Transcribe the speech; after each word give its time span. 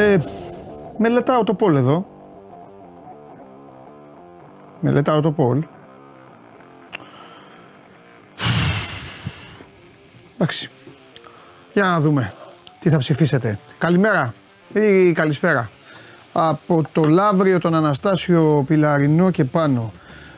Ε, 0.00 0.18
μελετάω 0.98 1.44
το 1.44 1.54
πόλ 1.54 1.76
εδώ. 1.76 2.06
Μελετάω 4.80 5.20
το 5.20 5.32
πόλ. 5.32 5.64
Εντάξει. 10.34 10.70
Για 11.72 11.82
να 11.82 12.00
δούμε 12.00 12.32
τι 12.78 12.90
θα 12.90 12.98
ψηφίσετε. 12.98 13.58
Καλημέρα 13.78 14.34
ή 14.72 15.12
καλησπέρα. 15.12 15.70
Από 16.32 16.82
το 16.92 17.04
Λαύριο, 17.04 17.58
τον 17.58 17.74
Αναστάσιο 17.74 18.64
Πιλαρινό 18.66 19.30
και 19.30 19.44
πάνω. 19.44 19.92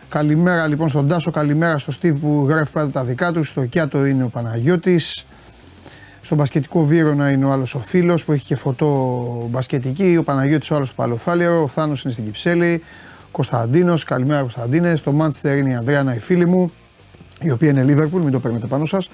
Καλημέρα 0.08 0.66
λοιπόν 0.66 0.88
στον 0.88 1.08
Τάσο, 1.08 1.30
καλημέρα 1.30 1.78
στο 1.78 1.90
Στίβ 1.90 2.20
που 2.20 2.46
γράφει 2.48 2.72
πάντα 2.72 2.90
τα 2.90 3.04
δικά 3.04 3.32
του. 3.32 3.44
Στο 3.44 3.64
Κιάτο 3.64 4.04
είναι 4.04 4.24
ο 4.24 4.28
Παναγιώτης. 4.28 5.26
Στον 6.32 6.44
μπασκετικό 6.44 6.84
Βύρονα 6.84 7.30
είναι 7.30 7.44
ο 7.44 7.50
άλλος 7.50 7.74
ο 7.74 7.80
φίλος 7.80 8.24
που 8.24 8.32
έχει 8.32 8.44
και 8.44 8.56
φωτό 8.56 9.46
μπασκετική. 9.50 10.16
Ο 10.18 10.22
Παναγιώτης 10.22 10.70
ο 10.70 10.74
άλλος 10.74 10.86
στο 10.86 10.96
Παλαιοφάλιαρο. 10.96 11.62
Ο 11.62 11.66
Θάνος 11.66 12.02
είναι 12.02 12.12
στην 12.12 12.24
Κυψέλη. 12.24 12.82
Κωνσταντίνος, 13.30 14.04
καλημέρα 14.04 14.40
Κωνσταντίνε. 14.40 14.96
Στο 14.96 15.12
Μάντσεστερ 15.12 15.58
είναι 15.58 15.70
η 15.70 15.74
Ανδριάνα 15.74 16.14
η 16.14 16.18
φίλη 16.18 16.46
μου, 16.46 16.72
η 17.40 17.50
οποία 17.50 17.68
είναι 17.68 17.82
Λίβερπουλ, 17.82 18.22
μην 18.22 18.32
το 18.32 18.40
παίρνετε 18.40 18.66
πάνω 18.66 18.84
σας. 18.84 19.10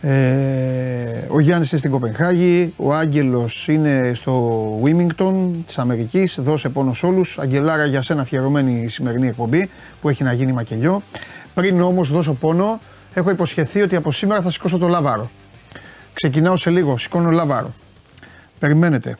Ε, 0.00 1.26
ο 1.28 1.40
Γιάννης 1.40 1.70
είναι 1.70 1.78
στην 1.78 1.90
Κοπενχάγη, 1.90 2.74
ο 2.76 2.94
Άγγελος 2.94 3.68
είναι 3.68 4.10
στο 4.14 4.62
Wimington 4.84 5.34
της 5.66 5.78
Αμερικής, 5.78 6.38
δώσε 6.40 6.68
πόνο 6.68 6.92
σε 6.92 7.06
όλους. 7.06 7.38
Αγγελάρα 7.38 7.84
για 7.84 8.02
σένα 8.02 8.22
αφιερωμένη 8.22 8.82
η 8.82 8.88
σημερινή 8.88 9.28
εκπομπή 9.28 9.68
που 10.00 10.08
έχει 10.08 10.22
να 10.22 10.32
γίνει 10.32 10.52
μακελιό. 10.52 11.02
Πριν 11.54 11.80
όμως 11.80 12.10
δώσω 12.10 12.32
πόνο, 12.32 12.80
έχω 13.14 13.30
υποσχεθεί 13.30 13.82
ότι 13.82 13.96
από 13.96 14.12
σήμερα 14.12 14.42
θα 14.42 14.50
σηκώσω 14.50 14.78
το 14.78 14.88
λαβάρο. 14.88 15.30
Ξεκινάω 16.14 16.56
σε 16.56 16.70
λίγο, 16.70 16.96
σηκώνω 16.96 17.30
λαβάρο. 17.30 17.72
Περιμένετε. 18.58 19.16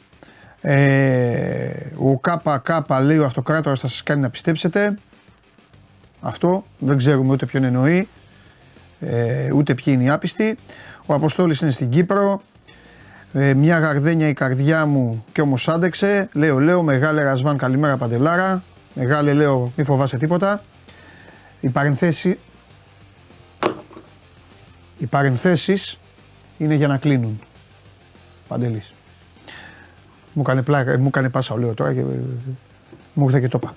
Ε, 0.61 1.91
ο 1.99 2.19
ΚΚ 2.19 3.01
λέει 3.03 3.19
ο 3.19 3.25
αυτοκράτορας 3.25 3.81
θα 3.81 3.89
σας 3.89 4.03
κάνει 4.03 4.21
να 4.21 4.31
πιστέψετε. 4.31 4.99
Αυτό 6.21 6.65
δεν 6.79 6.97
ξέρουμε 6.97 7.33
ούτε 7.33 7.47
ποιον 7.47 7.65
εννοεί 7.65 8.09
ε, 9.01 9.53
ούτε 9.53 9.75
ποιοι 9.75 9.95
είναι 9.97 10.05
οι 10.05 10.09
άπιστοι. 10.09 10.59
Ο 11.07 11.15
Αποστόλης 11.15 11.61
είναι 11.61 11.71
στην 11.71 11.89
Κύπρο. 11.89 12.43
Ε, 13.33 13.55
μια 13.55 13.79
γαρδένια 13.79 14.29
η 14.29 14.33
καρδιά 14.33 14.87
μου 14.87 15.25
και 15.33 15.41
όμως 15.41 15.69
άντεξε. 15.69 16.29
Λέω, 16.33 16.59
λέω, 16.59 16.83
μεγάλε 16.83 17.23
Ρασβάν, 17.23 17.57
καλημέρα 17.57 17.97
Παντελάρα. 17.97 18.63
Μεγάλε, 18.95 19.33
λέω, 19.33 19.73
μη 19.77 19.85
φοβάσαι 19.85 20.17
τίποτα. 20.17 20.63
Οι 21.61 21.69
παρενθέσει. 21.71 22.39
Οι 24.99 25.07
παρενθέσεις 25.07 25.99
είναι 26.57 26.75
για 26.75 26.89
να 26.89 26.97
κλείνουν. 26.97 27.41
Παντελής. 28.49 28.95
Μου 30.33 30.43
έκανε, 30.43 30.63
πλάκα, 30.63 30.99
μου 30.99 31.07
έκανε 31.07 31.29
πάσα, 31.29 31.59
λέω 31.59 31.75
τώρα 31.75 31.95
και 31.95 32.05
μου 33.13 33.25
ήρθε 33.25 33.41
και 33.41 33.49
το 33.49 33.59
είπα. 33.63 33.75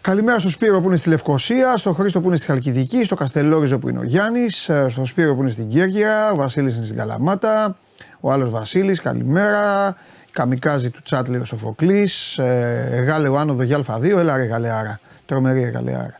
Καλημέρα 0.00 0.38
στο 0.38 0.50
Σπύρο 0.50 0.80
που 0.80 0.88
είναι 0.88 0.96
στη 0.96 1.08
Λευκοσία, 1.08 1.76
στο 1.76 1.92
Χρήστο 1.92 2.20
που 2.20 2.26
είναι 2.28 2.36
στη 2.36 2.46
Χαλκιδική, 2.46 3.04
στο 3.04 3.14
Καστελόριζο 3.14 3.78
που 3.78 3.88
είναι 3.88 3.98
ο 3.98 4.02
Γιάννης, 4.02 4.68
ε, 4.68 4.86
στο 4.88 5.04
Σπύρο 5.04 5.34
που 5.34 5.40
είναι 5.40 5.50
στην 5.50 5.68
Κέρκυρα, 5.68 6.30
ο 6.30 6.34
Βασίλης 6.34 6.76
είναι 6.76 6.84
στην 6.84 6.96
Καλαμάτα, 6.96 7.76
ο 8.20 8.32
άλλος 8.32 8.50
Βασίλης, 8.50 9.00
καλημέρα. 9.00 9.94
Καμικάζι 10.32 10.90
του 10.90 11.02
Τσάτλε 11.02 11.38
ο 11.38 11.44
Σοφοκλής, 11.44 12.38
ε, 12.38 13.04
Γάλε 13.06 13.28
ο 13.28 13.38
Άνοδο 13.38 13.62
Γιάλφα 13.62 13.98
2, 13.98 14.18
έλα 14.18 14.36
ρε 14.36 14.44
Γαλεάρα. 14.44 15.00
Τρομερή 15.26 15.60
Γαλεάρα. 15.60 16.18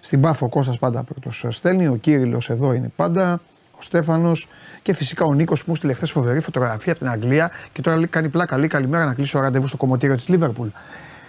Στην 0.00 0.20
Πάφο 0.20 0.48
Κώστας 0.48 0.78
πάντα 0.78 1.04
πρώτος 1.04 1.46
στέλνει, 1.48 1.86
ο 1.86 1.96
Κύριλο 1.96 2.40
εδώ 2.48 2.72
είναι 2.72 2.90
πάντα, 2.96 3.40
ο 3.78 3.82
Στέφανος 3.82 4.48
και 4.82 4.94
φυσικά 4.94 5.24
ο 5.24 5.34
Νίκος 5.34 5.60
που 5.60 5.70
μου 5.70 5.76
στείλε 5.76 5.92
χθες 5.92 6.10
φοβερή 6.10 6.40
φωτογραφία 6.40 6.92
από 6.92 7.00
την 7.00 7.10
Αγγλία 7.10 7.50
και 7.72 7.80
τώρα 7.80 8.06
κάνει 8.06 8.28
πλάκα. 8.28 8.58
Λέει 8.58 8.68
καλημέρα 8.68 9.04
να 9.04 9.14
κλείσω 9.14 9.40
ραντεβού 9.40 9.66
στο 9.66 9.76
κομμωτήριο 9.76 10.16
της 10.16 10.28
Λίβερπουλ 10.28 10.68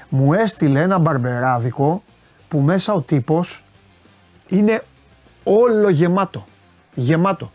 μου 0.09 0.33
έστειλε 0.33 0.81
ένα 0.81 0.99
μπαρμπεράδικο 0.99 2.03
που 2.47 2.59
μέσα 2.59 2.93
ο 2.93 3.01
τύπος 3.01 3.63
είναι 4.47 4.81
όλο 5.43 5.89
γεμάτο. 5.89 6.45
Γεμάτο. 6.93 7.51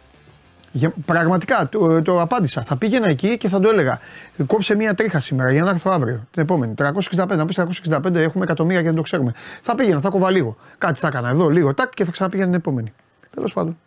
πραγματικά 1.05 1.69
το, 1.69 2.03
το 2.03 2.21
απάντησα. 2.21 2.62
Θα 2.62 2.77
πήγαινα 2.77 3.09
εκεί 3.09 3.37
και 3.37 3.49
θα 3.49 3.61
το 3.61 3.69
έλεγα. 3.69 3.99
Κόψε 4.47 4.75
μία 4.75 4.95
τρίχα 4.95 5.21
σήμερα 5.21 5.53
για 5.53 5.62
να 5.62 5.71
έρθω 5.71 5.91
αύριο. 5.91 6.27
Την 6.31 6.43
επόμενη. 6.43 6.75
365. 6.79 7.37
Να 7.37 7.47
πεις 7.47 7.59
365 7.91 8.15
έχουμε 8.15 8.45
εκατομμύρια 8.45 8.81
και 8.81 8.87
δεν 8.87 8.97
το 8.97 9.03
ξέρουμε. 9.03 9.33
Θα 9.62 9.75
πήγαινα, 9.75 10.00
θα 10.00 10.09
κοβα 10.09 10.31
λίγο. 10.31 10.56
Κάτι 10.79 10.99
θα 10.99 11.06
έκανα 11.06 11.29
εδώ, 11.29 11.49
λίγο 11.49 11.75
τάκ 11.75 11.95
και 11.95 12.05
θα 12.05 12.11
ξαναπήγαινα 12.11 12.50
την 12.50 12.59
επόμενη. 12.59 12.93
Τέλος 13.34 13.53
πάντων. 13.53 13.79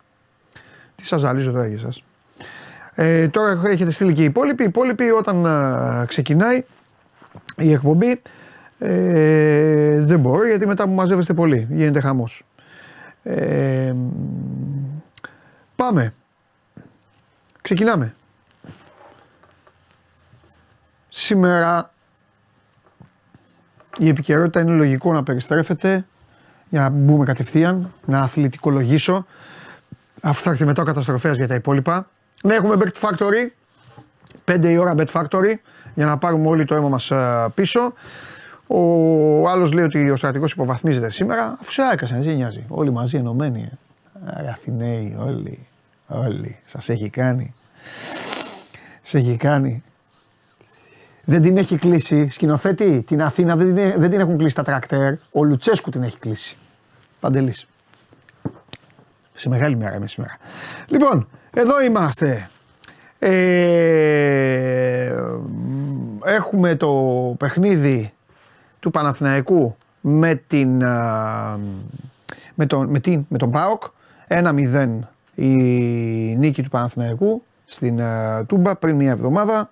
Τι 1.04 1.10
σας 1.10 1.20
ζαλίζω 1.20 1.50
τώρα 1.50 1.66
για 1.66 1.76
εσά. 1.76 2.00
Ε, 2.94 3.28
τώρα 3.28 3.60
έχετε 3.64 3.90
στείλει 3.90 4.12
και 4.12 4.22
οι 4.22 4.24
υπόλοιποι. 4.24 4.62
Οι 4.62 4.66
υπόλοιποι 4.66 5.10
όταν 5.10 5.46
α, 5.46 6.04
ξεκινάει 6.08 6.64
η 7.56 7.72
εκπομπή 7.72 8.22
ε, 8.78 10.00
δεν 10.00 10.20
μπορώ 10.20 10.46
γιατί 10.46 10.66
μετά 10.66 10.86
μου 10.86 10.94
μαζεύεστε 10.94 11.34
πολύ. 11.34 11.66
Γίνεται 11.70 12.00
χαμός. 12.00 12.42
Ε, 13.22 13.94
πάμε. 15.76 16.12
Ξεκινάμε. 17.62 18.14
Σήμερα 21.08 21.90
η 23.98 24.08
επικαιρότητα 24.08 24.60
είναι 24.60 24.72
λογικό 24.72 25.12
να 25.12 25.22
περιστρέφεται 25.22 26.06
για 26.68 26.80
να 26.80 26.88
μπούμε 26.88 27.24
κατευθείαν, 27.24 27.92
να 28.04 28.20
αθλητικολογήσω. 28.20 29.26
Αφού 30.26 30.42
θα 30.42 30.50
έρθει 30.50 30.64
μετά 30.64 30.82
ο 30.82 30.84
καταστροφέας 30.84 31.36
για 31.36 31.46
τα 31.46 31.54
υπόλοιπα. 31.54 32.06
Να 32.42 32.54
έχουμε 32.54 32.76
Bet 32.78 33.08
Factory. 33.08 33.48
5 34.44 34.64
η 34.64 34.76
ώρα 34.76 34.94
Bet 34.96 35.06
Factory 35.12 35.54
για 35.94 36.06
να 36.06 36.18
πάρουμε 36.18 36.48
όλοι 36.48 36.64
το 36.64 36.74
αίμα 36.74 36.88
μας 36.88 37.10
ε, 37.10 37.46
πίσω. 37.54 37.92
Ο 38.66 39.48
άλλος 39.48 39.72
λέει 39.72 39.84
ότι 39.84 40.10
ο 40.10 40.16
στρατηγός 40.16 40.52
υποβαθμίζεται 40.52 41.10
σήμερα, 41.10 41.56
αφού 41.60 41.72
σε 41.72 41.82
άκασαν, 41.92 42.22
δεν 42.22 42.34
νοιάζει. 42.34 42.64
Όλοι 42.68 42.92
μαζί 42.92 43.16
ενωμένοι. 43.16 43.70
Άρα, 44.26 44.50
Αθηναίοι, 44.50 45.16
όλοι. 45.20 45.66
Όλοι. 46.06 46.58
Σας 46.64 46.88
έχει 46.88 47.08
κάνει. 47.08 47.54
Σε 49.02 49.18
έχει 49.18 49.36
κάνει. 49.36 49.82
Δεν 51.24 51.42
την 51.42 51.56
έχει 51.56 51.76
κλείσει. 51.76 52.28
Σκηνοθέτη, 52.28 53.02
την 53.02 53.22
Αθήνα 53.22 53.56
δεν 53.56 53.74
την, 53.74 54.00
δεν 54.00 54.10
την 54.10 54.20
έχουν 54.20 54.38
κλείσει 54.38 54.54
τα 54.54 54.62
τρακτέρ. 54.62 55.12
Ο 55.32 55.44
Λουτσέσκου 55.44 55.90
την 55.90 56.02
έχει 56.02 56.18
κλείσει. 56.18 56.56
Παντελής. 57.20 57.66
Σε 59.34 59.48
μεγάλη 59.48 59.76
μέρα 59.76 59.94
είμαι 59.94 60.06
σήμερα. 60.06 60.36
Λοιπόν, 60.86 61.28
εδώ 61.50 61.82
είμαστε. 61.82 62.48
Ε, 63.18 65.14
έχουμε 66.24 66.74
το 66.74 66.90
παιχνίδι 67.38 68.12
του 68.80 68.90
Παναθηναϊκού 68.90 69.76
με, 70.00 70.34
την, 70.46 70.76
με, 72.54 72.66
τον, 72.66 72.90
με, 72.90 72.98
την, 72.98 73.26
με 73.28 73.38
τον 73.38 73.50
ΠΑΟΚ. 73.50 73.82
1-0 74.28 74.98
η 75.34 75.46
νίκη 76.36 76.62
του 76.62 76.70
Παναθηναϊκού 76.70 77.42
στην 77.64 78.00
Τούμπα 78.46 78.76
πριν 78.76 78.96
μια 78.96 79.10
εβδομάδα. 79.10 79.70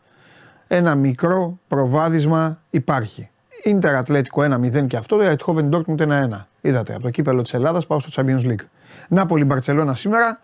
Ένα 0.66 0.94
μικρό 0.94 1.58
προβάδισμα 1.68 2.60
υπάρχει. 2.70 3.30
Ιντερ 3.62 3.94
Ατλέτικο 3.94 4.42
1-0 4.42 4.86
και 4.86 4.96
αυτό, 4.96 5.18
Eindhoven 5.20 5.70
Dortmund 5.70 5.96
1-1. 5.96 6.46
Είδατε, 6.64 6.92
από 6.92 7.02
το 7.02 7.10
κύπελο 7.10 7.42
της 7.42 7.54
Ελλάδας 7.54 7.86
πάω 7.86 8.00
στο 8.00 8.22
Champions 8.22 8.46
League. 8.46 8.64
Νάπολη 9.08 9.44
Μπαρτσελώνα 9.44 9.94
σήμερα 9.94 10.40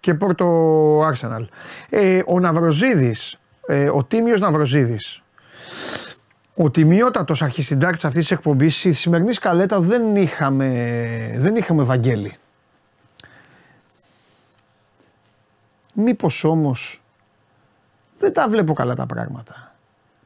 και 0.00 0.14
Πόρτο 0.14 1.08
Arsenal. 1.08 1.44
Ε, 1.90 2.22
ο 2.26 2.40
Ναυροζίδης, 2.40 3.38
ε, 3.66 3.88
ο 3.88 4.04
Τίμιος 4.04 4.40
Ναυροζίδης, 4.40 5.22
ο 6.54 6.70
τιμιότατος 6.70 7.42
αρχισυντάκτης 7.42 8.04
αυτής 8.04 8.20
της 8.20 8.30
εκπομπής, 8.30 8.78
στη 8.78 8.92
σημερινή 8.92 9.32
σκαλέτα 9.32 9.80
δεν 9.80 10.16
είχαμε, 10.16 11.34
δεν 11.36 11.56
είχαμε 11.56 11.82
Βαγγέλη. 11.82 12.36
Μήπως 15.94 16.44
όμως 16.44 17.02
δεν 18.18 18.32
τα 18.32 18.48
βλέπω 18.48 18.72
καλά 18.72 18.94
τα 18.94 19.06
πράγματα. 19.06 19.74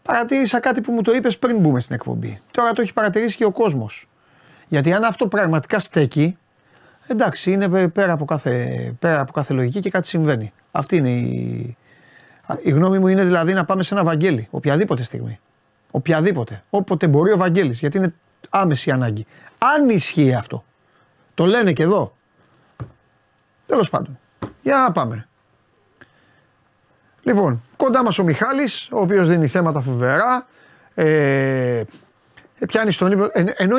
Παρατήρησα 0.03 0.61
κάτι 0.61 0.81
που 0.81 0.93
μου 0.93 1.03
το 1.03 1.13
είπες 1.13 1.39
πριν 1.39 1.59
μπούμε 1.59 1.81
στην 1.81 1.95
εκπομπή. 1.95 2.41
Τώρα 2.51 2.73
το 2.73 2.81
έχει 2.83 2.93
παρατηρήσει 2.93 3.37
και 3.37 3.45
ο 3.45 3.51
κόσμος. 3.51 4.07
Γιατί 4.73 4.93
αν 4.93 5.05
αυτό 5.05 5.29
πραγματικά 5.29 5.81
στέκει, 5.81 6.39
εντάξει, 7.07 7.53
είναι 7.53 7.89
πέρα 7.89 8.13
από 8.13 8.25
κάθε, 8.25 8.95
πέρα 8.99 9.21
από 9.21 9.33
κάθε 9.33 9.55
λογική 9.55 9.81
και 9.81 9.91
κάτι 9.91 10.07
συμβαίνει. 10.07 10.53
Αυτή 10.71 10.97
είναι 10.97 11.11
η. 11.11 11.77
Η 12.63 12.71
γνώμη 12.71 12.99
μου 12.99 13.09
είναι 13.09 13.25
δηλαδή 13.25 13.53
να 13.53 13.65
πάμε 13.65 13.83
σε 13.83 13.95
ένα 13.95 14.05
Βαγγέλη, 14.05 14.49
οποιαδήποτε 14.51 15.03
στιγμή. 15.03 15.41
Οποιαδήποτε. 15.91 16.63
Όποτε 16.71 17.07
μπορεί 17.07 17.33
ο 17.33 17.37
Βαγγέλης, 17.37 17.79
γιατί 17.79 17.97
είναι 17.97 18.15
άμεση 18.51 18.91
ανάγκη. 18.91 19.27
Αν 19.59 19.89
ισχύει 19.89 20.35
αυτό. 20.35 20.65
Το 21.35 21.45
λένε 21.45 21.73
και 21.73 21.83
εδώ. 21.83 22.17
Τέλος 23.67 23.91
πάντων. 23.91 24.19
Για 24.63 24.77
να 24.77 24.93
πάμε. 24.93 25.29
Λοιπόν, 27.23 27.63
κοντά 27.77 28.03
μας 28.03 28.19
ο 28.19 28.25
Μιχάλης, 28.25 28.89
ο 28.93 29.01
οποίος 29.01 29.29
δίνει 29.29 29.47
θέματα 29.47 29.81
φοβερά. 29.81 30.47
Ε, 30.95 31.05
ε 32.59 32.67
πιάνει 32.67 32.91
στον 32.91 33.13
ύπνο. 33.13 33.29
Ε, 33.33 33.45
ενώ, 33.57 33.77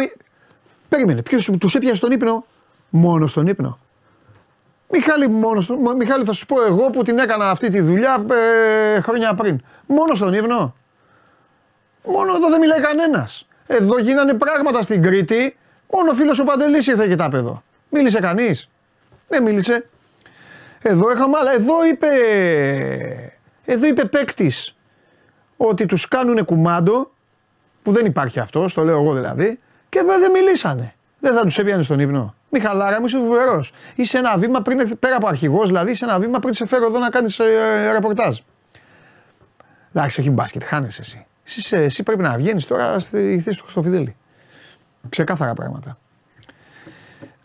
περίμενε, 0.93 1.21
ποιος 1.21 1.49
τους 1.59 1.75
έπιασε 1.75 1.95
στον 1.95 2.11
ύπνο; 2.11 2.45
Μόνος 2.89 3.31
στον 3.31 3.47
ύπνο. 3.47 3.79
Μιχάλη, 4.89 5.27
μόνος 5.29 5.63
στον, 5.63 5.95
Μιχάλη 5.97 6.23
θα 6.23 6.33
σου 6.33 6.45
πω 6.45 6.63
εγώ 6.63 6.89
που 6.89 7.03
την 7.03 7.19
έκανα 7.19 7.49
αυτή 7.49 7.69
τη 7.69 7.81
δουλειά 7.81 8.25
ε, 8.95 9.01
χρόνια 9.01 9.33
πριν. 9.33 9.61
Μόνος 9.85 10.17
στον 10.17 10.33
ύπνο. 10.33 10.75
Μόνο 12.03 12.35
εδώ 12.35 12.49
δεν 12.49 12.59
μιλάει 12.59 12.81
κανένας. 12.81 13.47
Εδώ 13.67 13.99
γίνανε 13.99 14.33
πράγματα 14.33 14.81
στην 14.81 15.01
Κρήτη. 15.01 15.57
Μόνο 15.91 16.11
ο 16.11 16.13
φίλος 16.13 16.39
ο 16.39 16.43
Παντελής 16.43 16.87
ήρθε 16.87 17.07
και 17.07 17.15
τα 17.15 17.25
είπε 17.25 17.37
εδώ. 17.37 17.63
Μίλησε 17.89 18.19
κανείς. 18.19 18.69
Δεν 19.27 19.43
μίλησε. 19.43 19.89
Εδώ 20.81 21.11
είχαμε 21.11 21.37
άλλα. 21.39 21.53
Εδώ 21.53 21.85
είπε. 21.85 22.07
Εδώ 23.65 23.87
είπε 23.87 24.05
παίκτης 24.05 24.75
ότι 25.57 25.85
τους 25.85 26.07
κάνουν 26.07 26.45
κουμάντο. 26.45 27.11
Που 27.83 27.91
δεν 27.91 28.05
υπάρχει 28.05 28.39
αυτός, 28.39 28.73
το 28.73 28.83
λέω 28.83 28.99
εγώ 28.99 29.13
δηλαδή. 29.13 29.59
Και 29.93 30.03
δεν 30.19 30.31
μιλήσανε. 30.31 30.93
Δεν 31.19 31.33
θα 31.33 31.41
τους 31.41 31.57
έπιανε 31.57 31.83
στον 31.83 31.99
ύπνο. 31.99 32.35
Μη 32.49 32.59
χαλάρα, 32.59 32.99
μου 32.99 33.05
είσαι 33.05 33.17
φοβερός. 33.17 33.73
Είσαι 33.95 34.17
ένα 34.17 34.37
βήμα 34.37 34.61
πριν, 34.61 34.99
πέρα 34.99 35.15
από 35.15 35.27
αρχηγός, 35.27 35.67
δηλαδή 35.67 35.91
είσαι 35.91 36.05
ένα 36.05 36.19
βήμα 36.19 36.39
πριν 36.39 36.53
σε 36.53 36.65
φέρω 36.65 36.85
εδώ 36.85 36.99
να 36.99 37.09
κάνεις 37.09 37.39
ε, 37.39 37.91
ρεπορτάζ. 37.91 38.37
Εντάξει, 39.93 40.19
όχι 40.19 40.29
μπάσκετ, 40.29 40.63
χάνεσαι 40.63 41.01
εσύ. 41.01 41.25
Εσύ, 41.43 41.75
εσύ 41.75 42.03
πρέπει 42.03 42.21
να 42.21 42.37
βγαίνεις 42.37 42.67
τώρα 42.67 42.99
στη 42.99 43.39
θέση 43.43 43.57
του 43.57 43.63
Χρυστοφιδέλη. 43.63 44.15
Ξεκάθαρα 45.09 45.53
πράγματα. 45.53 45.97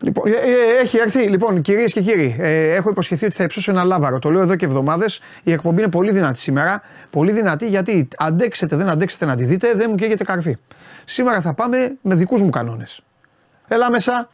Λοιπόν, 0.01 0.27
ε, 0.27 0.31
ε, 0.31 0.81
έχει 0.83 0.99
έρθει, 0.99 1.29
λοιπόν, 1.29 1.63
κυρίες 1.63 1.93
και 1.93 2.01
κύριοι, 2.01 2.37
ε, 2.39 2.75
έχω 2.75 2.91
υποσχεθεί 2.91 3.25
ότι 3.25 3.35
θα 3.35 3.45
υψώσω 3.45 3.71
ένα 3.71 3.85
λάβαρο. 3.85 4.19
Το 4.19 4.31
λέω 4.31 4.43
εδώ 4.43 4.57
και 4.57 4.65
εβδομάδες. 4.65 5.21
Η 5.43 5.53
εκπομπή 5.53 5.81
είναι 5.81 5.91
πολύ 5.91 6.13
δυνατή 6.13 6.39
σήμερα. 6.39 6.83
Πολύ 7.11 7.33
δυνατή 7.33 7.69
γιατί 7.69 8.09
αντέξετε, 8.17 8.77
δεν 8.77 8.89
αντέξετε 8.89 9.25
να 9.25 9.37
τη 9.37 9.45
δείτε, 9.45 9.75
δεν 9.75 9.87
μου 9.91 9.97
καίγεται 9.97 10.25
καρφί. 10.25 10.57
Σήμερα 11.05 11.41
θα 11.41 11.55
πάμε 11.55 11.97
με 12.03 12.15
δικούς 12.15 12.43
μου 12.43 12.51
κανόνες. 12.51 13.01
Έλα 13.69 13.91
μέσα. 13.91 14.29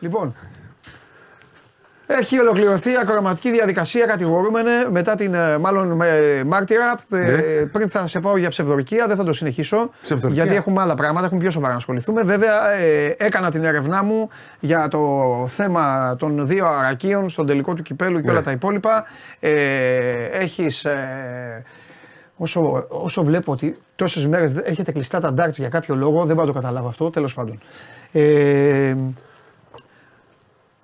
Λοιπόν, 0.00 0.34
έχει 2.18 2.38
ολοκληρωθεί 2.38 2.90
η 2.90 2.96
ακροματική 3.02 3.50
διαδικασία 3.50 4.06
κατηγορούμενε 4.06 4.70
μετά 4.90 5.14
την 5.14 5.34
ε, 5.34 5.58
μάλλον 5.58 6.00
ε, 6.02 6.44
μάρτυρα. 6.44 7.00
Ε, 7.12 7.16
Ναι. 7.16 7.66
πριν 7.72 7.88
θα 7.88 8.06
σε 8.06 8.20
πάω 8.20 8.36
για 8.36 8.48
ψευδορκία, 8.48 9.06
δεν 9.06 9.16
θα 9.16 9.24
το 9.24 9.32
συνεχίσω. 9.32 9.90
Ψευδορκία. 10.02 10.42
Γιατί 10.42 10.58
έχουμε 10.58 10.80
άλλα 10.80 10.94
πράγματα, 10.94 11.26
έχουμε 11.26 11.40
πιο 11.40 11.50
σοβαρά 11.50 11.72
να 11.72 11.78
ασχοληθούμε. 11.78 12.22
Βέβαια, 12.22 12.70
ε, 12.70 13.14
έκανα 13.18 13.50
την 13.50 13.64
έρευνά 13.64 14.02
μου 14.02 14.28
για 14.60 14.88
το 14.88 15.00
θέμα 15.46 16.16
των 16.18 16.46
δύο 16.46 16.66
αρακίων 16.66 17.30
στον 17.30 17.46
τελικό 17.46 17.74
του 17.74 17.82
κυπέλου 17.82 18.20
και 18.20 18.26
Ναι. 18.26 18.32
όλα 18.32 18.42
τα 18.42 18.50
υπόλοιπα. 18.50 19.04
Ε, 19.40 19.50
έχεις, 20.32 20.84
ε, 20.84 21.64
όσο, 22.36 22.86
όσο 22.88 23.22
βλέπω 23.22 23.52
ότι 23.52 23.76
τόσες 23.96 24.26
μέρες 24.26 24.52
έχετε 24.64 24.92
κλειστά 24.92 25.20
τα 25.20 25.34
darts 25.38 25.52
για 25.52 25.68
κάποιο 25.68 25.94
λόγο, 25.94 26.24
δεν 26.24 26.34
μπορώ 26.36 26.46
να 26.48 26.52
το 26.52 26.60
καταλάβω 26.60 26.88
αυτό, 26.88 27.10
τέλος 27.10 27.34
πάντων. 27.34 27.60
Ε, 28.12 28.94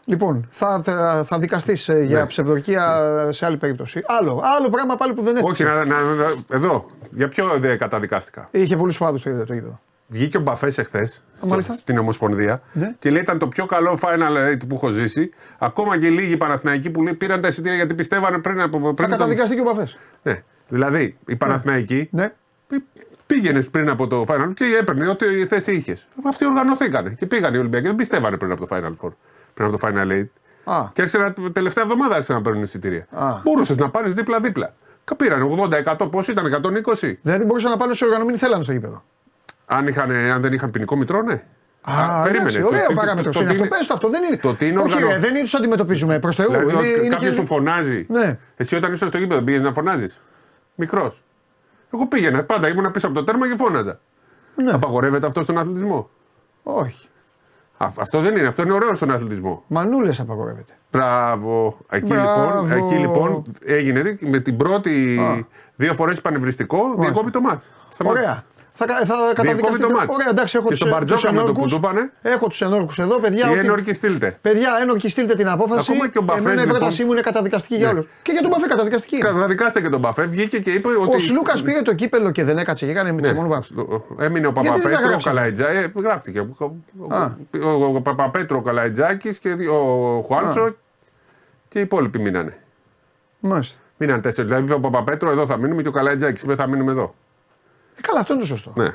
Λοιπόν, 0.09 0.47
θα, 0.51 0.81
θα, 0.83 1.23
θα 1.25 1.39
δικαστείς 1.39 1.91
για 2.05 2.19
Ναι. 2.21 2.27
ψευδορκία 2.27 3.03
σε 3.33 3.47
άλλη 3.47 3.57
περίπτωση. 3.57 4.03
Άλλο, 4.07 4.43
άλλο 4.59 4.69
πράγμα 4.71 4.97
πάλι 4.97 5.13
που 5.13 5.23
δεν 5.23 5.37
Όχι, 5.37 5.63
έφτιαξε. 5.63 5.85
να, 5.85 5.85
να, 5.85 6.15
να- 6.15 6.35
εδώ. 6.57 6.87
Για 7.11 7.29
ποιο 7.29 7.59
δεν 7.59 7.79
καταδικάστηκα; 7.79 8.49
Είχε 8.51 8.77
πολλούς 8.77 8.97
φάδου 8.97 9.21
το 9.21 9.31
είδε 9.31 9.45
το 9.45 9.55
είδο. 9.55 9.79
Βγήκε 10.09 10.37
ο 10.37 10.41
Μπαφές 10.41 10.79
εχθές 10.79 11.23
μάλιστα. 11.47 11.73
στην 11.73 11.99
Ομοσπονδία 11.99 12.63
Ναι. 12.73 12.95
και 12.99 13.11
λέει 13.11 13.21
ήταν 13.21 13.39
το 13.39 13.49
πιο 13.49 13.67
καλό 13.67 13.99
final 14.03 14.53
eight 14.53 14.69
που 14.69 14.75
έχω 14.75 14.89
ζήσει. 14.91 15.31
Ακόμα 15.59 15.99
και 15.99 16.09
λίγοι 16.09 16.37
Παναθηναϊκοί 16.37 16.91
που 16.91 17.03
λέει, 17.03 17.15
πήραν 17.15 17.41
τα 17.41 17.49
εισιτήρια 17.49 17.77
γιατί 17.77 17.95
πιστεύανε 17.95 18.39
πριν 18.39 18.61
από. 18.61 18.79
Πριν 18.79 18.95
Θα 18.97 19.03
το- 19.05 19.11
καταδικαστεί 19.11 19.55
και 19.55 19.61
ο 19.61 19.65
Μπαφές. 19.65 19.97
Ναι. 20.23 20.43
Δηλαδή, 20.69 21.17
οι 21.27 21.37
Παναθηναϊκοί 21.37 22.09
Ναι. 22.13 22.33
πήγαινε 23.27 23.63
πριν 23.63 23.89
από 23.89 24.07
το 24.07 24.25
Final 24.29 24.51
και 24.55 24.65
έπαιρνε 24.81 25.09
ό,τι 25.09 25.47
θέση 25.47 25.73
είχες. 25.73 26.07
Αυτοί 26.27 26.47
οργανωθήκανε 26.47 27.11
και 27.11 27.27
πήγαν 27.27 27.55
οι 27.55 27.59
Ολυμπιακοί. 27.59 27.87
Δεν 27.87 27.97
πιστεύανε 27.97 28.37
πριν 28.37 28.51
από 28.53 28.67
το 28.67 28.77
Final 28.77 29.07
Four. 29.07 29.11
Πριν 29.57 29.69
από 29.69 29.79
το 29.79 29.89
Final 29.89 30.13
Eight. 30.13 30.27
Α. 30.65 30.89
Και 30.93 31.01
άρχισε 31.03 31.19
να, 31.19 31.53
τελευταία 31.53 31.85
εβδομάδα 31.85 32.15
άρχισαν 32.15 32.37
να 32.37 32.43
παίρνουν 32.43 32.63
εισιτήρια. 32.63 33.07
Α. 33.11 33.35
Μπορούσες 33.43 33.77
να 33.77 33.91
πάρεις 33.91 34.13
δίπλα-δίπλα. 34.13 34.75
Κα- 35.05 35.15
Πήραν 35.17 35.43
80%, 35.97 36.09
πώ 36.11 36.21
ήταν, 36.29 36.47
120. 36.47 37.19
Δηλαδή 37.23 37.45
μπορούσαν 37.45 37.71
να 37.71 37.77
πάνε 37.77 37.95
σε 37.95 38.05
οργανωμένοι 38.05 38.39
θέλανε 38.39 38.63
στο 38.63 38.73
γήπεδο. 38.73 39.03
Αν, 39.67 39.87
είχαν, 39.87 40.11
αν 40.11 40.41
δεν 40.41 40.53
είχαν 40.53 40.71
ποινικό 40.71 40.97
μητρό, 40.97 41.23
ναι. 41.23 41.43
Α, 41.81 42.25
εντάξει, 42.29 42.61
Το- 42.61 42.67
ωραίο 42.67 42.87
το- 42.87 42.95
παράμετρος. 42.95 43.35
το- 43.37 43.43
Είναι 43.43 43.51
το- 43.51 43.55
αυτό. 43.57 43.69
το- 43.69 43.77
Πες 43.79 43.87
το 43.87 43.95
αυτό. 43.95 44.09
Δεν 44.09 44.23
είναι. 44.23 44.37
το 44.37 44.55
τι 44.55 44.67
είναι 44.69 44.81
Όχι, 44.81 44.95
οργανω- 44.95 45.13
ρε, 45.13 45.19
δεν 45.19 45.35
τους 45.43 45.55
αντιμετωπίζουμε 45.55 46.19
προς 46.19 46.37
Θεού. 46.37 46.51
Δηλαδή, 46.51 46.73
είναι, 46.73 46.87
είναι 46.87 47.09
κάποιο 47.09 47.31
και- 47.31 47.37
του 47.37 47.47
φωνάζει. 47.47 48.07
Ναι. 48.09 48.39
Εσύ 48.57 48.77
όταν 48.77 48.93
ήσουν 48.93 49.09
στο 49.09 49.19
γήπεδο 49.19 49.43
πήγαινε 49.43 49.65
να 49.65 49.73
φωνάζεις; 49.73 50.21
Μικρός. 50.75 51.23
Εγώ 51.95 52.07
πήγαινα 52.07 52.45
πάντα, 52.45 52.69
ήμουν 52.69 52.91
πίσω 52.91 53.07
από 53.07 53.15
το 53.17 53.25
τέρμα 53.25 53.49
και 53.49 53.57
φώναζα. 53.57 54.01
Ναι. 54.55 54.71
Απαγορεύεται 54.71 55.27
αυτό 55.27 55.43
στον 55.43 55.59
αθλητισμό; 55.59 56.11
Όχι. 56.63 57.09
Α, 57.77 57.89
αυτό 57.99 58.21
δεν 58.21 58.37
είναι, 58.37 58.47
αυτό 58.47 58.63
είναι 58.63 58.73
ωραίο 58.73 58.95
στον 58.95 59.11
αθλητισμό. 59.11 59.63
Μανούλες 59.67 60.21
απαγορεύεται. 60.21 60.73
Μπράβο. 60.91 61.77
Εκεί, 61.91 62.13
Μπράβο. 62.13 62.63
Λοιπόν, 62.63 62.79
εκεί 62.79 62.95
λοιπόν 62.95 63.45
έγινε 63.65 64.19
με 64.21 64.41
την 64.41 64.57
πρώτη 64.57 65.19
Α. 65.21 65.47
δύο 65.77 65.95
φορές 65.95 66.21
πανευριστικό 66.21 66.79
διακόπη 66.99 67.31
το 67.31 67.41
μάτς. 67.41 67.71
Ωραία. 68.05 68.45
Θα, 68.79 68.87
κα- 68.87 69.05
θα 69.05 69.15
καταδικαστείτε. 69.35 69.87
το 69.87 69.93
μάτς. 69.95 70.15
Ωραία, 70.15 70.29
εντάξει, 70.31 70.57
έχω 70.57 70.65
Και 70.65 70.71
τους 70.71 70.79
στον 70.79 70.91
Μπαρτζόκα 70.91 71.33
με 71.33 71.43
το 71.45 71.53
που 71.53 71.67
του 71.67 71.77
είπανε. 71.77 72.11
Έχω 72.23 72.47
τους 72.49 72.61
ενόρκου 72.61 72.93
εδώ, 72.99 73.19
παιδιά. 73.21 73.47
Οι 73.49 73.51
ότι- 73.51 73.59
ένορκοι 73.59 73.93
στείλτε. 73.93 74.39
Παιδιά, 74.43 74.71
ένορκοι 74.83 75.09
στείλτε 75.09 75.35
την 75.35 75.49
απόφαση. 75.49 75.93
Ακόμα 75.93 76.09
και 76.09 76.19
ο 76.19 76.23
Μπαφές, 76.23 76.41
Εμένα 76.45 76.61
η 76.61 76.65
λοιπόν. 76.65 76.79
πρότασή 76.79 77.05
μου 77.05 77.13
είναι 77.13 77.21
καταδικαστική 77.21 77.75
για 77.77 77.87
Ναι. 77.87 77.93
όλους. 77.93 78.07
Και 78.23 78.33
για 78.33 78.41
τον 78.43 78.51
Μπαφέ 78.51 78.67
καταδικαστική. 78.67 79.15
είναι. 79.17 79.25
Καταδικάστε 79.29 79.81
και 79.81 79.89
τον 79.89 80.01
Μπαφέ. 80.01 80.23
Βγήκε 80.25 80.59
και 80.59 80.71
είπε 80.71 80.89
ότι. 81.01 81.17
Ο 81.17 81.19
Σλούκας 81.19 81.63
πήρε 81.63 81.83
το 81.83 81.95
κύπελο 81.95 82.31
και 82.31 82.45
δεν 82.45 82.59
έκατσε 82.59 82.85
και 82.85 82.91
έκανε 82.91 83.13
με 83.13 83.21
Ναι. 83.21 83.33
μόνο 83.33 83.49
πάνω. 83.49 83.65
Έμεινε 84.19 84.47
ο 84.47 84.53
Γιατί 84.61 84.69
δεν 84.69 84.83
τα 84.83 84.89
Παπαπέτρου, 84.89 85.05
ο 85.05 85.09
γράψανε. 85.09 85.37
Καλαϊτζά. 85.37 85.69
Ε, 85.69 85.93
γράφτηκε. 86.03 86.41
Ο, 86.41 86.75
Α. 87.15 87.37
ο, 87.65 87.85
ο 87.97 88.01
Παπαπέτρου, 88.01 88.57
ο 88.57 88.61
Καλαϊτζάκης 88.61 89.39
και 89.39 89.49
ο 89.71 90.21
Χουάντσο 90.23 90.75
και 91.69 91.79
οι 91.79 91.83
υπόλοιποι 91.83 92.19
μείνανε. 92.19 92.57
Μάλιστα. 93.41 93.77
Μείναν 93.97 94.21
τέσσερις. 94.21 94.51
Δηλαδή 94.51 94.67
είπε 94.67 94.75
ο 94.77 94.81
Παπαπέτρου, 94.81 95.31
εδώ 95.31 95.47
θα 95.47 95.57
μείνουμε 95.59 95.83
και 95.83 95.89
ο 95.89 95.93
Καλαϊτζάκης 95.93 96.43
είπε 96.43 96.55
θα 96.55 96.67
μείνουμε 96.67 96.91
εδώ. 96.91 97.15
Ε, 97.97 98.01
καλά, 98.01 98.21
αυτό 98.21 98.33
είναι 98.33 98.43
το 98.43 98.49
σωστό. 98.49 98.73
Ναι. 98.77 98.89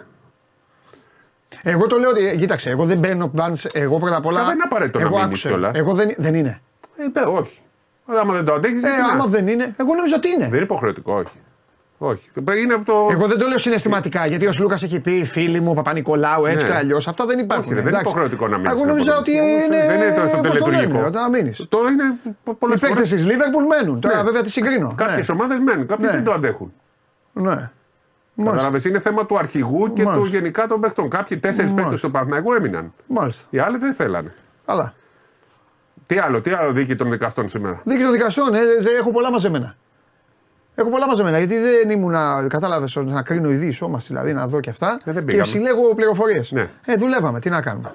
Εγώ 1.63 1.88
το 1.88 1.98
λέω 1.98 2.10
ότι. 2.10 2.27
ε, 2.27 2.36
Κοίταξε, 2.36 2.70
εγώ 2.70 2.86
δεν 2.86 2.98
μπαίνω 2.98 3.29
μπαν. 3.34 3.55
σε- 3.55 3.70
Εγώ 3.74 4.00
πρώτα 4.00 4.15
απ' 4.17 4.25
όλα. 4.25 4.39
Και 4.39 4.46
δεν 4.46 4.53
είναι 4.53 4.63
απαραίτητο 4.65 5.00
να 5.00 5.05
εγώ 5.05 5.13
μείνεις 5.15 5.27
άκουσα. 5.27 5.48
κιόλας; 5.50 5.77
Εγώ 5.77 5.93
δεν, 5.93 6.13
δεν 6.17 6.34
είναι. 6.36 6.62
Ε, 6.98 7.03
δε, 7.13 7.22
όχι. 7.22 7.60
Άμα 8.05 8.34
δεν 8.34 8.46
το 8.46 8.53
αντέχεις, 8.53 8.84
Ε, 8.84 8.88
άμα 9.13 9.25
δεν 9.25 9.48
είναι, 9.48 9.74
εγώ 9.77 9.96
νομίζω 9.96 10.15
ότι 10.17 10.27
είναι. 10.29 10.43
δεν 10.43 10.53
είναι 10.53 10.63
υποχρεωτικό, 10.63 11.13
όχι. 11.13 11.38
Όχι. 11.98 12.29
Είναι 12.62 12.74
από 12.74 12.86
το. 12.86 13.08
Εγώ 13.12 13.27
δεν 13.27 13.38
το 13.39 13.48
λέω 13.48 13.58
συναισθηματικά 13.58 14.25
γιατί 14.25 14.48
ο 14.48 14.51
Λούκας 14.60 14.84
έχει 14.84 15.00
πει 15.00 15.25
φίλοι 15.25 15.60
μου, 15.60 15.74
Παπα-Νικολάου, 15.74 16.46
έτσι 16.46 16.65
Ναι. 16.65 16.72
και 16.72 16.77
αλλιώς. 16.77 17.08
Αυτά 17.08 17.25
δεν 17.25 17.39
υπάρχουν. 17.39 17.65
Όχι, 17.65 17.74
ρε, 17.74 17.79
δεν 17.81 17.88
είναι 17.88 17.98
εντάξει. 18.01 18.12
υποχρεωτικό 18.12 18.48
να 18.48 18.58
μείνεις. 18.58 18.72
Εγώ 18.74 18.86
νόμιζα 18.86 19.17
ότι 19.17 19.31
είναι. 19.31 19.86
Δεν 19.88 19.96
είναι 20.01 20.15
το 20.22 20.27
στο 20.27 20.38
πώς 20.39 20.58
το 20.58 20.65
λένε, 20.65 20.77
τελετουργικό. 20.77 21.05
Όταν 21.08 21.29
μείνεις. 21.29 21.65
Τώρα 21.70 21.89
είναι 21.89 22.03
πολλές 22.60 22.81
Οι 22.81 22.86
παίκτες 22.86 23.10
της 23.10 23.25
Λίβερπουλ 23.25 23.63
μένουν. 23.65 24.00
Τώρα 24.01 24.15
Ναι. 24.15 24.24
βέβαια 24.24 24.41
τη 24.41 24.51
συγκρίνω. 24.51 24.93
Κάποιες 24.98 25.29
ομάδες 25.29 25.60
μένουν, 25.60 25.88
κάποιες 25.88 26.10
Ναι. 26.10 26.15
δεν 26.15 26.25
το 26.25 26.31
αντέχουν. 26.31 26.74
Ναι. 27.34 27.70
Ναι. 28.34 28.44
Μάλιστα. 28.44 28.52
Κατάλαβες, 28.52 28.86
είναι 28.86 29.00
θέμα 29.00 29.26
του 29.26 29.38
αρχηγού 29.38 29.94
και 29.94 30.02
του 30.04 30.10
Μάλιστα. 30.10 30.38
γενικά 30.38 30.66
των 30.68 30.80
παιχτών. 30.80 31.10
Κάποιοι 31.10 31.38
τέσσερις 31.38 31.72
Μάλιστα. 31.72 31.82
παίκτες 31.82 32.00
του 32.02 32.12
Παναθηναϊκού 32.12 32.54
έμειναν. 32.54 32.94
Μάλιστα. 33.08 33.46
Οι 33.50 33.60
άλλοι 33.60 33.78
δεν 33.78 33.94
θέλανε. 33.94 34.34
Αλλά. 34.66 34.94
Τι 36.06 36.18
άλλο, 36.18 36.42
τι 36.42 36.52
άλλο 36.52 36.72
δίκη 36.72 36.96
των 36.96 37.10
δικαστών 37.10 37.48
σήμερα; 37.48 37.82
Δίκη 37.86 38.04
των 38.04 38.12
δικαστών, 38.12 38.54
ε, 38.54 38.60
ε, 38.60 38.98
έχω 39.00 39.12
πολλά 39.12 39.32
μαζεμένα. 39.32 39.76
Έχω 40.76 40.90
πολλά 40.90 41.08
μαζεμένα 41.08 41.38
γιατί 41.38 41.58
δεν 41.58 41.90
ήμουν, 41.90 42.16
κατάλαβες, 42.48 42.96
να 42.96 43.22
κρίνω 43.22 43.50
ειδή 43.52 43.72
σώμα, 43.72 43.98
δηλαδή 43.98 44.34
να 44.34 44.48
δω 44.48 44.60
και 44.60 44.70
αυτά. 44.70 44.92
Ε, 44.92 44.98
δεν 45.04 45.14
και 45.14 45.22
πήγαμε. 45.22 45.46
συλλέγω 45.46 45.96
πληροφορίες. 45.96 46.52
Ναι. 46.52 46.70
Ε, 46.86 46.96
δουλεύαμε, 46.96 47.40
τι 47.40 47.50
να 47.50 47.62
κάνουμε. 47.62 47.92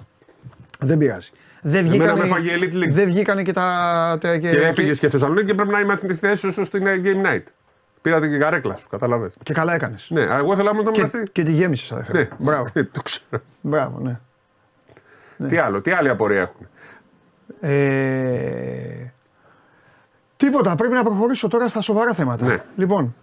Δεν 0.79 0.99
πειράζει. 0.99 1.31
Δεν 1.63 1.85
Εμένα 1.85 1.93
βγήκανε, 1.93 2.21
με 2.21 2.27
έφαγε 2.27 2.51
η 2.51 2.59
Elite 2.61 2.75
League. 2.77 2.91
δεν 2.91 3.07
βγήκανε 3.07 3.43
και 3.43 3.53
τα. 3.53 4.19
τα 4.21 4.39
και, 4.39 4.51
Και 4.51 4.57
έφυγες 4.57 4.99
και 4.99 5.09
Θεσσαλονίκη 5.09 5.47
και 5.47 5.55
πρέπει 5.55 5.71
να 5.71 5.81
είμαι 5.81 5.97
στη 5.97 6.15
θέση 6.15 6.51
σου 6.51 6.65
στην 6.65 6.87
ε, 6.87 7.01
Game 7.05 7.27
Night. 7.27 7.43
Πήρατε 8.07 8.29
και 8.29 8.39
καρέκλα 8.39 8.77
σου, 8.77 8.89
κατάλαβε. 8.89 9.31
και 9.43 9.53
καλά 9.53 9.75
έκανες. 9.75 10.07
Ναι, 10.11 10.23
αλλά 10.23 10.37
εγώ 10.37 10.53
ήθελα 10.53 10.73
να 10.73 10.83
το 10.83 10.91
Και, 10.91 11.01
μεταξύ. 11.03 11.31
και 11.33 11.43
τη 11.43 11.53
γέμισε, 11.53 11.95
αδερφέ. 11.95 12.13
Ναι, 12.19 12.29
Μπράβο. 12.39 12.67
Ε, 12.75 12.85
το 12.85 13.03
ξέρω. 13.03 13.43
Μπράβο, 13.61 14.01
ναι. 14.01 14.19
Τι 15.49 15.57
άλλο, 15.59 15.81
τι 15.81 15.91
άλλη 15.91 16.09
απορία 16.09 16.41
έχουν; 16.41 16.69
Ε, 17.61 19.13
τίποτα, 20.37 20.75
πρέπει 20.75 20.95
να 20.95 21.03
προχωρήσω 21.03 21.49
τώρα 21.49 21.69
στα 21.69 21.81
σοβαρά 21.81 22.13
θέματα. 22.15 22.47
Ναι. 22.47 22.63
Λοιπόν, 22.77 23.15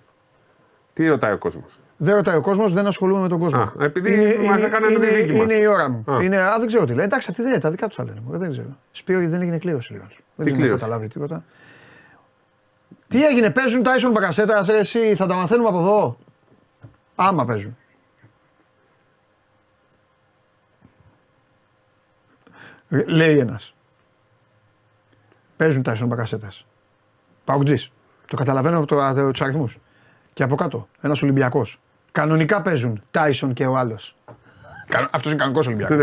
Τι 0.93 1.07
ρωτάει 1.07 1.33
ο 1.33 1.37
κόσμος; 1.37 1.79
δεν 1.97 2.15
ρωτάει 2.15 2.35
ο 2.37 2.41
κόσμος, 2.41 2.73
δεν 2.73 2.87
ασχολούμαι 2.87 3.21
με 3.21 3.27
τον 3.27 3.39
κόσμο. 3.39 3.59
Α, 3.59 3.71
επειδή 3.79 4.37
μας 4.49 4.63
έκαναν 4.63 4.93
είναι, 4.93 5.07
τη 5.07 5.13
δίκη 5.13 5.31
μας. 5.37 5.41
είναι 5.41 5.53
η 5.53 5.65
ώρα 5.65 5.89
μου. 5.89 6.03
Α. 6.11 6.23
Είναι, 6.23 6.37
α, 6.41 6.59
δεν 6.59 6.67
ξέρω 6.67 6.85
τι 6.85 6.93
λέει. 6.93 7.05
Εντάξει, 7.05 7.27
αυτή 7.29 7.41
δεν 7.41 7.51
είναι, 7.51 7.59
τα 7.61 7.69
δικά 7.71 7.87
του 7.87 7.95
θα 7.95 8.03
λένε. 8.03 8.21
Εγώ 8.29 8.37
Δεν 8.37 8.51
ξέρω. 8.51 8.77
Σπύρο 8.91 9.19
δεν 9.27 9.41
έγινε 9.41 9.57
κλήρωση 9.57 9.91
λίγο. 9.91 10.03
Δεν 10.07 10.45
ξέρω 10.45 10.49
αν 10.57 10.61
κλήρωση; 10.61 10.79
καταλάβει 10.83 11.07
τίποτα. 11.07 11.43
Τι 13.13 13.25
έγινε, 13.25 13.49
παίζουν 13.49 13.81
Tyson 13.85 14.11
Μπακασέτα, 14.11 14.65
εσύ 14.67 15.15
θα 15.15 15.25
τα 15.25 15.35
μαθαίνουμε 15.35 15.69
από 15.69 15.79
εδώ; 15.79 16.17
Άμα 17.15 17.45
παίζουν. 17.45 17.77
Ρε, 22.89 23.03
Λέει 23.05 23.37
ένας. 23.37 23.75
Παίζουν 25.57 25.81
Tyson 25.85 26.05
Μπακασέτα. 26.05 26.51
Παουτζής. 27.43 27.91
Το 28.27 28.35
καταλαβαίνω 28.35 28.77
από 28.77 28.85
το, 28.87 29.31
τους 29.31 29.41
αριθμούς. 29.41 29.77
Και 30.33 30.43
από 30.43 30.55
κάτω, 30.55 30.87
ένας 31.01 31.21
Ολυμπιακός. 31.21 31.81
Κανονικά 32.11 32.61
παίζουν 32.61 33.01
Τάισον 33.11 33.53
και 33.53 33.65
ο 33.65 33.77
άλλος. 33.77 34.17
Αυτός 35.11 35.25
είναι 35.25 35.35
κανονικός 35.35 35.67
Ολυμπιακός. 35.67 35.97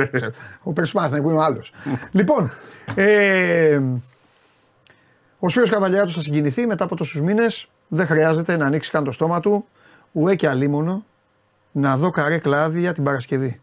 ο 0.63 0.73
παίκτη 0.73 0.91
του 0.91 0.97
Παναθηναϊκού 0.97 1.29
είναι 1.29 1.39
ο 1.39 1.43
άλλος. 1.43 1.73
λοιπόν, 2.13 2.51
ε, 2.95 3.81
ο 5.43 5.49
Σπύρος 5.49 5.71
Καβαλιάτος 5.71 6.15
θα 6.15 6.21
συγκινηθεί 6.21 6.67
μετά 6.67 6.85
από 6.85 6.97
τόσους 6.97 7.21
μήνες. 7.21 7.69
Δεν 7.89 8.07
χρειάζεται 8.07 8.57
να 8.57 8.67
ανοίξει 8.67 8.91
καν 8.91 9.05
το 9.05 9.13
στόμα 9.13 9.41
του. 9.41 9.65
Ουέ 10.13 10.35
και 10.35 10.49
αλίμονο 10.49 11.05
να 11.73 11.97
δω 11.97 12.11
καρέ 12.11 12.39
κλάδια 12.39 12.93
την 12.93 13.05
Παρασκευή. 13.05 13.61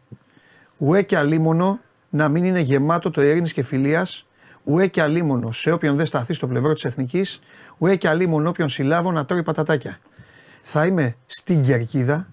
Ουέ 0.77 1.01
και 1.01 1.17
αλίμονο 1.17 1.79
να 2.09 2.29
μην 2.29 2.43
είναι 2.43 2.59
γεμάτο 2.59 3.09
το 3.09 3.21
ειρήνης 3.21 3.53
και 3.53 3.63
φιλίας. 3.63 4.25
Ουέ 4.63 4.87
και 4.87 5.01
αλίμονο 5.01 5.51
σε 5.51 5.71
όποιον 5.71 5.95
δεν 5.95 6.05
σταθεί 6.05 6.33
στο 6.33 6.47
πλευρό 6.47 6.73
της 6.73 6.83
εθνικής. 6.83 7.39
Ουέ 7.77 7.95
και 7.95 8.07
αλίμονο 8.07 8.49
όποιον 8.49 8.69
συλλάβω 8.69 9.11
να 9.11 9.25
τρώει 9.25 9.43
πατατάκια. 9.43 9.99
Θα 10.61 10.85
είμαι 10.85 11.15
στην 11.25 11.61
κερκίδα. 11.61 12.27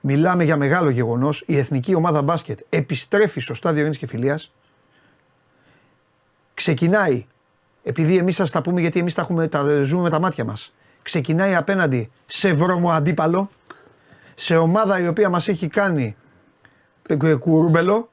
Μιλάμε 0.00 0.44
για 0.44 0.56
μεγάλο 0.56 0.90
γεγονός. 0.90 1.44
Η 1.46 1.58
εθνική 1.58 1.94
ομάδα 1.94 2.22
μπάσκετ 2.22 2.60
επιστρέφει 2.68 3.40
στο 3.40 3.54
στάδιο 3.54 3.78
ειρήνης 3.78 3.98
και 3.98 4.06
φιλίας. 4.06 4.52
Ξεκινάει, 6.54 7.26
επειδή 7.82 8.16
εμείς 8.16 8.36
σας 8.36 8.50
τα 8.50 8.62
πούμε 8.62 8.80
γιατί 8.80 8.98
εμείς 8.98 9.14
τα, 9.14 9.48
τα 9.48 9.82
ζούμε 9.82 10.02
με 10.02 10.10
τα 10.10 10.20
μάτια 10.20 10.44
μας. 10.44 10.72
Ξεκινάει 11.02 11.54
απέναντι 11.54 12.10
σε 12.26 12.52
βρώμο 12.52 12.90
αντίπαλο, 12.90 13.50
σε 14.34 14.56
ομάδα 14.56 15.00
η 15.00 15.08
οποία 15.08 15.28
μας 15.28 15.48
έχει 15.48 15.68
κάνει 15.68 16.16
κουρούμπελο 17.38 18.10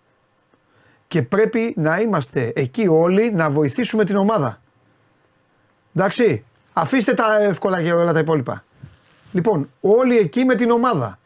και 1.08 1.22
πρέπει 1.22 1.74
να 1.78 2.00
είμαστε 2.00 2.52
εκεί 2.56 2.88
όλοι 2.88 3.32
να 3.32 3.50
βοηθήσουμε 3.50 4.06
την 4.06 4.16
ομάδα. 4.16 4.62
Εντάξει, 5.96 6.46
αφήστε 6.74 7.14
τα 7.14 7.42
εύκολα 7.42 7.84
και 7.84 7.94
όλα 7.94 8.14
τα 8.14 8.20
υπόλοιπα. 8.20 8.64
Λοιπόν, 9.32 9.70
όλοι 9.82 10.18
εκεί 10.18 10.44
με 10.44 10.56
την 10.56 10.72
ομάδα. 10.72 11.20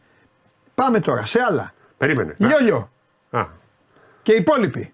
Πάμε 0.74 1.00
τώρα 1.00 1.26
σε 1.26 1.40
άλλα. 1.40 1.72
Περίμενε. 1.96 2.34
Λιόλιο. 2.38 2.90
Α, 3.30 3.46
Και 4.22 4.32
οι 4.32 4.36
υπόλοιποι. 4.36 4.93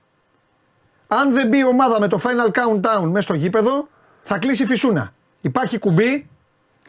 Αν 1.12 1.32
δεν 1.32 1.48
μπει 1.48 1.58
η 1.58 1.64
ομάδα 1.64 2.00
με 2.00 2.08
το 2.08 2.20
final 2.22 2.50
countdown 2.58 3.02
μέσα 3.02 3.22
στο 3.22 3.34
γήπεδο, 3.34 3.88
θα 4.22 4.38
κλείσει 4.38 4.62
η 4.62 4.66
φυσούνα. 4.66 5.12
Υπάρχει 5.40 5.78
κουμπί, 5.78 6.28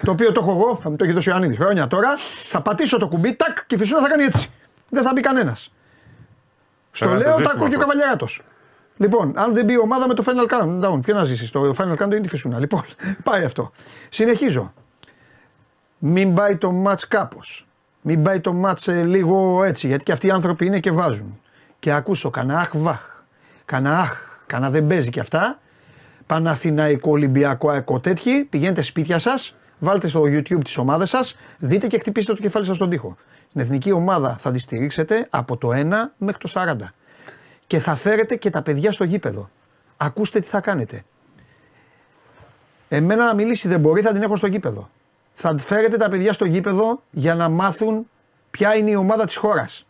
το 0.05 0.11
οποίο 0.11 0.31
το 0.31 0.39
έχω 0.43 0.51
εγώ, 0.51 0.75
θα 0.75 0.89
μου 0.89 0.95
το 0.95 1.03
έχει 1.03 1.13
δώσει 1.13 1.29
ο 1.29 1.31
Ιωαννίδης 1.31 1.57
χρόνια 1.57 1.87
τώρα. 1.87 2.17
Θα 2.49 2.61
πατήσω 2.61 2.97
το 2.97 3.07
κουμπί, 3.07 3.35
τάκ, 3.35 3.65
και 3.65 3.75
η 3.75 3.77
φυσούνα 3.77 4.01
θα 4.01 4.07
κάνει 4.07 4.23
έτσι. 4.23 4.49
Δεν 4.89 5.03
θα 5.03 5.11
μπει 5.13 5.21
κανένας. 5.21 5.71
Στο 6.91 7.05
Πρέπει 7.05 7.23
να 7.23 7.31
το 7.31 7.37
λέω, 7.37 7.37
τα 7.37 7.43
ζήσουμε 7.43 7.63
ακούει 7.63 7.69
και 7.69 7.75
ο 7.75 7.77
αυτό. 7.77 7.89
Καβαλιαράτος. 7.89 8.41
Λοιπόν, 8.97 9.33
αν 9.35 9.53
δεν 9.53 9.65
μπει 9.65 9.73
η 9.73 9.77
ομάδα 9.77 10.07
με 10.07 10.13
το 10.13 10.23
final 10.27 10.59
countdown, 10.59 10.99
ποιο 11.01 11.15
να 11.15 11.23
ζήσει. 11.23 11.51
Το 11.51 11.73
final 11.77 11.95
countdown 11.97 12.11
είναι 12.11 12.21
τη 12.21 12.27
φυσούνα. 12.27 12.59
Λοιπόν, 12.59 12.83
πάει 13.23 13.43
αυτό. 13.43 13.71
Συνεχίζω. 14.09 14.73
Μην 15.97 16.33
πάει 16.33 16.57
το 16.57 16.71
match 16.87 17.03
κάπως. 17.07 17.67
Μην 18.01 18.23
πάει 18.23 18.39
το 18.39 18.63
match 18.65 18.87
ε, 18.87 19.03
λίγο 19.03 19.63
έτσι, 19.63 19.87
γιατί 19.87 20.03
και 20.03 20.11
αυτοί 20.11 20.27
οι 20.27 20.31
άνθρωποι 20.31 20.65
είναι 20.65 20.79
και 20.79 20.91
βάζουν. 20.91 21.41
Και 21.79 21.91
ακούσω 21.91 22.29
κανένα 22.29 22.59
αχ 22.59 22.69
βαχ, 22.73 23.20
κανένα 23.71 23.99
αχ, 23.99 24.17
κανένα 24.45 24.71
δεν 24.71 24.87
παίζει 24.87 25.09
και 25.09 25.19
αυτά. 25.19 25.59
Παναθηναϊκό, 26.25 27.11
Ολυμπιακό, 27.11 27.69
ΑΕΚΟ 27.69 27.99
τέτοιοι, 27.99 28.43
πηγαίνετε 28.43 28.81
σπίτια 28.81 29.19
σας, 29.19 29.55
βάλτε 29.79 30.07
στο 30.07 30.21
YouTube 30.21 30.63
τις 30.63 30.77
ομάδες 30.77 31.09
σας, 31.09 31.35
δείτε 31.57 31.87
και 31.87 31.97
χτυπήστε 31.99 32.33
το 32.33 32.41
κεφάλι 32.41 32.65
σας 32.65 32.75
στον 32.75 32.89
τοίχο. 32.89 33.17
Την 33.51 33.61
εθνική 33.61 33.91
ομάδα 33.91 34.35
θα 34.39 34.51
τη 34.51 34.59
στηρίξετε 34.59 35.27
από 35.29 35.57
το 35.57 35.69
1 35.69 36.13
μέχρι 36.17 36.37
το 36.37 36.49
40. 36.53 36.93
Και 37.67 37.79
θα 37.79 37.95
φέρετε 37.95 38.35
και 38.35 38.49
τα 38.49 38.61
παιδιά 38.61 38.91
στο 38.91 39.03
γήπεδο. 39.03 39.49
Ακούστε 39.97 40.39
τι 40.39 40.47
θα 40.47 40.59
κάνετε. 40.59 41.03
Εμένα 42.89 43.25
να 43.25 43.35
μιλήσει 43.35 43.67
δεν 43.67 43.79
μπορεί, 43.79 44.01
θα 44.01 44.13
την 44.13 44.21
έχω 44.21 44.35
στο 44.35 44.47
γήπεδο. 44.47 44.89
Θα 45.33 45.57
φέρετε 45.57 45.97
τα 45.97 46.09
παιδιά 46.09 46.33
στο 46.33 46.45
γήπεδο 46.45 47.03
για 47.11 47.35
να 47.35 47.49
μάθουν 47.49 48.09
ποια 48.51 48.75
είναι 48.75 48.89
η 48.89 48.95
ομάδα 48.95 49.25
της 49.25 49.35
χώρας. 49.35 49.85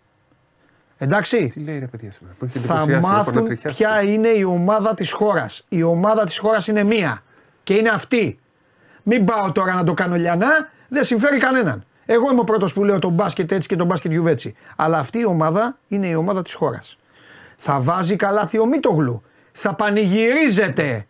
Εντάξει. 1.03 1.47
τι 1.53 1.59
λέει 1.59 1.79
ρε 1.79 1.85
παιδιά 1.85 2.11
σήμερα. 2.11 2.35
Που 2.39 2.45
έχετε 2.45 2.59
Θα 2.65 2.73
εντυπωσιάσει, 2.73 2.97
έχω 3.05 3.07
να 3.11 3.17
μάθουν 3.17 3.45
τριχιάσει. 3.45 3.77
ποια 3.77 4.01
είναι 4.01 4.27
η 4.27 4.43
ομάδα 4.43 4.93
της 4.93 5.11
χώρας. 5.11 5.65
Η 5.69 5.83
ομάδα 5.83 6.25
της 6.25 6.37
χώρας 6.37 6.67
είναι 6.67 6.83
μία. 6.83 7.23
Και 7.63 7.73
είναι 7.73 7.89
αυτή. 7.89 8.39
Μην 9.03 9.25
πάω 9.25 9.51
τώρα 9.51 9.73
να 9.73 9.83
το 9.83 9.93
κάνω 9.93 10.15
λιανά, 10.15 10.69
δεν 10.87 11.03
συμφέρει 11.03 11.37
κανέναν. 11.37 11.85
Εγώ 12.05 12.31
είμαι 12.31 12.39
ο 12.39 12.43
πρώτος 12.43 12.73
που 12.73 12.83
λέω 12.83 12.99
το 12.99 13.09
μπάσκετ 13.09 13.51
έτσι 13.51 13.67
και 13.67 13.75
το 13.75 13.85
μπάσκετ 13.85 14.11
γιουβέτσι. 14.11 14.55
Αλλά 14.75 14.97
αυτή 14.97 15.19
η 15.19 15.25
ομάδα 15.25 15.77
είναι 15.87 16.07
η 16.07 16.13
ομάδα 16.13 16.41
της 16.41 16.53
χώρας. 16.53 16.97
Θα 17.55 17.79
βάζει 17.79 18.15
καλάθι 18.15 18.59
ο 18.59 18.65
Μίτογλου. 18.65 19.23
Θα 19.51 19.73
πανηγυρίζεται. 19.75 21.05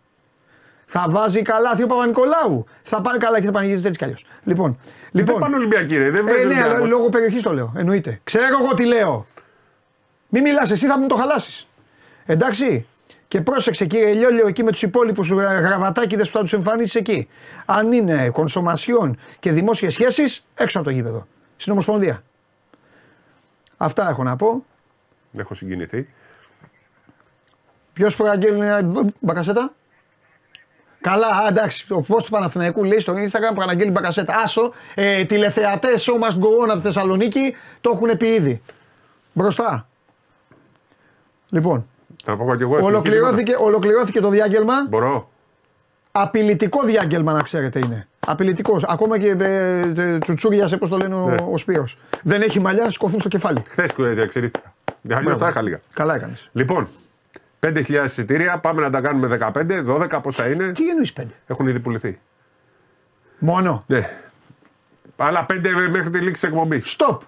Θα 0.84 1.04
βάζει 1.08 1.42
καλάθι 1.42 1.82
ο 1.82 1.86
Παπα-Νικολάου. 1.86 2.64
Θα 2.82 3.00
πάνε 3.00 3.18
καλά 3.18 3.40
και 3.40 3.46
θα 3.46 3.52
πανηγυρίζεται 3.52 3.88
έτσι 3.88 3.98
κι 3.98 4.04
αλλιώς. 4.04 4.24
Λοιπόν, 4.44 4.76
Δεν 5.12 5.24
λοιπόν 5.24 5.40
πάνε 5.40 5.56
Ολυμπιακοί, 5.56 5.96
ρε. 5.96 6.10
Δεν 6.10 6.26
ε, 6.26 6.30
παίζουν 6.30 6.48
ναι, 6.48 6.54
αλλά 6.54 6.64
Ολυμπιακός. 6.64 6.90
λόγω 6.90 7.08
περιοχής 7.08 7.42
το 7.42 7.52
λέω. 7.52 7.72
Εννοείται. 7.76 8.20
Ξέρω 8.24 8.44
εγώ 8.60 8.74
τι 8.74 8.84
λέω. 8.84 9.26
Μην 10.34 10.42
μιλάς, 10.42 10.70
εσύ 10.70 10.86
θα 10.86 10.98
μου 10.98 11.06
το 11.06 11.16
χαλάσεις. 11.16 11.66
Εντάξει. 12.24 12.86
Και 13.28 13.40
πρόσεξε 13.40 13.86
κύριε 13.86 14.12
Λιόλιο 14.12 14.46
εκεί 14.46 14.64
με 14.64 14.70
τους 14.70 14.82
υπόλοιπους 14.82 15.30
γραβατάκιδες 15.30 16.30
που 16.30 16.36
θα 16.36 16.42
τους 16.42 16.52
εμφανίσεις 16.52 16.94
εκεί. 16.94 17.28
Αν 17.64 17.92
είναι 17.92 18.30
κονσομασιόν 18.30 19.18
και 19.38 19.52
δημόσιες 19.52 19.92
σχέσεις, 19.92 20.44
έξω 20.54 20.78
από 20.78 20.88
το 20.88 20.94
γήπεδο. 20.94 21.26
Στην 21.56 21.72
Ομοσπονδία. 21.72 22.22
Αυτά 23.76 24.08
έχω 24.08 24.22
να 24.22 24.36
πω. 24.36 24.64
Έχω 25.36 25.54
συγκινηθεί. 25.54 26.08
Ποιος 27.92 28.16
προαγγέλνει 28.16 28.66
μπακασέτα; 29.20 29.72
Καλά, 31.00 31.26
α, 31.26 31.46
εντάξει. 31.48 31.92
Ο 31.92 32.04
post 32.08 32.22
του 32.24 32.30
Παναθηναϊκού 32.30 32.84
λέει 32.84 33.00
στο 33.00 33.12
Instagram 33.12 33.54
προαναγγέλνει 33.54 33.92
μπακασέτα. 33.92 34.34
Άσο, 34.36 34.72
ε, 34.94 35.24
τηλεθεατές 35.24 36.10
show 36.10 36.24
must 36.24 36.38
go 36.38 36.64
on 36.64 36.68
από 36.68 36.76
τη 36.76 36.80
Θεσσαλονίκη 36.80 37.56
το 37.80 37.90
έχουν 37.94 38.16
πει 38.16 38.26
ήδη. 38.26 38.62
Μπροστά. 39.32 39.86
Λοιπόν, 41.52 41.86
Θα 42.24 42.36
πω 42.36 42.54
και 42.56 42.62
εγώ. 42.62 42.76
εθνική 42.76 42.90
ολοκληρώθηκε, 42.92 43.56
ολοκληρώθηκε 43.58 44.20
το 44.20 44.28
διάγγελμα. 44.28 44.72
τίποτα. 44.80 44.88
Μπορώ. 44.98 45.30
Απειλητικό 46.12 46.82
διάγγελμα 46.84 47.32
να 47.32 47.42
ξέρετε 47.42 47.78
είναι. 47.84 48.08
Απειλητικός. 48.26 48.84
Ακόμα 48.84 49.18
και 49.18 49.36
ε, 49.40 49.78
ε, 49.96 50.18
τσουτσούριασε, 50.18 50.76
πώς 50.76 50.88
το 50.88 50.96
λένε 50.96 51.14
ο, 51.14 51.26
Ναι. 51.28 51.34
ο 51.50 51.56
Σπύρος. 51.56 51.98
Δεν 52.22 52.42
έχει 52.42 52.60
μαλλιά 52.60 52.84
να 52.84 52.90
σηκωθούν 52.90 53.20
στο 53.20 53.28
κεφάλι. 53.28 53.62
Χθες 53.66 53.92
διαξερίστηκα. 53.96 54.74
Αλλιώ 55.10 55.36
τα 55.36 55.48
είχα 55.48 55.62
λίγα. 55.62 55.80
Καλά 55.94 56.14
έκανες. 56.14 56.48
Λοιπόν, 56.52 56.88
5.000 57.60 58.04
εισιτήρια. 58.04 58.58
Πάμε 58.58 58.80
να 58.80 58.90
τα 58.90 59.00
κάνουμε 59.00 59.26
15, 59.26 59.82
12 59.84 60.20
πόσα 60.22 60.48
είναι. 60.48 60.72
Τι 60.72 60.88
εννοείς 60.88 61.12
πέντε; 61.12 61.34
Έχουν 61.46 61.66
ήδη 61.66 61.80
πουληθεί. 61.80 62.20
Μόνο; 63.38 63.84
Ναι. 63.86 64.08
Άλλα 65.16 65.46
5 65.48 65.88
μέχρι 65.90 66.10
τη 66.10 66.18
λήξη 66.18 66.32
της 66.32 66.42
εκπομπής. 66.42 66.90
Στοπ. 66.90 67.20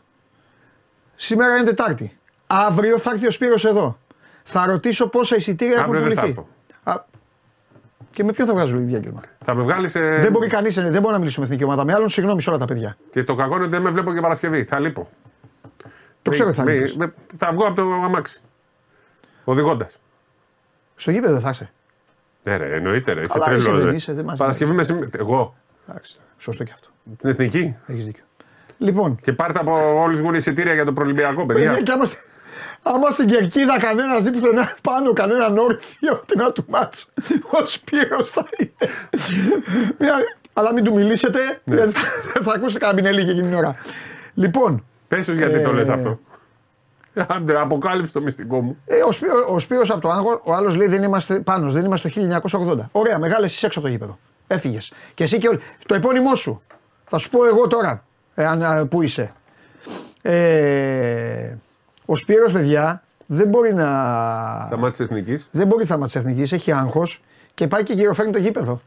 Σήμερα 1.14 1.54
είναι 1.54 1.64
Τετάρτη. 1.64 2.18
Αύριο 2.46 2.98
θα 2.98 3.10
έρθει 3.10 3.26
ο 3.26 3.30
Σπύρος 3.30 3.64
εδώ. 3.64 3.98
Θα 4.46 4.66
ρωτήσω 4.66 5.08
πόσα 5.08 5.36
εισιτήρια 5.36 5.74
έχουν 5.74 5.84
Αύριο 5.84 6.00
δεν 6.02 6.12
θα 6.16 6.20
πουληθεί. 6.20 6.40
έρθω. 6.40 7.00
Α, 7.00 7.04
και 8.10 8.24
με 8.24 8.32
ποιον 8.32 8.46
θα 8.46 8.52
βγάζω 8.54 8.76
διάγγελμα. 8.76 9.20
Θα 9.44 9.54
με 9.54 9.62
βγάλεις 9.62 9.90
σε. 9.90 10.00
Δεν 10.00 10.32
μπορεί 10.32 10.48
κανείς, 10.48 10.74
δεν 10.74 11.00
μπορεί 11.00 11.12
να 11.12 11.18
μιλήσει 11.18 11.38
με 11.38 11.44
εθνική 11.44 11.64
ομάδα. 11.64 11.84
Με 11.84 11.92
άλλον 11.92 12.08
συγγνώμη 12.08 12.42
σε 12.42 12.48
όλα 12.50 12.58
τα 12.58 12.64
παιδιά. 12.64 12.96
Και 13.10 13.24
το 13.24 13.34
κακό 13.34 13.54
είναι 13.54 13.62
ότι 13.62 13.72
δεν 13.72 13.82
με 13.82 13.90
βλέπω 13.90 14.12
και 14.14 14.20
Παρασκευή. 14.20 14.64
Θα 14.64 14.78
λείπω. 14.78 15.08
Το 16.22 16.30
ξέρω 16.30 16.48
ότι 16.48 16.56
θα 16.56 16.64
Μη- 16.64 16.72
λείπεις. 16.74 16.96
με- 16.96 17.12
Θα 17.36 17.50
βγω 17.52 17.66
από 17.66 17.74
το 17.74 17.82
αμάξι. 17.92 18.40
Οδηγώντας. 19.44 19.96
Στο 20.94 21.10
γήπεδο 21.10 21.32
δεν 21.32 21.42
θα 21.42 21.50
είσαι. 21.50 21.70
Ναι, 22.42 22.56
ρε, 22.56 22.74
εννοείται. 22.76 23.12
Ρε. 23.12 23.22
Είσαι 23.22 23.32
Καλά, 23.32 23.44
τρελός. 23.44 23.66
εσύ 23.66 23.76
δεν 23.76 23.84
ρε. 23.90 23.94
είσαι, 23.94 24.12
δεν 24.12 24.24
μας 24.24 24.38
Παρασκευή 24.38 24.72
μεσημέρι. 24.72 25.08
Εγώ. 25.18 25.54
Εντάξει, 25.88 26.16
σωστό 26.38 26.64
και 26.64 26.70
αυτό. 26.74 26.88
Την 27.18 27.28
εθνική. 27.30 27.76
Έχεις 27.86 28.04
δίκιο. 28.04 28.24
Λοιπόν, 28.78 29.18
Και 29.20 29.32
πάρτε 29.32 29.58
από 29.58 30.00
όλους 30.02 30.20
μου 30.22 30.32
εισιτήρια 30.34 30.74
για 30.74 30.84
το 30.84 30.92
προελπιακό, 30.92 31.46
παιδιά. 31.46 31.80
Παιδιά, 32.84 32.92
και 32.92 32.98
άμα, 32.98 33.10
στη- 33.10 33.10
άμα 33.10 33.10
στην 33.10 33.26
κερκίδα 33.26 33.78
κανένας 33.78 34.22
δει 34.22 34.30
πουθενά 34.30 34.72
πάνω, 34.82 35.12
κανέναν 35.12 35.58
όρθιο 35.58 36.22
την 36.26 36.40
να 36.40 36.52
του 36.52 36.64
μάτς, 36.68 37.10
ο 37.50 37.66
Σπύρος 37.66 38.30
θα 38.30 38.46
είναι. 38.58 38.72
Μια- 39.98 40.14
αλλά 40.52 40.72
μην 40.72 40.84
του 40.84 40.94
μιλήσετε, 40.94 41.38
Ναι. 41.64 41.76
γιατί 41.76 41.92
θα, 41.92 42.42
θα 42.42 42.52
ακούσετε 42.52 42.86
καμπινέλη 42.86 43.24
και 43.24 43.30
εκείνη 43.30 43.46
την 43.48 43.54
ώρα. 43.56 43.74
Λοιπόν, 44.34 44.84
Πες 45.08 45.26
τους 45.26 45.36
γιατί 45.36 45.60
το 45.60 45.70
Ε, 45.70 45.72
λες 45.72 45.88
αυτό. 45.88 46.18
Άντε, 47.28 47.58
αποκάλυψε 47.60 48.12
το 48.12 48.20
μυστικό 48.20 48.60
μου. 48.62 48.76
Ε, 48.86 49.02
ο, 49.02 49.12
Σπύρο, 49.12 49.46
ο 49.48 49.58
Σπύρος 49.58 49.90
από 49.90 50.00
το 50.00 50.08
Άγχο, 50.10 50.40
ο 50.44 50.54
άλλος 50.54 50.76
λέει 50.76 50.86
δεν 50.86 51.02
είμαστε 51.02 51.40
πάνω, 51.40 51.70
δεν 51.70 51.84
είμαστε 51.84 52.08
το 52.08 52.20
1980. 52.20 52.88
Ωραία, 52.92 53.18
μεγάλες 53.18 53.52
εσύ 53.52 53.66
έξω 53.66 53.78
από 53.78 53.88
το 53.88 53.94
γήπεδο. 53.94 54.18
Έφυγες. 54.46 54.92
Και 55.14 55.22
εσύ 55.24 55.38
και 55.38 55.48
όλοι. 55.48 55.60
Το 55.86 55.94
επώνυμό 55.94 56.34
σου. 56.34 56.62
Θα 57.04 57.18
σου 57.18 57.30
πω 57.30 57.44
εγώ 57.46 57.66
τώρα 57.66 58.04
εάν, 58.34 58.62
α, 58.62 58.86
που 58.86 59.02
είσαι. 59.02 59.32
Ε, 60.22 61.56
ο 62.04 62.16
Σπύρος, 62.16 62.52
παιδιά, 62.52 63.02
δεν 63.26 63.48
μπορεί 63.48 63.74
να. 63.74 63.84
Στα 64.66 64.76
μάτια 64.76 64.90
της 64.90 65.00
εθνικής. 65.00 65.48
Δεν 65.50 65.66
μπορεί 65.66 65.84
θέμα 65.84 66.04
της 66.04 66.14
εθνικής, 66.14 66.52
έχει 66.52 66.72
άγχος 66.72 67.20
και 67.54 67.66
πάει 67.66 67.82
και 67.82 67.92
γυροφέρνει 67.92 68.32
το 68.32 68.38
γήπεδο. 68.38 68.80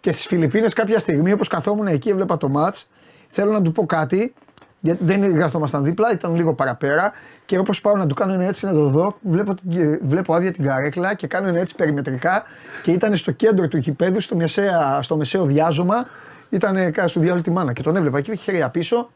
Και 0.00 0.10
στις 0.10 0.26
Φιλιππίνες 0.26 0.72
κάποια 0.72 0.98
στιγμή, 0.98 1.32
όπως 1.32 1.48
καθόμουν 1.48 1.86
εκεί, 1.86 2.08
έβλεπα 2.08 2.36
το 2.36 2.48
ματ, 2.48 2.76
θέλω 3.26 3.52
να 3.52 3.62
του 3.62 3.72
πω 3.72 3.86
κάτι. 3.86 4.34
Γιατί 4.80 5.04
δεν 5.04 5.38
καθόμασταν 5.38 5.84
δίπλα, 5.84 6.12
ήταν 6.12 6.34
λίγο 6.34 6.54
παραπέρα. 6.54 7.12
Και 7.46 7.58
όπως 7.58 7.80
πάω 7.80 7.96
να 7.96 8.06
του 8.06 8.14
κάνω 8.14 8.32
ένα 8.32 8.44
έτσι 8.44 8.66
να 8.66 8.72
το 8.72 8.88
δω, 8.88 9.16
βλέπω, 9.22 9.54
την- 9.54 9.98
βλέπω 10.02 10.34
άδεια 10.34 10.52
την 10.52 10.64
καρέκλα 10.64 11.14
και 11.14 11.26
κάνω 11.26 11.48
ένα 11.48 11.58
έτσι 11.58 11.74
περιμετρικά. 11.74 12.42
Και 12.82 12.90
ήταν 12.92 13.16
στο 13.16 13.30
κέντρο 13.32 13.68
του 13.68 13.76
γηπέδου, 13.76 14.20
στο, 14.20 14.36
μεσαία, 14.36 14.98
στο 15.02 15.16
μεσαίο 15.16 15.44
διάζωμα. 15.44 16.06
Ήταν 16.50 16.76
στο 17.06 17.20
διάλογο 17.20 17.42
τη 17.42 17.50
μάνα. 17.50 17.72
Και 17.72 17.82
τον 17.82 17.96
έβλεπα 17.96 18.18
εκεί, 18.18 18.30
είχε 18.30 18.42
χέρια 18.42 18.68
πίσω. 18.68 19.10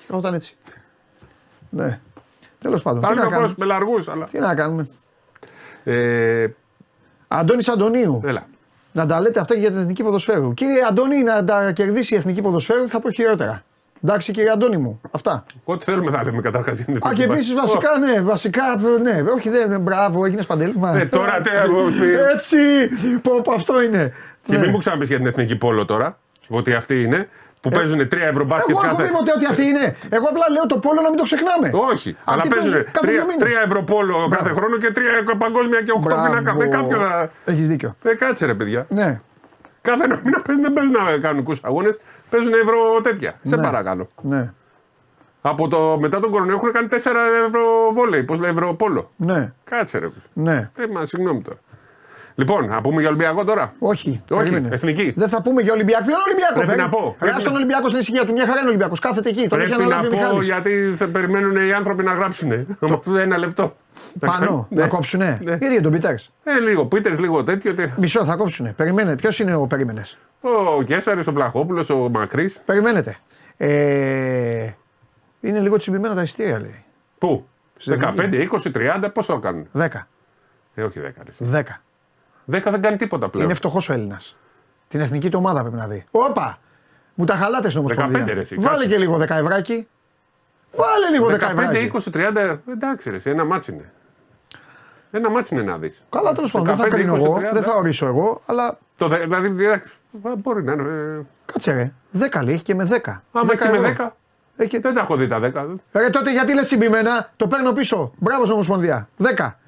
Και 0.00 0.06
εγώ 0.10 0.18
ήταν 0.18 0.34
έτσι. 0.34 0.56
Ναι. 1.70 2.00
Τέλος 2.60 2.82
πάντων. 2.82 3.00
Τι 3.00 3.06
Θα 3.06 3.14
να, 3.14 3.20
είναι 3.22 3.30
κάνουμε; 3.30 3.54
με 3.56 3.64
λαργούς, 3.64 4.08
αλλά. 4.08 4.26
τι 4.26 4.38
να 4.38 4.54
κάνουμε; 4.54 4.86
Ε, 5.84 6.46
Αντώνη 7.28 7.64
Αντωνίου. 7.72 8.20
έλα. 8.24 8.46
Να 8.92 9.06
τα 9.06 9.20
λέτε 9.20 9.40
αυτά 9.40 9.54
και 9.54 9.60
για 9.60 9.70
την 9.70 9.78
εθνική 9.78 10.02
ποδοσφαίρου. 10.02 10.54
Κύριε 10.54 10.82
Αντώνη, 10.88 11.22
να 11.22 11.44
τα 11.44 11.72
κερδίσει 11.72 12.14
η 12.14 12.16
εθνική 12.16 12.40
ποδοσφαίρου 12.42 12.88
θα 12.88 13.00
πω 13.00 13.10
χειρότερα. 13.10 13.62
Εντάξει, 14.04 14.32
κύριε 14.32 14.50
Αντώνη 14.50 14.76
μου. 14.76 15.00
Αυτά. 15.10 15.42
Ό,τι 15.64 15.84
θέλουμε 15.84 16.10
θα 16.10 16.24
λέμε 16.24 16.40
καταρχάς. 16.42 16.80
Α, 16.80 17.12
και 17.14 17.22
επίση 17.22 17.54
βασικά, 17.54 17.98
ναι, 17.98 18.20
βασικά, 18.20 18.62
ναι, 19.02 19.22
όχι, 19.34 19.48
δεν, 19.50 19.80
μπράβο, 19.80 20.24
έγινες 20.24 20.46
παντέλημα. 20.46 20.96
Ε, 20.96 21.04
τώρα 21.06 21.40
τι, 21.40 21.50
Έτσι, 21.50 21.62
εγώ, 21.64 21.84
τι- 21.90 22.32
Έτσι, 22.32 22.56
πω, 23.22 23.40
πω, 23.40 23.52
αυτό 23.52 23.82
είναι. 23.82 24.12
Και 24.46 24.52
Ναι. 24.52 24.58
μην 24.60 24.70
μου 24.70 24.78
ξαναπείς 24.78 25.08
για 25.08 25.16
την 25.16 25.26
εθνική 25.26 25.56
πόλο 25.56 25.84
τώρα. 25.84 26.18
Ότι 26.48 26.74
αυτή 26.74 27.02
είναι. 27.02 27.28
Που 27.60 27.68
παίζουν 27.68 28.00
3 28.00 28.16
ευρώ 28.32 28.44
μπάσκετ 28.44 28.70
Εγώ 28.76 28.80
έχω 28.84 28.96
κάθε. 28.96 29.08
πει 29.08 29.14
ποτέ 29.18 29.32
ότι 29.36 29.46
αυτή 29.46 29.64
είναι. 29.66 29.96
Εγώ 30.10 30.26
απλά 30.28 30.46
λέω 30.50 30.66
το 30.66 30.78
πόλο 30.78 31.00
να 31.00 31.08
μην 31.08 31.16
το 31.16 31.22
ξεχνάμε. 31.22 31.70
Όχι. 31.92 32.16
Αλλά 32.24 32.36
Αυτοί 32.36 32.48
παίζουν 32.48 32.72
κάθε 32.72 33.10
δύο 33.12 33.22
3, 33.22 33.26
μήνες. 33.26 33.54
ευρώ 33.64 33.82
πόλο 33.82 34.28
κάθε 34.30 34.48
χρόνο 34.52 34.76
και 34.76 34.92
3 34.96 35.34
παγκόσμια 35.38 35.82
και 35.82 35.92
8 36.02 36.08
πινάκα. 36.26 36.54
Με 36.54 36.66
κάποιο 36.68 36.96
θα. 36.98 37.30
Έχεις 37.44 37.68
δίκιο. 37.68 37.94
Ε, 38.02 38.14
κάτσε 38.14 38.46
ρε 38.46 38.54
παιδιά. 38.54 38.86
Ναι, 38.88 39.20
Κάθε 39.80 40.04
ένα 40.04 40.20
μήνα 40.24 40.40
παίζουν, 40.42 40.62
δεν 40.64 40.72
παίζουν 40.72 40.92
να 40.92 41.18
κάνουν 41.18 41.46
αγώνες. 41.62 41.98
Παίζουν 42.30 42.52
ευρώ 42.52 43.00
τέτοια. 43.02 43.34
Σε 43.42 43.56
Ναι. 43.56 43.62
παρακαλώ. 43.62 44.06
ναι, 44.22 44.52
Από 45.40 45.68
το, 45.68 45.96
μετά 46.00 46.18
τον 46.18 46.30
κορονοϊό 46.30 46.56
έχουν 46.56 46.72
κάνει 46.72 46.88
4 46.90 46.94
ευρώ 47.46 47.92
βόλεϊ. 47.92 48.22
Πώς 48.24 48.38
λέει 48.40 48.50
ευρώ 48.50 48.74
πόλο. 48.74 49.10
ναι, 49.16 49.52
Κάτσε 49.64 49.98
ρε. 49.98 50.06
ναι. 50.32 50.70
Ε, 50.78 50.86
μα 50.92 51.04
συγγνώμη 51.04 51.42
τώρα. 51.42 51.58
Λοιπόν, 52.40 52.66
να 52.68 52.80
πούμε 52.80 53.00
για 53.00 53.08
Ολυμπιακό 53.08 53.44
τώρα. 53.44 53.72
Όχι. 53.78 54.08
Όχι, 54.30 54.50
περίμενε. 54.50 54.74
εθνική. 54.74 55.12
Δεν 55.16 55.28
θα 55.28 55.42
πούμε 55.42 55.62
για 55.62 55.72
Ολυμπιακό. 55.72 56.04
Ποιο 56.04 56.12
είναι 56.14 56.22
Ολυμπιακό, 56.26 56.54
Πρέπει 56.54 56.68
περί- 56.70 56.82
να 56.82 56.88
πω. 56.88 57.04
Ρε, 57.08 57.14
Πρέπει 57.18 57.40
στον 57.40 57.52
να- 57.52 57.58
Ολυμπιακό 57.58 57.88
στην 57.88 58.00
ησυχία 58.00 58.24
του. 58.26 58.32
Μια 58.32 58.46
χαρά 58.46 58.58
είναι 58.60 58.68
Ολυμπιακός. 58.68 58.98
Κάθεται 59.00 59.28
εκεί. 59.28 59.48
Τον 59.48 59.60
έχει 59.60 59.68
Πρέπει 59.68 59.82
να 59.88 59.94
αναλάβει 59.96 60.06
ο 60.14 60.18
πω 60.18 60.24
Μιχάλης. 60.24 60.46
γιατί 60.46 60.92
θα 60.96 61.08
περιμένουν 61.08 61.56
οι 61.56 61.72
άνθρωποι 61.72 62.02
να 62.02 62.12
γράψουν. 62.12 62.50
ένα 63.24 63.38
λεπτό. 63.38 63.76
Πάνω, 64.20 64.66
Ναι. 64.70 64.82
να 64.82 64.88
κόψουνε. 64.88 65.38
Ναι. 65.44 65.50
Γιατί 65.56 65.72
για 65.72 65.82
τον 65.82 65.92
Πίτερ. 65.92 66.14
Ε, 66.44 66.58
λίγο 66.68 66.86
Πίτερς, 66.86 67.18
λίγο 67.18 67.42
τέτοιο. 67.44 67.74
τε- 67.74 67.98
Μισό 67.98 68.24
θα 68.24 68.36
κόψουνε. 68.36 68.72
Περιμένε. 68.76 69.16
Ποιος 69.16 69.38
είναι 69.38 69.54
ο 69.54 69.66
περίμενες; 69.66 70.18
Ο 70.76 70.82
Κέσσαρη, 70.82 71.20
ο 71.28 71.32
Βλαχόπουλος, 71.32 71.90
ο 71.90 72.08
Μακρύς. 72.12 72.60
Περιμένετε. 72.64 73.16
Ε, 73.56 74.70
είναι 75.40 75.58
λίγο 75.60 75.76
τσιμπημένα 75.76 76.14
τα 76.14 76.22
ειστήρια 76.22 76.60
λέει. 76.60 76.84
Πού; 77.18 77.46
Στην 77.76 77.92
15, 78.00 78.38
20, 78.38 78.70
30, 78.70 79.10
πώς 79.14 79.26
το 79.26 79.38
κάνουν; 79.38 79.66
10. 79.72 79.86
Ε, 80.74 80.82
όχι 80.82 81.00
10. 81.00 81.22
ρε. 81.24 81.62
10. 81.62 81.62
10 82.46 82.60
δεν 82.70 82.80
κάνει 82.82 82.96
τίποτα 82.96 83.28
πλέον. 83.28 83.44
Είναι 83.44 83.54
φτωχός 83.54 83.88
ο 83.88 83.92
Έλληνας. 83.92 84.36
Την 84.88 85.00
εθνική 85.00 85.28
του 85.28 85.38
ομάδα 85.40 85.60
πρέπει 85.60 85.76
να 85.76 85.86
δει. 85.86 86.04
Όπα! 86.10 86.58
Μου 87.14 87.24
τα 87.24 87.34
χαλάτε 87.34 87.70
στην 87.70 87.82
15 87.82 87.96
Ομοσπονδία. 87.98 88.34
ρε, 88.34 88.40
εσύ, 88.40 88.54
Βάλε 88.56 88.70
κάτσε. 88.76 88.88
και 88.88 88.96
λίγο 88.98 89.16
δεκαευράκι. 89.16 89.88
Βάλε 90.76 91.08
λίγο 91.12 91.26
δεκαευράκι. 91.26 91.90
15, 91.92 91.98
20, 91.98 92.10
30, 92.12 92.58
εντάξει, 92.70 93.10
ρε, 93.10 93.16
εσύ, 93.16 93.30
ένα 93.30 93.44
μάτσι 93.44 93.72
είναι. 93.72 93.92
Ένα 95.10 95.30
μάτσι 95.30 95.54
είναι 95.54 95.62
να 95.62 95.78
δεις. 95.78 96.02
Καλά, 96.10 96.32
τέλος 96.32 96.50
πάντων. 96.50 96.66
Δεν 96.66 96.76
θα 96.76 96.84
15, 96.84 96.88
κρίνω 96.90 97.14
20, 97.14 97.16
εγώ, 97.24 97.34
30. 97.36 97.40
δεν 97.52 97.62
θα 97.62 97.74
ορίσω 97.74 98.06
εγώ, 98.06 98.40
αλλά 98.46 98.78
Το, 98.96 99.06
δε- 99.08 99.18
δηλαδή, 99.18 99.46
εντάξει, 99.64 99.90
α, 100.28 100.36
μπορεί 100.36 100.62
να 100.64 100.72
είναι. 100.72 100.82
ε, 100.82 101.22
κάτσε 101.52 101.72
ρε. 101.72 101.92
10 102.12 102.40
λέει, 102.44 102.54
έχει 102.54 102.62
και 102.62 102.74
με 102.74 102.84
10. 102.84 103.22
Άμα 103.32 103.52
έχει 103.52 103.70
με 103.70 103.76
ευρώ. 103.88 104.04
10, 104.06 104.16
Έχει 104.56 104.68
και- 104.68 104.80
δεν 104.80 104.94
τα 104.94 105.00
έχω 105.00 105.16
δει 105.16 105.26
τα 105.26 105.38
10. 105.38 105.66
Ρε 105.92 106.10
τότε 106.10 106.32
γιατί 106.32 106.54
λες 106.54 106.66
συμπημένα, 106.66 107.30
το 107.36 107.46
παίρνω 107.48 107.72
πίσω. 107.72 108.12
Μπράβο 108.18 108.40
στην 108.42 108.52
Ομοσπονδία. 108.54 109.08
10. 109.36 109.58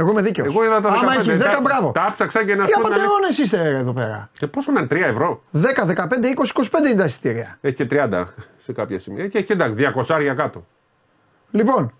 Εγώ 0.00 0.10
είμαι 0.10 0.22
δίκαιος. 0.22 0.54
Εγώ 0.54 0.64
είδα 0.64 0.80
τα 0.80 0.90
15. 0.90 0.94
Άμα 1.02 1.12
έχεις 1.12 1.36
10, 1.36 1.40
τα, 1.40 1.60
μπράβο. 1.62 1.90
Τα 1.90 2.02
άψαξα 2.04 2.44
και 2.44 2.54
να 2.54 2.64
Τι 2.64 2.72
σου 2.72 2.80
πω 2.80 2.86
την 2.86 2.92
αλήθεια. 2.92 3.08
απαταιώνε 3.08 3.34
είστε 3.42 3.62
ρε, 3.70 3.78
εδώ 3.78 3.92
πέρα; 3.92 4.30
Και 4.38 4.46
πόσο 4.46 4.72
να 4.72 4.80
είναι 4.80 4.88
3 4.90 4.96
ευρώ. 4.96 5.42
10, 5.52 5.58
15, 5.86 5.92
20, 5.92 6.80
25 6.80 6.86
είναι 6.86 6.94
τα 6.94 7.04
εισιτήρια. 7.04 7.58
Έχει 7.60 7.74
και 7.74 7.86
30 8.10 8.24
σε 8.56 8.72
κάποια 8.72 8.98
σημεία. 8.98 9.28
Και 9.28 9.38
έχει 9.38 9.46
και 9.46 9.52
εντάξει, 9.52 9.74
200 10.08 10.34
κάτω. 10.36 10.66
Λοιπόν, 11.50 11.92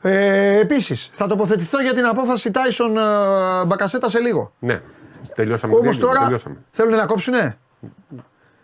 ε, 0.00 0.58
επίσης 0.58 1.10
θα 1.12 1.26
τοποθετηθώ 1.26 1.80
για 1.82 1.94
την 1.94 2.06
απόφαση 2.06 2.50
Τάισον 2.50 2.96
ε, 2.96 3.00
Μπακασέτα 3.66 4.08
σε 4.08 4.18
λίγο. 4.18 4.52
Ναι, 4.58 4.80
τελειώσαμε. 5.34 5.72
το 5.72 5.78
Όμως 5.78 5.96
διάλειμμα, 5.96 6.12
τώρα 6.14 6.24
τελειώσαμε. 6.24 6.56
θέλουν 6.70 6.94
να 6.94 7.06
κόψουνε; 7.06 7.58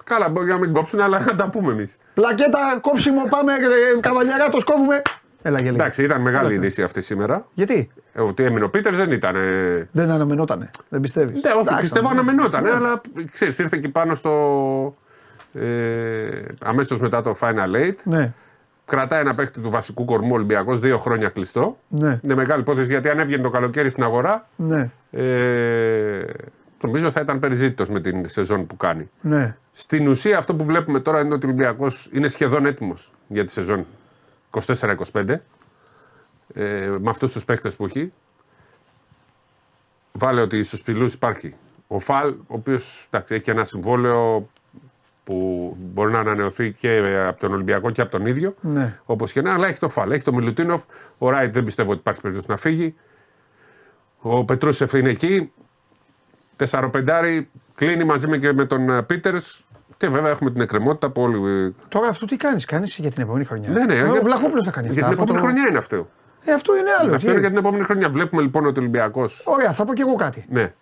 Καλά, 0.05 0.29
μπορεί 0.29 0.47
να 0.47 0.59
μην 0.59 0.73
κόψουν, 0.73 1.01
αλλά 1.01 1.21
να 1.21 1.35
τα 1.35 1.49
πούμε 1.49 1.73
εμείς. 1.73 1.99
Πλακέτα, 2.15 2.79
κόψιμο, 2.81 3.23
πάμε, 3.29 3.53
ε, 3.53 4.01
καβαλιαρά, 4.01 4.49
το 4.49 4.61
σκόβουμε. 4.61 5.03
Έλα 5.43 5.61
για 5.61 5.71
λίγο. 5.71 5.83
Εντάξει, 5.83 6.03
ήταν 6.03 6.21
μεγάλη 6.21 6.47
Έλα, 6.47 6.55
είδηση 6.55 6.83
αυτή 6.83 7.01
σήμερα. 7.01 7.45
Γιατί; 7.53 7.91
Ε, 7.97 8.02
Ότι 8.15 8.43
έμεινε 8.45 8.65
ο 8.65 8.71
Πίτερ 8.71 8.95
δεν 8.95 9.11
ήταν. 9.11 9.37
ε, 9.37 9.89
δεν 9.93 10.11
αναμενότανε, 10.11 10.71
δεν 10.89 11.01
πιστεύεις; 11.01 11.43
Ναι, 11.43 11.51
όχι, 11.51 11.81
πιστεύω 11.81 12.09
αναμενόταν, 12.09 12.67
αλλά 12.67 13.01
ξέρεις, 13.33 13.59
ήρθε 13.59 13.77
εκεί 13.77 13.89
πάνω 13.89 14.15
στο. 14.15 14.95
Ε, 15.55 16.43
αμέσως 16.65 16.99
μετά 17.01 17.21
το 17.23 17.37
Final 17.41 17.77
Eight. 17.77 17.95
Ναι, 18.05 18.33
Κρατάει 18.85 19.21
ένα 19.21 19.35
παίχτη 19.35 19.61
του 19.61 19.71
βασικού 19.71 20.05
κορμού 20.05 20.29
Ολυμπιακός 20.33 20.79
δύο 20.79 20.97
χρόνια 20.97 21.29
κλειστό. 21.29 21.79
ναι, 21.89 22.21
Είναι 22.25 22.35
μεγάλη 22.35 22.61
υπόθεση 22.61 22.93
γιατί 22.93 23.09
αν 23.09 23.19
έβγαινε 23.19 23.43
το 23.43 23.49
καλοκαίρι 23.49 23.91
στην 23.91 24.03
αγορά, 24.03 24.49
ναι, 24.57 24.91
ε, 25.11 26.23
νομίζω 26.83 27.11
θα 27.11 27.21
ήταν 27.21 27.39
περιζήτητος 27.39 27.89
με 27.89 28.01
την 28.01 28.29
σεζόν 28.29 28.67
που 28.67 28.77
κάνει. 28.77 29.11
ναι. 29.21 29.57
Στην 29.73 30.09
ουσία 30.09 30.39
αυτό 30.39 30.55
που 30.55 30.65
βλέπουμε 30.65 31.01
τώρα 31.01 31.21
είναι 31.21 31.35
ότι 31.35 31.47
ο 31.47 31.49
Ολυμπιακός 31.49 32.09
είναι 32.13 32.29
σχεδόν 32.29 32.67
έτοιμος 32.67 33.13
για 33.29 33.45
τη 33.45 33.53
σεζόν 33.53 33.87
24-25 34.51 35.25
ε, 36.55 36.87
με 37.01 37.11
αυτούς 37.11 37.33
τους 37.33 37.45
παίχτες 37.45 37.77
που 37.77 37.85
έχει. 37.85 38.13
Βάλε 40.13 40.41
ότι 40.41 40.63
στους 40.63 40.83
πυλούς 40.83 41.15
υπάρχει 41.15 41.55
ο 41.87 41.99
Φαλ, 41.99 42.29
ο 42.29 42.35
οποίος 42.47 43.07
εντάξει, 43.11 43.35
έχει 43.35 43.51
ένα 43.51 43.65
συμβόλαιο 43.65 44.49
που 45.25 45.77
μπορεί 45.79 46.13
να 46.13 46.19
ανανεωθεί 46.19 46.71
και 46.71 47.23
από 47.29 47.41
τον 47.41 47.53
Ολυμπιακό 47.53 47.91
και 47.91 48.01
από 48.01 48.11
τον 48.11 48.27
ίδιο. 48.27 48.55
Ναι. 48.61 48.99
Όπως 49.05 49.33
και 49.33 49.41
να, 49.43 49.55
αλλά 49.55 49.67
έχει 49.69 49.79
το 49.79 49.89
Φαλ. 49.89 50.11
Έχει 50.11 50.25
το 50.25 50.33
Μιλουτίνοφ. 50.35 50.83
Ο 51.19 51.31
Ράιτ 51.31 51.53
δεν 51.53 51.65
πιστεύω 51.65 51.91
ότι 51.91 51.99
υπάρχει 51.99 52.21
περίπτωση 52.21 52.51
να 52.51 52.57
φύγει. 52.57 52.95
Ο 54.21 54.45
Πετρούσεφ 54.45 54.93
είναι 54.93 55.11
εκεί. 55.11 55.53
Τεσσαροπεντάρι 56.57 57.49
κλείνει 57.75 58.05
μαζί 58.05 58.29
με, 58.29 58.39
και 58.39 58.53
με 58.53 58.65
τον 58.65 59.07
Πίτερς. 59.07 59.65
Και 59.97 60.09
βέβαια 60.09 60.31
έχουμε 60.31 60.51
την 60.51 60.61
εκκρεμότητα 60.61 61.11
που 61.11 61.23
όλοι. 61.23 61.75
Τώρα 61.89 62.09
αυτό 62.09 62.27
τι 62.27 62.37
κάνεις, 62.37 62.65
κάνεις 62.65 62.97
για 62.99 63.11
την 63.11 63.23
επόμενη 63.23 63.45
χρονιά. 63.45 63.69
Ναι, 63.71 63.85
ναι. 63.85 63.95
Ε, 63.95 63.97
για- 64.05 64.21
Ο 64.21 64.23
Βλαχόπουλος 64.23 64.65
θα 64.65 64.71
κάνει 64.71 64.89
Για 64.89 65.03
αυτά. 65.05 65.15
την 65.15 65.23
από 65.23 65.33
επόμενη 65.33 65.39
το- 65.39 65.45
χρονιά 65.47 65.69
είναι 65.69 65.79
αυτό. 65.79 66.09
Ε, 66.45 66.53
αυτό 66.53 66.77
είναι 66.77 66.91
άλλο. 67.01 67.15
Αυτό 67.15 67.27
τι- 67.27 67.31
είναι 67.33 67.41
για 67.41 67.49
την 67.49 67.59
επόμενη 67.59 67.85
χρονιά. 67.85 68.09
Βλέπουμε 68.11 68.43
λοιπόν 68.43 68.67
ότι 68.67 68.79
ο 68.79 68.83
Ολυμπιακός. 68.83 69.43
Ωραία, 69.47 69.73
θα 69.73 69.85
πω 69.85 69.95
και 69.95 70.03
εγώ 70.03 70.15
κάτι. 70.15 70.45
Ναι. 70.49 70.73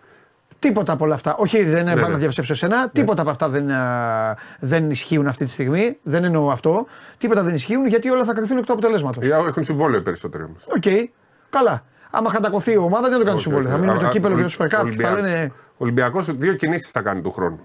Τίποτα 0.59 0.91
από 0.93 1.05
όλα 1.05 1.13
αυτά. 1.13 1.35
Όχι, 1.35 1.63
δεν 1.63 1.85
ναι, 1.85 1.95
ναι. 1.95 2.01
να 2.07 2.17
διαψεύσω 2.17 2.53
εσένα. 2.53 2.89
Τίποτα 2.89 3.21
από 3.21 3.31
αυτά 3.31 3.49
δεν, 3.49 3.71
α, 3.71 4.35
δεν 4.59 4.89
ισχύουν 4.89 5.27
αυτή 5.27 5.45
τη 5.45 5.51
στιγμή. 5.51 5.97
Δεν 6.03 6.23
εννοώ 6.23 6.49
αυτό. 6.51 6.85
Τίποτα 7.17 7.43
δεν 7.43 7.53
ισχύουν 7.55 7.87
γιατί 7.87 8.09
όλα 8.09 8.23
θα 8.23 8.33
κριθούν 8.33 8.57
εκ 8.57 8.65
του 8.65 8.73
αποτελέσματος. 8.73 9.23
Έχουν 9.29 9.63
συμβόλαιο 9.63 9.99
οι 9.99 10.03
περισσότεροι 10.03 10.43
όμως. 10.43 10.67
Οκ. 10.75 11.09
Καλά. 11.49 11.83
Άμα 12.11 12.29
χαντακωθεί 12.29 12.71
η 12.71 12.77
ομάδα 12.77 13.09
δεν 13.09 13.19
το 13.19 13.25
κάνει 13.25 13.39
συμβόλαιο. 13.39 13.69
Θα 13.71 13.77
μείνει 13.77 13.91
με 13.91 13.97
το 13.97 14.07
κύπελο 14.07 14.35
και 14.35 14.43
το 14.43 14.51
Super 14.57 14.65
Cup. 14.81 14.91
Θα 14.95 15.11
λένε. 15.11 15.51
Ο 15.53 15.75
Ολυμπιακός 15.77 16.35
δύο 16.35 16.53
κινήσεις 16.53 16.91
θα 16.91 17.01
κάνει 17.01 17.21
του 17.21 17.31
χρόνου. 17.31 17.59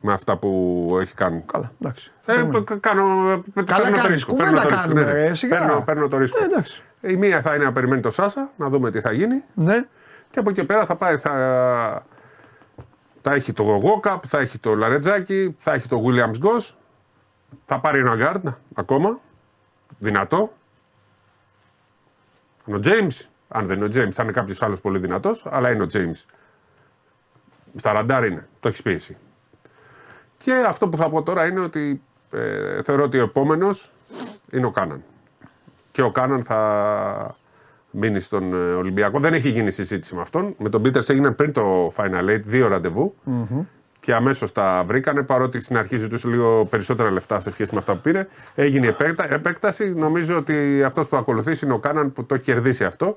Με 0.00 0.12
αυτά 0.12 0.36
που 0.36 0.98
έχει 1.00 1.14
κάνει. 1.14 1.44
Καλά, 1.52 1.72
εντάξει. 1.82 2.12
Ε, 2.26 2.32
π- 2.32 2.80
κάνω, 2.80 3.04
παίρνω 3.54 3.64
το 3.64 3.72
κάνεις. 3.74 4.06
ρίσκο. 4.06 4.32
Κουβέντα 4.32 4.50
παίρνω 4.50 4.68
το 4.68 4.68
ρίσκο, 4.68 4.80
κάνουμε, 4.82 5.00
ναι, 5.04 5.12
ναι. 5.12 5.22
ρε, 5.28 5.34
σιγά. 5.34 5.58
Παίρνω, 5.58 5.82
παίρνω 5.86 6.08
το 6.08 6.18
ρίσκο. 6.18 6.38
Ε, 6.42 6.44
εντάξει. 6.44 6.82
Η 7.00 7.16
μία 7.16 7.40
θα 7.40 7.54
είναι 7.54 7.64
να 7.64 7.72
περιμένει 7.72 8.00
το 8.00 8.10
Σάσα, 8.10 8.50
να 8.56 8.68
δούμε 8.68 8.90
τι 8.90 9.00
θα 9.00 9.12
γίνει. 9.12 9.42
Ναι. 9.54 9.86
Και 10.30 10.38
από 10.38 10.50
εκεί 10.50 10.64
πέρα 10.64 10.86
θα 10.86 10.96
πάει, 10.96 11.16
θα, 11.16 12.06
θα 13.22 13.32
έχει 13.32 13.52
το 13.52 13.62
Γόκαπ, 13.62 14.22
θα 14.26 14.38
έχει 14.38 14.58
το 14.58 14.74
Λαρεντζάκη, 14.74 15.56
θα 15.58 15.72
έχει 15.72 15.88
το 15.88 16.02
Williams 16.06 16.46
Goss. 16.46 16.74
Θα 17.66 17.80
πάρει 17.80 17.98
ένα 17.98 18.16
γκάρντ 18.16 18.48
ακόμα. 18.74 19.20
Δυνατό. 19.98 20.52
Είναι 22.64 22.76
ο 22.76 22.80
James. 22.84 23.26
Αν 23.48 23.66
δεν 23.66 23.76
είναι 23.76 23.84
ο 23.84 23.88
James, 23.88 24.10
θα 24.10 24.22
είναι 24.22 24.32
κάποιος 24.32 24.62
άλλος 24.62 24.80
πολύ 24.80 24.98
δυνατός, 24.98 25.46
αλλά 25.50 25.70
είναι 25.70 25.82
ο 25.82 25.86
James. 25.92 26.24
Στα 27.74 27.92
ραντάρ 27.92 28.24
είναι. 28.24 28.48
Το 28.60 28.68
έχεις 28.68 28.82
πει 28.82 28.90
εσύ. 28.90 29.16
Και 30.36 30.52
αυτό 30.66 30.88
που 30.88 30.96
θα 30.96 31.10
πω 31.10 31.22
τώρα 31.22 31.46
είναι 31.46 31.60
ότι 31.60 32.02
ε, 32.30 32.82
θεωρώ 32.82 33.02
ότι 33.02 33.18
ο 33.18 33.22
επόμενος 33.22 33.92
είναι 34.50 34.66
ο 34.66 34.70
Κάναν. 34.70 35.02
Και 35.98 36.04
ο 36.04 36.10
Κάναν 36.10 36.42
θα 36.42 37.34
μείνει 37.90 38.20
στον 38.20 38.52
ε, 38.54 38.56
Ολυμπιακό. 38.74 39.20
Δεν 39.20 39.34
έχει 39.34 39.48
γίνει 39.48 39.70
συζήτηση 39.70 40.14
με 40.14 40.20
αυτόν. 40.20 40.54
Με 40.58 40.68
τον 40.68 40.82
Πίτερς 40.82 41.08
έγιναν 41.08 41.34
πριν 41.34 41.52
το 41.52 41.92
Final 41.96 42.28
Eight 42.30 42.40
δύο 42.44 42.68
ραντεβού. 42.68 43.14
Και 44.00 44.14
αμέσως 44.14 44.52
τα 44.52 44.84
βρήκανε 44.86 45.22
παρότι 45.22 45.60
στην 45.60 45.76
αρχή 45.76 45.96
ζητούσε 45.96 46.28
λίγο 46.28 46.66
περισσότερα 46.70 47.10
λεφτά 47.10 47.40
σε 47.40 47.50
σχέση 47.50 47.70
με 47.72 47.78
αυτά 47.78 47.92
που 47.92 48.00
πήρε. 48.00 48.26
Έγινε 48.54 48.86
η 48.86 48.88
επέκτα- 48.88 49.32
επέκταση. 49.32 49.94
Νομίζω 49.94 50.36
ότι 50.36 50.82
αυτός 50.82 51.04
που 51.08 51.14
θα 51.14 51.20
ακολουθήσει 51.20 51.64
είναι 51.64 51.74
ο 51.74 51.78
Κάναν 51.78 52.12
που 52.12 52.24
το 52.24 52.34
έχει 52.34 52.42
κερδίσει 52.44 52.84
αυτό. 52.84 53.16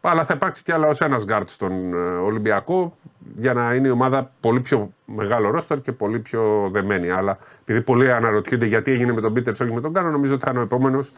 Αλλά 0.00 0.24
θα 0.24 0.34
υπάρξει 0.36 0.62
κι 0.62 0.72
άλλο 0.72 0.96
ένας 1.00 1.24
γκάρτ 1.24 1.48
στον 1.48 1.92
ε, 1.94 1.96
Ολυμπιακό 1.98 2.96
για 3.36 3.52
να 3.52 3.74
είναι 3.74 3.88
η 3.88 3.90
ομάδα 3.90 4.30
πολύ 4.40 4.60
πιο 4.60 4.92
μεγάλο 5.04 5.50
ρόστερ 5.50 5.80
και 5.80 5.92
πολύ 5.92 6.18
πιο 6.18 6.68
δεμένη. 6.72 7.10
Αλλά 7.10 7.38
επειδή 7.60 7.80
πολλοί 7.80 8.12
αναρωτιούνται 8.12 8.66
γιατί 8.66 8.90
έγινε 8.92 9.12
με 9.12 9.20
τον 9.20 9.32
Πίτερς, 9.32 9.60
όχι 9.60 9.72
με 9.72 9.80
τον 9.80 9.92
Κάναν, 9.92 10.12
νομίζω 10.12 10.34
ότι 10.34 10.44
θα 10.44 10.50
είναι 10.50 10.58
ο 10.60 10.62
επόμενος. 10.62 11.12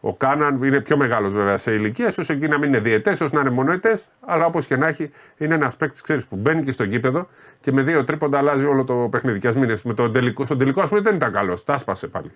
Ο 0.00 0.14
Κάναν 0.14 0.62
είναι 0.62 0.80
πιο 0.80 0.96
μεγάλος 0.96 1.32
βέβαια 1.34 1.56
σε 1.56 1.72
ηλικία, 1.72 2.06
ίσως 2.06 2.22
εκεί 2.32 2.48
να 2.48 2.58
μην 2.58 2.68
είναι 2.68 2.80
διετές, 2.80 3.12
ίσως 3.20 3.26
να 3.32 3.40
είναι 3.40 3.50
μονοετές. 3.50 4.08
Αλλά 4.20 4.44
όπως 4.46 4.66
και 4.66 4.76
να 4.76 4.86
έχει, 4.86 5.10
είναι 5.36 5.54
ένας 5.54 5.76
παίκτης, 5.76 6.00
ξέρεις, 6.00 6.26
που 6.26 6.36
μπαίνει 6.36 6.62
και 6.62 6.72
στο 6.72 6.84
γήπεδο 6.84 7.28
και 7.60 7.72
με 7.72 7.82
δύο 7.82 8.04
τρίποντα 8.04 8.38
αλλάζει 8.38 8.64
όλο 8.64 8.84
το 8.84 8.94
παιχνίδι. 9.10 9.38
Και 9.38 9.48
ας 9.48 9.54
μην 9.54 9.64
είναι 9.64 9.76
με 9.84 9.94
τον 9.94 10.12
τελικό, 10.12 10.44
στον 10.44 10.58
τελικό, 10.58 10.80
ας 10.80 10.88
πούμε, 10.88 11.00
δεν 11.00 11.14
ήταν 11.14 11.32
καλός. 11.32 11.64
Τα 11.64 11.74
έσπασε 11.74 12.06
πάλι. 12.06 12.30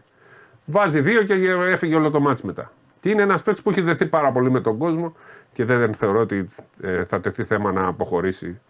Βάζει 0.64 1.00
δύο 1.00 1.22
και 1.22 1.35
έφυγε 1.68 1.94
όλο 1.94 2.11
το 2.11 2.20
μάτς 2.20 2.42
μετά. 2.42 2.72
Και 3.00 3.11
είναι 3.11 3.22
ένας 3.22 3.42
παίκτης 3.42 3.62
που 3.62 3.70
έχει 3.70 3.81
δεθεί 3.81 4.07
πάρα 4.07 4.31
πολύ 4.31 4.50
με 4.50 4.61
τον 4.61 4.79
κόσμο 4.79 5.16
και 5.53 5.64
δεν 5.64 5.94
θεωρώ 5.94 6.20
ότι 6.20 6.46
ε, 6.81 7.05
θα 7.05 7.20
τεθεί 7.20 7.44
θέμα 7.44 7.72
να 7.72 7.87
αποχωρήσει 7.87 8.61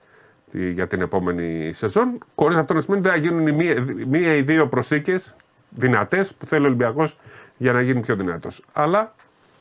τη- 0.50 0.70
για 0.70 0.86
την 0.86 1.00
επόμενη 1.00 1.72
σεζόν. 1.72 2.18
Χωρίς 2.34 2.56
αυτό 2.56 2.74
να 2.74 2.80
σημαίνει 2.80 3.00
ότι 3.06 3.10
θα 3.10 3.16
γίνουν 3.16 3.46
οι 3.46 3.52
μία, 3.52 3.74
μία 4.08 4.34
ή 4.34 4.42
δύο 4.42 4.66
προσθήκες 4.68 5.34
δυνατές 5.74 6.34
που 6.34 6.46
θέλει 6.46 6.64
ο 6.64 6.66
Ολυμπιακός 6.66 7.18
για 7.56 7.72
να 7.72 7.80
γίνει 7.80 8.00
πιο 8.00 8.16
δυνατός. 8.16 8.64
Αλλά 8.72 9.14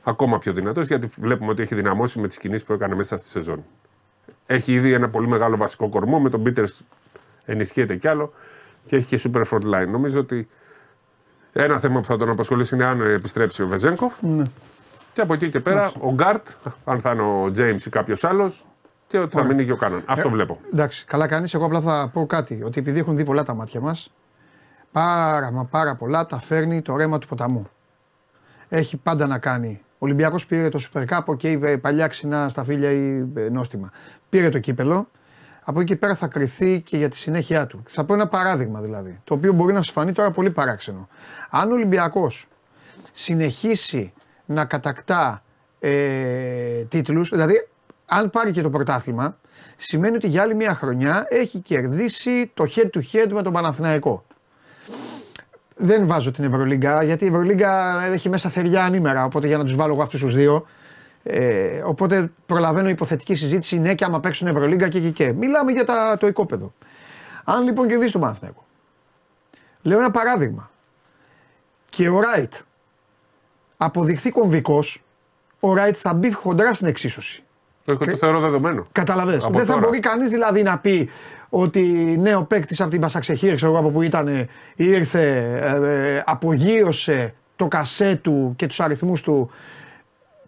ακόμα 0.04 0.38
πιο 0.38 0.54
δυνατός 0.54 0.88
γιατί 0.88 1.10
βλέπουμε 1.18 1.52
ότι 1.52 1.62
έχει 1.62 1.76
δυναμώσει 1.76 2.20
με 2.20 2.28
τις 2.28 2.38
κινήσεις 2.38 2.68
που 2.68 2.74
έκανε 2.74 2.96
μέσα 2.96 3.18
στη 3.18 3.28
σεζόν. 3.28 3.66
Έχει 4.46 4.74
ήδη 4.74 4.94
ένα 4.94 5.10
πολύ 5.10 5.28
μεγάλο 5.28 5.58
βασικό 5.58 5.90
κορμό. 5.90 6.20
Με 6.20 6.30
τον 6.30 6.44
Πίτερς 6.44 6.84
ενισχύεται 7.46 7.96
κι 7.96 8.08
άλλο 8.08 8.34
και 8.86 8.96
έχει 8.96 9.18
και 9.18 9.30
super 9.34 9.44
front 9.44 9.74
line. 9.74 9.88
Νομίζω 9.88 10.20
ότι 10.20 10.50
ένα 11.54 11.80
θέμα 11.80 12.00
που 12.00 12.06
θα 12.06 12.18
τον 12.18 12.30
απασχολήσει 12.30 12.76
είναι 12.76 12.84
αν 12.84 13.02
επιστρέψει 13.02 13.64
ο 13.64 13.68
Βεζένκοφ. 13.68 14.14
Και 15.14 15.22
από 15.22 15.34
εκεί 15.34 15.50
και 15.50 15.60
πέρα 15.60 15.92
ο 16.00 16.14
Γκάρτ, 16.14 16.48
αν 16.86 17.00
θα 17.00 17.12
είναι 17.12 17.22
ο 17.22 17.52
Τζέιμς 17.52 17.86
ή 17.86 17.90
κάποιος 17.90 18.24
άλλος, 18.24 18.66
και 19.08 19.20
ότι 19.20 19.36
θα 19.36 19.44
μείνει 19.44 19.66
και 19.66 19.72
ο 19.72 19.76
Κάναν. 19.76 20.04
Αυτό 20.06 20.30
βλέπω. 20.30 20.60
Εντάξει, 20.74 21.06
καλά 21.06 21.28
κάνεις. 21.28 21.54
Εγώ 21.54 21.66
απλά 21.66 21.82
θα 21.82 22.10
πω 22.14 22.26
κάτι. 22.26 22.62
Ότι 22.66 22.80
επειδή 22.80 23.00
έχουν 23.00 23.16
δει 23.16 23.24
πολλά 23.24 23.44
τα 23.44 23.54
μάτια 23.54 23.82
μας, 23.82 24.12
πάρα 24.94 25.52
μα 25.52 25.66
πάρα 25.66 25.96
πολλά 25.96 26.26
τα 26.26 26.40
φέρνει 26.40 26.82
το 26.82 26.96
ρέμα 26.96 27.18
του 27.18 27.28
ποταμού. 27.28 27.70
Έχει 28.70 28.98
πάντα 28.98 29.28
να 29.28 29.38
κάνει. 29.38 29.82
Ο 29.94 30.06
Ολυμπιακός 30.06 30.46
πήρε 30.46 30.70
το 30.70 30.80
Super 30.94 31.06
Cup, 31.06 31.22
OK, 31.26 31.40
okay, 31.44 31.78
παλιά 31.82 32.08
ξινά 32.08 32.50
σταφύλια 32.50 32.92
ή 32.92 33.26
ε, 33.36 33.50
νόστιμα. 33.50 33.92
Πήρε 34.30 34.50
το 34.50 34.60
κύπελο. 34.60 35.08
Από 35.64 35.80
εκεί 35.80 35.94
και 35.94 36.00
πέρα 36.00 36.16
θα 36.16 36.28
κρυθεί 36.28 36.82
και 36.82 36.98
για 36.98 37.10
τη 37.10 37.18
συνέχεια 37.18 37.68
του. 37.68 37.84
Θα 37.86 38.04
πω 38.04 38.14
ένα 38.14 38.28
παράδειγμα 38.28 38.82
δηλαδή, 38.82 39.20
το 39.24 39.34
οποίο 39.34 39.54
μπορεί 39.54 39.74
να 39.74 39.82
σου 39.82 39.92
φανεί 39.92 40.12
τώρα 40.12 40.32
πολύ 40.32 40.52
παράξενο. 40.52 41.08
Αν 41.50 41.72
ο 41.72 41.74
Ολυμπιακός 41.74 42.48
συνεχίσει 43.12 44.14
να 44.46 44.66
κατακτά 44.66 45.44
ε, 45.80 46.84
τίτλους, 46.88 47.30
δηλαδή 47.30 47.68
αν 48.06 48.30
πάρει 48.30 48.52
και 48.52 48.62
το 48.62 48.70
πρωτάθλημα, 48.70 49.38
σημαίνει 49.78 50.16
ότι 50.16 50.28
για 50.28 50.42
άλλη 50.42 50.56
μια 50.56 50.74
χρονιά 50.74 51.26
έχει 51.30 51.60
κερδίσει 51.60 52.52
το 52.54 52.66
head 52.76 52.90
to 52.94 53.00
head 53.12 53.32
με 53.32 53.42
τον 53.42 53.54
Παναθηναϊκό. 53.54 54.26
Δεν 55.76 56.08
βάζω 56.08 56.32
την 56.32 56.44
Ευρωλίγκα, 56.44 57.04
γιατί 57.04 57.26
η 57.26 57.28
Ευρωλίγκα 57.28 58.04
έχει 58.04 58.30
μέσα 58.30 58.50
θεριά 58.50 58.84
ανήμερα, 58.84 59.26
οπότε 59.26 59.48
για 59.48 59.58
να 59.58 59.64
τους 59.64 59.76
βάλω 59.76 59.94
εγώ 59.94 60.02
αυτούς 60.02 60.20
τους 60.20 60.36
δύο. 60.36 60.66
Ε, 61.24 61.82
οπότε 61.86 62.32
προλαβαίνω 62.46 62.90
υποθετική 62.90 63.36
συζήτηση, 63.36 63.80
ναι 63.80 63.96
και 63.96 64.06
άμα 64.06 64.20
παίξουν 64.20 64.48
Ευρωλίγκα 64.48 64.88
και 64.88 65.00
και 65.00 65.10
και. 65.10 65.34
Μιλάμε 65.34 65.72
για 65.72 65.86
τα, 65.86 66.18
το 66.20 66.28
οικόπεδο. 66.28 66.74
Αν 67.46 67.64
λοιπόν 67.64 67.88
κερδίσει 67.88 68.12
τον 68.12 68.22
Παναθηναϊκό, 68.22 68.66
λέω 69.82 69.98
ένα 70.00 70.12
παράδειγμα, 70.12 70.70
και 71.90 72.10
ο 72.10 72.20
Ράιτ 72.20 72.54
αποδειχθεί 73.78 74.30
κομβικός, 74.32 75.04
ο 75.60 75.74
Ράιτ 75.74 75.96
θα 76.00 76.14
μπει 76.14 76.34
χοντρά 76.34 76.74
στην 76.74 76.88
εξίσωση. 76.88 77.44
Εγώ 77.86 78.06
το 78.06 78.18
θεωρώ 78.18 78.40
δεδομένο. 78.40 78.86
Καταλαβέ. 78.92 79.36
Από 79.36 79.50
Δεν 79.50 79.66
θα 79.66 79.74
τώρα. 79.74 79.80
μπορεί 79.80 80.00
κανείς 80.00 80.30
δηλαδή 80.30 80.64
να 80.64 80.78
πει 80.78 81.10
ότι 81.56 81.82
ναι, 82.20 82.36
ο 82.36 82.44
παίκτης 82.44 82.82
από 82.82 82.90
την 82.90 83.02
Πασαξεχήρ, 83.02 83.56
ξέρω 83.56 83.72
εγώ 83.72 83.80
από 83.80 83.90
που 83.90 84.02
ήταν, 84.02 84.48
ήρθε, 84.76 85.22
ε, 85.64 86.16
ε, 86.16 86.24
απογείωσε 86.26 87.34
το 87.56 87.68
κασέ 87.68 88.16
του 88.16 88.54
και 88.56 88.68
τους 88.68 88.80
αριθμούς 88.80 89.22
του. 89.22 89.50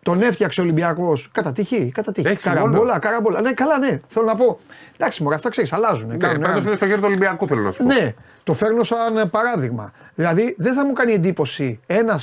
Τον 0.04 0.22
έφτιαξε 0.22 0.62
ο 0.62 0.63
Ολυμπιακός. 0.63 1.30
Κατά 1.32 1.52
τύχη, 1.52 1.91
κατά 1.94 2.12
τύχη. 2.12 2.28
Έχει 2.28 2.41
Καραμπόλα, 2.44 2.72
συμβόλαιο. 2.72 3.00
καραμπόλα. 3.00 3.41
Ναι, 3.41 3.52
καλά, 3.52 3.78
ναι. 3.78 4.00
Θέλω 4.08 4.26
να 4.26 4.36
πω. 4.36 4.60
Εντάξει, 4.98 5.24
μωρέ, 5.24 5.36
αυτά 5.36 5.50
ξέρεις, 5.50 5.74
αλλάζουν. 5.74 6.08
Ναι, 6.10 6.18
κάνουν 6.18 6.41
Πάντω 6.41 6.58
ένα- 6.58 6.68
είναι 6.68 6.76
στο 6.76 6.86
χέρι 6.86 6.98
του 7.00 7.06
Ολυμπιακού, 7.08 7.48
θέλω 7.48 7.62
να 7.62 7.72
σου 7.72 7.84
πω. 7.84 7.94
ναι, 7.94 8.13
το 8.44 8.54
φέρνω 8.54 8.84
σαν 8.84 9.18
ε, 9.18 9.26
παράδειγμα. 9.26 9.91
Δηλαδή 10.15 10.56
δεν 10.58 10.74
θα 10.74 10.86
μου 10.86 10.91
κάνει 10.94 11.13
εντύπωση 11.13 11.80
ένα. 11.86 12.20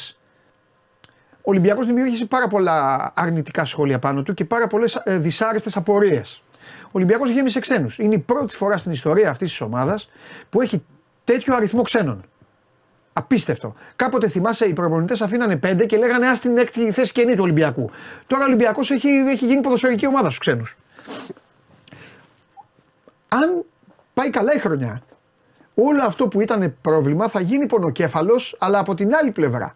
Ο 1.45 1.51
Ολυμπιακός 1.51 1.87
δημιούργησε 1.87 2.27
πάρα 2.27 2.47
πολλά 2.47 3.11
αρνητικά 3.15 3.65
σχόλια 3.65 3.99
πάνω 3.99 4.23
του 4.23 4.35
και 4.35 4.45
πάρα 4.45 4.67
πολλές 4.67 4.95
ε, 5.05 5.17
δυσάρεστες 5.17 5.77
απορίες. 5.77 6.43
Ο 6.93 6.99
Ολυμπιακός 6.99 7.31
γέμισε 7.31 7.61
ξένους. 7.61 7.99
Είναι 7.99 8.15
η 8.15 8.19
πρώτη 8.19 8.57
φορά 8.57 8.77
στην 8.77 8.93
ιστορία 8.93 9.31
αυτής 9.31 9.49
της 9.49 9.61
ομάδας 9.61 10.11
που 10.51 10.61
έχει 10.61 10.85
τέτοιο 11.25 11.55
αριθμό 11.55 11.83
ξένων. 11.83 12.25
Απίστευτο. 13.13 13.75
Κάποτε 13.97 14.29
θυμάσαι 14.29 14.65
οι 14.67 14.73
προπονητές 14.73 15.23
αφήνανε 15.23 15.57
πέντε 15.57 15.87
και 15.87 15.97
λέγανε 15.97 16.29
Α 16.29 16.33
την 16.33 16.59
έκτη 16.59 16.91
θέση 16.93 17.13
καινή 17.13 17.35
του 17.35 17.43
Ολυμπιακού. 17.43 17.91
Τώρα 18.27 18.43
ο 18.43 18.47
Ολυμπιακός 18.47 18.91
έχει, 18.91 19.09
έχει 19.09 19.47
γίνει 19.47 19.61
ποδοσφαιρική 19.61 20.07
ομάδα 20.07 20.25
στους 20.25 20.39
ξένους. 20.39 20.77
Αν 23.29 23.65
πάει 24.15 24.31
καλά 24.31 24.55
η 24.55 24.59
χρονιά, 24.59 25.03
όλο 25.75 26.03
αυτό 26.03 26.29
που 26.29 26.41
ήταν 26.41 26.77
πρόβλημα 26.81 27.29
θα 27.29 27.41
γίνει 27.41 27.67
πονοκέφαλος, 27.67 28.57
αλλά 28.59 28.79
από 28.79 28.95
την 28.95 29.15
άλλη 29.15 29.31
πλευρά. 29.31 29.75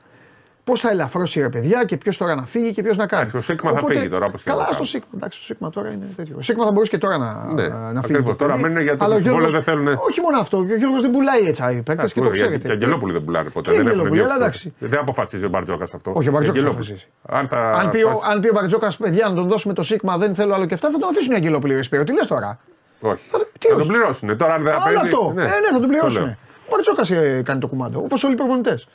Πώς 0.71 0.81
θα 0.81 0.91
ελαφρώσει 0.91 1.41
ρε 1.41 1.49
παιδιά 1.49 1.85
και 1.85 1.97
ποιος 1.97 2.17
τώρα 2.17 2.35
να 2.35 2.45
φύγει 2.47 2.73
και 2.73 2.83
ποιος 2.83 2.97
να 2.97 3.07
κάνει. 3.07 3.21
Εντάξει, 3.29 3.37
ο 3.37 3.41
Σίγμα 3.41 3.73
θα 3.73 3.87
φύγει 3.87 4.09
τώρα, 4.09 4.25
όπως 4.29 4.43
και 4.43 4.51
Καλά, 4.51 4.61
να 4.63 4.67
στο 4.67 4.75
κάνει. 4.77 4.87
Σίγμα. 4.89 5.07
Εντάξει, 5.15 5.39
το 5.39 5.45
Σίγμα 5.45 5.71
τώρα 5.71 5.89
είναι 5.93 6.07
τέτοιο. 6.17 6.35
Ο 6.39 6.43
Σίγμα 6.43 6.65
θα 6.65 6.71
μπορούσε 6.71 6.91
και 6.91 6.99
τώρα 6.99 7.17
να, 7.19 7.53
Ναι, 7.55 7.69
να, 7.69 7.93
να 7.93 8.01
φύγεις. 8.03 8.05
ακριβώς. 8.05 8.31
το 8.37 8.37
Τώρα 8.45 8.51
παιδί. 8.53 8.63
μένουν 8.63 8.81
γιατί 8.83 9.05
Αλλά 9.05 9.15
το 9.15 9.19
ο 9.19 9.23
Γιώργος- 9.23 9.49
συμβόλαιος 9.49 9.53
δεν 9.53 9.63
θέλουνε. 9.63 9.93
Όχι 10.09 10.21
μόνο 10.21 10.39
αυτό. 10.39 10.65
Και 10.67 10.73
ο 10.73 10.77
Γιώργος 10.77 11.03
δεν 11.03 11.11
πουλάει 11.11 11.43
έτσι 11.51 11.63
οι 11.77 11.83
παίκτες 11.83 12.13
και 12.13 12.21
το 12.21 12.25
Εντάξει, 12.25 12.41
ξέρετε. 12.41 12.57
γιατί 12.57 12.67
Και 12.67 12.73
Αγγελόπουλοι 12.73 13.13
δεν 13.13 13.25
πουλάνε 13.25 13.49
ποτέ. 13.51 13.71
Και 13.71 13.77
Δεν, 13.77 13.87
έχουν 13.87 13.89
Αγγελόπουλοι, 14.01 14.21
δύο 14.23 14.31
αλλά 14.33 14.39
φορές. 14.45 14.65
εντάξει. 14.65 14.91
δεν 14.93 15.01
αποφασίζει 15.01 15.45
ο 15.45 15.49
Μπαρτζόκας 15.49 15.95
αυτό. 15.95 16.11
Όχι, 16.15 16.29
ο 16.29 16.33
Μπαρτζόκας 16.33 16.63
Αγγελόπουλοι. 16.63 16.93
αποφασίζει. 16.93 17.39
Αν, 17.39 17.49
θα 17.49 17.61
Αν 17.81 17.91
πει, 17.91 18.03
ο, 18.03 18.09
πας- 18.09 18.23
αν 18.33 18.41
πει 18.41 18.49
ο 18.49 18.53
Μπαρτζόκας, 18.55 18.97
παιδιά, 18.97 19.29
να 19.29 19.35
τον 19.35 19.47
δώσουμε 19.49 19.73
το 19.75 19.83
Σίγμα, 19.83 20.17
δεν 20.17 20.35
θέλω 20.35 20.55
άλλο 20.55 20.67
και 20.67 20.75
αυτά, 20.75 20.91
θα 20.91 20.99
τον 20.99 21.09
αφήσουν 21.09 21.33
οι 21.33 21.37
Αγγελόπουλοι. 21.37 21.75
ρε 21.75 21.83
Σπύρο. 21.83 22.05
Τι 22.05 22.13
λες 22.13 22.27
τώρα; 22.27 22.59
Όχι. 23.01 23.23
τι 23.59 23.67
Θα 23.69 23.75
όχι. 23.75 23.79
τον 23.83 23.87
πληρώσουν. 23.93 24.37
Τώρα 24.37 24.55
αν 24.55 24.63
δεν 24.63 24.73
θα 24.75 24.83
Άλλο 24.87 24.95
παίζει. 24.99 25.11
αυτό. 25.13 25.33
Ε, 25.37 25.41
ναι, 25.43 25.49
θα 25.49 25.73
τον 25.73 25.81
το 25.83 25.89
πληρώσουν. 25.89 26.23
λέω. 26.25 26.37
Ο 26.67 26.69
Μπαρτζόκας 26.71 27.11
ε, 27.11 27.43
κάνει 27.45 27.61
το 27.61 27.67
κουμάντο. 27.67 27.99
Όπως 28.05 28.25
όλοι 28.25 28.33
οι 28.33 28.37
προπονητές. 28.37 28.89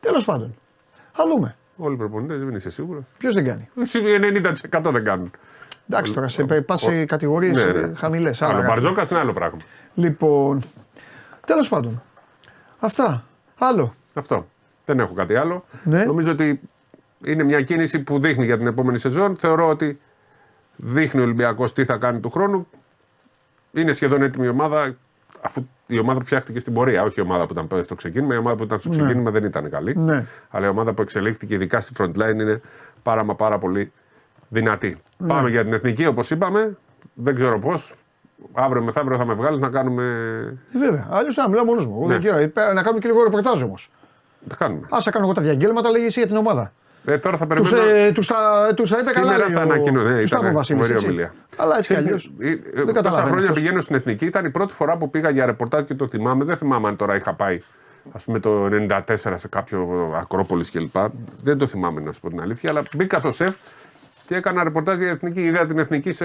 Τέλος 0.00 0.24
πάντων. 0.24 0.54
Θα 1.12 1.24
δούμε. 1.26 1.56
Όλοι 1.76 1.94
οι 1.94 1.96
προπονητές 1.96 2.38
δεν 2.38 2.54
είσαι 2.54 2.70
σίγουρος. 2.70 3.04
Ποιος 3.18 3.34
δεν 3.34 3.44
κάνει; 3.44 3.68
90% 4.72 4.90
δεν 4.90 5.04
κάνουν. 5.04 5.30
Εντάξει 5.88 6.12
τώρα, 6.12 6.28
σε 6.28 6.44
πας 6.44 6.80
σε 6.80 7.04
κατηγορίες 7.04 7.64
Ναι, 7.64 7.72
ναι. 7.72 7.94
χαμηλές. 7.94 8.42
Αλλά 8.42 8.58
ο 8.58 8.62
Μπαρτζόκα 8.62 9.06
είναι 9.10 9.18
άλλο 9.20 9.32
πράγμα. 9.32 9.58
Λοιπόν. 9.94 10.60
Τέλος 11.46 11.68
πάντων. 11.68 12.02
Αυτά. 12.78 13.24
Άλλο. 13.58 13.92
Αυτό. 14.14 14.46
Δεν 14.84 14.98
έχω 14.98 15.14
κάτι 15.14 15.34
άλλο. 15.34 15.64
Ναι. 15.84 16.04
Νομίζω 16.04 16.30
ότι 16.30 16.60
είναι 17.24 17.42
μια 17.42 17.60
κίνηση 17.60 17.98
που 18.00 18.20
δείχνει 18.20 18.44
για 18.44 18.58
την 18.58 18.66
επόμενη 18.66 18.98
σεζόν. 18.98 19.36
Θεωρώ 19.36 19.68
ότι 19.68 20.00
δείχνει 20.76 21.20
ο 21.20 21.24
Ολυμπιακός 21.24 21.72
τι 21.72 21.84
θα 21.84 21.96
κάνει 21.96 22.20
του 22.20 22.30
χρόνου. 22.30 22.68
Είναι 23.72 23.92
σχεδόν 23.92 24.22
έτοιμη 24.22 24.46
η 24.46 24.48
ομάδα, 24.48 24.96
αφού 25.42 25.66
η 25.86 25.98
ομάδα 25.98 26.18
που 26.18 26.24
φτιάχτηκε 26.24 26.58
στην 26.60 26.72
πορεία, 26.72 27.02
όχι 27.02 27.20
η 27.20 27.22
ομάδα 27.22 27.46
που 27.46 27.52
ήταν 27.64 27.82
στο 27.84 27.94
ξεκίνημα. 27.94 28.34
Η 28.34 28.38
ομάδα 28.38 28.56
που 28.56 28.62
ήταν 28.62 28.78
στο 28.78 28.88
ξεκίνημα 28.88 29.30
δεν 29.30 29.44
ήταν 29.44 29.70
καλή. 29.70 29.96
Ναι. 29.98 30.24
Αλλά 30.50 30.66
η 30.66 30.68
ομάδα 30.68 30.92
που 30.92 31.02
εξελίχθηκε, 31.02 31.54
ειδικά 31.54 31.80
στη 31.80 31.94
front 31.98 32.22
line, 32.22 32.40
είναι 32.40 32.60
πάρα 33.02 33.24
μα 33.24 33.34
πάρα 33.34 33.58
πολύ 33.58 33.92
δυνατή. 34.48 34.96
Ναι. 35.16 35.28
Πάμε 35.28 35.50
για 35.50 35.64
την 35.64 35.72
εθνική, 35.72 36.06
όπως 36.06 36.30
είπαμε. 36.30 36.76
Δεν 37.14 37.34
ξέρω 37.34 37.58
πώς. 37.58 37.94
Αύριο 38.52 38.82
μεθαύριο 38.82 39.18
θα 39.18 39.26
με 39.26 39.34
βγάλεις 39.34 39.60
να 39.60 39.68
κάνουμε. 39.68 40.02
Ε, 40.74 40.78
βέβαια. 40.78 41.08
Αλλιώς 41.10 41.36
να 41.36 41.48
μιλάω 41.48 41.64
μόνος 41.64 41.86
μου. 41.86 41.92
Εγώ 41.96 42.06
Ναι. 42.06 42.12
δεν 42.12 42.20
ξέρω. 42.22 42.36
Ε, 42.36 42.72
Να 42.72 42.82
κάνουμε 42.82 42.98
και 43.00 43.08
λίγο 43.08 43.22
ρεπορτάζ 43.22 43.62
όμως. 43.62 43.90
Τα 44.48 44.56
κάνουμε. 44.56 44.86
Άσα 44.90 45.10
κάνω 45.10 45.24
εγώ 45.24 45.34
τα 45.34 45.42
διαγγέλματα, 45.42 45.90
λέγει 45.90 46.06
εσύ 46.06 46.18
για 46.18 46.28
την 46.28 46.36
ομάδα. 46.36 46.72
Ε, 47.04 47.18
τώρα 47.18 47.36
θα 47.36 47.46
Τους 47.46 47.70
περιμένω. 47.70 47.96
ε, 47.98 48.12
τους 48.12 48.26
τα, 48.26 48.36
τους 48.76 48.90
τα 48.90 48.98
είπε 49.00 49.10
καλά. 49.12 49.26
Σήμερα 49.32 49.44
λέει 49.46 49.54
θα 49.56 49.60
ο- 49.60 49.62
ανακοινώ. 49.62 50.02
Ναι, 50.02 50.20
τους 50.20 50.30
τα 50.30 50.36
είπε 50.36 50.46
ο 50.46 50.48
ήταν 50.48 50.52
Βασίλης, 50.54 50.80
φοβερή 50.80 50.92
έτσι. 50.92 51.06
ομιλία. 51.06 51.34
Αλλά 51.56 51.76
έτσι 51.76 51.94
κι 51.94 51.98
Ξέρεις, 52.00 52.06
αλλιώς. 52.06 52.32
ε, 52.38 52.50
ε, 52.50 52.56
Δεν 52.74 52.86
Τόσα 52.86 52.92
καταλαβαίνω 52.92 53.26
χρόνια 53.26 53.42
αυτός. 53.48 53.58
πηγαίνω 53.62 53.80
στην 53.80 53.94
εθνική. 53.96 54.24
Ήταν 54.24 54.44
η 54.44 54.50
πρώτη 54.50 54.72
φορά 54.72 54.96
που 54.96 55.10
πήγα 55.10 55.30
για 55.30 55.46
ρεπορτάζ 55.46 55.82
και 55.82 55.94
το 55.94 56.08
θυμάμαι. 56.08 56.44
Δεν 56.44 56.56
θυμάμαι 56.56 56.88
αν 56.88 56.96
τώρα 56.96 57.16
είχα 57.16 57.34
πάει 57.34 57.62
ας 58.12 58.24
πούμε 58.24 58.38
το 58.38 58.68
94 58.70 58.98
σε 59.34 59.48
κάποιο 59.48 60.12
Ακρόπολης 60.20 60.70
κλπ. 60.70 60.96
Δεν 61.42 61.58
το 61.58 61.66
θυμάμαι 61.66 62.00
να 62.00 62.12
σου 62.12 62.20
πω 62.20 62.28
την 62.28 62.40
αλήθεια. 62.40 62.70
Αλλά 62.70 62.82
μπήκα 62.96 63.18
στο 63.18 63.30
σεφ 63.30 63.54
και 64.26 64.34
έκανα 64.34 64.64
ρεπορτάζ 64.64 64.98
για 65.00 65.10
εθνική. 65.10 65.40
Είδα 65.40 65.66
την 65.66 65.78
εθνική 65.78 66.12
σε 66.12 66.24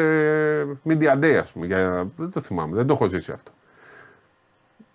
Media 0.89 1.19
Day, 1.23 1.37
ας 1.39 1.51
πούμε. 1.51 1.65
Για... 1.65 2.07
Δεν 2.15 2.31
το 2.31 2.41
θυμάμαι. 2.41 2.75
Δεν 2.75 2.87
το 2.87 2.93
έχω 2.93 3.07
ζήσει 3.07 3.31
αυτό. 3.31 3.51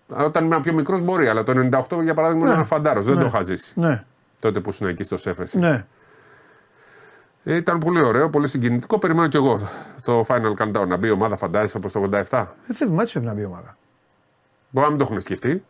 Όταν 0.07 0.45
ήμουν 0.45 0.61
πιο 0.61 0.73
μικρός 0.73 1.01
μπορεί, 1.01 1.27
αλλά 1.27 1.43
το 1.43 1.53
98 1.91 2.01
για 2.03 2.13
παράδειγμα 2.13 2.45
Ναι. 2.47 2.53
ήμουν 2.53 2.65
φαντάρος. 2.65 3.05
Δεν 3.05 3.13
Ναι. 3.15 3.19
το 3.21 3.25
είχα 3.27 3.41
ζήσει. 3.41 3.79
Ναι, 3.79 4.03
Τότε 4.43 4.59
που 4.59 4.69
ήσουν 4.69 4.87
εκεί 4.87 5.03
στο 5.03 5.17
σεφ 5.17 5.39
εσύ. 5.39 5.57
ναι. 5.59 5.85
Ε, 7.43 7.55
Ήταν 7.55 7.79
πολύ 7.79 8.01
ωραίο, 8.01 8.29
πολύ 8.29 8.47
συγκινητικό. 8.47 8.99
Περιμένω 8.99 9.27
κι 9.27 9.35
εγώ 9.35 9.59
το 10.03 10.25
Final 10.27 10.53
Countdown 10.61 10.87
να 10.87 10.97
μπει 10.97 11.07
η 11.07 11.11
ομάδα, 11.11 11.35
φαντάζεσαι 11.37 11.77
όπως 11.77 11.91
το 11.91 12.09
87. 12.29 12.45
Ε, 12.67 12.73
φεύγουμε, 12.73 13.01
έτσι 13.01 13.13
πρέπει 13.13 13.27
να 13.27 13.33
μπει 13.33 13.41
η 13.41 13.45
ομάδα. 13.45 13.77
Μπορεί 14.69 14.85
να 14.85 14.89
μην 14.93 14.97
το 14.97 15.05
έχουν 15.09 15.21
σκεφτεί. 15.21 15.63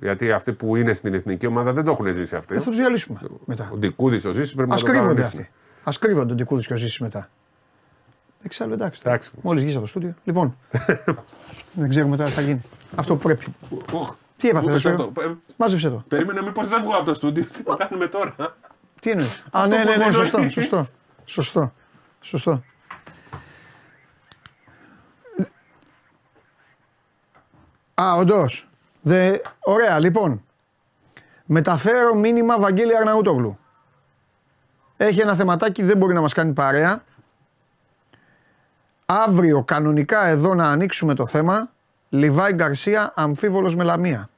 Γιατί 0.00 0.32
αυτοί 0.32 0.52
που 0.52 0.76
είναι 0.76 0.92
στην 0.92 1.14
εθνική 1.14 1.46
ομάδα 1.46 1.72
δεν 1.72 1.84
το 1.84 1.90
έχουν 1.90 2.12
ζήσει 2.12 2.36
αυτοί. 2.36 2.54
Ε, 2.54 2.58
θα 2.58 2.64
τους 2.64 2.76
διαλύσουμε 2.76 3.20
μετά. 3.44 3.70
Ο 3.72 3.76
Ντικούδης, 3.76 4.24
ο 4.24 4.32
Ζήσης 4.32 4.54
πρέπει 4.54 4.70
Α 4.72 4.74
να 4.74 4.80
το 4.80 4.86
κρύβονται 4.86 5.08
κανονίσουν. 5.08 5.40
αυτοί. 5.40 5.50
Α 5.90 5.92
κρύβονται 6.00 6.26
τον 6.26 6.36
Τικούδη 6.36 6.66
και 6.66 6.72
ο 6.72 6.76
Ζήσης 6.76 6.98
μετά. 7.00 7.28
Εξάλλου 8.42 8.72
εντάξει. 8.72 9.02
Εντάξει. 9.04 9.30
Μόλις 9.42 9.62
βγεις 9.62 9.74
από 9.74 9.82
το 9.82 9.88
στούντιο. 9.88 10.14
Λοιπόν. 10.24 10.56
δεν 11.80 11.88
ξέρουμε 11.88 12.16
τώρα 12.16 12.28
τι 12.28 12.34
θα 12.34 12.40
γίνει. 12.40 12.62
Αυτό 12.94 13.14
που 13.16 13.22
πρέπει. 13.22 13.44
Οχ, 14.52 14.52
Τι 14.52 14.58
έπαθε, 14.58 14.66
μου 14.66 14.66
ρε 14.66 14.72
πέσε 14.72 14.88
Σπύρο; 14.92 15.12
το. 15.14 15.22
Ε, 15.22 15.34
Μάζεψε 15.56 15.90
το. 15.90 16.04
Περίμενα 16.08 16.42
μήπως 16.42 16.68
δεν 16.68 16.82
βγω 16.82 16.92
από 16.92 17.04
το 17.04 17.14
στούντιο. 17.14 17.44
Τι 17.44 17.62
θα 17.62 17.76
κάνουμε 17.76 18.06
τώρα; 18.06 18.34
Τι 19.00 19.10
εννοείς; 19.10 19.44
Α, 19.50 19.66
ναι, 19.66 19.76
που 19.76 19.84
ναι, 19.84 19.84
ναι, 19.84 19.92
εννοείς. 19.92 20.16
σωστό, 20.16 20.48
σωστό. 20.50 20.86
Σωστό. 21.24 21.72
Σωστό. 22.20 22.62
Α, 27.94 28.12
όντως. 28.12 28.68
Ωραία, 29.60 29.98
λοιπόν. 29.98 30.44
Μεταφέρω 31.46 32.14
μήνυμα 32.14 32.58
Βαγγέλη 32.58 32.96
Αρναούτογλου. 32.96 33.58
Έχει 34.96 35.20
ένα 35.20 35.34
θεματάκι, 35.34 35.82
δεν 35.82 35.96
μπορεί 35.96 36.14
να 36.14 36.20
μας 36.20 36.32
κάνει 36.32 36.52
παρέα. 36.52 37.02
Αύριο 39.06 39.62
κανονικά 39.62 40.26
εδώ 40.26 40.54
να 40.54 40.70
ανοίξουμε 40.70 41.14
το 41.14 41.26
θέμα. 41.26 41.70
Λιβάη 42.08 42.52
Γκαρσία, 42.52 43.12
αμφίβολος 43.16 43.76
με 43.76 43.84
λαμία. 43.84 44.28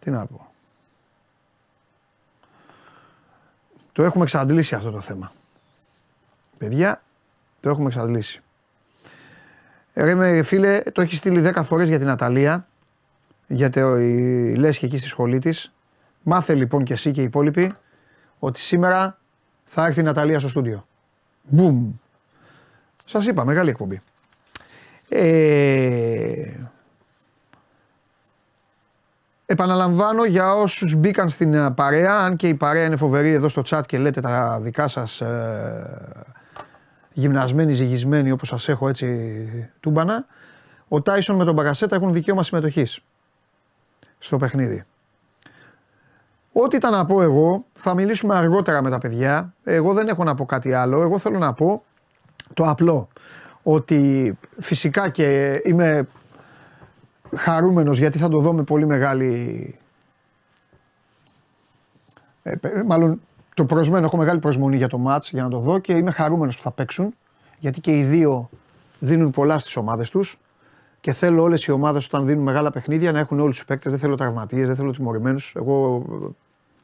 Τι 0.00 0.10
να 0.10 0.26
πω. 0.26 0.50
Το 3.92 4.02
έχουμε 4.02 4.24
εξαντλήσει 4.24 4.74
αυτό 4.74 4.90
το 4.90 5.00
θέμα. 5.00 5.32
Παιδιά, 6.58 7.02
το 7.60 7.68
έχουμε 7.68 7.86
εξαντλήσει. 7.86 8.40
Ρε 9.94 10.42
φίλε, 10.42 10.80
το 10.80 11.00
έχει 11.00 11.16
στείλει 11.16 11.52
10 11.54 11.60
φορές 11.64 11.88
για 11.88 11.98
την 11.98 12.08
Αταλία. 12.08 12.66
Γιατί 13.46 13.80
λες 14.56 14.78
και 14.78 14.86
εκεί 14.86 14.98
στη 14.98 15.08
σχολή 15.08 15.38
της. 15.38 15.72
Μάθε 16.22 16.54
λοιπόν 16.54 16.84
και 16.84 16.92
εσύ 16.92 17.10
και 17.10 17.20
οι 17.20 17.24
υπόλοιποι 17.24 17.72
ότι 18.38 18.60
σήμερα 18.60 19.18
θα 19.64 19.86
έρθει 19.86 20.00
η 20.00 20.02
Ναταλία 20.02 20.38
στο 20.38 20.48
στούντιο. 20.48 20.86
Μπουμ. 21.42 21.92
Σας 23.04 23.26
είπα, 23.26 23.44
μεγάλη 23.44 23.70
εκπομπή. 23.70 24.00
Ε, 25.08 26.68
επαναλαμβάνω 29.50 30.24
για 30.24 30.54
όσους 30.54 30.94
μπήκαν 30.94 31.28
στην 31.28 31.54
ε, 31.54 31.70
παρέα, 31.70 32.16
αν 32.16 32.36
και 32.36 32.48
η 32.48 32.54
παρέα 32.54 32.84
είναι 32.84 32.96
φοβερή 32.96 33.32
εδώ 33.32 33.48
στο 33.48 33.62
chat 33.66 33.80
και 33.86 33.98
λέτε 33.98 34.20
τα 34.20 34.58
δικά 34.62 34.88
σας 34.88 35.20
ε, 35.20 36.20
γυμνασμένοι, 37.12 37.72
ζυγισμένοι 37.72 38.30
όπως 38.30 38.48
σας 38.48 38.68
έχω 38.68 38.88
έτσι 38.88 39.06
τούμπανα, 39.80 40.26
ο 40.88 41.02
Τάισον 41.02 41.36
με 41.36 41.44
τον 41.44 41.54
Μπαγκασέτα 41.54 41.96
έχουν 41.96 42.12
δικαίωμα 42.12 42.42
συμμετοχής 42.42 43.00
στο 44.18 44.36
παιχνίδι. 44.36 44.84
Ό,τι 46.52 46.76
ήταν 46.76 46.92
να 46.92 47.04
πω 47.04 47.22
εγώ, 47.22 47.64
θα 47.74 47.94
μιλήσουμε 47.94 48.36
αργότερα 48.36 48.82
με 48.82 48.90
τα 48.90 48.98
παιδιά. 48.98 49.54
Εγώ 49.64 49.92
δεν 49.92 50.08
έχω 50.08 50.24
να 50.24 50.34
πω 50.34 50.44
κάτι 50.46 50.72
άλλο. 50.72 51.00
Εγώ 51.00 51.18
θέλω 51.18 51.38
να 51.38 51.52
πω 51.52 51.82
το 52.54 52.64
απλό. 52.64 53.08
Ότι 53.62 54.38
φυσικά 54.58 55.08
και 55.08 55.60
είμαι 55.64 56.06
χαρούμενος 57.36 57.98
γιατί 57.98 58.18
θα 58.18 58.28
το 58.28 58.38
δω 58.38 58.52
με 58.52 58.62
πολύ 58.62 58.86
μεγάλη... 58.86 59.74
Ε, 62.42 62.54
μάλλον 62.86 63.20
το 63.54 63.64
προσμένο, 63.64 64.04
έχω 64.04 64.16
μεγάλη 64.16 64.38
προσμονή 64.38 64.76
για 64.76 64.88
το 64.88 64.98
μάτς 64.98 65.30
για 65.30 65.42
να 65.42 65.48
το 65.48 65.58
δω 65.58 65.78
και 65.78 65.92
είμαι 65.92 66.10
χαρούμενος 66.10 66.56
που 66.56 66.62
θα 66.62 66.70
παίξουν 66.70 67.14
γιατί 67.58 67.80
και 67.80 67.98
οι 67.98 68.02
δύο 68.02 68.48
δίνουν 68.98 69.30
πολλά 69.30 69.58
στις 69.58 69.76
ομάδες 69.76 70.10
τους 70.10 70.38
και 71.00 71.12
θέλω 71.12 71.42
όλες 71.42 71.64
οι 71.64 71.70
ομάδες 71.70 72.06
όταν 72.06 72.26
δίνουν 72.26 72.42
μεγάλα 72.42 72.70
παιχνίδια 72.70 73.12
να 73.12 73.18
έχουν 73.18 73.40
όλους 73.40 73.56
τους 73.56 73.66
παίκτες. 73.66 73.90
Δεν 73.90 74.00
θέλω 74.00 74.14
τραυματίες, 74.14 74.66
δεν 74.66 74.76
θέλω 74.76 74.90
τιμωρημένους. 74.90 75.52
Εγώ 75.56 76.04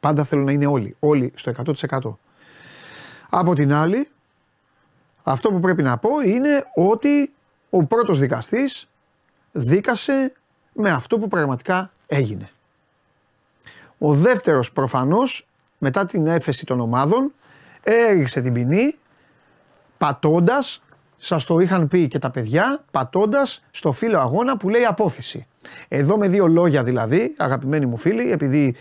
πάντα 0.00 0.24
θέλω 0.24 0.42
να 0.42 0.52
είναι 0.52 0.66
όλοι. 0.66 0.96
Όλοι 0.98 1.32
στο 1.35 1.52
100%. 1.64 2.16
Από 3.30 3.54
την 3.54 3.72
άλλη, 3.72 4.09
αυτό 5.22 5.50
που 5.50 5.61
πρέπει 5.61 5.82
να 5.82 5.98
πω 5.98 6.11
είναι 6.24 6.64
ότι 6.74 7.32
ο 7.70 7.85
πρώτος 7.85 8.18
δικαστής 8.18 8.88
δίκασε 9.52 10.32
με 10.72 10.90
αυτό 10.90 11.18
που 11.18 11.28
πραγματικά 11.28 11.90
έγινε. 12.06 12.50
Ο 13.98 14.12
δεύτερος 14.12 14.72
προφανώς 14.72 15.46
μετά 15.78 16.06
την 16.06 16.26
έφεση 16.26 16.66
των 16.66 16.80
ομάδων 16.80 17.32
έριξε 17.82 18.40
την 18.40 18.52
ποινή 18.52 18.98
πατώντας 19.98 20.80
Σας 21.18 21.44
το 21.44 21.59
είχαν 21.59 21.88
πει 21.88 22.09
και 22.09 22.18
τα 22.18 22.30
παιδιά, 22.30 22.85
πατώντας 22.90 23.64
στο 23.70 23.92
φύλλο 23.92 24.18
αγώνα 24.18 24.56
που 24.56 24.68
λέει 24.68 24.85
απόθεση. 24.85 25.46
Εδώ 25.88 26.18
με 26.18 26.28
δύο 26.28 26.46
λόγια 26.46 26.82
δηλαδή, 26.82 27.35
αγαπημένοι 27.38 27.87
μου 27.87 27.96
φίλοι, 27.96 28.32
επειδή 28.32 28.74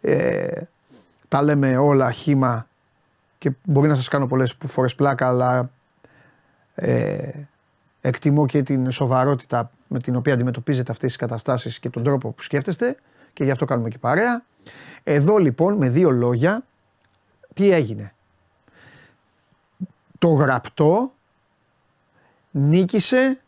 ε, 0.00 0.62
τα 1.28 1.42
λέμε 1.42 1.76
όλα 1.76 2.10
χήμα 2.10 2.66
και 3.38 3.52
μπορεί 3.64 3.88
να 3.88 3.94
σας 3.94 4.08
κάνω 4.08 4.26
πολλές 4.26 4.56
φορές 4.66 4.94
πλάκα, 4.94 5.28
αλλά 5.28 5.70
ε, 6.74 7.30
εκτιμώ 8.00 8.46
και 8.46 8.62
την 8.62 8.90
σοβαρότητα 8.90 9.70
με 9.86 9.98
την 9.98 10.16
οποία 10.16 10.34
αντιμετωπίζετε 10.34 10.92
αυτές 10.92 11.08
τις 11.08 11.16
καταστάσεις 11.16 11.78
και 11.78 11.90
τον 11.90 12.02
τρόπο 12.02 12.30
που 12.30 12.42
σκέφτεστε 12.42 12.96
και 13.32 13.44
γι' 13.44 13.50
αυτό 13.50 13.64
κάνουμε 13.64 13.88
και 13.88 13.98
παρέα. 13.98 14.42
Εδώ 15.02 15.36
λοιπόν 15.36 15.76
με 15.76 15.88
δύο 15.88 16.10
λόγια, 16.10 16.64
τι 17.54 17.70
έγινε; 17.70 18.14
Το 20.18 20.28
γραπτό 20.28 21.12
νίκησε 22.50 23.40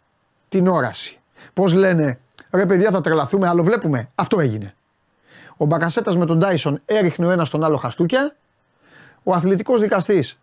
την 0.48 0.66
όραση. 0.66 1.18
Πώς 1.52 1.74
λένε, 1.74 2.18
ρε 2.50 2.66
παιδιά 2.66 2.90
θα 2.90 3.00
τρελαθούμε, 3.00 3.48
άλλο 3.48 3.62
βλέπουμε. 3.62 4.08
Αυτό 4.14 4.40
έγινε. 4.40 4.74
Ο 5.56 5.64
Μπακασέτας 5.64 6.16
με 6.16 6.26
τον 6.26 6.38
Τάισον 6.38 6.80
έριχνε 6.84 7.26
ο 7.26 7.30
ένας 7.30 7.50
τον 7.50 7.64
άλλο 7.64 7.76
χαστούκια. 7.76 8.36
Ο 9.22 9.34
αθλητικός 9.34 9.80
δικαστής 9.80 10.38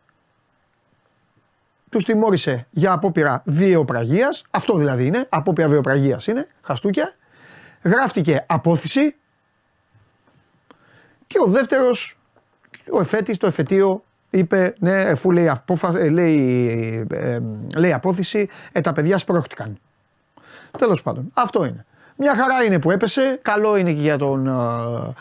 τους 1.89 2.05
τιμώρησε 2.05 2.67
για 2.69 2.91
απόπειρα 2.91 3.41
βιαιοπραγία. 3.45 4.29
Αυτό 4.49 4.77
δηλαδή 4.77 5.05
είναι. 5.05 5.25
Απόπειρα 5.29 5.67
βιαιοπραγία 5.67 6.19
είναι. 6.27 6.47
Χαστούκια. 6.61 7.13
Γράφτηκε 7.83 8.45
απόθεση. 8.47 9.15
Και 11.27 11.37
ο 11.45 11.49
δεύτερος, 11.49 12.17
ο 12.91 12.99
εφέτης, 12.99 13.37
το 13.37 13.47
εφετείο 13.47 14.03
είπε 14.29 14.75
ναι, 14.79 14.95
εφού 14.95 15.31
λέει, 15.31 15.49
απόφα, 15.49 15.99
ε, 15.99 16.09
λέει, 16.09 17.07
ε, 17.11 17.39
λέει 17.77 17.93
απόθεση, 17.93 18.49
ε, 18.71 18.81
τα 18.81 18.93
παιδιά 18.93 19.17
σπρώχτηκαν. 19.17 19.79
Τέλος 20.77 21.01
πάντων, 21.01 21.31
αυτό 21.33 21.65
είναι. 21.65 21.85
Μια 22.15 22.35
χαρά 22.35 22.63
είναι 22.63 22.79
που 22.79 22.91
έπεσε, 22.91 23.39
καλό 23.41 23.75
είναι 23.75 23.93
και 23.93 24.01
για 24.01 24.17
τον 24.17 24.47
ε, 24.47 25.13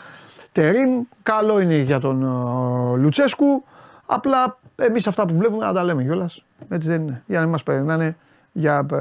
Τερίμ, 0.51 1.03
καλό 1.23 1.59
είναι 1.59 1.75
για 1.75 1.99
τον 1.99 2.23
ε, 2.23 2.97
Λουτσέσκου. 2.97 3.63
Απλά 4.05 4.57
εμείς 4.79 5.07
αυτά 5.07 5.25
που 5.25 5.37
βλέπουμε 5.37 5.65
να 5.65 5.73
τα 5.73 5.83
λέμε 5.83 6.03
κιόλας. 6.03 6.43
Έτσι 6.69 6.87
δεν 6.89 7.01
είναι. 7.01 7.23
Για 7.25 7.37
να 7.37 7.43
μην 7.43 7.51
μας 7.51 7.63
περνάνε 7.63 8.15
για, 8.51 8.85
ε, 8.91 8.97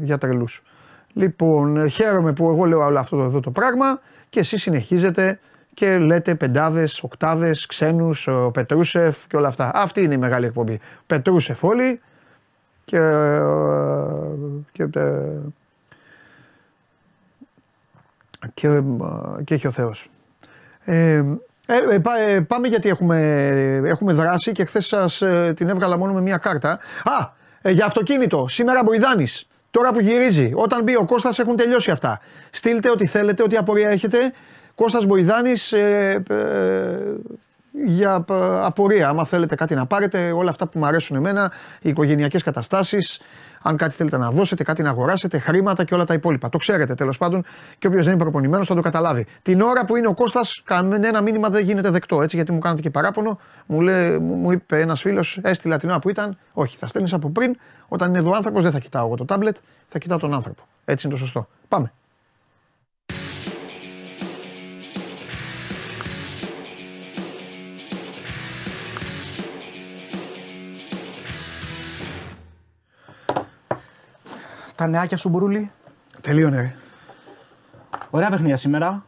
για 0.00 0.18
τρελούς. 0.18 0.62
Λοιπόν, 1.12 1.88
χαίρομαι 1.88 2.32
που 2.32 2.48
εγώ 2.48 2.64
λέω 2.64 2.84
όλο 2.84 2.98
αυτό 2.98 3.22
εδώ 3.22 3.40
το 3.40 3.50
πράγμα 3.50 4.00
και 4.28 4.40
εσείς 4.40 4.62
συνεχίζετε 4.62 5.38
και 5.74 5.98
λέτε 5.98 6.34
πεντάδες, 6.34 7.02
οκτάδες, 7.02 7.66
ξένους, 7.66 8.26
ο 8.26 8.50
Πετρούσεφ 8.50 9.26
και 9.26 9.36
όλα 9.36 9.48
αυτά. 9.48 9.70
Αυτή 9.74 10.02
είναι 10.02 10.14
η 10.14 10.18
μεγάλη 10.18 10.46
εκπομπή. 10.46 10.80
Πετρούσεφ 11.06 11.64
όλοι 11.64 12.00
και. 12.84 12.98
και, 14.72 14.86
και, 18.54 18.82
και 19.44 19.54
έχει 19.54 19.66
ο 19.66 19.70
Θεός. 19.70 20.08
Ε, 20.84 21.22
ε, 21.66 21.76
ε, 22.34 22.40
πάμε 22.40 22.68
γιατί 22.68 22.88
έχουμε, 22.88 23.18
έχουμε 23.84 24.12
δράσει 24.12 24.52
και 24.52 24.64
χθες 24.64 24.86
σας 24.86 25.22
ε, 25.22 25.52
την 25.56 25.68
έβγαλα 25.68 25.98
μόνο 25.98 26.12
με 26.12 26.20
μια 26.20 26.36
κάρτα. 26.36 26.70
Α, 27.04 27.28
για 27.70 27.84
αυτοκίνητο. 27.84 28.46
Σήμερα 28.48 28.82
Μποϊδάνης. 28.84 29.46
Τώρα 29.72 29.92
που 29.92 30.00
γυρίζει. 30.00 30.52
Όταν 30.54 30.82
μπει 30.82 30.96
ο 30.96 31.04
Κώστας 31.04 31.38
έχουν 31.38 31.56
τελειώσει 31.56 31.90
αυτά. 31.90 32.20
Στείλτε 32.50 32.90
ό,τι 32.90 33.06
θέλετε, 33.06 33.42
ό,τι 33.42 33.56
απορία 33.56 33.88
έχετε. 33.88 34.32
Κώστας 34.74 35.06
Μποϊδάνης 35.06 35.72
ε, 35.72 36.22
ε, 36.28 36.36
για 37.84 38.24
ε, 38.30 38.34
απορία. 38.60 39.08
Άμα 39.08 39.24
θέλετε 39.24 39.54
κάτι 39.54 39.74
να 39.74 39.86
πάρετε, 39.86 40.32
όλα 40.32 40.50
αυτά 40.50 40.66
που 40.66 40.78
μου 40.78 40.86
αρέσουν 40.86 41.16
εμένα, 41.16 41.52
οι 41.80 41.88
οικογενειακές 41.88 42.42
καταστάσεις, 42.42 43.20
αν 43.62 43.76
κάτι 43.76 43.94
θέλετε 43.94 44.16
να 44.16 44.30
δώσετε, 44.30 44.64
κάτι 44.64 44.82
να 44.82 44.90
αγοράσετε, 44.90 45.38
χρήματα 45.38 45.84
και 45.84 45.94
όλα 45.94 46.04
τα 46.04 46.14
υπόλοιπα. 46.14 46.48
Το 46.48 46.58
ξέρετε 46.58 46.94
τέλος 46.94 47.18
πάντων 47.18 47.44
και 47.78 47.86
όποιος 47.86 48.04
δεν 48.04 48.12
είναι 48.12 48.22
προπονημένος 48.22 48.66
θα 48.66 48.74
το 48.74 48.80
καταλάβει. 48.80 49.26
Την 49.42 49.60
ώρα 49.60 49.84
που 49.84 49.96
είναι 49.96 50.06
ο 50.06 50.14
Κώστας, 50.14 50.62
ένα 51.02 51.20
μήνυμα 51.20 51.48
δεν 51.48 51.64
γίνεται 51.64 51.90
δεκτό. 51.90 52.22
Έτσι, 52.22 52.36
γιατί 52.36 52.52
μου 52.52 52.58
κάνατε 52.58 52.82
και 52.82 52.90
παράπονο, 52.90 53.38
μου, 53.66 53.80
λέει, 53.80 54.18
μου 54.18 54.52
είπε 54.52 54.80
ένας 54.80 55.00
φίλος, 55.00 55.38
έστειλα 55.42 55.78
την 55.78 55.88
ώρα 55.88 55.98
που 55.98 56.08
ήταν. 56.08 56.38
Όχι, 56.52 56.76
θα 56.76 56.86
στέλνεις 56.86 57.12
από 57.12 57.30
πριν. 57.30 57.56
Όταν 57.88 58.08
είναι 58.08 58.18
εδώ 58.18 58.30
ο 58.30 58.34
άνθρωπος, 58.34 58.62
δεν 58.62 58.72
θα 58.72 58.78
κοιτάω 58.78 59.06
εγώ 59.06 59.14
το 59.14 59.24
τάμπλετ, 59.24 59.56
θα 59.86 59.98
κοιτάω 59.98 60.18
τον 60.18 60.34
άνθρωπο. 60.34 60.62
Έτσι 60.84 61.06
είναι 61.06 61.14
το 61.14 61.20
σωστό. 61.20 61.48
Πάμε. 61.68 61.92
Τα 74.82 74.88
νεάκια 74.88 75.16
σου 75.16 75.28
μπουρούλι. 75.28 75.70
Τελείωνε. 76.20 76.60
Ρε. 76.60 76.74
Ωραία 78.10 78.30
παιχνίδια 78.30 78.56
σήμερα. 78.56 79.04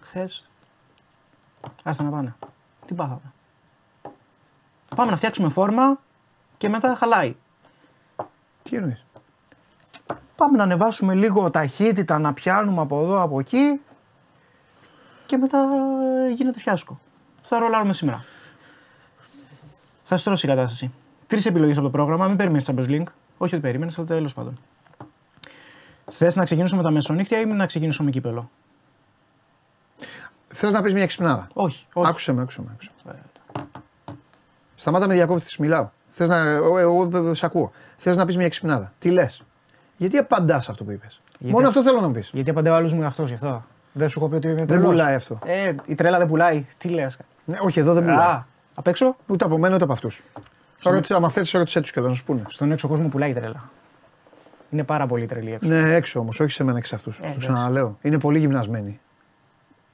Χθες. 0.00 0.48
Άστα 1.82 2.02
να 2.02 2.10
πάνε. 2.10 2.34
Τι 2.84 2.94
πάθαμε. 2.94 3.32
Πάμε 4.96 5.10
να 5.10 5.16
φτιάξουμε 5.16 5.48
φόρμα 5.48 6.00
και 6.56 6.68
μετά 6.68 6.96
χαλάει. 6.96 7.36
Τι 8.62 8.76
εννοείς; 8.76 9.04
Πάμε 10.36 10.56
να 10.56 10.62
ανεβάσουμε 10.62 11.14
λίγο 11.14 11.50
ταχύτητα, 11.50 12.18
να 12.18 12.32
πιάνουμε 12.32 12.80
από 12.80 13.02
εδώ, 13.02 13.20
από 13.22 13.40
εκεί 13.40 13.80
και 15.26 15.36
μετά 15.36 15.66
γίνεται 16.34 16.58
φιάσκο. 16.58 17.00
Θα 17.42 17.58
ρολάρουμε 17.58 17.92
σήμερα. 17.92 18.24
Θα 20.04 20.16
στρώσει 20.16 20.46
η 20.46 20.48
κατάσταση. 20.48 20.92
Τρεις 21.34 21.46
επιλογές 21.46 21.76
από 21.76 21.86
το 21.86 21.90
πρόγραμμα, 21.92 22.26
μην 22.26 22.36
περιμένεις 22.36 22.70
Champions 22.70 22.88
League. 22.88 23.06
Όχι 23.38 23.54
ότι 23.54 23.62
περίμενες, 23.62 23.98
αλλά 23.98 24.06
τέλος 24.06 24.34
πάντων. 24.34 24.54
Θες 26.10 26.36
να 26.36 26.44
ξεκινήσουμε 26.44 26.82
με 26.82 26.88
τα 26.88 26.94
μεσονύχτια 26.94 27.38
ή 27.40 27.44
να 27.44 27.66
ξεκινήσουμε 27.66 28.04
με 28.04 28.10
κύπελο; 28.10 28.50
Θες 30.48 30.72
να 30.72 30.82
πεις 30.82 30.92
μια 30.92 31.02
εξυπνάδα. 31.02 31.48
Όχι, 31.52 31.86
όχι. 31.92 32.08
Άκουσε 32.08 32.32
με, 32.32 32.42
άκουσε 32.42 32.60
με. 32.60 32.68
Άκουσε. 32.72 32.90
με. 33.04 33.14
Σταμάτα 34.74 35.06
με 35.06 35.14
διακόπτη, 35.14 35.56
μιλάω. 35.58 35.88
Θες 36.10 36.28
να, 36.28 36.36
εγώ, 36.36 36.78
εγώ, 36.78 37.10
εγώ 37.14 37.34
σε 37.34 37.46
ακούω. 37.46 37.70
Θες 37.96 38.16
να 38.16 38.24
πεις 38.24 38.36
μια 38.36 38.46
εξυπνάδα. 38.46 38.92
Τι 38.98 39.10
λες; 39.10 39.42
Γιατί 39.96 40.16
απαντάς 40.16 40.68
αυτό 40.68 40.84
που 40.84 40.90
είπες; 40.90 41.20
Μόνο 41.38 41.68
αυτό 41.68 41.82
θέλω 41.82 42.00
να 42.00 42.10
πεις. 42.10 42.30
Γιατί 42.32 42.50
απαντάει 42.50 42.72
ο 42.72 42.76
άλλο 42.76 42.94
μου 42.94 43.04
αυτό 43.04 43.22
γι' 43.22 43.34
αυτό. 43.34 43.64
Δεν 43.92 44.08
σου 44.08 44.18
έχω 44.18 44.28
πει 44.28 44.34
ότι 44.34 44.46
είμαι 44.46 44.56
Δεν 44.56 44.66
τρελός. 44.66 44.90
πουλάει 44.90 45.14
αυτό. 45.14 45.38
Ε, 45.44 45.74
η 45.86 45.94
τρέλα 45.94 46.18
δεν 46.18 46.26
πουλάει. 46.26 46.66
Τι 46.78 46.88
λες; 46.88 47.18
Ναι, 47.44 47.56
όχι, 47.60 47.80
εδώ 47.80 47.92
δεν 47.92 48.02
πουλάει. 48.02 48.18
Α, 48.26 48.46
απ' 48.74 48.86
έξω. 48.86 49.16
Ούτε 49.26 49.44
από 49.44 49.58
μένα 49.58 49.74
ούτε 49.74 49.84
από 49.84 49.92
αυτούς. 49.92 50.22
Ρώτησε, 50.84 51.14
άμα 51.14 51.28
θέλεις, 51.28 51.52
ρώτησε 51.52 51.80
τους 51.80 51.92
και 51.92 52.00
θα 52.00 52.14
σου 52.14 52.24
πούνε. 52.24 52.42
Στον 52.46 52.72
έξω 52.72 52.88
κόσμο 52.88 53.08
πουλάει 53.08 53.30
η 53.30 53.32
τρέλα. 53.32 53.70
Είναι 54.70 54.84
πάρα 54.84 55.06
πολύ 55.06 55.26
τρελή 55.26 55.52
έξω. 55.52 55.68
Ναι, 55.68 55.94
έξω 55.94 56.20
όμως, 56.20 56.40
όχι 56.40 56.50
σε 56.50 56.64
μένα 56.64 56.80
και 56.80 56.86
σε 56.86 56.94
αυτούς. 56.94 57.18
εντάξει. 57.18 57.34
τους 57.34 57.44
ξαναλέω. 57.46 57.98
Είναι 58.02 58.18
πολύ 58.18 58.38
γυμνασμένοι. 58.38 59.00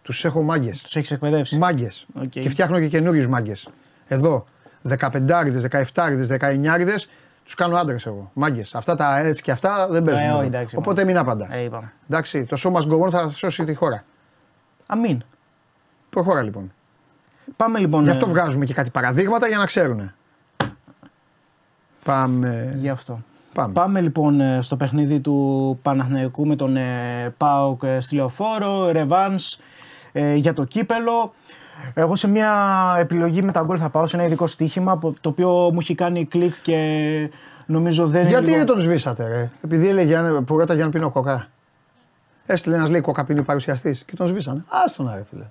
Τους 0.02 0.24
έχω 0.24 0.42
μάγκες. 0.42 0.82
Τους 0.82 0.96
έχεις 0.96 1.10
εκπαιδεύσει. 1.10 1.58
Μάγκες. 1.58 2.06
Οκ. 2.14 2.28
Και 2.28 2.48
φτιάχνω 2.48 2.78
και 2.78 2.88
καινούριους 2.88 3.26
μάγκες. 3.26 3.68
Εδώ, 4.06 4.46
15άρηδες, 4.88 5.60
17άρηδες, 5.94 6.26
19άρηδες, 6.26 6.94
τους 7.44 7.54
κάνω 7.54 7.76
άντρες 7.76 8.06
εγώ. 8.06 8.30
Μάγκες. 8.34 8.74
Αυτά 8.74 8.94
τα 8.94 9.18
έτσι 9.18 9.42
και 9.42 9.50
αυτά 9.50 9.88
δεν 9.90 10.02
παίζουν. 10.02 10.24
Ε, 10.24 10.28
εδώ. 10.28 10.38
όχι, 10.38 10.46
εντάξει, 10.46 10.76
Οπότε 10.76 11.04
μην 11.04 11.18
απαντάς. 11.18 11.54
Ε, 11.54 11.62
είπαμε. 11.62 11.92
Εντάξει, 12.08 12.44
το 12.44 12.56
σώμα 12.56 12.80
γκογόν 12.84 13.10
θα 13.10 13.28
σώσει 13.30 13.64
τη 13.64 13.74
χώρα. 13.74 14.04
Αμήν. 14.86 15.22
Προχώρα 16.10 16.42
λοιπόν. 16.42 16.72
Πάμε 17.56 17.78
λοιπόν. 17.78 18.02
Γι' 18.02 18.10
αυτό 18.10 18.26
ε, 18.26 18.28
βγάζουμε 18.28 18.64
και 18.64 18.74
κάτι 18.74 18.90
παραδείγματα 18.90 19.48
για 19.48 19.58
να 19.58 19.66
ξέρουν. 19.66 20.12
Πάμε. 22.10 22.72
Γι' 22.76 22.88
αυτό. 22.88 23.20
Πάμε. 23.54 23.72
Πάμε 23.72 24.00
λοιπόν 24.00 24.40
ε, 24.40 24.62
στο 24.62 24.76
παιχνίδι 24.76 25.20
του 25.20 25.78
Παναθηναϊκού 25.82 26.46
με 26.46 26.56
τον 26.56 26.76
ε, 26.76 27.34
ΠΑΟΚ 27.36 27.80
ε, 27.82 28.00
στη 28.00 28.14
Λεωφόρο, 28.14 28.90
Ρεβάνς 28.90 29.58
ε, 30.12 30.34
για 30.34 30.52
το 30.52 30.64
κύπελο. 30.64 31.34
Εγώ 31.94 32.16
σε 32.16 32.28
μια 32.28 32.52
επιλογή 32.98 33.42
με 33.42 33.52
τα 33.52 33.62
γκολ 33.62 33.76
θα 33.80 33.90
πάω 33.90 34.06
σε 34.06 34.16
ένα 34.16 34.24
ειδικό 34.24 34.46
στοίχημα 34.46 34.98
που- 34.98 35.14
το 35.20 35.28
οποίο 35.28 35.50
μου 35.50 35.78
έχει 35.80 35.94
κάνει 35.94 36.24
κλικ 36.24 36.54
και 36.62 37.30
νομίζω 37.66 38.08
δεν 38.08 38.20
είναι 38.20 38.30
Γιατί 38.30 38.50
λίγο- 38.50 38.64
τον 38.64 38.80
σβήσατε, 38.80 39.26
ρε; 39.28 39.50
Επειδή 39.64 39.88
έλεγε 39.88 40.16
αν- 40.16 40.44
που 40.44 40.58
ρώταγε 40.58 40.82
αν 40.82 40.90
πίνω 40.90 41.10
κοκά. 41.10 41.48
Έστειλε 42.46 42.76
ένας 42.76 42.90
λέει 42.90 43.00
κοκά 43.00 43.24
πίνει 43.24 43.42
παρουσιαστής 43.42 44.02
και 44.04 44.16
τον 44.16 44.28
σβήσανε. 44.28 44.64
Άστον 44.68 45.08
άρε 45.08 45.22
φίλε. 45.30 45.44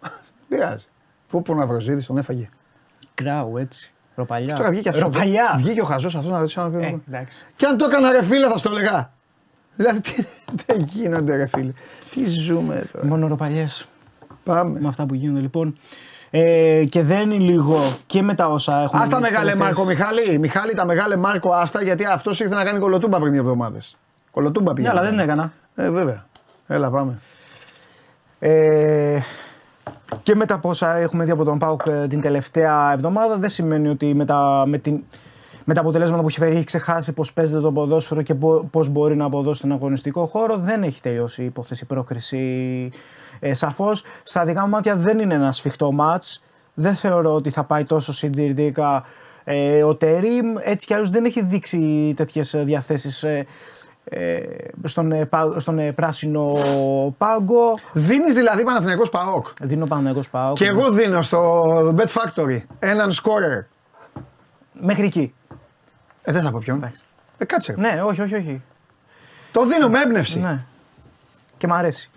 Δεν 0.00 0.10
πειράζει. 0.48 0.86
Πού 1.28 1.42
που 1.42 1.54
να 1.54 1.66
βραζίδι 1.66 2.04
τον 2.04 2.16
έφαγε. 2.18 2.48
Κράου 3.14 3.56
έτσι. 3.58 3.88
Ροπαλιά. 4.14 4.54
Τώρα 4.54 4.70
βγήκε 4.70 4.88
αυτό. 4.88 5.00
Ροπαλιά. 5.00 5.54
Βγήκε 5.56 5.80
ο 5.80 5.84
χαζός 5.84 6.14
αυτός 6.14 6.30
να 6.32 6.38
ρωτήσει 6.38 6.60
αν 6.60 6.74
Ε, 6.74 6.86
πίνω. 6.86 7.00
εντάξει. 7.08 7.38
Και 7.56 7.66
αν 7.66 7.76
το 7.78 7.84
έκανα 7.84 8.10
ρε 8.12 8.22
φίλε 8.24 8.48
θα 8.48 8.58
στο 8.58 8.70
λέγα. 8.70 9.10
Δηλαδή 9.76 10.00
τι 10.00 10.24
δεν 10.66 10.80
γίνονται 10.82 11.36
ρε 11.36 11.46
φίλε. 11.46 11.72
Τι 12.10 12.24
ζούμε 12.24 12.84
τώρα. 12.92 13.06
Μόνο 13.06 13.26
ροπαλιές. 13.26 13.86
Πάμε. 14.44 14.80
με 14.80 14.88
αυτά 14.88 15.06
που 15.06 15.14
γίνονται 15.14 15.40
λοιπόν. 15.40 15.76
Ε, 16.30 16.84
και 16.88 17.02
δεν 17.02 17.30
είναι 17.30 17.44
λίγο 17.44 17.76
και 18.06 18.22
με 18.22 18.34
τα 18.34 18.46
όσα 18.46 18.82
έχουμε 18.82 19.02
Άστα 19.02 19.16
δει 19.16 19.22
τις 19.22 19.32
μεγάλε 19.32 19.50
τελευταίες- 19.50 19.76
Μάρκο 19.76 19.90
Μιχάλη. 19.92 20.38
Μιχάλη 20.38 20.74
τα 20.74 20.84
μεγάλε 20.86 21.16
Μάρκο 21.16 21.52
άστα 21.52 21.82
γιατί 21.82 22.04
αυτός 22.04 22.40
ήθελε 22.40 22.54
να 22.54 22.64
κάνει 22.64 22.78
κολοτούμπα 22.78 23.18
πριν 23.18 23.32
δύο 23.32 23.40
εβδομάδες. 23.40 23.96
Κολοτούμπα 24.30 24.68
Ναι, 24.70 24.74
πήγε. 24.76 24.88
αλλά 24.88 25.00
δεν 25.00 25.10
την 25.10 25.18
έκανα. 25.18 25.52
Ε, 25.74 25.90
βέβαια. 25.90 26.26
Έλα 26.66 26.90
πάμε. 26.90 27.18
Ε, 28.38 29.18
και 30.22 30.34
μετά 30.34 30.54
από 30.54 30.68
όσα 30.68 30.94
έχουμε 30.94 31.24
δει 31.24 31.30
από 31.30 31.44
τον 31.44 31.58
Πάουκ 31.58 31.86
ε, 31.86 32.06
την 32.06 32.20
τελευταία 32.20 32.92
εβδομάδα, 32.92 33.36
δεν 33.36 33.48
σημαίνει 33.48 33.88
ότι 33.88 34.14
με 34.14 34.24
τα, 34.24 34.64
με 34.66 34.78
την, 34.78 35.02
με 35.64 35.74
τα 35.74 35.80
αποτελέσματα 35.80 36.22
που 36.22 36.28
έχει 36.28 36.38
φέρει 36.38 36.56
έχει 36.56 36.64
ξεχάσει 36.64 37.12
πώ 37.12 37.24
παίζεται 37.34 37.60
το 37.60 37.72
ποδόσφαιρο 37.72 38.22
και 38.22 38.34
πώ 38.70 38.86
μπορεί 38.90 39.16
να 39.16 39.24
αποδώσει 39.24 39.60
τον 39.60 39.72
αγωνιστικό 39.72 40.26
χώρο. 40.26 40.56
Δεν 40.56 40.82
έχει 40.82 41.00
τελειώσει 41.00 41.42
η 41.42 41.44
υπόθεση 41.44 41.86
πρόκριση. 41.86 42.90
Ε, 43.40 43.54
Σαφώς 43.54 44.02
στα 44.22 44.44
δικά 44.44 44.62
μου 44.62 44.68
μάτια 44.68 44.96
δεν 44.96 45.18
είναι 45.18 45.34
ένα 45.34 45.52
σφιχτό 45.52 45.92
ματ. 45.92 46.24
Δεν 46.74 46.94
θεωρώ 46.94 47.34
ότι 47.34 47.50
θα 47.50 47.64
πάει 47.64 47.84
τόσο 47.84 48.12
συντηρητικά. 48.12 49.04
Ε, 49.44 49.82
ο 49.82 49.94
Τερίμ 49.94 50.54
έτσι 50.60 50.86
κι 50.86 50.94
αλλιώ 50.94 51.08
δεν 51.08 51.24
έχει 51.24 51.42
δείξει 51.42 52.12
τέτοιες 52.16 52.54
διαθέσεις 52.64 53.22
ε, 53.22 53.30
ε, 53.30 53.46
στον, 54.84 55.12
ε, 55.12 55.24
πα- 55.24 55.54
στον 55.56 55.78
ε, 55.78 55.92
πράσινο 55.92 56.52
πάγκο. 57.18 57.78
Δίνεις 57.92 58.34
δηλαδή 58.34 58.64
Παναθηναϊκός 58.64 59.08
ΠΑΟΚ; 59.08 59.46
Δίνω 59.62 59.86
πάνω 59.86 60.14
πάω. 60.30 60.52
Και 60.52 60.66
εγώ 60.66 60.90
δίνω 60.90 61.22
στο 61.22 61.64
Bet 61.96 62.06
Factory 62.06 62.58
έναν 62.78 63.12
σκόρερ. 63.12 63.62
Μέχρι 64.80 65.04
εκεί. 65.04 65.34
Ε, 66.22 66.32
δεν 66.32 66.42
θα 66.42 66.50
πω 66.50 66.58
ποιον. 66.58 66.76
Εντάξει. 66.76 67.00
Ε, 67.38 67.44
κάτσε. 67.44 67.74
ρε. 67.76 67.80
Ναι, 67.80 68.02
όχι, 68.02 68.20
όχι, 68.20 68.34
όχι. 68.34 68.62
Το 69.52 69.66
δίνω 69.66 69.88
με 69.88 70.00
έμπνευση. 70.00 70.40
Ναι. 70.40 70.60
Και 71.56 71.66
μ' 71.66 71.72
αρέσει. 71.72 72.10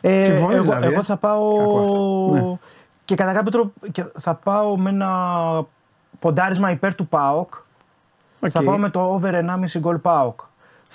Ε, 0.00 0.24
Συμφωνείς 0.24 0.54
εγώ, 0.54 0.62
δηλαδή, 0.64 0.86
ε; 0.86 0.88
εγώ 0.92 1.02
θα 1.02 1.16
πάω. 1.16 1.56
Κακό 1.56 1.78
αυτό. 1.80 2.28
Ναι. 2.32 2.58
Και 3.04 3.14
κατά 3.14 3.32
κάποιο 3.32 3.50
τρόπο 3.50 3.72
και 3.92 4.04
θα 4.18 4.34
πάω 4.34 4.76
με 4.76 4.90
ένα 4.90 5.10
ποντάρισμα 6.18 6.70
υπέρ 6.70 6.94
του 6.94 7.06
ΠΑΟΚ. 7.08 7.52
Οκ. 8.40 8.50
Θα 8.52 8.62
πάω 8.62 8.78
με 8.78 8.88
το 8.90 9.00
over 9.00 9.34
1,5 9.34 9.78
γκολ 9.78 9.98
ΠΑΟΚ. 9.98 10.40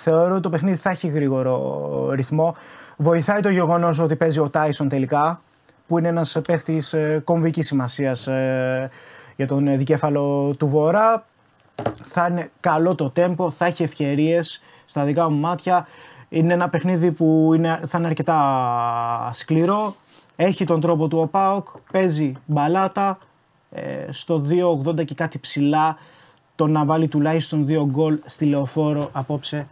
Θεωρώ 0.00 0.32
ότι 0.32 0.42
το 0.42 0.48
παιχνίδι 0.48 0.76
θα 0.76 0.90
έχει 0.90 1.08
γρήγορο 1.08 2.10
ρυθμό. 2.10 2.54
Βοηθάει 2.96 3.40
το 3.40 3.48
γεγονός 3.48 3.98
ότι 3.98 4.16
παίζει 4.16 4.38
ο 4.38 4.48
Τάισον 4.48 4.88
τελικά, 4.88 5.40
που 5.86 5.98
είναι 5.98 6.08
ένας 6.08 6.40
παίχτης 6.46 6.94
κομβικής 7.24 7.66
σημασίας 7.66 8.28
για 9.36 9.46
τον 9.46 9.68
ε, 9.68 9.76
δικέφαλο 9.76 10.54
του 10.58 10.66
Βορρά. 10.68 11.24
Θα 12.04 12.26
είναι 12.30 12.50
καλό 12.60 12.94
το 12.94 13.10
τέμπο, 13.10 13.50
θα 13.50 13.66
έχει 13.66 13.82
ευκαιρίες 13.82 14.60
στα 14.84 15.04
δικά 15.04 15.30
μου 15.30 15.36
μάτια. 15.36 15.86
Είναι 16.28 16.52
ένα 16.52 16.68
παιχνίδι 16.68 17.10
που 17.10 17.52
είναι, 17.54 17.80
θα 17.86 17.98
είναι 17.98 18.06
αρκετά 18.06 19.30
σκληρό. 19.32 19.94
Έχει 20.36 20.64
τον 20.64 20.80
τρόπο 20.80 21.08
του 21.08 21.18
ο 21.18 21.26
ΠΑΟΚ, 21.26 21.68
παίζει 21.92 22.32
μπαλάτα. 22.46 23.18
Ε, 23.70 24.12
στο 24.12 24.44
2.80 24.86 25.04
και 25.04 25.14
κάτι 25.14 25.38
ψηλά 25.38 25.96
το 26.54 26.66
να 26.66 26.84
βάλει 26.84 27.08
τουλάχιστον 27.08 27.66
δύο 27.66 27.86
γκολ 27.86 28.18
στη 28.24 28.44
λεωφόρο 28.44 29.08
απόψε 29.12 29.66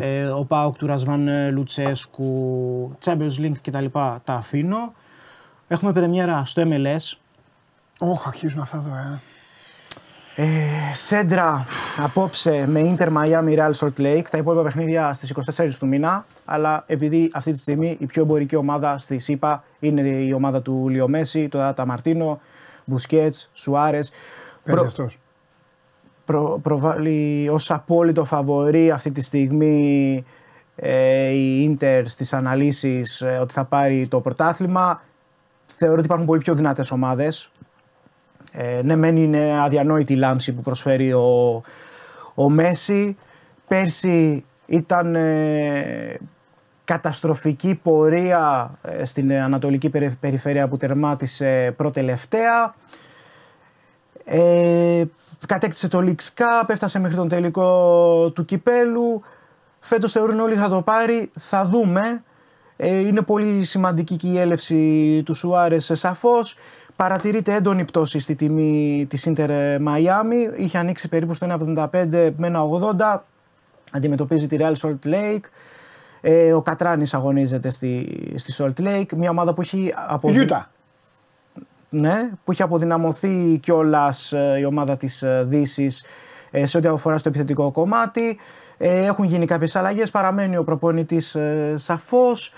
ε, 0.00 0.26
ο 0.26 0.44
ΠΑΟΚ 0.44 0.76
του 0.76 0.86
Ρασβάν 0.86 1.28
ε, 1.28 1.50
Λουτσέσκου, 1.50 2.96
Champions 3.04 3.38
League 3.38 3.58
κτλ. 3.62 3.84
Τα 4.24 4.34
αφήνω. 4.34 4.92
Έχουμε 5.68 5.92
πρεμιέρα 5.92 6.42
στο 6.44 6.62
MLS. 6.66 7.16
Όχ, 7.98 8.26
αρχίζουν 8.26 8.60
αυτά 8.60 8.82
τώρα. 8.82 8.98
ε. 8.98 9.20
Ε, 10.40 10.46
Σέντρα 10.94 11.66
απόψε 12.04 12.64
με 12.68 12.94
Inter 12.96 13.08
Miami 13.08 13.58
Real 13.58 13.72
Salt 13.72 14.00
Lake. 14.00 14.24
Τα 14.30 14.38
υπόλοιπα 14.38 14.62
παιχνίδια 14.62 15.12
στις 15.12 15.34
24 15.56 15.70
του 15.78 15.86
μήνα. 15.86 16.24
Αλλά 16.44 16.84
επειδή 16.86 17.30
αυτή 17.34 17.50
τη 17.52 17.58
στιγμή 17.58 17.96
η 18.00 18.06
πιο 18.06 18.22
εμπορική 18.22 18.56
ομάδα 18.56 18.98
στη 18.98 19.18
ΣΥΠΑ 19.18 19.64
είναι 19.80 20.00
η 20.00 20.32
ομάδα 20.32 20.62
του 20.62 20.88
Λιομέση, 20.88 21.48
το 21.48 21.58
Τάτα 21.58 21.86
Μαρτίνο, 21.86 22.40
Μπουσκέτς, 22.84 23.50
Σουάρες. 23.52 24.10
Παίζει 24.64 24.84
αυτός. 24.84 25.18
Προ, 26.28 26.58
προβάλλει 26.62 27.48
ως 27.48 27.70
απόλυτο 27.70 28.24
φαβορή 28.24 28.90
αυτή 28.90 29.10
τη 29.10 29.20
στιγμή 29.20 30.24
ε, 30.76 31.28
η 31.28 31.62
Ίντερ 31.62 32.08
στις 32.08 32.32
αναλύσεις 32.32 33.20
ε, 33.20 33.38
ότι 33.40 33.52
θα 33.52 33.64
πάρει 33.64 34.06
το 34.08 34.20
πρωτάθλημα. 34.20 35.02
Θεωρώ 35.66 35.94
ότι 35.94 36.04
υπάρχουν 36.04 36.26
πολύ 36.26 36.40
πιο 36.40 36.54
δυνατές 36.54 36.90
ομάδες. 36.90 37.50
Ε, 38.52 38.80
ναι, 38.82 38.96
μεν 38.96 39.16
είναι 39.16 39.62
αδιανόητη 39.62 40.12
η 40.12 40.16
λάμψη 40.16 40.52
που 40.52 40.60
προσφέρει 40.60 41.12
ο, 41.12 41.62
ο 42.34 42.48
Μέση. 42.48 43.16
Πέρσι 43.68 44.44
ήταν 44.66 45.14
ε, 45.14 46.16
καταστροφική 46.84 47.74
πορεία 47.82 48.70
ε, 48.82 49.04
στην 49.04 49.32
ανατολική 49.32 49.90
περι- 49.90 50.16
περιφέρεια 50.20 50.68
που 50.68 50.76
τερμάτισε 50.76 51.74
προτελευταία. 51.76 52.74
Ε, 55.42 55.46
κατέκτησε 55.46 55.88
το 55.88 55.98
Leagues 56.02 56.40
Cup, 56.40 56.68
έφτασε 56.68 56.98
μέχρι 56.98 57.16
τον 57.16 57.28
τελικό 57.28 58.30
του 58.34 58.44
κυπέλου. 58.44 59.22
Φέτος 59.80 60.12
θεωρούν 60.12 60.40
όλοι 60.40 60.54
θα 60.54 60.68
το 60.68 60.82
πάρει, 60.82 61.30
θα 61.38 61.66
δούμε. 61.66 62.22
Ε, 62.76 62.98
είναι 62.98 63.22
πολύ 63.22 63.64
σημαντική 63.64 64.16
και 64.16 64.26
η 64.28 64.38
έλευση 64.38 65.22
του 65.24 65.34
Σουάρες 65.34 65.90
ε, 65.90 65.94
σαφώς. 65.94 66.56
Παρατηρείται 66.96 67.54
έντονη 67.54 67.84
πτώση 67.84 68.18
στη 68.18 68.34
τιμή 68.34 69.06
της 69.08 69.28
Inter 69.28 69.48
Miami. 69.78 70.56
Είχε 70.56 70.78
ανοίξει 70.78 71.08
περίπου 71.08 71.34
στο 71.34 71.46
1,75 71.90 72.30
με 72.36 72.52
1,80. 72.98 73.16
Αντιμετωπίζει 73.92 74.46
τη 74.46 74.56
Real 74.60 74.72
Salt 74.80 75.06
Lake. 75.08 75.44
Ε, 76.20 76.52
ο 76.52 76.62
Κατράνης 76.62 77.14
αγωνίζεται 77.14 77.70
στη, 77.70 78.08
στη 78.36 78.52
Salt 78.58 78.80
Lake. 78.86 79.12
Μια 79.16 79.30
ομάδα 79.30 79.54
που 79.54 79.60
έχει 79.60 79.94
αποδει- 80.08 80.36
Γιούτα. 80.36 80.70
Ναι, 81.90 82.30
που 82.44 82.50
έχει 82.52 82.62
αποδυναμωθεί 82.62 83.58
κιόλας 83.62 84.34
η 84.60 84.64
ομάδα 84.64 84.96
της 84.96 85.24
Δύσης 85.42 86.04
σε 86.62 86.78
ό,τι 86.78 86.88
αφορά 86.88 87.18
στο 87.18 87.28
επιθετικό 87.28 87.70
κομμάτι. 87.70 88.38
Ε, 88.78 89.04
έχουν 89.04 89.24
γίνει 89.24 89.46
κάποιες 89.46 89.76
αλλαγές. 89.76 90.10
Παραμένει 90.10 90.56
ο 90.56 90.64
προπονητής 90.64 91.36
σαφώς. 91.74 92.52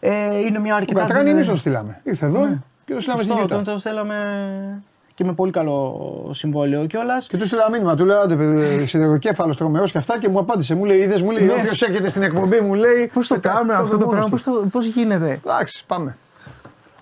Ε, 0.00 0.38
είναι 0.38 0.58
μια 0.58 0.74
Ο 0.74 0.76
αρκετά. 0.76 1.00
Κατράνη 1.00 1.24
δυνα- 1.28 1.38
εμεί 1.40 1.48
το 1.48 1.56
στείλαμε. 1.56 2.00
Ήρθε 2.04 2.26
εδώ 2.26 2.58
και 2.84 2.94
το 2.94 3.00
στείλαμε 3.00 3.22
στην 3.22 3.34
Σωστό, 3.34 3.34
Γιούτα. 3.34 3.54
τον 3.54 3.64
το 3.74 3.78
στέλναμε 3.80 4.82
και 5.14 5.24
με 5.24 5.32
πολύ 5.32 5.50
καλό 5.50 6.28
συμβόλαιο 6.30 6.86
κιόλας. 6.86 7.26
Και 7.26 7.36
του 7.36 7.46
στείλα 7.46 7.70
μήνυμα, 7.70 7.94
του 7.96 8.04
λέω 8.04 8.20
άντε 8.20 8.36
παιδί, 8.36 8.86
σιδεροκέφαλο 8.86 9.54
τρομερός 9.54 9.92
και 9.92 9.98
αυτά 9.98 10.18
και 10.18 10.28
μου 10.28 10.38
απάντησε. 10.38 10.74
Μου 10.74 10.84
λέει: 10.84 10.98
Είδες, 10.98 11.22
μου 11.22 11.30
λέει: 11.30 11.44
Ναι. 11.44 11.52
Όποιος 11.52 11.82
έρχεται 11.82 12.08
στην 12.08 12.22
εκπομπή 12.22 12.60
μου 12.60 12.74
λέει. 12.74 13.10
Πώς 13.12 13.26
το 13.28 13.40
κάνουμε 13.40 13.74
αυτό 13.74 13.96
το 13.96 14.06
πράγμα, 14.06 14.28
πώς 14.28 14.42
πώ 14.42 14.52
πώς 14.70 14.84
γίνεται; 14.86 15.40
Εντάξει, 15.44 15.84
πάμε. 15.86 16.16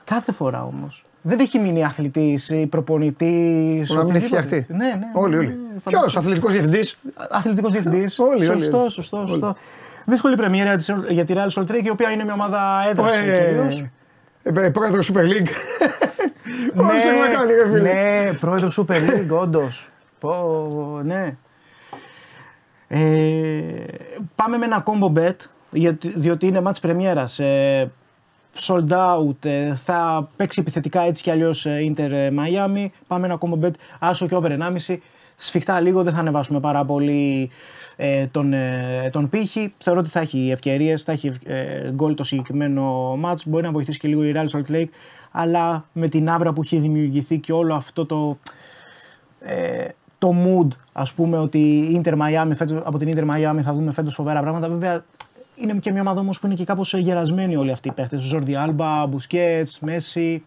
Κάθε 0.05 0.33
φορά 0.33 0.65
όμως. 0.65 1.05
Δεν 1.29 1.41
έχει 1.41 1.59
μείνει 1.59 1.85
αθλητής 1.85 2.49
ή 2.51 2.67
προπονητής. 2.67 3.89
Μπορεί 3.89 3.99
να 3.99 4.05
μην 4.05 4.15
έχει 4.15 4.27
φτιαχτεί. 4.27 4.67
Ναι, 4.69 4.77
ναι. 4.77 5.07
Όλοι, 5.13 5.37
όλοι. 5.37 5.57
Ποιος, 5.85 6.17
αθλητικός 6.17 6.53
διευθυντής. 6.53 6.99
Αθλητικός 7.31 7.73
διευθυντής. 7.73 8.19
Όλοι, 8.19 8.31
όλοι. 8.33 8.45
Σωστό, 8.45 8.89
σωστό, 8.89 9.25
σωστό. 9.27 9.57
Δύσκολη 10.05 10.37
πρεμιέρα 10.37 10.77
της- 10.77 10.95
για 11.09 11.25
τη 11.25 11.35
Real 11.37 11.49
Salt 11.49 11.71
Lake, 11.71 11.85
η 11.85 11.91
οποία 11.91 12.11
είναι 12.11 12.25
μια 12.25 12.33
ομάδα 12.33 12.85
έδραση 12.89 13.23
κυρίως. 13.25 13.85
ε, 14.43 14.71
Πρόεδρος 14.71 15.11
Super 15.13 15.21
League. 15.23 15.49
Πώς 16.77 17.05
έχουμε 17.07 17.29
κάνει, 17.33 17.53
ρε 17.53 17.69
φίλε; 17.71 17.93
ναι, 17.93 18.33
πρόεδρος 18.41 18.81
Super 18.81 18.95
League, 18.97 19.39
όντως. 19.41 19.89
ναι. 21.03 21.37
Ε, 22.89 22.99
πάμε 24.35 24.57
με 24.57 24.65
ένα 24.65 24.83
combo 24.87 25.19
bet, 25.19 25.35
γιατί, 25.71 26.13
διότι 26.17 26.47
είναι 26.47 26.63
match 26.65 26.81
πρεμιέρας. 26.81 27.39
Ε, 27.39 27.91
sold 28.57 28.91
out, 28.91 29.45
ε, 29.45 29.75
θα 29.75 30.29
παίξει 30.37 30.61
επιθετικά 30.61 31.01
έτσι 31.01 31.23
κι 31.23 31.31
αλλιώς 31.31 31.67
ε, 31.67 31.93
Inter 31.93 32.11
ε, 32.11 32.31
Miami. 32.31 32.87
Πάμε 33.07 33.27
ένα 33.27 33.39
combo 33.41 33.65
bet, 33.65 33.73
άσο 33.99 34.27
και 34.27 34.35
over 34.35 34.59
1,5. 34.87 34.97
Σφιχτά 35.41 35.81
λίγο, 35.81 36.03
δεν 36.03 36.13
θα 36.13 36.19
ανεβάσουμε 36.19 36.61
πάρα 36.61 36.85
πολύ 36.85 37.51
ε, 37.97 38.27
τον, 38.27 38.53
ε, 38.53 39.09
τον 39.13 39.29
πύχη. 39.29 39.73
Θεωρώ 39.79 40.01
ότι 40.01 40.09
θα 40.09 40.21
έχει 40.21 40.51
ευκαιρίες, 40.51 41.03
θα 41.03 41.13
έχει 41.13 41.33
ε, 41.45 41.91
γκολ 41.91 42.15
το 42.15 42.23
συγκεκριμένο 42.23 43.13
match. 43.25 43.43
Μπορεί 43.47 43.65
να 43.65 43.71
βοηθήσει 43.71 43.99
και 43.99 44.09
λίγο 44.09 44.25
η 44.25 44.33
Real 44.37 44.47
Salt 44.51 44.73
Lake, 44.73 44.89
αλλά 45.31 45.85
με 45.93 46.09
την 46.09 46.31
άβρα 46.31 46.53
που 46.53 46.63
έχει 46.63 46.79
δημιουργηθεί 46.79 47.39
και 47.39 47.53
όλο 47.53 47.75
αυτό 47.75 48.07
το, 48.07 48.39
ε, 49.41 49.87
το 50.19 50.35
mood, 50.45 50.69
ας 50.93 51.13
πούμε, 51.13 51.39
ότι 51.39 51.59
η 51.59 52.01
Inter 52.05 52.13
Miami, 52.13 52.53
φέτος, 52.57 52.83
από 52.85 52.99
την 52.99 53.13
Inter 53.15 53.35
Miami 53.35 53.61
θα 53.63 53.73
δούμε 53.73 53.93
φέτος 53.93 54.15
φοβερά 54.15 54.41
πράγματα. 54.41 54.69
Βέβαια, 54.69 55.05
είναι 55.61 55.73
και 55.75 55.93
μια 55.93 56.01
ομάδα 56.01 56.21
όμως 56.21 56.41
που 56.41 56.47
είναι 56.47 56.55
και 56.55 56.65
κάπως 56.65 56.95
γερασμένοι 56.95 57.57
όλοι 57.57 57.71
αυτοί 57.73 57.89
οι 57.89 57.93
παίχτες. 57.93 58.21
Ζόρντι 58.21 58.55
Άλμπα, 58.55 59.07
Μπουσκέτς, 59.07 59.79
Μέση. 59.81 60.45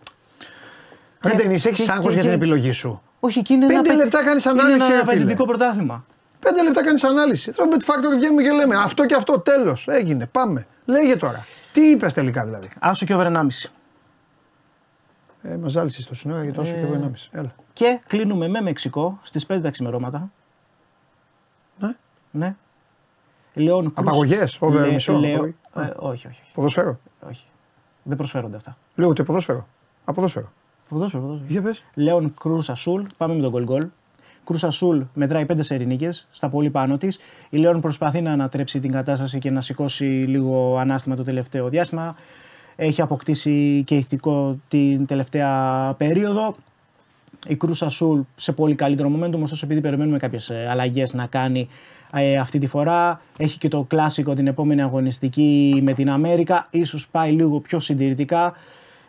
Ρε 1.23 1.29
Και- 1.31 1.37
Ντενίς, 1.37 1.65
έχεις 1.65 1.85
και- 1.85 1.91
άγχος 1.91 2.05
και- 2.05 2.11
για 2.11 2.21
την 2.21 2.29
και- 2.29 2.35
επιλογή 2.35 2.71
σου; 2.71 3.01
Όχι, 3.19 3.41
και 3.41 3.53
είναι 3.53 3.65
Πέντε 3.65 3.79
ένα 3.79 3.89
απαι- 3.89 4.03
λεπτά 4.03 4.23
κάνεις 4.23 4.45
είναι 4.45 4.61
ανάλυση, 4.61 4.85
ένα 4.85 4.95
ρε 4.95 4.99
φίλε. 5.05 5.11
απαιτητικό 5.11 5.45
πρωτάθλημα. 5.45 6.05
Πέντε 6.39 6.63
λεπτά 6.63 6.83
κάνεις 6.83 7.03
ανάλυση. 7.03 7.53
Τώρα 7.53 7.69
Bet 7.71 7.81
Factory 7.81 8.15
βγαίνουμε 8.17 8.41
και 8.41 8.51
λέμε 8.51 8.75
αυτό 8.75 9.05
και 9.05 9.15
αυτό. 9.15 9.39
Τέλος. 9.39 9.87
Έγινε. 9.87 10.25
Πάμε. 10.25 10.65
Λέγε 10.85 11.15
τώρα. 11.17 11.45
Τι 11.71 11.81
είπες 11.81 12.13
τελικά 12.13 12.43
δηλαδή; 12.45 12.67
Άσο 12.79 13.05
και 13.05 13.13
over 13.13 13.25
1,5. 13.25 13.71
Ε, 15.41 15.57
Μας 15.57 15.71
ζάλισες 15.71 16.05
το 16.05 16.15
σύνορα 16.15 16.43
για 16.43 16.53
τόσο 16.53 16.73
και 16.73 16.79
εγώ 16.79 16.93
1,5. 16.93 17.29
Έλα. 17.31 17.55
Και 17.73 17.99
κλείνουμε 18.07 18.47
με 18.47 18.61
Μεξικό 18.61 19.19
στις 19.23 19.45
5 19.45 19.61
τα 19.61 19.69
ξημερώματα. 19.69 20.31
Ναι. 21.79 21.95
Ναι. 22.31 22.55
Λεόν 23.53 23.93
Κρούς. 23.93 24.07
Απαγωγές, 24.07 24.57
over 24.59 24.79
Λε- 24.81 24.91
μισό, 24.93 25.13
Λεό- 25.19 25.41
όχι. 25.41 25.53
ε, 25.75 25.79
όχι, 25.81 25.93
όχι, 25.97 26.27
όχι, 26.27 26.41
Ποδόσφαιρο. 26.53 26.99
όχι. 27.29 27.43
Δεν 28.03 28.17
προσφέρονται 28.17 28.55
αυτά. 28.55 28.77
Λέω 28.95 29.07
ούτε 29.09 29.23
ποδόσφαιρο. 29.23 29.67
Αποδόσφαιρο. 30.03 30.51
Ποδόσφαιρο, 30.89 31.23
ποδόσφαιρο. 31.23 31.47
Για 31.51 31.61
πες. 31.61 31.83
Λέων 31.93 32.33
Κρούς 32.39 32.69
Ασούλ, 32.69 33.01
πάμε 33.17 33.35
με 33.35 33.41
τον 33.41 33.51
γκολ 33.51 33.63
γκολ. 33.63 33.87
Κρούς 34.43 34.63
Ασούλ 34.63 35.01
μετράει 35.13 35.45
5 35.45 35.63
σερινίκες, 35.63 36.27
στα 36.31 36.49
πολύ 36.49 36.69
πάνω 36.69 36.97
της. 36.97 37.19
Η 37.49 37.57
Λέων 37.57 37.81
προσπαθεί 37.81 38.21
να 38.21 38.31
ανατρέψει 38.31 38.79
την 38.79 38.91
κατάσταση 38.91 39.39
και 39.39 39.49
να 39.51 39.61
σηκώσει 39.61 40.03
λίγο 40.03 40.77
ανάστημα 40.77 41.15
το 41.15 41.23
τελευταίο 41.23 41.69
διάστημα. 41.69 42.15
Έχει 42.75 43.01
αποκτήσει 43.01 43.83
και 43.85 43.95
ηθικό 43.95 44.57
την 44.67 45.05
τελευταία 45.05 45.93
περίοδο. 45.97 46.55
Η 47.47 47.55
Κρούσα 47.55 47.89
Σουλ 47.89 48.19
σε 48.35 48.51
πολύ 48.51 48.75
καλύτερο 48.75 49.11
momentum, 49.15 49.39
ωστόσο 49.41 49.65
επειδή 49.65 49.81
περιμένουμε 49.81 50.17
κάποιες 50.17 50.51
αλλαγές 50.69 51.13
να 51.13 51.25
κάνει 51.25 51.67
ε, 52.13 52.37
αυτή 52.37 52.57
τη 52.57 52.67
φορά. 52.67 53.21
Έχει 53.37 53.57
και 53.57 53.67
το 53.67 53.83
κλάσικο 53.83 54.33
την 54.33 54.47
επόμενη 54.47 54.81
αγωνιστική 54.81 55.81
με 55.83 55.93
την 55.93 56.09
Αμέρικα. 56.09 56.67
Ίσως 56.69 57.07
πάει 57.09 57.31
λίγο 57.31 57.59
πιο 57.59 57.79
συντηρητικά. 57.79 58.53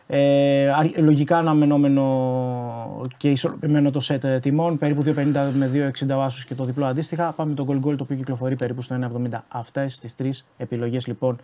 Ε, 0.06 0.68
αρ- 0.68 0.98
λογικά 0.98 1.38
αναμενόμενο 1.38 3.06
και 3.16 3.30
ισορροπημένο 3.30 3.90
το 3.90 4.00
σετ 4.00 4.24
ε, 4.24 4.38
τιμών, 4.40 4.78
περίπου 4.78 5.02
2,50 5.06 5.14
με 5.54 5.92
2,60 6.08 6.16
ο 6.16 6.22
Άσος 6.22 6.44
και 6.44 6.54
το 6.54 6.64
διπλό 6.64 6.84
αντίστοιχα. 6.84 7.32
Πάμε 7.36 7.50
με 7.50 7.56
το 7.56 7.66
goal 7.68 7.76
goal 7.86 7.96
το 7.96 8.02
οποίο 8.02 8.16
κυκλοφορεί 8.16 8.56
περίπου 8.56 8.82
στο 8.82 9.10
1,70. 9.32 9.38
Αυτές 9.48 9.98
τις 9.98 10.14
τρεις 10.14 10.46
επιλογές 10.56 11.06
λοιπόν 11.06 11.38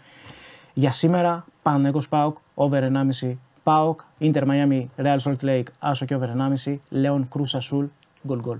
για 0.72 0.92
σήμερα. 0.92 1.44
Πανέκος 1.62 2.08
Πάοκ, 2.08 2.36
over 2.54 2.80
1,5 3.22 3.32
Πάοκ, 3.68 4.00
Inter 4.20 4.42
Miami, 4.42 4.86
Real 4.96 5.18
Salt 5.24 5.40
Lake, 5.42 5.66
Άσο 5.78 6.04
και 6.04 6.14
over 6.14 6.28
1,5, 6.64 6.76
Λέον 6.88 7.28
Κρούσα 7.28 7.60
Σουλ, 7.60 7.84
goal 8.28 8.40
goal. 8.46 8.58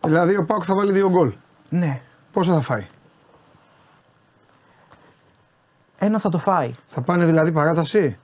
Δηλαδή 0.00 0.36
ο 0.36 0.44
Πάουκ 0.44 0.62
θα 0.66 0.74
βάλει 0.74 0.92
δύο 0.92 1.10
γκολ. 1.10 1.34
Ναι. 1.68 2.00
Πόσο 2.32 2.52
θα 2.52 2.60
φάει; 2.60 2.86
Ένα 5.98 6.18
θα 6.18 6.28
το 6.28 6.38
φάει. 6.38 6.74
Θα 6.86 7.02
πάνε 7.02 7.24
δηλαδή 7.24 7.52
παράταση; 7.52 8.18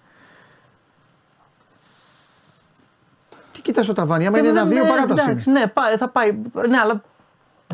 Τι 3.52 3.60
κοιτάς 3.62 3.86
το 3.86 3.92
ταβάνι, 3.92 4.26
άμα 4.26 4.38
είναι 4.38 4.46
Ε, 4.46 4.50
ένα-δύο 4.50 4.82
ναι, 4.82 4.88
παράταση; 4.88 5.24
εντάξει, 5.28 5.50
ναι, 5.50 5.66
πάει, 5.66 5.96
θα 5.96 6.08
πάει. 6.08 6.32
Ναι, 6.68 6.78
αλλά 6.78 7.02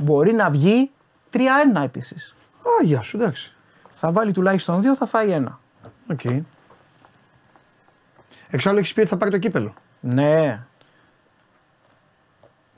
μπορεί 0.02 0.32
να 0.32 0.50
βγει 0.50 0.90
3-1 1.32 1.38
επίσης. 1.82 2.34
Α, 2.58 2.84
γεια 2.84 3.00
σου, 3.00 3.16
εντάξει. 3.16 3.54
Θα 3.88 4.12
βάλει 4.12 4.32
τουλάχιστον 4.32 4.82
δύο, 4.82 4.96
θα 4.96 5.06
φάει 5.06 5.30
ένα. 5.30 5.58
Οκ. 6.10 6.20
Εξάλλου 8.50 8.78
έχεις 8.78 8.92
πει 8.92 9.00
ότι 9.00 9.08
θα 9.08 9.16
πάρει 9.16 9.30
το 9.30 9.38
κύπελο. 9.38 9.74
Ναι. 10.00 10.60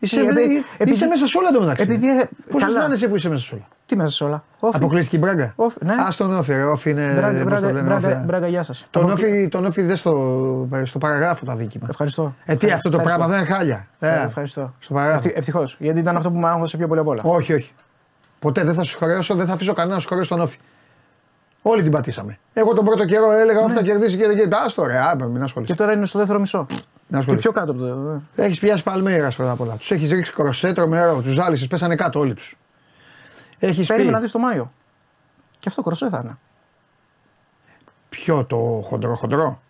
Είσαι, 0.00 0.20
Ε, 0.20 0.22
επει- 0.22 0.36
ε, 0.36 0.42
επειδή- 0.78 0.90
είσαι 0.96 1.06
μέσα 1.06 1.26
σε 1.26 1.38
όλα 1.38 1.50
το 1.50 1.60
μεταξύ. 1.60 1.82
επειδή, 1.82 2.08
ε, 2.20 2.28
Πώς 2.50 2.62
καλά. 2.62 2.74
αισθάνεσαι 2.76 3.08
που 3.08 3.16
είσαι 3.16 3.28
μέσα 3.28 3.46
σε 3.46 3.54
όλα. 3.54 3.68
Τι 3.86 3.96
μέσα 3.96 4.10
σε 4.10 4.24
όλα. 4.24 4.44
Όφι. 4.58 4.76
Αποκλείστηκε 4.76 5.16
η 5.16 5.18
Μπράγκα. 5.22 5.52
Όφι, 5.56 5.78
ναι. 5.84 5.92
Α 5.92 6.08
τον 6.16 6.34
Όφι, 6.34 6.52
ρε. 6.52 6.62
Όφι 6.64 6.90
είναι. 6.90 7.12
Μπράγκα, 7.16 7.30
πώς 7.32 7.38
το 7.42 7.44
μπράγκα, 7.48 7.66
λένε, 7.72 7.82
μπράγκα, 7.86 8.08
Όφι, 8.08 8.16
ε. 8.16 8.24
μπράγκα, 8.24 8.46
γεια 8.46 8.62
σας. 8.62 8.86
Τον 8.90 9.10
Όφι, 9.10 9.48
τον 9.48 9.64
Όφι 9.66 9.82
δες 9.82 9.98
στο, 9.98 10.68
στο 10.84 10.98
παραγράφο 10.98 11.44
το 11.44 11.52
αδίκημα. 11.52 11.86
Ευχαριστώ. 11.90 12.34
Ε, 12.44 12.54
τι 12.56 12.70
αυτό 12.70 12.88
το 12.90 12.96
Ευχαριστώ. 12.96 13.18
πράγμα 13.24 13.26
δεν 13.26 13.38
είναι 13.38 13.54
χάλια. 13.56 13.86
Ε, 13.98 14.20
Ε, 14.20 14.24
ευχαριστώ. 14.24 14.74
Στο 14.78 14.94
παραγράφο. 14.94 15.30
Ευτυχώς. 15.34 15.76
Γιατί 15.80 15.98
ήταν 15.98 16.16
αυτό 16.16 16.30
που 16.30 16.38
με 16.38 16.48
άγχωσε 16.48 16.76
πιο 16.76 16.86
πολύ 16.88 17.00
απ' 17.00 17.06
όλα. 17.08 17.20
Όχι, 17.24 17.52
όχι. 17.54 17.72
Ποτέ 18.38 18.64
δεν 18.64 18.74
θα 18.74 18.82
σου 18.84 18.98
χρεώσω, 18.98 19.34
δεν 19.34 19.46
θα 19.46 19.52
αφήσω 19.52 19.72
κανένα 19.72 19.94
να 19.94 20.00
σου 20.00 20.08
χρεώσει 20.08 20.28
τον 20.28 20.40
Όφι. 20.40 20.58
Όλοι 21.70 21.82
την 21.82 21.92
πατήσαμε. 21.92 22.38
Εγώ 22.52 22.74
τον 22.74 22.84
πρώτο 22.84 23.04
καιρό 23.04 23.30
έλεγα 23.32 23.60
ότι 23.60 23.72
θα 23.72 23.82
κερδίσει 23.82 24.16
και 24.16 24.26
δεν 24.26 24.36
κερδίσει. 24.36 24.56
Α 24.62 24.66
τώρα, 24.74 25.04
α, 25.08 25.14
μην 25.14 25.36
Και 25.36 25.42
ασχολείσαι. 25.42 25.74
τώρα 25.74 25.92
είναι 25.92 26.06
στο 26.06 26.18
δεύτερο 26.18 26.38
μισό. 26.40 26.58
Μην 26.70 26.78
Και 27.08 27.16
ασχολείσαι. 27.16 27.42
πιο 27.42 27.52
κάτω 27.60 27.72
από 27.72 27.80
το. 27.80 28.20
ε. 28.36 28.44
Έχεις 28.44 28.58
πιάσει 28.58 28.82
παλμέρα 28.82 29.30
πρώτα 29.36 29.50
απ' 29.50 29.60
όλα. 29.60 29.76
Τους 29.76 29.90
έχεις 29.90 30.10
ρίξει 30.10 30.32
κροσέ, 30.32 30.72
τρομερό. 30.72 31.20
Τους 31.22 31.32
ζάλισες, 31.32 31.66
πέσανε 31.66 31.94
κάτω 31.94 32.18
όλοι 32.18 32.34
τους. 32.34 32.56
Έχεις 33.58 33.86
Περίμενα 33.86 34.10
να 34.12 34.16
πει. 34.18 34.22
δεις 34.24 34.32
το 34.32 34.38
Μάιο. 34.38 34.72
Και 35.58 35.68
αυτό 35.68 35.82
κροσέ 35.82 36.08
θα 36.08 36.20
είναι. 36.24 36.36
Ποιο 38.08 38.44
το 38.44 38.56
χοντρό, 38.84 39.14
χοντρό; 39.16 39.60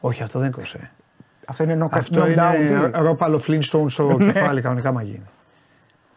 Όχι, 0.00 0.22
αυτό 0.22 0.38
δεν 0.38 0.46
είναι 0.48 0.56
κροσέ. 0.56 0.90
Αυτό 1.46 1.62
είναι 1.62 1.84
knock- 1.84 1.88
Αυτό 1.90 2.22
knockdown. 2.22 2.28
είναι 2.30 2.90
τι; 2.90 2.98
ρόπαλο 3.02 3.40
Flintstone 3.46 3.84
στο 3.86 4.04
Ναι. 4.18 4.32
κεφάλι, 4.32 4.60
κανονικά 4.60 4.92
μα 4.92 5.02
γίνει. 5.02 5.24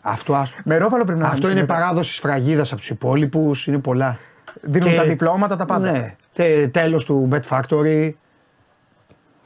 Αυτό, 0.02 0.34
άστο. 0.36 0.58
Με 0.64 0.78
ρόπαλο 0.78 1.04
πρέπει 1.04 1.20
να 1.20 1.28
Αυτό 1.28 1.50
είναι 1.50 1.64
παράδοση 1.64 2.20
φραγίδα 2.20 2.62
από 2.64 2.76
τους 2.76 2.90
υπόλοιπους, 2.90 3.68
είναι 3.68 3.80
πολλά. 3.80 4.18
Δίνουν 4.62 4.90
Και- 4.90 4.96
τα 4.96 5.04
διπλώματα, 5.04 5.56
τα 5.56 5.66
πάντα. 5.66 5.92
Ναι. 5.92 6.16
Τέλος 6.72 7.06
του 7.06 7.30
Bet 7.32 7.42
Factory. 7.50 8.12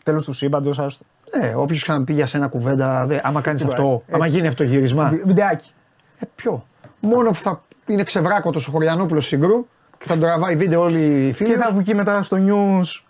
Τέλος 0.04 0.26
του 0.26 0.32
σύμπαντος, 0.32 0.80
άστο. 0.80 1.06
Ναι, 1.40 1.54
όποιος 1.56 1.82
ξαναπεί 1.82 2.14
για 2.14 2.28
σένα 2.28 2.48
κουβέντα, 2.48 3.06
δε, 3.06 3.20
άμα 3.24 3.42
κάνεις 3.42 3.62
Τίποτα. 3.62 3.82
αυτό, 3.82 4.04
άμα 4.12 4.24
Έτσι. 4.24 4.36
γίνει 4.36 4.48
αυτό 4.48 4.64
το 4.64 4.70
γύρισμα. 4.70 5.10
Βι- 5.10 5.28
Βιντεάκι. 5.28 5.72
Ε, 6.20 6.26
ποιο; 6.36 6.66
Μόνο 7.00 7.30
που 7.30 7.36
θα 7.36 7.64
είναι 7.86 8.04
ξεβράκωτο 8.04 8.60
ο 8.68 8.72
Χωριανόπουλος 8.72 9.26
συγκρού 9.26 9.68
και 9.98 10.06
θα 10.06 10.14
τον 10.14 10.22
τραβάει 10.22 10.56
βίντεο 10.56 10.82
όλοι 10.82 11.28
οι 11.28 11.32
φίλοι. 11.34 11.50
Και 11.50 11.58
θα 11.58 11.72
βγει 11.74 11.94
μετά 11.94 12.24
στο 12.24 12.38
news 12.40 13.02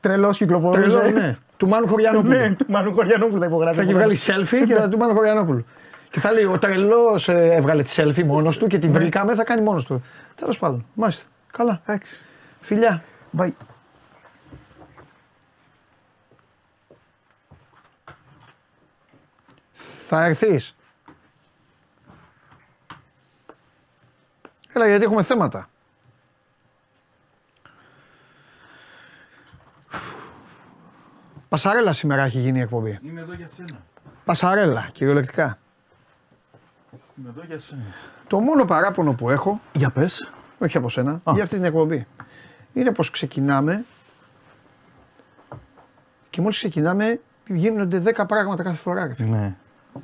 τρελός 0.00 0.36
κυκλοφορούσε. 0.38 0.98
Τρελός, 0.98 1.12
ναι. 1.12 1.36
Του 1.56 1.68
Μάνου 1.68 1.86
Χωριανόπουλου. 1.88 2.32
Ναι, 2.36 2.54
του 2.54 2.64
Μάνου 2.68 2.92
Χωριανόπουλου 2.94 3.40
θα 3.40 3.46
υπογράφει. 3.46 3.76
Θα 3.76 3.82
έχει 3.82 3.92
βγάλει 3.94 4.16
selfie 4.26 4.64
και 4.66 4.74
θα 4.74 4.88
του 4.88 4.98
Μάνου 4.98 5.14
Χωριανόπουλου. 5.14 5.64
Και 6.10 6.20
θα 6.20 6.32
λέει: 6.32 6.44
Ο 6.44 6.58
τρελός 6.58 7.28
έβγαλε 7.28 7.82
τη 7.82 7.94
selfie 7.96 8.22
μόνος 8.24 8.58
του 8.58 8.66
και 8.66 8.78
την 8.78 8.90
Ναι. 8.90 8.98
βρήκαμε, 8.98 9.34
θα 9.34 9.44
κάνει 9.44 9.62
μόνος 9.62 9.84
του. 9.84 10.02
Τέλος 10.34 10.58
πάντων. 10.58 10.86
Μάλιστα. 10.94 11.24
Καλά. 11.56 11.80
Εντάξει. 11.82 12.20
Φιλιά. 12.60 13.02
Bye. 13.36 13.50
Θα 19.72 20.24
έρθεις; 20.24 20.74
Έλα, 24.72 24.86
γιατί 24.88 25.04
έχουμε 25.04 25.22
θέματα. 25.22 25.68
Πασαρέλα 31.48 31.92
σήμερα 31.92 32.22
έχει 32.22 32.38
γίνει 32.38 32.58
η 32.58 32.62
εκπομπή. 32.62 32.98
Είμαι 33.02 33.20
εδώ 33.20 33.32
για 33.32 33.48
σένα. 33.48 33.84
Πασαρέλα, 34.24 34.88
κυριολεκτικά. 34.92 35.58
Είμαι 37.18 37.28
εδώ 37.28 37.42
για 37.46 37.58
σένα. 37.58 37.82
Το 38.26 38.40
μόνο 38.40 38.64
παράπονο 38.64 39.12
που 39.12 39.30
έχω, 39.30 39.60
Για 39.72 39.90
πες. 39.90 40.28
Όχι 40.58 40.76
από 40.76 40.88
σένα, 40.88 41.20
για 41.32 41.42
αυτή 41.42 41.54
την 41.54 41.64
εκπομπή, 41.64 42.06
είναι 42.72 42.92
πως 42.92 43.10
ξεκινάμε 43.10 43.84
και 46.30 46.40
μόλις 46.40 46.56
ξεκινάμε 46.56 47.20
γίνονται 47.48 48.02
10 48.16 48.24
πράγματα 48.28 48.62
κάθε 48.62 48.76
φορά. 48.76 49.06
ρε 49.06 49.14
φίλε. 49.14 49.28
Ναι. 49.28 49.54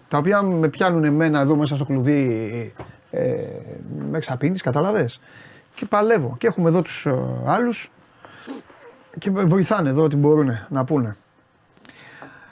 Τα 0.09 0.19
οποία 0.19 0.43
με 0.43 0.69
πιάνουν 0.69 1.05
εμένα 1.05 1.41
εδώ 1.41 1.57
μέσα 1.57 1.77
στο 1.77 1.85
κλουβί 1.85 2.73
ε, 3.11 3.37
με 4.11 4.17
εξαπίνεις, 4.17 4.63
καταλαβες. 4.63 5.21
Και 5.75 5.87
παλεύω. 5.87 6.37
Και 6.39 6.47
έχουμε 6.47 6.69
εδώ 6.69 6.83
τους 6.83 7.07
ε, 7.07 7.15
άλλους. 7.45 7.91
Και 9.19 9.31
βοηθάνε 9.31 9.89
εδώ 9.89 10.03
ό,τι 10.03 10.17
μπορούν 10.17 10.51
να 10.69 10.85
πούνε. 10.85 11.17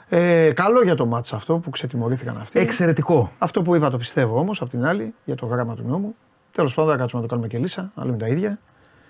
Ε, 0.09 0.51
καλό 0.53 0.81
για 0.83 0.95
το 0.95 1.05
μάτς 1.05 1.33
αυτό 1.33 1.57
που 1.57 1.69
ξετιμωρήθηκαν 1.69 2.37
αυτοί. 2.37 2.59
Εξαιρετικό. 2.59 3.31
Αυτό 3.37 3.61
που 3.61 3.75
είπα 3.75 3.89
το 3.89 3.97
πιστεύω 3.97 4.39
όμως 4.39 4.61
απ' 4.61 4.69
την 4.69 4.85
άλλη 4.85 5.13
για 5.25 5.35
το 5.35 5.45
γράμμα 5.45 5.75
του 5.75 5.83
νόμου. 5.87 6.15
Τέλος 6.51 6.73
πάντων, 6.73 6.89
δεν 6.89 6.99
κάτσουμε 6.99 7.21
να 7.21 7.27
το 7.27 7.33
κάνουμε 7.33 7.53
και 7.53 7.57
λύσα, 7.63 7.91
να 7.95 8.05
λέμε 8.05 8.17
τα 8.17 8.27
ίδια. 8.27 8.59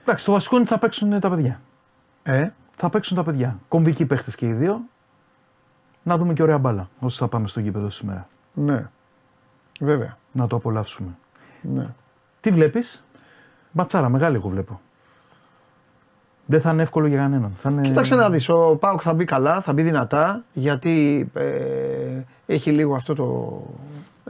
Εντάξει, 0.02 0.26
το 0.26 0.32
βασικό 0.32 0.56
είναι 0.56 0.64
ότι 0.64 0.74
θα 0.74 0.80
παίξουν 0.80 1.20
τα 1.20 1.30
παιδιά. 1.30 1.62
Ε, 2.24 2.50
Θα 2.78 2.90
παίξουν 2.90 3.18
τα 3.18 3.24
παιδιά. 3.24 3.60
Κομβικοί 3.68 4.06
παίχτες 4.06 4.36
και 4.36 4.48
οι 4.48 4.54
δύο. 4.54 4.82
Να 6.04 6.18
δούμε 6.18 6.34
και 6.34 6.42
ωραία 6.44 6.58
μπάλα 6.58 6.90
όσοι 7.00 7.18
θα 7.18 7.28
πάμε 7.28 7.48
στο 7.48 7.60
γήπεδο 7.60 7.90
σήμερα. 7.90 8.28
ναι. 8.54 8.90
Βέβαια. 9.82 10.18
Να 10.32 10.48
το 10.48 10.56
απολαύσουμε. 10.56 11.18
Ναι. 11.62 11.88
Τι 12.40 12.52
βλέπεις, 12.52 13.04
Ματσάρα, 13.72 14.10
μεγάλη 14.10 14.36
εγώ 14.36 14.50
βλέπω. 14.50 14.82
Δεν 16.46 16.62
θα 16.62 16.72
είναι 16.72 16.82
εύκολο 16.82 17.08
για 17.08 17.18
κανέναν. 17.18 17.54
Θα 17.58 17.70
είναι... 17.70 17.82
Κοίταξε 17.82 18.16
να 18.16 18.30
δεις, 18.30 18.50
ο 18.50 18.76
Πάοκ 18.80 19.00
θα 19.04 19.14
μπει 19.14 19.24
καλά, 19.26 19.62
θα 19.62 19.74
μπει 19.74 19.82
δυνατά, 19.82 20.44
γιατί 20.54 21.30
ε, 21.34 22.22
έχει 22.46 22.72
λίγο 22.72 22.96
αυτό 22.96 23.14
το... 23.14 23.62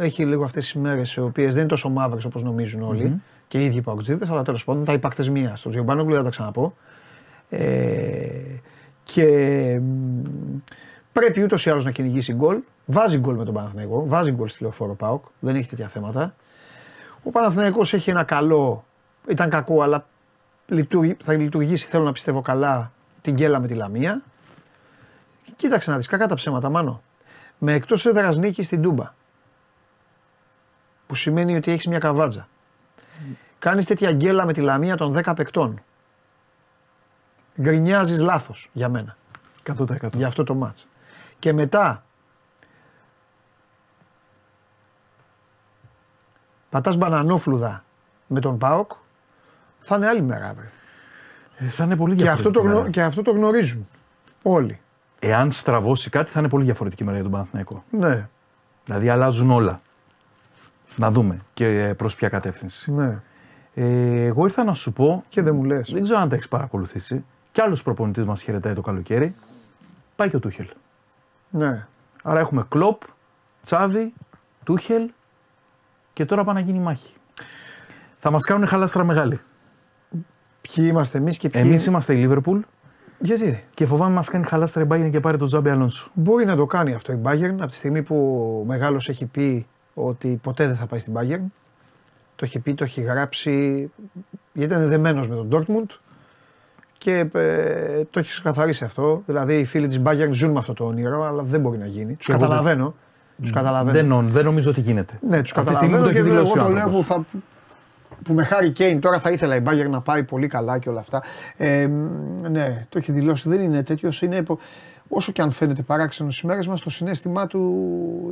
Έχει 0.02 0.26
λίγο 0.26 0.44
αυτές 0.44 0.64
τις 0.64 0.74
μέρες 0.74 1.16
οι 1.16 1.22
οποίες 1.22 1.50
δεν 1.50 1.60
είναι 1.60 1.70
τόσο 1.70 1.90
μαύρες 1.90 2.26
όπως 2.26 2.44
νομίζουν 2.44 2.82
όλοι 2.82 3.22
και 3.48 3.60
οι 3.60 3.66
ίδιοι 3.66 3.78
οι 3.78 3.82
Παοκτζίδες, 3.82 4.30
αλλά 4.30 4.44
τέλος 4.44 4.64
πάντων 4.64 4.86
τα 4.86 4.94
υπάκθες 4.94 5.30
μία 5.30 5.56
στο 5.56 5.70
Τζιομπάνογκλου, 5.70 6.14
δεν 6.14 6.18
θα 6.18 6.24
τα 6.24 6.30
ξαναπώ. 6.30 6.76
Ε, 7.50 8.30
και 9.04 9.80
μ, 9.82 10.58
πρέπει 11.12 11.44
ούτως 11.44 11.66
ή 11.66 11.70
άλλως 11.70 11.84
να 11.84 11.92
κυνηγήσει 11.92 12.34
γκολ. 12.34 12.62
Βάζει 12.86 13.18
γκολ 13.18 13.36
με 13.36 13.46
τον 13.46 13.54
Παναθηναϊκό, 13.54 14.08
βάζει 14.08 14.32
γκολ 14.32 14.48
στη 14.48 14.62
λεωφόρο 14.62 14.94
Πάοκ, 14.94 15.26
δεν 15.40 15.56
έχει 15.56 15.70
τέτοια 15.70 15.88
θέματα. 15.88 16.36
Ο 17.24 17.30
Παναθηναϊκός 17.30 17.94
έχει 17.94 18.10
ένα 18.10 18.24
καλό, 18.24 18.86
ήταν 19.28 19.50
κακό, 19.50 19.82
αλλά 19.82 20.08
λειτουργεί, 20.68 21.18
θα 21.22 21.34
λειτουργήσει, 21.34 21.86
θέλω 21.86 22.04
να 22.04 22.12
πιστεύω 22.12 22.42
καλά, 22.42 22.92
την 23.22 23.34
γκέλα 23.34 23.60
με 23.60 23.68
τη 23.68 23.74
Λαμία. 23.74 24.22
Κοίταξε 25.56 25.92
να 25.92 25.98
δεις, 25.98 26.08
κακά 26.08 26.28
τα 26.28 26.36
ψέματα, 26.36 26.70
μάνο. 26.70 27.02
Με 27.58 27.74
εκτός 27.74 28.06
έδρας 28.06 28.38
νίκης 28.38 28.66
στην 28.66 28.82
Τούμπα. 28.82 29.18
Που 31.10 31.16
σημαίνει 31.16 31.56
ότι 31.56 31.72
έχεις 31.72 31.88
μια 31.88 32.00
καβάτζα. 32.00 32.48
Κάνεις 33.60 33.86
τέτοια 33.86 34.12
γκέλα 34.12 34.46
με 34.46 34.54
τη 34.54 34.62
Λαμία 34.62 34.96
των 34.96 35.14
10 35.18 35.34
παικτών. 35.36 35.80
Γκρινιάζεις 37.62 38.20
λάθος 38.20 38.70
για 38.74 38.90
μένα, 38.90 39.18
100%. 39.64 40.10
για 40.14 40.28
αυτό 40.28 40.44
το 40.44 40.56
μάτς. 40.56 40.88
Και 41.40 41.54
μετά 41.54 42.04
πατάς 46.70 46.96
μπανανόφλουδα 46.98 47.84
με 48.28 48.40
τον 48.40 48.58
ΠΑΟΚ, 48.58 48.92
θα 49.80 49.96
είναι 49.96 50.08
άλλη 50.08 50.22
μέρα 50.22 50.48
αύριο. 50.50 50.70
Ε, 51.58 51.68
θα 51.68 51.84
είναι 51.84 51.96
πολύ 51.96 52.16
Και 52.16 52.30
αυτό, 52.30 52.50
διαφορετική 52.50 52.62
το 52.64 52.68
γνω- 52.70 52.80
μέρα. 52.80 52.90
και 52.90 53.02
αυτό 53.04 53.22
το 53.22 53.32
γνωρίζουν 53.32 53.88
όλοι. 54.44 54.80
Εάν 55.20 55.52
στραβώσει 55.52 56.10
κάτι, 56.10 56.30
θα 56.30 56.40
είναι 56.40 56.50
πολύ 56.50 56.64
διαφορετική 56.64 57.04
μέρα 57.04 57.16
για 57.16 57.24
τον 57.24 57.32
Παναθηναϊκό. 57.32 57.84
Ναι, 57.90 58.28
Δηλαδή 58.86 59.10
αλλάζουν 59.10 59.52
όλα. 59.52 59.82
Να 61.00 61.12
δούμε 61.12 61.40
και 61.54 61.94
προς 61.98 62.16
ποια 62.16 62.30
κατεύθυνση. 62.30 62.92
ναι. 62.92 63.20
Ε, 63.74 64.26
εγώ 64.26 64.46
ήρθα 64.46 64.64
να 64.64 64.74
σου 64.74 64.94
πω, 64.94 65.24
Και 65.30 65.42
δεν 65.42 65.56
μου 65.56 65.64
λες. 65.64 65.90
δεν 65.92 66.04
ξέρω 66.04 66.20
αν 66.20 66.30
τα 66.30 66.36
έχεις 66.36 66.48
παρακολουθήσει, 66.48 67.26
κι 67.52 67.62
άλλος 67.62 67.84
προπονητής 67.84 68.26
μας 68.26 68.42
χαιρετάει 68.42 68.74
το 68.74 68.82
καλοκαίρι. 68.82 69.36
Πάει 70.16 70.30
και 70.30 70.36
ο 70.36 70.40
Τούχελ. 70.40 70.68
Ναι. 71.50 71.88
Άρα 72.24 72.40
έχουμε 72.40 72.66
Κλοπ, 72.70 73.02
Τσάβη, 73.62 74.14
Τούχελ 74.64 75.10
και 76.14 76.26
τώρα 76.26 76.44
πάει 76.44 76.56
να 76.56 76.62
γίνει 76.62 76.80
μάχη. 76.80 77.14
Θα 78.20 78.32
μας 78.32 78.46
κάνουν 78.46 78.68
χαλάστρα 78.68 79.04
μεγάλη. 79.04 79.40
Ποιοι 80.62 80.88
είμαστε 80.90 81.18
εμείς 81.18 81.38
και 81.38 81.50
ποιοι... 81.50 81.62
Εμείς 81.66 81.86
είμαστε 81.86 82.14
η 82.14 82.18
Λίβερπουλ 82.18 82.60
Γιατί; 83.20 83.66
και 83.74 83.86
φοβάμαι 83.86 84.14
μας 84.14 84.30
κάνει 84.30 84.46
χαλάστρα 84.46 84.84
η 84.84 84.86
Bayern 84.90 85.10
και 85.12 85.20
πάρει 85.20 85.38
τον 85.38 85.48
Τζάμπι 85.48 85.70
Αλόνσο. 85.70 86.10
Μπορεί 86.14 86.46
να 86.46 86.56
το 86.56 86.66
κάνει 86.66 86.94
αυτό 86.94 87.14
η 87.14 87.20
Bayern 87.24 87.56
από 87.60 87.68
τη 87.68 87.76
στιγμή 87.76 88.02
που 88.02 88.16
ο 88.62 88.66
Μεγάλος 88.66 89.10
έχει 89.10 89.26
πει 89.26 89.68
ότι 90.06 90.40
ποτέ 90.44 90.68
δεν 90.68 90.76
θα 90.76 90.86
πάει 90.86 91.00
στην 91.00 91.14
Bayern. 91.18 91.42
Το 92.36 92.46
έχει 92.46 92.60
πει, 92.60 92.74
το 92.74 92.84
έχει 92.84 93.02
γράψει, 93.02 93.90
γιατί 94.54 94.74
ήταν 94.74 94.88
δεμένος 94.88 95.28
με 95.28 95.36
τον 95.36 95.50
Dortmund 95.52 95.96
και 96.98 97.30
ε, 97.34 98.04
το 98.10 98.20
έχει 98.20 98.30
ξεκαθαρίσει 98.30 98.84
αυτό. 98.84 99.22
Δηλαδή 99.26 99.60
οι 99.60 99.66
φίλοι 99.66 99.88
της 99.88 100.02
Bayern 100.06 100.30
ζουν 100.32 100.52
με 100.52 100.60
αυτό 100.60 100.74
το 100.74 100.86
όνειρο, 100.86 101.24
αλλά 101.24 101.44
δεν 101.44 101.62
μπορεί 101.62 101.78
να 101.78 101.86
γίνει. 101.86 102.16
Τους 102.16 102.30
εγώ 102.30 102.40
δεν- 102.40 102.48
καταλαβαίνω. 102.48 102.96
Τους 103.42 103.52
καταλαβαίνω. 103.52 103.92
Δεν, 103.98 104.08
νο- 104.08 104.24
δεν 104.32 104.44
νομίζω 104.46 104.70
ότι 104.70 104.82
γίνεται. 104.82 105.20
Ναι, 105.30 105.42
τους 105.42 105.52
Από 105.56 105.70
τη 105.70 105.76
στιγμή 105.76 105.96
που 105.98 106.04
καταλαβαίνω 106.04 106.04
το 106.06 106.12
και 106.12 106.18
έχει 106.18 106.28
εγώ 106.28 106.36
δηλώσει 106.36 106.60
ο 106.60 106.64
το 106.64 106.70
λέω 106.70 106.84
άνθρωπος. 106.84 107.08
που, 107.08 107.14
θα, 107.14 107.40
που 108.24 108.34
με 108.34 108.44
χάρη 108.44 108.70
Κέιν 108.72 109.00
τώρα 109.00 109.20
θα 109.20 109.30
ήθελα 109.32 109.56
η 109.56 109.62
Bayern 109.66 109.90
να 109.90 110.02
πάει 110.02 110.24
πολύ 110.24 110.48
καλά 110.48 110.80
και 110.80 110.90
όλα 110.90 111.00
αυτά. 111.00 111.24
Ε, 111.58 111.88
μ, 111.88 112.48
ναι, 112.50 112.86
το 112.90 112.98
έχει 112.98 113.12
δηλώσει. 113.12 113.50
Δεν 113.50 113.62
είναι 113.62 113.84
τέτοιος. 113.84 114.22
Είναι, 114.22 114.36
υπο- 114.36 114.60
όσο 115.10 115.32
και 115.32 115.42
αν 115.42 115.52
φαίνεται 115.52 115.82
παράξενο 115.82 116.32
στι 116.32 116.46
μέρε 116.46 116.60
μα, 116.68 116.76
το 116.76 116.90
συνέστημά 116.90 117.48
του 117.48 117.60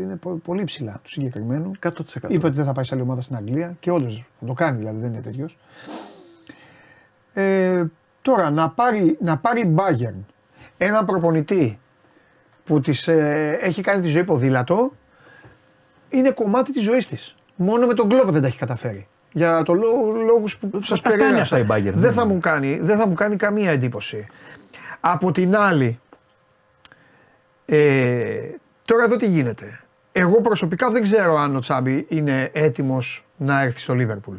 είναι 0.01 0.15
πο- 0.15 0.39
πολύ 0.43 0.63
ψηλά 0.63 0.99
του 1.03 1.09
συγκεκριμένου. 1.09 1.71
100%. 1.84 1.89
Είπε 2.28 2.45
ότι 2.45 2.55
δεν 2.55 2.65
θα 2.65 2.71
πάει 2.71 2.84
σε 2.84 2.93
άλλη 2.95 3.03
ομάδα 3.03 3.21
στην 3.21 3.36
Αγγλία 3.36 3.75
και 3.80 3.91
όντως 3.91 4.25
θα 4.39 4.45
το 4.45 4.53
κάνει 4.53 4.78
δηλαδή, 4.78 4.99
δεν 4.99 5.13
είναι 5.13 5.21
τέτοιος. 5.21 5.57
Ε, 7.34 7.84
τώρα 8.21 8.49
να 8.49 8.69
πάρει, 8.69 9.17
να 9.21 9.38
πάρει 9.38 9.59
η 9.61 9.75
Bayern 9.78 10.23
έναν 10.78 11.05
προπονητή 11.05 11.80
που 12.63 12.80
της, 12.80 13.07
ε, 13.07 13.57
έχει 13.61 13.82
κάνει 13.82 14.01
τη 14.01 14.07
ζωή 14.07 14.23
ποδήλατο 14.23 14.91
είναι 16.09 16.32
κομμάτι 16.32 16.71
της 16.73 16.84
ζωής 16.84 17.07
της. 17.07 17.36
Μόνο 17.55 17.86
με 17.86 17.93
τον 17.93 18.09
Κλόπ 18.09 18.32
δεν 18.32 18.41
τα 18.41 18.47
έχει 18.47 18.57
καταφέρει. 18.57 19.07
Για 19.32 19.63
το 19.63 19.73
λόγο, 19.73 20.11
λόγους 20.11 20.57
που 20.57 20.82
σας 20.82 21.01
τα 21.01 21.09
κάνει 21.09 21.21
περιέγραψα. 21.21 21.55
αυτά 21.55 21.75
η 21.75 21.80
Bayern, 21.80 21.84
Δεν 21.93 22.01
δεν 22.01 22.11
θα, 22.13 22.21
είναι. 22.23 22.34
μου 22.34 22.39
κάνει, 22.39 22.80
δεν 22.82 22.97
θα 22.97 23.07
μου 23.07 23.13
κάνει 23.13 23.36
καμία 23.36 23.71
εντύπωση. 23.71 24.28
Από 24.99 25.32
την 25.32 25.55
άλλη, 25.55 25.99
ε, 27.70 28.49
τώρα 28.82 29.03
εδώ 29.03 29.15
τι 29.15 29.28
γίνεται. 29.28 29.80
Εγώ 30.11 30.41
προσωπικά 30.41 30.89
δεν 30.89 31.03
ξέρω 31.03 31.38
αν 31.38 31.55
ο 31.55 31.59
Τσάμπι 31.59 32.05
είναι 32.09 32.49
έτοιμος 32.53 33.26
να 33.38 33.61
έρθει 33.61 33.80
στο 33.80 33.95
Λίβερπουλ. 33.95 34.36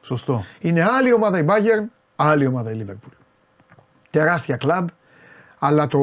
Σωστό. 0.00 0.44
Είναι 0.60 0.84
άλλη 0.84 1.12
ομάδα 1.12 1.38
η 1.38 1.44
Bayern, 1.48 1.84
άλλη 2.16 2.46
ομάδα 2.46 2.70
η 2.70 2.84
Liverpool. 2.86 3.12
Τεράστια 4.10 4.56
κλαμπ, 4.56 4.88
αλλά 5.58 5.86
το, 5.86 5.98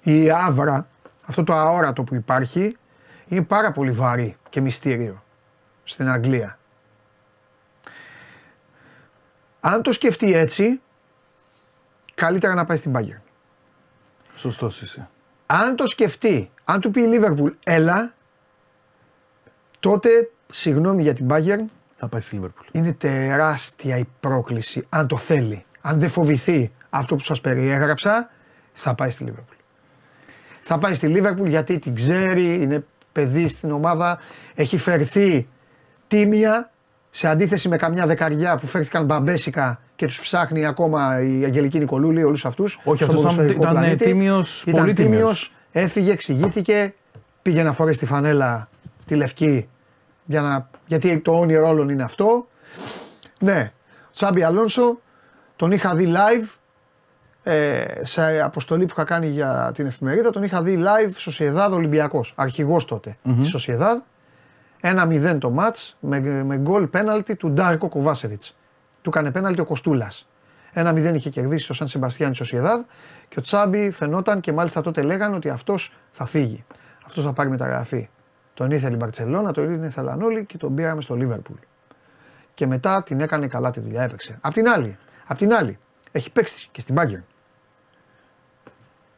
η 0.00 0.30
άβρα, 0.30 0.88
αυτό 1.26 1.44
το 1.44 1.52
αόρατο 1.52 2.02
που 2.02 2.14
υπάρχει, 2.14 2.76
είναι 3.28 3.42
πάρα 3.42 3.72
πολύ 3.72 3.90
βαρύ 3.90 4.36
και 4.48 4.60
μυστήριο 4.60 5.22
στην 5.84 6.08
Αγγλία. 6.08 6.58
Αν 9.60 9.82
το 9.82 9.92
σκεφτεί 9.92 10.34
έτσι, 10.34 10.80
καλύτερα 12.14 12.54
να 12.54 12.64
πάει 12.64 12.76
στην 12.76 12.92
Bayern. 12.96 13.22
Σωστός 14.34 14.82
είσαι. 14.82 15.08
Αν 15.46 15.76
το 15.76 15.86
σκεφτεί, 15.86 16.50
αν 16.64 16.80
του 16.80 16.90
πει 16.90 17.00
η 17.00 17.08
Liverpool, 17.12 17.52
έλα, 17.64 18.14
τότε, 19.80 20.10
συγγνώμη 20.46 21.02
για 21.02 21.12
την 21.12 21.26
Bayern, 21.30 21.64
Θα 21.94 22.08
πάει 22.08 22.20
στη 22.20 22.34
Λίβερπουλ. 22.34 22.66
είναι 22.72 22.92
τεράστια 22.92 23.96
η 23.98 24.04
πρόκληση. 24.20 24.86
Αν 24.88 25.06
το 25.06 25.16
θέλει, 25.16 25.64
αν 25.80 25.98
δεν 25.98 26.10
φοβηθεί 26.10 26.72
αυτό 26.90 27.16
που 27.16 27.22
σας 27.22 27.40
περιέγραψα, 27.40 28.30
θα 28.72 28.94
πάει 28.94 29.10
στη 29.10 29.24
Λίβερπουλ. 29.24 29.56
Θα 30.60 30.78
πάει 30.78 30.94
στη 30.94 31.06
Λίβερπουλ 31.06 31.48
γιατί 31.48 31.78
την 31.78 31.94
ξέρει, 31.94 32.62
είναι 32.62 32.84
παιδί 33.12 33.48
στην 33.48 33.70
ομάδα, 33.70 34.18
έχει 34.54 34.78
φερθεί 34.78 35.48
τίμια 36.06 36.70
σε 37.10 37.28
αντίθεση 37.28 37.68
με 37.68 37.76
καμιά 37.76 38.06
δεκαριά 38.06 38.56
που 38.56 38.66
φέρθηκαν 38.66 39.04
μπαμπέσικα 39.04 39.80
και 39.96 40.06
τους 40.06 40.20
ψάχνει 40.20 40.66
ακόμα 40.66 41.20
η 41.22 41.44
Αγγελική 41.44 41.78
Νικολούλη, 41.78 42.24
όλους 42.24 42.44
αυτούς. 42.44 42.80
Όχι, 42.84 43.02
στον 43.02 43.08
αυτός 43.14 43.20
ήταν- 43.20 43.22
ποδοσφαιρικό 43.36 43.60
ήταν, 43.62 43.76
ε, 43.76 43.80
πλανήτη. 43.80 44.04
τίμιος, 44.04 44.62
Ήταν 44.66 44.80
πολύ 44.80 44.92
τίμιος. 44.92 45.16
τίμιος, 45.18 45.52
έφυγε, 45.72 46.12
εξηγήθηκε, 46.12 46.94
πήγε 47.42 47.62
να 47.62 47.72
φορέσει 47.72 47.98
τη 47.98 48.06
φανέλα 48.06 48.68
τη 49.06 49.14
λευκή 49.14 49.68
για 50.24 50.40
να, 50.40 50.68
γιατί 50.86 51.18
το 51.18 51.32
όνειρο 51.38 51.68
όλων 51.68 51.88
είναι 51.88 52.02
αυτό. 52.02 52.46
Ναι, 53.38 53.72
Τσάμπι 54.14 54.42
Αλόνσο, 54.42 54.98
τον 55.56 55.70
είχα 55.72 55.94
δει 55.94 56.12
live 56.16 56.54
ε, 57.42 57.84
σε 58.02 58.40
αποστολή 58.40 58.84
που 58.84 58.92
είχα 58.96 59.04
κάνει 59.04 59.26
για 59.26 59.70
την 59.74 59.86
εφημερίδα, 59.86 60.30
τον 60.30 60.42
είχα 60.42 60.62
δει 60.62 60.78
live 60.82 61.10
Σοσιεδάδ 61.16 61.72
Ολυμπιακός, 61.72 62.32
αρχηγός 62.36 62.84
τότε 62.84 63.16
της 63.40 63.48
Σοσιεδάδ. 63.48 63.98
1-0 64.80 65.38
το 65.38 65.50
μάτς 65.50 65.96
με, 66.00 66.20
με 66.44 66.56
γκολ 66.56 66.86
πέναλτι 66.86 67.34
του 67.36 67.50
Ντάρκο 67.50 67.88
Κοβάσεβιτς. 67.88 68.56
Του 69.06 69.12
έκανε 69.14 69.30
πέναλτι 69.30 69.60
ο 69.60 69.64
Κοστούλας. 69.64 70.28
1-0 70.74 71.12
είχε 71.14 71.30
κερδίσει 71.30 71.66
το 71.66 71.74
Σαν 71.74 71.88
Σεμπαστιάν 71.88 72.32
η 72.32 72.34
Σοσιεδάδ 72.34 72.80
και 73.28 73.38
ο 73.38 73.42
Τσάμπι 73.42 73.90
φαινόταν 73.90 74.40
και 74.40 74.52
μάλιστα 74.52 74.80
τότε 74.80 75.02
λέγανε 75.02 75.36
ότι 75.36 75.48
αυτός 75.48 75.94
θα 76.10 76.24
φύγει. 76.24 76.64
Αυτός 77.06 77.24
θα 77.24 77.32
πάρει 77.32 77.48
μεταγραφή. 77.48 78.08
Τον 78.54 78.70
ήθελε 78.70 78.94
η 78.94 78.96
Μπαρτσελώνα, 79.00 79.52
τον 79.52 79.82
ήθελαν 79.82 80.22
όλοι 80.22 80.44
και 80.44 80.56
τον 80.56 80.74
πήραμε 80.74 81.00
στο 81.00 81.14
Λίβερπουλ. 81.14 81.56
Και 82.54 82.66
μετά 82.66 83.02
την 83.02 83.20
έκανε 83.20 83.46
καλά 83.46 83.70
τη 83.70 83.80
δουλειά, 83.80 84.02
έπαιξε. 84.02 84.38
Απ' 84.40 84.52
την 84.52 84.68
άλλη, 84.68 84.98
απ' 85.26 85.38
την 85.38 85.52
άλλη 85.52 85.78
έχει 86.12 86.30
παίξει 86.30 86.68
και 86.72 86.80
στην 86.80 86.94
Bayern. 86.98 87.24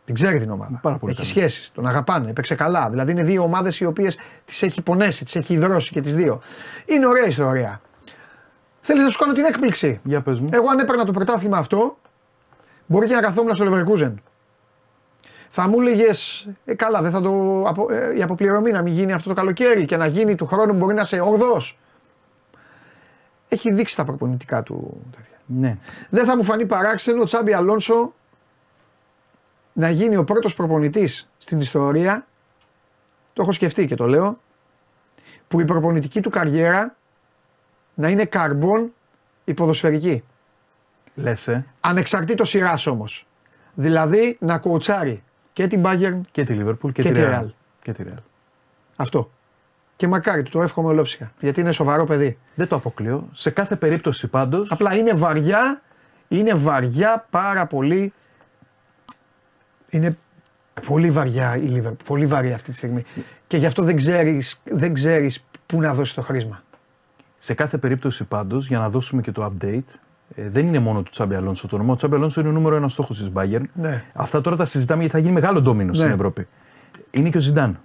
Την 0.04 0.14
ξέρει 0.14 0.38
την 0.38 0.50
ομάδα. 0.50 0.78
Πάρα 0.82 0.98
πολύ 0.98 1.12
έχει 1.12 1.32
καλή. 1.32 1.46
σχέσεις, 1.46 1.72
τον 1.72 1.86
αγαπάνε, 1.86 2.30
έπαιξε 2.30 2.54
καλά. 2.54 2.90
Δηλαδή 2.90 3.10
είναι 3.10 3.22
δύο 3.22 3.42
ομάδες 3.42 3.80
οι 3.80 3.84
οποίες 3.84 4.18
τις 4.44 4.62
έχει 4.62 4.82
πονέσει, 4.82 5.24
τις 5.24 5.36
έχει 5.36 5.54
υδρώσει 5.54 5.92
και 5.92 6.00
τις 6.00 6.14
δύο. 6.14 6.40
Είναι 6.86 7.06
ωραία 7.06 7.26
ιστορία. 7.26 7.80
Θέλεις 8.88 9.02
να 9.02 9.08
σου 9.08 9.18
κάνω 9.18 9.32
την 9.32 9.44
έκπληξη. 9.44 10.00
Για 10.04 10.20
πες 10.20 10.40
μου. 10.40 10.48
Εγώ 10.52 10.68
αν 10.68 10.78
έπαιρνα 10.78 11.04
το 11.04 11.12
πρωτάθλημα 11.12 11.58
αυτό, 11.58 11.96
Μπορεί 12.86 13.06
και 13.06 13.14
να 13.14 13.20
καθόμουν 13.20 13.54
στο 13.54 13.66
Leverkusen. 13.68 14.14
Θα 15.48 15.68
μου 15.68 15.80
έλεγες, 15.80 16.48
ε, 16.64 16.74
καλά, 16.74 17.02
δεν 17.02 17.10
θα 17.10 17.20
το, 17.20 17.62
απο, 17.62 17.92
ε, 17.92 18.16
η 18.16 18.22
αποπληρωμή 18.22 18.70
να 18.70 18.82
μην 18.82 18.92
γίνει 18.92 19.12
αυτό 19.12 19.28
το 19.28 19.34
καλοκαίρι 19.34 19.84
και 19.84 19.96
να 19.96 20.06
γίνει 20.06 20.34
του 20.34 20.46
χρόνου 20.46 20.72
μπορεί 20.72 20.94
να 20.94 21.00
είσαι 21.02 21.20
8 21.20 21.74
Έχει 23.48 23.72
δείξει 23.72 23.96
τα 23.96 24.04
προπονητικά 24.04 24.62
του 24.62 25.02
τέτοια. 25.16 25.36
Ναι. 25.46 25.76
Δεν 26.10 26.24
θα 26.24 26.36
μου 26.36 26.42
φανεί 26.42 26.66
παράξενο 26.66 27.20
ο 27.20 27.24
Τσάμπι 27.24 27.52
Αλόνσο 27.52 28.12
να 29.72 29.90
γίνει 29.90 30.16
ο 30.16 30.24
πρώτος 30.24 30.54
προπονητής 30.54 31.30
στην 31.38 31.60
ιστορία, 31.60 32.26
το 33.32 33.42
έχω 33.42 33.52
σκεφτεί 33.52 33.84
και 33.84 33.94
το 33.94 34.06
λέω, 34.06 34.38
που 35.48 35.60
η 35.60 35.64
προπονητική 35.64 36.20
του 36.20 36.30
καριέρα 36.30 36.97
να 37.98 38.08
είναι 38.08 38.24
καρμπών 38.24 38.92
υποδοσφαιρική. 39.44 40.24
Λες, 41.14 41.48
ε. 41.48 41.66
Ανεξαρτήτως 41.80 42.48
σειράς 42.48 42.86
όμως. 42.86 43.26
Δηλαδή 43.74 44.36
να 44.40 44.58
κουουουτσάρει 44.58 45.22
και 45.52 45.66
την 45.66 45.82
Bayern 45.86 46.20
Και 46.30 46.44
τη 46.44 46.58
Liverpool 46.60 46.92
και, 46.92 47.02
Και 47.02 47.10
τη 47.10 47.10
τη 47.10 47.20
Real. 47.22 47.40
Real. 47.40 47.48
Και 47.82 47.92
τη 47.92 48.04
Real. 48.06 48.22
αυτό. 48.96 49.30
Και 49.96 50.08
μακάρι 50.08 50.42
του 50.42 50.50
το 50.50 50.62
εύχομαι 50.62 50.88
ολόψυχα. 50.88 51.32
Γιατί 51.40 51.60
είναι 51.60 51.72
σοβαρό 51.72 52.04
παιδί. 52.04 52.38
Δεν 52.54 52.68
το 52.68 52.76
αποκλείω. 52.76 53.28
Σε 53.32 53.50
κάθε 53.50 53.76
περίπτωση 53.76 54.28
πάντω. 54.28 54.64
Απλά 54.68 54.96
είναι 54.96 55.12
βαριά, 55.12 55.82
είναι 56.28 56.54
βαριά 56.54 57.26
πάρα 57.30 57.66
πολύ. 57.66 58.12
Είναι 59.88 60.16
πολύ 60.86 61.10
βαριά 61.10 61.56
η 61.56 61.68
Liverpool, 61.82 61.96
πολύ 62.04 62.26
βαριά 62.26 62.54
αυτή 62.54 62.70
τη 62.70 62.76
στιγμή. 62.76 63.04
Και 63.46 63.56
γι' 63.56 63.66
αυτό 63.66 63.82
δεν 63.82 63.96
ξέρεις, 63.96 64.60
δεν 64.64 64.94
ξέρεις 64.94 65.44
πού 65.66 65.80
να 65.80 65.94
δώσεις 65.94 66.14
το 66.14 66.22
χρήσμα. 66.22 66.62
Σε 67.40 67.54
κάθε 67.54 67.78
περίπτωση 67.78 68.24
πάντως, 68.24 68.68
για 68.68 68.78
να 68.78 68.88
δώσουμε 68.90 69.22
και 69.22 69.32
το 69.32 69.44
update, 69.52 69.82
ε, 70.34 70.48
δεν 70.50 70.66
είναι 70.66 70.78
μόνο 70.78 71.02
του 71.02 71.10
Τσάμπι 71.10 71.34
Αλόνσο 71.34 71.68
το 71.68 71.74
όνομα. 71.76 71.92
Ο 71.92 71.96
Τσάμπι 71.96 72.14
Αλόνσο 72.14 72.40
είναι 72.40 72.48
ο 72.48 72.52
νούμερο 72.52 72.76
ένας 72.76 72.92
στόχος 72.92 73.18
της 73.18 73.30
Bayern. 73.34 73.62
Ναι. 73.74 74.04
Αυτά 74.14 74.40
τώρα 74.40 74.56
τα 74.56 74.64
συζητάμε 74.64 75.00
γιατί 75.00 75.14
θα 75.16 75.20
γίνει 75.22 75.32
μεγάλο 75.34 75.60
ντόμινο 75.60 75.92
στην 75.94 76.06
Ναι. 76.06 76.12
Ευρώπη. 76.14 76.46
Είναι 77.10 77.28
και 77.28 77.36
ο 77.36 77.40
Ζιντάν. 77.40 77.80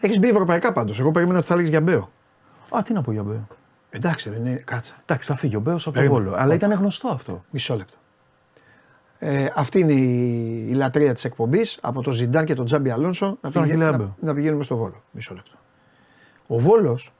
Έχεις 0.00 0.18
μπει 0.18 0.28
ευρωπαϊκά 0.28 0.72
πάντως. 0.72 1.00
Εγώ 1.00 1.10
περίμενα 1.10 1.38
ότι 1.38 1.46
θα 1.46 1.52
έλεγες 1.52 1.70
για 1.72 1.80
Μπέο. 1.80 2.10
Α, 2.76 2.82
τι 2.82 2.92
να 2.92 3.02
πω 3.02 3.12
για 3.12 3.22
Μπέο. 3.22 3.46
Εντάξει, 3.90 4.30
δεν 4.30 4.40
είναι. 4.46 4.62
Κάτσα. 4.64 4.94
Εντάξει, 5.04 5.28
θα 5.32 5.36
φύγει 5.38 5.56
ο 5.56 5.60
Μπέος 5.60 5.86
από 5.86 5.96
το 5.96 6.00
Περίμενε. 6.02 6.24
Βόλο. 6.24 6.36
Αλλά 6.42 6.54
ήταν 6.54 6.72
γνωστό 6.72 7.08
αυτό. 7.08 7.44
Μισό 7.50 7.76
λεπτό. 7.76 7.94
Ε, 9.18 9.46
αυτή 9.54 9.80
είναι 9.80 9.92
η, 9.92 10.66
η 10.70 10.72
λατρεία 10.74 11.12
της 11.14 11.24
εκπομπής 11.24 11.78
από 11.82 12.02
τον 12.02 12.12
Ζιντάν 12.12 12.44
και 12.44 12.54
τον 12.54 12.64
Τζάμπι 12.64 12.90
Αλόνσο 12.90 13.26
να, 13.40 13.50
Στον 13.50 13.62
πηγα- 13.62 13.64
Αχιλλέα 13.74 13.90
να, 13.90 13.96
Μπέο. 13.96 14.16
να 14.20 14.34
πηγαίνουμε 14.34 14.62
στο 14.64 14.76
Βόλο. 14.76 15.02
Μισό 15.10 15.34
λεπτό. 15.34 15.50
Ο 16.46 16.58
Βόλος 16.58 17.12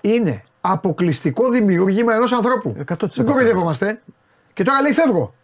είναι 0.00 0.44
αποκλειστικό 0.60 1.50
δημιούργημα 1.50 2.14
ενός 2.14 2.32
ανθρώπου. 2.32 2.76
100%. 2.88 3.08
Δεν 3.08 3.24
κοροϊδευόμαστε. 3.24 4.02
Και 4.52 4.62
τώρα 4.62 4.80
λέει 4.80 4.92
φεύγω. 4.92 5.34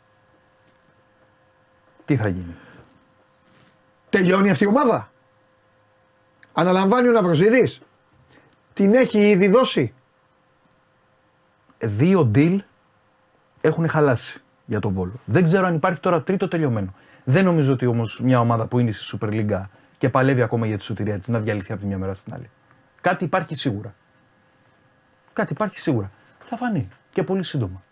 Τι 2.05 2.17
θα 2.17 2.29
γίνει; 2.29 2.55
Τελειώνει 4.09 4.51
αυτή 4.51 4.65
η 4.65 4.67
ομάδα. 4.67 5.11
Αναλαμβάνει 6.53 7.09
ο 7.09 7.13
Ναυροζίδης. 7.13 7.81
Την 8.73 8.95
έχει 8.95 9.21
ήδη 9.29 9.49
δώσει. 9.49 9.95
Δύο 11.79 12.31
deal 12.35 12.59
έχουν 13.61 13.89
χαλάσει 13.89 14.43
για 14.65 14.81
τον 14.81 14.93
Βόλο. 14.93 15.13
Δεν 15.25 15.43
ξέρω 15.43 15.67
αν 15.67 15.75
υπάρχει 15.75 16.01
τώρα 16.01 16.23
τρίτο 16.23 16.49
τελειωμένο. 16.49 16.95
Δεν 17.25 17.45
νομίζω 17.45 17.73
ότι 17.73 17.87
όμως 17.87 18.21
μια 18.21 18.41
ομάδα 18.41 18.67
που 18.67 18.79
είναι 18.79 18.93
στη 18.93 19.19
Super 19.21 19.29
League 19.29 19.63
και 19.99 20.09
παλεύει 20.09 20.43
ακόμα 20.43 20.67
για 20.67 20.77
τη 20.77 20.83
σωτηρία 20.83 21.19
της 21.19 21.29
να 21.29 21.41
διαλυθεί 21.41 21.73
από 21.73 21.81
τη 21.81 21.87
μια 21.87 21.99
μέρα 21.99 22.15
στην 22.15 22.35
άλλη. 22.35 22.51
Κάτι 23.01 23.25
υπάρχει 23.25 23.55
σίγουρα. 23.55 23.95
Κάτι 25.37 25.53
υπάρχει 25.53 25.81
σίγουρα. 25.81 26.11
Θα 26.39 26.57
φανεί 26.57 26.89
και 27.11 27.23
πολύ 27.23 27.43
σύντομα. 27.43 27.83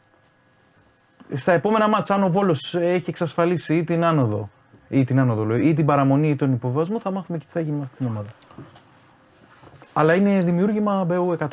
Στα 1.34 1.52
επόμενα 1.52 1.88
μάτσα, 1.88 2.14
αν 2.14 2.22
ο 2.22 2.30
Βόλος 2.30 2.74
έχει 2.74 3.10
εξασφαλίσει 3.10 3.76
ή 3.76 3.84
την 3.84 4.04
άνοδο, 4.04 4.50
ή 4.88 5.04
την 5.04 5.18
άνοδο 5.20 5.44
λέω, 5.44 5.56
ή 5.56 5.74
την 5.74 5.86
παραμονή 5.86 6.28
ή 6.28 6.36
τον 6.36 6.52
υποβασμό, 6.52 7.00
θα 7.00 7.10
μάθουμε 7.10 7.38
και 7.38 7.44
τι 7.44 7.52
θα 7.52 7.60
γίνει 7.60 7.76
με 7.76 7.82
αυτή 7.82 7.96
την 7.96 8.06
ομάδα. 8.06 8.28
Αλλά 9.92 10.14
είναι 10.14 10.40
δημιούργημα 10.40 11.04
Μπεού 11.04 11.36
100%. 11.38 11.46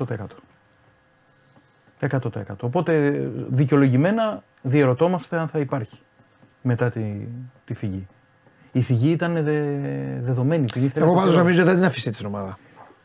100%. 2.00 2.20
Οπότε 2.62 3.10
δικαιολογημένα 3.50 4.44
διερωτόμαστε 4.62 5.38
αν 5.38 5.48
θα 5.48 5.60
υπάρχει 5.60 6.00
μετά 6.62 6.90
τη, 6.90 7.28
τη 7.66 7.74
φυγή. 7.74 8.08
Η 8.72 8.82
φυγή 8.82 9.12
ήταν 9.12 9.44
δε, 9.44 9.62
δεδομένη. 10.20 10.66
Την 10.66 10.84
ήθελε 10.84 11.04
Εγώ 11.04 11.14
από 11.14 11.20
πάντως 11.20 11.34
καιρό. 11.34 11.44
νομίζω 11.46 11.64
δεν 11.64 11.76
την 11.76 11.86
αφήσει 11.86 12.08
έτσι 12.08 12.20
την 12.20 12.28
ομάδα. 12.36 12.58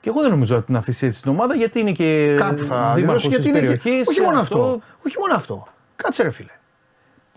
Και 0.07 0.13
εγώ 0.13 0.21
δεν 0.21 0.31
νομίζω 0.31 0.57
ότι 0.57 0.67
την 0.67 0.77
αφήσει 0.77 1.07
έτσι 1.07 1.23
την 1.23 1.31
ομάδα 1.31 1.55
γιατί 1.55 1.81
είναι 1.81 1.93
και 1.93 2.37
Κάπου 2.39 2.65
θα 2.65 2.93
δήμαρχος 2.95 3.23
δώσει 3.23 3.37
της 3.37 3.45
γιατί 3.45 3.49
είναι. 3.49 3.59
και- 3.59 3.79
περιοχής. 3.83 4.09
Όχι 4.09 4.21
μόνο 4.21 4.39
αυτό. 4.39 4.81
Όχι 5.07 5.19
μόνο 5.19 5.35
αυτό. 5.35 5.67
Κάτσε 5.97 6.23
ρε 6.23 6.31
φίλε. 6.31 6.51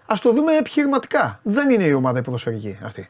Α 0.05 0.15
το 0.21 0.33
δούμε 0.33 0.55
επιχειρηματικά. 0.57 1.39
Δεν 1.43 1.69
είναι 1.69 1.83
η 1.83 1.93
ομάδα 1.93 2.19
η 2.19 2.21
ποδοσφαιρική 2.21 2.77
αυτή. 2.83 3.09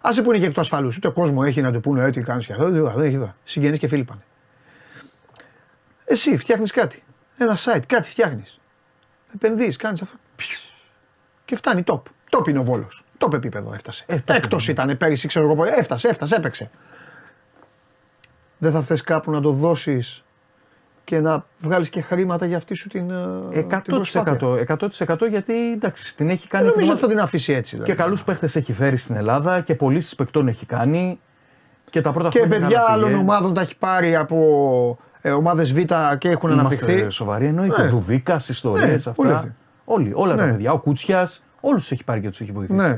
Άσε 0.00 0.22
που 0.22 0.30
είναι 0.30 0.38
και 0.40 0.46
εκ 0.46 0.52
του 0.54 0.60
ασφαλούς. 0.60 0.96
Ούτε 0.96 1.08
κόσμο 1.08 1.42
έχει 1.46 1.60
να 1.60 1.72
του 1.72 1.80
πούνε 1.80 2.04
«Ε, 2.04 2.10
τι 2.10 2.20
κάνεις 2.22 2.46
και 2.46 2.52
αυτό. 2.52 2.70
Δεν 2.70 2.92
δεν 2.96 3.04
έχει. 3.04 3.32
Συγγενείς 3.44 3.78
και 3.78 3.86
φίλοι 3.86 4.04
πάνε. 4.04 4.20
Εσύ 6.04 6.36
φτιάχνεις 6.36 6.70
κάτι. 6.70 7.02
Ένα 7.36 7.56
site, 7.56 7.82
κάτι 7.86 8.08
φτιάχνεις. 8.08 8.60
Επενδύεις, 9.34 9.76
κάνεις 9.76 10.02
αυτό. 10.02 10.14
Και 11.44 11.56
φτάνει 11.56 11.82
top. 11.86 12.02
Top 12.30 12.48
είναι 12.48 12.58
ο 12.58 12.62
Βόλος. 12.64 13.04
Top 13.18 13.32
επίπεδο 13.32 13.72
έφτασε. 13.74 14.04
Ε, 14.06 14.16
top 14.16 14.34
Έκτος 14.34 14.68
ήταν 14.68 14.96
πέρυσι, 14.96 15.28
ξέρω 15.28 15.44
εγώ. 15.44 15.54
πότε. 15.54 15.70
Έφτασε, 15.76 16.08
έφτασε, 16.08 16.34
έπαιξε. 16.36 16.70
Δεν 18.62 18.72
θα 18.72 18.80
θες 18.82 19.02
κάπου 19.02 19.30
να 19.30 19.40
το 19.40 19.50
δώσεις 19.50 20.24
και 21.04 21.20
να 21.20 21.44
βγάλεις 21.58 21.88
και 21.88 22.00
χρήματα 22.00 22.46
για 22.46 22.56
αυτή 22.56 22.74
σου 22.74 22.88
την. 22.88 23.10
ε, 23.10 23.62
την 23.82 23.94
προσπάθεια. 23.94 24.38
100%, 24.40 24.64
100% 25.08 25.28
γιατί 25.28 25.72
εντάξει, 25.72 26.16
την 26.16 26.30
έχει 26.30 26.48
κάνει. 26.48 26.64
Δεν 26.64 26.72
την 26.72 26.80
νομίζω 26.80 26.92
ότι 26.92 27.00
θα 27.00 27.06
ομάδα- 27.06 27.06
την 27.06 27.18
αφήσει 27.18 27.52
έτσι. 27.52 27.76
Και 27.76 27.82
Δηλαδή. 27.82 28.02
καλούς 28.02 28.24
παίχτες 28.24 28.56
έχει 28.56 28.72
φέρει 28.72 28.96
στην 28.96 29.16
Ελλάδα 29.16 29.60
και 29.60 29.74
πωλήσει 29.74 30.14
παικτών 30.16 30.48
έχει 30.48 30.66
κάνει. 30.66 31.20
Και 31.90 32.00
τα 32.00 32.10
πρώτα 32.12 32.28
Και 32.28 32.38
χρόνια 32.38 32.58
παιδιά 32.58 32.78
καλά 32.78 32.90
άλλων 32.90 33.08
πήγε. 33.08 33.20
ομάδων 33.20 33.54
τα 33.54 33.60
έχει 33.60 33.76
πάρει 33.76 34.16
από 34.16 34.98
ε, 35.20 35.30
ομάδες 35.30 35.72
Β 35.72 35.78
και 36.18 36.28
έχουν 36.28 36.50
Είμαστε 36.50 36.84
αναπτυχθεί. 36.84 37.10
σοβαροί. 37.10 37.46
Εννοείται. 37.46 37.80
Ναι. 37.82 37.86
Ο 37.86 37.90
Δουβίκας, 37.90 38.48
ιστορίε 38.48 38.86
Ναι, 38.86 38.94
αυτά. 38.94 39.12
όλοι 39.16 39.32
αυτοί. 39.32 39.54
Όλοι, 39.84 40.12
όλα 40.14 40.36
τα 40.36 40.44
Ναι. 40.44 40.50
παιδιά. 40.52 40.72
Ο 40.72 40.78
Κούτσια, 40.78 41.28
όλους 41.60 41.86
του 41.88 41.94
έχει 41.94 42.04
πάρει 42.04 42.20
και 42.20 42.28
τους 42.28 42.40
έχει 42.40 42.52
βοηθήσει. 42.52 42.78
Ναι, 42.80 42.88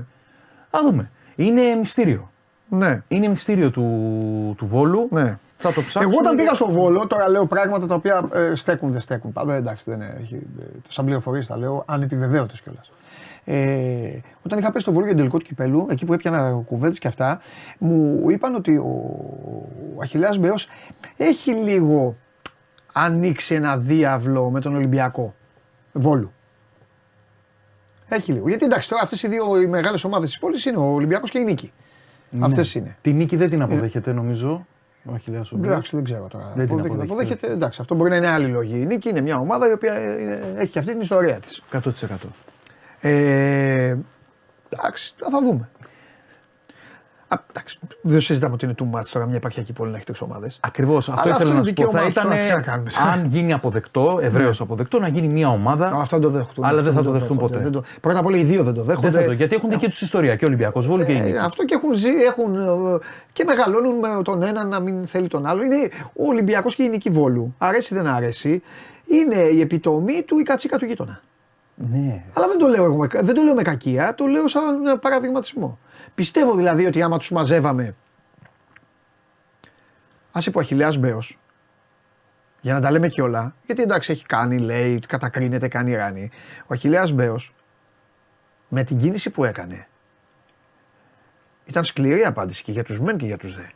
Α 0.70 0.78
δούμε. 0.84 1.10
Είναι 1.36 1.74
μυστήριο. 1.74 2.30
ναι. 2.68 3.02
Είναι 3.08 3.28
μυστήριο 3.28 3.70
του, 3.70 4.54
του 4.56 4.66
Βόλου. 4.66 5.08
Ναι. 5.10 5.36
Θα 5.68 5.72
το 5.72 5.80
ψάξουμε. 5.80 6.04
Εγώ 6.04 6.18
όταν 6.18 6.36
και- 6.36 6.42
πήγα 6.42 6.54
στο 6.54 6.70
Βόλο, 6.70 7.06
τώρα 7.06 7.28
λέω 7.28 7.46
πράγματα 7.46 7.86
τα 7.86 7.94
οποία 7.94 8.28
ε, 8.32 8.54
στέκουν, 8.54 8.90
δεν 8.90 9.00
στέκουν. 9.00 9.32
Πάμε, 9.32 9.54
εντάξει, 9.54 9.84
δεν 9.90 10.00
έχει, 10.00 10.34
ε, 10.34 10.62
σαν 10.88 11.04
πληροφορίε 11.04 11.44
τα 11.44 11.56
λέω, 11.56 11.84
ανεπιβεβαίωτες 11.86 12.60
κιόλας. 12.60 12.90
Ε, 13.44 14.18
όταν 14.42 14.58
είχα 14.58 14.72
πέσει 14.72 14.84
στο 14.84 14.92
Βόλο 14.92 15.04
για 15.04 15.14
τον 15.14 15.16
τελικό 15.16 15.38
του 15.38 15.44
κυπέλου, 15.44 15.86
εκεί 15.90 16.04
που 16.04 16.12
έπιανα 16.12 16.62
κουβέντες 16.66 16.98
και 16.98 17.08
αυτά, 17.08 17.40
μου 17.78 18.30
είπαν 18.30 18.54
ότι 18.54 18.76
ο, 18.76 18.82
ο 19.96 20.02
Αχιλέας 20.02 20.38
Μπέος 20.38 20.68
έχει 21.16 21.50
λίγο 21.52 22.14
ανοίξει 22.92 23.54
ένα 23.54 23.76
διάβλο 23.78 24.50
με 24.50 24.60
τον 24.60 24.74
Ολυμπιακό 24.74 25.34
Βόλου. 25.92 26.32
Έχει 28.08 28.32
λίγο. 28.32 28.48
Γιατί 28.48 28.64
εντάξει, 28.64 28.88
τώρα 28.88 29.02
αυτές 29.02 29.22
οι 29.22 29.28
δύο 29.28 29.60
οι 29.60 29.66
μεγάλες 29.66 30.04
ομάδες 30.04 30.28
της 30.28 30.38
πόλης 30.38 30.64
είναι 30.64 30.76
ο 30.76 30.82
Ολυμπιακός 30.92 31.30
και 31.30 31.38
η 31.38 31.44
Νίκη. 31.44 31.72
Ναι. 32.30 32.44
Αυτές 32.44 32.74
είναι. 32.74 32.96
Τη 33.00 33.12
νίκη 33.12 33.36
δεν 33.36 33.50
την 33.50 33.62
αποδέχεται 33.62 34.12
νομίζω. 34.12 34.66
Ο 35.10 35.14
Αχιλέας 35.14 35.52
ο 35.52 35.56
Μπέος. 35.56 35.72
Εντάξει, 35.72 35.94
δεν 35.96 36.04
ξέρω 36.04 36.26
τώρα. 36.28 36.44
Δεν 36.54 36.66
την 36.66 36.74
Αποδέχεται, 36.74 37.02
αποδέχεται. 37.02 37.12
αποδέχεται, 37.32 37.52
εντάξει, 37.52 37.80
αυτό 37.80 37.94
μπορεί 37.94 38.10
να 38.10 38.16
είναι 38.16 38.28
άλλη 38.28 38.46
λόγη. 38.46 38.80
Η 38.80 38.84
Νίκη 38.86 39.08
είναι 39.08 39.20
μια 39.20 39.38
ομάδα 39.38 39.68
η 39.68 39.72
οποία 39.72 40.18
είναι- 40.20 40.54
έχει 40.56 40.78
αυτή 40.78 40.90
την 40.92 41.00
ιστορία 41.00 41.34
της. 41.40 41.62
100%. 41.72 42.28
Ε, 43.00 43.96
εντάξει, 44.68 45.14
θα 45.16 45.40
δούμε. 45.42 45.68
Α, 47.34 47.40
εντάξει, 47.50 47.78
δεν 48.00 48.20
συζητάμε 48.20 48.54
ότι 48.54 48.64
είναι 48.64 48.74
too 48.78 48.98
much 48.98 49.04
τώρα 49.12 49.26
μια 49.26 49.36
επαρχιακή 49.36 49.72
πόλη 49.72 49.90
να 49.90 49.96
έχει 49.96 50.06
τρει 50.06 50.16
ομάδε. 50.20 50.50
Ακριβώς. 50.60 51.08
Αυτό 51.08 51.30
αυτό 51.30 51.30
ήθελα 51.30 51.50
είναι 51.50 51.58
να 51.60 51.64
σου 51.66 51.72
πω. 51.72 51.82
Θα 51.82 51.88
δικαίωμά 51.88 52.08
τους, 52.10 52.16
ήταν, 52.22 52.30
τώρα 52.30 52.44
τι 52.44 52.52
να 52.54 52.60
κάνουμε. 52.60 52.90
αν 53.12 53.24
γίνει 53.26 53.52
αποδεκτό, 53.52 54.18
ευρέως 54.22 54.60
αποδεκτό, 54.60 54.98
να 54.98 55.08
γίνει 55.08 55.28
μια 55.28 55.48
ομάδα. 55.48 55.86
Αυτό 55.94 56.18
δεν 56.18 56.26
το 56.30 56.32
δέχονται. 56.38 56.66
Αλλά 56.66 56.82
δεν 56.82 56.88
Αυτό 56.90 57.02
θα 57.02 57.06
το 57.06 57.12
δεχτούν 57.12 57.36
δέχονται. 57.36 57.54
ποτέ. 57.54 57.62
Δεν 57.70 57.72
το- 57.72 57.82
πρώτα 58.00 58.18
απ' 58.18 58.26
όλα 58.26 58.36
οι 58.36 58.42
δύο 58.44 58.62
δεν 58.64 58.74
το 58.74 58.82
δέχονται. 58.82 59.10
Δεν 59.10 59.20
θα 59.20 59.26
το, 59.26 59.32
γιατί 59.32 59.54
έχουν 59.54 59.70
δική 59.70 59.88
τους 59.88 60.00
ιστορία 60.02 60.36
και 60.36 60.44
ο 60.44 60.48
Ολυμπιακός 60.48 60.86
Βόλου 60.86 61.04
και 61.04 61.12
η 61.12 61.16
Ε, 61.16 61.20
Νίκη. 61.22 61.36
αυτό 61.38 61.64
και 61.64 61.74
έχουν, 61.74 61.94
ζει, 61.94 62.08
έχουν 62.10 62.54
ε, 62.60 62.98
και 63.32 63.44
μεγαλώνουν 63.44 63.94
με 63.98 64.08
τον 64.24 64.42
ένα 64.42 64.64
να 64.64 64.80
μην 64.80 65.06
θέλει 65.06 65.28
τον 65.28 65.46
άλλο. 65.46 65.62
Είναι 65.64 65.76
ο 66.16 66.26
Ολυμπιακός 66.26 66.74
και 66.74 66.82
η 66.82 66.88
Νίκη 66.88 67.10
Βόλου. 67.10 67.54
Αρέσει 67.58 67.94
δεν 67.94 68.06
αρέσει. 68.06 68.62
Είναι 69.06 69.36
η 69.36 69.60
επιτομή 69.60 70.22
του 70.22 70.38
η 70.38 70.42
κατσίκα 70.42 70.78
του 70.78 70.84
γείτονα. 70.84 71.20
Ναι. 71.92 72.22
Αλλά 72.32 72.46
δεν 72.46 72.58
το 72.58 72.66
λέω, 72.66 72.84
εγώ, 72.84 72.96
με- 72.96 73.08
δεν 73.22 73.34
το 73.34 73.42
λέω 73.42 73.54
με 73.54 73.62
κακία, 73.62 74.14
το 74.14 74.26
λέω 74.26 74.48
σαν 74.48 74.86
ε, 74.86 74.94
παραδειγματισμό. 75.00 75.78
Πιστεύω 76.14 76.54
δηλαδή 76.54 76.86
ότι 76.86 77.02
άμα 77.02 77.18
τους 77.18 77.30
μαζεύαμε. 77.30 77.94
Άσε 80.32 80.50
που 80.50 80.58
ο 80.58 80.60
Αχιλέας 80.60 80.96
Μπέος, 80.96 81.38
για 82.60 82.74
να 82.74 82.80
τα 82.80 82.90
λέμε 82.90 83.08
και 83.08 83.22
όλα, 83.22 83.54
γιατί 83.66 83.82
εντάξει 83.82 84.12
έχει 84.12 84.26
κάνει, 84.26 84.58
λέει, 84.58 84.98
κατακρίνεται, 84.98 85.68
κάνει 85.68 85.94
ράνι. 85.94 86.30
Ο 86.62 86.74
Αχιλέας 86.74 87.12
Μπέος, 87.12 87.54
με 88.68 88.84
την 88.84 88.96
κίνηση 88.98 89.30
που 89.30 89.44
έκανε, 89.44 89.88
ήταν 91.64 91.84
σκληρή 91.84 92.24
απάντηση 92.24 92.62
και 92.62 92.72
για 92.72 92.84
τους 92.84 93.00
μεν 93.00 93.16
και 93.16 93.26
για 93.26 93.36
τους 93.36 93.54
δε. 93.54 93.66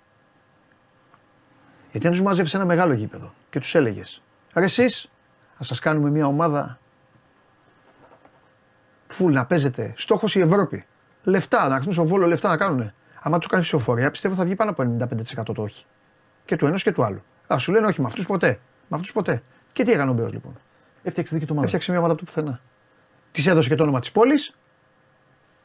Γιατί 1.91 2.07
αν 2.07 2.13
τους 2.13 2.23
μάζευε 2.23 2.49
σε 2.49 2.57
ένα 2.57 2.67
μεγάλο 2.67 2.93
γήπεδο 2.93 3.35
και 3.51 3.59
τους 3.61 3.75
έλεγες, 3.75 4.23
ρε 4.55 4.65
εσείς, 4.65 5.11
θα 5.57 5.65
σας 5.65 5.79
κάνουμε 5.79 6.11
μια 6.11 6.27
ομάδα 6.27 6.79
Φουλ 9.09 9.33
να 9.33 9.47
παίζετε. 9.47 9.95
Στόχος 9.97 10.35
η 10.35 10.41
Ευρώπη. 10.41 10.87
Λεφτά, 11.29 11.69
να 11.69 11.75
χτίσουν 11.75 11.93
στο 11.93 12.05
βόλο 12.05 12.27
λεφτά 12.27 12.49
να 12.49 12.57
κάνουν. 12.57 12.93
Άμα 13.23 13.39
τους 13.39 13.49
κάνεις 13.49 13.67
ψηφοφορία, 13.67 14.11
πιστεύω 14.11 14.35
θα 14.35 14.45
βγει 14.45 14.55
πάνω 14.55 14.71
από 14.71 14.97
95% 15.41 15.55
το 15.55 15.63
όχι. 15.63 15.85
Και 16.45 16.57
του 16.57 16.67
ενός 16.67 16.83
και 16.83 16.93
του 16.93 17.05
άλλου. 17.05 17.23
Α 17.53 17.59
σου 17.59 17.73
λένε 17.73 17.87
όχι, 17.87 18.01
με 18.01 18.07
αυτούς 18.07 18.27
ποτέ. 18.27 18.49
Με 18.89 18.97
αυτούς 18.97 19.13
ποτέ. 19.13 19.43
Και 19.73 19.83
τι 19.85 19.93
έκανε 19.93 20.11
ο 20.11 20.15
Μπέος 20.15 20.33
λοιπόν; 20.33 20.53
Έφτιαξε 21.03 21.35
δική 21.35 21.47
του 21.47 21.51
ομάδα. 21.53 21.65
Έφτιαξε 21.67 21.91
μια 21.91 22.01
ομάδα 22.01 22.15
από 22.15 22.25
το 22.25 22.33
πουθενά. 22.33 22.61
Της 23.33 23.47
έδωσε 23.47 23.69
και 23.69 23.75
το 23.75 23.83
όνομα 23.83 24.01
της 24.01 24.13
πόλης. 24.13 24.55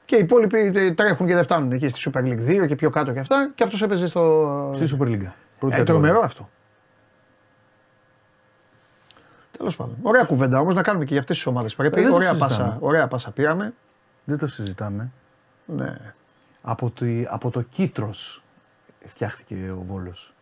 Και 0.05 0.16
οι 0.16 0.20
υπόλοιποι 0.20 0.72
ε, 0.76 0.93
τρέχουν 0.93 1.28
και 1.28 1.34
δεν 1.34 1.43
φτάνουν 1.43 1.72
εκεί 1.72 1.89
στη 1.89 2.09
Super 2.14 2.20
League 2.20 2.64
2 2.64 2.68
και 2.68 2.76
πιο 2.76 2.89
κάτω 2.89 3.11
και 3.14 3.20
αυτά. 3.20 3.51
Και 3.55 3.64
αυτός 3.64 3.82
έπαιζε 3.82 4.07
στο. 4.07 4.72
Στη 4.76 4.97
Super 4.97 5.03
League. 5.07 5.32
Πρώτη 5.59 5.76
Ε, 5.76 5.78
κατηγορία. 5.78 5.84
τρομερό 5.86 6.20
αυτό. 6.20 6.49
Τέλος 9.57 9.76
πάντων. 9.76 9.95
Ωραία 10.01 10.24
κουβέντα 10.24 10.59
όμως 10.59 10.76
να 10.76 10.82
κάνουμε 10.82 11.03
και 11.05 11.11
για 11.11 11.20
αυτές 11.22 11.36
τις 11.38 11.45
ομάδες. 11.45 11.76
Πρέπει. 11.76 11.99
Ε, 11.99 12.01
δεν 12.01 12.09
το 12.09 12.16
ωραία, 12.16 12.28
συζητάμε. 12.30 12.55
πάσα, 12.55 12.78
ωραία 12.80 13.07
πάσα 13.07 13.32
πήραμε. 13.32 13.74
Δεν 14.24 14.38
το 14.38 14.47
συζητάμε. 14.47 15.11
Ναι. 15.66 15.95
Από, 16.61 16.89
το, 16.91 17.05
από 17.28 17.49
το 17.49 17.61
Κίτρος 17.61 18.43
φτιάχτηκε 19.05 19.72
ο 19.78 19.82
Βόλος. 19.84 20.34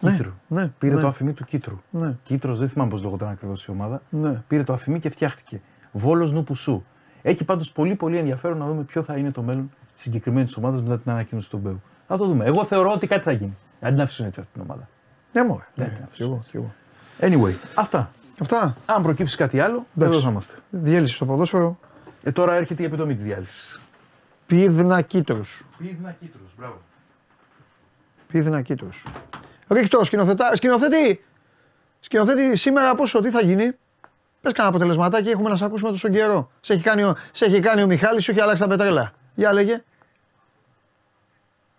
Ναι, 0.00 0.10
Κίτρου. 0.10 0.32
ναι, 0.48 0.68
Πήρε 0.78 0.94
ναι. 0.94 1.00
το 1.00 1.06
αφημί 1.06 1.32
του 1.32 1.44
Κίτρου. 1.44 1.80
Ναι. 1.90 2.16
Κίτρος, 2.22 2.58
δεν 2.58 2.68
θυμάμαι 2.68 2.90
πώς 2.90 3.02
λεγόταν 3.02 3.28
ακριβώς 3.28 3.64
η 3.66 3.70
ομάδα. 3.70 4.02
Ναι. 4.08 4.42
Πήρε 4.46 4.62
το 4.62 4.72
αφημί 4.72 4.98
και 5.00 5.08
φτιάχτηκε. 5.08 5.60
Βόλος 5.92 6.32
Νουπουσού. 6.32 6.82
Έχει 7.22 7.44
πάντως 7.44 7.72
πολύ 7.72 7.94
πολύ 7.94 8.18
ενδιαφέρον 8.18 8.58
να 8.58 8.66
δούμε 8.66 8.82
ποιο 8.82 9.02
θα 9.02 9.16
είναι 9.16 9.30
το 9.30 9.42
μέλλον 9.42 9.70
συγκεκριμένης 9.94 10.56
ομάδας 10.56 10.82
μετά 10.82 10.98
την 10.98 11.10
ανακοίνωση 11.10 11.50
του 11.50 11.58
Μπέου. 11.58 11.82
Θα 12.06 12.16
το 12.16 12.26
δούμε. 12.26 12.44
Εγώ 12.44 12.64
θεωρώ 12.64 12.92
ότι 12.92 13.06
κάτι 13.06 13.22
θα 13.22 13.32
γίνει. 13.32 13.56
Αν 13.80 13.92
την 13.92 14.00
αφήσουν 14.00 14.26
έτσι 14.26 14.40
αυτή 14.40 14.52
την 14.52 14.62
ομάδα. 14.62 14.88
Ναι, 15.32 15.44
μωρέ. 15.44 15.64
Ναι, 15.74 15.84
Ναι, 15.84 15.90
ναι, 15.90 16.06
κι 16.12 16.22
εγώ, 16.22 16.40
κι 16.50 16.56
εγώ. 16.56 16.72
Anyway, 17.20 17.52
αυτά. 17.74 18.10
Αυτά. 18.40 18.74
Αν 18.86 19.02
προκύψει 19.02 19.36
κάτι 19.36 19.60
άλλο, 19.60 19.86
Εντάξει. 19.96 20.14
εδώ 20.16 20.24
θα 20.24 20.30
είμαστε. 20.30 20.56
Διέλυση 20.70 21.14
στο 21.14 21.26
ποδόσφαιρο. 21.26 21.78
Ε, 22.22 22.32
τώρα 22.32 22.54
έρχεται 22.54 22.82
η 22.82 22.86
επιτομή 22.86 23.14
της 23.14 23.24
διάλυσης. 23.24 23.80
Πίδνα 24.46 25.00
κίτρους. 25.02 25.66
Πίδνα 25.78 26.10
Κίτρος, 26.10 26.54
μπράβο. 26.58 26.80
Πίδνα 28.26 28.62
κίτρους. 28.62 29.06
Ρίχτο, 29.68 30.04
σκηνοθετά, 30.04 30.56
σκηνοθέτη. 30.56 31.24
Σκηνοθέτη, 32.00 32.56
σήμερα 32.56 32.94
πόσο, 32.94 33.20
τι 33.20 33.30
θα 33.30 33.40
γίνει; 33.42 33.72
Πες 34.40 34.52
κανένα 34.52 34.74
αποτελεσματάκι, 34.74 35.28
έχουμε 35.28 35.48
να 35.48 35.56
σε 35.56 35.64
ακούσουμε 35.64 35.90
τόσο 35.90 36.08
καιρό. 36.08 36.50
Σε 36.60 36.72
έχει 36.72 36.82
κάνει 36.82 37.02
ο, 37.02 37.16
σε 37.32 37.44
έχει 37.44 37.60
κάνει 37.60 37.82
ο 37.82 37.86
Μιχάλης, 37.86 38.24
σου 38.24 38.30
έχει 38.30 38.40
αλλάξει 38.40 38.62
τα 38.62 38.68
πετρέλα. 38.68 39.12
Για 39.34 39.52
λέγε. 39.52 39.82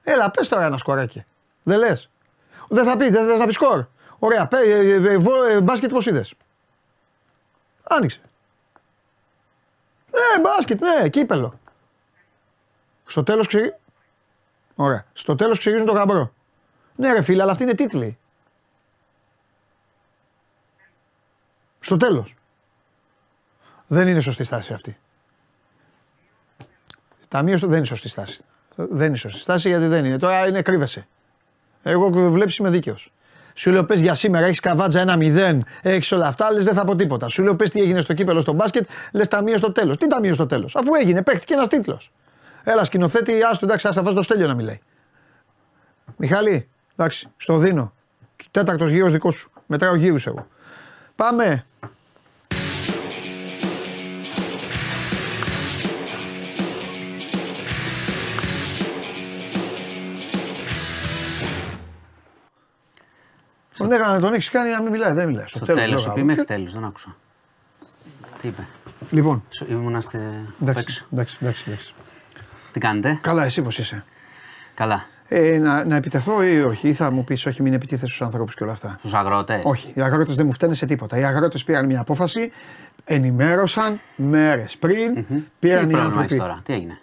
Έλα, 0.04 0.32
πες 0.32 0.48
τώρα 0.48 0.66
ένα 0.66 0.78
σκοράκι. 0.78 1.24
Δεν 1.64 1.78
λες. 1.78 2.10
Δεν 2.70 2.84
θα 2.86 2.98
πεις, 2.98 3.10
δεν 3.10 3.28
θες 3.28 3.40
να 3.40 3.46
πεις 3.46 3.56
σκορ. 3.56 3.86
Ωραία, 4.20 4.48
πέ, 4.48 4.58
ε, 4.58 4.72
ε, 4.72 5.12
ε, 5.12 5.18
βο- 5.18 5.44
ε, 5.44 5.62
μπάσκετ 5.62 5.90
πώς 5.92 6.06
είδες. 6.06 6.34
Άνοιξε. 7.84 8.20
Ναι, 10.12 10.42
μπάσκετ, 10.42 10.82
ναι, 10.82 11.10
κύπελο. 11.10 11.60
Στο 13.06 13.24
τέλος 13.24 13.48
ξε... 13.48 13.80
Ωραία. 14.76 15.06
Στο 15.14 15.36
τέλος 15.36 15.60
ξεγίζουν 15.60 15.86
το 15.86 15.92
γαμπρό. 15.92 16.34
Ναι, 16.96 17.14
ρε 17.14 17.22
φίλε, 17.22 17.42
αλλά 17.42 17.52
αυτή 17.52 17.64
είναι 17.64 17.74
τίτλοι. 17.74 18.18
Στο 21.80 21.98
τέλος. 21.98 22.36
Δεν 23.88 24.08
είναι 24.08 24.20
σωστή 24.20 24.44
στάση 24.44 24.74
αυτή. 24.74 24.98
Ταμείο 27.28 27.60
του 27.60 27.68
δεν 27.68 27.78
είναι 27.78 27.86
σωστή 27.86 28.10
στάση. 28.10 28.44
Δεν 28.76 29.08
είναι 29.08 29.18
σωστή 29.18 29.40
στάση 29.40 29.70
γιατί 29.70 29.86
δεν 29.86 30.06
είναι. 30.06 30.18
Τώρα 30.18 30.48
είναι 30.48 30.62
κρύβεσαι. 30.62 31.08
Εγώ 31.84 32.10
βλέπεις 32.10 32.58
είμαι 32.58 32.70
δίκαιος. 32.70 33.12
Σου 33.58 33.72
λέω 33.72 33.86
πες 33.86 34.02
για 34.02 34.14
σήμερα, 34.14 34.46
έχεις 34.46 34.60
καβάτζα 34.60 35.00
ένα 35.00 35.16
μηδέν, 35.16 35.66
έχεις 35.82 36.12
όλα 36.12 36.28
αυτά, 36.28 36.52
λες 36.52 36.64
δεν 36.64 36.74
θα 36.74 36.86
πω 36.86 36.96
τίποτα. 36.96 37.28
Σου 37.28 37.44
λέω 37.44 37.56
πες 37.56 37.70
τι 37.70 37.82
έγινε 37.82 38.02
στο 38.02 38.14
κύπελο 38.14 38.42
στο 38.42 38.54
μπάσκετ, 38.54 38.90
λες 39.14 39.28
ταμείο 39.28 39.58
στο 39.58 39.72
τέλος. 39.72 39.98
Τι 39.98 40.08
ταμείο 40.08 40.34
στο 40.34 40.46
τέλος, 40.46 40.76
αφού 40.76 40.94
έγινε, 40.94 41.24
παίχτηκε 41.24 41.54
ένας 41.54 41.68
τίτλος. 41.68 42.12
Έλα 42.68 42.84
σκηνοθέτη, 42.86 43.44
άστο 43.44 43.66
εντάξει, 43.66 43.88
άσα 43.88 44.04
βάζει 44.04 44.16
το 44.16 44.22
στέλιο 44.22 44.48
να 44.48 44.54
μιλάει. 44.54 44.78
Μιχάλη, 46.18 46.70
εντάξει, 46.96 47.28
στο 47.38 47.58
δίνω. 47.58 47.94
Τέταρτος 48.52 48.92
γύρος 48.92 49.12
δικός 49.12 49.36
σου. 49.36 49.52
Μετράω 49.66 49.96
γύρους 49.96 50.28
εγώ. 50.28 50.48
Πάμε. 51.16 51.66
Τον, 63.78 63.92
έκανα, 63.92 64.20
τον 64.20 64.34
έχεις 64.34 64.50
κάνει 64.50 64.70
να 64.72 64.82
μην 64.82 64.92
μιλάει, 64.92 65.14
δεν 65.14 65.28
μιλάει. 65.28 65.48
Στο, 65.48 65.58
Στο 65.58 65.66
τέλος, 65.66 65.82
τέλος, 65.82 66.02
λέω, 66.02 66.12
είπε 66.12 66.20
γάμο. 66.20 66.26
μέχρι 66.32 66.44
τέλος, 66.46 66.74
δεν 66.74 66.84
άκουσα. 66.84 67.16
Τι 68.42 68.48
είπε. 68.48 68.68
Λοιπόν, 69.12 69.44
Σου- 69.50 69.68
Ήμουνα 69.72 70.02
στη. 70.02 70.18
εντάξει, 70.62 70.84
παίξω. 70.84 71.06
εντάξει, 71.12 71.38
εντάξει, 71.42 71.64
εντάξει. 71.68 71.94
Τι 72.76 72.82
κάνετε, 72.82 73.18
Καλά, 73.22 73.44
εσύ 73.44 73.62
πώς 73.62 73.78
είσαι; 73.78 74.04
καλά. 74.74 75.06
Ε, 75.28 75.58
να, 75.58 75.86
να 75.86 75.96
επιτεθώ 75.96 76.44
ή 76.44 76.62
όχι, 76.62 76.88
ή 76.88 76.94
θα 76.94 77.12
μου 77.12 77.24
πεις 77.24 77.46
όχι, 77.46 77.62
μην 77.62 77.74
επιτίθεσαι 77.74 78.06
στους 78.06 78.22
ανθρώπους 78.22 78.56
και 78.56 78.64
όλα 78.64 78.72
αυτά; 78.72 78.96
Στους 79.00 79.14
αγρότες. 79.14 79.62
Όχι, 79.64 79.92
οι 79.96 80.02
αγρότες 80.02 80.36
δεν 80.36 80.46
μου 80.46 80.54
φταίνε 80.54 80.74
σε 80.74 80.86
τίποτα. 80.86 81.18
Οι 81.20 81.24
αγρότες 81.24 81.64
πήραν 81.64 81.86
μια 81.86 82.00
απόφαση, 82.00 82.52
ενημέρωσαν 83.06 84.00
μέρες 84.16 84.78
πριν, 84.78 85.14
Τι 85.16 85.22
πήραν 85.60 85.90
οι 85.90 85.92
πρόβλημα 85.92 86.04
άνθρωποι. 86.04 86.24
έχεις 86.26 86.38
τώρα, 86.38 86.62
τι 86.66 86.74
έγινε; 86.74 87.00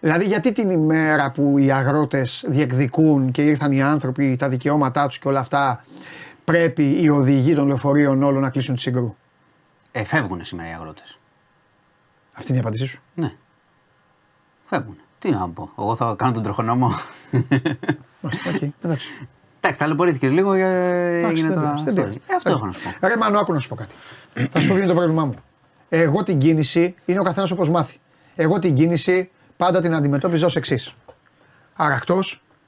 Δηλαδή, 0.00 0.24
γιατί 0.24 0.52
την 0.52 0.70
ημέρα 0.70 1.30
που 1.30 1.58
οι 1.58 1.70
αγρότες 1.72 2.44
διεκδικούν 2.48 3.30
και 3.30 3.42
ήρθαν 3.42 3.72
οι 3.72 3.82
άνθρωποι, 3.82 4.36
τα 4.36 4.48
δικαιώματά 4.48 5.06
τους 5.06 5.18
και 5.18 5.28
όλα 5.28 5.40
αυτά, 5.40 5.84
πρέπει 6.44 7.02
οι 7.02 7.08
οδηγοί 7.08 7.54
των 7.54 7.66
λεωφορείων 7.66 8.22
όλων 8.22 8.40
να 8.42 8.50
κλείσουν 8.50 8.74
τη 8.74 8.80
Συγγρού; 8.80 9.16
Ε, 9.92 10.04
φεύγουν 10.04 10.44
σήμερα 10.44 10.70
οι 10.70 10.72
αγρότες. 10.72 11.18
Αυτή 12.32 12.48
είναι 12.48 12.58
η 12.58 12.60
απάντησή 12.60 12.86
σου; 12.86 13.00
Ναι. 13.14 13.32
Φεύγουν. 14.74 14.96
Τι 15.18 15.30
να 15.30 15.48
πω. 15.48 15.70
Εγώ 15.78 15.96
θα 15.96 16.14
κάνω 16.18 16.32
τον 16.32 16.42
τροχονόμο. 16.42 16.92
Μάλιστα, 18.20 18.50
οκ, 18.54 18.62
εντάξει. 18.82 19.28
Εντάξει, 19.60 19.80
ταλαιπωρήθηκες 19.80 20.30
λίγο 20.30 20.54
και 20.54 20.62
Εντάξει, 20.62 21.30
έγινε 21.30 21.48
δεν 21.48 21.56
τώρα. 21.56 21.68
πειράζει, 21.68 21.84
δεν 21.84 21.94
story. 21.94 21.96
πειράζει. 21.96 22.20
Ε, 22.26 22.34
αυτό 22.34 22.50
έχω 22.50 22.66
να 22.66 22.72
σου 22.72 22.80
πω. 23.00 23.06
Ρε 23.08 23.16
Μάνο, 23.16 23.38
άκου 23.38 23.52
να 23.52 23.58
σου 23.58 23.68
πω 23.68 23.74
κάτι. 23.74 23.94
θα 24.34 24.60
σου 24.60 24.66
πω 24.68 24.74
ποιο 24.74 24.76
είναι 24.76 24.86
το 24.86 24.94
πρόβλημά 24.94 25.24
μου. 25.24 25.34
Εγώ 25.88 26.22
την 26.22 26.38
κίνηση 26.38 26.94
είναι 27.04 27.18
ο 27.20 27.22
καθένας 27.22 27.50
όπως 27.50 27.70
μάθει. 27.70 27.96
Εγώ 28.34 28.58
την 28.58 28.74
κίνηση 28.74 29.30
πάντα 29.56 29.80
την 29.80 29.94
αντιμετώπιζα 29.94 30.46
ως 30.46 30.56
εξής. 30.56 30.94
Αρακτό, 31.76 32.20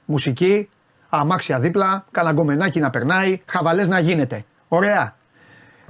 μουσική, 0.05 0.69
αμάξια 1.09 1.59
δίπλα, 1.59 2.05
καναγκομενάκι 2.11 2.79
να 2.79 2.89
περνάει, 2.89 3.41
χαβαλές 3.45 3.87
να 3.87 3.99
γίνεται. 3.99 4.45
Ωραία. 4.67 5.15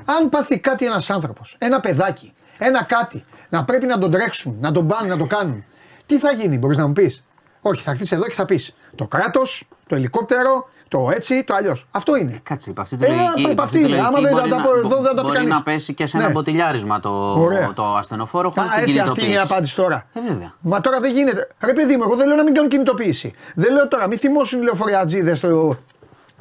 Αν 0.05 0.29
πάθει 0.29 0.59
κάτι 0.59 0.85
ένας 0.85 1.09
άνθρωπος, 1.09 1.55
ένα 1.59 1.79
παιδάκι, 1.79 2.33
ένα 2.57 2.83
κάτι, 2.83 3.23
να 3.49 3.63
πρέπει 3.63 3.85
να 3.85 3.97
τον 3.97 4.11
τρέξουν, 4.11 4.57
να 4.59 4.71
τον 4.71 4.87
πάνε, 4.87 5.07
να 5.07 5.17
το 5.17 5.25
κάνουν, 5.25 5.63
τι 6.07 6.17
θα 6.17 6.33
γίνει, 6.33 6.57
μπορείς 6.57 6.77
να 6.77 6.87
μου 6.87 6.93
πεις; 6.93 7.23
Όχι, 7.61 7.81
θα 7.81 7.91
έρθεις 7.91 8.11
εδώ 8.11 8.23
και 8.23 8.33
θα 8.33 8.45
πεις 8.45 8.73
το 8.95 9.07
κράτος, 9.07 9.67
το 9.87 9.95
ελικόπτερο, 9.95 10.69
το 10.87 11.09
έτσι, 11.13 11.43
το 11.43 11.53
αλλιώς. 11.55 11.87
Αυτό 11.91 12.15
είναι. 12.15 12.39
Κάτσε, 12.43 12.69
υπ' 12.69 12.79
αυτή 12.79 12.95
τη 12.97 13.05
Ε, 13.05 13.07
λογική, 13.07 13.41
υπ' 13.41 13.49
υπ' 13.51 13.61
αυτή 13.61 13.77
αυτή 13.77 13.77
τη 13.77 13.93
είναι. 13.93 13.97
Άμα 14.07 14.19
λογική 14.19 14.23
δεν 14.25 14.33
μπορεί 14.33 14.49
τα 14.49 14.55
να- 14.57 14.63
πω 14.63 14.77
εδώ, 14.77 15.01
δεν 15.01 15.15
τα 15.15 15.21
πει 15.21 15.21
Μπορεί 15.21 15.37
κανείς. 15.37 15.51
να 15.53 15.61
πέσει 15.61 15.93
και 15.93 16.05
σε 16.05 16.17
ένα 16.17 16.25
Ναι. 16.25 16.31
μποτιλιάρισμα 16.31 16.99
το, 16.99 17.09
Ωραία. 17.41 17.73
το 17.73 17.83
ασθενοφόρο 17.95 18.49
χωρίς 18.49 18.69
Α, 18.69 18.73
την 18.73 18.83
έτσι 18.83 18.99
αυτή 18.99 19.09
είναι 19.11 19.19
η 19.19 19.23
κινητοποίηση. 19.23 19.53
απάντηση 19.53 19.75
τώρα. 19.75 20.07
Ε, 20.13 20.19
βέβαια. 20.21 20.53
Μα 20.61 20.81
τώρα 20.81 20.99
δεν 20.99 21.11
γίνεται. 21.11 21.47
Ρε 21.59 21.73
παιδί 21.73 21.95
μου, 21.97 22.03
εγώ 22.03 22.15
δεν 22.15 22.27
λέω 22.27 22.35
να 22.35 22.43
μην 22.43 22.53
κάνουν 22.53 22.69
κινητοποίηση. 22.69 23.33
Δεν 23.55 23.73
λέω 23.73 23.87
τώρα, 23.87 24.07
μην 24.07 24.17
θυμώσουν 24.17 24.59
οι 24.59 24.63
λεωφοριατζίδε 24.63 25.35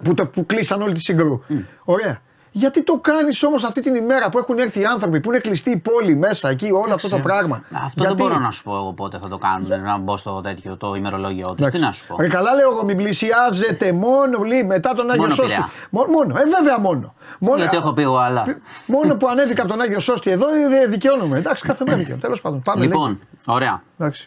που, 0.05 0.15
το- 0.15 0.27
που 0.27 0.47
κλείσαν 0.47 0.83
όλη 0.83 0.93
τη 0.93 1.01
συγκρού. 1.01 1.41
Ωραία. 1.85 2.21
Γιατί 2.57 2.83
το 2.83 2.99
κάνεις 2.99 3.43
όμως 3.43 3.65
αυτή 3.65 3.81
την 3.81 3.95
ημέρα 3.95 4.29
που 4.31 4.39
έχουν 4.39 4.59
έρθει 4.59 4.81
οι 4.81 4.85
άνθρωποι, 4.85 5.21
που 5.21 5.31
είναι 5.31 5.39
κλειστή 5.39 5.71
η 5.71 5.77
πόλη 5.77 6.17
μέσα 6.17 6.49
εκεί, 6.49 6.71
όλο 6.73 6.95
αυτό 6.95 7.09
το 7.09 7.19
πράγμα. 7.19 7.63
Αυτό 7.73 7.91
Γιατί; 8.03 8.07
δεν 8.07 8.27
μπορώ 8.27 8.39
να 8.41 8.51
σου 8.51 8.63
πω 8.63 8.75
εγώ 8.77 8.93
πότε 8.93 9.19
θα 9.19 9.29
το 9.29 9.39
κάνουν, 9.39 9.83
να 9.83 9.97
μπω 9.99 10.17
στο 10.17 10.41
τέτοιο 10.41 10.77
το 10.77 10.95
ημερολόγιο 10.95 11.47
τους. 11.47 11.55
Τι 11.57 11.63
Εντάξει. 11.63 11.81
να 11.81 11.93
σου 11.93 12.07
πω. 12.07 12.17
Ρε 12.21 12.29
καλά 12.29 12.55
λέω 12.55 12.71
εγώ, 12.71 12.85
μην 12.85 12.97
πλησιάζετε 12.97 13.93
μόνο 13.93 14.43
λί, 14.43 14.65
μετά 14.65 14.95
τον 14.95 15.11
Άγιο 15.11 15.23
Μόνο 15.23 15.35
Σώστη. 15.35 15.53
Πειραιά. 15.53 15.71
Μό- 15.91 16.07
Μόνο, 16.07 16.37
ε 16.39 16.43
βέβαια 16.45 16.79
μόνο. 16.81 17.15
μόνο 17.39 17.57
Γιατί 17.57 17.77
έχω 17.77 17.93
πει 17.93 18.03
εγώ 18.03 18.17
άλλα. 18.19 18.45
Μόνο 18.87 19.15
που 19.17 19.29
ανέβηκα 19.29 19.63
από 19.63 19.71
τον 19.71 19.81
Άγιο 19.81 20.01
Σώστη 20.01 20.31
εδώ 20.31 20.47
ε, 20.83 20.87
δικαιώνομαι. 20.87 21.39
Εντάξει, 21.39 21.67
κάθε 21.67 21.85
μέρα 21.85 21.97
δικαιώνομαι. 21.97 22.23
Τέλος 22.27 22.41
πάντων. 22.41 22.63
Πάμε, 22.63 22.85
Λοιπόν, 22.85 23.19
ωραία. 23.47 23.71
λέει. 23.71 23.81
Εντάξει. 23.99 24.27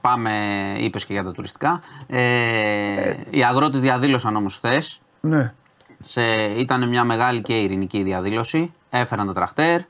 Πάμε, 0.00 0.30
είπες 0.78 1.04
και 1.04 1.12
για 1.12 1.24
τα 1.24 1.32
τουριστικά. 1.32 1.80
Ε, 2.06 2.18
οι 3.30 3.44
αγρότες 3.44 3.80
διαδήλωσαν 3.80 4.36
όμως 4.36 4.56
χθες. 4.56 5.00
Ναι. 5.20 5.52
Σε, 6.00 6.22
ήταν 6.58 6.88
μια 6.88 7.04
μεγάλη 7.04 7.40
και 7.40 7.56
ειρηνική 7.58 8.02
διαδήλωση. 8.02 8.72
Έφεραν 8.90 9.26
τα 9.26 9.32
τραχτέρ. 9.32 9.80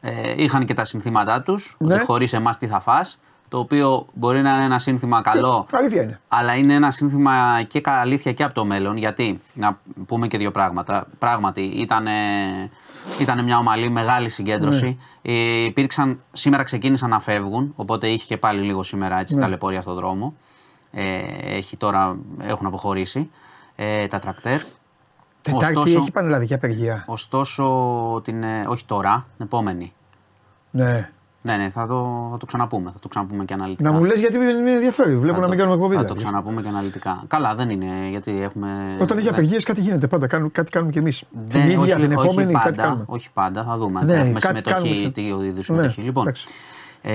Ε, 0.00 0.12
είχαν 0.36 0.64
και 0.64 0.74
τα 0.74 0.84
συνθήματά 0.84 1.42
τους. 1.42 1.76
Ναι. 1.78 1.94
Ότι 1.94 2.04
χωρίς 2.04 2.32
εμάς 2.32 2.58
τι 2.58 2.66
θα 2.66 2.80
φας 2.80 3.18
Το 3.48 3.58
οποίο 3.58 4.06
μπορεί 4.14 4.42
να 4.42 4.54
είναι 4.54 4.64
ένα 4.64 4.78
σύνθημα 4.78 5.20
καλό. 5.20 5.66
Αλήθεια 5.70 6.02
είναι. 6.02 6.20
Αλλά 6.28 6.54
είναι 6.56 6.74
ένα 6.74 6.90
σύνθημα 6.90 7.62
και 7.66 7.80
κα- 7.80 8.00
αλήθεια 8.00 8.32
και 8.32 8.42
από 8.42 8.54
το 8.54 8.64
μέλλον. 8.64 8.96
Γιατί, 8.96 9.40
να 9.54 9.78
πούμε 10.06 10.26
και 10.26 10.38
δύο 10.38 10.50
πράγματα. 10.50 11.06
Πράγματι, 11.18 11.60
ήταν, 11.62 12.06
ήταν 13.20 13.44
μια 13.44 13.58
ομαλή 13.58 13.90
μεγάλη 13.90 14.28
συγκέντρωση. 14.28 14.98
Ε, 15.22 15.32
υπήρξαν, 15.64 16.20
σήμερα 16.32 16.62
ξεκίνησαν 16.62 17.10
να 17.10 17.20
φεύγουν, 17.20 17.72
οπότε 17.76 18.06
είχε 18.08 18.24
και 18.26 18.36
πάλι 18.36 18.60
λίγο 18.60 18.82
σήμερα 18.82 19.18
έτσι, 19.20 19.36
ταλαιπωρία 19.36 19.80
στον 19.82 19.94
δρόμο. 19.94 20.34
Ε, 20.92 21.18
έχει 21.56 21.76
τώρα, 21.76 22.16
έχουν 22.42 22.66
αποχωρήσει 22.66 23.30
ε, 23.76 24.06
τα 24.06 24.18
τρακτέρ. 24.18 24.60
Τετάρτη 25.52 25.76
Ωστόσο- 25.76 25.98
έχει 25.98 26.10
πανελλαδική 26.10 26.54
απεργία. 26.54 27.04
Ωστόσο, 27.06 27.64
την, 28.24 28.42
ε, 28.42 28.64
όχι 28.68 28.84
τώρα, 28.84 29.26
την 29.36 29.46
επόμενη. 29.46 29.92
Ναι. 30.70 31.10
Ναι, 31.42 31.56
ναι, 31.56 31.70
θα 31.70 31.86
το, 31.86 32.28
θα 32.30 32.36
το 32.36 32.46
ξαναπούμε. 32.46 32.90
Θα 32.90 32.98
το 32.98 33.08
ξαναπούμε 33.08 33.44
και 33.44 33.52
αναλυτικά. 33.54 33.90
Να 33.90 33.96
μου 33.98 34.04
λες 34.04 34.20
γιατί 34.20 34.38
με, 34.38 34.44
με 34.52 34.70
ενδιαφέρει. 34.70 35.16
Βλέπω 35.16 35.34
Θα 35.34 35.40
να 35.40 35.42
το- 35.42 35.48
μην 35.48 35.58
κάνουμε 35.58 35.74
εκπομπή. 35.76 35.94
Θα 35.94 36.00
το 36.00 36.06
δηλαδή. 36.06 36.24
ξαναπούμε 36.24 36.62
και 36.62 36.68
αναλυτικά. 36.68 37.22
Καλά, 37.26 37.54
δεν 37.54 37.70
είναι 37.70 37.86
γιατί 38.10 38.42
έχουμε. 38.42 38.68
Όταν 39.00 39.16
έχει 39.16 39.26
δεν- 39.26 39.34
απεργίες, 39.34 39.64
κάτι 39.64 39.80
γίνεται 39.80 40.06
πάντα. 40.06 40.26
Κάνουμε, 40.26 40.50
κάτι 40.50 40.70
κάνουμε 40.70 40.92
κι 40.92 40.98
εμείς. 40.98 41.18
Την 41.18 41.28
δεν- 41.48 41.64
ίδια, 41.70 41.78
όχι- 41.78 42.06
την 42.06 42.16
όχι 42.16 42.26
επόμενη, 42.26 42.52
πάντα, 42.52 42.64
κάτι 42.64 42.78
κάνουμε. 42.78 43.04
Όχι 43.06 43.28
πάντα, 43.32 43.64
θα 43.64 43.76
δούμε. 43.78 44.00
Ναι, 44.04 44.14
Ναι, 44.14 44.20
έχουμε 44.20 44.38
κάτι 44.40 44.46
συμμετοχή, 44.58 44.88
κάνουμε. 44.94 45.10
τι 45.10 45.22
είδου 45.22 45.42
Ναι, 45.56 45.62
συμμετοχή. 45.62 46.00
λοιπόν, 46.00 46.22
εντάξει. 46.22 46.46
ε, 47.02 47.12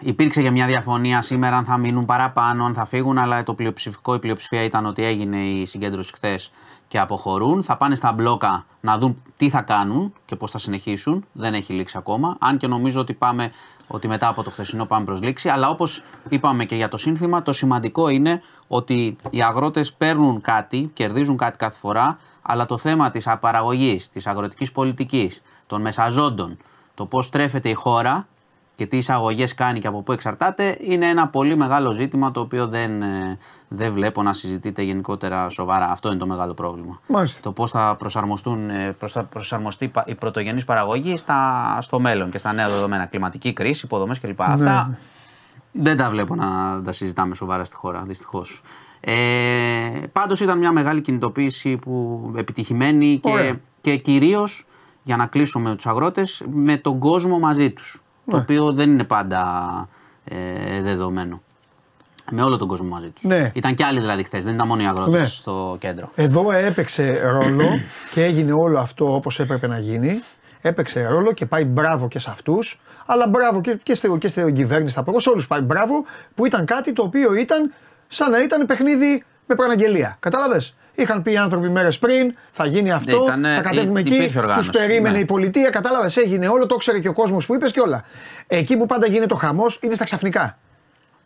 υπήρξε 0.00 0.42
και 0.42 0.50
μια 0.50 0.66
διαφωνία 0.66 1.22
σήμερα 1.22 1.56
αν 1.56 1.64
θα 1.64 1.76
μείνουν 1.76 2.04
παραπάνω, 2.04 2.64
αν 2.64 2.74
θα 2.74 2.84
φύγουν, 2.84 3.18
αλλά 3.18 3.42
το 3.42 3.54
πλειοψηφικό, 3.54 4.14
η 4.14 4.18
πλειοψηφία 4.18 4.62
ήταν 4.62 4.86
ότι 4.86 5.04
έγινε 5.04 5.36
η 5.36 5.66
συγκέντρωση 5.66 6.12
χθες 6.12 6.50
και 6.88 6.98
αποχωρούν. 6.98 7.62
Θα 7.62 7.76
πάνε 7.76 7.94
στα 7.94 8.12
μπλόκα 8.12 8.66
να 8.80 8.98
δουν 8.98 9.22
τι 9.36 9.48
θα 9.50 9.62
κάνουν 9.62 10.12
και 10.24 10.36
πώς 10.36 10.50
θα 10.50 10.58
συνεχίσουν. 10.58 11.24
Δεν 11.32 11.54
έχει 11.54 11.72
λήξει 11.72 11.96
ακόμα. 11.98 12.36
Αν 12.40 12.56
και 12.56 12.66
νομίζω 12.66 13.00
ότι, 13.00 13.14
πάμε, 13.14 13.50
ότι 13.86 14.08
μετά 14.08 14.28
από 14.28 14.42
το 14.42 14.50
χθεσινό 14.50 14.86
πάμε 14.86 15.04
προς 15.04 15.20
λήξη. 15.20 15.48
Αλλά 15.48 15.68
όπως 15.68 16.02
είπαμε 16.28 16.64
και 16.64 16.74
για 16.74 16.88
το 16.88 16.96
σύνθημα, 16.96 17.42
το 17.42 17.52
σημαντικό 17.52 18.08
είναι 18.08 18.42
ότι 18.66 19.16
οι 19.30 19.42
αγρότες 19.42 19.92
παίρνουν 19.92 20.40
κάτι, 20.40 20.90
κερδίζουν 20.92 21.36
κάτι 21.36 21.58
κάθε 21.58 21.78
φορά, 21.78 22.18
αλλά 22.42 22.66
το 22.66 22.78
θέμα 22.78 23.10
της 23.10 23.26
απαραγωγής, 23.26 24.08
της 24.08 24.26
αγροτικής 24.26 24.72
πολιτικής, 24.72 25.40
των 25.66 25.80
μεσαζόντων, 25.80 26.56
το 26.94 27.06
πώς 27.06 27.28
τρέφεται 27.28 27.68
η 27.68 27.74
χώρα 27.74 28.26
και 28.80 28.86
τι 28.86 28.96
εισαγωγές 28.96 29.54
κάνει 29.54 29.78
και 29.78 29.86
από 29.86 30.02
πού 30.02 30.12
εξαρτάται, 30.12 30.76
είναι 30.80 31.06
ένα 31.08 31.28
πολύ 31.28 31.56
μεγάλο 31.56 31.92
ζήτημα 31.92 32.30
το 32.30 32.40
οποίο 32.40 32.66
δεν, 32.68 33.02
ε, 33.02 33.38
δεν 33.68 33.92
βλέπω 33.92 34.22
να 34.22 34.32
συζητείται 34.32 34.82
γενικότερα 34.82 35.48
σοβαρά. 35.48 35.90
Αυτό 35.90 36.08
είναι 36.08 36.18
το 36.18 36.26
μεγάλο 36.26 36.54
πρόβλημα. 36.54 37.00
Μάλιστα. 37.08 37.40
Το 37.40 37.52
πώς 37.52 37.70
θα 37.70 37.94
προσαρμοστούν, 37.98 38.70
ε, 38.70 38.96
πώς 38.98 39.12
θα 39.12 39.24
προσαρμοστεί 39.24 39.88
πα- 39.88 40.04
η 40.06 40.14
πρωτογενής 40.14 40.64
παραγωγή 40.64 41.16
στα, 41.16 41.78
στο 41.80 42.00
μέλλον 42.00 42.30
και 42.30 42.38
στα 42.38 42.52
νέα 42.52 42.68
δεδομένα. 42.68 43.06
Κλιματική 43.06 43.52
κρίση, 43.52 43.86
υποδομές 43.86 44.20
κλπ. 44.20 44.40
Αυτά 44.42 44.98
δεν 45.72 45.96
τα 45.96 46.10
βλέπω 46.10 46.34
να 46.34 46.80
τα 46.84 46.92
συζητάμε 46.92 47.34
σοβαρά 47.34 47.64
στη 47.64 47.76
χώρα, 47.76 48.02
δυστυχώς. 48.06 48.60
Ε, 49.00 49.12
Πάντως 50.12 50.40
ήταν 50.40 50.58
μια 50.58 50.72
μεγάλη 50.72 51.00
κινητοποίηση 51.00 51.76
που 51.76 52.22
επιτυχημένη 52.36 53.18
και, 53.22 53.30
Ωραία. 53.30 53.60
και 53.80 53.96
κυρίως 53.96 54.64
για 55.02 55.16
να 55.16 55.26
κλείσω 55.26 55.58
με 55.58 55.74
τους 55.74 55.86
αγρότες 55.86 56.42
με 56.50 56.76
τον 56.76 56.98
κόσμο 56.98 57.38
μαζί 57.38 57.70
τους. 57.72 58.02
Το 58.30 58.36
οποίο 58.36 58.72
δεν 58.72 58.90
είναι 58.90 59.04
πάντα 59.04 59.42
ε, 60.24 60.80
δεδομένο. 60.82 61.42
Με 62.32 62.42
όλο 62.42 62.56
τον 62.56 62.68
κόσμο 62.68 62.88
μαζί 62.88 63.10
τους. 63.10 63.22
Ναι. 63.22 63.50
Ήταν 63.54 63.74
και 63.74 63.84
άλλοι 63.84 64.00
δηλαδή 64.00 64.22
χθες, 64.22 64.44
δεν 64.44 64.54
ήταν 64.54 64.66
μόνο 64.66 64.82
οι 64.82 64.86
αγρότες 64.86 65.20
Ναι. 65.20 65.26
στο 65.26 65.76
κέντρο. 65.78 66.10
Εδώ 66.14 66.52
έπαιξε 66.52 67.20
ρόλο 67.24 67.64
και 68.12 68.24
έγινε 68.24 68.52
όλο 68.52 68.78
αυτό 68.78 69.14
όπως 69.14 69.40
έπρεπε 69.40 69.66
να 69.66 69.78
γίνει. 69.78 70.22
Έπαιξε 70.60 71.06
ρόλο 71.06 71.32
και 71.32 71.46
πάει 71.46 71.64
μπράβο 71.64 72.08
και 72.08 72.18
σε 72.18 72.30
αυτούς. 72.30 72.80
Αλλά 73.06 73.28
μπράβο 73.28 73.60
και, 73.60 73.78
και, 73.82 73.94
στη, 73.94 74.18
και 74.18 74.28
στην 74.28 74.54
κυβέρνηση, 74.54 74.92
στα 74.92 75.04
σε 75.16 75.28
όλους 75.28 75.46
πάει 75.46 75.60
μπράβο 75.60 76.04
που 76.34 76.46
ήταν 76.46 76.64
κάτι 76.64 76.92
το 76.92 77.02
οποίο 77.02 77.34
ήταν 77.34 77.72
σαν 78.08 78.30
να 78.30 78.42
ήταν 78.42 78.66
παιχνίδι 78.66 79.24
με 79.46 79.54
προαναγγελία. 79.54 80.16
Κατάλαβες; 80.20 80.74
Είχαν 81.02 81.22
πει 81.22 81.32
οι 81.32 81.36
άνθρωποι 81.36 81.68
μέρες 81.68 81.98
πριν, 81.98 82.34
θα 82.50 82.66
γίνει 82.66 82.92
αυτό, 82.92 83.22
Ήτανε- 83.26 83.54
θα 83.56 83.60
κατέβουμε 83.62 84.00
ή- 84.00 84.02
εκεί. 84.06 84.14
υπήρχε 84.14 84.38
οργάνωση, 84.38 84.70
Του 84.70 84.78
περίμενε 84.78 85.14
ναι. 85.16 85.20
η 85.22 85.24
πολιτεία, 85.24 85.70
κατάλαβες. 85.70 86.16
Έγινε 86.16 86.48
όλο, 86.48 86.66
το 86.66 86.74
ήξερε 86.74 86.98
και 87.00 87.08
ο 87.08 87.12
κόσμος 87.12 87.46
που 87.46 87.54
είπες 87.54 87.72
και 87.72 87.80
όλα. 87.80 88.04
Εκεί 88.46 88.76
που 88.76 88.86
πάντα 88.86 89.06
γίνεται 89.06 89.34
ο 89.34 89.36
χαμός 89.36 89.78
είναι 89.82 89.94
στα 89.94 90.04
ξαφνικά. 90.04 90.58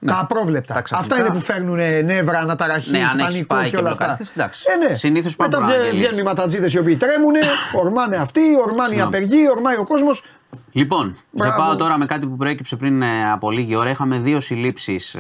Τα 0.07 0.19
απρόβλεπτα. 0.21 0.73
Ναι. 0.75 0.79
Τα 0.81 0.85
ξαφνικά. 0.85 1.15
Αυτά 1.15 1.27
είναι 1.27 1.39
που 1.39 1.45
φέρνουν 1.45 1.79
ε, 1.79 2.01
νεύρα, 2.01 2.39
αναταραχή, 2.39 2.91
Ναι, 2.91 2.99
αν 2.99 3.19
έχεις 3.19 3.19
πανικό 3.33 3.55
πάει 3.55 3.65
και 3.65 3.71
και 3.71 3.77
όλα 3.77 3.89
αυτά. 3.91 4.05
μπλοκαριστείς, 4.05 4.37
εντάξει. 4.37 4.65
Ε, 4.83 4.89
ναι. 4.89 4.95
Συνήθως 4.95 5.33
υπάρχουν 5.33 5.55
Μετά 5.59 5.67
βγα- 5.67 5.77
προαναγγελίες. 5.77 6.09
βγαίνουν 6.11 6.27
οι 6.27 6.29
ματατζίδες 6.29 6.73
οι 6.75 6.79
οποίοι 6.79 6.97
τρέμουν, 6.97 7.33
ορμάνε 7.75 8.17
αυτοί, 8.17 8.41
ορμάνε 8.67 8.83
οι 8.83 8.89
Συγγνώμη. 8.89 9.17
απεργοί, 9.17 9.49
ορμάει 9.51 9.77
ο 9.77 9.85
κόσμος. 9.85 10.25
Λοιπόν, 10.73 11.17
Μπράβο. 11.31 11.53
σε 11.53 11.59
πάω 11.59 11.77
τώρα 11.77 11.99
με 11.99 12.05
κάτι 12.05 12.27
που 12.27 12.37
προέκυψε 12.37 12.77
πριν 12.77 13.03
ε, 13.03 13.31
από 13.33 13.51
λίγη 13.51 13.77
ώρα. 13.77 13.91
Είχαμε 13.91 14.19
δύο 14.19 14.41
συλλήψεις 14.41 15.17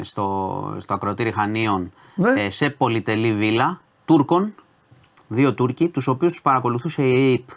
στο, 0.00 0.76
στο 0.78 0.94
ακροτήρι 0.94 1.32
Χανίων 1.32 1.92
Ναι. 2.20 2.42
ε, 2.42 2.50
σε 2.50 2.70
πολυτελή 2.70 3.32
βίλα 3.34 3.80
Τούρκων. 4.04 4.54
Δύο 5.28 5.54
Τούρκοι, 5.54 5.88
τους 5.88 6.06
οποίους 6.06 6.32
τους 6.32 6.42
παρακολουθούσε 6.42 7.02
η 7.02 7.14
ΑΕΠ 7.30 7.48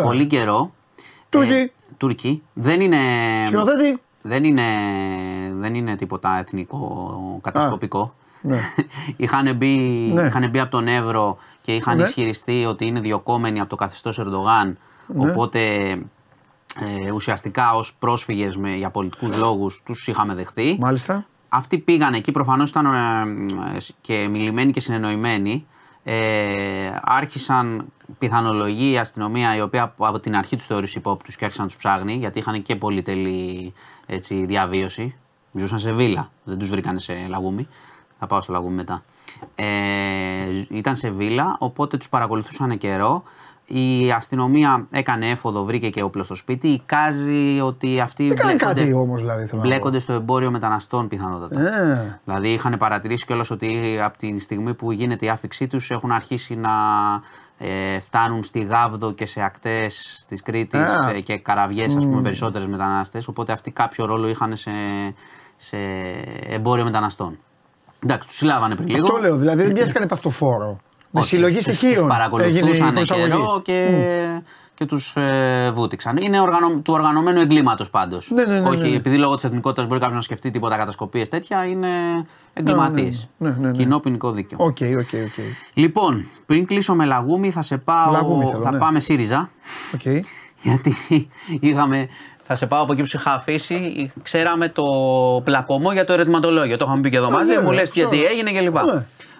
Ε. 0.00 0.02
πολύ 0.02 0.26
καιρό. 0.26 0.72
Τούρκοι. 1.28 1.52
Ε, 1.52 1.72
Τούρκοι. 1.96 2.42
Δεν 2.52 2.80
είναι. 2.80 2.96
Σκηνοθέτη. 3.46 3.98
Δεν 4.22 4.44
είναι, 4.44 4.62
δεν 5.54 5.74
είναι 5.74 5.96
τίποτα 5.96 6.38
εθνικό 6.38 7.38
κατασκοπικό. 7.42 8.14
ναι. 8.42 8.58
είχαν, 9.16 9.56
μπει, 9.56 9.66
Ναι. 10.14 10.22
είχαν 10.22 10.50
μπει 10.50 10.60
από 10.60 10.70
τον 10.70 10.88
Εύρο 10.88 11.36
και 11.62 11.74
είχαν 11.74 11.96
Ναι. 11.96 12.02
ισχυριστεί 12.02 12.64
ότι 12.64 12.86
είναι 12.86 13.00
διοκόμενοι 13.00 13.60
από 13.60 13.68
το 13.68 13.76
καθεστώς 13.76 14.18
Ερντογάν. 14.18 14.78
Ναι. 15.06 15.30
Οπότε 15.30 15.60
ε, 17.04 17.10
ουσιαστικά 17.14 17.72
ως 17.74 17.94
πρόσφυγες 17.98 18.56
με, 18.56 18.70
για 18.76 18.90
πολιτικούς 18.90 19.36
λόγους 19.36 19.82
τους 19.84 20.08
είχαμε 20.08 20.34
δεχθεί. 20.34 20.76
Μάλιστα. 20.80 21.26
Αυτοί 21.56 21.78
πήγαν 21.78 22.14
εκεί, 22.14 22.30
προφανώς 22.32 22.70
ήταν 22.70 22.86
ε, 22.86 23.76
ε, 23.76 23.80
και 24.00 24.28
μιλημένοι 24.30 24.72
και 24.72 24.80
συνεννοημένοι. 24.80 25.66
Ε, 26.04 26.90
άρχισαν 27.02 27.86
πιθανολογεί 28.18 28.90
η 28.90 28.98
αστυνομία 28.98 29.56
η 29.56 29.60
οποία 29.60 29.82
από- 29.82 30.06
από 30.06 30.20
την 30.20 30.36
αρχή 30.36 30.56
τους 30.56 30.66
θεωρούσε 30.66 30.98
υπόπτους 30.98 31.36
και 31.36 31.44
άρχισαν 31.44 31.64
να 31.64 31.70
τους 31.70 31.80
ψάχνει 31.80 32.14
γιατί 32.14 32.38
είχαν 32.38 32.62
και 32.62 32.76
πολυτελή 32.76 33.72
έτσι, 34.06 34.44
διαβίωση. 34.46 35.16
Ζούσαν 35.52 35.78
σε 35.78 35.92
βίλα, 35.92 36.30
δεν 36.44 36.58
τους 36.58 36.68
βρήκαν 36.68 36.98
σε 36.98 37.14
λαγούμι. 37.28 37.68
Θα 38.18 38.26
πάω 38.26 38.40
στο 38.40 38.52
λαγούμι 38.52 38.74
μετά. 38.74 39.02
Ε, 39.54 39.64
ήταν 40.70 40.96
σε 40.96 41.10
βίλα, 41.10 41.56
οπότε 41.58 41.96
τους 41.96 42.08
παρακολουθούσαν 42.08 42.78
καιρό. 42.78 43.22
Η 43.66 44.10
αστυνομία 44.10 44.86
έκανε 44.90 45.28
έφοδο, 45.30 45.64
βρήκε 45.64 45.90
και 45.90 46.02
όπλο 46.02 46.22
στο 46.22 46.34
σπίτι. 46.34 46.68
Εικάζει 46.68 47.60
ότι 47.60 48.00
αυτοί 48.00 48.22
Δεν 48.22 48.32
έκανε 48.32 48.52
μπλέκονται- 48.54 48.78
κάτι 48.82 48.92
όμως 48.92 49.20
δηλαδή. 49.20 49.44
Θέλω 49.46 49.56
να 49.56 49.62
πω. 49.62 49.68
μπλέκονται 49.68 49.98
στο 49.98 50.12
εμπόριο 50.12 50.50
μεταναστών 50.50 51.08
πιθανότατα. 51.08 51.60
Ε, 51.60 52.20
Δηλαδή 52.24 52.48
είχαν 52.52 52.76
παρατηρήσει 52.78 53.26
κιόλας 53.26 53.50
ότι 53.50 53.98
από 54.02 54.18
τη 54.18 54.38
στιγμή 54.38 54.74
που 54.74 54.92
γίνεται 54.92 55.26
η 55.26 55.28
άφηξή 55.28 55.66
τους 55.66 55.90
έχουν 55.90 56.12
αρχίσει 56.12 56.54
να 56.54 56.70
ε, 57.58 58.00
φτάνουν 58.00 58.42
στη 58.44 58.60
Γάβδο 58.60 59.12
και 59.12 59.26
σε 59.26 59.42
ακτές 59.42 60.24
της 60.28 60.42
Κρήτης 60.42 60.80
Α. 60.80 61.10
ε, 61.10 61.20
και 61.20 61.36
καραβιές 61.38 61.96
ας 61.96 62.04
πούμε 62.04 62.20
περισσότερες 62.22 62.66
μετανάστες 62.66 63.28
οπότε 63.28 63.52
αυτοί 63.52 63.70
κάποιο 63.70 64.04
ρόλο 64.06 64.28
είχαν 64.28 64.56
σε, 64.56 64.70
σε 65.56 65.76
εμπόριο 66.48 66.84
μεταναστών. 66.84 67.38
Εντάξει, 68.04 68.28
τους 68.28 68.36
συλλάβανε 68.36 68.74
πριν 68.74 68.88
λίγο. 68.88 69.04
αυτό 69.06 69.16
λέω. 69.20 69.36
Δηλαδή 69.36 69.62
δεν 69.62 69.72
πιάστηκαν 69.72 70.02
επ' 70.02 70.12
αυτοφώρω. 70.12 70.78
Με 71.16 71.20
Όχι, 71.20 71.28
συλλογή 71.28 71.54
τους- 71.54 71.64
στοιχείων. 71.64 71.92
Τους 71.92 71.98
έγινε 71.98 72.06
η 72.06 72.08
παρακολουθούσαν 72.08 72.94
προσαγωγή. 72.94 73.26
καιρό 73.28 73.60
και, 73.64 73.88
και 74.74 74.84
τους 74.86 75.16
ε, 75.16 75.70
βούτηξαν. 75.74 76.16
Είναι 76.16 76.40
οργανω, 76.40 76.68
του 76.80 76.92
οργανωμένου 76.92 77.40
εγκλήματος 77.40 77.90
πάντως. 77.90 78.30
Ναι, 78.30 78.44
ναι, 78.44 78.60
ναι, 78.60 78.68
Όχι, 78.68 78.82
ναι, 78.82 78.88
ναι. 78.88 78.96
επειδή 78.96 79.16
λόγω 79.16 79.34
της 79.34 79.44
εθνικότητας 79.44 79.86
μπορεί 79.86 80.00
κάποιος 80.00 80.16
να 80.16 80.22
σκεφτεί 80.22 80.50
τίποτα 80.50 80.76
κατασκοπίες 80.76 81.28
τέτοια, 81.28 81.64
είναι 81.64 81.88
εγκληματίες. 82.52 83.28
ναι, 83.36 83.48
ναι, 83.48 83.56
ναι, 83.60 83.66
ναι. 83.66 83.72
Κοινό 83.72 83.98
ποινικό 84.00 84.30
δίκαιο. 84.30 84.58
OK, 84.60 84.76
OK, 84.80 85.12
OK. 85.24 85.44
Λοιπόν, 85.74 86.26
πριν 86.46 86.66
κλείσω 86.66 86.94
με 86.94 87.04
λαγούμι, 87.04 87.50
θα 87.50 87.62
σε 87.62 87.76
πάω. 87.76 88.12
Λαγούμι 88.12 88.46
θέλω, 88.46 88.62
θα 88.62 88.70
ναι. 88.72 88.78
πάμε 88.78 89.00
ΣΥΡΙΖΑ. 89.00 89.50
Οκ. 89.94 90.24
Γιατί 90.62 90.94
είχαμε. 91.60 92.08
Θα 92.46 92.56
σε 92.56 92.66
πάω 92.66 92.82
από 92.82 92.92
εκεί 92.92 93.00
που 93.02 93.08
σε 93.08 93.16
είχα 93.20 93.32
αφήσει. 93.32 94.12
Ξέραμε 94.22 94.68
το 94.68 94.82
πλακωμό 95.44 95.92
για 95.92 96.04
το 96.04 96.12
ερωτηματολόγιο. 96.12 96.76
Το 96.76 96.84
είχαμε 96.88 97.00
πει 97.00 97.10
και 97.10 97.16
εδώ 97.16 97.26
Α, 97.26 97.30
μαζί. 97.30 97.46
βέβαια, 97.46 97.62
Μου 97.64 97.72
λες 97.72 97.90
ξέρω. 97.90 98.08
γιατί 98.08 98.26
έγινε 98.26 98.50
κλπ. 98.52 98.76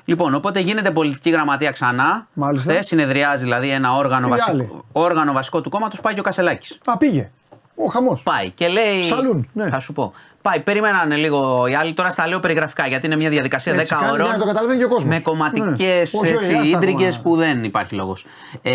Ναι. 0.06 0.14
Λοιπόν, 0.14 0.34
οπότε 0.34 0.60
γίνεται 0.60 0.90
πολιτική 0.90 1.30
γραμματεία 1.30 1.70
ξανά. 1.70 2.26
Μάλιστα. 2.32 2.72
Χθε 2.72 2.82
συνεδριάζει 2.82 3.42
δηλαδή 3.42 3.68
ένα 3.68 3.92
όργανο, 3.96 4.26
Οι 4.26 4.30
βασικό, 4.30 4.50
άλλοι. 4.50 4.70
όργανο 4.92 5.32
βασικό 5.32 5.60
του 5.60 5.70
κόμματος. 5.70 6.00
Πάει 6.00 6.14
και 6.14 6.20
ο 6.20 6.22
Κασελάκης. 6.22 6.78
Α, 6.84 6.96
πήγε. 6.98 7.30
Ο 7.76 7.86
χαμός. 7.86 8.22
Πάει 8.22 8.50
και 8.50 8.68
λέει. 8.68 9.02
Σαλούν, 9.02 9.48
ναι. 9.52 9.68
Θα 9.68 9.78
σου 9.78 9.92
πω. 9.92 10.12
Πάει, 10.42 10.60
περιμένανε 10.60 11.16
λίγο 11.16 11.66
οι 11.66 11.74
άλλοι. 11.74 11.92
Τώρα 11.92 12.10
στα 12.10 12.26
λέω 12.28 12.40
περιγραφικά 12.40 12.86
γιατί 12.86 13.06
είναι 13.06 13.16
μια 13.16 13.28
διαδικασία 13.30 13.72
10 13.74 13.78
Έτσι 13.78 13.94
κάνει 13.94 14.10
ώρων. 14.12 14.24
για 14.26 14.32
να 14.32 14.38
το 14.38 14.44
καταλαβαίνει 14.46 14.78
και 14.78 14.84
ο 14.84 14.88
κόσμος. 14.88 15.14
Με 15.14 15.20
κομματικές 15.20 16.12
Ναι. 16.12 16.20
Όχι, 16.28 16.36
όχι, 16.36 16.52
άστα 16.54 16.68
ίντριγκες 16.68 17.16
ακόμα. 17.16 17.34
που 17.34 17.40
δεν 17.40 17.64
υπάρχει 17.64 17.94
λόγος. 17.94 18.26
Ε, 18.62 18.72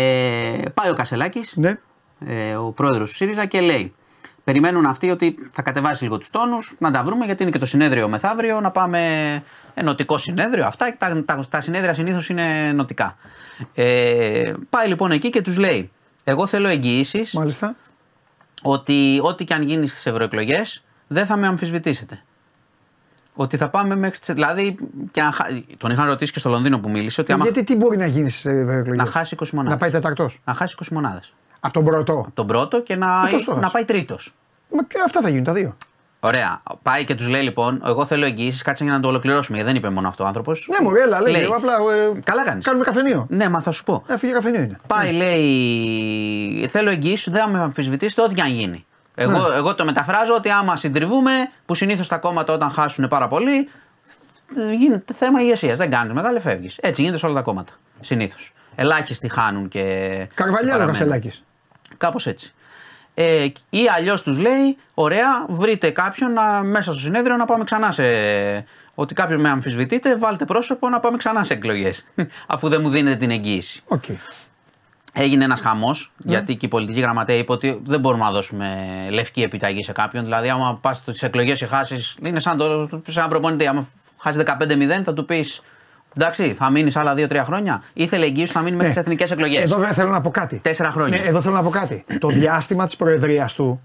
πάει 0.74 0.90
ο 0.90 0.94
Κασελάκης, 0.94 1.54
Ναι. 1.56 1.74
ε, 2.26 2.54
ο 2.54 2.72
πρόεδρος 2.72 3.08
του 3.10 3.16
ΣΥΡΙΖΑ 3.16 3.44
και 3.46 3.60
λέει. 3.60 3.94
Περιμένουν 4.44 4.86
αυτοί 4.86 5.10
ότι 5.10 5.36
θα 5.52 5.62
κατεβάσει 5.62 6.02
λίγο 6.02 6.18
τους 6.18 6.30
τόνους, 6.30 6.74
να 6.78 6.90
τα 6.90 7.02
βρούμε 7.02 7.24
γιατί 7.24 7.42
είναι 7.42 7.50
και 7.52 7.58
το 7.58 7.66
συνέδριο 7.66 8.08
μεθαύριο, 8.08 8.60
να 8.60 8.70
πάμε 8.70 9.42
ενωτικό 9.74 10.18
συνέδριο. 10.18 10.66
Αυτά 10.66 10.94
τα, 10.98 11.24
τα, 11.24 11.44
τα 11.48 11.60
συνέδρια 11.60 11.92
συνήθως 11.94 12.28
είναι 12.28 12.68
ενωτικά. 12.68 13.16
Ε, 13.74 14.52
πάει 14.70 14.88
λοιπόν 14.88 15.10
εκεί 15.10 15.30
και 15.30 15.42
τους 15.42 15.56
λέει: 15.58 15.90
Εγώ 16.24 16.46
θέλω 16.46 16.68
εγγυήσεις 16.68 17.32
Μάλιστα. 17.34 17.76
ότι 18.62 19.18
ό,τι 19.22 19.44
και 19.44 19.54
αν 19.54 19.62
γίνει 19.62 19.86
στις 19.86 20.06
ευρωεκλογές 20.06 20.84
δεν 21.06 21.26
θα 21.26 21.36
με 21.36 21.46
αμφισβητήσετε. 21.46 22.22
Ότι 23.34 23.56
θα 23.56 23.68
πάμε 23.68 23.96
μέχρι. 23.96 24.18
τις- 24.18 24.34
Δηλαδή, 24.34 24.76
και 25.10 25.20
αν 25.20 25.32
χα- 25.32 25.46
τον 25.78 25.90
είχαν 25.90 26.06
ρωτήσει 26.06 26.32
και 26.32 26.38
στο 26.38 26.48
Λονδίνο 26.50 26.78
που 26.80 26.90
μίλησε 26.90 27.20
ότι 27.20 27.32
άμα 27.32 27.44
Γιατί 27.44 27.64
τι 27.64 27.76
μπορεί 27.76 27.96
να 27.96 28.06
γίνει 28.06 28.30
στις 28.30 28.44
ευρωεκλογές; 28.44 28.96
να 29.04 29.10
χάσει 29.10 29.34
20 29.38 29.50
μονάδες. 29.52 29.72
Να 29.72 29.78
πάει 29.78 29.90
τεταρτός. 29.90 30.40
Να 30.44 30.54
χάσει 30.54 30.74
20 30.78 30.92
μονάδες. 30.92 31.34
Από 31.60 31.72
τον 31.72 31.84
πρώτο. 31.84 32.26
Τον 32.34 32.46
πρώτο 32.46 32.82
και 32.82 32.96
να, 32.96 33.24
Ε, 33.26 33.30
πώς 33.30 33.44
το 33.44 33.50
να 33.50 33.56
βάζεις. 33.56 33.72
πάει 33.72 33.84
τρίτος. 33.84 34.34
Μα 34.76 34.82
και 34.84 34.96
αυτά 35.04 35.20
θα 35.20 35.28
γίνουν 35.28 35.44
τα 35.44 35.52
δύο. 35.52 35.76
Ωραία. 36.20 36.62
Πάει 36.82 37.04
και 37.04 37.14
τους 37.14 37.28
λέει 37.28 37.42
λοιπόν: 37.42 37.82
Εγώ 37.86 38.04
θέλω 38.04 38.24
εγγύηση, 38.24 38.62
κάτσε 38.62 38.84
για 38.84 38.92
να 38.92 39.00
το 39.00 39.08
ολοκληρώσουμε. 39.08 39.56
Γιατί 39.56 39.72
δεν 39.72 39.80
είπε 39.82 39.90
μόνο 39.94 40.08
αυτό 40.08 40.24
ο 40.24 40.26
άνθρωπος. 40.26 40.68
Ναι, 40.70 40.88
μου 40.88 40.94
έλα, 40.96 41.20
λέει. 41.20 41.42
εγώ 41.42 41.54
Απλά, 41.54 41.72
ε, 41.72 42.20
Καλά 42.24 42.44
κάνεις. 42.44 42.64
Κάνουμε 42.64 42.84
καφενείο. 42.84 43.26
Ναι, 43.30 43.48
μα 43.48 43.60
θα 43.60 43.70
σου 43.70 43.84
πω. 43.84 44.02
Έφυγε 44.06 44.32
καφενείο 44.32 44.60
είναι. 44.60 44.76
Πάει, 44.86 45.12
λέει: 45.12 46.66
Θέλω 46.68 46.90
εγγύηση, 46.90 47.30
δεν 47.30 47.40
θα 47.42 47.48
με 47.48 47.58
αμφισβητήσετε 47.60 48.22
ό,τι 48.22 48.34
και 48.34 48.40
αν 48.42 48.50
γίνει. 48.50 48.84
Εγώ, 49.14 49.30
Ναι. 49.48 49.56
εγώ 49.56 49.74
το 49.74 49.84
μεταφράζω 49.84 50.34
ότι 50.34 50.50
άμα 50.50 50.76
συντριβούμε, 50.76 51.32
που 51.66 51.74
συνήθως 51.74 52.08
τα 52.08 52.16
κόμματα 52.18 52.52
όταν 52.52 52.70
χάσουν 52.70 53.08
πάρα 53.08 53.28
πολύ, 53.28 53.68
γίνεται 54.78 55.14
θέμα 55.14 55.40
ηγεσίας. 55.40 55.78
Δεν 55.78 55.90
κάνεις 55.90 56.12
μεγάλη, 56.12 56.40
φεύγεις. 56.40 56.78
Έτσι 56.80 57.00
γίνεται 57.02 57.18
σε 57.18 57.26
όλα 57.26 57.34
τα 57.34 57.42
κόμματα. 57.42 57.72
Συνήθως. 58.00 58.52
Ελάχιστοι 58.74 59.28
χάνουν 59.28 59.68
και. 59.68 59.80
Καρβαλιάρο 60.34 60.70
παραμένουν. 60.78 60.92
Κασελάκης. 60.92 61.44
Κάπως 61.96 62.26
έτσι. 62.26 62.52
Ε, 63.14 63.44
ή 63.70 63.78
αλλιώς 63.96 64.22
τους 64.22 64.38
λέει: 64.38 64.76
Ωραία, 64.94 65.46
βρείτε 65.48 65.90
κάποιον 65.90 66.32
να, 66.32 66.62
μέσα 66.62 66.92
στο 66.92 67.00
συνέδριο 67.00 67.36
να 67.36 67.44
πάμε 67.44 67.64
ξανά 67.64 67.92
σε. 67.92 68.04
Ότι 68.94 69.14
κάποιον 69.14 69.40
με 69.40 69.48
αμφισβητείτε, 69.48 70.16
βάλτε 70.16 70.44
πρόσωπο 70.44 70.88
να 70.88 71.00
πάμε 71.00 71.16
ξανά 71.16 71.44
σε 71.44 71.52
εκλογές. 71.52 72.06
Αφού 72.46 72.68
δεν 72.68 72.80
μου 72.80 72.88
δίνετε 72.88 73.16
την 73.16 73.30
εγγύηση. 73.30 73.82
Οκ. 73.86 74.04
Έγινε 75.12 75.44
ένας 75.44 75.60
χαμός, 75.60 76.12
Ναι. 76.16 76.30
γιατί 76.32 76.56
και 76.56 76.66
η 76.66 76.68
πολιτική 76.68 77.00
γραμματεία 77.00 77.34
είπε 77.34 77.52
ότι 77.52 77.80
δεν 77.84 78.00
μπορούμε 78.00 78.24
να 78.24 78.30
δώσουμε 78.30 78.76
λευκή 79.10 79.42
επιταγή 79.42 79.84
σε 79.84 79.92
κάποιον. 79.92 80.24
Δηλαδή, 80.24 80.48
άμα 80.48 80.78
πας 80.80 80.96
στις 80.96 81.22
εκλογές 81.22 81.58
και 81.58 81.66
χάσεις, 81.66 82.16
είναι 82.22 82.40
σαν, 82.40 82.56
το, 82.56 82.88
σαν 82.88 83.02
ένα 83.16 83.28
προπονητή. 83.28 83.66
Άμα 83.66 83.88
χάσεις 84.16 84.42
15-0, 84.46 85.02
θα 85.04 85.12
του 85.12 85.24
πεις 85.24 85.62
Εντάξει, 86.16 86.54
θα 86.54 86.70
μείνεις 86.70 86.96
άλλα 86.96 87.14
2-3 87.16 87.42
χρόνια; 87.44 87.82
Ήθελε 87.92 88.24
εγγύηση 88.24 88.52
να 88.56 88.62
μείνει 88.62 88.76
μέχρι 88.76 88.92
τι 88.92 88.98
εθνικές 88.98 89.30
εκλογές; 89.30 89.58
Ναι. 89.58 89.64
Εδώ 89.64 89.76
βέβαια 89.76 89.92
θέλω 89.92 90.10
να 90.10 90.20
πω 90.20 90.30
κάτι. 90.30 90.56
Τέσσερα 90.58 90.90
χρόνια. 90.90 91.18
Ναι, 91.20 91.24
εδώ 91.28 91.40
θέλω 91.40 91.54
να 91.54 91.62
πω 91.62 91.70
κάτι. 91.70 92.04
το 92.18 92.28
διάστημα 92.28 92.84
της 92.84 92.96
προεδρίας 92.96 93.54
του 93.54 93.82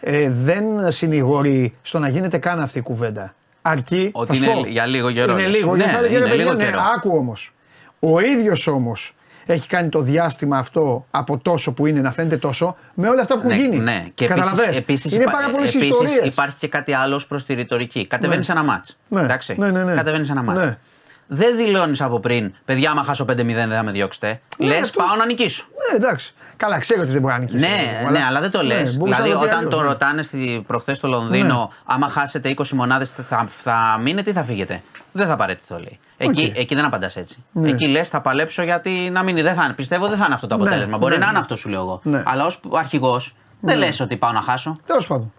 ε, 0.00 0.30
δεν 0.30 0.64
συνηγορεί 0.92 1.74
στο 1.82 1.98
να 1.98 2.08
γίνεται 2.08 2.38
καν 2.38 2.60
αυτή 2.60 2.78
η 2.78 2.82
κουβέντα. 2.82 3.34
Αρκεί. 3.62 4.10
Ότι 4.12 4.26
θα 4.28 4.34
σου 4.34 4.44
είναι 4.44 4.52
πω, 4.52 4.66
για 4.66 4.86
λίγο 4.86 5.12
καιρό, 5.12 5.32
Είναι 5.32 5.46
λες. 5.46 5.56
λίγο. 5.56 5.70
Ναι, 5.70 5.76
γιατί 5.76 5.92
θα 5.92 5.98
έλεγε, 5.98 6.14
είναι 6.16 6.24
ρε 6.24 6.30
παιδιά, 6.30 6.44
λίγο 6.44 6.56
ναι, 6.56 6.64
καιρό. 6.64 6.80
άκου 6.96 7.10
όμως. 7.16 7.52
Ο 8.00 8.20
ίδιος 8.20 8.66
όμως 8.66 9.14
έχει 9.46 9.68
κάνει 9.68 9.88
το 9.88 10.00
διάστημα 10.00 10.58
αυτό 10.58 11.06
από 11.10 11.38
τόσο 11.38 11.72
που 11.72 11.86
είναι 11.86 12.00
να 12.00 12.10
φαίνεται 12.12 12.36
τόσο 12.36 12.76
με 12.94 13.08
όλα 13.08 13.20
αυτά 13.20 13.38
που 13.40 13.46
Ναι, 13.46 13.54
έχουν 13.54 13.64
γίνει. 13.70 13.82
ναι. 13.82 14.04
Και 14.14 14.26
Καταλαβες; 14.26 14.58
επίσης, 14.60 14.76
επίσης, 14.76 15.12
είναι 15.14 15.22
υπά- 15.22 15.32
πάρα 15.32 15.48
πολλές 15.50 15.74
επίσης 15.74 15.90
ιστορίες. 15.90 16.26
υπάρχει 16.32 16.56
και 16.58 16.68
κάτι 16.68 16.92
άλλο 16.92 17.22
προς 17.28 17.44
τη 17.44 17.54
ρητορική. 17.54 18.06
Κατεβαίνεις 18.06 18.46
σε 18.46 18.52
ένα 18.52 18.62
μάτς. 18.64 18.96
Ναι. 19.08 19.20
Εντάξει. 19.20 19.54
Ναι, 19.58 19.70
ναι, 19.70 19.82
ναι. 19.82 19.94
Κατεβαίνεις 19.94 20.26
σε 20.26 20.32
ένα 20.32 20.42
μάτς. 20.42 20.64
Ναι. 20.64 20.78
Δεν 21.26 21.56
δηλώνεις 21.56 22.00
από 22.00 22.20
πριν, 22.20 22.54
παιδιά, 22.64 22.90
άμα 22.90 23.02
χάσω 23.02 23.24
5-0 23.24 23.34
δεν 23.46 23.70
θα 23.70 23.82
με 23.82 23.90
διώξετε. 23.90 24.40
Ναι, 24.58 24.66
Λες, 24.66 24.80
αυτό- 24.80 25.02
πάω 25.02 25.16
να 25.16 25.26
νικήσω. 25.26 25.64
Ναι, 25.90 25.96
εντάξει. 25.96 26.34
Καλά, 26.56 26.78
ξέρω 26.78 27.02
ότι 27.02 27.10
δεν 27.12 27.20
μπορεί 27.20 27.32
να 27.32 27.38
νικήσεις. 27.40 27.60
Ναι, 27.60 27.68
ρε 27.68 27.92
παιδί 27.92 28.04
μου, 28.04 28.10
ναι, 28.10 28.24
αλλά 28.28 28.40
δεν 28.40 28.50
το 28.50 28.62
λες. 28.62 28.90
ναι, 28.92 28.98
μπορούσε 28.98 29.22
δηλαδή, 29.22 29.28
να 29.28 29.34
το 29.34 29.40
πει 29.40 29.46
όταν 29.46 29.58
αλλιώς, 29.58 29.74
το 29.74 29.80
ναι. 29.80 29.86
ρωτάνε 29.88 30.22
προχθές 30.66 30.96
στο 30.96 31.08
Λονδίνο, 31.08 31.72
άμα 31.84 32.08
χάσετε 32.08 32.48
20 32.56 32.68
μονάδες 32.72 33.10
θα, 33.10 33.46
θα 33.50 33.98
μείνετε 34.02 34.30
ή 34.30 34.32
θα 34.32 34.42
φύγετε; 34.42 34.80
Δεν 35.12 35.26
θα 35.26 35.36
παραιτηθώ, 35.36 35.78
λέει. 35.78 35.98
Εκεί, 36.16 36.52
Οκ. 36.52 36.58
εκεί 36.58 36.74
δεν 36.74 36.84
απαντάς 36.84 37.16
έτσι. 37.16 37.44
Ναι. 37.52 37.68
Εκεί 37.68 37.86
λες, 37.88 38.08
θα 38.08 38.20
παλέψω 38.20 38.62
γιατί 38.62 38.90
να 38.90 39.22
μείνει. 39.22 39.42
Δεν 39.42 39.54
θα 39.54 39.64
είναι. 39.64 39.72
Πιστεύω 39.72 40.08
δεν 40.08 40.18
θα 40.18 40.24
είναι 40.24 40.34
αυτό 40.34 40.46
το 40.46 40.56
Ναι, 40.56 40.62
αποτέλεσμα. 40.62 40.98
Μπορεί 40.98 41.12
ναι, 41.12 41.18
να 41.18 41.24
είναι 41.24 41.32
ναι. 41.32 41.38
αυτό, 41.40 41.56
σου 41.56 41.68
λέω 41.68 41.80
εγώ. 41.80 42.00
Ναι. 42.02 42.22
Αλλά 42.26 42.44
ως 42.46 42.60
αρχηγός 42.72 43.34
δεν 43.60 43.78
λες 43.78 44.00
ότι 44.00 44.16
πάω 44.16 44.32
να 44.32 44.40
χάσω. 44.40 44.76
Τέλος 44.86 45.06
πάντων. 45.06 45.32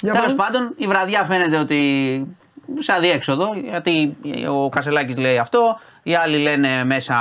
Για 0.00 0.12
Τέλος 0.12 0.34
πάμε. 0.34 0.50
πάντων, 0.50 0.72
η 0.76 0.86
βραδιά 0.86 1.24
φαίνεται 1.24 1.56
ότι 1.56 1.76
σε 2.78 2.92
αδιέξοδο, 2.92 3.54
γιατί 3.54 4.16
ο 4.50 4.68
Κασελάκης 4.68 5.16
λέει 5.16 5.38
αυτό, 5.38 5.78
οι 6.02 6.14
άλλοι 6.14 6.38
λένε 6.38 6.84
μέσα 6.84 7.16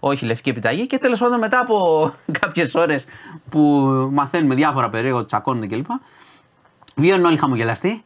όχι 0.00 0.24
λευκή 0.24 0.48
επιταγή 0.48 0.86
και 0.86 0.98
τέλος 0.98 1.18
πάντων 1.18 1.38
μετά 1.38 1.60
από 1.60 2.10
κάποιες 2.40 2.74
ώρες 2.74 3.04
που 3.50 3.60
μαθαίνουμε 4.12 4.54
διάφορα 4.54 4.88
περίεργα 4.88 5.16
ότι 5.16 5.26
τσακώνονται 5.26 5.66
κλπ. 5.66 5.86
Βγαίνουν 6.96 7.24
όλοι 7.24 7.36
χαμογελαστοί 7.36 8.04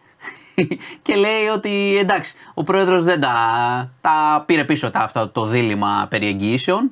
και 1.02 1.14
λέει 1.14 1.46
ότι 1.54 1.96
εντάξει, 1.98 2.34
ο 2.54 2.64
πρόεδρος 2.64 3.04
δεν 3.04 3.20
τα, 3.20 3.34
τα 4.00 4.42
πήρε 4.46 4.64
πίσω 4.64 4.90
τα, 4.90 5.00
αυτό 5.00 5.28
το 5.28 5.46
δίλημμα 5.46 6.06
περί 6.10 6.26
εγγυήσεων 6.26 6.90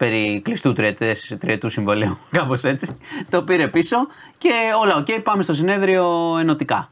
περί 0.00 0.40
κλειστού 0.44 0.72
τριετές, 0.72 1.36
τριετού 1.40 1.68
συμβολαίου, 1.68 2.18
κάπως 2.38 2.64
έτσι. 2.64 2.96
Το 3.30 3.42
πήρε 3.42 3.68
πίσω 3.68 3.96
και 4.38 4.50
όλα 4.80 4.96
οκ, 4.96 5.22
πάμε 5.22 5.42
στο 5.42 5.54
συνέδριο 5.54 6.36
ενωτικά. 6.40 6.88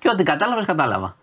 Και 0.00 0.08
ό,τι 0.08 0.22
κατάλαβες, 0.22 0.64
κατάλαβα. 0.64 1.16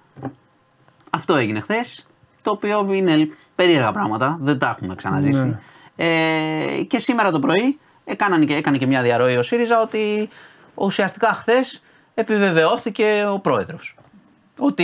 Αυτό 1.09 1.36
έγινε 1.36 1.59
χθες. 1.59 2.07
Το 2.41 2.51
οποίο 2.51 2.93
είναι 2.93 3.30
περίεργα 3.55 3.91
πράγματα, 3.91 4.38
δεν 4.39 4.57
τα 4.59 4.69
έχουμε 4.69 4.95
ξαναζήσει. 4.95 5.45
Ναι. 5.45 5.59
Ε, 5.95 6.84
και 6.84 6.99
σήμερα 6.99 7.32
το 7.32 7.39
πρωί 7.39 7.78
έκαναν 8.05 8.45
και, 8.45 8.53
έκανε 8.53 8.78
και 8.78 8.88
μια 8.88 9.01
διαρροή 9.01 9.36
ο 9.36 9.41
ΣΥΡΙΖΑ 9.43 9.82
ότι 9.82 10.30
ουσιαστικά 10.75 11.28
χθες 11.28 11.82
επιβεβαιώθηκε 12.13 13.25
ο 13.34 13.39
πρόεδρος. 13.39 13.95
Ότι 14.59 14.84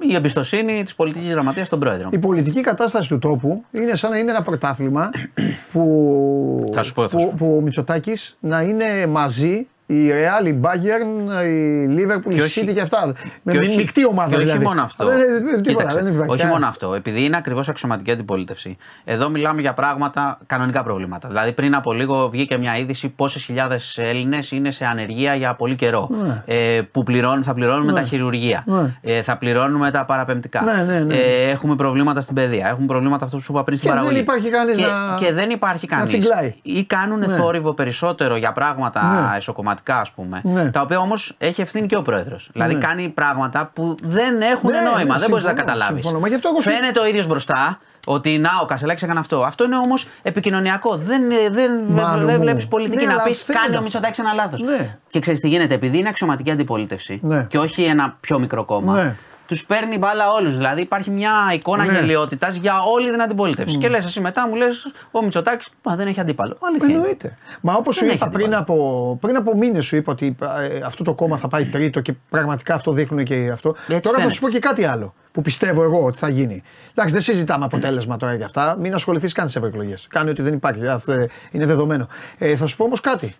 η 0.00 0.14
εμπιστοσύνη 0.14 0.82
της 0.82 0.94
πολιτικής 0.94 1.30
γραμματείας 1.30 1.66
στον 1.66 1.80
πρόεδρο. 1.80 2.08
Η 2.12 2.18
πολιτική 2.18 2.60
κατάσταση 2.60 3.08
του 3.08 3.18
τόπου 3.18 3.64
είναι 3.70 3.94
σαν 3.94 4.10
να 4.10 4.18
είναι 4.18 4.30
ένα 4.30 4.42
πρωτάθλημα 4.42 5.10
που, 5.72 6.70
Θα 6.74 6.82
σου 6.82 6.94
πω, 6.94 7.08
θα 7.08 7.16
που, 7.16 7.22
σου 7.22 7.28
πω. 7.28 7.34
που 7.38 7.56
ο 7.56 7.60
Μητσοτάκης 7.60 8.36
να 8.40 8.62
είναι 8.62 9.06
μαζί 9.06 9.66
η 9.90 10.10
Real, 10.10 10.46
η 10.46 10.58
Bayern, 10.62 11.44
η 11.46 11.86
Liverpool, 11.96 12.34
η 12.34 12.38
City 12.54 12.72
και 12.74 12.80
αυτά. 12.80 13.12
Με 13.42 13.52
και 13.52 13.58
mi- 13.58 13.76
μεικτή 13.76 14.06
ομάδα 14.06 14.28
και 14.28 14.34
όχι 14.36 14.44
δηλαδή. 14.44 14.64
μόνο 14.64 14.82
αυτό. 14.82 15.06
Δεν, 15.06 15.18
δεν, 15.18 15.44
τίποτα, 15.44 15.60
Κοίταξε, 15.60 16.02
δεν 16.02 16.12
υπάρχει. 16.12 16.32
όχι 16.34 16.42
Α, 16.46 16.48
μόνο 16.48 16.66
αυτό. 16.66 16.94
Επειδή 16.94 17.24
είναι 17.24 17.36
ακριβώς 17.36 17.68
αξιωματική 17.68 18.10
αντιπολίτευση. 18.10 18.76
Εδώ 19.04 19.28
μιλάμε 19.30 19.60
για 19.60 19.72
πράγματα, 19.72 20.38
κανονικά 20.46 20.82
προβλήματα. 20.82 21.28
Δηλαδή, 21.28 21.52
πριν 21.52 21.74
από 21.74 21.92
λίγο 21.92 22.28
βγήκε 22.30 22.56
μια 22.58 22.76
είδηση 22.76 23.08
πόσες 23.08 23.44
χιλιάδες 23.44 23.98
Έλληνες 23.98 24.50
είναι 24.50 24.70
σε 24.70 24.84
ανεργία 24.84 25.34
για 25.34 25.54
πολύ 25.54 25.74
καιρό. 25.74 26.08
Ναι. 26.26 26.42
Ε, 26.46 26.80
που 26.90 27.02
πληρώνουν, 27.02 27.42
θα 27.42 27.54
πληρώνουμε 27.54 27.92
Ναι. 27.92 28.00
τα 28.00 28.06
χειρουργεία. 28.06 28.62
Ναι. 28.66 28.94
Ε, 29.00 29.22
θα 29.22 29.36
πληρώνουμε 29.36 29.90
τα 29.90 30.04
παραπεμπτικά. 30.04 30.62
Ναι, 30.62 30.82
ναι, 30.92 30.98
ναι. 31.00 31.14
Ε, 31.14 31.50
έχουμε 31.50 31.74
προβλήματα 31.74 32.20
στην 32.20 32.34
παιδεία. 32.34 32.68
Έχουμε 32.68 32.86
προβλήματα 32.86 33.24
αυτό 33.24 33.36
που 33.36 33.42
σου 33.42 33.52
είπα 33.52 33.64
πριν 33.64 33.76
στην 33.78 33.88
Και 33.90 33.94
δεν 33.96 34.04
παραγωγή. 34.04 34.24
υπάρχει 34.26 34.48
κανείς 34.50 34.76
και, 34.78 34.84
να- 34.84 35.16
και 35.18 35.32
δεν 35.32 35.50
υπάρχει 35.50 35.86
να 35.90 35.96
κανείς. 35.96 36.10
τσιγκλάει. 36.10 36.54
Ή 36.62 36.84
κάνουν 36.84 37.18
Ναι. 37.18 37.26
θόρυβο 37.26 37.72
περισσότερο 37.74 38.36
για 38.36 38.52
πράγματα 38.52 39.02
Ναι. 39.30 39.36
Εσωκομματικά, 39.78 40.00
ας 40.00 40.10
πούμε. 40.10 40.40
Ναι. 40.44 40.70
Τα 40.70 40.80
οποία 40.80 40.98
όμως 40.98 41.34
έχει 41.38 41.60
ευθύνη 41.60 41.86
και 41.86 41.96
ο 41.96 42.02
πρόεδρος. 42.02 42.48
Δηλαδή 42.52 42.74
Ναι. 42.74 42.80
κάνει 42.80 43.08
πράγματα 43.08 43.70
που 43.74 43.96
δεν 44.02 44.40
έχουν 44.40 44.70
Ναι, 44.70 44.80
νόημα. 44.80 45.14
ναι, 45.14 45.20
δεν 45.20 45.28
μπορείς 45.30 45.44
να 45.44 45.50
συμφωνώ, 45.50 45.54
καταλάβεις. 45.54 46.00
συμφωνώ. 46.02 46.20
Μα 46.20 46.28
γι' 46.28 46.34
αυτό 46.34 46.48
εγώ 46.52 46.60
σου- 46.60 46.70
Φαίνεται 46.72 47.00
ο 47.00 47.06
ίδιος 47.06 47.26
μπροστά 47.26 47.78
ότι 48.06 48.38
να, 48.38 48.50
ο 48.62 48.66
Κασελάκης 48.66 49.02
έκανε 49.02 49.18
αυτό. 49.20 49.42
Αυτό 49.42 49.64
είναι 49.64 49.76
όμως 49.76 50.06
επικοινωνιακό. 50.22 50.96
Δεν, 50.96 51.22
δεν, 51.50 51.70
Μάλλον 51.88 52.24
δεν 52.26 52.34
μου. 52.34 52.40
βλέπεις 52.42 52.68
πολιτική 52.68 53.04
Ναι, 53.04 53.06
να 53.06 53.12
αλλά 53.12 53.22
πεις 53.22 53.42
φαίνεται 53.42 53.58
κάνει 53.64 53.74
ο 53.74 53.78
αυτό. 53.78 53.82
Μητσοτάκης 53.82 54.18
ένα 54.18 54.32
λάθος. 54.32 54.60
Ναι. 54.62 54.96
Και 55.10 55.18
ξέρεις 55.20 55.40
τι 55.40 55.48
γίνεται, 55.48 55.74
επειδή 55.74 55.98
είναι 55.98 56.08
αξιωματική 56.08 56.50
αντιπολίτευση 56.50 57.20
Ναι. 57.22 57.42
και 57.44 57.58
όχι 57.58 57.82
ένα 57.82 58.16
πιο 58.20 58.38
μικρό 58.38 58.64
κόμμα. 58.64 59.14
Ναι. 59.50 59.56
Τους 59.56 59.66
παίρνει 59.66 59.98
μπάλα 59.98 60.30
όλους. 60.30 60.56
Δηλαδή 60.56 60.80
υπάρχει 60.80 61.10
μια 61.10 61.32
εικόνα 61.54 61.84
Ναι. 61.84 61.92
γελιότητας 61.92 62.54
για 62.56 62.74
όλη 62.92 63.10
την 63.10 63.22
αντιπολίτευση. 63.22 63.76
Και 63.76 63.88
λες 63.88 64.04
εσύ 64.04 64.20
μετά 64.20 64.48
μου 64.48 64.54
λες 64.54 64.92
ο 65.10 65.22
Μητσοτάκης, 65.22 65.68
μα 65.82 65.96
δεν 65.96 66.06
έχει 66.06 66.20
αντίπαλο. 66.20 66.56
Αλήθεια. 66.60 66.86
είναι. 66.88 66.96
Εννοείται. 66.96 67.36
Μα 67.60 67.74
όπως 67.74 67.94
σου 67.96 68.04
Δεν 68.04 68.14
είπα 68.14 68.24
έχει 68.26 68.34
πριν 68.34 68.54
αντίπαλο. 68.54 68.80
από, 68.82 69.18
πριν 69.20 69.36
από 69.36 69.56
μήνες, 69.56 69.86
σου 69.86 69.96
είπα 69.96 70.12
ότι 70.12 70.36
ε, 70.58 70.80
αυτό 70.84 71.04
το 71.04 71.14
κόμμα 71.14 71.36
θα 71.36 71.48
πάει 71.48 71.64
τρίτο 71.64 72.00
και 72.00 72.12
πραγματικά 72.28 72.74
αυτό 72.74 72.92
δείχνουν 72.92 73.24
και 73.24 73.50
αυτό. 73.52 73.72
τώρα 73.88 74.00
θα 74.02 74.10
φαίνεται. 74.10 74.30
σου 74.32 74.40
πω 74.40 74.48
και 74.48 74.58
κάτι 74.58 74.84
άλλο 74.84 75.14
που 75.32 75.42
πιστεύω 75.42 75.82
εγώ 75.82 76.04
ότι 76.04 76.18
θα 76.18 76.28
γίνει. 76.28 76.62
Εντάξει, 76.90 77.12
δεν 77.14 77.22
συζητάμε 77.22 77.64
αποτέλεσμα 77.64 78.16
τώρα 78.16 78.34
για 78.34 78.44
αυτά. 78.44 78.76
Μην 78.80 78.94
ασχοληθείς 78.94 79.32
καν 79.32 79.48
στι 79.48 79.58
ευρωεκλογές. 79.58 80.06
Κάνει 80.10 80.30
ότι 80.30 80.42
δεν 80.42 80.52
υπάρχει. 80.52 80.88
Αυτό 80.88 81.12
είναι 81.50 81.66
δεδομένο. 81.66 82.06
Ε, 82.38 82.56
θα 82.56 82.66
σου 82.66 82.76
πω 82.76 82.84
όμως 82.84 83.00
κάτι. 83.00 83.36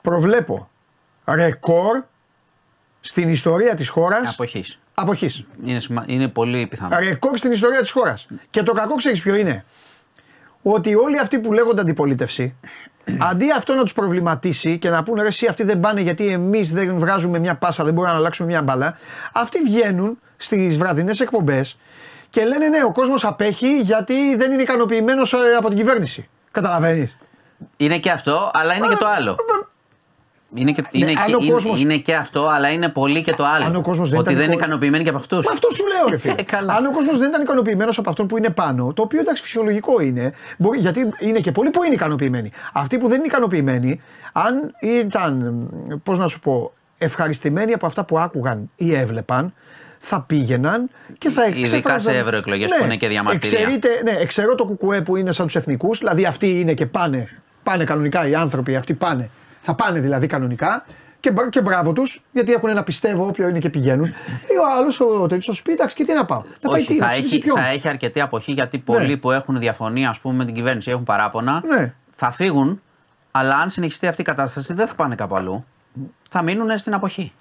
Προβλέπω 0.00 0.68
ρεκόρ 1.26 2.02
στην 3.00 3.28
ιστορία 3.28 3.74
της 3.74 3.88
χώρα 3.88 4.22
Αποχής. 4.32 4.78
αποχής. 4.94 5.44
Είναι, 5.64 5.80
σημα- 5.80 6.04
είναι 6.06 6.28
πολύ 6.28 6.66
πιθανό. 6.66 6.98
Ρεκόρ 6.98 7.36
στην 7.38 7.52
ιστορία 7.52 7.80
της 7.80 7.90
χώρας. 7.90 8.26
Και 8.50 8.62
το 8.62 8.72
κακό 8.72 8.94
ξέρεις 8.94 9.20
ποιο 9.20 9.34
είναι; 9.34 9.64
Ότι 10.62 10.94
όλοι 10.94 11.18
αυτοί 11.18 11.38
που 11.38 11.52
λέγονται 11.52 11.80
αντιπολίτευση, 11.80 12.54
αντί 13.30 13.52
αυτό 13.52 13.74
να 13.74 13.82
τους 13.82 13.92
προβληματίσει 13.92 14.78
και 14.78 14.90
να 14.90 15.02
πούνε 15.02 15.22
ρε, 15.22 15.28
εσύ 15.28 15.46
αυτοί 15.46 15.62
δεν 15.62 15.80
πάνε 15.80 16.00
γιατί 16.00 16.26
εμείς 16.26 16.72
δεν 16.72 16.98
βγάζουμε 16.98 17.38
μια 17.38 17.54
πάσα, 17.56 17.84
δεν 17.84 17.92
μπορούμε 17.94 18.12
να 18.12 18.18
αλλάξουμε 18.18 18.48
μια 18.48 18.62
μπαλά, 18.62 18.96
αυτοί 19.32 19.58
βγαίνουν 19.62 20.18
στις 20.36 20.76
βραδινές 20.78 21.20
εκπομπές 21.20 21.78
και 22.30 22.44
λένε 22.44 22.68
ναι, 22.68 22.84
ο 22.84 22.92
κόσμος 22.92 23.24
απέχει 23.24 23.80
γιατί 23.80 24.36
δεν 24.36 24.52
είναι 24.52 24.62
ικανοποιημένος 24.62 25.34
από 25.58 25.68
την 25.68 25.76
κυβέρνηση. 25.76 26.28
Καταλαβαίνεις; 26.50 27.16
Είναι 27.76 27.98
και 27.98 28.10
αυτό, 28.10 28.50
αλλά 28.54 28.74
είναι 28.74 28.86
και 28.88 28.96
το 28.96 29.06
άλλο. 29.06 29.36
Είναι 30.54 30.72
και, 30.72 30.82
είναι, 30.90 31.06
αν 31.10 31.26
και, 31.26 31.34
ο 31.34 31.38
είναι, 31.42 31.52
κόσμος- 31.52 31.80
είναι 31.80 31.96
και 31.96 32.14
αυτό, 32.14 32.46
αλλά 32.48 32.68
είναι 32.70 32.88
πολύ 32.88 33.22
και 33.22 33.32
το 33.32 33.44
άλλο. 33.44 33.64
Αν 33.64 33.76
ο 33.76 33.80
κόσμος 33.80 34.08
δεν 34.10 34.18
ότι 34.18 34.28
ήταν 34.28 34.34
δεν 34.42 34.44
είναι 34.50 34.54
κο- 34.56 34.60
ικανοποιημένοι 34.64 35.02
και 35.02 35.08
από 35.08 35.18
αυτούς. 35.18 35.46
Μα 35.46 35.52
αυτό 35.52 35.68
σου 35.70 35.84
λέω, 35.86 36.08
ρε 36.08 36.16
φίλε. 36.16 36.34
Ε, 36.38 36.42
καλά. 36.42 36.74
Αν 36.74 36.86
ο 36.86 36.90
κόσμος 36.92 37.18
δεν 37.18 37.28
ήταν 37.28 37.42
ικανοποιημένος 37.42 37.98
από 37.98 38.10
αυτόν 38.10 38.26
που 38.26 38.36
είναι 38.38 38.50
πάνω, 38.50 38.92
το 38.92 39.02
οποίο 39.02 39.20
εντάξει 39.20 39.42
φυσιολογικό 39.42 40.00
είναι, 40.00 40.32
μπορεί, 40.58 40.78
γιατί 40.78 41.08
είναι 41.18 41.38
και 41.40 41.52
πολλοί 41.52 41.70
που 41.70 41.84
είναι 41.84 41.94
ικανοποιημένοι. 41.94 42.50
Αυτοί 42.72 42.98
που 42.98 43.08
δεν 43.08 43.16
είναι 43.18 43.26
ικανοποιημένοι, 43.26 44.00
αν 44.32 44.74
ήταν, 44.80 45.68
πώς 46.02 46.18
να 46.18 46.26
σου 46.26 46.40
πω, 46.40 46.72
ευχαριστημένοι 46.98 47.72
από 47.72 47.86
αυτά 47.86 48.04
που 48.04 48.18
άκουγαν 48.18 48.70
ή 48.76 48.94
έβλεπαν, 48.94 49.52
θα 49.98 50.20
πήγαιναν 50.20 50.90
και 51.18 51.28
θα 51.30 51.46
Ειδικά 51.46 51.60
εξέφραζαν- 51.60 52.14
σε 52.14 52.20
ευρωεκλογές 52.20 52.70
που 52.78 52.84
είναι 52.84 52.96
και 52.96 53.08
διαμαρτυρία. 53.08 53.58
Εξαιρείται, 53.58 53.88
ναι, 54.04 54.10
εξαιρώ 54.10 54.54
το 54.54 54.64
κουκουέ 54.64 55.00
που 55.00 55.16
είναι 55.16 55.32
σαν 55.32 55.46
τους 55.46 55.54
εθνικούς, 55.56 55.98
δηλαδή 55.98 56.24
αυτοί 56.24 56.60
είναι 56.60 56.74
και 56.74 56.86
πάνε, 56.86 57.28
πάνε 57.62 57.84
κανονικά 57.84 58.28
οι 58.28 58.34
άνθρωποι, 58.34 58.76
αυτοί 58.76 58.94
πάνε. 58.94 59.30
Θα 59.60 59.74
πάνε 59.74 60.00
δηλαδή 60.00 60.26
κανονικά 60.26 60.84
Και, 61.20 61.30
μπρα- 61.30 61.48
και 61.48 61.60
μπράβο 61.62 61.92
τους, 61.92 62.24
γιατί 62.32 62.52
έχουν 62.52 62.68
ένα 62.68 62.82
πιστεύω 62.82 63.26
όποιο 63.26 63.48
είναι 63.48 63.58
και 63.58 63.70
πηγαίνουν. 63.70 64.06
Ή 64.06 64.56
ο 64.60 64.78
άλλος, 64.78 65.00
ο 65.00 65.26
τέτοιος, 65.26 65.46
θα 65.46 65.52
σου 65.52 65.62
πει 65.62 65.72
εντάξει, 65.72 65.96
και 65.96 66.04
τι 66.04 66.12
να 66.12 66.24
πάω. 66.24 66.42
Να 66.60 66.70
πάει 66.70 66.80
Όχι, 66.80 66.92
τι, 66.92 66.96
θα 66.98 67.06
να 67.06 67.12
ψηφίσει 67.12 67.34
έχει, 67.34 67.44
ποιον. 67.44 67.56
θα 67.56 67.66
έχει 67.66 67.88
αρκετή 67.88 68.20
αποχή 68.20 68.52
γιατί 68.52 68.78
πολλοί 68.78 69.06
Ναι. 69.08 69.16
που 69.16 69.30
έχουν 69.30 69.58
διαφωνία 69.58 70.08
ας 70.10 70.20
πούμε, 70.20 70.34
με 70.34 70.44
την 70.44 70.54
κυβέρνηση 70.54 70.90
έχουν 70.90 71.02
παράπονα. 71.04 71.62
Ναι. 71.66 71.94
Θα 72.14 72.30
φύγουν, 72.30 72.80
αλλά 73.30 73.56
αν 73.56 73.70
συνεχιστεί 73.70 74.06
αυτή 74.06 74.20
η 74.20 74.24
κατάσταση 74.24 74.72
δεν 74.74 74.86
θα 74.86 74.94
πάνε 74.94 75.14
κάπου 75.14 75.36
αλλού. 75.36 75.64
Θα 76.30 76.42
μείνουν 76.42 76.78
στην 76.78 76.94
αποχή. 76.94 77.32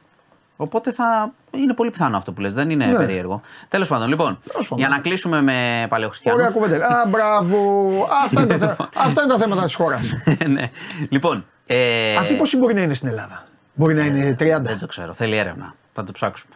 Οπότε 0.58 0.92
θα 0.92 1.32
είναι 1.52 1.74
πολύ 1.74 1.90
πιθανό 1.92 2.18
αυτό 2.18 2.32
που 2.34 2.42
λες, 2.42 2.54
δεν 2.54 2.70
είναι 2.70 2.86
Ναι. 2.86 2.96
περίεργο. 2.98 3.42
Τέλος 3.68 3.88
πάντων, 3.88 4.08
λοιπόν, 4.08 4.40
Τέλος 4.52 4.68
πάντων. 4.68 4.78
για 4.86 4.88
να 4.96 5.00
κλείσουμε 5.02 5.42
με 5.42 5.86
παλαιοχριστιανούς. 5.90 6.42
Ωραία 6.42 6.54
κουβέντα. 6.54 6.88
Α, 6.88 7.08
μπράβο. 7.08 7.58
Αυτά 8.26 8.42
είναι, 8.42 8.58
τα, 8.58 8.68
θέ- 8.76 8.90
αυτά 8.96 9.22
είναι 9.24 9.32
τα 9.32 9.38
θέματα 9.38 9.64
της 9.64 9.76
χώρας. 9.76 10.02
ναι. 10.48 10.70
Λοιπόν, 11.10 11.46
ε, 11.74 12.16
Αυτή 12.16 12.34
πόσοι 12.36 12.58
μπορεί 12.58 12.74
να 12.74 12.82
είναι 12.82 12.94
στην 12.94 13.08
Ελλάδα; 13.08 13.44
Μπορεί 13.74 13.94
να 13.94 14.06
είναι 14.06 14.32
30. 14.32 14.36
δεν 14.62 14.80
το 14.80 14.88
ξέρω, 14.88 15.14
θέλει 15.14 15.36
έρευνα. 15.38 15.74
Θα 15.94 16.04
το 16.04 16.12
ψάξουμε. 16.12 16.54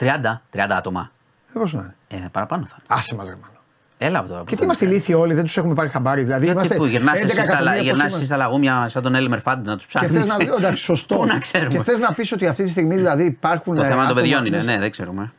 30, 0.00 0.06
30 0.50 0.66
άτομα. 0.70 1.10
Ε, 1.54 1.58
πώς 1.58 1.72
να 1.72 1.80
είναι; 1.80 2.24
Ε, 2.24 2.28
παραπάνω 2.32 2.64
θα 2.66 2.76
είναι. 2.78 2.98
Άσε 2.98 3.14
μας 3.14 3.26
ρε 3.28 3.34
μάνο. 3.34 3.52
Έλα 3.98 4.18
από 4.18 4.28
τώρα. 4.28 4.42
Και 4.46 4.56
τι 4.56 4.62
είμαστε 4.64 4.84
ηλίθιοι 4.84 5.14
όλοι, 5.18 5.34
δεν 5.34 5.44
τους 5.44 5.56
έχουμε 5.56 5.74
πάρει 5.74 5.88
χαμπάρι. 5.88 6.22
Δηλαδή, 6.22 6.44
Γιατί 6.44 6.58
είμαστε 6.58 6.76
που 6.76 6.84
γυρνάς 6.86 7.18
11 7.20 7.24
εσύ 7.24 7.32
στα, 7.32 7.42
εκατομμύρια, 7.42 7.72
πώς 7.74 7.82
γυρνάς 7.82 7.98
είμαστε. 8.00 8.16
εσύ 8.16 8.26
στα 8.26 8.36
λαγούμια 8.36 8.88
σαν 8.88 9.02
τον 9.02 9.14
Έλμερ 9.14 9.40
Φάντι 9.40 9.68
να 9.68 9.76
τους 9.76 9.86
Και 9.86 9.98
ψάχνεις. 9.98 10.20
θες 10.20 10.26
να. 10.26 10.54
Εντάξει, 10.56 10.82
σωστό. 10.82 11.14
Πού 11.16 11.24
να 11.26 11.38
ξέρουμε; 11.38 11.68
Και 11.76 11.82
θες 11.82 11.98
να 11.98 12.12
πεις 12.14 12.32
ότι 12.32 12.46
αυτή 12.46 12.64
τη 12.64 12.70
στιγμή 12.70 12.96
δηλαδή 12.96 13.24
υπάρχουν. 13.24 13.74
Το 13.74 13.82
ε, 13.82 13.84
θέμα 13.84 13.96
των 13.96 14.04
άτομα 14.06 14.20
παιδιών 14.20 14.46
είναι, 14.46 14.56
μέσα. 14.56 14.70
ναι, 14.72 14.78
δεν 14.78 14.90
ξέρουμε. 14.90 15.32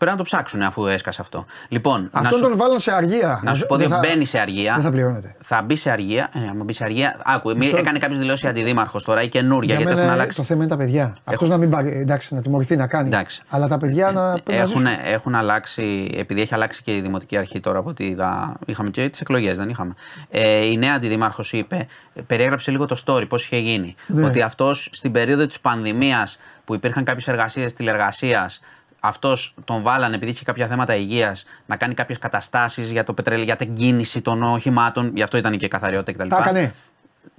Πρέπει 0.00 0.12
να 0.12 0.18
το 0.18 0.24
ψάξουν 0.24 0.62
αφού 0.62 0.86
έσκασε 0.86 1.20
αυτό. 1.20 1.44
Λοιπόν, 1.68 2.10
να 2.12 2.20
Αυτόν 2.20 2.38
σου, 2.38 2.44
τον 2.48 2.56
βάλαν 2.56 2.78
σε 2.78 2.92
αργία. 2.92 3.40
να 3.44 3.54
σου 3.54 3.66
πω 3.66 3.76
Δεν 3.76 3.86
ότι 3.86 3.94
θα- 3.94 4.00
μπαίνει 4.08 4.24
σε 4.24 4.38
αργία. 4.38 4.74
Δεν 4.74 4.82
θα 4.84 4.90
πληρώνεται. 4.90 5.34
Θα 5.40 5.62
μπει 5.62 5.76
σε 5.76 5.90
αργία. 5.90 6.28
Ε, 6.34 6.38
άμα 6.48 6.64
μπει 6.64 6.72
σε 6.72 6.84
αργία. 6.84 7.20
Άκου, 7.24 7.48
μη- 7.48 7.56
Μισό- 7.58 7.78
έκανε 7.78 7.98
κάποιος 7.98 8.18
δηλώσεις 8.18 8.44
αντιδήμαρχος 8.48 9.04
τώρα 9.04 9.22
ή 9.22 9.28
καινούρια 9.28 9.66
Για 9.66 9.74
γιατί 9.74 9.84
μένα 9.88 10.00
έχουν 10.00 10.14
το 10.16 10.20
αλλάξει. 10.22 10.42
θέμα 10.42 10.60
είναι 10.62 10.70
τα 10.70 10.76
παιδιά. 10.76 11.16
Αυτός 11.24 11.48
να 11.48 11.56
μην 11.56 11.70
πάρει. 11.70 11.92
Εντάξει, 11.98 12.34
να 12.34 12.40
τιμωρηθεί 12.40 12.76
να 12.76 12.86
κάνει. 12.86 13.06
Εντάξει. 13.08 13.42
Αλλά 13.48 13.68
τα 13.68 13.76
παιδιά 13.76 14.12
να. 14.12 14.32
πρέπει 14.32 14.50
να 14.52 14.56
Έχουν, 14.56 14.68
ζήσουν. 14.76 14.86
έχουν 15.04 15.34
αλλάξει, 15.34 16.10
επειδή 16.16 16.40
έχει 16.40 16.54
αλλάξει 16.54 16.82
και 16.82 16.96
η 16.96 17.00
δημοτική 17.00 17.36
αρχή 17.36 17.60
τώρα 17.60 17.78
από 17.78 17.88
ό,τι 17.88 18.04
είδα, 18.06 18.56
είχαμε 18.66 18.90
και 18.90 19.08
τις 19.08 19.20
εκλογές, 19.20 19.56
δεν 19.56 19.68
είχαμε. 19.68 19.94
Ε, 20.30 20.64
η 20.66 20.76
νέα 20.76 20.94
αντιδήμαρχος 20.94 21.52
είπε, 21.52 21.86
περιέγραψε 22.26 22.70
λίγο 22.70 22.86
το 22.86 23.02
story, 23.06 23.28
πώς 23.28 23.44
είχε 23.44 23.56
γίνει. 23.58 23.94
Ναι. 24.06 24.24
Ότι 24.26 24.42
αυτός 24.42 24.88
στην 24.92 25.12
περίοδο 25.12 25.46
της 25.46 25.60
πανδημίας 25.60 26.38
που 26.64 26.74
υπήρχαν 26.74 27.04
κάποιες 27.04 27.28
εργασίες 27.28 27.72
τηλεργασίας, 27.72 28.60
αυτός 29.00 29.54
τον 29.64 29.82
βάλανε 29.82 30.14
επειδή 30.14 30.30
είχε 30.30 30.44
κάποια 30.44 30.66
θέματα 30.66 30.94
υγείας 30.94 31.44
να 31.66 31.76
κάνει 31.76 31.94
κάποιες 31.94 32.18
καταστάσεις 32.18 32.90
για 32.90 33.04
το 33.04 33.14
πετρέλαιο, 33.14 33.44
για 33.44 33.56
την 33.56 33.74
κίνηση 33.74 34.20
των 34.20 34.42
οχημάτων. 34.42 35.10
Γι' 35.14 35.22
αυτό 35.22 35.36
ήταν 35.36 35.56
και 35.56 35.64
η 35.64 35.68
καθαριότητα 35.68 36.12
κτλ. 36.12 36.28
Τα 36.28 36.38
έκανε. 36.38 36.74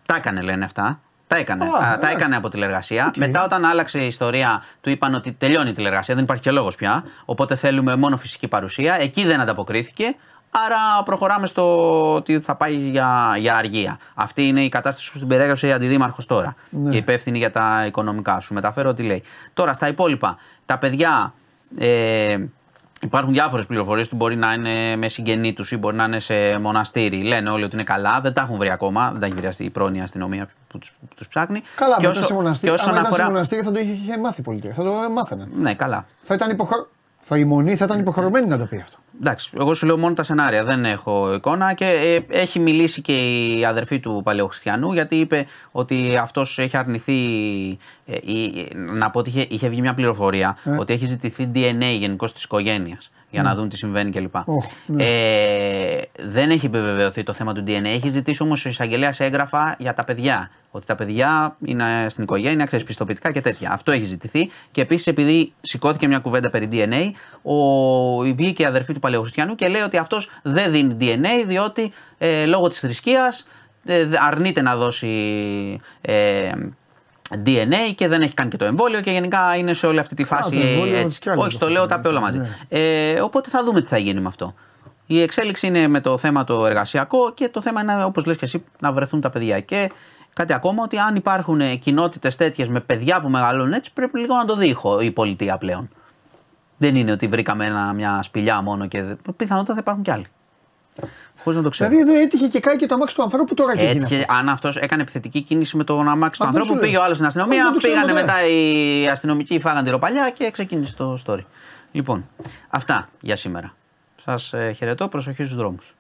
Τα 0.05 0.15
έκανε, 0.15 0.41
λένε 0.41 0.65
αυτά. 0.65 0.99
Τα 1.27 1.37
έκανε. 1.37 1.63
Α, 1.63 1.67
Α, 1.67 1.79
τα 1.79 1.93
εντάξει. 1.93 2.15
έκανε 2.15 2.35
από 2.35 2.49
τηλεργασία. 2.49 3.11
Μετά, 3.17 3.43
όταν 3.43 3.65
άλλαξε 3.65 3.99
η 3.99 4.07
ιστορία, 4.07 4.63
του 4.81 4.89
είπαν 4.89 5.13
ότι 5.13 5.31
τελειώνει 5.31 5.69
η 5.69 5.73
τηλεργασία, 5.73 6.15
δεν 6.15 6.23
υπάρχει 6.23 6.43
και 6.43 6.51
λόγος 6.51 6.75
πια. 6.75 7.03
Οπότε 7.25 7.55
θέλουμε 7.55 7.95
μόνο 7.95 8.17
φυσική 8.17 8.47
παρουσία. 8.47 8.95
Εκεί 9.01 9.25
δεν 9.25 9.39
ανταποκρίθηκε. 9.39 10.15
Άρα 10.65 11.03
προχωράμε 11.03 11.47
στο 11.47 12.13
ότι 12.13 12.39
θα 12.39 12.55
πάει 12.55 12.73
για, 12.75 13.35
για 13.37 13.55
αργία. 13.55 13.99
Αυτή 14.13 14.47
είναι 14.47 14.63
η 14.63 14.69
κατάσταση 14.69 15.11
που 15.11 15.19
την 15.19 15.27
περιέγραψε 15.27 15.67
η 15.67 15.71
αντιδήμαρχος 15.71 16.25
τώρα. 16.25 16.55
Και 16.89 16.97
υπεύθυνη 16.97 17.37
για 17.37 17.51
τα 17.51 17.83
οικονομικά. 17.87 18.39
Σου 18.39 18.53
μεταφέρω 18.53 18.89
ό,τι 18.89 19.03
λέει. 19.03 19.23
Τώρα 19.53 19.73
στα 19.73 19.87
υπόλοιπα, 19.87 20.37
τα 20.65 20.77
παιδιά. 20.77 21.33
Ε, 21.77 22.37
Υπάρχουν 23.03 23.33
διάφορες 23.33 23.65
πληροφορίες 23.65 24.05
ότι 24.07 24.15
μπορεί 24.15 24.35
να 24.35 24.53
είναι 24.53 24.95
με 24.95 25.07
συγγενή 25.07 25.53
τους 25.53 25.71
ή 25.71 25.77
μπορεί 25.77 25.95
να 25.95 26.03
είναι 26.03 26.19
σε 26.19 26.57
μοναστήρι. 26.57 27.21
Λένε 27.23 27.49
όλοι 27.49 27.63
ότι 27.63 27.75
είναι 27.75 27.83
καλά, 27.83 28.19
δεν 28.21 28.33
τα 28.33 28.41
έχουν 28.41 28.57
βρει 28.57 28.69
ακόμα. 28.69 29.09
Δεν 29.11 29.19
τα 29.19 29.25
έχει 29.25 29.35
βρει 29.35 29.65
η 29.65 29.69
πρώην 29.69 30.01
αστυνομία 30.01 30.47
που 30.67 30.77
τους 31.15 31.27
ψάχνει. 31.27 31.61
Καλά, 31.75 31.95
και 31.95 32.07
μετά 32.07 32.09
όσο- 32.19 32.25
σε 32.25 32.33
μοναστήρι. 32.33 32.71
και 32.73 32.77
όσον 32.79 32.89
Αν 32.89 32.93
ήταν 32.95 33.05
σε 33.05 33.11
αφορά. 33.13 33.29
μοναστήρι 33.31 33.61
θα 33.63 33.71
το 33.71 33.79
είχε, 33.79 33.91
είχε 33.91 34.17
μάθει 34.17 34.41
η 34.41 34.43
πολιτεία. 34.43 34.73
Θα 34.73 34.83
το 34.83 34.91
μάθαιναν. 35.13 35.49
Ναι, 35.55 35.73
καλά. 35.73 36.05
Θα 36.21 36.33
ήταν 36.33 36.49
υποχω... 36.49 36.87
Θα 37.19 37.37
η 37.37 37.43
μονή 37.45 37.75
θα 37.75 37.85
ήταν 37.85 37.99
υποχρεωμένη 37.99 38.47
να 38.47 38.57
το 38.57 38.65
πει 38.65 38.77
αυτό. 38.77 38.97
Εντάξει, 39.19 39.49
εγώ 39.59 39.73
σου 39.73 39.85
λέω 39.85 39.97
μόνο 39.97 40.13
τα 40.13 40.23
σενάρια, 40.23 40.63
δεν 40.63 40.85
έχω 40.85 41.33
εικόνα 41.33 41.73
και 41.73 41.85
ε, 42.29 42.39
έχει 42.39 42.59
μιλήσει 42.59 43.01
και 43.01 43.11
η 43.57 43.65
αδερφή 43.65 43.99
του 43.99 44.21
Παλαιοχριστιανού 44.23 44.93
γιατί 44.93 45.15
είπε 45.15 45.45
ότι 45.71 46.17
αυτός 46.21 46.57
έχει 46.59 46.77
αρνηθεί, 46.77 47.13
ε, 48.05 48.15
η- 48.31 48.67
να 48.75 49.09
πω 49.09 49.19
ότι 49.19 49.29
είχε, 49.29 49.45
είχε 49.49 49.67
βγει 49.69 49.81
μια 49.81 49.93
πληροφορία 49.93 50.57
Ε. 50.63 50.69
ότι 50.79 50.93
έχει 50.93 51.05
ζητηθεί 51.05 51.51
DNA 51.55 51.97
γενικώς 51.99 52.33
της 52.33 52.43
οικογένειας 52.43 53.11
για 53.29 53.41
να 53.41 53.55
δουν 53.55 53.69
τι 53.69 53.77
συμβαίνει 53.77 54.11
κλπ. 54.11 54.35
Οχ, 54.45 54.65
ναι. 54.85 55.03
ε, 55.03 56.01
δεν 56.27 56.49
έχει 56.49 56.65
επιβεβαιωθεί 56.65 57.23
το 57.23 57.33
θέμα 57.33 57.53
του 57.53 57.63
DNA, 57.67 57.85
έχει 57.85 58.09
ζητήσει 58.09 58.43
όμως 58.43 58.65
ο 58.65 58.69
εισαγγελέας 58.69 59.19
έγγραφα 59.19 59.75
για 59.79 59.93
τα 59.93 60.03
παιδιά. 60.03 60.49
Ότι 60.73 60.85
τα 60.85 60.95
παιδιά 60.95 61.57
είναι 61.65 62.05
στην 62.09 62.23
οικογένεια, 62.23 62.65
ξέρεις 62.65 62.85
πιστοποιητικά 62.85 63.31
και 63.31 63.41
τέτοια. 63.41 63.71
Αυτό 63.71 63.91
έχει 63.91 64.03
ζητηθεί. 64.03 64.49
Και 64.71 64.81
επίσης, 64.81 65.07
επειδή 65.07 65.53
σηκώθηκε 65.61 66.07
μια 66.07 66.19
κουβέντα 66.19 66.49
περί 66.49 66.67
DNA, 66.71 67.11
ο, 67.41 68.23
η 68.25 68.33
βγήκε 68.33 68.61
η 68.63 68.65
αδερφή 68.65 68.93
του 68.93 68.99
Παλαιοχριστιανού 69.01 69.55
και 69.55 69.67
λέει 69.67 69.81
ότι 69.81 69.97
αυτός 69.97 70.29
δεν 70.43 70.71
δίνει 70.71 70.97
DNA 70.99 71.45
διότι 71.47 71.91
ε, 72.17 72.45
λόγω 72.45 72.67
της 72.67 72.79
θρησκείας 72.79 73.47
ε, 73.85 74.07
αρνείται 74.27 74.61
να 74.61 74.75
δώσει 74.75 75.07
ε, 76.01 76.51
DNA 77.45 77.93
και 77.95 78.07
δεν 78.07 78.21
έχει 78.21 78.33
κάνει 78.33 78.49
και 78.49 78.57
το 78.57 78.65
εμβόλιο 78.65 79.01
και 79.01 79.11
γενικά 79.11 79.55
είναι 79.57 79.73
σε 79.73 79.87
όλη 79.87 79.99
αυτή 79.99 80.15
τη 80.15 80.23
φάση 80.23 80.49
το 80.51 80.59
εμβόλιο 80.67 80.97
έτσι. 80.97 81.19
κι 81.19 81.29
άλλοι 81.29 81.39
Όχι, 81.39 81.51
το 81.57 81.65
το 81.65 81.71
λέω, 81.71 81.75
έχουν, 81.83 81.89
τα 81.89 81.99
πει 81.99 82.07
όλα 82.07 82.19
μαζί. 82.19 82.37
ναι. 82.37 82.47
Ε, 82.69 83.19
οπότε 83.21 83.49
θα 83.49 83.63
δούμε 83.63 83.81
τι 83.81 83.87
θα 83.87 83.97
γίνει 83.97 84.19
με 84.19 84.27
αυτό. 84.27 84.53
Η 85.05 85.21
εξέλιξη 85.21 85.67
είναι 85.67 85.87
με 85.87 85.99
το 86.01 86.17
θέμα 86.17 86.43
το 86.43 86.65
εργασιακό 86.65 87.33
και 87.33 87.49
το 87.49 87.61
θέμα 87.61 87.81
είναι, 87.81 88.03
όπως 88.03 88.25
λες 88.25 88.37
και 88.37 88.45
εσύ, 88.45 88.63
να 88.79 88.91
βρεθούν 88.91 89.21
τα 89.21 89.29
παιδιά. 89.29 89.59
Και 89.59 89.91
κάτι 90.35 90.53
ακόμα, 90.53 90.83
ότι 90.83 90.97
αν 90.97 91.15
υπάρχουν 91.15 91.79
κοινότητες 91.79 92.35
τέτοιες 92.35 92.67
με 92.67 92.79
παιδιά 92.79 93.21
που 93.21 93.29
μεγαλώνουν 93.29 93.73
έτσι, 93.73 93.93
πρέπει 93.93 94.19
λίγο 94.19 94.35
να 94.35 94.45
το 94.45 94.55
δει 94.55 94.67
η 94.67 94.73
χω- 94.73 95.01
η 95.01 95.11
πολιτεία 95.11 95.57
πλέον. 95.57 95.89
Δεν 96.81 96.95
είναι 96.95 97.11
ότι 97.11 97.27
βρήκαμε 97.27 97.65
ένα, 97.65 97.93
μια 97.93 98.21
σπηλιά 98.23 98.61
μόνο 98.61 98.87
και 98.87 99.01
δε- 99.03 99.15
πιθανότατα 99.37 99.73
θα 99.73 99.79
υπάρχουν 99.79 100.03
κι 100.03 100.11
άλλοι. 100.11 100.25
Χωρίς 101.37 101.57
να 101.57 101.63
το 101.63 101.69
ξέρω. 101.69 101.89
Δηλαδή 101.89 102.11
εδώ 102.11 102.21
έτυχε 102.21 102.47
και 102.47 102.59
κάει 102.59 102.75
και 102.77 102.85
το 102.85 102.93
αμάξι 102.95 103.15
του 103.15 103.23
ανθρώπου 103.23 103.53
τώρα 103.53 103.75
και 103.75 103.83
γίνει. 103.85 104.03
Έτυχε, 104.03 104.25
αν 104.29 104.49
αυτός 104.49 104.77
έκανε 104.77 105.01
επιθετική 105.01 105.41
κίνηση 105.41 105.77
με 105.77 105.83
τον 105.83 106.07
αμάξι 106.09 106.39
του 106.39 106.45
Αυτό 106.45 106.57
ανθρώπου, 106.57 106.65
σου 106.67 106.73
λέω. 106.73 106.81
πήγε 106.81 106.97
ο 106.97 107.03
άλλος 107.03 107.15
στην 107.15 107.27
Αυτό 107.27 107.39
αστυνομία, 107.41 107.63
δεν 107.63 107.73
το 107.73 107.79
ξέρουμε 107.79 108.01
πήγανε 108.01 108.21
ποτέ. 108.21 108.33
μετά 108.33 108.47
οι 108.47 109.07
αστυνομικοί, 109.07 109.59
φάγαν 109.59 109.83
τη 109.83 109.89
ροπαλιά 109.89 110.29
και 110.29 110.51
ξεκίνησε 110.51 110.95
το 110.95 111.17
story. 111.25 111.43
Λοιπόν, 111.91 112.29
αυτά 112.69 113.09
για 113.21 113.35
σήμερα. 113.35 113.73
Σας 114.23 114.53
ε, 114.53 114.71
χαιρετώ, 114.71 115.07
προσοχή 115.07 115.43
στους 115.43 115.57
δρόμους. 115.57 115.95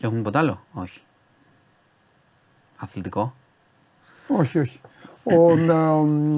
Έχουμε 0.00 0.16
τίποτα 0.18 0.38
άλλο, 0.38 0.64
Όχι. 0.72 1.00
Αθλητικό; 2.76 3.34
Όχι, 4.26 4.58
όχι. 4.58 4.80
Ο, 5.36 5.50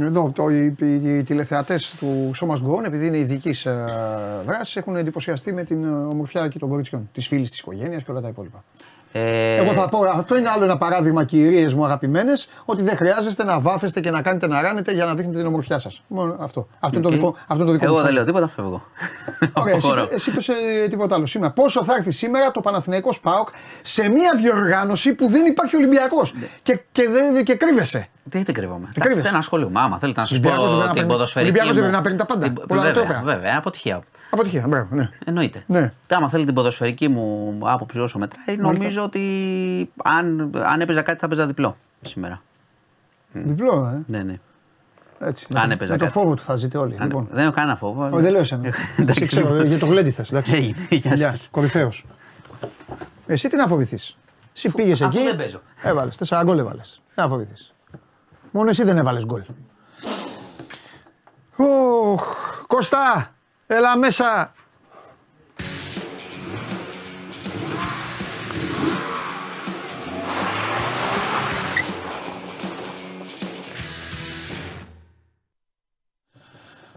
ε, 0.02 0.06
εδώ, 0.06 0.30
το, 0.34 0.48
οι, 0.48 0.74
οι, 0.80 1.16
οι 1.16 1.22
τηλεθεατές 1.22 1.94
του 1.98 2.30
Show 2.40 2.46
Must 2.46 2.66
Go 2.70 2.80
On, 2.80 2.84
επειδή 2.84 3.06
είναι 3.06 3.18
ειδική 3.18 3.54
ε, 3.68 3.72
δράση, 4.46 4.78
έχουν 4.78 4.96
εντυπωσιαστεί 4.96 5.52
με 5.52 5.62
την 5.64 5.84
ε, 5.84 5.88
ομορφιά 5.88 6.48
και 6.48 6.58
των 6.58 6.68
κοριτσιών. 6.68 7.08
Της 7.12 7.26
φίλης 7.26 7.50
της 7.50 7.58
οικογένειας 7.58 8.02
και 8.02 8.10
όλα 8.10 8.20
τα 8.20 8.28
υπόλοιπα. 8.28 8.64
Ε, 9.12 9.56
Εγώ 9.56 9.72
θα 9.72 9.88
πω, 9.88 9.98
αυτό 10.14 10.36
είναι 10.36 10.48
άλλο 10.48 10.64
ένα 10.64 10.78
παράδειγμα, 10.78 11.24
κυρίες 11.24 11.74
μου 11.74 11.84
αγαπημένες, 11.84 12.48
ότι 12.64 12.82
δεν 12.82 12.96
χρειάζεστε 12.96 13.44
να 13.44 13.60
βάφεστε 13.60 14.00
και 14.00 14.10
να 14.10 14.22
κάνετε 14.22 14.46
να 14.46 14.60
ράνετε 14.62 14.92
για 14.92 15.04
να 15.04 15.14
δείχνετε 15.14 15.38
την 15.38 15.46
ομορφιά 15.46 15.78
σας. 15.78 16.02
Μόνο 16.06 16.36
αυτό. 16.40 16.68
Αυτό 16.80 16.98
είναι 16.98 17.06
το 17.08 17.12
οκ. 17.14 17.20
δικό, 17.20 17.36
αυτό 17.46 17.54
είναι 17.54 17.64
το 17.64 17.72
δικό 17.72 17.84
Εγώ 17.84 17.94
μου 17.94 18.00
δεν 18.02 18.12
σχόλιο. 18.12 18.12
λέω 18.14 18.24
τίποτα, 18.24 18.48
φεύγω. 18.48 18.82
Ωραία, 19.62 19.74
εσύ, 19.76 19.86
Αποχωρώ. 19.88 20.08
εσύ 20.12 20.30
είπες, 20.30 20.48
ε, 20.48 20.54
τίποτα 20.88 21.14
άλλο 21.14 21.26
σήμερα. 21.26 21.52
Πόσο 21.52 21.84
θα 21.84 21.94
έρθει 21.94 22.10
σήμερα 22.10 22.50
το 22.50 22.60
Παναθηναϊκός 22.60 23.20
ΠΑΟΚ 23.20 23.48
σε 23.82 24.08
μια 24.08 24.34
διοργάνωση 24.36 25.14
που 25.14 25.28
δεν 25.28 25.46
υπάρχει 25.46 25.76
Ολυμπιακός 25.76 26.34
Ναι. 26.34 26.46
και, 26.62 26.80
και, 26.92 27.08
δεν- 27.08 27.44
και 27.44 27.54
κρύβεσαι; 27.54 28.08
Τι 28.30 28.42
δεν 28.42 28.54
κρύβομαι. 28.54 28.78
Εντάξει, 28.82 29.00
κρύβεσαι. 29.00 29.22
δεν 29.30 29.34
ασχολούμαι. 29.38 29.80
Άμα 29.80 29.98
θέλετε 29.98 30.20
να 30.20 30.26
σας 30.26 30.38
Ολυμπιακός 30.38 30.66
δεν 30.68 30.68
πω 30.68 30.76
πρέπει 30.76 30.86
να 30.86 30.92
την 30.92 30.94
παίρνει- 31.00 31.12
ποδοσφαιρική. 31.12 31.50
Ολυμπιακός 31.58 31.74
δεν 31.76 31.84
μου- 31.84 32.02
πρέπει 32.02 32.16
να 32.16 32.24
παίρνει 32.26 32.40
τα 32.42 32.50
πάντα. 32.50 32.60
την- 32.60 32.66
Πολλά 32.68 32.80
Βέβαια, 32.82 32.94
τρόπαια. 33.04 33.22
βέβαια, 33.34 33.56
αποτυχία. 33.58 34.00
Αποτυχία, 34.30 34.64
μπράβο, 34.68 34.94
ναι. 34.94 35.10
Εννοείται. 35.24 35.62
Ναι. 35.66 35.92
Άμα 36.08 36.28
θέλει 36.28 36.44
την 36.44 36.54
ποδοσφαιρική 36.54 37.08
μου 37.08 37.58
άποψη 37.62 38.00
όσο 38.00 38.18
μετράει, 38.18 38.56
νομίζω 38.56 39.02
ότι 39.02 39.20
αν, 40.04 40.50
αν 40.64 40.80
έπαιζα 40.80 41.02
κάτι 41.02 41.18
θα 41.18 41.28
παίζα 41.28 41.46
διπλό 41.46 41.76
σήμερα. 42.02 42.42
Διπλό, 43.32 43.92
ε. 43.94 44.12
Ναι, 44.12 44.22
ναι. 44.22 44.38
Έτσι. 45.22 45.46
Αν 45.54 45.60
με, 45.60 45.66
το- 45.66 45.72
έπαιζα 45.72 45.92
με 45.92 45.98
το 45.98 46.04
κάτι. 46.04 46.18
φόβο 46.18 46.34
του 46.34 46.42
θα 46.42 46.56
ζείτε 46.56 46.78
όλοι. 46.78 46.96
Αν- 46.98 47.06
Λοιπόν. 47.06 47.28
Δεν 47.30 47.42
έχω 47.44 47.52
κανένα 47.52 47.76
φόβο. 47.76 48.08
Όχι, 48.12 48.22
δεν 48.22 48.32
λέω 48.32 48.40
εσένα. 48.40 48.62
Εντάξει, 48.98 49.22
Εσύ 49.22 49.24
ξέρω, 49.24 49.48
λοιπόν. 49.52 49.66
για 49.66 49.78
το 49.78 49.86
γλέντι 49.86 50.10
θες, 50.10 50.30
εντάξει. 50.32 50.52
Έγινε, 50.54 50.76
γεια 50.90 51.16
σας. 51.16 51.48
Κορυφαίος. 51.50 52.04
Εσύ 53.26 53.48
τι 53.48 53.56
να 53.56 53.66
φοβηθείς. 53.66 54.16
Εσύ 54.56 54.72
πήγες 54.74 55.00
αφού 55.02 55.18
εκεί. 55.18 55.26
δεν 55.26 55.36
παίζω. 55.36 55.60
Έβαλες, 55.82 56.16
τέσσερα 56.16 56.42
γκολ 56.44 56.58
έβαλες. 56.58 57.00
Δεν 57.14 57.24
να 57.24 57.30
φοβηθείς. 57.30 57.74
Μόνο 58.50 58.70
εσύ 58.70 58.82
δεν 58.82 58.96
έβαλες 58.96 59.24
γκολ. 59.24 59.42
Οχ, 61.56 62.64
Κώστα, 62.66 63.34
έλα 63.66 63.96
μέσα. 63.96 64.52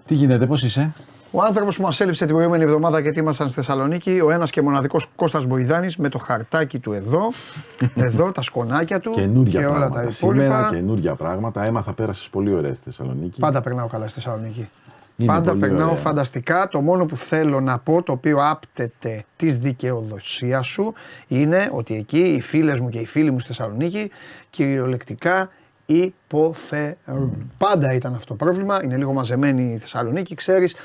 Τι 0.06 0.14
γίνεται, 0.16 0.46
πώς 0.46 0.64
είσαι; 0.64 0.94
Ο 1.36 1.42
άνθρωπος 1.42 1.76
που 1.78 1.82
μας 1.82 2.00
έλειψε 2.00 2.26
την 2.26 2.34
προηγούμενη 2.34 2.64
εβδομάδα 2.64 3.00
γιατί 3.00 3.20
ήμασταν 3.20 3.48
στη 3.50 3.56
Θεσσαλονίκη, 3.56 4.20
ο 4.24 4.32
ένας 4.32 4.52
και 4.52 4.62
μοναδικός 4.62 5.08
Κώστας 5.16 5.46
Μποϊδάνης 5.46 5.98
με 5.98 6.10
το 6.10 6.18
χαρτάκι 6.18 6.80
του 6.80 6.94
εδώ, 6.94 7.22
εδώ 7.96 8.32
τα 8.32 8.42
σκονάκια 8.42 9.00
του 9.00 9.10
Καινούργια 9.12 9.60
και 9.60 9.66
όλα 9.66 9.76
πράγματα. 9.78 10.04
τα 10.04 10.10
Σήμερα 10.10 10.46
υπόλοιπα. 10.46 10.70
καινούργια 10.76 11.16
πράγματα. 11.16 11.64
Έμαθα, 11.66 11.94
πέρασες 11.94 12.30
πολύ 12.30 12.54
ωραία 12.54 12.74
στη 12.74 12.84
Θεσσαλονίκη. 12.84 13.40
Πάντα 13.40 13.62
περνάω 13.62 13.88
καλά 13.88 14.08
στη 14.08 14.22
Θεσσαλονίκη. 14.22 14.70
Είναι 15.18 15.32
Πάντα 15.32 15.50
πολύ 15.50 15.60
περνάω 15.60 15.88
ωραία. 15.90 16.02
φανταστικά. 16.02 16.68
Το 16.72 16.82
μόνο 16.82 17.06
που 17.06 17.18
θέλω 17.18 17.60
να 17.62 17.78
πω, 17.80 18.04
το 18.04 18.12
οποίο 18.12 18.38
άπτεται 18.50 19.26
της 19.36 19.58
δικαιοδοσίας 19.58 20.68
σου, 20.68 20.94
είναι 21.28 21.70
ότι 21.72 21.96
εκεί 21.96 22.20
οι 22.20 22.42
φίλες 22.42 22.80
μου 22.80 22.90
και 22.90 23.00
οι 23.00 23.06
φίλοι 23.06 23.32
μου 23.32 23.40
στη 23.40 23.48
Θεσσαλονίκη 23.48 24.12
κυριολεκτικά 24.50 25.50
υποφέρουν. 25.86 27.52
Πάντα 27.58 27.94
ήταν 27.94 28.14
αυτό 28.14 28.28
το 28.28 28.46
πρόβλημα. 28.46 28.84
Είναι 28.84 28.98
λίγο 28.98 29.14
μαζεμένη 29.14 29.74
η 29.74 29.78
Θεσσαλονίκη, 29.78 30.36
ξέρεις. 30.36 30.76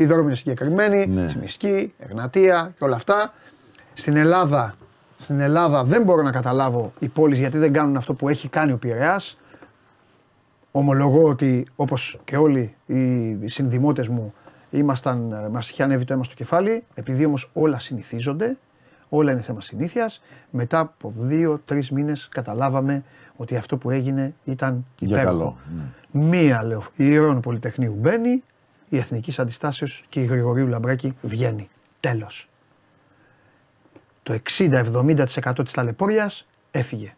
Οι 0.00 0.04
δρόμοι 0.06 0.22
είναι 0.24 0.34
συγκεκριμένοι, 0.34 1.06
Ναι. 1.06 1.24
Τσιμισκή, 1.24 1.92
Εγνατία 1.98 2.74
και 2.78 2.84
όλα 2.84 2.94
αυτά. 2.96 3.32
Στην 3.94 4.16
Ελλάδα, 4.16 4.74
στην 5.18 5.40
Ελλάδα 5.40 5.84
δεν 5.84 6.02
μπορώ 6.02 6.22
να 6.22 6.30
καταλάβω 6.30 6.92
οι 6.98 7.08
πόλεις 7.08 7.38
γιατί 7.38 7.58
δεν 7.58 7.72
κάνουν 7.72 7.96
αυτό 7.96 8.14
που 8.14 8.28
έχει 8.28 8.48
κάνει 8.48 8.72
ο 8.72 8.76
Πειραιάς. 8.78 9.38
Ομολογώ 10.72 11.28
ότι 11.28 11.66
όπως 11.76 12.20
και 12.24 12.36
όλοι 12.36 12.74
οι 12.86 13.48
συνδημότες 13.48 14.08
μου 14.08 14.34
ήμασταν, 14.70 15.32
ε, 15.32 15.48
μας 15.48 15.70
είχε 15.70 15.82
ανέβει 15.82 16.04
το 16.04 16.12
αίμα 16.12 16.24
στο 16.24 16.34
κεφάλι, 16.34 16.84
επειδή 16.94 17.24
όμως 17.24 17.50
όλα 17.52 17.78
συνηθίζονται, 17.78 18.56
όλα 19.08 19.32
είναι 19.32 19.40
θέμα 19.40 19.60
συνήθειας, 19.60 20.22
μετά 20.50 20.78
από 20.78 21.12
δύο-τρεις 21.16 21.90
μήνες 21.90 22.28
καταλάβαμε 22.30 23.02
ότι 23.36 23.56
αυτό 23.56 23.76
που 23.76 23.90
έγινε 23.90 24.34
ήταν 24.44 24.84
Για 24.98 25.08
υπέροχο. 25.20 25.38
καλό, 25.38 25.56
ναι. 25.76 26.20
Μία 26.28 26.64
λέω, 26.64 26.80
η 26.80 27.04
Ιερών 27.04 27.40
Πολυτεχνείου 27.40 27.94
μπαίνει, 28.00 28.42
η 28.88 28.98
Εθνικής 28.98 29.38
Αντιστάσεως 29.38 30.04
και 30.08 30.20
η 30.20 30.24
Γρηγορίου 30.24 30.66
Λαμπράκη 30.66 31.16
βγαίνει. 31.20 31.68
Τέλος. 32.00 32.48
Το 34.22 34.32
60-70% 34.58 35.62
της 35.64 35.72
ταλαιπώριας 35.72 36.46
έφυγε. 36.70 37.12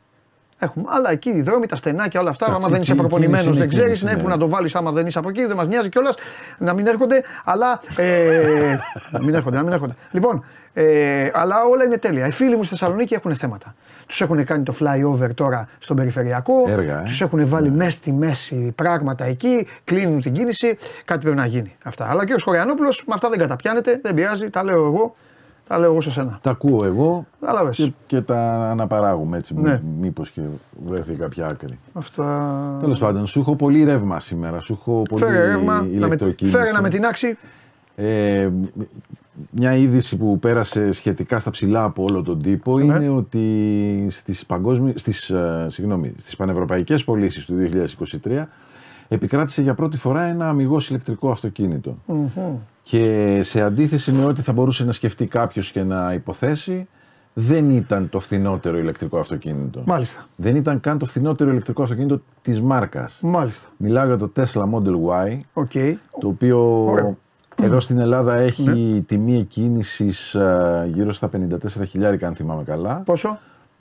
Έχουμε, 0.62 0.84
αλλά 0.88 1.10
εκεί 1.10 1.30
οι 1.30 1.42
δρόμοι, 1.42 1.66
τα 1.66 1.76
στενάκια, 1.76 2.20
όλα 2.20 2.30
αυτά. 2.30 2.44
Εντάξει, 2.48 2.64
άμα 2.64 2.72
δεν 2.74 2.82
είσαι 2.82 2.92
εκεί- 2.92 3.01
προπονημένος, 3.01 3.40
κίνηση 3.44 3.59
δεν 3.59 3.68
είναι 3.68 3.76
ξέρεις. 3.76 3.98
κίνηση, 3.98 4.05
Ναι, 4.14 4.20
ναι. 4.20 4.22
που 4.22 4.28
να 4.36 4.38
το 4.38 4.48
βάλεις 4.48 4.74
άμα 4.74 4.90
δεν 4.92 5.06
είσαι 5.06 5.18
από 5.18 5.28
εκεί, 5.28 5.44
δεν 5.44 5.56
μας 5.56 5.68
νοιάζει 5.68 5.88
κιόλας 5.88 6.14
να 6.59 6.72
μην 6.72 6.86
έρχονται. 6.86 7.22
Αλλά. 7.44 7.80
Ε, 7.97 8.76
να 9.12 9.20
μην 9.22 9.34
έρχονται, 9.34 9.56
να 9.56 9.62
μην 9.62 9.72
έρχονται. 9.72 9.94
Λοιπόν, 10.10 10.44
ε, 10.72 11.30
αλλά 11.32 11.62
όλα 11.64 11.84
είναι 11.84 11.97
τέλεια. 11.98 12.26
Οι 12.26 12.30
φίλοι 12.30 12.56
μου 12.56 12.62
στη 12.64 12.76
Θεσσαλονίκη 12.76 13.14
έχουν 13.14 13.34
θέματα. 13.34 13.74
Τους 14.10 14.20
έχουν 14.20 14.44
κάνει 14.44 14.62
το 14.62 14.74
flyover 14.80 15.28
τώρα 15.34 15.68
στον 15.78 15.96
περιφερειακό. 15.96 16.52
Έργα, 16.66 17.00
ε. 17.00 17.04
Τους 17.04 17.20
έχουν 17.20 17.48
βάλει 17.48 17.70
μέσα 17.70 17.90
στη 17.90 18.12
μέση 18.12 18.72
πράγματα 18.74 19.24
εκεί. 19.24 19.66
Κλείνουν 19.84 20.20
την 20.20 20.32
κίνηση. 20.32 20.76
Κάτι 21.04 21.20
πρέπει 21.20 21.36
να 21.36 21.46
γίνει. 21.46 21.76
Αυτά. 21.84 22.06
Αλλά 22.10 22.26
και 22.26 22.34
ο 22.34 22.38
Σχοριανόπουλος 22.38 23.04
με 23.06 23.14
αυτά 23.14 23.28
δεν 23.28 23.38
καταπιάνεται. 23.38 24.00
Δεν 24.02 24.14
πειράζει. 24.14 24.50
Τα 24.50 24.64
λέω 24.64 24.86
εγώ. 24.86 25.14
Τα 25.68 25.78
λέω 25.78 25.90
εγώ 25.90 26.00
σε 26.00 26.10
σένα. 26.10 26.38
Τα 26.42 26.50
ακούω 26.50 26.84
εγώ 26.84 27.26
Κατάλαβες. 27.40 27.76
και, 27.76 27.92
και 28.06 28.20
τα 28.20 28.68
αναπαράγουμε 28.70 29.36
έτσι. 29.36 29.54
Ναι. 29.58 29.80
Μήπως 30.00 30.30
και 30.30 30.40
βρεθεί 30.86 31.12
κάποια 31.14 31.46
άκρη. 31.46 31.78
Αυτά. 31.92 32.76
Τέλος 32.80 32.98
πάντων, 32.98 33.26
σου 33.26 33.40
έχω 33.40 33.56
πολύ 33.56 33.84
ρεύμα 33.84 34.20
σήμερα. 34.20 34.60
Σου 34.60 34.78
έχω 34.80 35.02
πολύ 35.08 35.24
Φέρε 35.24 35.44
ρεύμα. 35.44 35.74
Να 35.74 35.82
με, 35.82 35.88
ηλεκτροκίνηση. 35.88 36.56
φέρε 36.56 36.72
να 36.72 36.82
με 36.82 36.88
την 36.88 37.04
άξει. 37.04 37.36
Ε, 37.96 38.48
μια 39.50 39.74
είδηση 39.76 40.16
που 40.16 40.38
πέρασε 40.38 40.92
σχετικά 40.92 41.38
στα 41.38 41.50
ψηλά 41.50 41.84
από 41.84 42.02
όλο 42.02 42.22
τον 42.22 42.42
τύπο 42.42 42.78
Ναι. 42.78 42.84
είναι 42.84 43.08
ότι 43.08 44.06
στις, 44.10 44.46
παγκόσμι... 44.46 44.92
στις, 44.96 45.30
ε, 45.30 45.66
συγγνώμη, 45.68 46.12
στις 46.16 46.36
πανευρωπαϊκές 46.36 47.04
πωλήσεις 47.04 47.44
του 47.44 47.54
2023 48.24 48.42
επικράτησε 49.08 49.62
για 49.62 49.74
πρώτη 49.74 49.96
φορά 49.96 50.22
ένα 50.22 50.48
αμυγός 50.48 50.88
ηλεκτρικό 50.90 51.30
αυτοκίνητο. 51.30 51.96
Και 52.82 53.38
σε 53.42 53.62
αντίθεση 53.62 54.12
με 54.12 54.24
ό,τι 54.24 54.42
θα 54.42 54.52
μπορούσε 54.52 54.84
να 54.84 54.92
σκεφτεί 54.92 55.26
κάποιος 55.26 55.72
και 55.72 55.82
να 55.82 56.12
υποθέσει, 56.12 56.86
δεν 57.34 57.70
ήταν 57.70 58.08
το 58.08 58.20
φθηνότερο 58.20 58.78
ηλεκτρικό 58.78 59.18
αυτοκίνητο. 59.18 59.82
Μάλιστα. 59.86 60.26
Δεν 60.36 60.56
ήταν 60.56 60.80
καν 60.80 60.98
το 60.98 61.06
φθηνότερο 61.06 61.50
ηλεκτρικό 61.50 61.82
αυτοκίνητο 61.82 62.20
της 62.42 62.60
μάρκας. 62.60 63.18
Μάλιστα. 63.22 63.68
Μιλάω 63.76 64.06
για 64.06 64.16
το 64.16 64.32
Tesla 64.36 64.62
Model 64.72 64.94
Y, 65.32 65.38
OK. 65.52 65.72
το 66.20 66.28
οποίο 66.28 66.84
Ωραίο. 66.84 67.18
Εδώ 67.62 67.80
στην 67.80 67.98
Ελλάδα 67.98 68.34
έχει 68.34 68.70
Ναι. 68.70 69.00
τιμή 69.00 69.38
εκκίνησης 69.38 70.34
α, 70.36 70.84
γύρω 70.86 71.12
στα 71.12 71.28
54 71.28 71.86
χιλιάρικα 71.86 72.26
αν 72.26 72.34
θυμάμαι 72.34 72.62
καλά. 72.62 73.02
Πόσο; 73.04 73.38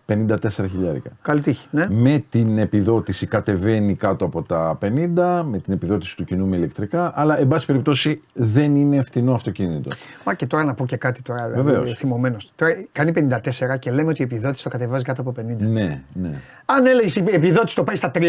54 0.10 0.26
χιλιάρικα. 0.70 1.10
Καλή 1.22 1.40
τύχη. 1.42 1.68
Ναι. 1.72 1.86
Με 1.90 2.24
την 2.30 2.58
επιδότηση 2.58 3.28
κατεβαίνει 3.28 3.96
κάτω 3.96 4.26
από 4.26 4.42
τα 4.42 4.78
50, 4.82 5.42
με 5.46 5.58
την 5.58 5.74
επιδότηση 5.74 6.16
του 6.16 6.24
Κινούμαι 6.24 6.56
Ηλεκτρικά, 6.56 7.12
αλλά 7.16 7.40
εν 7.40 7.48
πάση 7.48 7.66
περιπτώσει 7.66 8.22
δεν 8.34 8.76
είναι 8.76 9.02
φτηνό 9.04 9.34
αυτοκίνητο. 9.34 9.90
Μα 10.26 10.34
και 10.34 10.46
τώρα 10.46 10.64
να 10.64 10.74
πω 10.74 10.86
και 10.86 10.98
κάτι 10.98 11.22
τώρα. 11.22 11.50
Βεβαίως. 11.56 11.98
Θυμωμένος. 11.98 12.52
Τώρα 12.56 12.72
κάνει 12.92 13.12
54 13.16 13.78
και 13.80 13.92
λέμε 13.92 14.10
ότι 14.10 14.22
η 14.22 14.24
επιδότηση 14.24 14.64
το 14.64 14.70
κατεβάζει 14.70 15.04
κάτω 15.04 15.22
από 15.22 15.34
50. 15.40 15.44
Ναι, 15.58 16.04
ναι. 16.14 16.42
Αν 16.66 16.86
έλεγες 16.86 17.16
η 17.16 17.24
επιδότηση 17.32 17.76
το 17.76 17.84
πάει 17.84 17.96
στα 17.96 18.12
30, 18.14 18.20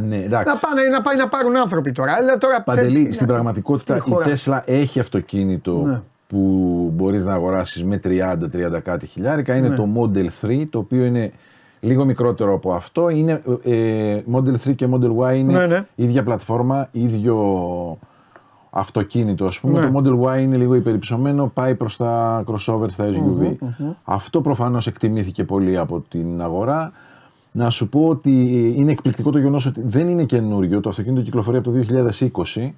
Ναι, 0.00 0.16
να, 0.16 0.22
εντάξει. 0.22 0.60
πάνε, 0.60 0.82
να 0.92 1.00
πάει 1.02 1.16
να 1.16 1.28
πάρουν 1.28 1.56
άνθρωποι 1.56 1.92
τώρα. 1.92 2.12
Αλλά 2.12 2.38
τώρα 2.38 2.62
Παντελή, 2.62 3.04
τι- 3.06 3.12
στην 3.12 3.26
ναι. 3.26 3.32
πραγματικότητα 3.32 3.98
Στη 3.98 4.10
η 4.10 4.12
χώρα. 4.12 4.26
Tesla 4.26 4.60
έχει 4.64 5.00
αυτοκίνητο 5.00 5.82
Ναι. 5.86 6.00
Που 6.34 6.90
μπορείς 6.94 7.24
να 7.24 7.32
αγοράσεις 7.32 7.84
με 7.84 8.00
30-30 8.04 8.80
κάτι 8.82 9.06
χιλιάρικα. 9.06 9.56
Είναι 9.56 9.68
Ναι. 9.68 9.74
το 9.74 9.88
Model 9.96 10.26
3, 10.46 10.66
το 10.70 10.78
οποίο 10.78 11.04
είναι 11.04 11.32
λίγο 11.80 12.04
μικρότερο 12.04 12.54
από 12.54 12.72
αυτό. 12.72 13.08
Είναι, 13.08 13.42
ε, 13.62 14.18
Model 14.32 14.54
3 14.64 14.74
και 14.74 14.88
Model 14.90 15.16
Y 15.16 15.36
είναι 15.36 15.52
Ναι, 15.52 15.66
ναι. 15.66 15.84
ίδια 15.94 16.22
πλατφόρμα, 16.22 16.88
ίδιο 16.92 17.36
αυτοκίνητο 18.70 19.44
ας 19.46 19.60
πούμε. 19.60 19.80
Ναι. 19.80 19.90
Το 19.90 20.00
Model 20.00 20.28
Y 20.34 20.40
είναι 20.40 20.56
λίγο 20.56 20.74
υπερυψωμένο, 20.74 21.50
πάει 21.54 21.74
προς 21.74 21.96
τα 21.96 22.44
crossover, 22.46 22.86
στα 22.90 23.04
SUV. 23.12 23.54
Αυτό 24.04 24.40
προφανώς 24.40 24.86
εκτιμήθηκε 24.86 25.44
πολύ 25.44 25.78
από 25.78 26.04
την 26.08 26.42
αγορά. 26.42 26.92
Να 27.52 27.70
σου 27.70 27.88
πω 27.88 28.08
ότι 28.08 28.30
είναι 28.76 28.90
εκπληκτικό 28.90 29.30
το 29.30 29.38
γεγονός 29.38 29.66
ότι 29.66 29.82
δεν 29.86 30.08
είναι 30.08 30.24
καινούριο. 30.24 30.80
Το 30.80 30.88
αυτοκίνητο 30.88 31.22
κυκλοφορεί 31.22 31.56
από 31.56 31.70
το 31.70 31.76
2020 31.76 32.74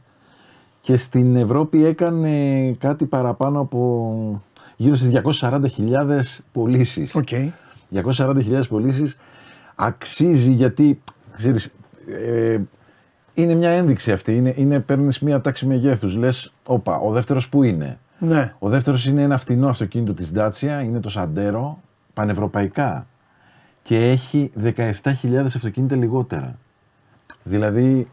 και 0.86 0.96
στην 0.96 1.36
Ευρώπη 1.36 1.84
έκανε 1.84 2.72
κάτι 2.72 3.06
παραπάνω 3.06 3.60
από 3.60 4.42
γύρω 4.76 4.94
στις 4.94 5.40
240.000 5.40 6.20
πωλήσεις. 6.52 7.14
Οκ. 7.14 7.28
240.000 7.92 8.60
πωλήσεις 8.68 9.18
αξίζει 9.74 10.52
γιατί 10.52 11.02
ξέρεις, 11.32 11.74
ε, 12.26 12.60
είναι 13.34 13.54
μια 13.54 13.70
ένδειξη 13.70 14.12
αυτή. 14.12 14.36
Είναι, 14.36 14.54
είναι 14.56 14.80
παίρνεις 14.80 15.20
μια 15.20 15.40
τάξη 15.40 15.66
μεγέθους. 15.66 16.16
Λες, 16.16 16.52
όπα, 16.66 16.98
ο 16.98 17.12
δεύτερος 17.12 17.48
που 17.48 17.62
είναι; 17.62 17.98
Ναι. 18.18 18.52
Ο 18.58 18.68
δεύτερος 18.68 19.06
είναι 19.06 19.22
ένα 19.22 19.36
φτηνό 19.38 19.68
αυτοκίνητο 19.68 20.14
της 20.14 20.32
Dacia, 20.34 20.82
είναι 20.84 21.00
το 21.00 21.10
Sandero, 21.14 21.74
πανευρωπαϊκά. 22.12 23.06
Και 23.82 23.96
έχει 23.96 24.50
17.000 24.62 25.56
αυτοκίνητα 25.56 25.96
λιγότερα. 25.96 26.58
Δηλαδή, 27.42 28.08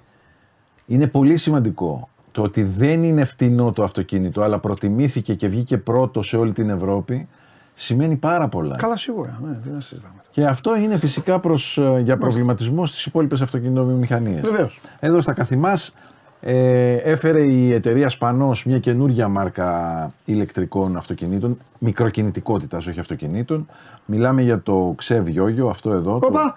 είναι 0.86 1.08
πολύ 1.08 1.38
σημαντικό 1.38 2.08
το 2.34 2.42
ότι 2.42 2.64
δεν 2.64 3.04
είναι 3.04 3.26
φτηνό 3.26 3.72
το 3.72 3.84
αυτοκίνητο, 3.84 4.42
αλλά 4.42 4.60
προτιμήθηκε 4.60 5.34
και 5.34 5.48
βγήκε 5.48 5.78
πρώτο 5.78 6.22
σε 6.22 6.38
όλη 6.38 6.52
την 6.52 6.70
Ευρώπη, 6.70 7.28
σημαίνει 7.74 8.16
πάρα 8.16 8.48
πολλά. 8.48 8.76
Καλά, 8.76 8.98
σίγουρα. 8.98 9.40
Ναι, 9.44 9.60
δεν 9.64 9.82
συζητάμε. 9.82 10.14
Και 10.30 10.46
αυτό 10.46 10.78
είναι 10.78 10.98
φυσικά 10.98 11.40
προς, 11.40 11.78
ε, 11.78 12.02
για 12.04 12.18
προβληματισμό 12.18 12.86
στις 12.86 13.06
υπόλοιπες 13.06 13.42
αυτοκινητοβιομηχανίες. 13.42 14.42
Βεβαίως. 14.42 14.80
Εδώ 15.00 15.22
στα 15.22 15.34
Καθημάς 15.34 15.94
ε, 16.40 16.94
έφερε 16.94 17.42
η 17.42 17.74
εταιρεία 17.74 18.10
Σπανός 18.10 18.66
μια 18.66 18.80
καινούργια 18.80 19.28
μάρκα 19.28 20.12
ηλεκτρικών 20.26 20.98
αυτοκινήτων, 20.98 21.58
μικροκινητικότητας 21.80 22.88
όχι 22.88 23.00
αυτοκινήτων. 23.00 23.68
Μιλάμε 24.06 24.42
για 24.42 24.62
το 24.62 24.96
XEV 25.04 25.24
Yoyo, 25.24 25.70
αυτό 25.70 25.92
εδώ, 25.92 26.16
Οπα. 26.16 26.28
το 26.28 26.56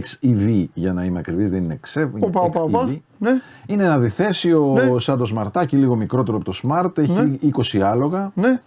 XEV 0.00 0.64
για 0.74 0.92
να 0.92 1.04
είμαι 1.04 1.18
ακριβής, 1.18 1.50
δεν 1.50 1.62
είναι 1.62 1.80
XEV, 1.92 2.00
είναι 2.16 2.26
Οπα, 2.26 2.40
οπα, 2.40 2.60
οπα. 2.60 2.88
XEV. 2.88 2.98
Ναι. 3.18 3.30
Είναι 3.66 3.84
ένα 3.84 3.98
διθέσιο 3.98 4.72
Ναι. 4.72 4.98
σαν 4.98 5.18
το 5.18 5.24
σμαρτάκι, 5.24 5.76
λίγο 5.76 5.96
μικρότερο 5.96 6.36
από 6.36 6.44
το 6.44 6.58
Smart, 6.62 6.98
έχει 6.98 7.38
20 7.72 7.78
άλογα. 7.80 8.30
Ναι. 8.34 8.60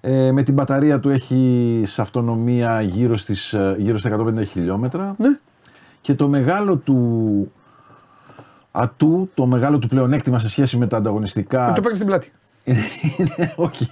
Ε, 0.00 0.32
με 0.32 0.42
την 0.42 0.54
μπαταρία 0.54 1.00
του 1.00 1.08
έχει 1.08 1.82
σε 1.84 2.00
αυτονομία 2.00 2.80
γύρω, 2.80 3.16
στις, 3.16 3.52
ε, 3.52 3.74
γύρω 3.78 3.98
στα 3.98 4.08
150 4.08 4.42
χιλιόμετρα. 4.44 5.14
Ναι. 5.18 5.38
Και 6.00 6.14
το 6.14 6.28
μεγάλο 6.28 6.76
του 6.76 7.52
ατού, 8.70 9.30
το 9.34 9.46
μεγάλο 9.46 9.78
του 9.78 9.88
πλεονέκτημα 9.88 10.38
σε 10.38 10.48
σχέση 10.48 10.76
με 10.76 10.86
τα 10.86 10.96
ανταγωνιστικά. 10.96 11.72
Το 11.74 11.80
παίρνεις 11.80 11.98
στην 11.98 12.06
πλάτη. 12.08 12.30
Είναι, 13.16 13.52
όχι. 13.56 13.90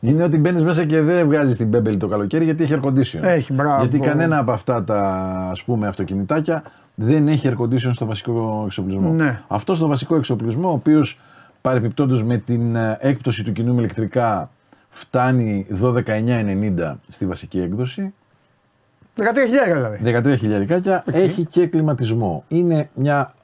είναι 0.00 0.24
ότι 0.24 0.38
μπαίνεις 0.38 0.62
μέσα 0.62 0.84
και 0.84 1.00
δεν 1.00 1.26
βγάζεις 1.26 1.56
την 1.56 1.68
μπέμπελη 1.68 1.96
το 1.96 2.08
καλοκαίρι 2.08 2.44
γιατί 2.44 2.62
έχει 2.62 2.74
air 2.76 2.86
condition. 2.86 3.22
Έχει, 3.22 3.52
μπράβο. 3.52 3.80
Γιατί 3.80 3.98
κανένα 3.98 4.38
από 4.38 4.52
αυτά 4.52 4.84
τα 4.84 5.00
ας 5.50 5.64
πούμε 5.64 5.86
αυτοκινητάκια 5.86 6.62
δεν 6.94 7.28
έχει 7.28 7.50
air 7.50 7.62
condition 7.62 7.90
στο 7.92 8.06
βασικό 8.06 8.62
εξοπλισμό. 8.66 9.12
Ναι. 9.12 9.40
Αυτό 9.48 9.74
στο 9.74 9.86
βασικό 9.86 10.16
εξοπλισμό, 10.16 10.68
ο 10.68 10.72
οποίος 10.72 11.18
παρεπιπτόντως 11.60 12.24
με 12.24 12.36
την 12.36 12.76
ε, 12.76 12.96
έκπτωση 13.00 13.44
του 13.44 13.52
κοινού 13.52 13.74
με 13.74 13.78
ηλεκτρικά 13.78 14.50
φτάνει 14.88 15.66
12,990 15.82 16.94
στη 17.08 17.26
βασική 17.26 17.60
έκδοση. 17.60 18.14
13 19.16 19.22
χιλιάρικα 19.46 19.74
δηλαδή. 19.74 20.32
13 20.32 20.38
χιλιαρικάκια 20.38 21.02
έχει 21.12 21.44
και 21.44 21.66
κλιματισμό. 21.66 22.44
Είναι 22.48 22.88
μια 22.94 23.34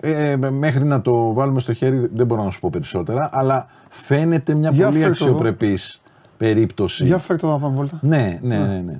Ε, 0.00 0.30
ε, 0.30 0.36
μέχρι 0.50 0.84
να 0.84 1.00
το 1.00 1.32
βάλουμε 1.32 1.60
στο 1.60 1.72
χέρι 1.72 2.10
δεν 2.14 2.26
μπορώ 2.26 2.44
να 2.44 2.50
σου 2.50 2.60
πω 2.60 2.68
περισσότερα, 2.72 3.28
αλλά 3.32 3.66
φαίνεται 3.88 4.54
μια 4.54 4.70
Για 4.70 4.86
πολύ 4.86 4.98
φέρ' 4.98 5.16
το 5.16 5.24
εδώ. 5.24 5.32
αξιοπρεπής 5.34 6.02
περίπτωση. 6.36 7.04
Για 7.06 7.18
φέρ 7.18 7.36
το 7.38 7.46
να 7.46 7.58
πάμε 7.58 7.74
βόλτα. 7.76 7.98
Ναι, 8.00 8.38
ναι, 8.42 8.58
ναι. 8.58 8.82
ναι. 8.86 8.98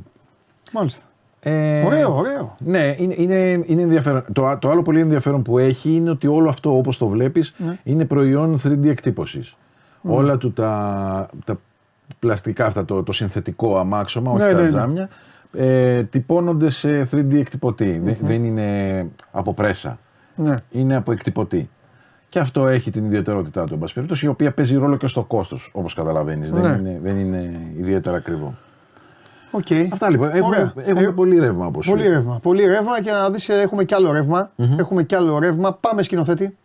Μάλιστα. 0.72 1.02
Ε, 1.40 1.82
Ωραίο, 1.84 2.16
ωραίο. 2.16 2.56
Ναι, 2.58 2.94
είναι, 2.98 3.14
είναι, 3.18 3.62
είναι 3.66 3.82
ενδιαφέρον. 3.82 4.24
Το, 4.32 4.58
το 4.60 4.70
άλλο 4.70 4.82
πολύ 4.82 5.00
ενδιαφέρον 5.00 5.42
που 5.42 5.58
έχει 5.58 5.94
είναι 5.94 6.10
ότι 6.10 6.26
όλο 6.26 6.48
αυτό 6.48 6.76
όπως 6.76 6.98
το 6.98 7.06
βλέπεις 7.06 7.54
Ναι. 7.56 7.76
είναι 7.82 8.04
προϊόν 8.04 8.58
3D 8.64 8.84
εκτύπωσης. 8.86 9.56
Όλα 10.02 10.36
του 10.36 10.52
τα, 10.52 11.28
τα 11.44 11.60
πλαστικά 12.18 12.66
αυτά, 12.66 12.84
το, 12.84 13.02
το 13.02 13.12
συνθετικό 13.12 13.78
αμάξωμα, 13.78 14.32
όχι 14.32 14.44
Ναι, 14.44 14.50
τα 14.50 14.56
ναι, 14.56 14.62
ναι. 14.62 14.68
τζάμια, 14.68 15.08
ε, 15.52 16.02
τυπώνονται 16.04 16.70
σε 16.70 17.08
3D 17.12 17.34
εκτυπωτή. 17.34 18.00
Δεν, 18.04 18.16
δεν 18.20 18.44
είναι 18.44 19.06
από 19.30 19.54
πρέσα. 19.54 19.98
Ναι. 20.34 20.54
Είναι 20.70 20.96
από 20.96 21.12
εκτυπωτή. 21.12 21.68
Και 22.28 22.38
αυτό 22.38 22.66
έχει 22.68 22.90
την 22.90 23.04
ιδιαιτερότητά 23.04 23.64
του, 23.64 23.74
εν 23.74 23.78
πάση 23.80 23.94
περιπτώσει, 23.94 24.26
η 24.26 24.28
οποία 24.28 24.52
παίζει 24.52 24.76
ρόλο 24.76 24.96
και 24.96 25.06
στο 25.06 25.24
κόστος, 25.24 25.70
όπως 25.74 25.94
καταλαβαίνεις. 25.94 26.52
Ναι. 26.52 26.60
Δεν, 26.60 26.78
είναι, 26.78 26.98
δεν 27.02 27.18
είναι 27.18 27.60
ιδιαίτερα 27.78 28.16
ακριβό. 28.16 28.54
Οκ. 29.50 29.66
Αυτά 29.92 30.10
λοιπόν. 30.10 30.28
Έχουμε, 30.28 30.56
Ωραία. 30.56 30.72
έχουμε 30.84 31.08
Ε, 31.08 31.12
πολύ 31.12 31.38
ρεύμα 31.38 31.66
από 31.66 31.82
σου. 31.82 31.90
Πολύ 31.90 32.08
ρεύμα. 32.08 32.38
Πολύ 32.42 32.66
ρεύμα 32.66 33.02
και 33.02 33.10
να 33.10 33.30
δεις 33.30 33.48
ε, 33.48 33.60
έχουμε 33.60 33.84
κι 33.84 33.94
άλλο 33.94 34.12
ρεύμα. 34.12 34.50
Έχουμε 34.76 35.02
κι 35.02 35.14
άλλο 35.14 35.38
ρεύμα. 35.38 35.72
Πάμε 35.74 36.02
σκηνοθέτη. 36.02 36.56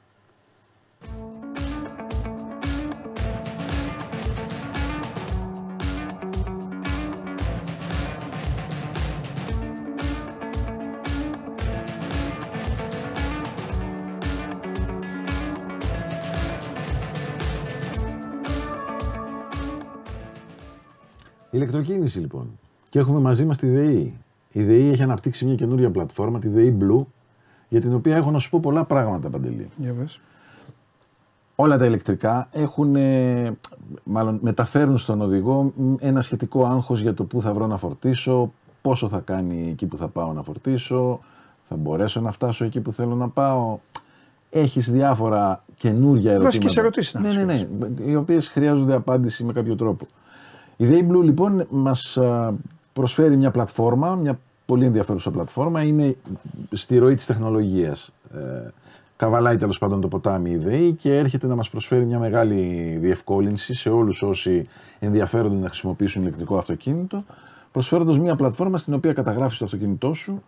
Ηλεκτροκίνηση 21.56 22.20
λοιπόν. 22.20 22.60
Και 22.90 23.00
έχουμε 23.00 23.20
μαζί 23.20 23.46
μας 23.46 23.58
τη 23.58 23.68
ΔΕΗ. 23.68 24.18
Η 24.52 24.64
ΔΕΗ 24.64 24.90
έχει 24.90 25.04
αναπτύξει 25.04 25.46
μια 25.46 25.56
καινούρια 25.56 25.92
πλατφόρμα, 25.92 26.40
τη 26.40 26.48
ΔΕΗ 26.48 26.78
Blue, 26.82 27.04
για 27.68 27.82
την 27.82 27.94
οποία 27.94 28.16
έχω 28.16 28.32
να 28.32 28.40
σου 28.40 28.50
πω 28.50 28.60
πολλά 28.60 28.84
πράγματα 28.84 29.30
παντελή. 29.30 29.70
Για 29.78 29.94
πες. 29.94 30.20
Όλα 31.56 31.78
τα 31.78 31.86
ηλεκτρικά 31.86 32.48
έχουν, 32.52 32.96
ε, 32.96 33.58
μάλλον 34.04 34.40
μεταφέρουν 34.42 34.98
στον 34.98 35.22
οδηγό 35.22 35.74
μ, 35.76 35.94
ένα 36.00 36.22
σχετικό 36.22 36.66
άγχος 36.66 37.02
για 37.02 37.14
το 37.14 37.24
πού 37.24 37.42
θα 37.42 37.54
βρω 37.54 37.68
να 37.68 37.78
φορτίσω, 37.78 38.52
πόσο 38.82 39.10
θα 39.10 39.20
κάνει 39.20 39.70
εκεί 39.70 39.86
που 39.86 39.98
θα 39.98 40.08
πάω 40.08 40.34
να 40.34 40.42
φορτίσω, 40.42 41.20
θα 41.68 41.76
μπορέσω 41.76 42.22
να 42.22 42.32
φτάσω 42.32 42.66
εκεί 42.66 42.80
που 42.82 42.92
θέλω 42.92 43.16
να 43.16 43.30
πάω. 43.30 43.78
Έχεις 44.50 44.92
διάφορα 44.92 45.64
καινούργια 45.78 46.32
ερωτήματα. 46.32 46.44
Βασικές 46.44 46.78
ερωτήσεις 46.78 47.14
είναι 47.14 47.30
Ναι, 47.30 47.44
ναι, 47.44 47.54
αυτές 47.54 47.70
ναι, 47.80 48.12
οι 48.12 48.16
οποίες 48.16 48.48
χρειάζονται 48.48 48.96
απάντηση 48.96 49.44
με 49.44 49.54
κάποιο 49.54 49.76
τρόπο. 49.76 50.08
Η 50.78 50.86
Day 50.90 51.12
Blue 51.12 51.24
λοιπόν 51.24 51.66
μας 51.70 52.18
α, 52.18 52.54
προσφέρει 52.94 53.38
μια 53.38 53.52
πλατφόρμα, 53.52 54.16
μια 54.16 54.40
πολύ 54.66 54.86
ενδιαφέρουσα 54.86 55.32
πλατφόρμα, 55.32 55.82
είναι 55.82 56.16
στη 56.72 56.98
ροή 56.98 57.14
της 57.14 57.26
τεχνολογίας. 57.26 58.12
Ε, 58.34 58.72
καβαλάει 59.16 59.58
τέλος 59.58 59.78
πάντων 59.78 60.02
το 60.02 60.08
ποτάμι 60.08 60.50
η 60.50 60.58
ΔΕΗ 60.58 60.92
και 60.92 61.18
έρχεται 61.18 61.48
να 61.48 61.56
μας 61.56 61.70
προσφέρει 61.70 62.06
μια 62.06 62.20
μεγάλη 62.20 62.98
διευκόλυνση 63.02 63.74
σε 63.74 63.90
όλους 63.90 64.24
όσοι 64.24 64.68
ενδιαφέρονται 65.00 65.56
να 65.56 65.68
χρησιμοποιήσουν 65.68 66.22
ηλεκτρικό 66.22 66.58
αυτοκίνητο, 66.58 67.24
προσφέροντας 67.72 68.20
μια 68.20 68.36
πλατφόρμα 68.36 68.78
στην 68.78 68.94
οποία 68.94 69.14
καταγράφεις 69.14 69.58
το 69.58 69.66
αυτοκίνητό 69.66 70.14
σου 70.14 70.44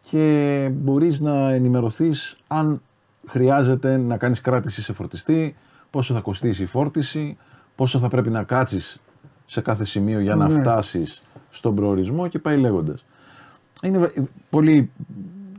και 0.00 0.68
μπορείς 0.72 1.20
να 1.20 1.50
ενημερωθείς 1.50 2.36
αν 2.46 2.82
χρειάζεται 3.26 3.96
να 3.96 4.16
κάνεις 4.16 4.40
κράτηση 4.40 4.82
σε 4.82 4.92
φορτιστή, 4.92 5.56
πόσο 5.90 6.14
θα 6.14 6.20
κοστίσει 6.20 6.62
η 6.62 6.66
φόρτιση, 6.66 7.36
πόσο 7.74 7.98
θα 7.98 8.08
πρέπει 8.08 8.30
να 8.30 8.42
κάτσεις 8.42 9.00
σε 9.50 9.60
κάθε 9.60 9.84
σημείο 9.84 10.20
για 10.20 10.34
να 10.34 10.48
Ναι. 10.48 10.60
φτάσεις 10.60 11.22
στον 11.50 11.74
προορισμό 11.74 12.28
και 12.28 12.38
πάει 12.38 12.56
λέγοντας. 12.56 13.04
Είναι 13.82 13.98
βα- 13.98 14.12
πολύ 14.50 14.90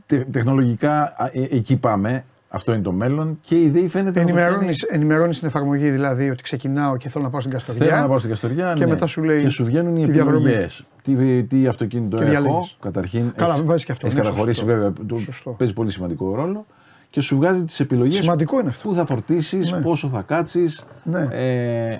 τε- 0.06 0.26
τεχνολογικά 0.30 1.00
α, 1.16 1.30
ε, 1.32 1.46
εκεί 1.50 1.76
πάμε, 1.76 2.24
αυτό 2.48 2.72
είναι 2.72 2.82
το 2.82 2.92
μέλλον 2.92 3.38
και 3.40 3.54
η 3.54 3.62
ιδέα 3.62 3.88
φαίνεται 3.88 4.20
να 4.20 4.26
το 4.26 4.32
κάνει- 4.32 4.38
Ενημερώνεις, 4.48 4.82
ενημερώνεις 4.82 5.38
την 5.38 5.48
εφαρμογή 5.48 5.90
δηλαδή 5.90 6.30
ότι 6.30 6.42
ξεκινάω 6.42 6.96
και 6.96 7.08
θέλω 7.08 7.24
να 7.24 7.30
πάω 7.30 7.40
στην 7.40 7.52
Καστοριά. 7.52 7.86
Θέλω 7.86 8.00
να 8.00 8.08
πάω 8.08 8.18
στην 8.18 8.30
Καστοριά 8.30 8.72
Και 8.72 8.84
ναι. 8.84 8.90
μετά 8.90 9.06
σου 9.06 9.22
λέει 9.22 9.42
και 9.42 9.48
σου 9.48 9.64
βγαίνουν 9.64 9.96
οι 9.96 10.04
τη 10.04 10.10
διαδρομή. 10.12 10.44
επιλογές. 10.44 10.84
Τι, 11.02 11.42
τι 11.44 11.66
αυτοκίνητο 11.66 12.16
Και 12.16 12.22
έχω, 12.22 12.30
διαλέγεις. 12.30 12.76
καταρχήν. 12.80 13.32
Καλά, 13.36 13.52
έχεις- 13.54 13.64
βάζεις 13.66 13.84
και 13.84 13.92
αυτό, 13.92 14.06
Έχεις 14.06 14.18
ναι, 14.18 14.24
καταχωρήσει 14.24 14.58
σωστό. 14.58 14.72
βέβαια, 14.74 14.92
το- 15.06 15.16
Σωστό. 15.18 15.50
παίζει 15.50 15.72
πολύ 15.74 15.90
σημαντικό 15.90 16.34
ρόλο 16.34 16.66
και 17.10 17.20
σου 17.20 17.36
βγάζει 17.36 17.64
τις 17.64 17.80
επιλογές 17.80 18.14
Σημαντικό 18.14 18.60
είναι 18.60 18.68
αυτό. 18.68 18.88
πού 18.88 18.94
θα 18.94 19.06
φορτίσεις, 19.06 19.70
Ναι. 19.70 19.80
πόσο 19.80 20.08
θα 20.08 20.22
κάτσεις, 20.22 20.84
Ναι. 21.04 21.28
ε, 21.30 21.98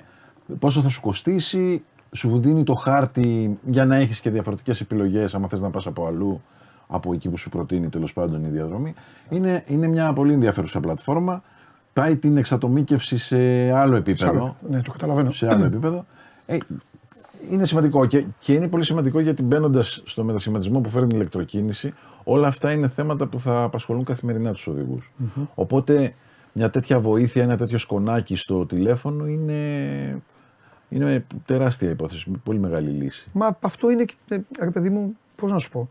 πόσο 0.59 0.81
θα 0.81 0.89
σου 0.89 1.01
κοστίσει, 1.01 1.83
σου 2.11 2.39
δίνει 2.39 2.63
το 2.63 2.73
χάρτη 2.73 3.57
για 3.65 3.85
να 3.85 3.95
έχεις 3.95 4.19
και 4.19 4.29
διαφορετικές 4.29 4.81
επιλογές 4.81 5.35
άμα 5.35 5.47
θες 5.47 5.61
να 5.61 5.69
πας 5.69 5.87
από 5.87 6.07
αλλού 6.07 6.41
από 6.87 7.13
εκεί 7.13 7.29
που 7.29 7.37
σου 7.37 7.49
προτείνει 7.49 7.89
τέλος 7.89 8.13
πάντων 8.13 8.43
η 8.43 8.47
διαδρομή. 8.47 8.93
Είναι, 9.29 9.63
είναι 9.67 9.87
μια 9.87 10.13
πολύ 10.13 10.33
ενδιαφέρουσα 10.33 10.79
πλατφόρμα. 10.79 11.43
Πάει 11.93 12.15
την 12.15 12.37
εξατομίκευση 12.37 13.17
σε 13.17 13.37
άλλο 13.71 13.95
επίπεδο 13.95 14.31
Σάλο. 14.31 14.55
Ναι, 14.69 14.81
το 14.81 14.91
καταλαβαίνω. 14.91 15.29
σε 15.29 15.47
άλλο 15.51 15.65
επίπεδο. 15.65 16.05
Ε, 16.45 16.57
είναι 17.51 17.65
σημαντικό 17.65 18.05
και, 18.05 18.25
και 18.39 18.53
είναι 18.53 18.67
πολύ 18.67 18.83
σημαντικό 18.83 19.19
γιατί 19.19 19.43
μπαίνοντας 19.43 20.01
στο 20.05 20.23
μετασχηματισμό 20.23 20.79
που 20.79 20.89
φέρνει 20.89 21.09
η 21.11 21.15
ηλεκτροκίνηση, 21.15 21.93
όλα 22.23 22.47
αυτά 22.47 22.71
είναι 22.71 22.87
θέματα 22.87 23.27
που 23.27 23.39
θα 23.39 23.63
απασχολούν 23.63 24.03
καθημερινά 24.03 24.51
τους 24.51 24.67
οδηγου 24.67 24.99
Οπότε 25.55 26.13
μια 26.53 26.69
τέτοια 26.69 26.99
βοήθεια, 26.99 27.43
ένα 27.43 27.57
τέτοιο 27.57 27.77
σκονάκι 27.77 28.35
στο 28.35 28.65
τηλέφωνο 28.65 29.27
είναι, 29.27 29.53
είναι 30.95 31.25
τεράστια 31.45 31.89
υπόθεση, 31.89 32.29
πολύ 32.43 32.59
μεγάλη 32.59 32.89
λύση. 32.89 33.29
Μα 33.33 33.57
αυτό 33.61 33.89
είναι, 33.89 34.03
και- 34.05 34.15
ε, 34.29 34.39
ρε 34.59 34.71
παιδί 34.71 34.89
μου, 34.89 35.17
πώς 35.35 35.51
να 35.51 35.57
σου 35.57 35.69
πω. 35.69 35.89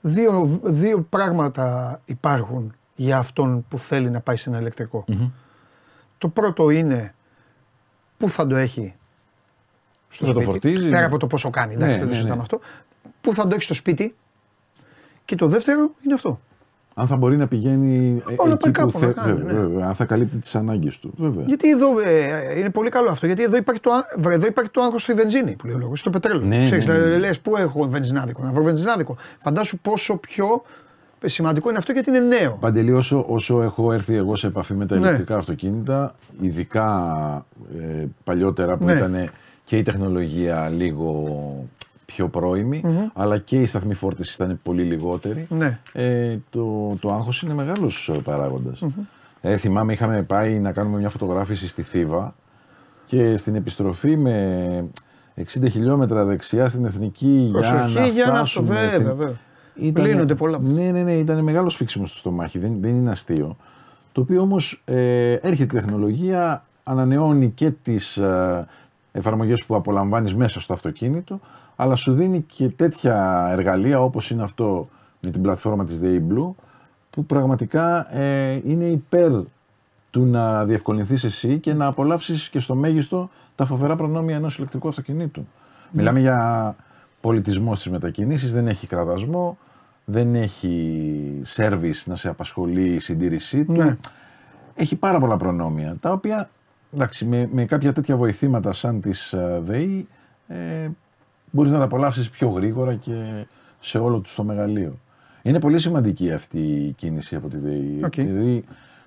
Δύο, 0.00 0.60
δύο 0.62 1.00
πράγματα 1.02 2.00
υπάρχουν 2.04 2.74
για 2.94 3.18
αυτόν 3.18 3.64
που 3.68 3.78
θέλει 3.78 4.10
να 4.10 4.20
πάει 4.20 4.36
σε 4.36 4.48
ένα 4.50 4.58
ηλεκτρικο 4.58 5.04
Το 6.18 6.28
πρώτο 6.28 6.70
είναι 6.70 7.14
πού 8.16 8.30
θα 8.30 8.46
το 8.46 8.56
έχει 8.56 8.94
στο 10.08 10.26
Θα 10.26 10.32
το 10.32 10.40
σπίτι. 10.40 10.50
φορτίζει, 10.68 10.88
πέρα 10.88 11.00
ναι. 11.00 11.06
από 11.06 11.16
το 11.18 11.26
πόσο 11.26 11.50
κάνει, 11.50 11.74
εντάξει, 11.74 11.90
Ναι, 11.92 11.96
δεν 11.98 12.02
το 12.02 12.06
ναι, 12.08 12.12
συζητάμε 12.14 12.36
ναι. 12.36 12.42
αυτό. 12.42 12.60
Πού 13.20 13.34
θα 13.34 13.42
το 13.46 13.54
έχει 13.54 13.62
στο 13.62 13.74
σπίτι. 13.74 14.16
Και 15.24 15.34
το 15.34 15.46
δεύτερο 15.46 15.90
είναι 16.04 16.14
αυτό. 16.14 16.40
Αν 17.00 17.06
θα 17.06 17.16
μπορεί 17.16 17.36
να 17.36 17.46
πηγαίνει 17.48 18.22
ε, 18.30 18.34
Όλα 18.36 18.52
εκεί 18.52 18.70
πάει 18.70 18.72
που 18.72 18.78
κάπου, 18.80 18.90
θα 18.90 18.98
θε- 19.06 19.14
κάνει, 19.14 19.32
βέβαια, 19.32 19.52
ναι. 19.52 19.58
βέβαια, 19.60 19.86
αν 19.86 19.94
θα 19.94 20.04
καλύπτει 20.04 20.38
τις 20.38 20.54
ανάγκες 20.56 20.98
του. 20.98 21.12
Βέβαια. 21.16 21.44
Γιατί 21.46 21.70
εδώ 21.70 21.86
ε, 22.00 22.58
είναι 22.58 22.70
πολύ 22.70 22.88
καλό 22.90 23.10
αυτό. 23.10 23.26
Γιατί 23.26 23.42
εδώ 23.42 23.56
υπάρχει 23.56 23.80
το, 23.80 23.90
α- 23.90 24.06
βρε, 24.18 24.34
εδώ 24.34 24.46
υπάρχει 24.46 24.70
το 24.70 24.80
άγχος 24.82 25.02
στη 25.02 25.12
βενζίνη 25.14 25.56
που 25.56 25.66
λέει 25.66 25.74
ο 25.74 25.78
λόγος, 25.78 26.00
στο 26.00 26.10
πετρέλαιο. 26.10 26.46
Ναι, 26.46 26.64
Ξέρεις, 26.64 26.86
ναι, 26.86 26.96
ναι, 26.98 27.04
ναι. 27.04 27.18
λες, 27.18 27.40
πού 27.40 27.56
έχω 27.56 27.88
βενζινάδικο, 27.88 28.42
να 28.42 28.52
βρω 28.52 28.62
βενζινάδικο. 28.62 29.16
Φαντάσου 29.38 29.78
πόσο 29.78 30.16
πιο 30.16 30.62
σημαντικό 31.24 31.68
είναι 31.68 31.78
αυτό 31.78 31.92
γιατί 31.92 32.08
είναι 32.10 32.20
νέο. 32.20 32.56
Παντελή, 32.60 32.92
όσο, 32.92 33.24
όσο 33.28 33.62
έχω 33.62 33.92
έρθει 33.92 34.14
εγώ 34.16 34.36
σε 34.36 34.46
επαφή 34.46 34.74
με 34.74 34.86
τα 34.86 34.94
Ναι. 34.94 35.00
ηλεκτρικά 35.00 35.36
αυτοκίνητα, 35.36 36.14
ειδικά 36.40 36.86
ε, 37.78 38.04
παλιότερα 38.24 38.76
που 38.76 38.84
Ναι. 38.84 38.92
ήταν 38.92 39.30
και 39.64 39.76
η 39.76 39.82
τεχνολογία 39.82 40.68
λίγο 40.68 41.24
πιο 42.14 42.28
προημη 42.28 42.82
αλλά 43.14 43.38
και 43.38 43.56
η 43.60 43.66
σταθμή 43.66 43.94
φόρτισης 43.94 44.34
ήταν 44.34 44.58
πολύ 44.62 44.82
λιγότερη. 44.82 45.46
Ναι. 45.50 45.78
Ε, 45.92 46.36
το, 46.50 46.94
το 47.00 47.12
άγχος 47.12 47.42
είναι 47.42 47.54
μεγάλος 47.54 48.12
παράγοντας. 48.24 48.82
Ε, 49.40 49.56
θυμάμαι 49.56 49.92
είχαμε 49.92 50.22
πάει 50.22 50.58
να 50.58 50.72
κάνουμε 50.72 50.98
μια 50.98 51.08
φωτογράφηση 51.08 51.68
στη 51.68 51.82
Θήβα 51.82 52.34
και 53.06 53.36
στην 53.36 53.54
επιστροφή 53.54 54.16
με 54.16 54.90
60 55.36 55.42
χιλιόμετρα 55.70 56.24
δεξιά 56.24 56.68
στην 56.68 56.84
Εθνική 56.84 57.26
για 57.50 57.52
Προσοχή 57.52 57.98
να 58.00 58.06
για 58.06 58.24
να 58.26 58.32
αυτό, 58.32 58.62
φτάσουμε 58.62 58.74
βέβαια, 58.74 58.88
στην- 58.88 59.04
βέβαια. 59.04 60.06
Λύνονται 60.06 60.34
πολλά. 60.34 60.58
Ναι, 60.58 60.90
ναι, 60.90 61.02
ναι, 61.02 61.12
ήταν 61.12 61.42
μεγάλος 61.42 61.72
σφίξιμος 61.72 62.08
στο 62.08 62.18
στομάχι, 62.18 62.58
δεν, 62.58 62.76
δεν 62.80 62.94
είναι 62.96 63.10
αστείο. 63.10 63.56
Το 64.12 64.20
οποίο 64.20 64.40
όμως 64.40 64.82
ε, 64.84 65.32
έρχεται 65.32 65.76
η 65.76 65.80
τεχνολογία, 65.80 66.64
ανανεώνει 66.84 67.50
και 67.50 67.70
τις 67.70 68.16
ε, 68.16 68.66
εφαρμογές 69.12 69.64
που 69.64 69.74
απολαμβάνεις 69.74 70.34
μέσα 70.34 70.60
στο 70.60 70.72
αυτοκίνητο, 70.72 71.40
αλλά 71.80 71.94
σου 71.94 72.12
δίνει 72.12 72.42
και 72.42 72.68
τέτοια 72.68 73.48
εργαλεία 73.50 74.00
όπως 74.00 74.30
είναι 74.30 74.42
αυτό 74.42 74.88
με 75.20 75.30
την 75.30 75.42
πλατφόρμα 75.42 75.84
της 75.84 76.00
DA 76.02 76.16
Blue, 76.32 76.50
που 77.10 77.24
πραγματικά 77.24 78.16
ε, 78.16 78.60
είναι 78.64 78.84
υπέρ 78.84 79.30
του 80.10 80.24
να 80.24 80.64
διευκολυνθείς 80.64 81.24
εσύ 81.24 81.58
και 81.58 81.74
να 81.74 81.86
απολαύσεις 81.86 82.48
και 82.48 82.58
στο 82.58 82.74
μέγιστο 82.74 83.30
τα 83.54 83.64
φοβερά 83.64 83.96
προνόμια 83.96 84.36
ενός 84.36 84.56
ηλεκτρικού 84.56 84.88
αυτοκινήτου. 84.88 85.46
Μιλάμε 85.90 86.20
για 86.20 86.76
πολιτισμό 87.20 87.74
στις 87.74 87.92
μετακινήσεις, 87.92 88.52
δεν 88.52 88.66
έχει 88.68 88.86
κραδασμό, 88.86 89.58
δεν 90.04 90.34
έχει 90.34 91.40
σέρβις 91.42 92.06
να 92.06 92.14
σε 92.14 92.28
απασχολεί 92.28 92.94
η 92.94 92.98
συντήρησή 92.98 93.64
του. 93.64 93.72
Ναι. 93.72 93.96
Έχει 94.74 94.96
πάρα 94.96 95.18
πολλά 95.18 95.36
προνόμια, 95.36 95.96
τα 96.00 96.12
οποία 96.12 96.50
εντάξει, 96.94 97.24
με, 97.24 97.48
με 97.52 97.64
κάποια 97.64 97.92
τέτοια 97.92 98.16
βοηθήματα 98.16 98.72
σαν 98.72 99.00
της 99.00 99.32
ε, 99.32 99.58
ΔΕΗ 99.62 100.06
ε, 100.48 100.88
μπορείς 101.50 101.72
να 101.72 101.78
τα 101.78 101.84
απολαύσεις 101.84 102.30
πιο 102.30 102.48
γρήγορα 102.48 102.94
και 102.94 103.46
σε 103.78 103.98
όλο 103.98 104.18
τους 104.18 104.34
το 104.34 104.44
μεγαλείο. 104.44 104.98
Είναι 105.42 105.60
πολύ 105.60 105.78
σημαντική 105.78 106.32
αυτή 106.32 106.58
η 106.58 106.92
κίνηση 106.92 107.36
από 107.36 107.48
τη 107.48 107.56
ΔΕΗ. 107.56 108.00
Οκ. 108.04 108.14
Δηλαδή, 108.14 108.64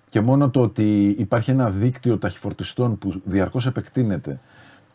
και 0.10 0.22
μόνο 0.22 0.50
το 0.50 0.62
ότι 0.62 1.16
υπάρχει 1.18 1.52
ένα 1.52 1.70
δίκτυο 1.70 2.18
ταχυφορτιστών 2.18 2.98
που 2.98 3.22
διαρκώς 3.24 3.66
επεκτείνεται 3.66 4.40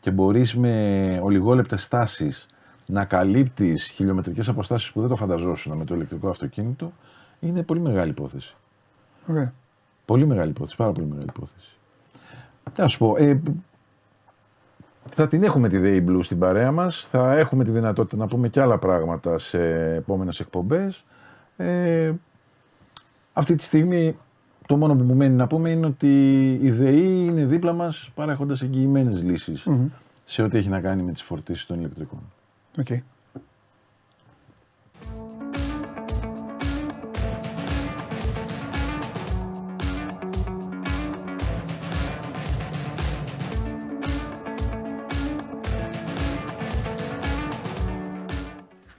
και 0.00 0.10
μπορείς 0.10 0.56
με 0.56 1.20
ολιγόλεπτες 1.22 1.82
στάσεις 1.82 2.46
να 2.86 3.04
καλύπτεις 3.04 3.84
χιλιομετρικές 3.84 4.48
αποστάσεις 4.48 4.92
που 4.92 5.00
δεν 5.00 5.08
το 5.08 5.16
φανταζόσουν 5.16 5.76
με 5.76 5.84
το 5.84 5.94
ηλεκτρικό 5.94 6.28
αυτοκίνητο, 6.28 6.92
είναι 7.40 7.62
πολύ 7.62 7.80
μεγάλη 7.80 8.10
υπόθεση. 8.10 8.54
Ωραία. 9.26 9.52
Πολύ 10.04 10.26
μεγάλη 10.26 10.50
υπόθεση, 10.50 10.76
πάρα 10.76 10.92
πολύ 10.92 11.06
μεγάλη 11.06 11.26
υπόθεση. 11.28 11.76
Τι 12.72 12.80
να 12.80 12.86
σου 12.86 12.98
πω, 12.98 13.14
ε, 13.16 13.40
θα 15.14 15.28
την 15.28 15.42
έχουμε 15.42 15.68
τη 15.68 15.78
ΔΕΗ 15.78 16.04
Blue 16.08 16.18
στην 16.22 16.38
παρέα 16.38 16.72
μας, 16.72 17.06
θα 17.10 17.36
έχουμε 17.36 17.64
τη 17.64 17.70
δυνατότητα 17.70 18.16
να 18.16 18.26
πούμε 18.26 18.48
και 18.48 18.60
άλλα 18.60 18.78
πράγματα 18.78 19.38
σε 19.38 19.58
επόμενες 19.94 20.40
εκπομπές. 20.40 21.04
Ε, 21.56 22.12
αυτή 23.32 23.54
τη 23.54 23.62
στιγμή 23.62 24.16
το 24.66 24.76
μόνο 24.76 24.96
που 24.96 25.04
μου 25.04 25.14
μένει 25.14 25.34
να 25.34 25.46
πούμε 25.46 25.70
είναι 25.70 25.86
ότι 25.86 26.52
η 26.62 26.70
ΔΕΗ 26.70 27.26
είναι 27.26 27.44
δίπλα 27.44 27.72
μας 27.72 28.10
παρέχοντας 28.14 28.62
εγγυημένες 28.62 29.22
λύσεις 29.22 29.68
σε 30.24 30.42
ό,τι 30.42 30.56
έχει 30.56 30.68
να 30.68 30.80
κάνει 30.80 31.02
με 31.02 31.12
τις 31.12 31.22
φορτίσεις 31.22 31.66
των 31.66 31.78
ηλεκτρικών. 31.78 32.20
Οκ. 32.78 32.86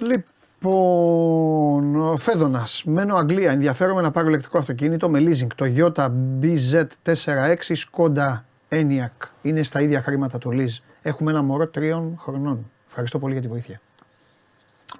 Λοιπόν, 0.08 1.96
ο 1.96 2.18
Φέδωνας. 2.18 2.84
Μένω 2.86 3.16
Αγγλία. 3.16 3.52
Ενδιαφέρομαι 3.52 4.02
να 4.02 4.12
πάρω 4.12 4.28
ηλεκτρικό 4.28 4.58
αυτοκίνητο 4.58 5.10
με 5.10 5.20
leasing. 5.20 5.48
Το 5.56 5.66
Toyota 5.66 6.10
bZ4X 6.42 7.76
Skoda 7.86 8.40
Enyaq. 8.70 9.28
Είναι 9.42 9.64
στα 9.64 9.82
ίδια 9.82 10.02
χρήματα 10.02 10.38
το 10.38 10.50
lease. 10.54 10.78
Έχουμε 11.02 11.32
ένα 11.32 11.42
μωρό 11.42 11.68
τριών 11.68 12.18
χρονών. 12.20 12.72
Ευχαριστώ 12.88 13.20
πολύ 13.20 13.34
για 13.34 13.42
τη 13.42 13.48
βοήθεια. 13.48 13.82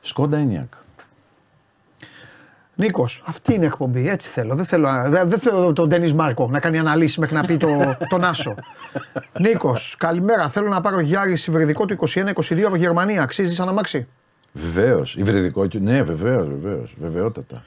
Σκόντα 0.02 0.38
Ένιακ. 0.38 0.74
Νίκος, 2.76 3.24
αυτή 3.26 3.54
είναι 3.54 3.64
η 3.64 3.68
εκπομπή. 3.68 4.10
Έτσι 4.10 4.30
θέλω. 4.30 4.56
Δεν 4.56 4.66
θέλω, 4.66 4.90
δεν 5.08 5.30
δεν 5.30 5.40
θέλω 5.40 5.74
τον 5.74 5.88
Ντένις 5.88 6.14
Μάρκο 6.14 6.48
να 6.48 6.60
κάνει 6.60 6.78
αναλύσει 6.78 7.20
μέχρι 7.20 7.36
να 7.36 7.42
πει 7.42 7.58
το, 7.58 7.68
τον 8.10 8.24
Άσο. 8.24 8.56
Νίκος, 9.40 9.96
καλημέρα. 9.98 10.50
Θέλω 10.50 10.68
να 10.68 10.82
πάρω 10.82 11.00
Γιάρη 11.00 11.38
υβριδικό 11.48 11.86
του 11.86 11.96
21-22 12.08 12.62
από 12.66 12.76
Γερμανία. 12.76 13.22
Αξίζεις 13.22 13.56
σαν 13.56 13.68
αμάξι. 13.68 14.08
Βεβαίως. 14.58 15.16
Υβριδικό. 15.16 15.68
και- 15.68 15.80
Ναι, 15.80 16.04
βεβαίως, 16.04 16.48
βεβαίως. 16.48 16.96
Βεβαιότατα. 17.00 17.64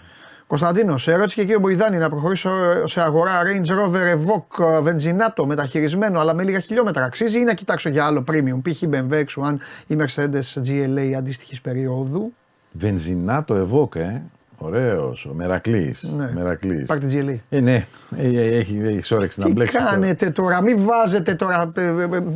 Κωνσταντίνος, 0.46 1.02
σε 1.02 1.12
ερώτηση 1.12 1.34
και 1.34 1.42
κύριο 1.42 1.58
Μποϊδάνη 1.58 1.98
να 1.98 2.08
προχωρήσω 2.08 2.50
σε 2.86 3.00
αγορά 3.00 3.32
Range 3.42 3.68
Rover 3.70 4.14
Evoque 4.16 4.82
βενζινάτο 4.82 5.46
μεταχειρισμένο 5.46 6.20
αλλά 6.20 6.34
με 6.34 6.42
λίγα 6.42 6.60
χιλιόμετρα. 6.60 7.04
Αξίζει 7.04 7.40
ή 7.40 7.44
να 7.44 7.54
κοιτάξω 7.54 7.88
για 7.88 8.04
άλλο 8.04 8.24
premium, 8.30 8.60
π.χ. 8.62 8.82
BMW 8.90 9.12
X1 9.24 9.54
ή 9.86 9.96
Mercedes 9.98 10.60
GLA 10.66 11.12
αντίστοιχης 11.18 11.60
περίοδου; 11.60 12.32
Βενζινάτο 12.72 13.54
Ευόκ, 13.54 13.94
ε. 13.94 14.22
Ωραίος. 14.62 15.26
Ο 15.26 15.32
Μερακλής. 15.34 16.02
Ναι. 16.16 16.30
Μερακλής. 16.34 16.86
Πάρτε 16.86 17.06
GLA. 17.12 17.36
Ε, 17.50 17.60
ναι. 17.60 17.86
Ε, 18.16 18.26
ε, 18.28 18.56
έχει, 18.58 18.78
έχει 18.78 19.14
όρεξη 19.14 19.40
να 19.40 19.46
Τι 19.46 19.52
μπλέξεις. 19.52 19.84
κάνετε 19.84 20.30
τώρα, 20.30 20.62
μην 20.62 20.84
βάζετε 20.84 21.34
τώρα. 21.34 21.72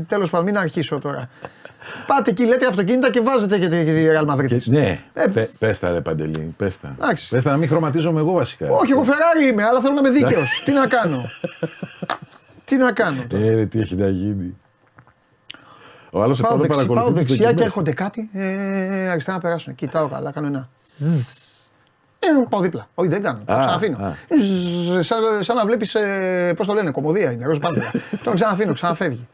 Τέλος 0.06 0.31
πάντων, 0.31 0.47
μην 0.47 0.59
αρχίσω 0.59 0.98
τώρα. 0.98 1.28
Πάτε 2.06 2.31
εκεί, 2.31 2.44
λέτε 2.47 2.66
αυτοκίνητα 2.66 3.11
και 3.11 3.20
βάζετε 3.20 3.59
και 3.59 3.69
τη 3.69 3.85
και 3.85 3.93
τη 3.93 4.05
Real 4.09 4.35
Madrid. 4.35 4.59
Ναι, 4.65 5.01
Ε, 5.12 5.27
πε, 5.27 5.48
πες 5.59 5.78
τα 5.78 5.90
ρε 5.90 6.01
Παντελή, 6.01 6.55
πες 6.56 6.81
τα. 6.81 6.94
Εντάξει. 6.98 7.28
Πες 7.28 7.43
τα 7.43 7.51
να 7.51 7.56
μην 7.56 7.69
χρωματίζομαι 7.69 8.20
εγώ 8.20 8.32
βασικά. 8.32 8.69
Όχι, 8.70 8.93
εγώ 8.93 9.02
Ferrari 9.05 9.51
είμαι, 9.51 9.62
αλλά 9.65 9.81
θέλω 9.81 9.94
να 9.94 10.01
είμαι 10.01 10.11
δίκαιος. 10.11 10.62
Τι 10.65 10.73
να 10.73 10.86
κάνω; 10.86 11.24
Τι 12.65 12.77
να 12.77 12.93
κάνω; 12.93 13.24
τώρα. 13.28 13.44
Ε, 13.44 13.55
ρε, 13.55 13.66
τι 13.66 13.81
έχει 13.81 13.97
να 13.97 14.09
γίνει. 14.09 14.56
Ο 16.11 16.23
άλλος 16.23 16.40
Πάω, 16.40 16.51
επάνω 16.55 16.62
δεξι, 16.62 16.78
πάω 16.86 16.94
παρακολουθείς 16.94 17.27
τις 17.27 17.36
δεξιά 17.36 17.47
και 17.47 17.51
δοκιμές. 17.52 17.66
έρχονται 17.66 17.93
κάτι. 17.93 18.31
Ε, 18.32 19.09
αριστερά 19.11 19.36
να 19.36 19.43
περάσουν. 19.43 19.74
Κοιτάω 19.74 20.09
καλά, 20.09 20.32
κάνω 20.32 20.47
ένα. 20.47 20.69
ζζζ. 20.98 21.20
Ε, 22.19 22.27
πάω 22.48 22.61
δίπλα. 22.61 22.89
Όχι, 22.94 23.09
δεν 23.09 23.23
κάνω. 23.23 23.39
Το 23.44 23.52
Α, 23.55 23.61
ξαναφήνω. 23.61 23.97
α. 24.05 24.12
Ζζζ, 24.40 25.06
Σαν, 25.06 25.19
σαν 25.40 25.56
να 25.56 25.65
βλέπεις, 25.66 25.94
ε, 25.94 26.52
πώς 26.56 26.66
το 26.66 26.73
λένε, 26.73 26.90
κομμωδία 26.90 27.31
είναι, 27.32 27.44
ροζ 27.47 27.59
πάντελα. 27.59 27.90
Τον 28.24 28.35
ξαναφήνω, 28.35 28.73
ξαναφεύγει. 28.73 29.28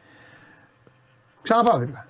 Ξαναπάω 1.41 1.77
δίπλα. 1.77 2.05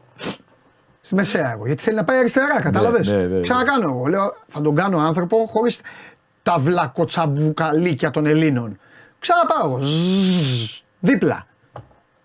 Στη 1.11 1.19
μεσαία 1.19 1.51
εγώ. 1.51 1.65
Γιατί 1.65 1.81
θέλει 1.83 1.95
να 1.95 2.03
πάει 2.03 2.17
αριστερά, 2.17 2.61
κατάλαβες; 2.61 3.07
ναι, 3.07 3.15
ναι, 3.15 3.23
ναι. 3.23 3.39
Ξανακάνω 3.41 3.87
εγώ. 3.89 4.05
Λέω, 4.05 4.35
θα 4.47 4.61
τον 4.61 4.75
κάνω 4.75 4.97
άνθρωπο 4.97 5.45
χωρίς 5.49 5.81
τα 6.43 6.55
βλακοτσαμπουκαλίκια 6.59 8.11
των 8.11 8.25
Ελλήνων. 8.25 8.79
Ξαναπάω 9.19 9.65
εγώ. 9.65 9.79
Ζζζ, 9.81 10.79
Δίπλα. 10.99 11.47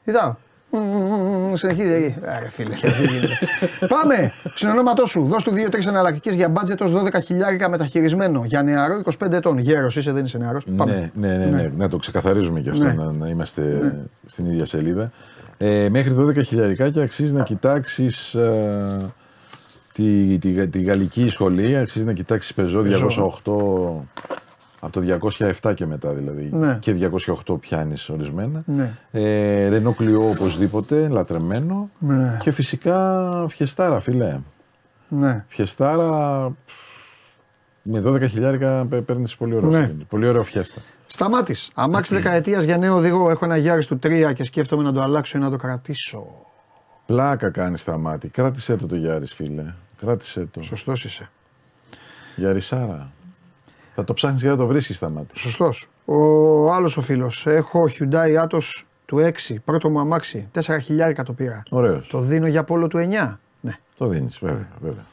Κοιτάω. 0.05 0.35
Μμμ, 0.71 1.55
Συνεχίζει. 1.55 1.89
εκεί. 1.93 2.15
Άρα 2.27 2.51
φίλε, 2.51 2.75
δεν 2.83 2.93
γίνεται. 3.09 3.39
Πάμε. 3.89 4.33
Συνονόματό 4.55 5.07
σου. 5.07 5.27
Δώσ' 5.27 5.43
του 5.43 5.53
2-3 5.53 5.87
εναλλακτικέ 5.87 6.31
για 6.31 6.49
μπάτζετ 6.49 6.81
ω 6.81 6.87
12 6.87 7.23
χιλιάρικα 7.25 7.69
μεταχειρισμένο. 7.69 8.43
Για 8.45 8.63
νεαρό 8.63 9.03
25 9.25 9.33
ετών. 9.33 9.59
Γέρο 9.59 9.87
είσαι, 9.87 10.13
δεν 10.13 10.25
είσαι 10.25 10.39
νεαρό. 10.39 10.59
Ναι, 10.67 11.11
ναι, 11.15 11.37
ναι, 11.37 11.45
ναι, 11.47 11.69
να 11.77 11.89
το 11.89 11.97
ξεκαθαρίζουμε 11.97 12.61
και 12.61 12.71
αυτό, 12.71 12.83
Ναι. 12.85 12.93
να, 12.93 13.13
να 13.13 13.29
είμαστε 13.29 13.93
στην 14.27 14.47
ίδια 14.47 14.65
σελίδα. 14.65 15.11
Ε, 15.59 15.89
μέχρι 15.89 16.15
12 16.19 16.45
χιλιαρικάκια 16.45 17.03
αξίζει 17.03 17.35
να 17.35 17.43
κοιτάξεις 17.43 18.37
τη, 19.93 20.39
τη, 20.39 20.69
τη 20.69 20.83
γαλλική 20.83 21.29
σχολή, 21.29 21.77
αξίζει 21.77 22.05
να 22.05 22.13
κοιτάξεις 22.13 22.55
πεζό 22.55 22.83
208 22.83 24.37
από 24.81 24.93
το 24.93 25.19
207 25.63 25.75
και 25.75 25.87
μετά 25.87 26.13
δηλαδή. 26.13 26.51
Ναι. 26.53 26.79
Και 26.81 27.11
208 27.47 27.61
πιάνεις 27.61 28.09
ορισμένα. 28.09 28.63
Ναι. 28.67 28.91
Ε, 29.11 29.69
Ρενό 29.69 29.93
Κλειό 29.93 30.29
οπωσδήποτε, 30.29 31.09
λατρεμένο. 31.09 31.91
Ναι. 31.99 32.37
Και 32.41 32.51
φυσικά 32.51 33.47
φιεστάρα, 33.49 34.01
φίλε. 34.01 34.39
Ναι. 35.09 35.45
Φιεστάρα 35.49 36.53
με 37.87 38.03
12 38.05 38.29
χιλιάρικα 38.29 38.87
παίρνεις 39.07 39.37
πολύ 39.37 39.55
ωραίο. 39.55 39.71
Ναι. 39.71 39.77
αυτοκίνητο. 39.77 40.07
Πολύ 40.09 40.29
ωραίο 40.29 40.43
φιέστα. 40.43 40.81
Σταμάτης. 41.07 41.71
Αμάξι 41.75 42.15
δεκαετίας 42.15 42.65
για 42.65 42.79
νέο 42.79 42.97
οδηγό. 42.97 43.31
Έχω 43.31 43.45
ένα 43.45 43.57
Γιάρη 43.57 43.85
του 43.85 43.99
3 44.03 44.33
και 44.35 44.45
σκέφτομαι 44.45 44.83
να 44.83 44.93
το 44.93 45.01
αλλάξω 45.01 45.39
ή 45.39 45.41
να 45.41 45.51
το 45.51 45.57
κρατήσω. 45.57 46.27
Πλάκα 47.07 47.51
κάνει 47.51 47.77
στα 47.77 47.99
μάτια. 47.99 48.29
Κράτησέ 48.33 48.77
το 48.77 48.87
το 48.87 48.97
Γιάρης 48.97 49.35
φίλε. 49.35 49.75
Κράτησέ 49.97 50.49
το. 50.51 50.63
Σωστός 50.63 51.05
είσαι. 51.05 51.31
Γιαρισάρα. 52.37 53.11
Θα 53.95 54.05
το 54.05 54.13
ψάχνεις 54.13 54.41
για 54.41 54.51
να 54.51 54.57
το 54.57 54.67
βρίσκεις 54.67 54.97
στα 54.97 55.09
μάτια. 55.09 55.35
Σωστός. 55.37 55.89
Ο 56.05 56.73
άλλος 56.73 56.97
ο 56.97 57.01
φίλος. 57.01 57.47
Έχω 57.47 57.89
Hyundai 57.99 58.45
Atos 58.47 58.85
του 59.05 59.19
6. 59.19 59.55
Πρώτο 59.65 59.91
μου 59.91 60.01
αμάξι. 60.01 60.49
4 60.53 60.79
χιλιάρικα 60.83 61.23
το 61.23 61.33
πήρα. 61.33 61.63
Ωραίος. 61.71 62.09
Το 62.09 62.21
δίνω 62.21 62.47
για 62.47 62.65
πόλο 62.65 62.87
του 62.87 62.99
9. 62.99 63.41
Ναι. 63.61 63.75
Το 63.97 64.07
δίνεις, 64.07 64.39
βέβαια. 64.39 64.69
βέβαια. 64.81 65.05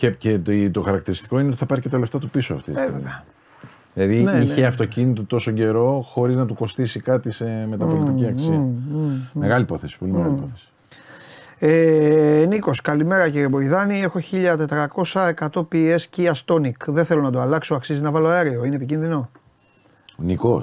Και, 0.00 0.10
και 0.10 0.38
το, 0.38 0.70
το 0.70 0.80
χαρακτηριστικό 0.80 1.38
είναι 1.38 1.48
ότι 1.48 1.56
θα 1.58 1.66
πάρει 1.66 1.80
και 1.80 1.88
τα 1.88 1.98
λεφτά 1.98 2.18
του 2.18 2.28
πίσω 2.30 2.54
αυτή 2.54 2.72
τη 2.72 2.78
στιγμή. 2.78 2.96
βέβαια. 2.96 3.24
Δηλαδή 3.94 4.22
Ναι, 4.22 4.44
είχε 4.44 4.60
ναι. 4.60 4.66
αυτοκίνητο 4.66 5.24
τόσο 5.24 5.50
καιρό 5.50 6.00
χωρίς 6.00 6.36
να 6.36 6.46
του 6.46 6.54
κοστίσει 6.54 7.00
κάτι 7.00 7.30
σε 7.30 7.66
μεταπολιτική 7.68 8.26
αξία. 8.26 8.68
Μεγάλη 9.32 9.62
υπόθεση. 9.62 9.98
Πολύ 9.98 10.12
μεγάλη 10.12 10.34
υπόθεση. 10.34 10.68
Ε, 11.58 12.44
Νίκος, 12.48 12.80
καλημέρα 12.80 13.28
κύριε 13.30 13.48
Μποϊδάνη. 13.48 14.00
Έχω 14.00 14.20
1400 15.02 15.32
100 15.38 15.62
PS 15.72 15.98
Kia 16.16 16.32
Stonic. 16.44 16.86
Δεν 16.86 17.04
θέλω 17.04 17.22
να 17.22 17.30
το 17.30 17.40
αλλάξω. 17.40 17.74
Αξίζει 17.74 18.02
να 18.02 18.10
βάλω 18.10 18.28
αέριο. 18.28 18.64
Είναι 18.64 18.76
επικίνδυνο; 18.76 19.30
Ο 20.18 20.22
Νικό. 20.22 20.62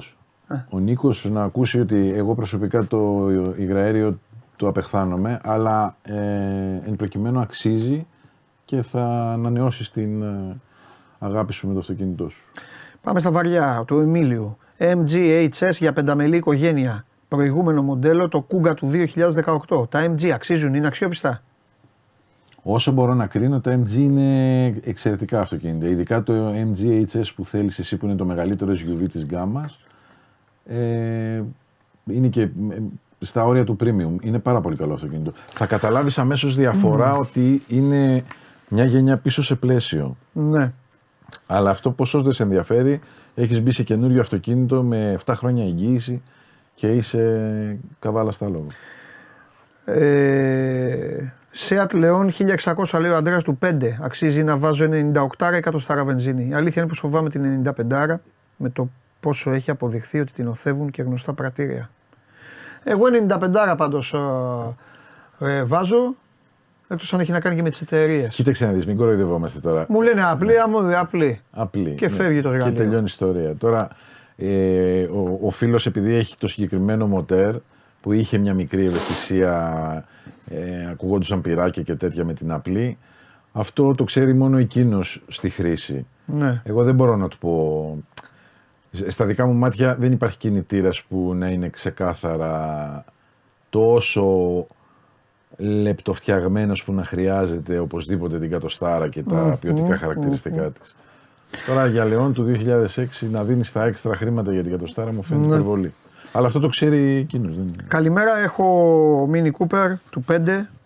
Ο 0.70 0.78
Νίκος 0.78 1.30
να 1.30 1.42
ακούσει 1.42 1.80
ότι 1.80 2.12
εγώ 2.14 2.34
προσωπικά 2.34 2.84
το 2.86 3.28
υγραέριο 3.56 4.18
το 4.56 4.68
απεχθάνομαι, 4.68 5.40
αλλά 5.42 5.96
ε, 6.02 6.14
εν 6.86 6.96
προκειμένου 6.96 7.40
αξίζει 7.40 8.06
και 8.68 8.82
θα 8.82 9.32
ανανεώσεις 9.32 9.90
την 9.90 10.22
ε, 10.22 10.56
αγάπη 11.18 11.52
σου 11.52 11.66
με 11.66 11.72
το 11.72 11.78
αυτοκίνητό 11.78 12.28
σου. 12.28 12.40
Πάμε 13.02 13.20
στα 13.20 13.30
βαριά 13.30 13.84
του 13.86 13.98
Εμίλιου. 13.98 14.56
MGHS 14.78 15.70
για 15.78 15.92
πενταμελή 15.92 16.36
οικογένεια. 16.36 17.04
Προηγούμενο 17.28 17.82
μοντέλο 17.82 18.28
το 18.28 18.46
Kuga 18.50 18.74
του 18.76 18.90
2018. 19.68 19.90
Τα 19.90 20.14
MG 20.14 20.28
αξίζουν, 20.28 20.74
είναι 20.74 20.86
αξιόπιστα; 20.86 21.42
Όσο 22.62 22.92
μπορώ 22.92 23.14
να 23.14 23.26
κρίνω, 23.26 23.60
τα 23.60 23.80
MG 23.80 23.90
είναι 23.90 24.66
εξαιρετικά 24.66 25.40
αυτοκίνητα. 25.40 25.88
Ειδικά 25.88 26.22
το 26.22 26.32
MG 26.50 27.04
HS 27.12 27.34
που 27.36 27.44
θέλεις 27.44 27.78
εσύ 27.78 27.96
που 27.96 28.06
είναι 28.06 28.14
το 28.14 28.24
μεγαλύτερο 28.24 28.72
SUV 28.72 29.06
της 29.10 29.24
γκάμας. 29.24 29.80
Ε, 30.66 31.42
είναι 32.04 32.28
και 32.28 32.42
ε, 32.42 32.48
στα 33.18 33.44
όρια 33.44 33.64
του 33.64 33.76
premium. 33.80 34.24
Είναι 34.24 34.38
πάρα 34.38 34.60
πολύ 34.60 34.76
καλό 34.76 34.94
αυτοκίνητο. 34.94 35.32
Θα 35.46 35.66
καταλάβεις 35.66 36.18
αμέσως 36.18 36.54
διαφορά 36.54 37.14
ότι 37.14 37.62
είναι 37.68 38.24
μια 38.68 38.84
γενιά 38.84 39.16
πίσω 39.16 39.42
σε 39.42 39.54
πλαίσιο. 39.54 40.16
Ναι. 40.32 40.72
Αλλά 41.46 41.70
αυτό 41.70 41.90
πόσο 41.90 42.22
δεν 42.22 42.32
σε 42.32 42.42
ενδιαφέρει, 42.42 43.00
έχεις 43.34 43.62
μπει 43.62 43.70
σε 43.70 43.82
καινούριο 43.82 44.20
αυτοκίνητο 44.20 44.82
με 44.82 45.18
7 45.24 45.32
χρόνια 45.36 45.64
εγγύηση 45.64 46.22
και 46.74 46.94
είσαι 46.94 47.78
καβάλα 47.98 48.30
στα 48.30 48.48
λόγια. 48.48 48.72
Ε, 49.84 51.32
Σέατ 51.50 51.92
Λεόν 51.92 52.30
1600 52.92 53.00
λέει 53.00 53.10
ο 53.10 53.16
Αντρέα 53.16 53.38
του 53.38 53.58
5. 53.62 53.76
Αξίζει 54.00 54.42
να 54.42 54.56
βάζω 54.56 54.88
98 55.38 55.52
εκατοστάρα 55.52 56.04
βενζίνη. 56.04 56.48
Η 56.48 56.54
αλήθεια 56.54 56.82
είναι 56.82 56.90
πως 56.90 56.98
φοβάμαι 56.98 57.28
την 57.28 57.62
95 57.64 58.14
με 58.56 58.68
το 58.68 58.88
πόσο 59.20 59.50
έχει 59.50 59.70
αποδειχθεί 59.70 60.20
ότι 60.20 60.32
την 60.32 60.48
οθεύουν 60.48 60.90
και 60.90 61.02
γνωστά 61.02 61.32
πρατήρια. 61.32 61.90
Εγώ 62.84 63.04
95 63.28 63.74
πάντως 63.76 64.14
ε, 65.38 65.64
βάζω. 65.64 66.14
Εκτός 66.90 67.14
αν 67.14 67.20
έχει 67.20 67.32
να 67.32 67.40
κάνει 67.40 67.56
και 67.56 67.62
με 67.62 67.70
τις 67.70 67.80
εταιρείες. 67.80 68.34
Κοίταξε 68.34 68.66
να 68.66 68.72
δεις, 68.72 68.86
μην 68.86 68.96
κοροϊδευόμαστε 68.96 69.60
τώρα. 69.60 69.86
Μου 69.88 70.00
λένε 70.00 70.24
απλή, 70.24 70.58
άμα 70.58 70.98
απλή. 70.98 71.40
Απλή. 71.50 71.94
Και 71.94 72.08
φεύγει 72.08 72.40
το 72.42 72.48
εργαλείο. 72.48 72.74
Και 72.74 72.82
τελειώνει 72.82 73.00
η 73.00 73.04
ιστορία. 73.04 73.56
Τώρα, 73.56 73.88
ε, 74.36 75.02
ο, 75.02 75.38
ο 75.42 75.50
φίλος, 75.50 75.86
επειδή 75.86 76.14
έχει 76.14 76.36
το 76.36 76.48
συγκεκριμένο 76.48 77.06
μοτέρ 77.06 77.54
που 78.00 78.12
είχε 78.12 78.38
μια 78.38 78.54
μικρή 78.54 78.84
ευαισθησία, 78.84 80.04
ε, 80.48 80.90
ακουγόντουσαν 80.90 81.40
πυράκια 81.40 81.82
και 81.82 81.94
τέτοια 81.94 82.24
με 82.24 82.32
την 82.32 82.52
απλή, 82.52 82.98
αυτό 83.52 83.92
το 83.92 84.04
ξέρει 84.04 84.34
μόνο 84.34 84.58
εκείνος 84.58 85.22
στη 85.26 85.48
χρήση. 85.48 86.06
Ναι. 86.24 86.62
Εγώ 86.64 86.82
δεν 86.84 86.94
μπορώ 86.94 87.16
να 87.16 87.28
του 87.28 87.38
πω. 87.38 88.04
Στα 89.06 89.24
δικά 89.24 89.46
μου 89.46 89.54
μάτια 89.54 89.96
δεν 89.98 90.12
υπάρχει 90.12 90.36
κινητήρας 90.36 91.02
που 91.02 91.34
να 91.34 91.48
είναι 91.48 91.68
ξεκάθαρα 91.68 93.04
τόσο 93.70 94.66
λεπτοφτιαγμένος 95.58 96.84
που 96.84 96.92
να 96.92 97.04
χρειάζεται 97.04 97.78
οπωσδήποτε 97.78 98.38
την 98.38 98.50
κατοστάρα 98.50 99.08
και 99.08 99.22
τα 99.22 99.58
ποιοτικά 99.60 99.96
χαρακτηριστικά 99.96 100.70
της. 100.70 100.94
Τώρα 101.66 101.86
για 101.86 102.04
Λεόν 102.04 102.32
του 102.32 102.44
2006 102.44 103.28
να 103.30 103.44
δίνεις 103.44 103.72
τα 103.72 103.84
έξτρα 103.84 104.16
χρήματα 104.16 104.52
για 104.52 104.62
την 104.62 104.70
κατοστάρα 104.70 105.12
μου 105.12 105.22
φαίνεται 105.22 105.46
υπερβολή. 105.46 105.92
Αλλά 106.32 106.46
αυτό 106.46 106.58
το 106.60 106.68
ξέρει 106.68 107.14
εκείνος. 107.14 107.54
Καλημέρα, 107.88 108.38
έχω 108.38 109.30
Mini 109.32 109.50
Cooper 109.58 109.96
του 110.10 110.24
5 110.28 110.38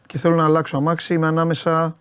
και 0.06 0.18
θέλω 0.18 0.34
να 0.34 0.44
αλλάξω 0.44 0.76
αμάξι. 0.76 1.14
Είμαι 1.14 1.26
ανάμεσα 1.26 1.96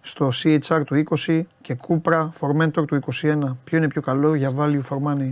στο 0.00 0.30
CHR 0.42 0.82
του 0.86 1.04
20 1.26 1.42
και 1.60 1.76
Cupra 1.88 2.28
Formentor 2.40 2.86
του 2.86 2.98
21. 3.22 3.56
Ποιο 3.64 3.78
είναι 3.78 3.88
πιο 3.88 4.00
καλό 4.00 4.34
για 4.34 4.52
value 4.58 4.82
for 4.88 4.96
money; 5.06 5.30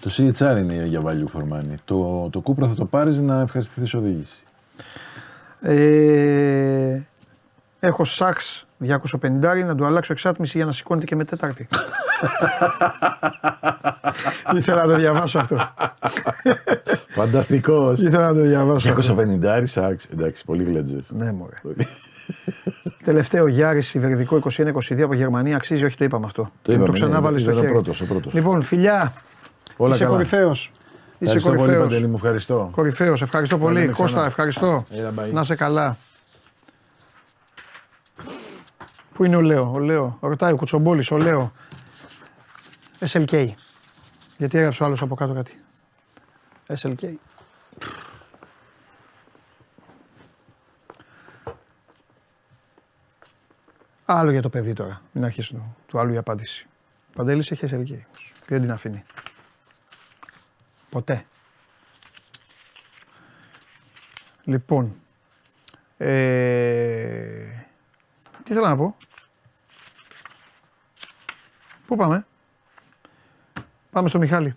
Το 0.00 0.10
CHR 0.16 0.58
είναι 0.58 0.84
για 0.86 1.02
value 1.04 1.38
for 1.38 1.54
money. 1.54 1.74
Το, 1.84 2.28
το 2.30 2.42
Cupra 2.46 2.66
θα 2.66 2.74
το 2.74 2.84
πάρεις 2.84 3.18
να 3.18 3.40
ευχαριστηθείς 3.40 3.94
οδήγηση. 3.94 4.36
Ε, 5.60 7.02
έχω 7.80 8.04
σάξ 8.04 8.66
250 8.86 9.64
να 9.66 9.74
του 9.74 9.84
αλλάξω 9.84 10.12
εξάτμιση 10.12 10.56
για 10.56 10.66
να 10.66 10.72
σηκώνεται 10.72 11.06
και 11.06 11.16
με 11.16 11.24
τέταρτη. 11.24 11.68
Ήθελα 14.56 14.86
να 14.86 14.92
το 14.92 14.98
διαβάσω 14.98 15.38
αυτό. 15.38 15.70
Φανταστικός. 17.08 18.00
Ήθελα 18.00 18.32
να 18.32 18.34
το 18.34 18.40
διαβάσω. 18.40 18.94
250 19.16 19.62
σάξ. 19.64 20.04
Εντάξει, 20.12 20.44
πολύ 20.44 20.64
γλέτζες. 20.64 21.10
Ναι, 21.10 21.32
μωρέ. 21.32 21.54
Τελευταίο 23.04 23.46
Γιάρη 23.46 23.82
Ιβερδικό 23.92 24.42
21-22 24.56 25.00
από 25.02 25.14
Γερμανία 25.14 25.56
αξίζει, 25.56 25.84
όχι 25.84 25.96
το 25.96 26.04
είπαμε 26.04 26.26
αυτό. 26.26 26.50
Το 26.62 26.72
είπαμε, 26.72 26.86
το 26.86 26.92
ξανάβαλε 26.92 27.36
ναι, 27.36 27.40
στο 27.40 27.50
ήταν 27.50 27.62
ο 27.62 27.66
χέρι. 27.66 27.72
πρώτος, 27.72 28.00
ο 28.00 28.04
πρώτος. 28.04 28.34
Λοιπόν, 28.34 28.62
φιλιά. 28.62 29.12
Όλα 29.76 29.94
είσαι 29.94 30.04
καλά. 30.04 30.16
κορυφαίος. 30.16 30.70
Είσαι 31.20 31.36
Ευχαριστώ 31.36 31.48
πολύ, 31.48 31.60
κορυφαίος. 31.62 31.88
Παντελή 31.88 32.06
μου, 32.06 32.14
ευχαριστώ. 32.14 32.68
Κορυφαίος, 32.72 33.22
ευχαριστώ 33.22 33.58
πολύ. 33.58 33.80
λέμε 33.80 33.92
ξανά. 33.92 34.08
Κώστα, 34.08 34.26
ευχαριστώ. 34.26 34.84
Έλα, 34.90 35.12
bye. 35.16 35.32
Να 35.32 35.44
σε 35.44 35.54
καλά. 35.54 35.96
Πού 39.12 39.24
είναι 39.24 39.36
ο 39.36 39.40
Λέο, 39.40 39.70
ο 39.72 39.78
Λέο. 39.78 40.18
Ρωτάει 40.20 40.52
ο 40.52 40.56
Κουτσομπόλης, 40.56 41.10
ο 41.10 41.16
Λέο. 41.16 41.52
SLK. 42.98 43.48
Γιατί 44.36 44.58
έγραψε 44.58 44.82
ο 44.82 44.86
άλλος 44.86 45.02
από 45.02 45.14
κάτω 45.14 45.34
κάτι. 45.34 45.60
SLK. 46.66 47.12
Άλλο 54.04 54.30
για 54.30 54.42
το 54.42 54.48
παιδί 54.48 54.72
τώρα. 54.72 55.00
Μην 55.12 55.24
αρχίσει 55.24 55.54
του, 55.54 55.76
του 55.86 55.98
άλλου 55.98 56.12
η 56.12 56.16
απάντηση. 56.16 56.66
Ο 57.08 57.12
Παντέλης 57.16 57.50
έχει 57.50 57.66
SLK. 57.70 57.86
Και 57.86 58.56
δεν 58.56 58.60
την 58.60 58.70
αφήνει. 58.70 59.04
Ποτέ. 60.90 61.24
Λοιπόν. 64.44 64.94
Ε, 65.96 67.64
τι 68.42 68.52
θέλω 68.52 68.66
να 68.66 68.76
πω; 68.76 68.96
Πού 71.86 71.96
πάμε; 71.96 72.26
Πάμε 73.90 74.08
στο 74.08 74.18
Μιχάλη. 74.18 74.54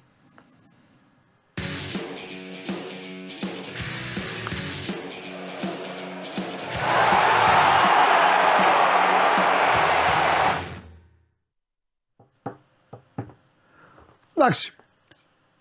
Εντάξει. 14.35 14.82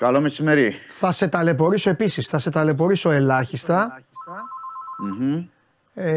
Καλό 0.03 0.21
μεσημέρι. 0.21 0.75
Θα 0.89 1.13
σε 1.13 1.29
ταλαιπωρήσω 1.29 1.91
επίσης. 1.91 2.29
Θα 2.29 2.39
σε 2.39 2.51
ταλαιπωρήσω 2.51 3.11
ελάχιστα. 3.11 4.01
Ε, 5.95 6.13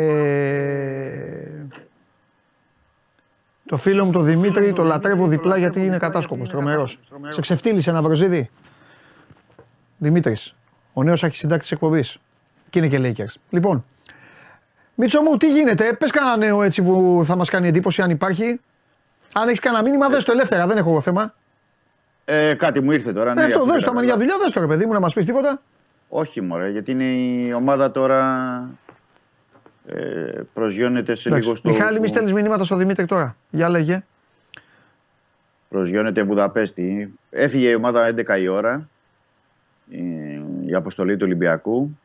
το 3.66 3.78
φίλο 3.78 4.06
μου 4.06 4.12
το 4.12 4.20
Δημήτρη 4.20 4.74
το 4.74 4.84
λατρεύω 4.84 5.28
διπλά 5.28 5.57
γιατί 5.57 5.86
είναι 5.86 5.98
κατάσκοπος, 5.98 6.49
τρομερός. 6.49 6.99
Σε 7.30 7.41
ξεφτύλισε 7.41 7.90
ένα 7.90 8.02
βροζίδι. 8.02 8.49
Δημήτρης, 9.98 10.56
ο 10.94 11.03
νέος 11.03 11.24
έχει 11.24 11.36
συντάκτης 11.36 11.72
εκπομπής. 11.72 12.18
Και 12.70 12.80
είναι 12.80 12.88
και 12.88 12.99
Lakers. 13.02 13.34
Λοιπόν, 13.49 13.86
Μίτσο 14.95 15.22
μου, 15.22 15.38
τι 15.38 15.52
γίνεται, 15.52 15.94
πες 15.94 16.12
κανένα 16.12 16.38
νέο 16.38 16.62
έτσι 16.62 16.84
που 16.84 17.22
θα 17.26 17.36
μας 17.36 17.49
κάνει 17.49 17.68
εντύπωση 17.68 18.02
αν 18.02 18.10
υπάρχει. 18.10 18.60
Αν 19.34 19.48
έχεις 19.48 19.60
κανένα 19.60 19.84
μήνυμα, 19.84 20.10
δες 20.10 20.24
το 20.24 20.32
ελεύθερα, 20.32 20.68
δεν 20.68 20.78
έχω 20.78 20.90
εγώ 20.90 21.02
θέμα. 21.02 21.34
Ε, 22.26 22.54
κάτι 22.54 22.82
μου 22.82 22.92
ήρθε 22.92 23.14
τώρα. 23.14 23.32
Ε, 23.32 23.34
ναι, 23.34 23.44
αυτό, 23.44 23.64
για 23.64 23.74
δες 23.74 23.84
το, 23.84 23.90
άμα 23.90 24.00
είναι 24.00 24.08
για 24.10 24.18
δουλειά, 24.18 24.36
δες 24.42 24.52
το 24.52 24.60
ρε 24.60 24.68
παιδί 24.68 24.86
μου, 24.86 24.94
να 24.94 25.00
μας 25.00 25.14
πεις 25.14 25.26
τίποτα. 25.26 25.62
Όχι 26.10 26.42
μωρέ, 26.42 26.70
γιατί 26.70 26.92
είναι 26.92 27.04
η 27.04 27.54
ομάδα 27.54 27.92
τώρα 27.92 28.24
ε, 29.88 30.42
προσγειώνεται 30.54 31.16
σε 31.16 31.28
Εντάξει. 31.30 31.48
λίγο 31.48 31.58
στο... 31.60 31.70
Μιχάλη, 31.70 32.00
μη 32.00 32.08
στέλνεις 32.08 32.34
μηνύματα 32.34 32.64
στο 32.64 32.76
Δημήτρη 32.76 33.06
τώρα. 33.06 33.36
Για 33.50 33.70
λέγε. 33.70 34.04
Προσγειώνεται 35.70 36.24
Βουδαπέστη. 36.24 37.14
Έφυγε 37.30 37.70
η 37.70 37.74
ομάδα 37.76 38.14
11 38.16 38.40
η 38.42 38.48
ώρα. 38.48 38.90
ε, 39.92 39.98
Η 40.66 40.74
αποστολή 40.74 41.14
του 41.18 41.22
Ολυμπιακού 41.26 41.98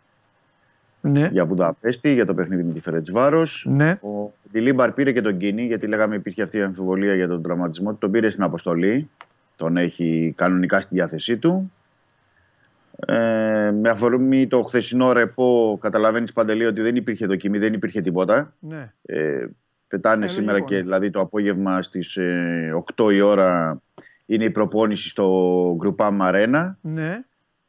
Ναι, 1.01 1.29
για 1.33 1.45
Βουδαπέστη, 1.47 2.13
για 2.13 2.27
το 2.27 2.35
παιχνίδι 2.35 2.63
με 2.63 2.73
τη 2.73 2.81
Φερετσβάρος. 2.81 3.65
ναι. 3.69 3.91
Ο 4.03 4.33
Ντιλίμπαρ 4.53 4.93
πήρε 4.93 5.13
και 5.13 5.23
τον 5.23 5.37
Κίνη, 5.37 5.63
γιατί 5.67 5.87
λέγαμε 5.87 6.15
υπήρχε 6.15 6.43
αυτή 6.43 6.59
η 6.59 6.63
αμφιβολία 6.63 7.15
για 7.15 7.29
τον 7.29 7.43
τραυματισμό 7.43 7.91
του. 7.91 7.99
Τον 7.99 8.11
πήρε 8.11 8.31
στην 8.31 8.43
αποστολή. 8.43 9.11
Τον 9.61 9.77
έχει 9.77 10.33
κανονικά 10.37 10.81
στη 10.81 10.95
διάθεσή 10.95 11.37
του. 11.37 11.73
Ε, 13.07 13.71
με 13.71 13.89
αφορμή 13.89 14.47
το 14.47 14.63
χθεσινό 14.63 15.13
ρεπό, 15.13 15.79
καταλαβαίνεις 15.81 16.33
παντελή 16.33 16.67
ότι 16.67 16.81
δεν 16.81 16.97
υπήρχε 16.97 17.27
δοκιμή, 17.27 17.59
δεν 17.59 17.73
υπήρχε 17.73 18.01
τίποτα. 18.01 18.55
ναι. 18.61 18.93
Ε, 19.03 19.47
πετάνε 19.89 20.25
Ε, 20.25 20.29
σήμερα 20.29 20.53
λογικό 20.53 20.69
και 20.69 20.75
είναι. 20.75 20.83
δηλαδή 20.83 21.11
το 21.11 21.21
απόγευμα 21.21 21.83
στις 21.83 22.17
ε, 22.17 22.73
8 22.97 23.13
η 23.13 23.21
ώρα 23.21 23.81
είναι 24.27 24.45
η 24.45 24.51
προπόνηση 24.51 25.09
στο 25.09 25.27
Γκρουπάμ 25.79 26.23
Αρένα 26.23 26.79
ναι. 26.81 27.19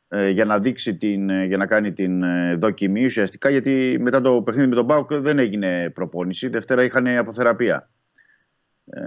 ε, 0.08 0.30
για 0.30 0.46
να 0.46 0.60
δείξει 0.60 0.96
την, 0.96 1.30
ε, 1.30 1.46
για 1.46 1.58
να 1.58 1.66
κάνει 1.66 1.94
την 1.94 2.24
ε, 2.24 2.56
δοκιμή 2.56 3.06
ουσιαστικά 3.06 3.50
γιατί 3.50 3.98
μετά 4.00 4.22
το 4.22 4.42
παιχνίδι 4.42 4.68
με 4.70 4.76
τον 4.76 4.88
Πάουκ 4.88 5.14
δεν 5.14 5.40
έγινε 5.40 5.90
προπόνηση. 5.90 6.48
Δευτέρα 6.48 6.84
είχαν 6.84 7.08
αποθεραπεία. 7.08 7.90
Ε, 8.94 9.02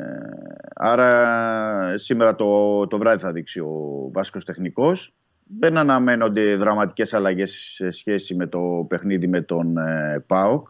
άρα 0.74 1.98
σήμερα 1.98 2.34
το, 2.34 2.86
το 2.86 2.98
βράδυ 2.98 3.20
θα 3.22 3.32
δείξει 3.32 3.60
ο 3.60 4.08
Βάσκος 4.12 4.44
τεχνικός. 4.44 5.14
Δεν 5.58 5.76
αναμένονται 5.78 6.56
δραματικές 6.56 7.14
αλλαγές 7.14 7.50
σε 7.74 7.90
σχέση 7.90 8.34
με 8.34 8.46
το 8.46 8.86
παιχνίδι 8.88 9.26
με 9.26 9.40
τον 9.40 9.76
ε, 9.76 10.24
ΠΑΟΚ. 10.26 10.68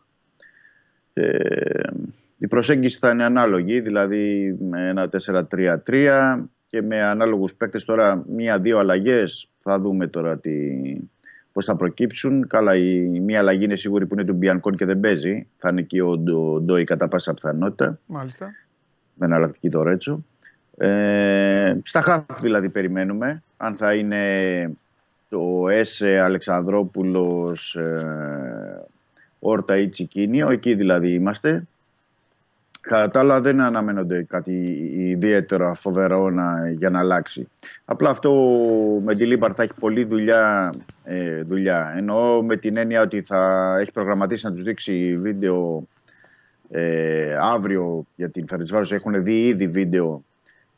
Ε, 1.13 1.29
η 2.39 2.47
προσέγγιση 2.47 2.99
θα 2.99 3.11
είναι 3.11 3.25
ανάλογη, 3.25 3.81
δηλαδή 3.81 4.57
με 4.61 4.89
ένα 4.89 5.09
4-3-3 5.87 6.45
και 6.67 6.83
με 6.83 7.03
ανάλογους 7.03 7.55
παίκτες 7.55 7.85
τώρα 7.85 8.25
μία-δύο 8.29 8.79
αλλαγές 8.79 9.51
θα 9.59 9.81
δούμε 9.81 10.07
τώρα 10.07 10.39
τι, 10.39 10.51
πώς 11.53 11.65
θα 11.65 11.77
προκύψουν. 11.77 12.47
Καλά, 12.47 12.77
η 12.77 13.21
μία 13.21 13.39
αλλαγή 13.39 13.65
είναι 13.65 13.77
σίγουρη 13.77 14.07
που 14.07 14.15
είναι 14.15 14.25
του 14.25 14.35
Μπιανκόν 14.35 14.77
και 14.77 14.85
δεν 14.85 15.01
παίζει. 15.01 15.47
Θα 15.57 15.69
είναι 15.69 15.81
εκεί 15.81 16.01
ο 16.01 16.17
Ντο- 16.19 16.61
Ντόι 16.61 16.85
κατά 16.85 17.09
πάσα 17.09 17.35
πιθανότητα 17.35 17.99
Μάλιστα. 18.07 18.51
Με 19.15 19.27
εναλλακτική 19.27 19.69
το 19.71 19.83
Ρέτσο. 19.83 20.25
Ε, 20.77 21.77
στα 21.85 22.01
χαφ 22.01 22.41
δηλαδή 22.41 22.71
περιμένουμε. 22.71 23.43
Αν 23.57 23.75
θα 23.75 23.95
είναι 23.95 24.23
το 25.29 25.69
Έσε, 25.69 26.21
Αλεξανδρόπουλος, 26.21 27.75
ε, 27.77 28.85
Όρτα 29.39 29.77
ή 29.77 29.89
Τσικίνιο, 29.89 30.51
εκεί 30.51 30.75
δηλαδή 30.75 31.13
είμαστε. 31.13 31.67
Κατά 32.81 33.11
τα 33.11 33.21
άλλα 33.21 33.41
δεν 33.41 33.61
αναμένονται 33.61 34.23
κάτι 34.23 34.53
ιδιαίτερο 34.95 35.75
φοβερό 35.75 36.31
να, 36.31 36.71
για 36.71 36.91
να 36.91 36.99
αλλάξει. 36.99 37.49
Απλά 37.85 38.11
αυτό 38.11 38.33
Μεντιλίμπαρ 39.05 39.53
θα 39.55 39.63
έχει 39.63 39.73
πολλή 39.81 40.05
δουλειά, 40.05 40.73
ε, 41.05 41.43
δουλειά. 41.43 41.95
Εννοώ 41.97 42.43
με 42.43 42.57
την 42.57 42.77
έννοια 42.77 43.03
ότι 43.03 43.23
θα 43.23 43.75
έχει 43.81 43.93
προγραμματίσει 43.93 44.47
να 44.47 44.53
τους 44.53 44.63
δείξει 44.63 45.17
βίντεο 45.17 45.87
ε, 46.77 47.37
αύριο 47.41 48.07
για 48.17 48.31
την 48.31 48.49
Φερεντσβάρος 48.49 48.93
έχουν 48.93 49.23
δει 49.23 49.47
ήδη 49.47 49.69
βίντεο 49.69 50.25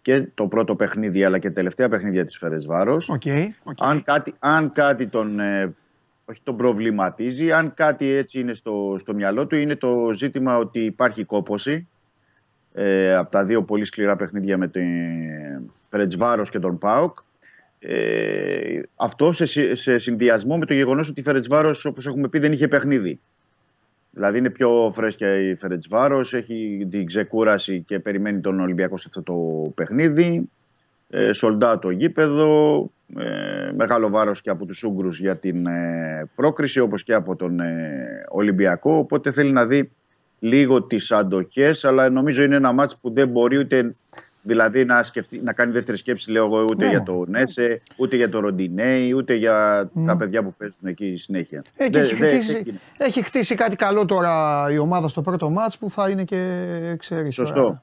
και 0.03 0.29
το 0.35 0.47
πρώτο 0.47 0.77
παιχνίδι 0.77 1.25
αλλά 1.25 1.39
και 1.39 1.51
τελευταία 1.51 1.89
παιχνίδια 1.89 2.25
της 2.25 2.39
Φερεντσβάρος. 2.39 3.09
OK. 3.09 3.23
OK. 3.63 3.77
Αν, 3.81 4.03
κάτι, 4.05 4.35
αν 4.39 4.73
κάτι 4.73 5.07
τον, 5.07 5.41
ε, 5.41 5.75
όχι 6.25 6.41
τον 6.43 6.57
προβληματίζει, 6.57 7.53
αν 7.53 7.75
κάτι 7.75 8.07
έτσι 8.07 8.41
είναι 8.41 8.55
στο, 8.55 8.97
στο 8.99 9.15
μυαλό 9.15 9.47
του, 9.47 9.57
είναι 9.57 9.77
το 9.77 10.13
ζήτημα 10.13 10.57
ότι 10.57 10.81
υπάρχει 10.81 11.25
κόπωση 11.25 11.89
ε, 12.75 13.15
από 13.15 13.31
τα 13.31 13.45
δύο 13.45 13.63
πολύ 13.63 13.85
σκληρά 13.85 14.17
παιχνίδια 14.17 14.59
με 14.59 14.69
τον 14.69 14.83
Φερεντσβάρος 15.91 16.51
και 16.51 16.59
τον 16.59 16.79
ΠΑΟΚ. 16.79 17.19
Ε, 17.79 18.81
αυτό 18.97 19.33
σε, 19.33 19.47
συ- 19.47 19.77
σε 19.77 19.99
συνδυασμό 19.99 20.59
με 20.59 20.67
το 20.67 20.75
γεγονός 20.75 21.09
ότι 21.09 21.21
η 21.21 21.23
Φερεντσβάρος, 21.23 21.85
όπως 21.85 22.07
έχουμε 22.07 22.29
πει, 22.29 22.39
δεν 22.39 22.53
είχε 22.53 22.69
παιχνίδι. 22.69 23.21
Δηλαδή 24.17 24.39
είναι 24.39 24.51
πιο 24.51 24.91
φρέσκια 24.95 25.35
η 25.35 25.55
Φερετσβάρος, 25.55 26.35
έχει 26.35 26.87
την 26.91 27.07
ξεκούραση 27.07 27.83
και 27.87 27.99
περιμένει 27.99 28.41
τον 28.41 28.61
Ολυμπιακό 28.61 28.97
σε 28.97 29.05
αυτό 29.09 29.23
το 29.23 29.71
παιχνίδι. 29.75 30.51
Ε, 31.11 31.33
σολντά 31.33 31.79
το 31.79 31.91
γήπεδο, 31.91 32.79
ε, 33.17 33.73
μεγάλο 33.75 34.09
βάρος 34.09 34.41
και 34.41 34.51
από 34.51 34.67
τους 34.67 34.83
Ούγγρους 34.83 35.21
για 35.21 35.37
την 35.37 35.67
ε, 35.67 36.31
πρόκριση 36.35 36.81
όπως 36.81 37.03
και 37.03 37.15
από 37.15 37.37
τον 37.37 37.61
ε, 37.61 38.25
Ολυμπιακό. 38.29 38.97
Οπότε 38.97 39.33
θέλει 39.33 39.53
να 39.53 39.67
δει 39.67 39.91
λίγο 40.39 40.83
τις 40.83 41.13
αντοχές, 41.13 41.85
αλλά 41.85 42.11
νομίζω 42.11 42.43
είναι 42.43 42.57
ένα 42.57 42.73
μάτς 42.73 42.97
που 42.97 43.11
δεν 43.11 43.29
μπορεί 43.29 43.59
ούτε 43.59 43.95
δηλαδή 44.47 44.85
να, 44.85 45.03
σκεφτεί, 45.03 45.39
να 45.41 45.53
κάνει 45.53 45.73
δεύτερη 45.73 45.99
σκέψη, 45.99 46.31
λέω 46.31 46.45
εγώ, 46.45 46.63
ούτε 46.63 46.85
Ναι. 46.85 46.91
για 46.91 47.03
το 47.03 47.25
Νέσε, 47.29 47.81
ούτε 47.97 48.17
για 48.17 48.29
το 48.29 48.41
Ροντινέι, 48.41 49.13
ούτε 49.13 49.35
για 49.35 49.91
τα 50.07 50.17
παιδιά 50.17 50.43
που 50.43 50.55
παίζουν 50.59 50.79
εκεί 50.83 51.17
συνέχεια. 51.17 51.63
Ε, 51.77 51.85
και 51.85 51.91
Δεν- 51.99 52.03
έχει, 52.03 52.15
δεν- 52.15 52.29
χτίσει, 52.29 52.53
δεν 52.53 52.63
είναι. 52.67 52.79
έχει 52.97 53.23
χτίσει 53.23 53.55
κάτι 53.55 53.77
καλό 53.77 54.05
τώρα 54.05 54.67
η 54.71 54.79
ομάδα 54.79 55.09
στο 55.09 55.23
πρώτο 55.23 55.51
μάτς 55.51 55.79
που 55.79 55.91
θα 55.91 56.11
είναι 56.11 56.25
και 56.25 56.95
ξέρεις 56.99 57.35
Σωστό. 57.35 57.61
τώρα. 57.61 57.83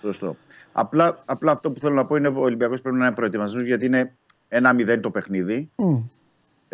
Σωστό. 0.00 0.36
Απλά, 0.72 1.18
απλά 1.26 1.52
αυτό 1.52 1.70
που 1.70 1.80
θέλω 1.80 1.94
να 1.94 2.04
πω 2.06 2.16
είναι 2.16 2.28
ότι 2.28 2.38
ο 2.38 2.40
Ολυμπιακός 2.42 2.80
πρέπει 2.80 2.96
να 2.96 3.06
είναι 3.06 3.14
προετοιμασμένος 3.14 3.66
γιατί 3.68 3.86
είναι 3.86 4.12
1-0 4.48 5.00
το 5.00 5.10
παιχνίδι. 5.10 5.70
Μμ. 5.76 5.94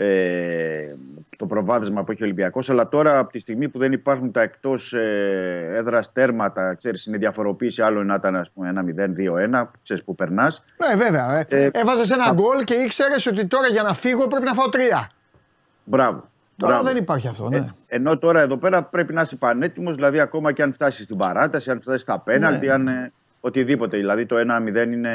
Ε, 0.02 0.94
το 1.36 1.46
προβάδισμα 1.46 2.02
που 2.04 2.12
έχει 2.12 2.22
ο 2.22 2.24
Ολυμπιακός 2.24 2.70
αλλά 2.70 2.88
τώρα 2.88 3.18
από 3.18 3.30
τη 3.32 3.38
στιγμή 3.38 3.68
που 3.68 3.78
δεν 3.78 3.92
υπάρχουν 3.92 4.30
τα 4.32 4.40
εκτός 4.40 4.92
ε, 4.92 5.70
έδρας 5.74 6.12
τέρματα 6.12 6.74
ξέρεις 6.74 7.06
είναι 7.06 7.16
διαφοροποίηση 7.16 7.82
άλλο 7.82 8.04
να 8.04 8.14
ήταν 8.14 8.36
ας 8.36 8.50
πούμε 8.50 8.72
1-0, 8.74 9.60
2-1 9.60 9.66
ξέρεις 9.82 10.04
που 10.04 10.14
περνάς 10.14 10.64
Ναι, 10.88 10.96
βέβαια. 10.96 11.38
Ε. 11.38 11.46
Ε, 11.48 11.70
Έβαζες 11.72 12.10
ένα 12.10 12.32
γκολ 12.32 12.64
και 12.64 12.74
ήξερες 12.74 13.26
ότι 13.26 13.46
τώρα 13.46 13.66
για 13.66 13.82
να 13.82 13.94
φύγω 13.94 14.26
πρέπει 14.28 14.44
να 14.44 14.54
φάω 14.54 14.68
τρία. 14.68 15.10
μπράβο 15.84 16.28
Τώρα 16.56 16.72
μπράβο. 16.72 16.88
δεν 16.88 16.96
υπάρχει 17.02 17.28
αυτό, 17.28 17.48
ναι. 17.48 17.56
Ε, 17.56 17.70
ενώ 17.88 18.18
τώρα 18.18 18.40
εδώ 18.40 18.56
πέρα 18.56 18.82
πρέπει 18.82 19.12
να 19.12 19.20
είσαι 19.20 19.36
πανέτοιμος, 19.36 19.94
δηλαδή 19.94 20.20
ακόμα 20.20 20.52
και 20.52 20.62
αν 20.62 20.72
φτάσεις 20.72 21.04
στην 21.04 21.16
παράταση, 21.16 21.70
αν 21.70 21.80
φτάσεις 21.80 22.02
στα 22.02 22.18
πέναλτι, 22.20 22.66
Ναι. 22.66 22.72
αν 22.72 22.88
ε, 22.88 23.12
οτιδήποτε. 23.40 23.96
Δηλαδή 23.96 24.26
το 24.26 24.36
1-0 24.36 24.92
είναι, 24.92 25.10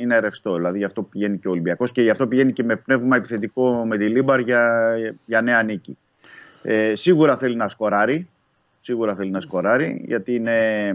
είναι 0.00 0.18
ρευστό. 0.18 0.54
Δηλαδή 0.54 0.78
γι' 0.78 0.84
αυτό 0.84 1.02
πηγαίνει 1.02 1.38
και 1.38 1.48
ο 1.48 1.50
Ολυμπιακός 1.50 1.92
και 1.92 2.02
γι' 2.02 2.10
αυτό 2.10 2.26
πηγαίνει 2.26 2.52
και 2.52 2.64
με 2.64 2.76
πνεύμα 2.76 3.16
επιθετικό 3.16 3.84
Μεντιλίμπαρ 3.86 4.40
για, 4.40 4.94
για 5.26 5.40
νέα 5.40 5.62
νίκη. 5.62 5.98
Ε, 6.62 6.94
σίγουρα 6.94 7.36
θέλει 7.36 7.56
να 7.56 7.68
σκοράρει. 7.68 8.28
Σίγουρα 8.80 9.14
θέλει 9.14 9.30
να 9.30 9.40
σκοράρει 9.40 10.04
γιατί 10.06 10.34
είναι 10.34 10.88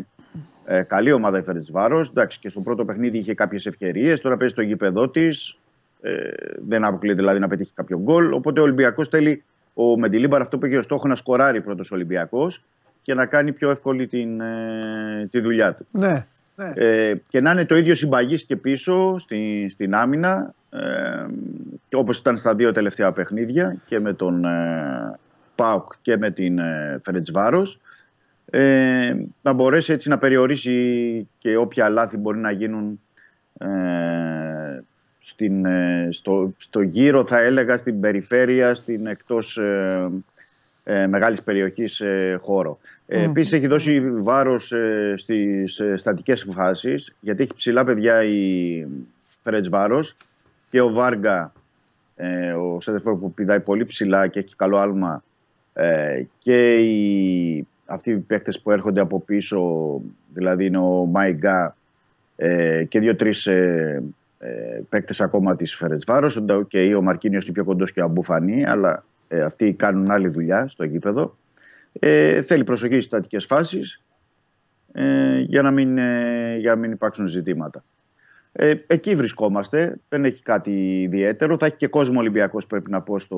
ε, 0.65 0.81
καλή 0.87 1.11
ομάδα 1.11 1.37
η 1.37 1.41
Φερεντσβάρο. 1.41 1.99
Εντάξει, 1.99 2.39
και 2.39 2.49
στο 2.49 2.61
πρώτο 2.61 2.85
παιχνίδι 2.85 3.17
είχε 3.17 3.33
κάποιες 3.33 3.65
ευκαιρίες. 3.65 4.21
Τώρα 4.21 4.37
παίζει 4.37 4.53
στο 4.53 4.61
γήπεδό 4.61 5.09
της. 5.09 5.57
Ε, 6.01 6.29
δεν 6.67 6.83
αποκλείεται 6.83 7.19
δηλαδή 7.19 7.39
να 7.39 7.47
πετύχει 7.47 7.73
κάποιο 7.73 7.99
γκολ. 7.99 8.33
Οπότε 8.33 8.59
ο 8.59 8.63
Ολυμπιακός 8.63 9.07
θέλει 9.07 9.43
ο 9.73 9.97
Μεντιλίμπαρ 9.97 10.41
αυτό 10.41 10.57
που 10.57 10.65
έχει 10.65 10.77
ως 10.77 10.85
στόχο 10.85 11.07
να 11.07 11.15
σκοράρει 11.15 11.61
πρώτος 11.61 11.91
Ολυμπιακός 11.91 12.63
και 13.01 13.13
να 13.13 13.25
κάνει 13.25 13.51
πιο 13.51 13.69
εύκολη 13.69 14.07
την, 14.07 14.41
ε, 14.41 15.27
τη 15.31 15.39
δουλειά 15.39 15.73
του. 15.73 15.85
Ναι. 15.91 16.25
Ναι. 16.61 16.85
Ε, 16.85 17.21
και 17.29 17.41
να 17.41 17.51
είναι 17.51 17.65
το 17.65 17.75
ίδιο 17.75 17.95
συμπαγής 17.95 18.43
και 18.43 18.55
πίσω 18.55 19.17
στη, 19.19 19.67
στην 19.69 19.95
άμυνα 19.95 20.53
ε, 20.69 21.25
και 21.87 21.95
όπως 21.95 22.17
ήταν 22.17 22.37
στα 22.37 22.55
δύο 22.55 22.71
τελευταία 22.71 23.11
παιχνίδια 23.11 23.77
και 23.85 23.99
με 23.99 24.13
τον 24.13 24.45
ε, 24.45 25.19
ΠΑΟΚ 25.55 25.93
και 26.01 26.17
με 26.17 26.31
την 26.31 26.59
ε, 26.59 26.99
Φερετσβάρος 27.03 27.79
ε, 28.49 29.15
να 29.41 29.53
μπορέσει 29.53 29.93
έτσι 29.93 30.09
να 30.09 30.17
περιορίσει 30.17 31.27
και 31.37 31.57
όποια 31.57 31.89
λάθη 31.89 32.17
μπορεί 32.17 32.37
να 32.37 32.51
γίνουν 32.51 32.99
ε, 33.57 33.67
στην, 35.19 35.65
ε, 35.65 36.07
στο, 36.11 36.53
στο 36.57 36.81
γύρο 36.81 37.25
θα 37.25 37.39
έλεγα 37.39 37.77
στην 37.77 37.99
περιφέρεια, 37.99 38.75
στην 38.75 39.07
εκτός 39.07 39.57
ε, 39.57 40.09
ε, 40.83 41.07
μεγάλης 41.07 41.41
περιοχής 41.41 41.99
ε, 41.99 42.37
χώρο. 42.41 42.79
Ε, 43.13 43.23
Επίσης 43.23 43.53
έχει 43.53 43.67
δώσει 43.67 44.11
βάρος 44.11 44.71
ε, 44.71 45.13
στις 45.17 45.79
ε, 45.79 45.95
στατικές 45.95 46.47
φάσεις 46.49 47.15
γιατί 47.19 47.43
έχει 47.43 47.55
ψηλά 47.55 47.83
παιδιά 47.83 48.23
η 48.23 48.85
Φρέτς 49.43 49.69
Βάρος 49.69 50.15
και 50.69 50.81
ο 50.81 50.93
Βάργα 50.93 51.51
ε, 52.15 52.51
ο 52.51 52.79
Σέντερφορ 52.81 53.19
που 53.19 53.33
πηδάει 53.33 53.59
πολύ 53.59 53.85
ψηλά 53.85 54.27
και 54.27 54.39
έχει 54.39 54.55
καλό 54.55 54.77
άλμα 54.77 55.23
ε, 55.73 56.23
και 56.37 56.75
οι, 56.75 57.67
αυτοί 57.85 58.11
οι 58.11 58.17
παίκτες 58.17 58.61
που 58.61 58.71
έρχονται 58.71 59.01
από 59.01 59.21
πίσω 59.21 59.61
δηλαδή 60.33 60.65
είναι 60.65 60.77
ο 60.77 61.05
Μάιγκα 61.05 61.75
ε, 62.35 62.83
και 62.83 62.99
δύο-τρεις 62.99 63.47
ε, 63.47 64.03
ε, 64.39 64.81
παίκτες 64.89 65.21
ακόμα 65.21 65.55
της 65.55 65.75
Φερετσβάρος. 65.75 66.43
Okay, 66.47 66.93
ο 66.97 67.01
Μαρκίνιος 67.01 67.43
είναι 67.43 67.53
πιο 67.53 67.63
κοντός 67.63 67.91
και 67.91 68.01
ο 68.01 68.03
Αμπουφανή, 68.03 68.65
αλλά 68.65 69.03
ε, 69.27 69.41
αυτοί 69.41 69.73
κάνουν 69.73 70.11
άλλη 70.11 70.27
δουλειά 70.27 70.67
στο 70.67 70.83
γήπεδο. 70.83 71.35
Ε, 71.99 72.41
θέλει 72.41 72.63
προσοχή 72.63 72.93
στις 72.93 73.05
στατικές 73.05 73.45
φάσεις 73.45 74.01
ε, 74.91 75.39
για, 75.39 75.61
να 75.61 75.71
μην, 75.71 75.97
ε, 75.97 76.57
για 76.57 76.69
να 76.69 76.75
μην 76.75 76.91
υπάρξουν 76.91 77.25
ζητήματα. 77.25 77.83
Ε, 78.53 78.73
εκεί 78.87 79.15
βρισκόμαστε. 79.15 79.95
Δεν 80.09 80.25
έχει 80.25 80.41
κάτι 80.41 81.01
ιδιαίτερο. 81.01 81.57
Θα 81.57 81.65
έχει 81.65 81.75
και 81.75 81.87
κόσμο 81.87 82.19
Ολυμπιακός 82.19 82.67
πρέπει 82.67 82.91
να 82.91 83.01
πω 83.01 83.19
στο, 83.19 83.37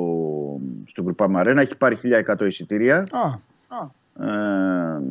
στο 0.85 1.01
Γκρουπάμα 1.03 1.39
Αρένα. 1.39 1.61
Έχει 1.61 1.77
πάρει 1.77 1.97
1100 2.27 2.41
εισιτήρια. 2.45 3.07
Α, 3.11 3.19
α, 3.77 4.01
Ε, 4.19 5.01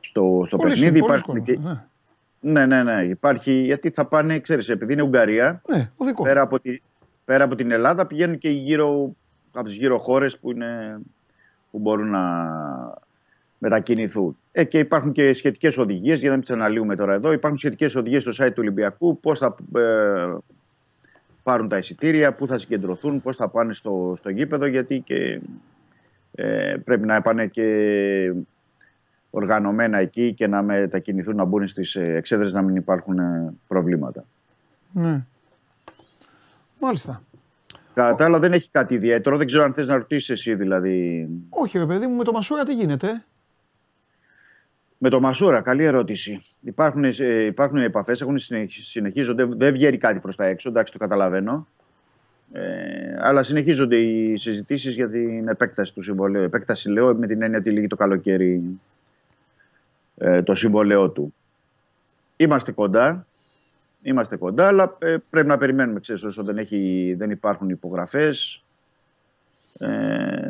στο, 0.00 0.42
στο 0.46 0.56
πολύ 0.56 0.70
παιχνίδι 0.70 0.98
πολλοί 0.98 1.12
υπάρχουν 1.12 1.34
κόσμος, 1.38 1.46
και, 1.46 1.84
ναι. 2.40 2.66
ναι, 2.66 2.66
ναι, 2.66 2.82
ναι. 2.82 3.02
Υπάρχει, 3.02 3.52
γιατί 3.52 3.90
θα 3.90 4.04
πάνε, 4.04 4.38
ξέρεις, 4.38 4.68
επειδή 4.68 4.92
είναι 4.92 5.02
Ουγγαρία, 5.02 5.62
ναι, 5.68 5.90
ο 5.96 6.04
δικός. 6.04 6.26
πέρα 6.26 6.40
από, 6.40 6.60
τη, 6.60 6.80
πέρα 7.24 7.44
από 7.44 7.54
την 7.54 7.70
Ελλάδα 7.70 8.06
πηγαίνουν 8.06 8.38
και 8.38 8.50
γύρω, 8.50 9.16
από 9.52 9.64
τις 9.64 9.76
γύρω 9.76 9.98
χώρες 9.98 10.38
που, 10.38 10.50
είναι, 10.50 11.00
που 11.74 11.80
μπορούν 11.80 12.10
να 12.10 12.22
μετακινηθούν. 13.58 14.36
Ε, 14.52 14.64
και 14.64 14.78
υπάρχουν 14.78 15.12
και 15.12 15.32
σχετικές 15.32 15.78
οδηγίες, 15.78 16.18
για 16.18 16.28
να 16.28 16.34
μην 16.34 16.44
τις 16.44 16.54
αναλύουμε 16.54 16.96
τώρα 16.96 17.14
εδώ, 17.14 17.32
υπάρχουν 17.32 17.58
σχετικές 17.58 17.94
οδηγίες 17.94 18.22
στο 18.22 18.32
site 18.44 18.48
του 18.48 18.58
Ολυμπιακού, 18.58 19.20
πώς 19.20 19.38
θα 19.38 19.56
ε, 19.76 20.34
πάρουν 21.42 21.68
τα 21.68 21.76
εισιτήρια, 21.76 22.34
πού 22.34 22.46
θα 22.46 22.58
συγκεντρωθούν, 22.58 23.22
πώς 23.22 23.36
θα 23.36 23.48
πάνε 23.48 23.72
στο, 23.72 24.14
στο 24.18 24.30
γήπεδο, 24.30 24.66
γιατί 24.66 25.00
και 25.00 25.40
ε, 26.34 26.74
πρέπει 26.84 27.06
να 27.06 27.20
πάνε 27.20 27.46
και 27.46 28.32
οργανωμένα 29.30 29.98
εκεί 29.98 30.34
και 30.34 30.46
να 30.46 30.62
μετακινηθούν 30.62 31.36
να 31.36 31.44
μπουν 31.44 31.66
στις 31.66 31.94
ε, 31.94 32.02
εξέδρες 32.02 32.52
να 32.52 32.62
μην 32.62 32.76
υπάρχουν 32.76 33.18
ε, 33.18 33.54
προβλήματα. 33.66 34.24
Ναι. 34.92 35.24
Μάλιστα. 36.80 37.22
Κατά 37.94 38.14
τα 38.14 38.24
άλλα 38.24 38.38
δεν 38.38 38.52
έχει 38.52 38.70
κάτι 38.70 38.94
ιδιαίτερο. 38.94 39.36
Δεν 39.36 39.46
ξέρω 39.46 39.62
αν 39.62 39.72
θες 39.72 39.88
να 39.88 39.96
ρωτήσεις 39.96 40.30
εσύ 40.30 40.54
δηλαδή. 40.54 41.28
Όχι 41.48 41.78
ρε 41.78 41.86
παιδί 41.86 42.06
μου, 42.06 42.16
με 42.16 42.24
το 42.24 42.32
Μασούρα 42.32 42.64
τι 42.64 42.74
γίνεται; 42.74 43.24
Με 44.98 45.08
το 45.08 45.20
Μασούρα, 45.20 45.60
καλή 45.60 45.84
ερώτηση. 45.84 46.40
Υπάρχουν, 46.60 47.04
ε, 47.04 47.42
υπάρχουν 47.44 47.78
επαφές, 47.78 48.20
έχουν 48.20 48.38
συνεχ- 48.38 48.72
συνεχίζονται. 48.72 49.44
Δεν 49.44 49.72
βγαίνει 49.72 49.98
κάτι 49.98 50.18
προς 50.18 50.36
τα 50.36 50.44
έξω, 50.44 50.68
εντάξει 50.68 50.92
το 50.92 50.98
καταλαβαίνω. 50.98 51.66
Ε, 52.52 53.16
αλλά 53.18 53.42
συνεχίζονται 53.42 53.96
οι 53.96 54.36
συζητήσεις 54.36 54.94
για 54.94 55.08
την 55.10 55.48
επέκταση 55.48 55.94
του 55.94 56.02
συμβολέου. 56.02 56.42
Επέκταση 56.42 56.90
λέω 56.90 57.14
με 57.14 57.26
την 57.26 57.42
έννοια 57.42 57.58
ότι 57.58 57.70
λύγει 57.70 57.86
το 57.86 57.96
καλοκαίρι 57.96 58.80
ε, 60.16 60.42
το 60.42 60.54
συμβολέο 60.54 61.10
του. 61.10 61.34
Είμαστε 62.36 62.72
κοντά. 62.72 63.26
Είμαστε 64.06 64.36
κοντά, 64.36 64.66
αλλά 64.66 64.96
ε, 64.98 65.16
πρέπει 65.30 65.46
να 65.46 65.58
περιμένουμε. 65.58 66.00
Ξέρεις, 66.00 66.22
όσο 66.24 66.42
δεν, 66.44 66.58
έχει, 66.58 67.14
δεν 67.18 67.30
υπάρχουν 67.30 67.68
υπογραφές, 67.70 68.62
ε, 69.78 69.86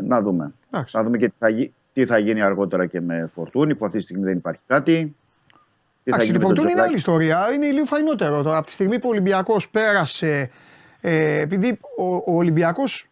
να 0.02 0.20
δούμε. 0.20 0.52
Εντάξει. 0.70 0.96
Να 0.96 1.02
δούμε 1.02 1.16
και 1.18 1.28
τι 1.28 1.34
θα, 1.38 1.48
γι- 1.48 1.72
τι 1.92 2.06
θα 2.06 2.18
γίνει 2.18 2.42
αργότερα 2.42 2.86
και 2.86 3.00
με 3.00 3.28
Φορτούνη, 3.32 3.74
που 3.74 3.84
αυτή 3.84 3.98
τη 3.98 4.04
στιγμή 4.04 4.24
δεν 4.24 4.36
υπάρχει 4.36 4.60
κάτι. 4.66 5.16
Τι 6.04 6.10
θα 6.10 6.16
Εντάξει, 6.16 6.26
γίνει 6.26 6.36
η 6.36 6.40
με 6.40 6.46
τον 6.46 6.56
Φορτούνη 6.56 6.70
είναι 6.72 6.80
Τζολάκη. 6.80 6.88
άλλη 6.88 6.96
ιστορία. 6.96 7.52
Είναι 7.54 7.70
λίγο 7.70 7.84
φαϊνότερο 7.84 8.42
τώρα. 8.42 8.56
Από 8.56 8.66
τη 8.66 8.72
στιγμή 8.72 8.98
που 8.98 9.08
ο 9.08 9.10
Ολυμπιακός 9.10 9.70
πέρασε. 9.70 10.50
Ε, 11.00 11.40
επειδή 11.40 11.78
ο, 11.98 12.14
ο 12.14 12.36
Ολυμπιακός 12.36 13.08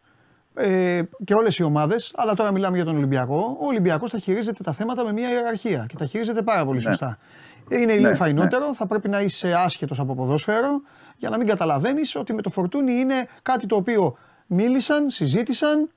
ε, 0.55 1.03
και 1.25 1.35
όλες 1.35 1.59
οι 1.59 1.63
ομάδες, 1.63 2.13
αλλά 2.17 2.35
τώρα 2.35 2.53
μιλάμε 2.53 2.77
για 2.77 2.85
τον 2.85 2.97
Ολυμπιακό, 2.97 3.57
ο 3.61 3.67
Ολυμπιακός 3.67 4.11
θα 4.11 4.19
χειρίζεται 4.19 4.63
τα 4.63 4.73
θέματα 4.73 5.05
με 5.05 5.13
μια 5.13 5.31
ιεραρχία 5.31 5.85
και 5.89 5.97
τα 5.97 6.05
χειρίζεται 6.07 6.43
πάρα 6.43 6.65
πολύ 6.65 6.81
σωστά. 6.81 7.19
Είναι 7.69 7.93
λίγο 7.93 8.09
Ναι, 8.09 8.15
φαϊνότερο, 8.15 8.75
θα 8.75 8.87
πρέπει 8.87 9.09
να 9.09 9.21
είσαι 9.21 9.55
άσχετος 9.55 9.99
από 9.99 10.15
ποδόσφαιρο 10.15 10.83
για 11.17 11.31
να 11.31 11.37
μην 11.39 11.47
καταλαβαίνεις 11.47 12.15
ότι 12.17 12.33
με 12.35 12.43
το 12.43 12.51
φορτούνι 12.51 12.93
είναι 12.93 13.27
κάτι 13.43 13.67
το 13.67 13.77
οποίο 13.77 14.17
μίλησαν, 14.47 15.11
συζήτησαν, 15.11 15.91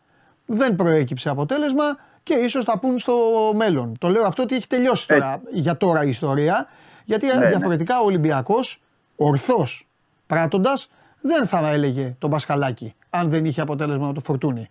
δεν 0.45 0.75
προέκυψε 0.75 1.29
αποτέλεσμα 1.29 1.83
και 2.23 2.33
ίσως 2.33 2.65
τα 2.65 2.79
πούν 2.79 2.97
στο 2.97 3.15
μέλλον. 3.55 3.93
Το 3.99 4.07
λέω 4.07 4.25
αυτό 4.25 4.41
ότι 4.41 4.55
έχει 4.55 4.67
τελειώσει 4.67 5.07
τώρα, 5.07 5.41
για 5.51 5.77
τώρα 5.77 6.03
η 6.03 6.09
ιστορία. 6.09 6.67
Γιατί 7.05 7.25
ναι. 7.25 7.47
διαφορετικά 7.47 7.99
ο 7.99 8.05
Ολυμπιακός, 8.05 8.81
ορθώς 9.15 9.87
πράττοντα, 10.27 10.73
δεν 11.21 11.45
θα 11.45 11.69
έλεγε 11.69 12.15
τον 12.19 12.29
Πασχαλάκη 12.29 12.95
αν 13.09 13.29
δεν 13.29 13.45
είχε 13.45 13.61
αποτέλεσμα 13.61 14.07
με 14.07 14.13
το 14.13 14.21
φορτούνι. 14.25 14.69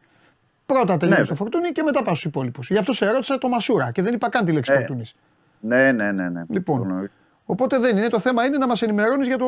Πρώτα 0.66 0.96
τελείωσε 0.96 1.20
Ναι. 1.20 1.26
το 1.26 1.34
φορτούνι 1.34 1.72
και 1.72 1.82
μετά 1.82 2.02
πάω 2.02 2.14
στους 2.14 2.24
υπόλοιπους. 2.26 2.70
Γι' 2.70 2.78
αυτό 2.78 2.92
σε 2.92 3.04
ερώτησα 3.06 3.38
το 3.38 3.48
Μασούρα 3.48 3.90
και 3.92 4.02
δεν 4.02 4.14
είπα 4.14 4.28
καν 4.28 4.44
τη 4.44 4.52
λέξη 4.52 4.72
Ε, 4.72 4.76
φορτούνη. 4.76 5.04
Ναι, 5.66 5.92
ναι, 5.92 6.12
ναι. 6.12 6.28
ναι. 6.28 6.42
Λοιπόν, 6.48 7.10
οπότε 7.44 7.78
δεν 7.78 7.96
είναι. 7.96 8.08
Το 8.08 8.18
θέμα 8.18 8.44
είναι 8.44 8.58
να 8.58 8.66
μας 8.66 8.82
ενημερώνεις 8.82 9.26
για 9.26 9.38
το, 9.38 9.46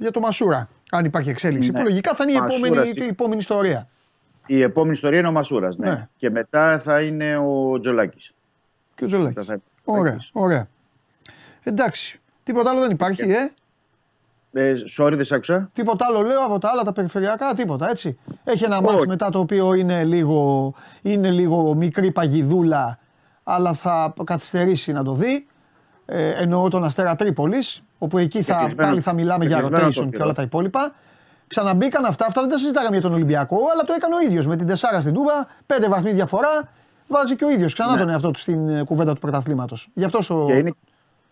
για 0.00 0.10
το 0.10 0.20
Μασούρα. 0.20 0.68
Αν 0.90 1.04
υπάρχει 1.04 1.28
εξέλιξη. 1.30 1.70
Ναι. 1.70 1.78
Που 1.78 1.84
λογικά 1.84 2.14
θα 2.14 2.24
είναι 2.28 2.32
η 2.32 2.40
Μασούρας, 2.40 2.62
επόμενη, 2.70 2.92
τι- 2.94 3.04
η 3.04 3.08
επόμενη 3.08 3.40
ιστορία. 3.40 3.88
Η 4.46 4.62
επόμενη 4.62 4.92
ιστορία 4.92 5.18
είναι 5.18 5.28
ο 5.28 5.32
Μασούρας. 5.32 5.76
Ναι. 5.76 5.90
Ναι. 5.90 6.08
Και 6.16 6.30
μετά 6.30 6.78
θα 6.78 7.00
είναι 7.02 7.36
ο 7.36 7.78
Τζολάκης. 7.80 8.32
Και 8.94 9.04
ο 9.04 9.06
Τζολάκης. 9.06 9.44
Θα- 9.44 9.52
θα- 9.54 9.60
Ωραία, 9.84 10.18
ωραία. 10.32 10.66
Εντάξει. 11.62 12.20
Τίποτα 12.42 12.70
άλλο 12.70 12.80
δεν 12.80 12.90
υπάρχει, 12.90 13.22
ε. 13.30 13.50
Ε, 14.54 14.74
sorry, 14.98 15.12
δεν 15.14 15.24
σ' 15.24 15.32
άκουσα. 15.32 15.70
Τίποτα 15.72 16.06
άλλο 16.08 16.20
λέω 16.22 16.44
από 16.44 16.58
τα 16.58 16.68
άλλα 16.72 16.82
τα 16.82 16.92
περιφερειακά, 16.92 17.54
τίποτα 17.54 17.90
έτσι. 17.90 18.18
Έχει 18.44 18.64
ένα 18.64 18.80
μάτς 18.80 18.94
Όχι. 18.94 19.06
μετά 19.08 19.30
το 19.30 19.38
οποίο 19.38 19.74
είναι 19.74 20.04
λίγο, 20.04 20.74
είναι 21.02 21.30
λίγο 21.30 21.74
μικρή 21.74 22.10
παγιδούλα, 22.10 22.98
αλλά 23.42 23.72
θα 23.72 24.14
καθυστερήσει 24.24 24.92
να 24.92 25.02
το 25.04 25.12
δει. 25.12 25.46
Ε, 26.06 26.30
εννοώ 26.30 26.68
τον 26.68 26.84
Αστέρα 26.84 27.14
Τρίπολης, 27.16 27.82
όπου 27.98 28.18
εκεί 28.18 28.42
θα, 28.42 28.54
κλεισμένο- 28.54 28.88
πάλι 28.88 29.00
θα 29.00 29.12
μιλάμε 29.12 29.44
και 29.44 29.48
για 29.50 29.56
κλεισμένο 29.60 29.80
το 29.80 29.86
rotation 30.00 30.04
και 30.04 30.10
θηρό. 30.10 30.24
όλα 30.24 30.32
τα 30.32 30.42
υπόλοιπα. 30.42 30.94
Ξαναμπήκαν 31.46 32.04
αυτά, 32.04 32.26
αυτά 32.26 32.40
δεν 32.40 32.50
τα 32.50 32.58
συζητάγαμε 32.58 32.92
για 32.92 33.02
τον 33.04 33.12
Ολυμπιακό, 33.12 33.56
αλλά 33.72 33.82
το 33.84 33.92
έκανε 33.92 34.14
ο 34.14 34.20
ίδιος 34.20 34.46
με 34.46 34.56
την 34.56 34.66
Τεσάρα 34.66 35.00
στην 35.00 35.14
Τούμπα, 35.14 35.32
πέντε 35.66 35.88
βαθμοί 35.88 36.12
διαφορά, 36.12 36.68
βάζει 37.08 37.36
και 37.36 37.44
ο 37.44 37.50
ίδιος 37.50 37.72
ξανά 37.72 37.96
τον 37.96 38.08
εαυτό 38.08 38.30
του 38.30 38.38
στην 38.38 38.68
ε, 38.68 38.82
κουβέντα 38.84 39.12
του 39.14 39.20
πρωταθλήματος. 39.20 39.88
Γι' 39.94 40.04
αυτό 40.04 40.22
στο... 40.22 40.44
Ναι. 40.46 40.52
Και 40.52 40.58
είναι, 40.58 40.72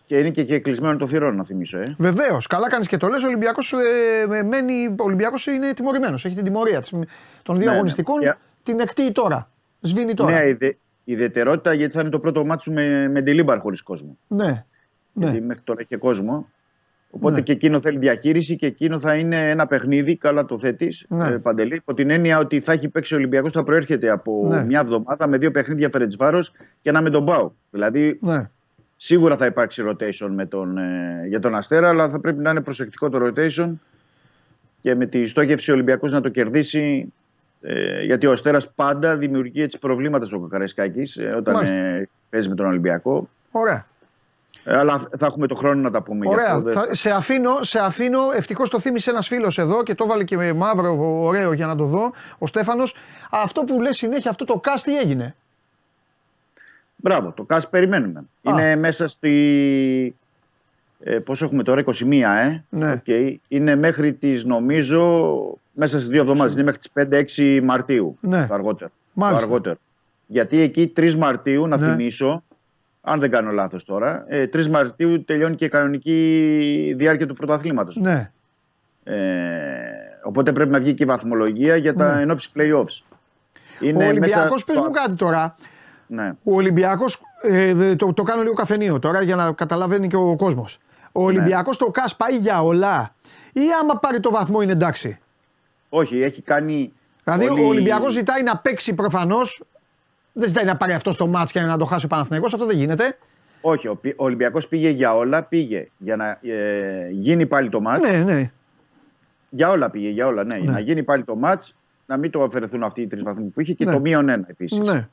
και 0.05 0.17
είναι 0.17 0.29
και, 0.29 0.43
και 0.43 0.59
κλεισμένο 0.59 0.97
το 0.97 1.07
θηρόν, 1.07 1.35
να 1.35 1.43
θυμίσω. 1.43 1.77
Ε. 1.77 1.95
Βεβαίως, 1.97 2.47
καλά 2.47 2.69
κάνεις 2.69 2.87
και 2.87 2.97
το 2.97 3.07
λες. 3.07 3.23
Ο 3.23 3.27
Ολυμπιακός 3.27 3.73
ε, 3.73 4.43
μένει. 4.43 4.87
Ο 4.87 5.03
Ολυμπιακός 5.03 5.45
είναι 5.47 5.73
τιμωρημένος. 5.73 6.25
Έχει 6.25 6.35
την 6.35 6.43
τιμωρία 6.43 6.81
της, 6.81 6.89
των 6.89 7.55
δύο 7.55 7.55
Ναι, 7.57 7.65
ναι. 7.65 7.71
αγωνιστικών. 7.71 8.19
Και- 8.19 8.35
Την 8.63 8.79
εκτείει 8.79 9.11
τώρα. 9.11 9.49
Σβήνει 9.81 10.13
τώρα. 10.13 10.31
Νέα 10.31 10.43
ιδε, 10.43 10.77
ιδιαιτερότητα 11.03 11.73
γιατί 11.73 11.93
θα 11.93 12.01
είναι 12.01 12.09
το 12.09 12.19
πρώτο 12.19 12.45
μάτσο 12.45 12.71
με, 12.71 13.09
με 13.09 13.21
Ντιλίμπαρ 13.21 13.59
χωρίς 13.59 13.81
κόσμο. 13.81 14.17
Ναι. 14.27 14.65
Γιατί 15.13 15.39
ναι. 15.39 15.45
μέχρι 15.45 15.63
τώρα 15.63 15.81
είχε 15.81 15.97
κόσμο. 15.97 16.49
Οπότε 17.13 17.35
Ναι. 17.35 17.41
και 17.41 17.51
εκείνο 17.51 17.79
θέλει 17.79 17.97
διαχείριση 17.97 18.55
και 18.55 18.65
εκείνο 18.65 18.99
θα 18.99 19.15
είναι 19.15 19.49
ένα 19.49 19.67
παιχνίδι, 19.67 20.15
καλά 20.15 20.45
το 20.45 20.57
θέτεις, 20.59 21.05
Ναι. 21.09 21.27
ε, 21.27 21.37
Παντελή. 21.37 21.75
Υπό 21.75 21.93
την 21.93 22.09
έννοια 22.09 22.37
ότι 22.39 22.59
θα 22.59 22.71
έχει 22.71 22.89
παίξει 22.89 23.13
ο 23.13 23.17
Ολυμπιακός, 23.17 23.51
θα 23.51 23.63
προέρχεται 23.63 24.09
από 24.09 24.47
Ναι. 24.49 24.65
μια 24.65 24.79
εβδομάδα 24.79 25.27
με 25.27 25.37
δύο 25.37 25.51
παιχνίδια 25.51 25.89
Φερετσβάρο 25.89 26.39
και 26.81 26.89
ένα 26.89 27.01
με 27.01 27.09
τον 27.09 27.25
Πάο. 27.25 27.51
Δηλαδή 27.71 28.17
ναι. 28.21 28.49
σίγουρα 28.97 29.37
θα 29.37 29.45
υπάρξει 29.45 29.83
rotation 29.87 30.29
με 30.29 30.45
τον, 30.45 30.77
ε, 30.77 31.25
για 31.27 31.39
τον 31.39 31.55
Αστέρα, 31.55 31.89
αλλά 31.89 32.09
θα 32.09 32.19
πρέπει 32.19 32.41
να 32.41 32.49
είναι 32.49 32.61
προσεκτικό 32.61 33.09
το 33.09 33.19
rotation 33.25 33.71
και 34.79 34.95
με 34.95 35.05
τη 35.05 35.25
στόχευση 35.25 35.71
ο 35.71 35.73
Ολυμπιακός 35.73 36.11
να 36.11 36.21
το 36.21 36.29
κερδίσει. 36.29 37.13
Ε, 37.61 38.01
γιατί 38.03 38.25
ο 38.27 38.31
Αστέρας 38.31 38.71
πάντα 38.71 39.15
δημιουργεί 39.15 39.61
έτσι 39.61 39.79
προβλήματα 39.79 40.25
στο 40.25 40.39
Καραϊσκάκης 40.39 41.17
ε, 41.17 41.33
όταν 41.37 41.53
Μάλιστα. 41.53 41.77
ε, 41.77 42.09
παίζει 42.29 42.49
με 42.49 42.55
τον 42.55 42.65
Ολυμπιακό. 42.65 43.29
Ωραία. 43.51 43.85
Ε, 44.63 44.77
αλλά 44.77 45.07
θα 45.17 45.25
έχουμε 45.25 45.47
το 45.47 45.55
χρόνο 45.55 45.81
να 45.81 45.91
τα 45.91 46.01
πούμε 46.01 46.25
γι' 46.25 46.31
Ωραία. 46.33 46.45
αυτό. 46.47 46.61
Δεν- 46.61 46.73
Θα, 46.73 46.95
σε 46.95 47.09
αφήνω, 47.11 47.63
σε 47.63 47.79
αφήνω. 47.79 48.19
Ευτυχώς 48.35 48.69
το 48.69 48.79
θύμισε 48.79 49.09
ένας 49.09 49.27
φίλος 49.27 49.57
εδώ 49.57 49.83
και 49.83 49.95
το 49.95 50.05
βάλε 50.07 50.23
και 50.23 50.37
με 50.37 50.53
μαύρο 50.53 51.19
ωραίο 51.21 51.53
για 51.53 51.65
να 51.65 51.75
το 51.75 51.83
δω. 51.85 52.11
Ο 52.37 52.47
Στέφανος. 52.47 52.95
Αυτό 53.31 53.63
που 53.63 53.81
λες 53.81 53.97
συνέχεια, 53.97 54.29
αυτό 54.29 54.45
το 54.45 54.59
CAS 54.63 54.79
τι 54.83 54.97
έγινε; 54.97 55.35
Μπράβο, 56.95 57.31
το 57.31 57.43
CAS 57.43 57.69
περιμένουμε. 57.69 58.23
Είναι 58.41 58.75
μέσα 58.75 59.07
στη. 59.07 60.15
Ε, 61.03 61.17
πόσο 61.19 61.45
έχουμε 61.45 61.63
τώρα, 61.63 61.79
21, 61.79 62.35
ε. 62.43 62.63
Ναι. 62.69 62.91
Οκ. 62.91 63.05
Είναι 63.47 63.75
μέχρι 63.75 64.13
τις, 64.13 64.43
νομίζω, 64.45 65.33
μέσα 65.81 65.97
στις 65.97 66.07
δύο 66.09 66.21
εβδομάδες. 66.21 66.53
Είναι 66.53 66.63
μέχρι 66.63 66.79
τις 66.79 66.89
5-6 66.93 67.61
Μαρτίου. 67.63 68.17
Ναι. 68.21 68.47
Το 68.47 68.53
αργότερο. 68.53 68.91
Μάλιστα. 69.13 69.39
Το 69.39 69.51
αργότερο. 69.51 69.75
Γιατί 70.27 70.61
εκεί 70.61 70.87
3 70.95 71.15
Μαρτίου, 71.15 71.67
να 71.67 71.77
Ναι. 71.77 71.85
θυμίσω, 71.91 72.43
αν 73.01 73.19
δεν 73.19 73.31
κάνω 73.31 73.51
λάθος 73.51 73.83
τώρα, 73.85 74.25
ε, 74.27 74.47
3 74.47 74.67
Μαρτίου 74.69 75.23
τελειώνει 75.23 75.55
και 75.55 75.65
η 75.65 75.69
κανονική 75.69 76.93
διάρκεια 76.97 77.27
του 77.27 77.33
πρωταθλήματος. 77.33 77.95
Ναι. 77.95 78.31
Ε, 79.03 79.15
οπότε 80.23 80.51
πρέπει 80.51 80.71
να 80.71 80.79
βγει 80.79 80.93
και 80.93 81.03
η 81.03 81.05
βαθμολογία 81.05 81.75
για 81.75 81.93
τα 81.95 82.15
Ναι. 82.15 82.21
ενόψει 82.21 82.49
playoffs. 82.55 83.03
ο 83.95 84.03
Ολυμπιακός, 84.03 84.49
μέσα- 84.51 84.65
πες 84.65 84.75
μου 84.79 84.91
κάτι 84.91 85.15
τώρα. 85.15 85.55
Ναι. 86.07 86.31
Ο 86.43 86.55
Ολυμπιακός. 86.55 87.21
Ε, 87.41 87.95
το, 87.95 88.13
το 88.13 88.23
κάνω 88.23 88.41
λίγο 88.41 88.53
καφενείο 88.53 88.99
τώρα 88.99 89.21
για 89.21 89.35
να 89.35 89.51
καταλαβαίνει 89.51 90.07
και 90.07 90.15
ο 90.15 90.35
κόσμος. 90.35 90.79
Ο 91.11 91.23
Ολυμπιακός 91.23 91.77
το 91.77 91.85
ΚΑΣ 91.85 92.15
πάει 92.15 92.37
για 92.37 92.63
όλα. 92.63 93.15
Ή 93.53 93.59
άμα 93.81 93.99
πάρει 93.99 94.19
το 94.19 94.31
βαθμό 94.31 94.61
είναι 94.61 94.71
εντάξει; 94.71 95.19
Όχι, 95.93 96.21
έχει 96.21 96.41
κάνει. 96.41 96.93
Δηλαδή 97.23 97.47
όλη- 97.49 97.63
ο 97.63 97.67
Ολυμπιακός 97.67 98.11
ζητάει 98.13 98.43
να 98.43 98.57
παίξει 98.57 98.93
προφανώς. 98.93 99.63
Δεν 100.33 100.47
ζητάει 100.47 100.65
να 100.65 100.75
πάρει 100.77 100.93
αυτό 100.93 101.11
στο 101.11 101.27
μάτς 101.27 101.51
και 101.51 101.59
να 101.61 101.77
το 101.77 101.85
χάσει 101.85 102.05
ο 102.05 102.07
Παναθηναϊκός, 102.07 102.53
Αυτό 102.53 102.65
δεν 102.65 102.77
γίνεται. 102.77 103.17
Όχι, 103.61 103.87
ο, 103.87 103.95
πι- 103.95 104.19
ο 104.19 104.23
Ολυμπιακός 104.23 104.67
πήγε 104.67 104.89
για 104.89 105.15
όλα, 105.15 105.43
πήγε 105.43 105.87
για 105.97 106.15
να 106.15 106.29
ε, 106.41 107.09
γίνει 107.11 107.45
πάλι 107.45 107.69
το 107.69 107.81
μάτς. 107.81 108.09
Ναι, 108.09 108.23
ναι. 108.23 108.51
Για 109.49 109.69
όλα 109.69 109.89
πήγε, 109.89 110.09
για 110.09 110.27
όλα, 110.27 110.43
ναι. 110.43 110.55
Για 110.55 110.65
Ναι. 110.65 110.71
να 110.71 110.79
γίνει 110.79 111.03
πάλι 111.03 111.23
το 111.23 111.35
μάτς, 111.35 111.75
να 112.05 112.17
μην 112.17 112.31
το 112.31 112.43
αφαιρεθούν 112.43 112.83
αυτοί 112.83 113.01
οι 113.01 113.07
τρεις 113.07 113.23
βαθμοί 113.23 113.45
που 113.45 113.61
είχε 113.61 113.73
και 113.73 113.85
Ναι. 113.85 113.91
το 113.93 113.99
μείον 113.99 114.29
ένα 114.29 114.45
επίσης. 114.47 114.77
Ναι. 114.77 115.07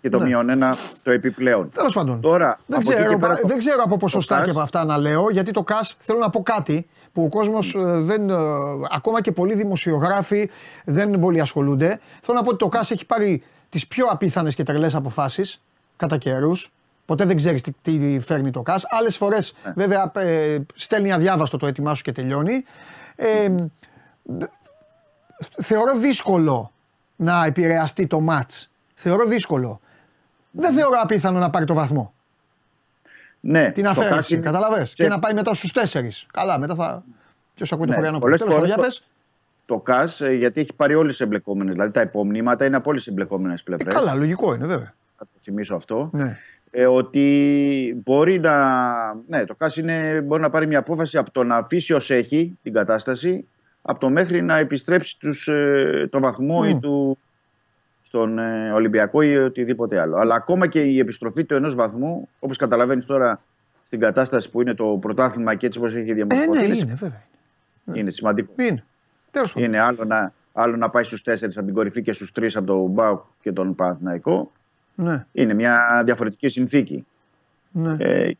Και 0.00 0.08
το 0.10 0.18
Ναι. 0.18 0.26
μείον 0.26 0.48
ένα 0.48 0.76
το 1.02 1.10
επιπλέον. 1.10 1.70
Τέλος 1.74 1.92
πάντων. 1.94 2.20
Τώρα, 2.20 2.58
δεν, 2.66 2.78
από 2.78 2.90
εκεί 2.90 2.98
ξέρω, 3.00 3.14
και 3.14 3.20
πέρα 3.20 3.36
το- 3.40 3.48
δεν 3.48 3.58
ξέρω 3.58 3.82
από 3.84 3.96
ποσοστά 3.96 4.34
ΚΑΣ- 4.34 4.44
και 4.44 4.50
από 4.50 4.60
αυτά 4.60 4.84
να 4.84 4.98
λέω, 4.98 5.30
γιατί 5.30 5.50
το 5.50 5.62
ΚΑΣ 5.62 5.96
θέλω 5.98 6.18
να 6.18 6.30
πω 6.30 6.42
κάτι 6.42 6.86
που 7.14 7.22
ο 7.22 7.28
κόσμος 7.28 7.74
δεν. 7.78 8.30
ε, 8.30 8.34
ακόμα 8.90 9.20
και 9.20 9.32
πολλοί 9.32 9.54
δημοσιογράφοι 9.54 10.50
δεν 10.84 11.18
πολύ 11.18 11.40
ασχολούνται. 11.40 12.00
Θέλω 12.22 12.38
να 12.38 12.42
πω 12.44 12.48
ότι 12.48 12.58
το 12.58 12.68
ΚΑΣ 12.68 12.90
έχει 12.90 13.06
πάρει 13.06 13.42
τις 13.68 13.86
πιο 13.86 14.06
απίθανες 14.06 14.54
και 14.54 14.62
τρελές 14.62 14.94
αποφάσεις 14.94 15.60
κατά 15.96 16.16
καιρούς. 16.18 16.72
Ποτέ 17.06 17.24
δεν 17.24 17.36
ξέρεις 17.36 17.62
τι, 17.62 17.72
τι 17.82 18.18
φέρνει 18.20 18.50
το 18.50 18.62
ΚΑΣ. 18.62 18.84
Άλλες 18.88 19.16
φορές, 19.16 19.54
Ναι. 19.64 19.72
βέβαια, 19.76 20.10
ε, 20.14 20.58
στέλνει 20.74 21.12
αδιάβαστο 21.12 21.56
το 21.56 21.66
έτοιμά 21.66 21.94
σου 21.94 22.02
και 22.02 22.12
τελειώνει. 22.12 22.64
Ε, 23.16 23.54
θεωρώ 25.60 25.98
δύσκολο 25.98 26.72
να 27.16 27.44
επηρεαστεί 27.44 28.06
το 28.06 28.20
μάτς. 28.20 28.70
Θεωρώ 28.94 29.24
δύσκολο. 29.26 29.80
Δεν 30.50 30.74
θεωρώ 30.74 30.98
απίθανο 31.02 31.38
να 31.38 31.50
πάρει 31.50 31.64
το 31.64 31.74
βαθμό. 31.74 32.12
Ναι, 33.46 33.70
Την 33.72 33.82
το 33.84 33.88
ΚΑΣ 33.88 33.98
αφαίρεση, 33.98 34.34
είναι- 34.34 34.42
καταλαβες. 34.42 34.88
σε- 34.88 34.94
Και 34.94 35.08
να 35.08 35.18
πάει 35.18 35.34
μετά 35.34 35.54
στους 35.54 35.72
τέσσερις. 35.72 36.26
Καλά, 36.32 36.58
μετά 36.58 36.74
θα... 36.74 37.04
Ποιος 37.54 37.72
ακούει 37.72 37.84
το 37.84 37.90
Ναι, 37.90 37.96
χωριανό 37.96 38.18
πολλές 38.18 38.38
Τέλος 38.38 38.54
πάντων, 38.54 38.68
για 38.68 38.76
φορές 38.76 38.98
πες. 38.98 39.08
Το 39.66 39.78
ΚΑΣ, 39.78 40.20
ε, 40.20 40.32
γιατί 40.32 40.60
έχει 40.60 40.72
πάρει 40.76 40.94
όλες 40.94 41.16
τις 41.16 41.26
εμπλεκόμενες. 41.26 41.72
Δηλαδή 41.72 41.90
τα 41.92 42.00
υπομνήματα 42.00 42.64
είναι 42.64 42.76
από 42.76 42.90
όλες 42.90 43.02
τις 43.02 43.12
εμπλεκόμενες 43.12 43.60
Ε, 43.60 43.62
πλευρές. 43.64 43.94
καλά, 43.94 44.14
λογικό 44.14 44.54
είναι 44.54 44.66
βέβαια. 44.66 44.94
Θα 45.18 45.24
το 45.24 45.38
θυμίσω 45.40 45.74
αυτό. 45.74 46.08
Ναι. 46.12 46.38
ε, 46.70 46.86
ότι 46.86 48.00
μπορεί 48.04 48.40
να. 48.40 48.54
Ναι, 49.28 49.44
το 49.44 49.54
ΚΑΣ 49.54 49.76
είναι, 49.76 50.20
μπορεί 50.20 50.42
να 50.42 50.48
πάρει 50.48 50.66
μια 50.66 50.78
απόφαση 50.78 51.18
από 51.18 51.30
το 51.30 51.44
να 51.44 51.56
αφήσει 51.56 51.92
ως 51.92 52.10
έχει 52.10 52.58
την 52.62 52.72
κατάσταση, 52.72 53.46
από 53.82 54.00
το 54.00 54.10
μέχρι 54.10 54.42
να 54.42 54.56
επιστρέψει 54.58 55.18
τους, 55.18 55.48
ε, 55.48 56.08
το 56.10 56.20
βαθμό 56.20 56.58
Μμ. 56.62 56.68
ή 56.68 56.78
του, 56.80 57.18
στον 58.14 58.38
ε, 58.38 58.72
Ολυμπιακό 58.72 59.22
ή 59.22 59.36
οτιδήποτε 59.36 60.00
άλλο. 60.00 60.16
Αλλά 60.16 60.34
ακόμα 60.34 60.66
και 60.66 60.80
η 60.82 60.98
επιστροφή 60.98 61.44
του 61.44 61.54
ενός 61.54 61.74
βαθμού, 61.74 62.28
όπως 62.38 62.56
καταλαβαίνεις 62.56 63.04
τώρα 63.06 63.40
στην 63.86 64.00
κατάσταση 64.00 64.50
που 64.50 64.60
είναι 64.60 64.74
το 64.74 64.98
πρωτάθλημα 65.00 65.54
και 65.54 65.66
έτσι 65.66 65.78
όπως 65.78 65.94
έχει 65.94 66.10
Ε, 66.10 66.14
διαμορφωθεί, 66.14 66.58
ναι, 66.58 66.64
είναι, 66.66 66.76
είναι 66.76 66.94
βέβαια. 66.94 67.22
είναι 67.92 68.10
σημαντικό. 68.10 68.52
Είναι. 68.56 68.84
Τέλος 69.30 69.52
πάντων. 69.52 69.68
Είναι 69.68 69.78
άλλο 69.80 70.04
να, 70.04 70.32
άλλο 70.52 70.76
να 70.76 70.90
πάει 70.90 71.04
στους 71.04 71.22
τέσσερις 71.22 71.56
από 71.56 71.66
την 71.66 71.74
κορυφή 71.74 72.02
και 72.02 72.12
στους 72.12 72.32
τρεις 72.32 72.56
από 72.56 72.66
τον 72.66 72.86
Μπάουκ 72.90 73.20
και 73.40 73.52
τον 73.52 73.74
Παναθηναϊκό. 73.74 74.52
Ναι, 74.94 75.24
Είναι 75.32 75.54
μια 75.54 76.02
διαφορετική 76.04 76.48
συνθήκη. 76.48 77.06
ναι. 77.70 77.96
Ε, 77.98 78.30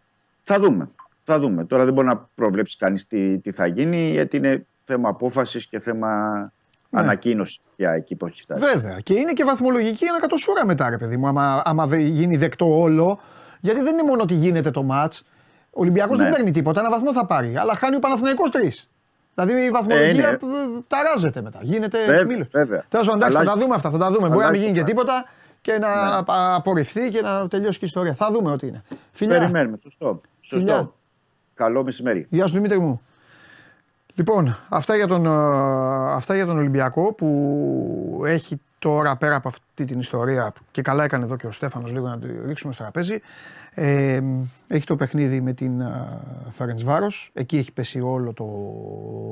θα 0.43 0.59
δούμε. 0.61 0.89
Θα 1.25 1.39
δούμε. 1.39 1.65
Τώρα 1.65 1.85
δεν 1.85 1.95
μπορεί 1.95 2.07
να 2.07 2.29
προβλέψει 2.35 2.77
κανείς 2.77 3.07
τι, 3.07 3.39
τι 3.39 3.53
θα 3.53 3.67
γίνει, 3.67 4.11
γιατί 4.11 4.37
είναι 4.37 4.67
θέμα 4.85 5.09
απόφασης 5.09 5.67
και 5.67 5.79
θέμα 5.81 6.53
Ναι. 6.95 7.01
ανακοίνωση 7.01 7.61
για 7.77 7.91
εκεί 7.91 8.17
που 8.17 8.27
έχει 8.27 8.41
φτάσει. 8.41 8.61
Βέβαια. 8.65 9.01
Και 9.01 9.15
είναι 9.15 9.33
και 9.33 9.45
βαθμολογική 9.45 10.07
ανακατοσούρα 10.09 10.67
μετά, 10.67 10.91
ρε 10.91 10.99
παιδί 10.99 11.17
μου. 11.17 11.27
Άμα, 11.27 11.63
άμα 11.65 11.87
δεν 11.87 12.01
γίνει 12.01 12.37
δεκτό 12.37 12.79
όλο. 12.81 13.19
Γιατί 13.61 13.81
δεν 13.81 13.93
είναι 13.93 14.03
μόνο 14.03 14.23
ότι 14.23 14.35
γίνεται 14.35 14.71
το 14.71 14.83
ματ. 14.83 15.13
Ο 15.71 15.81
Ολυμπιακός 15.81 16.17
Ναι. 16.17 16.23
δεν 16.23 16.33
παίρνει 16.33 16.51
τίποτα. 16.51 16.81
Ένα 16.81 16.91
βαθμό 16.91 17.13
θα 17.13 17.27
πάρει. 17.27 17.57
Αλλά 17.57 17.75
χάνει 17.75 17.97
ο 17.97 17.99
Παναθηναϊκός 17.99 18.51
τρεις. 18.51 18.89
Δηλαδή 19.35 19.65
η 19.65 19.71
βαθμολογία 19.71 20.07
Ε, 20.09 20.29
είναι. 20.29 20.37
π- 20.39 20.87
ταράζεται 20.87 21.43
μετά. 21.43 21.59
Γίνεται 21.63 21.99
Βέβαια, 22.07 22.25
μήλος. 22.27 22.47
βέβαια. 22.51 22.85
Τέλος 22.89 23.07
πάντων, 23.07 23.21
εντάξει, 23.21 23.37
θα 23.37 23.43
Αλλάζει- 23.43 23.59
τα 23.59 23.65
δούμε 23.65 23.75
αυτά. 23.75 23.91
Θα 23.91 23.99
τα 23.99 24.07
δούμε. 24.11 24.29
Μπορεί 24.29 24.31
να 24.31 24.37
μην 24.37 24.45
αλλάζει 24.47 24.63
γίνει 24.65 24.73
και 24.73 24.81
το 24.81 24.87
τίποτα 24.87 25.25
και 25.61 25.73
να 25.79 26.05
Ναι. 26.05 26.17
απα- 26.17 26.55
απορριφθεί 26.55 27.09
και 27.09 27.21
να 27.21 27.49
τελειώσει 27.49 27.79
και 27.79 27.85
η 27.85 27.89
ιστορία. 27.89 28.15
Θα 28.15 28.31
δούμε 28.31 28.51
ό,τι 28.51 28.67
είναι. 28.67 28.83
Φιλιά. 29.13 29.39
Περιμένουμε. 29.39 29.77
Σωστό. 29.77 30.21
Σωστό. 30.41 30.59
Φιλιά. 30.67 30.91
Καλό 31.55 31.85
μεσημέρι. 31.85 32.27
Γεια 32.29 32.47
σου 32.47 32.55
Δημήτρη 32.55 32.79
μου. 32.81 33.03
Λοιπόν, 34.17 34.57
αυτά 34.69 34.97
για, 34.97 35.07
τον, 35.07 35.27
ε, 35.27 36.13
αυτά 36.13 36.35
για 36.35 36.47
τον 36.47 36.59
Ολυμπιακό 36.59 37.13
που 37.13 38.23
έχει 38.27 38.61
τώρα 38.79 39.17
πέρα 39.17 39.35
από 39.35 39.49
αυτή 39.49 39.85
την 39.85 39.99
ιστορία 39.99 40.53
και 40.71 40.83
καλά 40.83 41.05
έκανε 41.05 41.25
εδώ 41.25 41.37
και 41.37 41.47
ο 41.47 41.51
Στέφανος 41.51 41.93
λίγο 41.93 42.09
να 42.09 42.19
το 42.19 42.27
ρίξουμε 42.47 42.73
στο 42.73 42.83
τραπέζι 42.83 43.21
ε, 43.71 44.21
έχει 44.67 44.87
το 44.87 44.97
παιχνίδι 44.97 45.41
με 45.41 45.53
την 45.53 45.83
Φέρεντς 46.51 46.83
Βάρος 46.83 47.31
εκεί 47.35 47.57
έχει 47.57 47.73
πέσει 47.73 48.01
όλο 48.01 48.33
το 48.33 48.47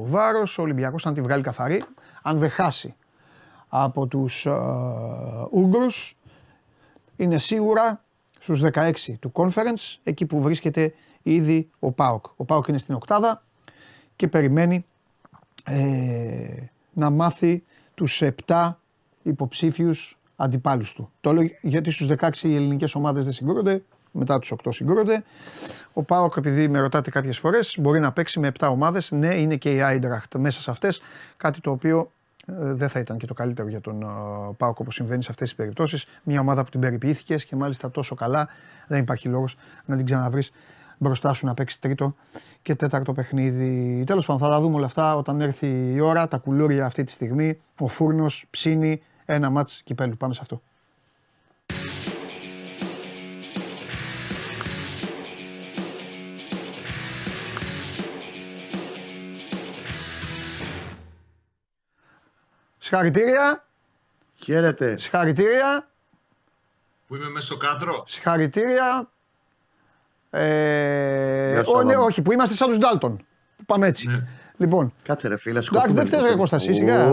βάρος. 0.04 0.58
Ο 0.58 0.62
Ολυμπιακός 0.62 1.06
αν 1.06 1.14
τη 1.14 1.20
βγάλει 1.20 1.42
καθαρή 1.42 1.82
αν 2.22 2.38
δεν 2.38 2.50
χάσει 2.50 2.94
από 3.68 4.06
τους 4.06 4.46
uh, 4.48 4.52
Ούγγρους 5.50 6.16
είναι 7.16 7.38
σίγουρα 7.38 8.00
στους 8.38 8.62
16 8.72 8.92
του 9.20 9.32
conference 9.34 9.96
εκεί 10.02 10.26
που 10.26 10.40
βρίσκεται 10.40 10.94
ήδη 11.22 11.70
ο 11.78 11.92
ΠΑΟΚ. 11.92 12.24
Ο 12.36 12.44
ΠΑΟΚ 12.44 12.66
είναι 12.68 12.78
στην 12.78 12.94
οκτάδα 12.94 13.42
και 14.22 14.28
περιμένει 14.28 14.84
ε, 15.64 16.64
να 16.92 17.10
μάθει 17.10 17.62
τους 17.94 18.22
7 18.46 18.72
υποψήφιους 19.22 20.18
αντιπάλους 20.36 20.92
του. 20.92 21.10
Το 21.20 21.32
λέω 21.32 21.48
γιατί 21.60 21.90
στους 21.90 22.08
16 22.18 22.36
οι 22.42 22.54
ελληνικές 22.54 22.94
ομάδες 22.94 23.24
δεν 23.24 23.32
συγκρούονται, 23.32 23.82
μετά 24.10 24.38
τους 24.38 24.52
8 24.64 24.68
συγκρούονται. 24.68 25.24
Ο 25.92 26.02
Πάοκ, 26.02 26.34
επειδή 26.36 26.68
με 26.68 26.80
ρωτάτε 26.80 27.10
κάποιες 27.10 27.38
φορές, 27.38 27.76
μπορεί 27.78 28.00
να 28.00 28.12
παίξει 28.12 28.40
με 28.40 28.52
7 28.58 28.68
ομάδες. 28.70 29.10
Ναι, 29.10 29.34
είναι 29.34 29.56
και 29.56 29.74
η 29.74 29.82
Άιντραχτ 29.82 30.36
μέσα 30.36 30.60
σε 30.60 30.70
αυτές, 30.70 31.02
κάτι 31.36 31.60
το 31.60 31.70
οποίο 31.70 32.10
ε, 32.46 32.52
δεν 32.72 32.88
θα 32.88 32.98
ήταν 32.98 33.16
και 33.16 33.26
το 33.26 33.34
καλύτερο 33.34 33.68
για 33.68 33.80
τον 33.80 34.02
uh, 34.02 34.56
Πάοκ 34.56 34.78
όπως 34.78 34.94
συμβαίνει 34.94 35.22
σε 35.22 35.30
αυτές 35.30 35.48
τις 35.48 35.56
περιπτώσεις. 35.56 36.06
Μια 36.22 36.40
ομάδα 36.40 36.64
που 36.64 36.70
την 36.70 36.80
περιποιήθηκες 36.80 37.44
και 37.44 37.56
μάλιστα 37.56 37.90
τόσο 37.90 38.14
καλά 38.14 38.48
δεν 38.86 39.00
υπάρχει 39.00 39.28
λόγος 39.28 39.56
να 39.84 39.96
την 39.96 40.06
ξαναβρεις 40.06 40.52
μπροστά 40.98 41.32
σου 41.32 41.46
να 41.46 41.54
παίξεις 41.54 41.78
τρίτο 41.78 42.14
και 42.62 42.74
τέταρτο 42.74 43.12
παιχνίδι. 43.12 44.04
Τέλος 44.06 44.26
πάντων 44.26 44.42
θα 44.42 44.48
τα 44.48 44.60
δούμε 44.60 44.76
όλα 44.76 44.86
αυτά 44.86 45.16
όταν 45.16 45.40
έρθει 45.40 45.92
η 45.94 46.00
ώρα, 46.00 46.28
τα 46.28 46.38
κουλούρια 46.38 46.86
αυτή 46.86 47.04
τη 47.04 47.12
στιγμή, 47.12 47.60
ο 47.78 47.88
φούρνος 47.88 48.46
ψήνει 48.50 49.02
ένα 49.24 49.50
μάτς 49.50 49.82
κυπέλου. 49.84 50.16
Πάμε 50.16 50.34
σε 50.34 50.40
αυτό. 50.42 50.62
Συγχαρητήρια. 62.78 63.66
Χαίρετε. 64.34 64.98
Συγχαρητήρια. 64.98 65.90
Που 67.06 67.16
είμαι 67.16 67.28
μέσα 67.28 67.46
στο 67.46 67.56
κάδρο. 67.56 68.04
Συγχαρητήρια. 68.06 69.11
Ε, 70.34 71.60
ο, 71.74 71.82
ναι, 71.82 71.94
όχι, 71.96 72.22
που 72.22 72.32
είμαστε 72.32 72.54
σαν 72.54 72.68
τους 72.68 72.78
Ντάλτον. 72.78 73.24
Πάμε 73.66 73.86
έτσι. 73.86 74.06
Ναι. 74.08 74.22
Λοιπόν. 74.56 74.92
Κάτσε 75.02 75.28
ρε 75.28 75.36
φίλε. 75.36 75.58
Εντάξει, 75.58 75.96
δεν 75.96 76.06
φταίει 76.06 76.20
ρε 76.22 76.34
Κώστα, 76.34 76.58
σιγά. 76.58 77.10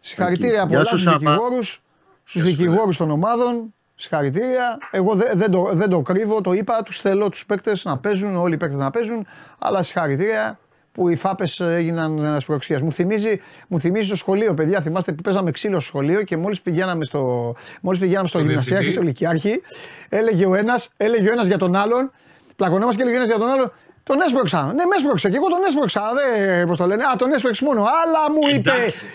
Συγχαρητήρια 0.00 0.66
πολλά 0.66 0.84
στους 0.84 1.04
δικηγόρους, 1.04 1.82
στους 2.24 2.42
δικηγόρους 2.42 2.96
των 2.96 3.10
ομάδων. 3.10 3.74
Συγχαρητήρια. 3.94 4.78
Εγώ 4.90 5.14
δεν, 5.14 5.38
δεν, 5.38 5.50
το, 5.50 5.70
δεν 5.72 5.90
το 5.90 6.00
κρύβω, 6.00 6.40
το 6.40 6.52
είπα. 6.52 6.82
Τους 6.82 7.00
θέλω 7.00 7.28
τους 7.28 7.46
παίκτες 7.46 7.84
να 7.84 7.98
παίζουν, 7.98 8.36
όλοι 8.36 8.54
οι 8.54 8.56
παίκτες 8.56 8.78
να 8.78 8.90
παίζουν. 8.90 9.26
Αλλά 9.58 9.82
συγχαρητήρια 9.82 10.58
που 10.94 11.08
οι 11.08 11.16
φάπες 11.16 11.60
έγιναν 11.60 12.40
σπροξία. 12.40 12.80
Μου 12.82 12.92
θυμίζει, 12.92 13.40
μου 13.68 13.78
θυμίζει 13.78 14.08
το 14.08 14.16
σχολείο, 14.16 14.54
παιδιά. 14.54 14.80
Θυμάστε 14.80 15.12
που 15.12 15.22
παίζαμε 15.22 15.50
ξύλο 15.50 15.80
στο 15.80 15.88
σχολείο 15.88 16.22
και 16.22 16.36
μόλις 16.36 16.60
πηγαίναμε 16.60 17.04
στο, 17.04 17.54
μόλις 17.80 18.00
πηγαίναμε 18.00 18.28
στο 18.28 18.38
γυμνασιάρχη, 18.38 18.94
το 18.94 19.02
λυκειάρχη, 19.02 19.62
έλεγε 20.08 20.46
ο 20.46 20.54
ένας 20.54 20.90
έλεγε 20.96 21.28
ο 21.28 21.32
ένας 21.32 21.46
για 21.46 21.58
τον 21.58 21.76
άλλον, 21.76 22.10
πλακωνόμαστε 22.56 23.02
και 23.02 23.08
έλεγε 23.08 23.16
ο 23.16 23.22
ένας 23.22 23.36
για 23.36 23.44
τον 23.44 23.54
άλλον, 23.54 23.72
τον 24.02 24.20
έσπρωξα. 24.20 24.62
Ναι, 24.62 24.84
με 24.84 24.96
έσπρωξε. 24.96 25.28
Και 25.30 25.36
εγώ 25.36 25.48
τον 25.48 25.64
έσπρωξα. 25.66 26.02
Δεν, 26.14 26.66
πώς 26.66 26.78
το 26.78 26.86
λένε. 26.86 27.04
Α, 27.04 27.16
τον 27.16 27.32
έσπρωξε 27.32 27.64
μόνο. 27.64 27.80
Αλλά 27.80 28.30
μου 28.32 28.48
είπε 28.54 28.72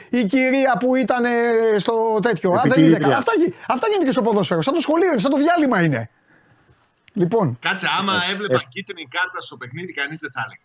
η 0.10 0.24
κυρία 0.26 0.78
που 0.80 0.96
ήταν 0.96 1.24
στο 1.78 2.20
τέτοιο. 2.22 2.52
Α, 2.52 2.62
δεν 2.68 2.84
είδε. 2.84 2.96
Αυτά, 2.96 3.32
αυτά 3.68 3.88
γίνεται 3.88 4.06
και 4.06 4.12
στο 4.12 4.22
ποδόσφαιρο. 4.22 4.62
Σαν 4.62 4.74
το 4.74 4.82
σχολείο 4.82 5.12
είναι, 5.12 5.20
σαν 5.20 5.32
το 5.32 5.38
διάλειμμα 5.38 5.82
είναι. 5.84 6.10
Λοιπόν. 7.14 7.58
Κάτσε, 7.62 7.88
άμα 8.00 8.14
έβλεπα 8.32 8.62
κίτρινη 8.70 9.08
κάρτα 9.16 9.42
στο 9.42 9.58
παιχνίδι, 9.58 9.94
κανείς 9.94 10.20
δεν 10.20 10.32
θα 10.34 10.42
έλεγε. 10.46 10.62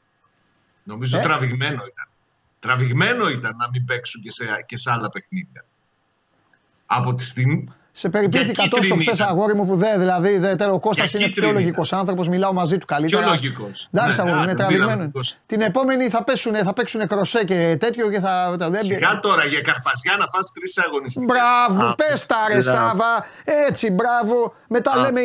Νομίζω 0.85 1.19
ε; 1.19 1.21
τραβηγμένο 1.21 1.75
ήταν. 1.75 2.09
Τραβηγμένο 2.61 3.29
ήταν 3.29 3.57
να 3.57 3.69
μην 3.73 3.85
παίξουν 3.85 4.23
και 4.23 4.31
σε, 4.31 4.65
και 4.67 4.77
σε 4.77 4.93
άλλα 4.93 5.09
παιχνίδια. 5.09 5.65
Από 6.87 7.15
τη 7.15 7.25
στιγμή. 7.25 7.65
Σε 7.97 8.09
περιποιήθηκα 8.09 8.69
τόσο 8.69 8.97
χθες 8.97 9.21
αγόρι 9.21 9.55
μου 9.55 9.67
που 9.67 9.77
δεν, 9.77 9.99
δηλαδή 9.99 10.39
δε, 10.39 10.65
ο 10.65 10.79
Κώστας 10.79 11.13
είναι 11.13 11.29
πιο 11.29 11.53
λογικός 11.53 11.93
άνθρωπος, 11.93 12.29
μιλάω 12.29 12.53
μαζί 12.53 12.79
του 12.79 12.87
καλύτερα. 12.87 13.23
Πιο 13.23 13.31
λογικός. 13.31 13.89
Εντάξει, 13.93 14.21
αγόρι, 14.21 14.43
είναι 14.43 14.55
τραβηγμένος. 14.55 15.37
Την 15.47 15.61
επόμενη 15.61 16.09
θα, 16.09 16.25
πέσουν, 16.25 16.55
θα 16.55 16.73
παίξουν 16.73 17.07
κροσέ 17.07 17.45
και 17.45 17.77
τέτοιο 17.81 18.11
και 18.11 18.21
θα. 18.21 18.57
Σιγά 18.77 19.21
τώρα 19.21 19.47
για 19.47 19.61
Καρπαζιά 19.61 20.17
να 20.19 20.27
φας 20.33 20.53
τρεις 20.53 20.79
αγωνιστικές. 20.79 21.37
Μπράβο, 21.37 21.95
πες 21.95 22.27
τα 22.27 22.37
ρε 22.49 22.61
Σάβα. 22.61 23.25
Έτσι, 23.69 23.91
μπράβο. 23.91 24.55
Μετά 24.69 24.97
λέμε 24.97 25.21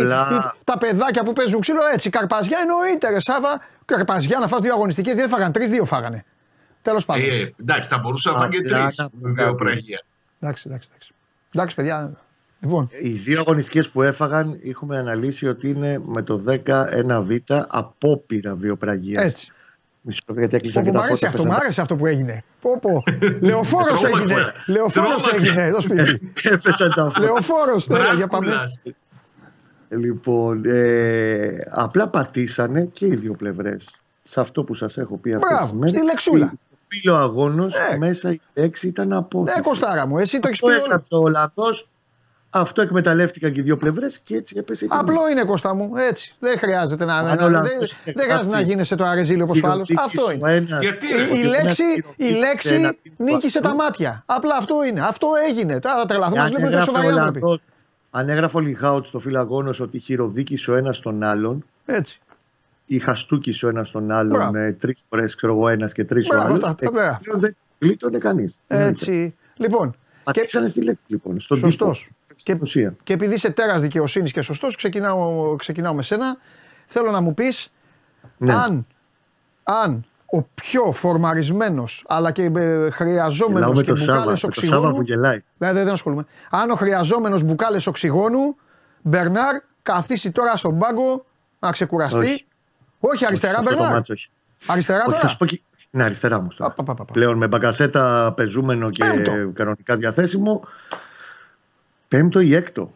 τα 0.63 0.77
παιδάκια 0.77 1.23
που 1.23 1.33
παίζουν 1.33 1.59
ξύλο 1.59 1.81
έτσι. 1.93 2.09
Καρπαζιά 2.09 2.57
εννοείται 2.61 3.09
ρε 3.09 3.19
Σάβα. 3.19 3.61
Καρπαζιά 3.95 4.39
να 4.39 4.47
φας 4.47 4.61
δύο 4.61 4.73
αγωνιστικές, 4.73 5.15
δεν 5.15 5.29
φάγανε 5.29 5.51
τρεις, 5.51 5.69
δύο 5.69 5.85
φάγανε. 5.85 6.23
Τέλος 6.81 7.05
πάντων. 7.05 7.23
Ε, 7.23 7.53
εντάξει, 7.59 7.89
θα 7.89 7.97
μπορούσα 7.97 8.31
να 8.31 8.37
φάνε 8.37 8.55
και 8.55 8.61
τρεις. 8.61 9.09
Εντάξει, 10.39 10.63
εντάξει. 10.67 10.89
Εντάξει, 11.53 11.75
παιδιά. 11.75 12.17
Λοιπόν. 12.59 12.89
Οι 13.01 13.09
δύο 13.09 13.39
αγωνιστικές 13.39 13.89
που 13.89 14.01
έφαγαν 14.01 14.59
έχουμε 14.63 14.97
αναλύσει 14.97 15.47
ότι 15.47 15.69
είναι 15.69 16.01
με 16.05 16.21
το 16.21 16.43
10 16.47 16.85
ένα 16.89 17.21
β 17.21 17.31
απόπειρα 17.67 18.55
βιοπραγία. 18.55 19.21
Έτσι. 19.21 19.51
Μισό 20.01 20.21
γιατί 20.37 20.55
έκλεισα 20.55 20.81
και 20.81 20.91
τα 20.91 21.01
φώτα. 21.01 21.27
Αυτό, 21.27 21.45
μου 21.45 21.53
άρεσε 21.53 21.81
αυτό 21.81 21.95
που 21.95 22.05
έγινε. 22.05 22.43
Πω, 22.61 22.79
πω. 22.79 23.03
Λεωφόρος 23.47 24.03
έγινε. 24.03 24.53
Λεωφόρος 24.67 25.33
έγινε 25.33 25.63
εδώ 25.63 25.79
σπίτι. 25.79 26.31
Έπεσαν 26.53 26.93
τα 26.95 27.03
φώτα. 27.03 27.19
Λεωφόρος. 27.19 27.87
για 28.15 28.27
πάμε. 28.27 28.53
Λοιπόν, 29.89 30.65
ε, 30.65 31.63
απλά 31.69 32.07
πατήσανε 32.07 32.83
και 32.93 33.05
οι 33.05 33.15
δύο 33.15 33.33
πλευρές 33.33 34.01
σε 34.23 34.39
αυτό 34.39 34.63
που 34.63 34.73
σας 34.73 34.97
έχω 34.97 35.17
πει 35.17 35.33
αυτές 35.33 35.59
τις 35.59 35.71
μέρες. 35.71 35.89
Στη 35.89 36.03
λεξούλα. 36.03 36.53
Φίλο 36.87 37.15
αγώνος 37.15 37.73
ναι. 37.91 37.97
μέσα 37.97 38.31
η 38.31 38.41
έξι 38.53 38.87
ήταν 38.87 39.13
από. 39.13 39.43
Ναι, 39.43 39.61
Κωστάρα 39.61 40.07
μου, 40.07 40.17
εσύ 40.17 40.39
το 40.39 40.47
έχεις 40.47 40.59
πει. 40.59 41.15
Ο 41.15 41.17
Ολλανδός 41.17 41.87
αυτό 42.49 42.81
εκμεταλλεύτηκαν 42.81 43.51
και 43.51 43.59
οι 43.59 43.63
δύο 43.63 43.77
πλευρές 43.77 44.19
και 44.19 44.35
έτσι 44.35 44.55
έπεσε. 44.57 44.85
Απλό 44.89 45.29
είναι 45.31 45.43
Κώστα 45.43 45.73
μου. 45.73 45.91
Έτσι. 45.95 46.35
Δεν 46.39 46.57
χρειάζεται 46.57 47.05
να, 47.05 47.21
να, 47.21 47.49
δεν, 47.49 47.61
δεν 48.03 48.23
χρειάζεται 48.23 48.55
να 48.55 48.61
γίνεσαι 48.61 48.95
το 48.95 49.03
αρεζίλιο 49.03 49.43
όπως 49.43 49.63
άλλος. 49.63 49.89
Αυτό 49.97 50.31
είναι. 50.31 50.53
Ένας, 50.53 50.81
Γιατί, 50.81 51.05
η, 51.05 51.39
η, 51.39 51.43
λέξη, 51.43 51.83
η 52.15 52.29
λέξη 52.29 52.97
νίκησε 53.17 53.61
τα 53.61 53.75
μάτια. 53.75 54.23
Απλά 54.25 54.55
αυτό 54.55 54.83
είναι. 54.83 55.01
Αυτό 55.01 55.27
έγινε. 55.49 55.79
Τώρα 55.79 55.99
θα 55.99 56.05
τρελαθούμε. 56.05 56.41
Μα 56.41 56.45
βλέπουν 56.45 56.81
σοβαροί 56.81 57.07
άνθρωποι. 57.07 57.61
Αν 58.11 58.29
έγραφε 58.29 58.57
ο 58.57 58.59
Λιχάουτ 58.59 59.05
στο 59.05 59.19
φυλαγόνο 59.19 59.73
ότι 59.79 59.99
χειροδίκησε 59.99 60.71
ο 60.71 60.75
ένας 60.75 60.99
τον 60.99 61.23
άλλον. 61.23 61.65
Έτσι. 61.85 62.19
Ή 62.85 62.99
χαστούκησε 62.99 63.65
ο 63.65 63.69
ένας 63.69 63.91
τον 63.91 64.11
άλλον 64.11 64.55
ε, 64.55 64.73
τρεις 64.73 65.03
φορές, 65.09 65.35
ξέρω 65.35 65.53
εγώ, 65.53 65.67
ένας 65.67 65.93
και 65.93 66.05
τρεις 66.05 66.29
ο 66.29 66.39
άλλος. 66.39 66.75
Δεν 67.33 67.55
γλίτωνε 67.79 68.17
κανείς. 68.17 68.61
Έτσι. 68.67 69.35
Λοιπόν. 69.55 69.95
Πατήσανε 70.23 70.67
στη 70.67 70.83
λέξη 70.83 71.03
λοιπόν. 71.07 71.39
Σωστός. 71.39 72.09
Και, 72.35 72.57
και 73.03 73.13
επειδή 73.13 73.33
είσαι 73.33 73.49
τέρας 73.49 73.81
δικαιοσύνης 73.81 74.31
και 74.31 74.41
σωστός, 74.41 74.75
ξεκινάω, 74.75 75.55
ξεκινάω 75.55 75.93
με 75.93 76.01
σένα. 76.01 76.37
Θέλω 76.85 77.11
να 77.11 77.21
μου 77.21 77.33
πεις 77.33 77.71
ναι. 78.37 78.53
αν, 78.53 78.85
αν 79.63 80.05
ο 80.31 80.43
πιο 80.43 80.91
φορμαρισμένος 80.91 82.03
αλλά 82.07 82.31
και 82.31 82.51
ε, 82.55 82.89
χρειαζόμενος 82.89 83.83
και 83.83 83.91
μπουκάλες 83.91 84.43
οξυγόνου. 84.43 84.95
που 84.95 85.01
γελάει. 85.01 85.43
Ναι, 85.57 85.73
δεν, 85.73 85.83
δεν 85.83 85.93
ασχολούμαι. 85.93 86.25
Αν 86.49 86.71
ο 86.71 86.75
χρειαζόμενος 86.75 87.43
μπουκάλες 87.43 87.87
οξυγόνου, 87.87 88.55
Μπερνάρ, 89.01 89.55
καθίσει 89.81 90.31
τώρα 90.31 90.57
στον 90.57 90.77
πάγκο 90.77 91.25
να 91.59 91.71
ξεκουραστεί. 91.71 92.17
Όχι, 92.19 92.45
όχι 92.99 93.25
αριστερά, 93.25 93.59
όχι, 93.59 93.63
Μπερνάρ. 93.63 93.93
Μάτσο, 93.93 94.13
όχι. 94.13 94.29
Αριστερά 94.67 94.99
όχι, 94.99 95.05
τώρα. 95.07 95.19
Θα 95.19 95.27
σου 95.27 95.37
πω 95.37 95.45
και... 95.45 95.61
Ναι, 95.91 96.03
αριστερά 96.03 96.41
μου. 96.41 96.47
Α, 96.57 96.71
πα, 96.71 96.83
πα, 96.83 96.93
πα. 96.93 97.05
Πλέον 97.05 97.37
με 97.37 97.47
μπαγκασέτα 97.47 98.33
πεζούμενο 98.35 98.89
και 98.89 99.05
Πέμπτο. 99.05 99.31
κανονικά 99.53 99.95
διαθέσιμο. 99.97 100.63
Πέμπτο 102.07 102.39
ή 102.39 102.55
έκτο. 102.55 102.91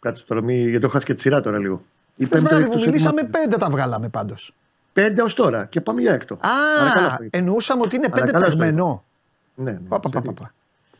Κάτσε 0.00 0.24
τώρα, 0.26 0.42
μη... 0.42 0.56
γιατί 0.56 0.78
το 0.78 0.88
χάσει 0.88 1.04
και 1.04 1.14
τη 1.14 1.20
σειρά 1.20 1.40
τώρα 1.40 1.58
λίγο. 1.58 1.82
Χθες 2.24 2.42
βράδυ 2.42 2.68
που 2.68 2.78
μιλήσαμε, 2.78 3.22
πέντε 3.22 3.56
τα 3.56 3.70
βγάλαμε 3.70 4.08
πάντως. 4.08 4.54
Πέντε 5.02 5.22
ως 5.22 5.34
τώρα 5.34 5.64
και 5.64 5.80
πάμε 5.80 6.00
για 6.00 6.12
έκτο. 6.12 6.34
Α, 6.34 6.48
εννοούσαμε 7.30 7.82
ότι 7.82 7.96
είναι 7.96 8.08
πέντε 8.08 8.38
παιγμένο. 8.38 9.04
Ναι, 9.54 9.70
ναι. 9.70 9.78
Παπα, 9.88 10.08
παπα, 10.08 10.32
παπα. 10.32 10.54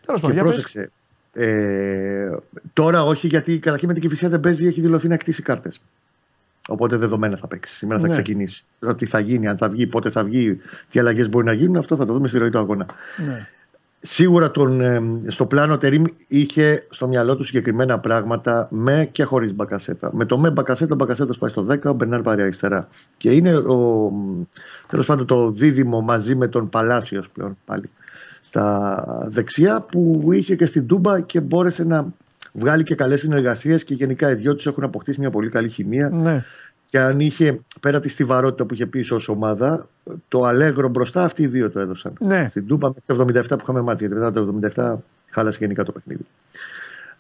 Τέλος 0.07 0.20
πάντων, 0.20 0.37
πρόσεξε. 0.37 0.91
Ε, 1.33 2.31
τώρα 2.73 3.05
όχι, 3.05 3.27
γιατί 3.27 3.59
καταρχήν 3.59 3.89
με 3.89 3.95
την 3.95 4.03
Κυφυσία 4.03 4.29
δεν 4.29 4.41
παίζει, 4.41 4.66
έχει 4.66 4.81
δηλωθεί 4.81 5.09
να 5.09 5.16
κτίσει 5.16 5.43
κάρτες. 5.43 5.81
Οπότε 6.69 6.97
δεδομένα 6.97 7.37
θα 7.37 7.47
παίξει. 7.49 7.75
Σήμερα 7.75 8.01
θα 8.01 8.07
ναι. 8.07 8.12
ξεκινήσει. 8.12 8.65
Τι 8.97 9.07
θα 9.07 9.19
γίνει, 9.19 9.49
αν 9.49 9.57
θα 9.57 9.69
βγει, 9.69 9.87
πότε 9.87 10.11
θα 10.11 10.25
βγει, 10.25 10.61
τι 10.91 10.99
αλλαγές 10.99 11.29
μπορεί 11.29 11.45
να 11.45 11.53
γίνουν, 11.53 11.77
αυτό 11.77 11.97
θα 11.97 12.07
το 12.07 12.12
δούμε 12.12 12.29
στη 12.29 12.39
ροή 12.39 12.51
του 12.51 12.59
αγώνα. 12.59 12.87
Ναι. 13.27 13.47
Σίγουρα 14.01 14.51
τον, 14.51 14.81
ε, 14.81 15.01
στο 15.27 15.47
πλάνο 15.47 15.77
Τερήμ 15.77 16.05
είχε 16.29 16.87
στο 16.91 17.09
μυαλό 17.09 17.37
του 17.37 17.45
συγκεκριμένα 17.45 17.99
πράγματα 18.01 18.69
με 18.70 19.09
και 19.12 19.25
χωρίς 19.25 19.55
μπακασέτα. 19.55 20.11
Με 20.12 20.25
το 20.25 20.39
με 20.39 20.51
μπακασέτα, 20.51 20.93
ο 20.95 20.97
μπακασέτα 20.97 21.35
πάει 21.39 21.51
στο 21.51 21.66
10, 21.70 21.79
ο 21.85 21.93
Μπερνάρ 21.93 22.20
πάρει 22.20 22.43
αριστερά. 22.43 22.89
Και 23.16 23.31
είναι 23.31 23.62
τέλος 24.89 25.07
πάντων 25.07 25.27
το 25.27 25.51
δίδυμο 25.51 26.01
μαζί 26.01 26.35
με 26.35 26.49
τον 26.49 26.69
Παλάσιος 26.69 27.29
πλέον 27.29 27.57
πάλι 27.65 27.91
στα 28.41 29.05
δεξιά 29.31 29.81
που 29.81 30.29
είχε 30.33 30.57
και 30.57 30.66
στην 30.66 30.87
Τούμπα 30.87 31.20
και 31.20 31.41
μπόρεσε 31.41 31.85
να 31.85 32.07
βγάλει 32.53 32.83
και 32.83 32.95
καλές 32.95 33.20
συνεργασίες 33.20 33.85
και 33.85 33.95
γενικά 33.95 34.31
οι 34.31 34.35
δυο 34.35 34.55
τους 34.55 34.66
έχουν 34.66 34.85
αποκτήσει 34.85 35.20
μια 35.20 35.31
πολύ 35.31 35.49
καλή 35.49 35.69
χημεία 35.69 36.09
Ναι. 36.09 36.45
Και 36.90 37.01
αν 37.01 37.20
είχε 37.20 37.60
πέρα 37.81 38.01
τη 38.01 38.09
στιβαρότητα 38.09 38.66
που 38.66 38.74
είχε 38.74 38.86
πίσω 38.86 39.15
ως 39.15 39.28
ομάδα 39.28 39.89
το 40.28 40.43
αλέγρο 40.44 40.89
μπροστά 40.89 41.24
αυτοί 41.24 41.43
οι 41.43 41.47
δύο 41.47 41.70
το 41.70 41.81
έδωσαν 41.81 42.12
Ναι. 42.20 42.47
στην 42.48 42.66
Τούμπα 42.66 42.89
μέχρι 42.89 43.35
το 43.35 43.40
77 43.40 43.48
που 43.48 43.59
είχαμε 43.62 43.81
μάτια 43.81 44.06
γιατί 44.06 44.23
μετά 44.23 44.73
το 44.73 44.73
77 44.74 44.94
χάλασε 45.31 45.59
γενικά 45.60 45.85
το 45.85 45.93
παιχνίδι 45.93 46.27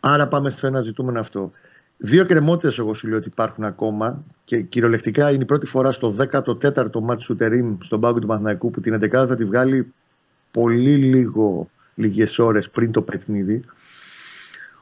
άρα 0.00 0.28
πάμε 0.28 0.50
στο 0.50 0.66
ένα 0.66 0.80
ζητούμενο 0.80 1.20
αυτό 1.20 1.52
Δύο 2.00 2.26
κρεμότητες, 2.26 2.78
εγώ 2.78 2.94
σου 2.94 3.08
λέω 3.08 3.18
ότι 3.18 3.28
υπάρχουν 3.28 3.64
ακόμα 3.64 4.24
και 4.44 4.60
κυριολεκτικά 4.60 5.30
είναι 5.30 5.42
η 5.42 5.46
πρώτη 5.46 5.66
φορά 5.66 5.92
στο 5.92 6.14
14ο 6.32 7.00
μάτι 7.00 7.24
του 7.24 7.36
Τερήμ 7.36 7.76
στον 7.80 8.00
πάγκο 8.00 8.18
του 8.18 8.26
Παναθηναϊκού 8.26 8.70
που 8.70 8.80
την 8.80 8.94
11 8.94 9.08
θα 9.10 9.36
τη 9.36 9.44
βγάλει 9.44 9.92
πολύ 10.50 10.96
λίγο 10.96 11.70
λίγες 11.94 12.38
ώρες 12.38 12.70
πριν 12.70 12.92
το 12.92 13.02
παιχνίδι. 13.02 13.64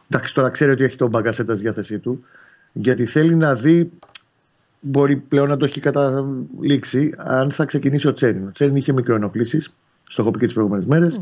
Εντάξει, 0.09 0.35
τώρα 0.35 0.49
ξέρει 0.49 0.71
ότι 0.71 0.85
έχει 0.85 0.97
τον 0.97 1.09
Μπαγκασέτας 1.09 1.57
στη 1.57 1.65
διάθεσή 1.67 1.99
του, 1.99 2.25
γιατί 2.73 3.05
θέλει 3.07 3.35
να 3.35 3.55
δει. 3.55 3.91
Μπορεί 4.89 5.17
πλέον 5.17 5.49
να 5.49 5.57
το 5.57 5.65
έχει 5.65 5.81
καταλήξει 5.81 7.15
αν 7.17 7.51
θα 7.51 7.65
ξεκινήσει 7.65 8.09
ο 8.09 8.13
Τσέριν. 8.13 8.47
Ο 8.47 8.51
Τσέριν 8.51 8.77
είχε 8.77 8.93
μικροενοχλήσεις, 8.93 9.75
στο 10.09 10.23
έχω 10.23 10.31
πει 10.31 10.39
και 10.39 10.45
τις 10.45 10.55
προηγούμενες 10.55 10.87
μέρες. 10.87 11.21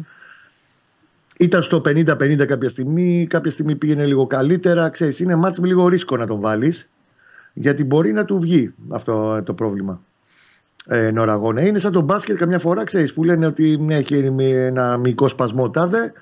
Ήταν 1.39 1.63
στο 1.63 1.83
50-50 1.85 2.45
κάποια 2.47 2.69
στιγμή, 2.69 3.27
κάποια 3.31 3.51
στιγμή 3.51 3.77
πήγαινε 3.77 4.07
λίγο 4.07 4.27
καλύτερα. 4.27 4.89
Ξέρεις, 4.89 5.21
είναι 5.21 5.35
μάτς 5.37 5.59
με 5.59 5.67
λίγο 5.67 5.89
ρίσκο 5.89 6.17
να 6.17 6.27
τον 6.27 6.41
βάλεις, 6.41 6.91
γιατί 7.53 7.85
μπορεί 7.85 8.13
να 8.13 8.25
του 8.25 8.39
βγει 8.39 8.75
αυτό 8.89 9.43
το 9.45 9.55
πρόβλημα. 9.55 10.01
Ε, 10.87 11.07
εν 11.07 11.19
ώρα 11.19 11.33
αγώνα. 11.33 11.67
Είναι 11.67 11.79
σαν 11.79 11.93
το 11.93 12.01
μπάσκετ 12.01 12.37
καμιά 12.37 12.59
φορά, 12.59 12.85
ξέρεις, 12.85 13.13
που 13.13 13.25
λένε 13.25 13.47
ότι 13.47 13.77
ναι, 13.77 13.97
έχει 13.97 14.15
ένα 14.17 14.97
μικρό 14.97 15.29
σπασμό 15.29 15.71
τάδε, 15.71 16.13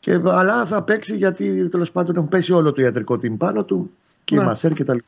και, 0.00 0.20
αλλά 0.24 0.66
θα 0.66 0.82
παίξει 0.82 1.16
γιατί 1.16 1.68
τέλος 1.68 1.90
πάντων 1.92 2.16
έχουν 2.16 2.28
πέσει 2.28 2.52
όλο 2.52 2.72
το 2.72 2.82
ιατρικό 2.82 3.14
team 3.14 3.36
πάνω 3.38 3.64
του 3.64 3.90
και 4.24 4.36
Ναι. 4.36 4.42
οι 4.42 4.44
μασέρ 4.44 4.72
κτλ. 4.72 4.98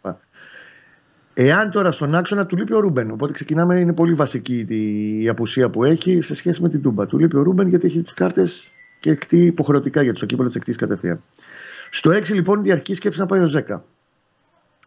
Εάν 1.38 1.70
τώρα 1.70 1.92
στον 1.92 2.14
άξονα 2.14 2.46
του 2.46 2.56
λείπει 2.56 2.74
ο 2.74 2.80
Ρούμπεν, 2.80 3.10
οπότε 3.10 3.32
ξεκινάμε, 3.32 3.78
είναι 3.78 3.92
πολύ 3.92 4.14
βασική 4.14 4.66
η, 4.68 5.22
η 5.22 5.28
απουσία 5.28 5.70
που 5.70 5.84
έχει 5.84 6.20
σε 6.20 6.34
σχέση 6.34 6.62
με 6.62 6.68
την 6.68 6.82
Τούμπα. 6.82 7.06
Του 7.06 7.18
λείπει 7.18 7.36
ο 7.36 7.42
Ρούμπεν 7.42 7.68
γιατί 7.68 7.86
έχει 7.86 8.02
τις 8.02 8.14
κάρτες 8.14 8.74
και 9.00 9.10
εκτίει 9.10 9.44
υποχρεωτικά 9.44 10.02
για 10.02 10.12
το 10.12 10.26
κύπελλο 10.26 10.48
τις 10.48 10.56
εκτίει 10.56 10.76
κατευθείαν. 10.76 11.20
Στο 11.90 12.10
6 12.10 12.32
λοιπόν 12.32 12.64
η 12.64 12.70
αρχική 12.70 12.94
σκέψη 12.94 13.20
να 13.20 13.26
πάει 13.26 13.40
ο 13.40 13.46
Ζέκα. 13.46 13.84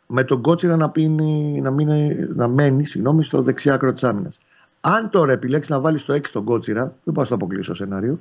Με 0.07 0.23
τον 0.23 0.41
Κότσιρα 0.41 0.77
να, 0.77 0.89
πίνει, 0.89 1.61
να, 1.61 1.71
μείνει, 1.71 2.27
να 2.35 2.47
μένει 2.47 2.85
συγγνώμη, 2.85 3.23
στο 3.23 3.41
δεξιά 3.41 3.73
άκρο 3.73 3.93
της 3.93 4.03
άμυνας. 4.03 4.39
Αν 4.81 5.09
τώρα 5.09 5.31
επιλέξει 5.31 5.71
να 5.71 5.79
βάλει 5.79 5.97
στο 5.97 6.13
6 6.13 6.21
τον 6.31 6.43
Κότσιρα, 6.43 6.93
δεν 7.03 7.13
πάω 7.13 7.25
στο 7.25 7.35
αποκλείσω 7.35 7.73
σενάριο, 7.73 8.19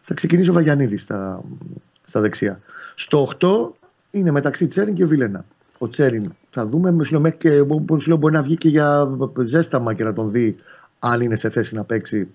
θα 0.00 0.14
ξεκινήσει 0.14 0.50
ο 0.50 0.52
Βαγιανίδη 0.52 0.96
στα, 0.96 1.42
στα 2.04 2.20
δεξιά. 2.20 2.60
Στο 2.94 3.28
8 3.40 3.48
είναι 4.10 4.30
μεταξύ 4.30 4.66
Τσέριν 4.66 4.94
και 4.94 5.06
Βιλένα. 5.06 5.44
Ο 5.78 5.88
Τσέριν 5.88 6.32
θα 6.50 6.66
δούμε, 6.66 6.90
με 6.90 7.04
σου 7.04 7.12
λέω, 7.12 7.20
μέχρι 7.20 7.38
και, 7.38 7.62
μπορεί- 7.62 8.00
σου 8.00 8.08
λέω, 8.08 8.16
μπορεί 8.16 8.34
να 8.34 8.42
βγει 8.42 8.56
και 8.56 8.68
για 8.68 9.08
ζέσταμα 9.44 9.94
και 9.94 10.04
να 10.04 10.12
τον 10.12 10.30
δει 10.30 10.56
αν 10.98 11.20
είναι 11.20 11.36
σε 11.36 11.50
θέση 11.50 11.74
να 11.74 11.84
παίξει 11.84 12.28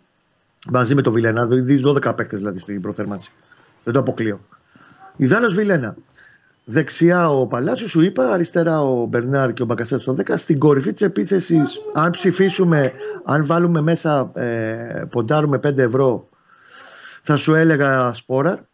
μαζί 0.69 0.95
με 0.95 1.01
τον 1.01 1.13
Βιλένα. 1.13 1.45
Δεις 1.45 1.81
12 1.85 2.15
παίκτες 2.15 2.39
δηλαδή 2.39 2.59
στην 2.59 2.81
προθέρμανση. 2.81 3.31
Δεν 3.83 3.93
το 3.93 3.99
αποκλείω. 3.99 4.39
Δίπλα 5.15 5.44
ο 5.44 5.49
Βιλένα. 5.49 5.95
Δεξιά 6.65 7.29
ο 7.29 7.47
Παλάσιος, 7.47 7.89
σου 7.91 8.01
είπα, 8.01 8.31
αριστερά 8.31 8.81
ο 8.81 9.05
Μπερνάρ 9.05 9.53
και 9.53 9.61
ο 9.61 9.65
Μπακασέτας 9.65 10.01
στο 10.01 10.13
10. 10.13 10.37
Στην 10.37 10.59
κορυφή 10.59 10.93
της 10.93 11.01
επίθεσης, 11.01 11.79
αν 11.93 12.11
ψηφίσουμε, 12.11 12.91
αν 13.25 13.45
βάλουμε 13.45 13.81
μέσα, 13.81 14.31
ε, 14.33 15.03
ποντάρουμε 15.09 15.57
5 15.57 15.77
ευρώ, 15.81 16.29
θα 17.21 17.37
σου 17.37 17.53
έλεγα 17.53 18.13
Σπόραρ. 18.13 18.67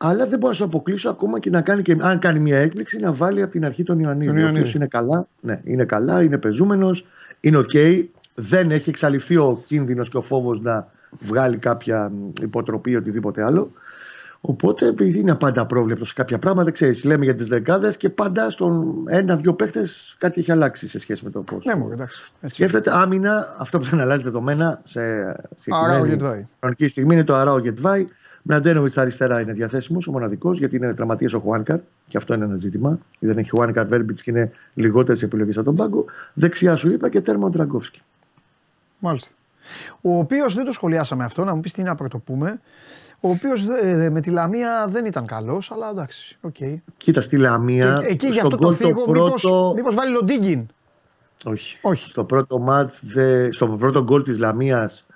Αλλά 0.00 0.26
δεν 0.26 0.38
μπορώ 0.38 0.50
να 0.52 0.58
σου 0.58 0.64
αποκλείσω 0.64 1.10
ακόμα 1.10 1.38
και 1.38 1.50
να 1.50 1.60
κάνει 1.60 1.82
και 1.82 1.96
αν 2.00 2.18
κάνει 2.18 2.38
μια 2.38 2.58
έκπληξη 2.58 2.98
να 2.98 3.12
βάλει 3.12 3.42
από 3.42 3.52
την 3.52 3.64
αρχή 3.64 3.82
τον 3.82 3.98
Ιωαννίδη. 3.98 4.26
Τον 4.26 4.36
Ο 4.36 4.38
Ιωαννίδη. 4.40 4.60
οποίος 4.60 4.74
είναι 4.74 4.86
καλά, 4.86 5.26
ναι, 5.40 5.60
είναι 5.64 5.84
καλά, 5.84 6.22
είναι 6.22 6.38
πεζούμενος, 6.38 7.06
είναι 7.40 7.56
οκ. 7.56 7.70
Δεν 8.34 8.70
έχει 8.70 8.88
εξαλειφθεί 8.88 9.36
ο 9.36 9.62
κίνδυνος 9.64 10.08
και 10.10 10.16
ο 10.16 10.20
φόβος 10.20 10.60
να 10.60 10.88
βγάλει 11.10 11.56
κάποια 11.56 12.08
μ, 12.08 12.30
υποτροπή 12.42 12.90
ή 12.90 12.96
οτιδήποτε 12.96 13.44
άλλο. 13.44 13.70
Οπότε 14.40 14.86
επειδή 14.86 15.18
είναι 15.18 15.34
πάντα 15.34 15.66
πρόβλεπτο 15.66 16.04
σε 16.04 16.12
κάποια 16.16 16.38
πράγματα, 16.38 16.70
ξέρεις, 16.70 17.04
λέμε 17.04 17.24
για 17.24 17.34
τις 17.34 17.48
δεκάδες 17.48 17.96
και 17.96 18.08
πάντα 18.08 18.50
στον 18.50 19.04
ένα-δυο 19.08 19.54
παίχτες 19.54 20.16
κάτι 20.18 20.40
έχει 20.40 20.52
αλλάξει 20.52 20.88
σε 20.88 20.98
σχέση 20.98 21.24
με 21.24 21.30
το 21.30 21.40
πώς. 21.40 21.64
Ναι, 21.64 21.74
μου 21.74 21.88
εντάξει. 21.92 22.32
Έτσι. 22.40 22.54
Σκέφτεται 22.54 22.90
άμυνα, 22.94 23.56
αυτό 23.58 23.78
που 23.78 23.84
δεν 23.84 24.00
αλλάζει 24.00 24.22
δεδομένα 24.22 24.80
σε 24.82 25.00
Αράο 25.00 25.34
συγκεκριμένη 25.56 26.08
Γετβάη. 26.08 26.44
χρονική 26.60 26.88
στιγμή 26.88 27.14
είναι 27.14 27.24
το 27.24 27.34
Αράο 27.34 27.58
Γετβάη. 27.58 28.06
Μραντένοβιτ 28.50 28.90
στα 28.90 29.00
αριστερά 29.00 29.40
είναι 29.40 29.52
διαθέσιμος, 29.52 30.06
ο 30.06 30.10
μοναδικός, 30.10 30.58
γιατί 30.58 30.76
είναι 30.76 30.94
τραυματία 30.94 31.28
ο 31.34 31.38
Χουάνκαρ. 31.38 31.78
Και 32.06 32.16
αυτό 32.16 32.34
είναι 32.34 32.44
ένα 32.44 32.56
ζήτημα. 32.56 32.98
Δεν 33.18 33.38
έχει 33.38 33.50
Χουάνκαρ 33.50 33.86
Βέρμπιτς 33.86 34.22
και 34.22 34.30
είναι 34.30 34.50
λιγότερες 34.74 35.22
επιλογές 35.22 35.56
από 35.56 35.64
τον 35.66 35.76
πάγκο. 35.76 36.04
Δεξιά 36.34 36.76
σου 36.76 36.90
είπα 36.90 37.08
και 37.08 37.20
τέρμα 37.20 37.46
ο 37.46 37.50
Τραγκόφσκι. 37.50 38.02
Μάλιστα. 38.98 39.30
Ο 40.00 40.18
οποίος 40.18 40.54
δεν 40.54 40.64
το 40.64 40.72
σχολιάσαμε 40.72 41.24
αυτό, 41.24 41.44
να 41.44 41.54
μου 41.54 41.60
πεις 41.60 41.72
τι 41.72 41.82
να 41.82 41.94
πρωτοπούμε. 41.94 42.60
Ο 43.20 43.28
οποίος 43.30 43.66
με 44.10 44.20
τη 44.20 44.30
Λαμία 44.30 44.86
δεν 44.88 45.04
ήταν 45.04 45.26
καλός, 45.26 45.70
αλλά 45.70 45.90
εντάξει. 45.90 46.38
οκ. 46.40 46.56
Κοίτα 46.96 47.20
στη 47.20 47.36
Λαμία. 47.36 47.98
Και 48.00 48.06
Εκεί 48.06 48.26
γι' 48.26 48.32
στον 48.32 48.46
αυτό 48.46 48.56
το 48.56 48.66
γκολ 48.66 48.74
θίγω, 48.76 49.10
μήπως, 49.10 49.44
μήπως 49.74 49.94
βάλει 49.94 50.12
Λοντίγκιν. 50.12 50.66
Όχι. 51.44 51.78
Όχι. 51.82 52.10
Στο 52.10 52.24
πρώτο 52.24 52.58
ματς, 52.58 53.00
δε... 53.02 53.50
στο 53.52 53.66
πρώτο 53.66 54.02
γκολ 54.02 54.22
της 54.22 54.38
Λαμίας 54.38 55.00
ε, 55.00 55.07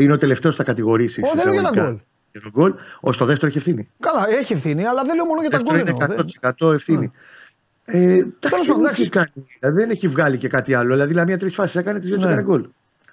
είναι 0.00 0.12
ο 0.12 0.18
τελευταίος 0.18 0.52
που 0.56 0.58
θα 0.62 0.66
κατηγορήσεις. 0.66 1.24
Ω, 1.24 1.30
δεν 1.34 1.44
λέω 1.44 1.52
για 1.52 1.62
τα 1.62 1.68
εισαγωγικά, 1.68 1.90
γκολ. 1.90 2.00
Για 2.32 2.40
τον 2.40 2.50
γκολ. 2.50 2.74
Ο 3.00 3.12
στο 3.12 3.24
δεύτερο 3.24 3.46
έχει 3.46 3.58
ευθύνη. 3.58 3.88
Καλά, 4.00 4.24
έχει 4.40 4.52
ευθύνη, 4.52 4.84
αλλά 4.86 5.02
δεν 5.04 5.14
λέω 5.16 5.24
μόνο 5.24 5.40
για 5.40 5.50
τα 5.50 5.58
γκολ. 5.58 5.74
δεύτερο 5.74 5.96
εννοώ. 6.02 6.16
είναι 6.16 6.24
Δεν- 6.40 6.54
100% 6.68 6.72
ευθύνη. 6.72 7.10
Ε, 7.84 7.98
εντάξει, 8.02 8.32
Τέλος 8.40 8.66
δεν, 8.66 8.74
πάντων, 8.76 8.90
έχει 8.90 9.08
κάνει, 9.08 9.32
δηλαδή 9.60 9.78
δεν 9.80 9.90
έχει 9.90 10.08
βγάλει 10.08 10.36
και 10.38 10.48
κάτι 10.48 10.74
άλλο. 10.74 10.92
Δηλαδή, 10.92 11.12
η 11.12 11.14
Λαμία 11.14 11.38
τρεις 11.38 11.54
φάσεις 11.54 11.76
έκανε, 11.76 11.98
τις 11.98 12.08
δύο 12.08 12.18
Ναι. 12.18 12.24
έκανε 12.24 12.42
γκολ. 12.42 12.66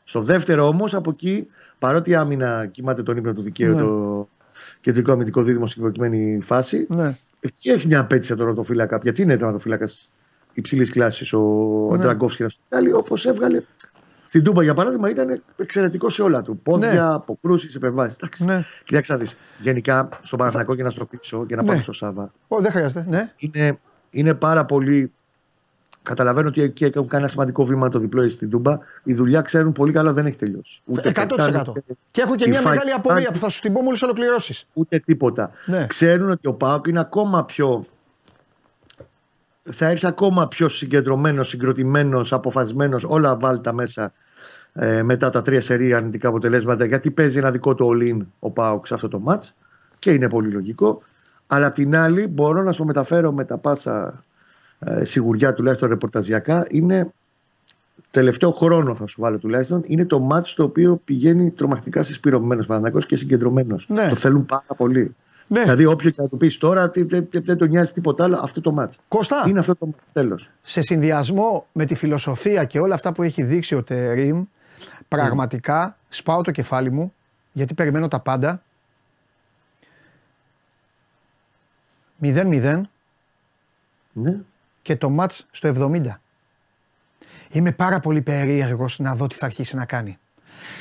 Στο 0.03 0.21
δεύτερο 0.21 0.67
όμως, 0.67 0.93
από 0.93 1.09
εκεί, 1.09 1.47
παρότι 1.79 2.09
η 2.09 2.15
άμυνα 2.15 2.65
κοιμάται 2.71 3.03
τον 3.03 3.17
ύπνο 3.17 3.33
του 3.33 3.41
δικαίου 3.41 3.73
Ναι. 3.75 3.81
το 3.81 4.27
κεντρικό 4.81 5.11
αμυντικό 5.11 5.41
δίδυμο 5.43 5.67
στην 5.67 5.81
προκειμένη 5.81 6.39
φάση, 6.43 6.85
Ναι. 6.89 7.17
εκεί 7.39 7.69
έχει 7.69 7.87
μια 7.87 7.99
απέτηση 7.99 8.31
από 8.31 8.41
τον 8.41 8.49
ρωτοφύλακα. 8.49 8.99
Γιατί 9.03 9.21
είναι 9.21 9.37
τερματοφύλακας 9.37 10.11
υψηλής 10.53 10.89
κλάσης 10.91 11.33
ο 11.33 11.39
Ναι. 11.91 11.97
ναι. 11.97 12.03
Ντραγκόφσκι 12.03 12.45
όπως 12.93 13.25
έβγαλε. 13.25 13.61
Στην 14.33 14.45
Τούμπα 14.45 14.63
για 14.63 14.73
παράδειγμα 14.73 15.09
ήταν 15.09 15.41
εξαιρετικό 15.57 16.09
σε 16.09 16.21
όλα 16.21 16.41
του. 16.41 16.57
Πόδια, 16.63 16.93
Ναι. 16.93 16.99
αποκρούσεις, 16.99 17.75
επεμβάσεις. 17.75 18.17
Ναι. 18.37 18.63
Κοιτάξτε 18.85 19.13
να 19.13 19.19
δεις. 19.19 19.37
Γενικά 19.59 20.09
στον 20.21 20.39
Παναθηναϊκό 20.39 20.73
για 20.73 20.83
να 20.83 20.89
στο 20.89 21.05
πείσω 21.05 21.45
και 21.45 21.55
να 21.55 21.61
Ναι. 21.61 21.67
πάμε 21.67 21.81
στο 21.81 21.91
Σάβα 21.93 22.31
Ω, 22.47 22.59
δεν 22.61 22.71
χρειάζεται. 22.71 23.05
Ναι. 23.09 23.31
είναι, 23.37 23.77
είναι 24.09 24.33
πάρα 24.33 24.65
πολύ. 24.65 25.11
Καταλαβαίνω 26.03 26.47
ότι 26.47 26.61
εκεί 26.61 26.83
έχουν 26.85 27.07
κάνει 27.07 27.23
ένα 27.23 27.27
σημαντικό 27.31 27.65
βήμα 27.65 27.89
το 27.89 27.99
διπλό 27.99 28.29
στην 28.29 28.49
Τούμπα. 28.49 28.77
Η 29.03 29.13
δουλειά 29.13 29.41
ξέρουν 29.41 29.71
πολύ 29.71 29.91
καλά 29.91 30.13
δεν 30.13 30.25
έχει 30.25 30.37
τελειώσει. 30.37 30.81
100%. 30.85 31.03
πετάνε, 31.03 31.73
Και 32.11 32.21
έχω 32.21 32.35
και 32.35 32.43
η 32.45 32.49
μια 32.49 32.61
φα- 32.61 32.69
μεγάλη 32.69 32.91
απορία 32.91 33.25
φα- 33.25 33.31
που 33.31 33.37
θα 33.37 33.49
σου 33.49 33.61
την 33.61 33.73
πω 33.73 33.81
μόλις 33.81 34.01
ολοκληρώσεις. 34.01 34.65
Ούτε 34.73 34.99
τίποτα. 34.99 35.51
Ναι. 35.65 35.85
Ξέρουν 35.87 36.29
ότι 36.31 36.47
ο 36.47 36.53
Πάοκ 36.53 36.87
είναι 36.87 36.99
ακόμα 36.99 37.45
πιο. 37.45 37.85
Θα 39.71 39.87
έρθει 39.87 40.07
ακόμα 40.07 40.47
πιο 40.47 40.69
συγκεντρωμένος, 40.69 41.49
συγκροτημένος, 41.49 42.33
αποφασισμένο, 42.33 42.99
όλα 43.05 43.37
βάλτα 43.37 43.73
μέσα 43.73 44.13
ε, 44.73 45.03
μετά 45.03 45.29
τα 45.29 45.41
τρία 45.41 45.61
σερή 45.61 45.93
αρνητικά 45.93 46.27
αποτελέσματα. 46.27 46.85
Γιατί 46.85 47.11
παίζει 47.11 47.37
ένα 47.37 47.51
δικό 47.51 47.75
του 47.75 47.89
all-in 47.93 48.25
ο 48.39 48.49
Πάοκ 48.49 48.87
σε 48.87 48.93
αυτό 48.93 49.07
το 49.07 49.21
match 49.27 49.49
και 49.99 50.11
είναι 50.11 50.29
πολύ 50.29 50.51
λογικό. 50.51 51.01
Αλλά 51.47 51.65
απ' 51.65 51.73
την 51.73 51.95
άλλη, 51.95 52.27
μπορώ 52.27 52.63
να 52.63 52.71
σου 52.71 52.77
το 52.77 52.85
μεταφέρω 52.85 53.31
με 53.31 53.45
τα 53.45 53.57
πάσα 53.57 54.23
ε, 54.79 55.03
σιγουριά 55.03 55.53
τουλάχιστον 55.53 55.89
ρεπορταζιακά. 55.89 56.65
Είναι 56.69 57.13
τελευταίο 58.11 58.51
χρόνο, 58.51 58.95
θα 58.95 59.07
σου 59.07 59.21
βάλω 59.21 59.37
τουλάχιστον, 59.37 59.81
είναι 59.85 60.05
το 60.05 60.29
match 60.31 60.47
το 60.55 60.63
οποίο 60.63 61.01
πηγαίνει 61.05 61.51
τρομακτικά 61.51 62.03
συσπηρωμένος 62.03 62.65
Παναγιώ 62.65 62.99
και 62.99 63.15
συγκεντρωμένος. 63.15 63.85
Ναι. 63.89 64.09
Το 64.09 64.15
θέλουν 64.15 64.45
πάρα 64.45 64.75
πολύ. 64.77 65.15
Ναι. 65.47 65.61
Δηλαδή, 65.61 65.85
όποιο 65.85 66.09
και 66.09 66.21
να 66.21 66.27
του 66.27 66.37
πεις 66.37 66.57
τώρα, 66.57 66.89
τι- 66.91 67.03
δεν 67.03 67.27
δεν- 67.31 67.43
δεν 67.43 67.57
τον 67.57 67.69
νοιάζει 67.69 67.91
τίποτα 67.91 68.23
άλλο, 68.23 68.39
αυτό 68.41 68.61
το 68.61 68.75
match. 68.79 68.91
Κώστα, 69.07 69.43
Είναι 69.47 69.59
αυτό 69.59 69.75
το 69.75 69.89
τέλος. 70.13 70.49
σε 70.61 70.81
συνδυασμό 70.81 71.65
με 71.71 71.85
τη 71.85 71.95
φιλοσοφία 71.95 72.63
και 72.65 72.79
όλα 72.79 72.95
αυτά 72.95 73.11
που 73.13 73.23
έχει 73.23 73.43
δείξει 73.43 73.75
ο 73.75 73.83
Τερίμ, 73.83 74.43
πραγματικά 75.07 75.97
σπάω 76.09 76.41
το 76.41 76.51
κεφάλι 76.51 76.91
μου 76.91 77.13
γιατί 77.51 77.73
περιμένω 77.73 78.07
τα 78.07 78.19
πάντα. 78.19 78.61
0-0 82.21 82.81
Ναι. 84.13 84.37
και 84.81 84.95
το 84.95 85.09
μάτς 85.09 85.47
στο 85.51 85.67
70. 85.67 86.19
Είμαι 87.51 87.71
πάρα 87.71 87.99
πολύ 87.99 88.21
περίεργος 88.21 88.99
να 88.99 89.15
δω 89.15 89.27
τι 89.27 89.35
θα 89.35 89.45
αρχίσει 89.45 89.75
να 89.75 89.85
κάνει. 89.85 90.17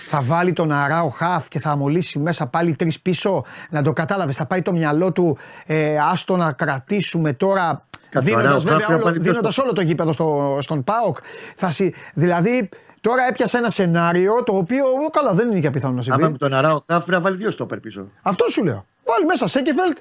Θα 0.07 0.21
βάλει 0.23 0.53
τον 0.53 0.73
Αράο 0.73 1.09
Χαφ 1.09 1.49
και 1.49 1.59
θα 1.59 1.71
αμολύσει 1.71 2.19
μέσα 2.19 2.47
πάλι 2.47 2.77
τρεις 2.77 3.01
πίσω. 3.01 3.45
Να 3.71 3.83
το 3.83 3.93
κατάλαβες. 3.93 4.37
Θα 4.37 4.47
πάει 4.47 4.63
το 4.63 4.73
μυαλό 4.73 5.13
του. 5.13 5.39
Ε, 5.67 5.99
άστο 5.99 6.37
να 6.37 6.53
κρατήσουμε 6.53 7.33
τώρα. 7.33 7.83
Κάτσε, 8.11 8.19
ο 8.31 8.35
Δίνοντας 8.37 8.47
Αράος 8.47 8.63
Χαφ 8.65 8.73
βέβαια 8.73 8.89
να 8.89 8.95
όλο, 8.95 9.05
πάλι 9.05 9.19
δίνοντας 9.19 9.41
ποιος 9.43 9.55
το- 9.55 9.63
όλο 9.63 9.73
το 9.73 9.81
γήπεδο 9.81 10.13
στο, 10.13 10.59
στον 10.61 10.85
Πάοκ. 10.85 11.17
Θα 11.57 11.71
συ, 11.71 11.93
δηλαδή 12.15 12.69
Τώρα 13.01 13.27
έπιασε 13.29 13.59
ένα 13.59 13.71
σενάριο 13.71 14.43
το 14.45 14.57
οποίο 14.57 14.85
ο, 15.07 15.11
καλά 15.11 15.33
δεν 15.33 15.51
είναι 15.51 15.61
και 15.61 15.71
πιθανό 15.71 15.95
να 15.95 16.03
συμβεί. 16.03 16.23
Άμα 16.23 16.31
με 16.33 16.39
τον 16.39 16.53
Αράο 16.55 16.81
Χαφ 16.87 17.07
να 17.07 17.21
βάλει 17.21 17.37
δύο 17.37 17.51
στόπερ 17.51 17.79
πίσω. 17.81 18.05
Αυτό 18.23 18.49
σου 18.49 18.65
λέω. 18.65 18.87
Βάλει 19.05 19.25
μέσα 19.27 19.47
Σέκεφελτ 19.49 19.99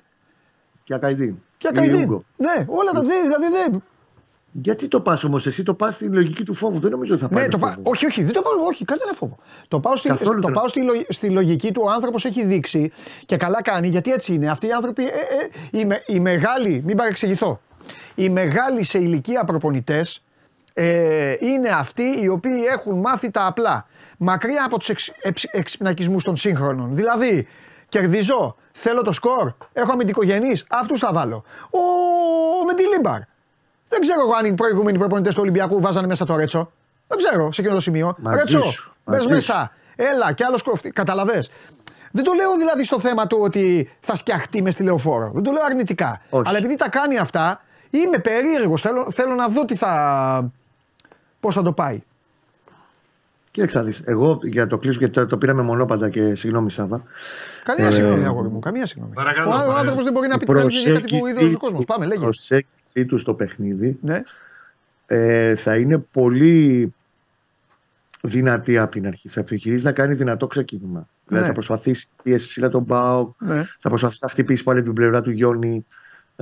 Και 0.84 0.94
Ακαϊντίν. 0.94 1.36
και 1.58 1.68
Ή 1.68 1.70
Ακαϊντίν. 1.74 2.02
Ούγκο. 2.03 2.24
Ναι, 2.38 2.66
όλα 2.68 2.91
τα 2.91 2.99
δύο. 3.02 3.22
Δηλαδή 3.22 3.45
δεν. 3.52 3.84
Γιατί 4.52 4.88
το 4.88 4.99
πας 5.02 5.23
όμως, 5.23 5.45
εσύ 5.48 5.64
το 5.64 5.73
πας 5.73 5.94
στην 5.94 6.14
λογική 6.14 6.44
του 6.44 6.53
φόβου. 6.53 6.80
Δεν 6.80 6.91
νομίζω 6.91 7.14
ότι 7.14 7.22
θα 7.23 7.30
πάει. 7.30 7.38
Ναι, 7.40 7.45
με 7.45 7.52
το 7.52 7.57
πα... 7.57 7.68
φόβο. 7.68 7.82
Όχι, 7.90 8.06
όχι, 8.06 8.23
δεν 8.23 8.34
το 8.34 8.41
πάω. 8.41 8.65
Όχι, 8.68 8.86
κανένα 8.86 9.14
φόβο. 9.14 9.38
Το 9.68 9.80
πάω, 9.80 9.95
στη... 9.95 10.07
Καθόλου 10.07 10.40
το 10.40 10.45
δεν- 10.48 10.56
πάω 10.56 10.68
στη, 10.68 10.82
λο- 10.84 11.06
στη 11.10 11.30
λογική 11.30 11.72
του. 11.72 11.82
Ο 11.86 11.90
άνθρωπος 11.90 12.26
έχει 12.26 12.45
δείξει 12.45 12.91
και 13.26 13.38
καλά 13.38 13.61
κάνει 13.61 13.88
γιατί 13.88 14.11
έτσι 14.11 14.34
είναι. 14.34 14.49
Αυτοί 14.49 14.68
οι 14.68 14.72
άνθρωποι, 14.72 15.03
ε, 15.03 15.07
ε, 15.07 15.80
οι, 15.80 15.86
με- 15.86 16.03
οι 16.06 16.19
μεγάλοι, 16.19 16.82
μην 16.86 16.98
παρεξηγηθώ. 16.98 17.61
Οι 18.15 18.30
μεγάλοι 18.30 18.84
σε 18.84 18.98
ηλικία 18.98 19.44
προπονητές 19.44 20.23
ε, 20.73 21.36
είναι 21.40 21.69
αυτοί 21.69 22.03
οι 22.22 22.28
οποίοι 22.28 22.64
έχουν 22.73 22.99
μάθει 22.99 23.32
τα 23.32 23.45
απλά. 23.45 23.88
Μακριά 24.18 24.64
από 24.65 24.78
τους 24.78 24.90
εξ, 24.90 25.07
εξ, 25.22 25.44
εξυπνακισμούς 25.44 26.23
των 26.23 26.38
σύγχρονων. 26.38 26.95
Δηλαδή, 26.95 27.48
κερδίζω, 27.90 28.56
θέλω 28.72 29.02
το 29.02 29.11
σκορ, 29.14 29.53
έχω 29.73 29.91
αμυντικογενείς, 29.91 30.65
αυτούς 30.69 30.99
θα 30.99 31.14
βάλω. 31.14 31.44
Ο, 31.69 31.78
ο 32.61 32.65
Μεντιλίμπαρ. 32.65 33.19
Δεν 33.91 34.01
ξέρω 34.01 34.19
εγώ 34.22 34.34
αν 34.34 34.45
οι 34.45 34.53
προηγούμενοι 34.53 34.97
προπονητές 34.97 35.34
του 35.34 35.39
Ολυμπιακού 35.41 35.81
βάζανε 35.81 36.07
μέσα 36.07 36.26
το 36.26 36.35
Ρέτσο. 36.35 36.72
Δεν 37.07 37.18
ξέρω 37.18 37.51
σε 37.51 37.61
εκείνο 37.61 37.76
το 37.76 37.81
σημείο. 37.81 38.15
Μαζί 38.19 38.38
Ρέτσο, 38.38 38.61
σου, 38.61 38.91
μπες 39.05 39.19
μαζί 39.19 39.34
μέσα. 39.34 39.72
Έλα, 39.95 40.34
κι 40.34 40.43
άλλο 40.43 40.59
κοφτή. 40.63 40.89
Καταλαβέ. 40.89 41.43
Δεν 42.11 42.23
το 42.23 42.31
λέω 42.34 42.57
δηλαδή 42.57 42.84
στο 42.85 42.99
θέμα 42.99 43.27
του 43.27 43.38
ότι 43.41 43.89
θα 43.99 44.15
σκιαχτεί 44.15 44.61
μες 44.61 44.73
στη 44.73 44.84
λεωφόρο. 44.84 45.31
Δεν 45.34 45.43
το 45.43 45.51
λέω 45.51 45.63
αρνητικά. 45.63 46.22
Όχι. 46.30 46.43
Αλλά 46.47 46.57
επειδή 46.57 46.76
τα 46.76 46.89
κάνει 46.89 47.18
αυτά, 47.18 47.61
είμαι 47.89 48.18
περίεργος. 48.18 48.81
Θέλω, 48.81 49.11
θέλω 49.11 49.34
να 49.35 49.47
δω 49.47 49.65
τι 49.65 49.76
θα. 49.76 50.51
Πώς 51.39 51.53
θα 51.55 51.61
το 51.61 51.72
πάει. 51.72 52.01
Κοίταξε 53.51 53.77
να 53.77 53.84
δεις, 53.84 54.01
Εγώ 54.05 54.39
για 54.43 54.68
το 54.68 54.77
κλείσω 54.77 54.97
γιατί 54.99 55.13
το, 55.13 55.26
το 55.26 55.38
πήραμε 55.38 55.61
μονόπαντα 55.61 56.09
και 56.09 56.35
συγγνώμη 56.35 56.72
Σάβα. 56.72 57.03
Καμία 57.63 57.88
Ε, 57.88 57.91
συγγνώμη, 57.91 58.26
αγόρι 58.26 58.47
μου. 58.49 58.59
Καμία 58.59 58.85
συγγνώμη. 58.85 59.13
Παρακαλώ, 59.13 59.47
ο 59.47 59.51
παρακαλώ. 59.51 59.77
άνθρωπος 59.77 60.03
δεν 60.03 60.13
μπορεί 60.13 60.27
να 60.27 60.35
Η 60.35 60.38
πει 60.38 60.45
την 60.45 60.57
αλήθεια 60.57 60.80
για 60.81 60.91
κάτι 60.93 61.03
που 61.13 61.19
προσέγγιση 61.19 61.45
είδε 61.45 61.55
ο 61.55 61.59
κόσμο. 61.59 61.80
του- 61.80 61.85
Πάμε, 61.85 62.05
Η 62.05 62.07
λέγε. 62.07 62.30
Προσέγγιση 62.91 63.05
τους 63.05 63.22
στο 63.22 63.34
παιχνίδι 63.34 63.97
Ναι. 64.01 64.22
ε, 65.05 65.55
θα 65.55 65.77
είναι 65.77 65.97
πολύ 65.97 66.93
δυνατή 68.22 68.77
από 68.77 68.91
την 68.91 69.07
αρχή. 69.07 69.30
Θα 69.30 69.39
επιχειρήσει 69.39 69.84
να 69.84 69.91
κάνει 69.91 70.13
δυνατό 70.13 70.47
ξεκίνημα. 70.47 71.07
Δηλαδή 71.27 71.43
Ναι. 71.45 71.53
θα 71.53 71.53
προσπαθήσει 71.59 72.07
να 72.18 72.23
πιέσει 72.23 72.47
ψηλά 72.47 72.69
τον 72.69 72.84
Μπάουκ, 72.84 73.41
Ναι. 73.41 73.63
θα 73.80 73.89
προσπαθήσει 73.89 74.19
να 74.23 74.30
χτυπήσει 74.30 74.63
πάλι 74.63 74.81
την 74.84 74.93
πλευρά 74.93 75.22
του 75.22 75.31
Γιόνι, 75.31 75.85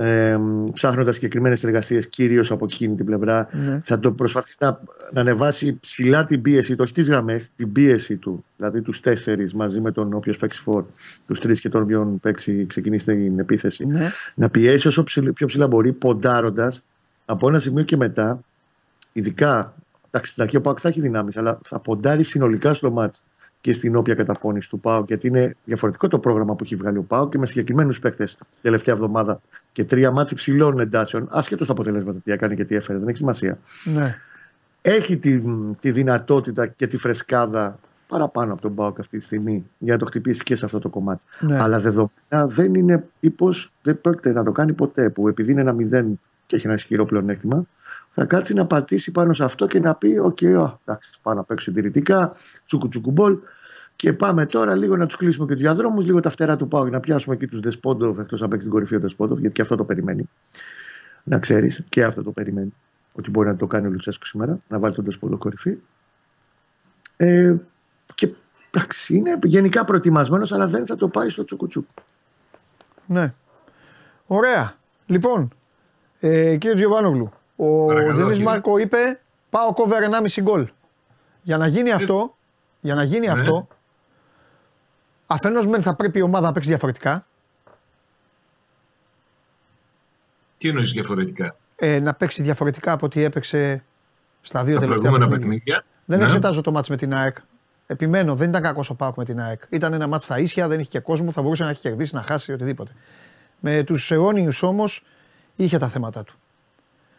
ε, 0.00 0.38
ψάχνοντας 0.72 1.14
συγκεκριμένες 1.14 1.64
εργασίες 1.64 2.08
κυρίως 2.08 2.50
από 2.50 2.64
εκείνη 2.64 2.94
την 2.94 3.04
πλευρά. 3.04 3.48
Ναι. 3.52 3.80
Θα 3.84 3.98
το 3.98 4.12
προσπαθήσει 4.12 4.56
να, 4.60 4.80
να 5.12 5.20
ανεβάσει 5.20 5.78
ψηλά 5.80 6.24
την 6.24 6.42
πίεση 6.42 6.72
του, 6.74 6.80
όχι 6.82 6.92
τις 6.92 7.08
γραμμές, 7.08 7.48
την 7.56 7.72
πίεση 7.72 8.16
του. 8.16 8.44
Δηλαδή 8.56 8.80
τους 8.82 9.00
τέσσερις 9.00 9.54
μαζί 9.54 9.80
με 9.80 9.92
τον 9.92 10.12
όποιο 10.12 10.34
παίξει 10.40 10.60
φόρ, 10.60 10.84
τους 11.26 11.40
τρεις 11.40 11.60
και 11.60 11.68
τον 11.68 11.82
οποίο 11.82 12.18
παίξει, 12.22 12.66
ξεκινήσει 12.66 13.04
την 13.04 13.38
επίθεση. 13.38 13.86
Ναι. 13.86 14.10
Να 14.34 14.48
πιέσει 14.48 14.88
όσο 14.88 15.02
ψηλ- 15.02 15.32
πιο 15.32 15.46
ψηλά 15.46 15.66
μπορεί, 15.66 15.92
ποντάροντας 15.92 16.82
από 17.24 17.48
ένα 17.48 17.58
σημείο 17.58 17.84
και 17.84 17.96
μετά, 17.96 18.40
ειδικά. 19.12 19.74
Εντάξει, 20.10 20.30
στην 20.30 20.42
αρχή 20.42 20.56
ο 20.56 20.60
Πάουκ 20.60 20.78
θα 20.80 20.88
έχει 20.88 21.00
δυνάμεις, 21.00 21.36
αλλά 21.36 21.58
θα 21.64 21.78
ποντάρει 21.78 22.22
συνολικά 22.22 22.74
στο 22.74 22.90
μάτς 22.90 23.22
και 23.60 23.72
στην 23.72 23.96
όποια 23.96 24.14
καταπώνηση 24.14 24.68
του 24.68 24.80
Πάουκ. 24.80 25.06
Γιατί 25.06 25.26
είναι 25.26 25.56
διαφορετικό 25.64 26.08
το 26.08 26.18
πρόγραμμα 26.18 26.54
που 26.54 26.64
έχει 26.64 26.74
βγάλει 26.74 26.98
ο 26.98 27.02
Πάουκ 27.02 27.30
και 27.30 27.38
με 27.38 27.46
συγκεκριμένους 27.46 27.98
παίκτες 27.98 28.38
τελευταία 28.62 28.94
εβδομάδα 28.94 29.40
και 29.72 29.84
τρία 29.84 30.10
ματς 30.10 30.30
υψηλών 30.30 30.80
εντάσεων, 30.80 31.26
άσχετος 31.30 31.66
τα 31.66 31.72
αποτελέσματα 31.72 32.18
τι 32.24 32.32
έκανε 32.32 32.54
και 32.54 32.64
τι 32.64 32.74
έφερε, 32.74 32.98
δεν 32.98 33.08
έχει 33.08 33.16
σημασία. 33.16 33.58
ναι. 33.84 34.16
Έχει 34.82 35.16
τη, 35.16 35.42
τη 35.80 35.90
δυνατότητα 35.90 36.66
και 36.66 36.86
τη 36.86 36.96
φρεσκάδα 36.96 37.78
παραπάνω 38.08 38.52
από 38.52 38.62
τον 38.62 38.74
ΠΑΟΚ 38.74 38.98
αυτή 39.00 39.18
τη 39.18 39.24
στιγμή 39.24 39.66
για 39.78 39.92
να 39.92 39.98
το 39.98 40.04
χτυπήσει 40.04 40.42
και 40.42 40.54
σε 40.54 40.64
αυτό 40.64 40.78
το 40.78 40.88
κομμάτι. 40.88 41.22
Ναι. 41.40 41.62
Αλλά 41.62 41.80
δεδομένα 41.80 42.46
δεν 42.46 42.74
είναι 42.74 43.04
τύπο, 43.20 43.48
δεν 43.82 44.00
πρόκειται 44.00 44.32
να 44.32 44.44
το 44.44 44.52
κάνει 44.52 44.72
ποτέ. 44.72 45.10
Που 45.10 45.28
επειδή 45.28 45.52
είναι 45.52 45.60
ένα 45.60 45.72
μηδέν 45.72 46.20
και 46.46 46.56
έχει 46.56 46.66
ένα 46.66 46.74
ισχυρό 46.74 47.04
πλεονέκτημα, 47.04 47.64
θα 48.10 48.24
κάτσει 48.24 48.54
να 48.54 48.66
πατήσει 48.66 49.10
πάνω 49.10 49.32
σε 49.32 49.44
αυτό 49.44 49.66
και 49.66 49.80
να 49.80 49.94
πει: 49.94 50.18
Οκ, 50.18 50.42
α, 50.42 50.78
εντάξει, 50.84 51.10
πάω 51.22 51.34
να 51.34 51.42
παίξω 51.42 51.64
συντηρητικά, 51.64 52.32
τσούκου 52.66 52.88
τσούκου 52.88 53.12
Και 54.00 54.12
πάμε 54.12 54.46
τώρα 54.46 54.74
λίγο 54.74 54.96
να 54.96 55.06
τους 55.06 55.16
κλείσουμε 55.16 55.46
και 55.46 55.52
τους 55.52 55.62
διαδρόμους, 55.62 56.06
λίγο 56.06 56.20
τα 56.20 56.30
φτερά 56.30 56.56
του 56.56 56.68
πάω 56.68 56.84
να 56.84 57.00
πιάσουμε 57.00 57.34
εκεί 57.34 57.46
τους 57.46 57.60
Δεσπόντοφ, 57.60 58.18
εκτός 58.18 58.40
να 58.40 58.48
παίξει 58.48 58.64
την 58.66 58.74
κορυφή 58.74 58.94
ο 58.94 59.00
Δεσπόντοφ, 59.00 59.38
γιατί 59.38 59.54
και 59.54 59.62
αυτό 59.62 59.76
το 59.76 59.84
περιμένει. 59.84 60.28
Να 61.22 61.38
ξέρεις, 61.38 61.82
και 61.88 62.04
αυτό 62.04 62.22
το 62.22 62.30
περιμένει. 62.30 62.74
Ότι 63.12 63.30
μπορεί 63.30 63.48
να 63.48 63.56
το 63.56 63.66
κάνει 63.66 63.86
ο 63.86 63.90
Λουτσέσκου 63.90 64.26
σήμερα, 64.26 64.58
να 64.68 64.78
βάλει 64.78 64.94
τον 64.94 65.04
Δεσπόντοφ 65.04 65.38
κορυφή. 65.38 65.76
Ε, 67.16 67.54
και 68.14 68.28
εντάξει, 68.70 69.16
είναι 69.16 69.38
γενικά 69.42 69.84
προετοιμασμένος, 69.84 70.52
αλλά 70.52 70.66
δεν 70.66 70.86
θα 70.86 70.96
το 70.96 71.08
πάει 71.08 71.28
στο 71.28 71.44
τσουκουτσούκ. 71.44 71.86
Ναι. 73.06 73.32
Ωραία. 74.26 74.74
Λοιπόν, 75.06 75.50
ε, 76.20 76.56
κύριε 76.56 76.74
Τζιοβάνογλου, 76.74 77.32
ο 77.56 77.86
Παρακαλώ, 77.86 78.18
Ντενή 78.18 78.30
κύριε. 78.30 78.44
Μάρκο 78.44 78.78
είπε 78.78 79.20
πάω 79.50 79.72
κόβερ 79.72 80.02
1,5 80.02 80.42
γκολ. 80.42 80.68
Για 81.42 81.56
να 81.56 81.66
γίνει 81.66 81.92
αυτό, 81.92 82.36
για 82.80 82.94
να 82.94 83.02
γίνει 83.02 83.26
Ναι. 83.26 83.32
αυτό, 83.32 83.68
αφενός 85.32 85.66
μεν 85.66 85.82
θα 85.82 85.94
πρέπει 85.94 86.18
η 86.18 86.22
ομάδα 86.22 86.46
να 86.46 86.52
παίξει 86.52 86.68
διαφορετικά, 86.68 87.26
Τι 90.58 90.68
εννοείς 90.68 90.90
διαφορετικά; 90.92 91.56
ε, 91.76 92.00
να 92.00 92.14
παίξει 92.14 92.42
διαφορετικά 92.42 92.92
από 92.92 93.06
ό,τι 93.06 93.22
έπαιξε 93.22 93.82
στα 94.40 94.64
δύο 94.64 94.74
Τα 94.74 94.80
τελευταία 94.80 95.10
προηγούμενα 95.10 95.38
παιχνίδια. 95.38 95.58
παιχνίδια. 95.64 95.84
Δεν 96.04 96.18
Ναι. 96.18 96.24
εξετάζω 96.24 96.60
το 96.60 96.72
μάτς 96.72 96.88
με 96.88 96.96
την 96.96 97.14
ΑΕΚ. 97.14 97.36
Επιμένω, 97.86 98.34
δεν 98.34 98.48
ήταν 98.48 98.62
κακός 98.62 98.90
ο 98.90 98.94
Πάουκ 98.94 99.16
με 99.16 99.24
την 99.24 99.40
ΑΕΚ. 99.40 99.62
Ήταν 99.68 99.92
ένα 99.92 100.06
μάτς 100.06 100.24
στα 100.24 100.38
ίσια, 100.38 100.68
δεν 100.68 100.80
είχε 100.80 100.88
και 100.88 101.00
κόσμο, 101.00 101.30
θα 101.32 101.42
μπορούσε 101.42 101.62
να 101.64 101.70
έχει 101.70 101.80
κερδίσει, 101.80 102.14
να 102.14 102.22
χάσει 102.22 102.52
οτιδήποτε. 102.52 102.90
Με 103.60 103.82
τους 103.82 104.10
αιώνιους 104.10 104.62
όμως 104.62 105.04
είχε 105.56 105.78
τα 105.78 105.88
θέματα 105.88 106.24
του. 106.24 106.34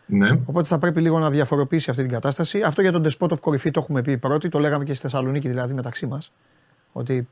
Ναι. 0.06 0.30
Οπότε 0.46 0.68
θα 0.68 0.78
πρέπει 0.80 1.02
λίγο 1.02 1.20
να 1.20 1.30
διαφοροποιήσει 1.30 1.90
αυτή 1.90 2.02
την 2.02 2.12
κατάσταση. 2.12 2.62
Αυτό 2.62 2.82
για 2.82 2.92
τον 2.92 3.02
Ντεσπότοφ 3.02 3.40
κορυφή 3.40 3.72
το 3.72 3.80
έχουμε 3.80 4.02
πει 4.02 4.18
πρώτη, 4.18 4.50
το 4.50 4.60
λέγαμε 4.60 4.84
και 4.84 4.94
στη 4.94 5.02
Θεσσαλονίκη 5.02 5.48
δηλαδή 5.50 5.74
μεταξύ 5.74 6.06
μας. 6.06 6.32
Ότι. 6.92 7.28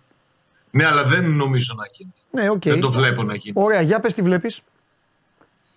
Ναι, 0.71 0.85
αλλά 0.85 1.03
δεν 1.03 1.31
νομίζω 1.31 1.73
να 1.77 1.87
γίνει. 1.91 2.13
Ναι, 2.31 2.49
οκ. 2.49 2.63
Δεν 2.63 2.81
το 2.81 2.91
βλέπω 2.91 3.23
να 3.23 3.35
γίνει. 3.35 3.53
Ωραία, 3.57 3.81
για 3.81 3.99
πες 3.99 4.13
τι 4.13 4.21
βλέπεις. 4.21 4.61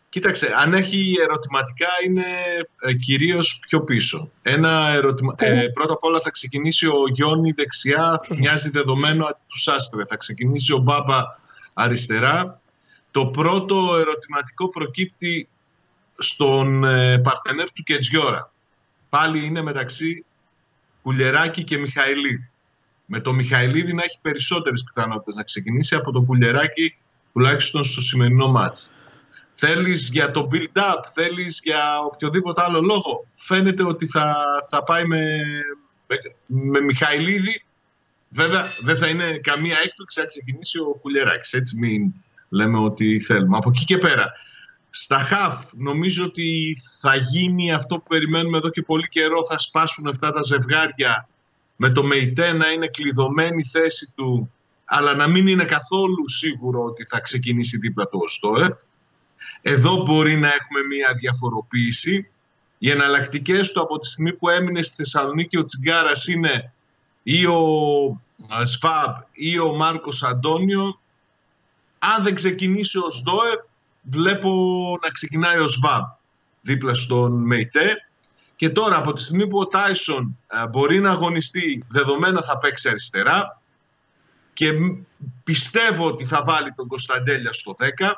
Κοίταξε, 0.09 0.55
αν 0.59 0.75
έχει 0.75 1.15
ερωτηματικά 1.21 1.89
είναι 2.07 2.25
ε, 2.81 2.93
κυρίως 2.93 3.59
πιο 3.69 3.83
πίσω. 3.83 4.31
Ένα 4.43 4.89
ερωτημα... 4.89 5.35
ε, 5.37 5.67
πρώτα 5.73 5.93
απ' 5.93 6.05
όλα 6.05 6.21
θα 6.21 6.31
ξεκινήσει 6.31 6.87
ο 6.87 7.09
Τζόνι 7.13 7.53
δεξιά, 7.53 8.21
μοιάζει 8.39 8.71
δεδομένο 8.71 9.25
αντί 9.25 9.39
του 9.47 9.59
Σάστρε. 9.59 10.03
Θα 10.09 10.17
ξεκινήσει 10.17 10.73
ο 10.73 10.79
Μπάμπα 10.79 11.23
αριστερά. 11.73 12.61
Το 13.11 13.27
πρώτο 13.27 13.97
ερωτηματικό 13.99 14.69
προκύπτει 14.69 15.49
στον 16.19 16.85
ε, 16.85 17.19
παρτενέρ 17.19 17.73
του 17.73 17.83
Κεντζιόρα. 17.83 18.53
Πάλι 19.09 19.45
είναι 19.45 19.63
μεταξύ 19.63 20.25
Κουλιεράκη 21.03 21.65
και 21.65 21.79
Μιχαηλίδη. 21.79 22.51
Με 23.15 23.21
το 23.21 23.33
Μιχαηλίδη 23.33 23.93
να 23.95 24.03
έχει 24.03 24.19
περισσότερες 24.23 24.85
πιθανότητες 24.85 25.37
να 25.37 25.43
ξεκινήσει 25.43 25.95
από 25.95 26.13
το 26.13 26.23
Κουλιεράκη 26.23 26.97
τουλάχιστον 27.33 27.85
στο 27.85 28.01
σημερινό 28.01 28.49
μάτς. 28.49 28.93
Θέλεις 29.55 30.11
για 30.13 30.31
το 30.31 30.49
build-up, 30.53 31.01
θέλεις 31.15 31.61
για 31.63 31.99
οποιοδήποτε 32.05 32.63
άλλο 32.63 32.81
λόγο. 32.81 33.27
Φαίνεται 33.37 33.85
ότι 33.85 34.07
θα, 34.07 34.37
θα 34.71 34.83
πάει 34.83 35.05
με, 35.05 35.27
με, 36.07 36.17
με 36.47 36.81
Μιχαηλίδη. 36.81 37.65
Βέβαια 38.29 38.65
δεν 38.85 38.97
θα 38.97 39.07
είναι 39.07 39.39
καμία 39.39 39.77
έκπληξη 39.85 40.21
αν 40.21 40.27
ξεκινήσει 40.27 40.79
ο 40.79 40.99
Κουλιεράκης. 41.03 41.53
Έτσι 41.53 41.79
μην 41.79 42.15
λέμε 42.49 42.79
ότι 42.79 43.21
θέλουμε. 43.21 43.57
Από 43.57 43.71
εκεί 43.75 43.85
και 43.85 43.99
πέρα. 43.99 44.33
Στα 44.91 45.19
χαφ 45.19 45.65
νομίζω 45.73 46.25
ότι 46.25 46.81
θα 47.01 47.15
γίνει 47.17 47.73
αυτό 47.73 47.97
που 47.97 48.07
περιμένουμε 48.09 48.59
εδώ 48.59 48.69
και 48.69 48.83
πολύ 48.83 49.09
καιρό. 49.09 49.45
Θα 49.45 49.59
σπάσουν 49.59 50.07
αυτά 50.07 50.33
τα 50.33 50.43
ζευγάρια 50.43 51.27
με 51.83 51.91
το 51.91 52.03
ΜΕΙΤΕ 52.05 52.53
να 52.53 52.71
είναι 52.71 52.87
κλειδωμένη 52.87 53.63
η 53.65 53.69
θέση 53.69 54.13
του 54.17 54.53
αλλά 54.85 55.15
να 55.15 55.29
μην 55.29 55.47
είναι 55.47 55.65
καθόλου 55.65 56.29
σίγουρο 56.29 56.83
ότι 56.83 57.05
θα 57.05 57.21
ξεκινήσει 57.21 57.79
δίπλα 57.79 58.09
του 58.09 58.19
ο 58.23 58.29
Στόεφ. 58.29 58.73
Εδώ 59.63 60.03
μπορεί 60.03 60.37
να 60.37 60.49
έχουμε 60.49 60.83
μία 60.89 61.15
διαφοροποίηση. 61.15 62.31
Οι 62.79 62.91
εναλλακτικές 62.91 63.73
του 63.73 63.81
από 63.81 63.99
τη 63.99 64.07
στιγμή 64.07 64.33
που 64.33 64.49
έμεινε 64.49 64.83
στη 64.83 64.95
Θεσσαλονίκη 64.95 65.59
ο 65.59 65.65
Τσιγκάρας 65.65 66.27
είναι 66.27 66.73
ή 67.23 67.47
ο 67.47 67.61
Σβάμπ 68.65 69.15
ή 69.33 69.59
ο 69.59 69.75
Μάρκος 69.75 70.23
Αντώνιο. 70.23 71.01
Αν 71.99 72.23
δεν 72.23 72.35
ξεκινήσει 72.35 72.99
ο 72.99 73.11
Σδόεφ, 73.11 73.61
βλέπω 74.03 74.51
να 75.03 75.11
ξεκινάει 75.11 75.59
ο 75.59 75.67
Σβάμπ 75.67 76.05
δίπλα 76.61 76.95
στον 76.95 77.33
Μεϊτέ. 77.33 78.07
Και 78.63 78.71
τώρα 78.71 78.97
από 78.97 79.13
τη 79.13 79.23
στιγμή 79.23 79.47
που 79.47 79.59
ο 79.59 79.67
Τάισον 79.67 80.39
ε, 80.47 80.69
μπορεί 80.69 81.01
να 81.01 81.11
αγωνιστεί, 81.11 81.85
δεδομένα 81.89 82.43
θα 82.43 82.59
παίξει 82.59 82.89
αριστερά 82.89 83.63
και 84.53 84.73
μ- 84.73 84.99
πιστεύω 85.45 86.07
ότι 86.07 86.25
θα 86.25 86.43
βάλει 86.45 86.73
τον 86.73 86.87
Κωνσταντέλια 86.89 87.53
στο 87.53 87.75
10 87.79 88.13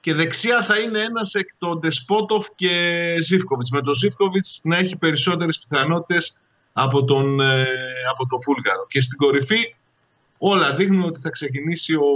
και 0.00 0.14
δεξιά 0.14 0.62
θα 0.62 0.78
είναι 0.78 1.00
ένας 1.00 1.34
εκ 1.34 1.48
των 1.58 1.78
Ντεσπότοφ 1.78 2.46
και 2.54 3.14
Ζίφκοβιτς. 3.20 3.70
Με 3.70 3.82
τον 3.82 3.94
Ζίφκοβιτς 3.94 4.60
να 4.64 4.76
έχει 4.76 4.96
περισσότερες 4.96 5.58
πιθανότητες 5.58 6.40
από 6.72 7.04
τον, 7.04 7.40
ε, 7.40 7.66
από 8.10 8.26
τον 8.26 8.42
Φούλγαρο. 8.42 8.86
Και 8.88 9.00
στην 9.00 9.18
κορυφή 9.18 9.74
όλα 10.38 10.74
δείχνουν 10.74 11.02
ότι 11.02 11.20
θα 11.20 11.30
ξεκινήσει 11.30 11.94
ο 11.94 12.10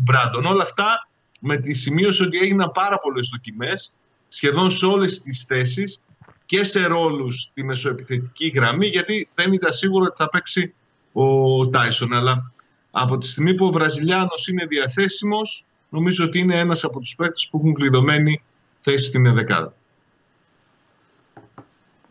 Μπράντον. 0.00 0.44
Όλα 0.44 0.62
αυτά 0.62 1.08
με 1.38 1.56
τη 1.56 1.74
σημείωση 1.74 2.22
ότι 2.22 2.38
έγιναν 2.38 2.70
πάρα 2.70 2.98
πολλές 2.98 3.28
δοκιμές 3.32 3.96
σχεδόν 4.34 4.70
σε 4.70 4.86
όλες 4.86 5.22
τις 5.22 5.44
θέσεις 5.44 6.00
και 6.46 6.64
σε 6.64 6.86
ρόλους 6.86 7.40
στη 7.40 7.64
μεσοεπιθετική 7.64 8.46
γραμμή 8.54 8.86
γιατί 8.86 9.28
δεν 9.34 9.52
ήταν 9.52 9.72
σίγουρο 9.72 10.04
ότι 10.04 10.22
θα 10.22 10.28
παίξει 10.28 10.74
ο 11.12 11.68
Τάισον. 11.68 12.12
Αλλά 12.12 12.52
από 12.90 13.18
τη 13.18 13.26
στιγμή 13.26 13.54
που 13.54 13.66
ο 13.66 13.70
Βραζιλιάνος 13.70 14.46
είναι 14.48 14.66
διαθέσιμος 14.66 15.64
νομίζω 15.88 16.24
ότι 16.24 16.38
είναι 16.38 16.58
ένας 16.58 16.84
από 16.84 17.00
τους 17.00 17.14
παίκτες 17.14 17.48
που 17.50 17.58
έχουν 17.58 17.74
κλειδωμένη 17.74 18.42
θέση 18.78 19.04
στην 19.04 19.26
εδεκάδα. 19.26 19.74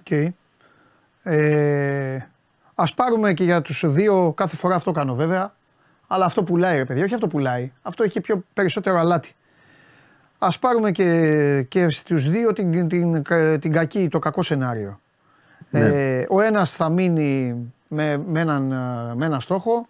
Okay. 0.04 0.28
Ε, 1.24 2.20
ας 2.76 2.94
πάρουμε 2.94 3.34
και 3.34 3.44
για 3.44 3.62
τους 3.62 3.84
δύο, 3.86 4.34
κάθε 4.36 4.56
φορά 4.56 4.76
αυτό 4.76 4.92
κάνω 4.92 5.16
βέβαια, 5.16 5.56
αλλά 6.08 6.26
αυτό 6.26 6.44
πουλάει 6.44 6.78
ρε 6.78 6.86
παιδί, 6.86 7.02
όχι 7.02 7.14
αυτό 7.14 7.28
πουλάει, 7.28 7.72
αυτό 7.82 8.04
έχει 8.04 8.22
πιο 8.22 8.44
περισσότερο 8.54 9.00
αλάτι. 9.00 9.36
Ας 10.46 10.60
πάρουμε 10.60 10.92
και, 10.92 11.66
και 11.70 11.90
στους 11.90 12.30
δύο 12.30 12.54
την, 12.54 12.88
την, 12.88 13.24
την, 13.60 13.72
κακή, 13.72 14.08
το 14.08 14.20
κακό 14.20 14.42
σενάριο. 14.42 15.00
Ναι. 15.70 15.80
Ε, 15.80 16.26
ο 16.30 16.42
ένας 16.42 16.76
θα 16.76 16.90
μείνει 16.90 17.56
με, 17.88 18.18
με, 18.28 18.40
έναν, 18.40 18.64
με 19.16 19.26
ένα 19.26 19.40
στόχο, 19.40 19.88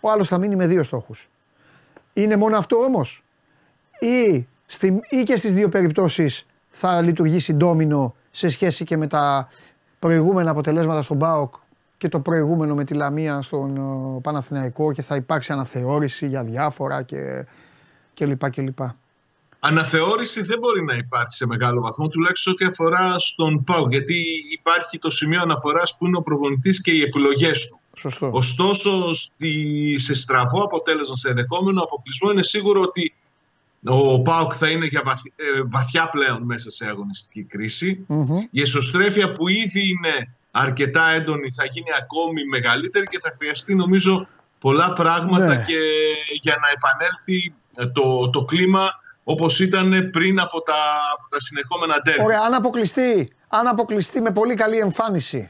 ο 0.00 0.10
άλλος 0.10 0.28
θα 0.28 0.38
μείνει 0.38 0.56
με 0.56 0.66
δύο 0.66 0.82
στόχους. 0.82 1.30
Είναι 2.12 2.36
μόνο 2.36 2.56
αυτό 2.56 2.76
όμως; 2.76 3.24
Ή, 3.98 4.46
στη, 4.66 5.00
ή 5.08 5.22
και 5.22 5.36
στις 5.36 5.54
δύο 5.54 5.68
περιπτώσεις 5.68 6.46
θα 6.70 7.02
λειτουργήσει 7.02 7.54
ντόμινο 7.54 8.14
σε 8.30 8.48
σχέση 8.48 8.84
και 8.84 8.96
με 8.96 9.06
τα 9.06 9.48
προηγούμενα 9.98 10.50
αποτελέσματα 10.50 11.02
στον 11.02 11.18
ΠΑΟΚ 11.18 11.54
και 11.96 12.08
το 12.08 12.20
προηγούμενο 12.20 12.74
με 12.74 12.84
τη 12.84 12.94
Λαμία 12.94 13.42
στον 13.42 13.76
ε, 13.76 14.20
Παναθηναϊκό 14.20 14.92
και 14.92 15.02
θα 15.02 15.16
υπάρξει 15.16 15.52
αναθεώρηση 15.52 16.26
για 16.26 16.42
διάφορα 16.42 17.02
και, 17.02 17.46
και 18.14 18.26
λοιπά 18.26 18.50
και 18.50 18.62
λοιπά. 18.62 18.94
Αναθεώρηση 19.66 20.42
δεν 20.42 20.58
μπορεί 20.58 20.84
να 20.84 20.96
υπάρξει 20.96 21.36
σε 21.36 21.46
μεγάλο 21.46 21.80
βαθμό, 21.80 22.08
τουλάχιστον 22.08 22.52
ό,τι 22.52 22.64
αφορά 22.64 23.18
στον 23.18 23.64
ΠΑΟΚ, 23.64 23.90
γιατί 23.92 24.24
υπάρχει 24.52 24.98
το 24.98 25.10
σημείο 25.10 25.40
αναφοράς 25.40 25.96
που 25.98 26.06
είναι 26.06 26.16
ο 26.16 26.22
προπονητής 26.22 26.80
και 26.80 26.90
οι 26.90 27.00
επιλογές 27.00 27.68
του. 27.68 27.80
Σωστό. 27.98 28.30
Ωστόσο, 28.32 29.14
στη, 29.14 29.94
σε 29.98 30.14
στραβό 30.14 30.62
αποτέλεσμα, 30.62 31.16
σε 31.16 31.28
ενδεχόμενο 31.28 31.82
αποκλεισμό, 31.82 32.30
είναι 32.30 32.42
σίγουρο 32.42 32.80
ότι 32.80 33.14
ο 33.84 34.22
ΠΑΟΚ 34.22 34.52
θα 34.56 34.68
είναι 34.68 34.86
για 34.86 35.02
βαθ, 35.04 35.20
ε, 35.36 35.62
βαθιά 35.66 36.08
πλέον 36.08 36.42
μέσα 36.42 36.70
σε 36.70 36.86
αγωνιστική 36.86 37.42
κρίση. 37.42 38.06
Η 38.50 38.60
εσωστρέφεια 38.60 39.32
που 39.32 39.48
ήδη 39.48 39.88
είναι 39.88 40.36
αρκετά 40.50 41.08
έντονη 41.08 41.50
θα 41.50 41.64
γίνει 41.64 41.90
ακόμη 41.98 42.44
μεγαλύτερη 42.44 43.06
και 43.06 43.18
θα 43.22 43.34
χρειαστεί 43.38 43.74
νομίζω 43.74 44.26
πολλά 44.58 44.92
πράγματα 44.92 45.46
Ναι. 45.46 45.64
και 45.66 45.78
για 46.40 46.56
να 46.60 46.68
επανέλθει 46.76 47.54
ε, 47.76 47.86
το, 47.86 48.30
το 48.30 48.44
κλίμα 48.44 49.02
όπως 49.24 49.60
ήταν 49.60 50.10
πριν 50.12 50.40
από 50.40 50.60
τα, 50.62 50.74
από 51.18 51.28
τα 51.28 51.40
συνεχόμενα 51.40 52.00
ντέρμπι. 52.02 52.22
Ωραία, 52.24 52.40
αν 52.40 52.54
αποκλειστεί, 52.54 53.32
αν 53.48 53.66
αποκλειστεί 53.66 54.20
με 54.20 54.30
πολύ 54.30 54.54
καλή 54.54 54.78
εμφάνιση. 54.78 55.48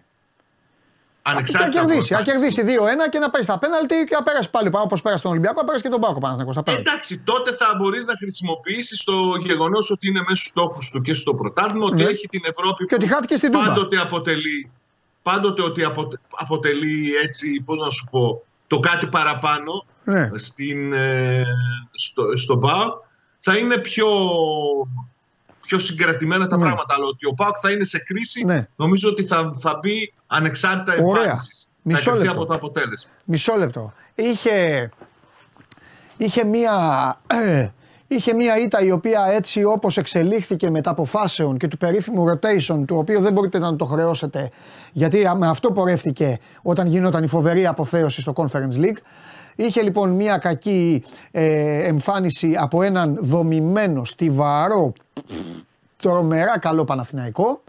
Και 1.23 1.31
να 1.31 1.37
Ανεξάρτητα 1.37 1.81
από 1.81 1.89
κερδίσει, 1.89 2.13
να 2.13 2.19
εμφάνιση. 2.19 2.55
κερδίσει 2.63 2.79
2-1 3.07 3.09
και 3.11 3.19
να 3.19 3.31
πάει 3.31 3.43
στα 3.43 3.59
πέναλτι 3.59 3.95
και 4.09 4.15
να 4.15 4.23
πέρασε 4.23 4.49
πάλι 4.49 4.71
όπως 4.73 5.03
πέρασε 5.03 5.23
τον 5.23 5.31
Ολυμπιακό, 5.31 5.61
να 5.61 5.65
πέρασε 5.67 5.85
και 5.85 5.91
τον 5.91 6.01
Πάκο 6.01 6.19
Παναθηναϊκός 6.19 6.55
στα 6.55 6.63
πέναλτι. 6.63 6.89
Εντάξει, 6.91 7.23
τότε 7.25 7.53
θα 7.53 7.75
μπορείς 7.79 8.05
να 8.07 8.15
χρησιμοποιήσεις 8.17 9.05
το 9.05 9.15
γεγονός 9.45 9.91
ότι 9.91 10.09
είναι 10.09 10.19
μέσα 10.21 10.37
στους 10.37 10.47
στόχους 10.51 10.91
του 10.91 11.01
και 11.01 11.15
στο 11.15 11.35
πρωτάθλημα, 11.35 11.87
ότι 11.87 12.03
Ναι. 12.03 12.11
έχει 12.11 12.29
την 12.29 12.41
Ευρώπη 12.45 12.87
Και 12.87 12.95
ότι 12.95 13.07
χάθηκε 13.07 13.37
στην 13.37 13.51
Τούμπα. 13.53 13.65
πάντοτε 13.67 14.01
αποτελεί, 14.01 14.71
πάντοτε 15.23 15.63
ότι 15.63 15.85
αποτε- 15.85 16.21
αποτελεί 16.31 17.15
έτσι, 17.25 17.63
πώς 17.65 17.81
να 17.81 17.91
σου 17.91 18.09
πω, 18.11 18.43
το 18.67 18.79
κάτι 18.81 19.07
παραπάνω 19.07 19.85
Ναι. 20.05 20.31
στην, 20.35 20.93
ε, 20.93 21.45
στο, 21.95 22.37
στον 22.37 22.61
ΠΑΟΚ, 22.61 23.03
θα 23.47 23.57
είναι 23.57 23.79
πιο, 23.79 24.07
πιο 25.63 25.79
συγκρατημένα 25.79 26.47
τα 26.47 26.57
Ναι. 26.57 26.63
πράγματα. 26.65 26.95
Αλλά 26.95 27.07
ότι 27.07 27.27
ο 27.27 27.33
ΠΑΟΚ 27.35 27.57
θα 27.61 27.71
είναι 27.71 27.85
σε 27.85 27.99
κρίση, 27.99 28.45
Ναι. 28.45 28.69
νομίζω 28.77 29.09
ότι 29.09 29.25
θα, 29.25 29.51
θα 29.61 29.79
μπει 29.83 30.13
ανεξάρτητα 30.27 30.93
Ωραία. 31.05 31.23
εμφάνισης. 31.23 31.63
Θα 31.65 31.71
Μισό 31.83 32.11
κρυφθεί 32.11 32.27
λεπτό. 32.27 32.41
από 32.43 32.51
το 32.51 32.55
αποτέλεσμα. 32.55 33.11
Μισό 33.25 33.55
λεπτό. 33.57 33.93
Είχε, 34.15 34.91
είχε 36.17 36.45
μία. 36.45 36.73
Είχε 38.09 38.33
μία 38.35 38.59
ήττα 38.59 38.81
η 38.81 38.91
οποία 38.91 39.25
έτσι 39.33 39.65
όπως 39.65 39.97
εξελίχθηκε 39.97 40.71
μετά 40.71 40.91
αποφάσεων 40.91 41.59
και 41.59 41.69
του 41.69 41.77
περίφημου 41.77 42.25
rotation 42.31 42.85
του 42.87 42.97
οποίου 42.97 43.21
δεν 43.21 43.33
μπορείτε 43.33 43.59
να 43.59 43.77
το 43.77 43.85
χρεώσετε 43.85 44.51
γιατί 44.93 45.23
με 45.37 45.49
αυτό 45.49 45.73
πορεύτηκε 45.73 46.39
όταν 46.63 46.87
γινόταν 46.87 47.23
η 47.23 47.27
φοβερή 47.27 47.67
αποθέωση 47.67 48.21
στο 48.21 48.33
Conference 48.37 48.77
League 48.81 48.97
είχε 49.57 49.83
λοιπόν 49.83 50.11
μία 50.11 50.39
κακή 50.39 51.03
ε, 51.31 51.87
εμφάνιση 51.87 52.55
από 52.59 52.83
έναν 52.83 53.17
δομημένο, 53.21 54.05
στιβαρό, 54.05 54.93
τρομερά 55.97 56.59
καλό 56.59 56.85
Παναθηναϊκό 56.85 57.63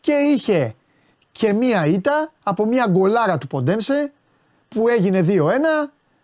και 0.00 0.12
είχε 0.12 0.74
και 1.32 1.52
μία 1.52 1.86
ήττα 1.86 2.32
από 2.42 2.64
μία 2.66 2.86
γκολάρα 2.90 3.38
του 3.38 3.46
Ποντένσε 3.46 4.12
που 4.68 4.88
έγινε 4.88 5.24
2-1 5.28 5.30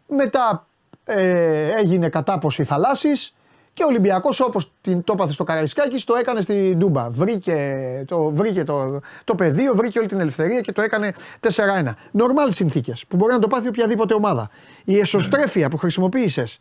μετά 0.06 0.66
ε, 1.05 1.69
έγινε 1.69 2.09
κατάποση 2.09 2.64
θαλάσσης 2.64 3.35
και 3.74 3.82
ο 3.82 3.86
Ολυμπιακός 3.86 4.40
όπως 4.40 4.73
την, 4.81 5.05
το 5.05 5.12
έπαθε 5.12 5.32
στο 5.32 5.44
Καραϊσκάκης 5.44 6.05
το 6.05 6.15
έκανε 6.15 6.40
στην 6.40 6.78
Ντούμπα. 6.78 7.11
Βρήκε, 7.11 8.05
το, 8.07 8.31
βρήκε 8.31 8.65
το, 8.65 9.01
το 9.24 9.35
πεδίο, 9.35 9.74
βρήκε 9.74 9.99
όλη 9.99 10.09
την 10.09 10.20
ελευθερία 10.20 10.61
και 10.61 10.73
το 10.73 10.82
έκανε 10.82 11.12
4-1. 11.40 11.93
Νορμάλ 12.11 12.53
συνθήκες 12.53 13.05
που 13.09 13.16
μπορεί 13.16 13.32
να 13.32 13.39
το 13.39 13.49
πάθει 13.49 13.69
οποιαδήποτε 13.69 14.15
ομάδα. 14.15 14.51
Η 14.85 14.99
εσωστρέφεια 14.99 15.69
που 15.70 15.77
χρησιμοποίησες 15.77 16.59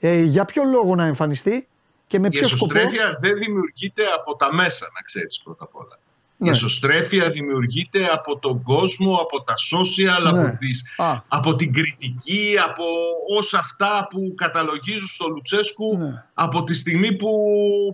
ε, 0.00 0.20
για 0.22 0.44
ποιο 0.44 0.62
λόγο 0.64 0.94
να 0.94 1.04
εμφανιστεί 1.04 1.68
και 2.06 2.18
με 2.18 2.26
Η 2.26 2.30
ποιο 2.30 2.48
σκοπό. 2.48 2.78
εσωστρέφεια 2.78 3.12
δεν 3.20 3.36
δημιουργείται 3.36 4.02
από 4.18 4.36
τα 4.36 4.54
μέσα, 4.54 4.86
να 4.94 5.00
ξέρεις 5.02 5.40
πρώτα 5.44 5.64
απ' 5.64 5.76
όλα. 5.76 5.98
Ναι. 6.42 6.48
Η 6.48 6.52
εσωστρέφεια 6.52 7.30
δημιουργείται 7.30 8.06
από 8.12 8.38
τον 8.38 8.62
κόσμο, 8.62 9.14
από 9.14 9.42
τα 9.42 9.54
social, 9.54 10.32
Ναι. 10.32 10.40
από, 10.40 10.56
τις, 10.58 10.84
Α. 10.96 11.16
από 11.28 11.56
την 11.56 11.72
κριτική, 11.72 12.54
από 12.68 12.84
όσα 13.38 13.58
αυτά 13.58 14.06
που 14.10 14.34
καταλογίζουν 14.36 15.06
στο 15.06 15.28
Λουτσέσκου 15.28 15.96
Ναι. 15.98 16.24
από 16.34 16.64
τη 16.64 16.74
στιγμή 16.74 17.12
που, 17.16 17.28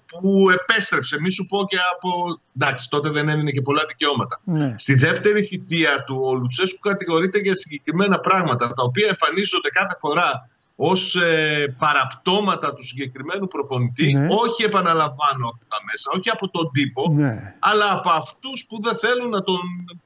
που 0.06 0.47
επέστρεψε. 0.51 1.20
Μη 1.20 1.31
σου 1.31 1.47
πω 1.47 1.59
και 1.68 1.77
από... 1.94 2.40
Εντάξει, 2.60 2.89
τότε 2.89 3.10
δεν 3.10 3.28
έδινε 3.28 3.51
και 3.51 3.62
πολλά 3.62 3.82
δικαιώματα. 3.89 4.40
Ναι. 4.44 4.74
Στη 4.77 4.94
δεύτερη 4.94 5.43
θητεία 5.43 6.05
του 6.06 6.20
ο 6.24 6.35
Λουτσέσκου 6.35 6.78
κατηγορείται 6.78 7.39
για 7.39 7.55
συγκεκριμένα 7.55 8.20
πράγματα 8.20 8.66
τα 8.68 8.82
οποία 8.82 9.06
εμφανίζονται 9.09 9.68
κάθε 9.68 9.97
φορά 10.01 10.48
ως 10.78 11.15
ε, 11.15 11.74
παραπτώματα 11.78 12.74
του 12.74 12.82
συγκεκριμένου 12.85 13.48
προπονητή 13.48 14.12
Ναι. 14.12 14.27
όχι 14.31 14.65
επαναλαμβάνω 14.65 15.47
από 15.47 15.59
τα 15.69 15.77
μέσα, 15.90 16.11
όχι 16.19 16.31
από 16.31 16.48
τον 16.51 16.70
τύπο 16.73 17.09
Ναι. 17.12 17.55
αλλά 17.59 17.93
από 17.93 18.11
αυτούς 18.11 18.66
που 18.69 18.81
δεν 18.82 18.97
θέλουν 18.97 19.31
να 19.31 19.43
τον 19.43 19.59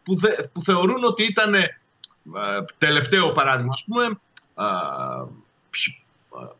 που, 0.02 0.16
δε, 0.16 0.28
που 0.52 0.62
θεωρούν 0.62 1.04
ότι 1.04 1.22
ήταν 1.24 1.54
ε, 1.54 1.64
τελευταίο 2.78 3.32
παράδειγμα 3.32 3.72
ας 3.74 3.84
πούμε 3.84 4.04
α, 4.54 4.66
πιο- 5.70 5.94
α, 6.30 6.54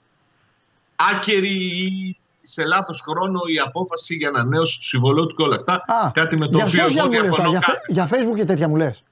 άκερη 1.13 1.55
ή 1.55 2.17
σε 2.43 2.65
λάθος 2.67 3.01
χρόνο 3.01 3.41
η 3.55 3.59
απόφαση 3.59 4.15
για 4.15 4.29
ανανέωση 4.29 4.79
του 4.79 4.85
συμβολέου 4.85 5.27
του 5.27 5.35
και 5.35 5.43
όλα 5.43 5.57
αυτά 5.57 5.73
Α, 5.75 6.11
κάτι 6.15 6.39
με 6.39 6.47
το 6.49 6.57
για 6.57 6.65
οποίο 6.67 6.85
social 6.87 6.97
εγώ 6.97 7.05
μου 7.07 7.11
λες 7.13 7.21
τώρα, 7.21 7.23
διαφωνώ 7.23 7.51
για, 7.51 7.59
κάθε- 7.61 7.73
φε- 7.79 7.91
για 7.91 8.09
facebook 8.09 8.37
και 8.37 8.45
τέτοια 8.45 8.69
μου 8.69 8.77
λες. 8.77 9.03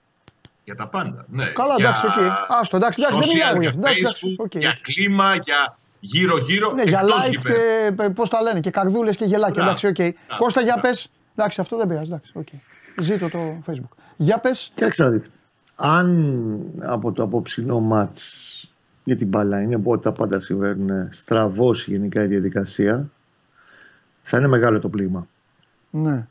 Για 0.68 0.76
τα 0.76 0.88
πάντα. 0.88 1.24
Ναι. 1.28 1.44
Καλά, 1.44 1.74
για 1.76 1.88
εντάξει, 1.88 2.06
οκ. 2.06 2.12
Άστο, 2.60 2.76
εντάξει, 2.76 3.00
εντάξει, 3.02 3.28
δεν 3.28 3.36
μιλάω 3.36 3.50
social, 3.50 3.60
για 3.60 3.60
για 3.60 3.68
αυτό. 3.68 3.80
Εντάξει, 3.80 4.00
εντάξει, 4.00 4.36
Facebook, 4.38 4.44
οκ, 4.44 4.54
για 4.54 4.70
οκ. 4.70 4.80
κλίμα, 4.80 5.34
για 5.34 5.78
γύρω-γύρω. 6.00 6.72
Ναι, 6.72 6.82
για 6.82 7.00
εκτός 7.00 7.26
like 7.26 7.30
γηπέδου. 7.30 7.96
και 7.96 8.10
πώς 8.10 8.28
τα 8.28 8.42
λένε, 8.42 8.60
και 8.60 8.70
καρδούλες 8.70 9.16
και 9.16 9.24
γελάκια. 9.24 9.62
Μπράβο. 9.62 9.68
Εντάξει, 9.68 9.86
οκ. 9.86 9.94
Μπράβο. 9.94 10.42
Κώστα, 10.44 10.60
για 10.60 10.72
Μπράβο. 10.72 10.88
πες. 10.88 11.08
Εντάξει, 11.34 11.60
αυτό 11.60 11.76
δεν 11.76 11.86
πειράζει. 11.86 12.10
Εντάξει, 12.12 12.32
οκ. 12.34 12.48
Ζήτω 13.00 13.28
το 13.28 13.38
Facebook. 13.66 13.96
Για 14.16 14.38
πες. 14.38 14.70
Κοιτάξτε 14.74 15.04
να 15.04 15.10
δείτε. 15.10 15.26
Αν 15.76 16.80
από 16.82 17.12
το 17.12 17.22
αποψινό 17.22 17.80
ματς 17.80 18.52
για 19.04 19.16
την 19.16 19.28
μπάλα 19.28 19.62
είναι 19.62 19.78
που 19.78 19.98
τα 19.98 20.12
πάντα 20.12 20.38
συμβαίνουν 20.38 21.08
στραβώσει 21.12 21.90
γενικά 21.90 22.22
η 22.22 22.26
διαδικασία 22.26 23.10
θα 24.22 24.38
είναι 24.38 24.48
μεγάλο 24.48 24.78
το 24.78 24.88
πλήγμα. 24.88 25.26
Ναι. 25.90 26.26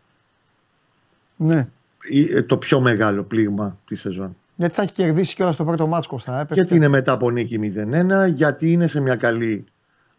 Ναι. 1.35 1.67
Ή, 2.09 2.21
ε, 2.35 2.41
Το 2.41 2.57
πιο 2.57 2.79
μεγάλο 2.79 3.23
πλήγμα 3.23 3.77
της 3.85 3.95
σεζόν. 3.95 4.35
Γιατί 4.55 4.73
θα 4.73 4.81
έχει 4.81 4.93
κερδίσει 4.93 5.35
κιόλας 5.35 5.55
το 5.55 5.63
πρώτο 5.65 5.87
ματς 5.87 6.07
Κώστα. 6.07 6.39
Ε, 6.39 6.43
πες 6.45 6.55
Γιατί 6.55 6.69
και- 6.69 6.75
είναι 6.75 6.87
μετά 6.87 7.11
από 7.11 7.29
νίκη 7.31 7.57
0-1, 7.59 8.27
γιατί 8.27 8.71
είναι 8.71 8.87
σε 8.87 8.99
μια 9.01 9.15
καλή 9.15 9.65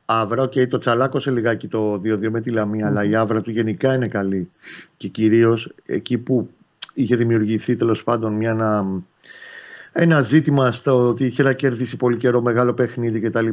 άβρα. 0.04 0.48
Και 0.48 0.66
το 0.66 0.78
τσαλάκωσε 0.78 1.30
λιγάκι 1.30 1.68
το 1.68 1.98
2-2 1.98 2.30
με 2.30 2.40
τη 2.40 2.50
Λαμία, 2.50 2.86
αλλά 2.86 3.04
η 3.04 3.14
άβρα 3.14 3.40
του 3.40 3.50
γενικά 3.50 3.94
είναι 3.94 4.06
καλή. 4.08 4.50
Και 4.96 5.08
κυρίως 5.08 5.72
εκεί 5.86 6.18
που 6.18 6.50
είχε 6.94 7.16
δημιουργηθεί 7.16 7.76
τέλος 7.76 8.04
πάντων 8.04 8.32
μια, 8.32 8.50
ένα, 8.50 8.84
ένα 9.92 10.20
ζήτημα 10.20 10.70
στο 10.72 11.08
ότι 11.08 11.24
είχε 11.24 11.42
να 11.42 11.52
κερδίσει 11.52 11.96
πολύ 11.96 12.16
καιρό 12.16 12.40
μεγάλο 12.42 12.72
παιχνίδι 12.72 13.20
κτλ. 13.20 13.48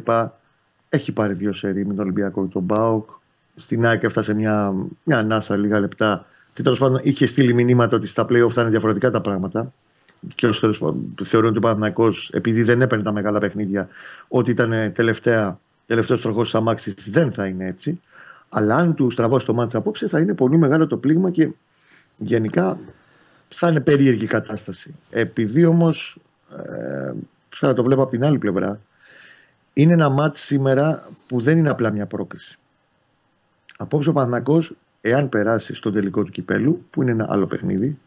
Έχει 0.89 1.11
πάρει 1.11 1.33
δύο 1.33 1.51
σερί 1.51 1.85
με 1.85 1.93
τον 1.93 2.03
Ολυμπιακό 2.03 2.43
και 2.45 2.53
τον 2.53 2.61
Μπάουκ. 2.63 3.09
στην 3.55 3.85
ΑΕΚ 3.85 4.03
έφτασε 4.03 4.33
μια, 4.33 4.73
μια 5.03 5.17
ανάσα 5.17 5.57
λίγα 5.57 5.79
λεπτά 5.79 6.25
και 6.55 6.63
τέλος 6.63 6.79
πάντων 6.79 6.99
είχε 7.03 7.25
στείλει 7.25 7.53
μηνύματα 7.53 7.95
ότι 7.95 8.07
στα 8.07 8.23
playoff 8.23 8.49
θα 8.49 8.61
είναι 8.61 8.69
διαφορετικά 8.69 9.11
τα 9.11 9.21
πράγματα. 9.21 9.73
Και 10.35 10.47
ως 10.47 10.59
τέλος 10.59 10.77
πάντων 10.77 11.15
θεωρώ 11.23 11.47
ότι 11.47 11.57
ο 11.57 11.61
Παναθηναϊκός 11.61 12.29
επειδή 12.33 12.63
δεν 12.63 12.81
έπαιρνε 12.81 13.03
τα 13.03 13.11
μεγάλα 13.11 13.39
παιχνίδια, 13.39 13.87
ότι 14.27 14.51
ήταν 14.51 14.91
τελευταία, 14.93 15.59
τελευταίος 15.85 16.21
τροχός 16.21 16.43
της 16.43 16.55
αμάξης 16.55 16.93
δεν 17.09 17.31
θα 17.31 17.45
είναι 17.45 17.65
έτσι. 17.65 18.01
Αλλά 18.49 18.75
αν 18.75 18.95
του 18.95 19.09
στραβώσει 19.09 19.45
το 19.45 19.53
μάτς 19.53 19.75
απόψε 19.75 20.07
θα 20.07 20.19
είναι 20.19 20.33
πολύ 20.33 20.57
μεγάλο 20.57 20.87
το 20.87 20.97
πλήγμα 20.97 21.31
και 21.31 21.49
γενικά 22.17 22.77
θα 23.49 23.69
είναι 23.69 23.79
περίεργη 23.79 24.23
η 24.23 24.27
κατάσταση. 24.27 24.95
Επειδή 25.09 25.65
όμως 25.65 26.17
ε, 26.51 27.13
θα 27.49 27.73
το 27.73 27.83
βλέπω 27.83 28.01
από 28.01 28.11
την 28.11 28.25
άλλη 28.25 28.37
πλευρά 28.37 28.79
είναι 29.73 29.93
ένα 29.93 30.09
μάτς 30.09 30.39
σήμερα 30.39 31.01
που 31.27 31.41
δεν 31.41 31.57
είναι 31.57 31.69
απλά 31.69 31.91
μια 31.91 32.05
πρόκληση. 32.05 32.57
Απόψε 33.77 34.09
ο 34.09 34.13
Παναθηναϊκός 34.13 34.73
εάν 35.05 35.29
περάσει 35.29 35.75
στο 35.75 35.91
τελικό 35.91 36.23
του 36.23 36.31
κυπέλου, 36.31 36.85
που 36.89 37.01
είναι 37.01 37.11
ένα 37.11 37.27
άλλο 37.29 37.45
παιχνίδι, 37.45 37.97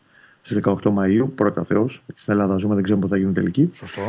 στις 0.43 0.61
18 0.65 0.91
Μαου, 0.91 1.33
πρώτα 1.35 1.65
Θεός. 1.65 2.03
Στην 2.15 2.33
Ελλάδα 2.33 2.57
ζούμε, 2.57 2.75
δεν 2.75 2.83
ξέρουμε 2.83 3.05
πότε 3.05 3.15
θα 3.15 3.21
γίνουν 3.21 3.35
τελική. 3.35 3.71
Σωστό. 3.75 4.03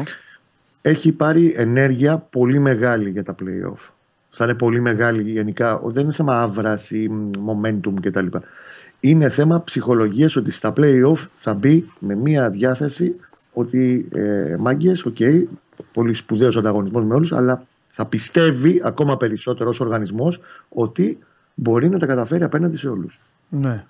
Έχει 0.81 1.11
πάρει 1.11 1.53
ενέργεια 1.57 2.17
πολύ 2.17 2.59
μεγάλη 2.59 3.09
για 3.09 3.23
τα 3.23 3.35
playoff. 3.41 3.89
Θα 4.29 4.43
είναι 4.43 4.53
πολύ 4.53 4.81
μεγάλη 4.81 5.31
γενικά. 5.31 5.81
Δεν 5.83 6.03
είναι 6.03 6.11
θέμα 6.11 6.41
αύρας 6.41 6.91
ή 6.91 7.09
momentum 7.45 7.93
κτλ. 8.01 8.27
Είναι 8.99 9.29
θέμα 9.29 9.63
ψυχολογίας 9.63 10.35
ότι 10.35 10.51
στα 10.51 10.73
playoff 10.77 11.27
θα 11.35 11.53
μπει 11.53 11.89
με 11.99 12.15
μία 12.15 12.49
διάθεση 12.49 13.15
ότι 13.53 14.07
ε, 14.13 14.55
μάγκες, 14.59 15.05
OK, 15.05 15.15
okay, 15.19 15.43
πολύ 15.93 16.13
σπουδαίος 16.13 16.57
ανταγωνισμός 16.57 17.03
με 17.03 17.15
όλους, 17.15 17.31
αλλά 17.31 17.63
θα 17.87 18.05
πιστεύει 18.05 18.81
ακόμα 18.83 19.17
περισσότερο 19.17 19.69
ως 19.69 19.79
οργανισμός 19.79 20.39
ότι 20.69 21.17
μπορεί 21.59 21.89
να 21.89 21.99
τα 21.99 22.05
καταφέρει 22.05 22.43
απέναντι 22.43 22.77
σε 22.77 22.89
όλους. 22.89 23.19
Ναι. 23.49 23.85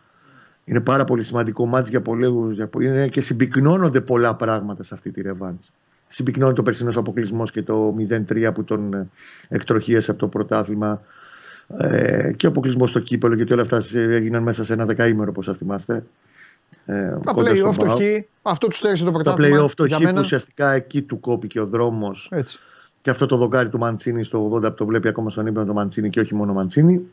Είναι 0.66 0.80
πάρα 0.80 1.06
πολύ 1.06 1.24
σημαντικό 1.24 1.66
ματς 1.66 1.90
για 1.90 2.02
πολλούς 2.02 2.58
είναι 2.82 3.08
και 3.08 3.22
συμπυκνώνονται 3.22 4.02
πολλά 4.02 4.36
πράγματα 4.36 4.84
σε 4.84 4.94
αυτή 4.94 5.12
τη 5.12 5.22
ρεβάντς. 5.22 5.72
Συμπυκνώνει 6.08 6.54
το 6.54 6.64
περσινός 6.64 6.98
αποκλεισμός 6.98 7.52
και 7.52 7.64
το 7.64 7.96
0-3 8.10 8.52
που 8.54 8.64
τον 8.64 8.94
ε, 8.94 9.08
εκτροχίασε 9.48 10.12
από 10.12 10.20
το 10.20 10.28
πρωτάθλημα 10.28 11.02
ε, 11.78 12.32
και 12.36 12.46
ο 12.46 12.50
αποκλεισμός 12.50 12.90
στο 12.90 13.00
κύπελο 13.00 13.36
γιατί 13.36 13.54
όλα 13.54 13.62
αυτά 13.62 13.82
έγιναν 13.94 14.44
μέσα 14.44 14.64
σε 14.64 14.74
ένα 14.74 14.86
δεκαήμερο 14.86 15.30
όπως 15.30 15.46
θα 15.46 15.54
θυμάστε. 15.54 16.04
Ε, 16.86 17.18
τα 17.24 17.34
play-off 17.36 17.76
το 17.76 17.90
χ, 17.90 18.00
αυτό 18.42 18.68
τους 18.68 18.78
στέρισε 18.78 19.04
το 19.04 19.12
πρωτάθλημα. 19.12 19.58
Τα 19.58 19.64
play-off 19.64 19.72
το 19.76 19.88
χ 19.88 19.98
που 19.98 20.20
ουσιαστικά 20.20 20.72
εκεί 20.72 21.02
του 21.02 21.20
κόπηκε 21.20 21.60
ο 21.60 21.66
δρόμος 21.66 22.32
και 23.02 23.10
αυτό 23.10 23.26
το 23.26 23.38
δοκάρι 23.38 23.70
του 23.70 23.78
Μαντσίνη 23.78 24.24
στο 24.24 24.52
80 24.56 24.62
που 24.62 24.74
το 24.74 24.86
βλέπει 24.86 25.08
ακόμα 25.08 25.30
στον 25.30 25.48
ύπνο 25.48 25.66
το 25.66 25.74
Μαντσίνη 25.74 26.10
και 26.10 26.20
όχι 26.20 26.36
μόνο 26.36 26.54
Μαντσίνη 26.54 27.08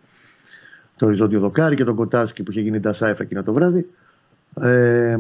το 0.97 1.07
οριζόντιο 1.07 1.41
δοκάρι 1.41 1.77
και 1.77 1.85
τον 1.85 1.95
Κοτάρσκι 1.95 2.43
που 2.43 2.51
είχε 2.51 2.61
γίνει 2.61 2.79
Ντασάεφ 2.81 3.21
εκείνο 3.21 3.43
το 3.43 3.53
βράδυ. 3.53 3.91
Ε, 4.61 5.17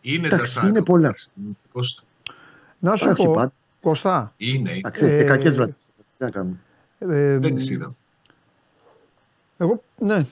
είναι 0.00 0.28
Ντασάεφ. 0.28 0.68
Είναι 0.68 0.82
πολλά. 0.82 1.14
Να 2.78 2.96
σου 2.96 3.12
πω, 3.16 3.32
πάντα. 3.34 3.52
Κωστά. 3.80 4.32
Είναι. 4.36 4.72
Εντάξει, 4.72 5.04
ε, 5.04 5.24
κακές 5.24 5.54
βραδιές. 5.56 5.76
Ε, 6.98 7.38
Δεν 7.38 7.54
τις 7.54 7.70
είδα. 7.70 7.94
Εγώ, 9.56 9.82
ναι. 9.98 10.24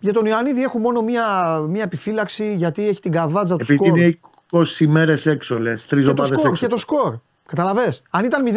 Για 0.00 0.12
τον 0.12 0.26
Ιωαννίδη 0.26 0.62
έχω 0.62 0.78
μόνο 0.78 1.02
μία, 1.02 1.58
μία 1.58 1.82
επιφύλαξη 1.82 2.54
γιατί 2.54 2.88
έχει 2.88 3.00
την 3.00 3.12
καβάτζα 3.12 3.56
του 3.56 3.62
Επειδή 3.62 3.84
σκορ. 3.84 3.98
είναι 3.98 4.18
20 4.50 4.86
μέρες 4.86 5.26
έξω 5.26 5.58
λες, 5.58 5.86
τρεις 5.86 6.08
ομάδες 6.08 6.30
έξω. 6.30 6.52
Και 6.52 6.66
το 6.66 6.76
σκορ. 6.76 7.18
Καταλαβέ. 7.50 7.92
Αν 8.10 8.24
ήταν 8.24 8.44
0-0 8.46 8.48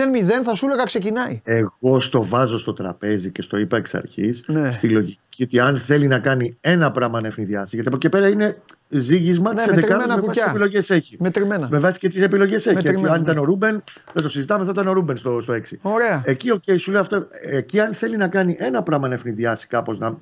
θα 0.44 0.54
σου 0.54 0.66
έλεγα 0.66 0.84
ξεκινάει. 0.84 1.42
Εγώ 1.44 2.00
στο 2.00 2.24
βάζω 2.26 2.58
στο 2.58 2.74
τραπέζι 2.74 3.32
και 3.32 3.42
στο 3.42 3.58
είπα 3.58 3.78
εξ 3.78 3.96
αρχής 3.96 4.44
ναι. 4.48 4.72
στη 4.72 4.90
λογική 4.90 5.44
ότι 5.44 5.60
αν 5.60 5.78
θέλει 5.78 6.08
να 6.08 6.20
κάνει 6.20 6.58
ένα 6.62 6.92
πράγμα 6.92 7.22
να 7.22 7.28
ευνηδιάσει. 7.28 7.76
Γιατί 7.76 7.88
από 7.88 7.98
εκεί 7.98 8.10
πέρα 8.10 8.28
είναι 8.28 8.58
ζύγισμα 8.90 9.54
ναι, 9.54 9.64
της 9.64 9.86
11 9.86 9.90
με 10.08 10.22
βάση 10.22 10.40
τις 10.40 10.50
επιλογές 10.50 10.90
έχει. 10.90 11.18
Μετρημένα. 11.20 11.68
Με 11.72 11.80
βάση 11.80 12.00
και 12.00 12.08
τις 12.08 12.22
επιλογές 12.22 12.66
έχει. 12.66 12.88
Έτσι, 12.88 13.06
αν 13.08 13.22
ήταν 13.22 13.38
ο 13.38 13.44
Ρούμπεν, 13.44 13.84
δεν 14.14 14.24
το 14.24 14.30
συζητάμε, 14.30 14.66
θα 14.66 14.72
ήταν 14.72 14.88
ο 14.88 14.92
Ρούμπεν 14.92 15.18
στο, 15.18 15.42
στο 15.42 15.54
6. 15.54 15.60
Ωραία. 15.82 16.24
Εκεί, 16.26 16.52
okay, 16.54 16.80
σου 16.80 16.92
λέω 16.92 17.02
αυτό, 17.02 17.28
εκεί 17.42 17.80
αν 17.80 17.94
θέλει 17.94 18.18
να 18.18 18.28
κάνει 18.28 18.56
ένα 18.60 18.84
πράγμα 18.84 19.08
να 19.08 19.14
αιφνιδιάσει 19.14 19.68
κάπως, 19.68 20.00
να 20.00 20.18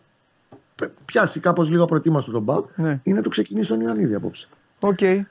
πιάσει 1.06 1.39
κάπως 1.39 1.69
λίγο 1.69 1.85
απροετοίμαστο 1.85 2.31
τον 2.31 2.41
ΠΑΟΚ, 2.41 2.69
ναι. 2.76 2.99
είναι 3.03 3.15
να 3.15 3.23
το 3.23 3.30
ξεκινήσει 3.30 3.69
τον 3.69 3.80
Ιωαννίδη 3.80 4.15
απόψε. 4.15 4.48
OK. 4.80 4.97
Okay. 5.02 5.22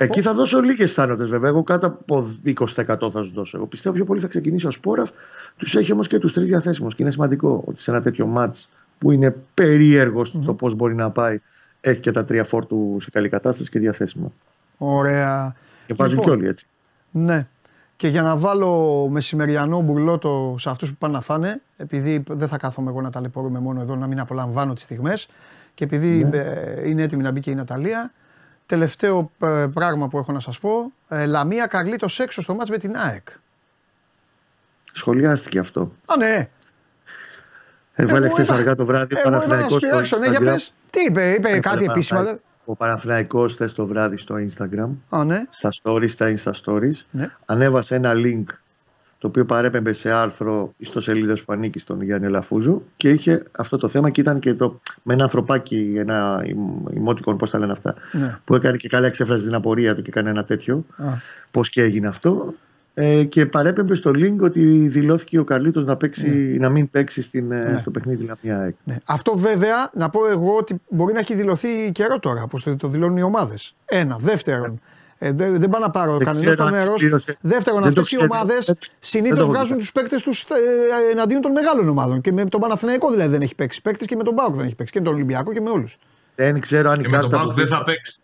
Εκεί 0.00 0.22
θα 0.22 0.34
δώσω 0.34 0.60
λίγες 0.60 0.92
πιθανότητες 0.92 1.28
βέβαια. 1.28 1.48
Εγώ 1.48 1.62
κάτω 1.62 1.86
από 1.86 2.26
20% 2.44 2.64
θα 2.84 3.22
σου 3.22 3.30
δώσω. 3.34 3.56
Εγώ 3.56 3.66
πιστεύω 3.66 3.94
πιο 3.94 4.04
πολύ 4.04 4.20
θα 4.20 4.26
ξεκινήσει 4.26 4.66
ο 4.66 4.70
Σπόραρ. 4.70 5.10
Τους 5.56 5.74
έχει 5.74 5.92
όμως 5.92 6.08
και 6.08 6.18
τους 6.18 6.32
τρεις 6.32 6.48
διαθέσιμους. 6.48 6.94
Και 6.94 7.02
είναι 7.02 7.10
σημαντικό 7.10 7.62
ότι 7.66 7.80
σε 7.80 7.90
ένα 7.90 8.02
τέτοιο 8.02 8.26
ματς 8.26 8.56
που 8.98 9.10
είναι 9.10 9.36
περίεργος 9.54 10.36
mm-hmm. 10.36 10.44
το 10.44 10.54
πώς 10.54 10.74
μπορεί 10.74 10.94
να 10.94 11.10
πάει, 11.10 11.40
έχει 11.80 12.00
και 12.00 12.10
τα 12.10 12.24
τρία 12.24 12.44
φόρτου 12.44 12.96
σε 13.00 13.10
καλή 13.10 13.28
κατάσταση 13.28 13.70
και 13.70 13.78
διαθέσιμα. 13.78 14.32
Ωραία. 14.78 15.54
Και 15.86 15.94
βάζουν 15.94 16.18
λοιπόν, 16.18 16.30
και 16.30 16.38
όλοι 16.38 16.48
έτσι. 16.48 16.66
Ναι. 17.10 17.46
Και 17.96 18.08
για 18.08 18.22
να 18.22 18.36
βάλω 18.36 19.08
μεσημεριανό 19.10 19.80
μπουρλότο 19.80 20.54
σε 20.58 20.70
αυτούς 20.70 20.90
που 20.90 20.96
πάνε 20.98 21.12
να 21.12 21.20
φάνε, 21.20 21.60
επειδή 21.76 22.24
δεν 22.28 22.48
θα 22.48 22.56
κάθομαι 22.56 22.90
εγώ 22.90 23.00
να 23.00 23.10
ταλαιπωρούμε 23.10 23.58
μόνο 23.58 23.80
εδώ, 23.80 23.96
να 23.96 24.06
μην 24.06 24.20
απολαμβάνω 24.20 24.72
τις 24.72 24.82
στιγμές, 24.82 25.28
και 25.74 25.84
επειδή 25.84 26.24
ναι. 26.24 26.36
ε, 26.36 26.88
είναι 26.88 27.02
έτοιμη 27.02 27.22
να 27.22 27.30
μπει 27.30 27.40
και 27.40 27.50
η 27.50 27.54
Ναταλία, 27.54 28.12
Τελευταίο 28.68 29.30
ε, 29.38 29.66
πράγμα 29.74 30.08
που 30.08 30.18
έχω 30.18 30.32
να 30.32 30.40
σας 30.40 30.58
πω. 30.58 30.92
Ε, 31.08 31.26
Λαμία 31.26 31.66
Καρλίτο 31.66 32.06
έξω 32.18 32.42
στο 32.42 32.54
μάτς 32.54 32.70
με 32.70 32.78
την 32.78 32.96
ΑΕΚ. 32.96 33.28
Σχολιάστηκε 34.92 35.58
αυτό. 35.58 35.92
Α, 36.06 36.16
ναι. 36.16 36.48
Έβαλε 37.94 38.28
χθες 38.28 38.50
αργά 38.50 38.74
το 38.74 38.84
βράδυ 38.84 39.14
ο 39.14 39.20
Παναθηναϊκός 39.22 39.82
στο 40.06 40.18
ναι, 40.18 40.36
Instagram. 40.38 40.56
Τι 40.90 41.00
είπε, 41.00 41.30
είπε 41.30 41.58
κάτι 41.58 41.84
επίσημα. 41.84 42.38
Ο 42.64 42.76
Παναθηναϊκός 42.76 43.52
χθες 43.52 43.72
το 43.72 43.86
βράδυ 43.86 44.16
στο 44.16 44.34
Instagram. 44.34 44.88
Α, 45.08 45.24
ναι. 45.24 45.42
Στα 45.50 45.70
stories, 45.82 46.10
στα 46.10 46.34
Insta 46.36 46.52
stories. 46.64 47.04
Ναι. 47.10 47.26
Ανέβασε 47.44 47.94
ένα 47.94 48.12
link 48.14 48.44
το 49.18 49.26
οποίο 49.26 49.44
παρέπεμπε 49.44 49.92
σε 49.92 50.10
άρθρο 50.10 50.74
ιστοσελίδας 50.76 51.42
που 51.42 51.52
ανήκει 51.52 51.78
στον 51.78 52.02
Γιάννη 52.02 52.28
Λαφούζου 52.28 52.82
και 52.96 53.10
είχε 53.10 53.42
αυτό 53.52 53.76
το 53.76 53.88
θέμα 53.88 54.10
και 54.10 54.20
ήταν 54.20 54.38
και 54.38 54.54
το, 54.54 54.80
με 55.02 55.14
ένα 55.14 55.22
ανθρωπάκι, 55.22 55.94
ένα 55.96 56.44
ημότικον, 56.94 57.36
πώς 57.36 57.50
τα 57.50 57.58
λένε 57.58 57.72
αυτά, 57.72 57.94
ναι. 58.12 58.38
που 58.44 58.54
έκανε 58.54 58.76
και 58.76 58.88
καλά 58.88 59.06
εξέφρασε 59.06 59.44
την 59.44 59.54
απορία 59.54 59.94
του 59.94 60.02
και 60.02 60.10
έκανε 60.10 60.30
ένα 60.30 60.44
τέτοιο. 60.44 60.84
Πώς 61.50 61.68
και 61.68 61.82
έγινε 61.82 62.08
αυτό. 62.08 62.54
Ε, 62.94 63.24
και 63.24 63.46
παρέπεμπε 63.46 63.94
στο 63.94 64.10
link 64.10 64.38
ότι 64.40 64.88
δηλώθηκε 64.88 65.38
ο 65.38 65.44
Καρλίτος 65.44 65.86
να, 65.86 65.96
παίξει, 65.96 66.28
ναι. 66.28 66.58
να 66.58 66.70
μην 66.70 66.90
παίξει 66.90 67.22
στην, 67.22 67.46
ναι. 67.46 67.76
στο 67.80 67.90
παιχνίδι 67.90 68.24
Λαμία 68.24 68.60
ΑΕΚ. 68.62 68.74
Ναι. 68.84 68.96
Αυτό 69.04 69.36
βέβαια 69.36 69.90
να 69.94 70.08
πω 70.08 70.26
εγώ 70.26 70.56
ότι 70.56 70.80
μπορεί 70.88 71.12
να 71.12 71.18
έχει 71.18 71.34
δηλωθεί 71.34 71.92
καιρό 71.92 72.18
τώρα, 72.18 72.42
όπως 72.42 72.62
το, 72.62 72.76
το 72.76 72.88
δηλώνουν 72.88 73.16
οι 73.16 73.22
ομάδες. 73.22 73.74
Ένα. 73.84 74.16
Δεύτερον, 74.20 74.80
ε, 75.18 75.32
δεν, 75.32 75.60
δεν 75.60 75.68
πάω 75.68 75.80
να 75.80 75.90
πάρω 75.90 76.16
κανένα 76.16 76.52
στο 76.52 76.68
μέρο. 76.70 76.94
Δεύτερον, 77.40 77.84
αυτές 77.84 78.10
οι 78.10 78.22
ομάδες 78.22 78.74
συνήθως 78.98 79.46
βγάζουν 79.46 79.78
τους 79.78 79.92
παίκτες 79.92 80.22
τους 80.22 80.42
ε, 80.42 81.10
εναντίον 81.12 81.40
των 81.40 81.52
μεγάλων 81.52 81.88
ομάδων. 81.88 82.20
Και 82.20 82.32
με 82.32 82.44
τον 82.44 82.60
Παναθηναϊκό 82.60 83.10
δηλαδή 83.10 83.30
δεν 83.30 83.42
έχει 83.42 83.54
παίξει 83.54 83.82
παίκτες 83.82 84.06
και 84.06 84.16
με 84.16 84.22
τον 84.22 84.34
Μπάουκ 84.34 84.54
δεν 84.54 84.64
έχει 84.64 84.74
παίξει. 84.74 84.92
Και 84.92 84.98
με 84.98 85.04
τον 85.04 85.14
Ολυμπιακό 85.14 85.52
και 85.52 85.60
με 85.60 85.70
όλους. 85.70 85.98
Δεν 86.34 86.60
ξέρω 86.60 86.90
αν 86.90 87.02
και 87.02 87.08
με 87.08 87.18
τον 87.18 87.30
Μπάουκ 87.30 87.52
δεν 87.52 87.66
θα 87.66 87.84
παίξει. 87.84 88.20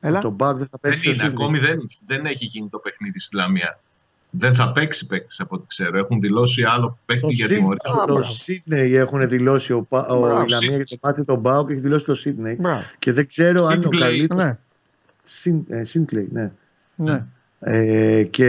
Έλα. 0.00 0.20
Τον 0.20 0.32
Μπάουκ 0.32 0.58
δεν 0.58 0.68
θα 0.70 0.78
παίξει. 0.78 1.06
Δεν 1.06 1.14
είναι, 1.14 1.24
ακόμη 1.26 1.58
δεν, 1.58 1.78
δεν 2.06 2.26
έχει 2.26 2.44
γίνει 2.44 2.68
το 2.68 2.78
παιχνίδι 2.78 3.20
στη 3.20 3.36
Λαμία. 3.36 3.80
Δεν 4.30 4.54
θα 4.54 4.72
παίξει 4.72 5.06
παίκτη 5.06 5.36
από 5.38 5.56
ό,τι 5.56 5.66
ξέρω. 5.66 5.98
Έχουν 5.98 6.20
δηλώσει 6.20 6.64
άλλο 6.64 6.98
παίκτη 7.06 7.32
για 7.32 7.48
τιμωρία. 7.48 8.04
Το 8.06 8.22
Σίδνεϊ 8.22 8.94
έχουν 8.94 9.28
δηλώσει 9.28 9.72
ο, 9.72 9.86
ο, 9.88 9.96
ο 9.96 10.26
Λαμία 10.26 10.76
για 10.76 10.84
το 10.84 10.96
μάτι 11.02 11.24
τον 11.24 11.38
Μπάουκ 11.38 11.70
έχει 11.70 11.80
δηλώσει 11.80 12.04
το 12.04 12.14
Σίδνεϊ. 12.14 12.60
Και 12.98 13.12
δεν 13.12 13.26
ξέρω 13.26 13.64
αν 13.64 13.82
ο 13.84 13.88
καλύτερο. 13.88 14.58
Σίνκλεϊ, 15.82 16.28
ναι. 16.32 16.52
ναι. 16.94 17.26
Ε, 17.60 18.22
και 18.22 18.44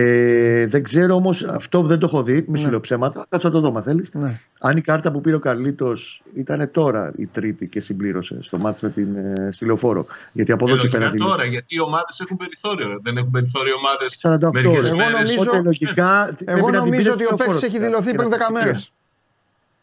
δεν 0.70 0.84
ξέρω 0.84 1.16
όμως, 1.16 1.44
αυτό 1.44 1.82
δεν 1.82 2.00
το 2.00 2.06
έχω 2.06 2.24
δει, 2.24 2.46
μη 2.48 2.60
σου 2.60 2.70
λέω 2.70 2.80
ψέματα. 2.80 3.26
Κάτσε 3.30 3.48
να 3.48 3.54
το 3.54 3.60
δω, 3.60 3.72
μα 3.72 3.82
θέλεις. 3.82 4.10
Ναι. 4.14 4.40
Αν 4.60 4.78
η 4.78 4.82
κάρτα 4.82 5.12
που 5.12 5.22
πήρε 5.22 5.36
ο 5.36 5.40
Καρλίτος 5.40 6.24
ήταν 6.36 6.72
τώρα 6.72 7.12
η 7.16 7.28
τρίτη 7.28 7.68
και 7.68 7.80
συμπλήρωσε 7.80 8.38
στο 8.42 8.58
μάτι 8.58 8.86
με 8.86 8.90
την 8.92 9.16
ε, 9.16 9.50
στυλοφόρο. 9.52 10.06
Γιατί 10.32 10.52
από 10.52 10.68
εδώ 10.68 10.78
και 10.78 10.88
πέρα. 10.88 11.12
τώρα, 11.12 11.46
γιατί 11.46 11.76
οι 11.76 11.80
ομάδες 11.80 12.20
έχουν 12.20 12.38
περιθώριο. 12.38 13.00
Δεν 13.02 13.18
έχουν 13.18 13.32
περιθώριο 13.32 13.74
ομάδες. 13.76 14.26
48 14.28 14.78
ώρε. 14.78 14.88
Εγώ 14.88 15.10
νομίζω, 15.10 15.62
λογικά, 15.64 16.36
εγώ 16.46 16.70
νομίζω 16.70 17.12
ότι 17.12 17.26
ο 17.26 17.36
παίκτης 17.36 17.64
έχει 17.64 17.80
δηλωθεί 17.80 18.16
πριν 18.16 18.30
10 18.30 18.36
μέρες. 18.54 18.92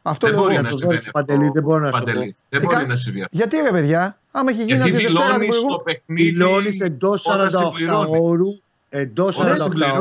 Αυτό 0.08 0.26
δεν 0.26 0.36
μπορεί 0.36 0.60
να 0.60 0.68
συμβαίνει. 0.68 1.00
Παντελή, 1.12 1.50
δεν 1.54 1.62
μπορεί 1.62 1.82
να 1.82 1.92
συμβεί. 1.92 2.36
Δεν 2.48 2.62
μπορεί 2.62 2.86
να 2.86 2.96
συμβεί. 2.96 3.26
Γιατί 3.30 3.56
ρε 3.56 3.70
παιδιά, 3.70 4.18
άμα 4.30 4.50
έχει 4.50 4.62
γίνει 4.62 4.82
από 4.82 4.84
τη 4.84 4.90
Δευτέρα 4.90 5.38
την 5.38 5.48
προηγούμενη. 5.48 6.02
Δηλώνεις 6.06 6.80
εντός 6.80 7.26
48 7.28 8.06
ώρου. 8.20 8.46
Εντός 8.88 9.38
48 9.38 9.44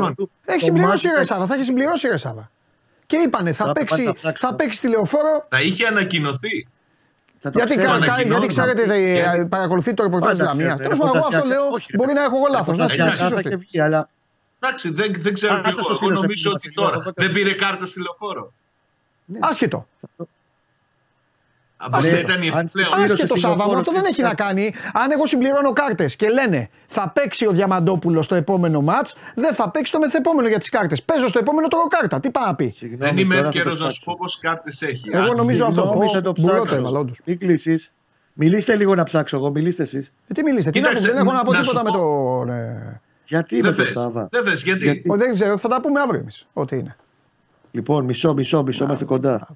ώρου. 0.00 0.30
Έχει 0.44 0.62
συμπληρώσει 0.62 1.08
η 1.08 1.10
Ρεσάβα, 1.16 1.46
θα 1.46 1.54
έχει 1.54 1.64
συμπληρώσει 1.64 2.06
η 2.06 2.10
Ρεσάβα. 2.10 2.50
Και 3.06 3.16
είπανε, 3.16 3.52
θα 3.52 3.72
παίξει, 3.72 4.12
θα 4.34 4.54
παίξει 4.54 4.80
τηλεοφόρο. 4.80 5.46
Θα 5.48 5.60
είχε 5.60 5.86
ανακοινωθεί. 5.86 6.68
Γιατί, 7.54 7.74
γιατί 8.26 8.46
ξέρετε, 8.46 8.82
παρακολουθεί 9.48 9.94
το 9.94 10.02
ρεπορτάζ 10.02 10.38
τη 10.38 10.44
Λαμία. 10.44 10.76
Τέλος 10.76 10.98
πάντων, 10.98 11.16
εγώ 11.16 11.26
αυτό 11.26 11.46
λέω. 11.46 11.62
Μπορεί 11.96 12.12
να 12.12 12.22
έχω 12.22 12.36
εγώ 12.36 12.46
λάθος. 12.50 12.78
Να 12.78 14.08
Εντάξει, 14.60 14.92
δεν, 14.92 15.12
δεν 15.16 15.34
ξέρω. 15.34 15.60
Εγώ 15.90 16.10
νομίζω 16.10 16.50
ότι 16.50 16.72
τώρα 16.72 17.12
δεν 17.14 17.32
πήρε 17.32 17.52
κάρτα 17.52 17.86
στη 17.86 18.00
λεωφόρο. 19.26 19.48
Άσχετο. 19.50 19.86
Αυτό 21.78 22.10
Ναι, 22.10 22.18
ήταν 22.18 22.42
η 22.42 22.48
αν 22.48 22.58
επιπλέον. 22.58 22.88
Πλήρωσε 22.90 23.12
Άσχετο 23.12 23.36
Σάβα 23.36 23.54
μου, 23.54 23.60
σιγοφόρο 23.60 23.78
αυτό 23.78 23.90
δεν 23.92 24.00
στην 24.00 24.12
έχει 24.12 24.22
να 24.22 24.34
κάνει. 24.34 24.74
Αν 24.92 25.10
εγώ 25.10 25.26
συμπληρώνω 25.26 25.72
κάρτες 25.72 26.16
και 26.16 26.28
λένε 26.28 26.70
θα 26.86 27.08
παίξει 27.08 27.46
ο 27.46 27.50
Διαμαντόπουλος 27.50 28.24
στο 28.24 28.34
επόμενο 28.34 28.80
ματ, 28.80 29.08
δεν 29.34 29.54
θα 29.54 29.70
παίξει 29.70 29.92
το 29.92 29.98
μεθεπόμενο 29.98 30.48
για 30.48 30.58
τις 30.58 30.68
κάρτες. 30.68 31.02
Παίζω 31.02 31.28
στο 31.28 31.38
επόμενο 31.38 31.66
τρώω 31.68 31.86
κάρτα. 31.86 32.20
Τι 32.20 32.30
πάει 32.30 32.44
να 32.46 32.54
πει. 32.54 32.70
Συγγνώμη, 32.74 33.04
Δεν 33.04 33.18
είμαι 33.18 33.34
τώρα 33.34 33.46
θα 33.46 33.52
το 33.52 33.58
εύκαιρο 33.58 33.74
να 33.74 33.76
σου 33.76 33.86
ψάξω. 33.86 34.04
πω 34.04 34.16
πόσε 34.18 34.38
κάρτες 34.40 34.82
έχει. 34.82 35.08
Εγώ 35.12 35.22
Άχι. 35.22 35.34
νομίζω 35.36 35.64
αυτό. 35.64 35.80
Συγγνώμη, 35.82 36.10
θα 36.10 36.20
το 36.20 36.32
Μπουλό 36.38 36.52
το 36.52 36.56
ψάξω. 36.58 36.74
έβαλα, 36.76 36.98
όντως. 36.98 37.20
Μην 37.24 37.38
κλείσει. 37.38 37.88
Μιλήστε 38.32 38.76
λίγο 38.76 38.94
να 38.94 39.02
ψάξω 39.02 39.36
εγώ, 39.36 39.50
μιλήστε 39.50 39.82
εσείς. 39.82 40.12
Ε, 40.28 40.32
τι 40.34 40.42
μιλήσετε, 40.42 40.70
τι 40.70 40.80
να 40.80 40.86
Κοίταξε, 40.88 41.08
πούμε, 41.08 41.18
δεν 41.18 41.26
έχω 41.28 41.36
να 41.36 41.44
πω 41.44 41.52
να 41.52 41.62
σου 41.62 41.70
τίποτα 41.70 41.82
με 41.92 41.98
πω- 41.98 42.04
το. 42.38 42.44
ναι. 42.44 43.00
Γιατί 43.24 43.60
Δεν 43.60 43.70
με 43.70 43.76
το 43.76 43.82
θες. 43.82 43.92
Σάβα; 43.92 44.28
Δεν 44.30 44.44
θες, 44.44 44.62
γιατί. 44.62 44.84
Γιατί; 44.84 45.10
Ο, 45.10 45.16
δεν 45.16 45.34
ξέρω, 45.34 45.56
θα 45.56 45.68
τα 45.68 45.80
πούμε 45.80 46.00
αύριο 46.00 46.20
εμείς. 46.20 46.46
Ό,τι 46.52 46.76
είναι. 46.76 46.96
Λοιπόν, 47.76 48.04
μισό, 48.04 48.34
μισό, 48.34 48.62
μισό, 48.62 48.84
είμαστε 48.84 49.04
κοντά. 49.04 49.46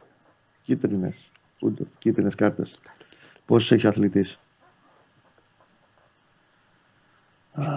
Κίτρινες. 0.63 1.31
Κίτρινες 1.99 2.35
κάρτες. 2.35 2.81
Πόσες 3.47 3.71
έχει 3.71 3.87
ο 3.87 3.89
αθλητής; 3.89 4.39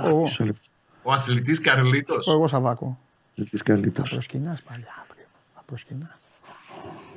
Εγώ, 0.05 0.21
Μισό 0.21 0.43
λεπτό. 0.45 0.67
Ο 1.03 1.11
αθλητής 1.11 1.59
Καρλίτος. 1.61 2.27
εγώ 2.27 2.47
Σαββάκο. 2.47 2.99
Αθλητής 3.31 3.59
Θα 3.59 3.65
καλύτερο. 3.73 4.07
προσκυνάς 4.11 4.61
πάλι 4.61 4.83
αύριο. 5.03 5.25
Θα 5.55 5.61
προσκυνάς. 5.65 6.17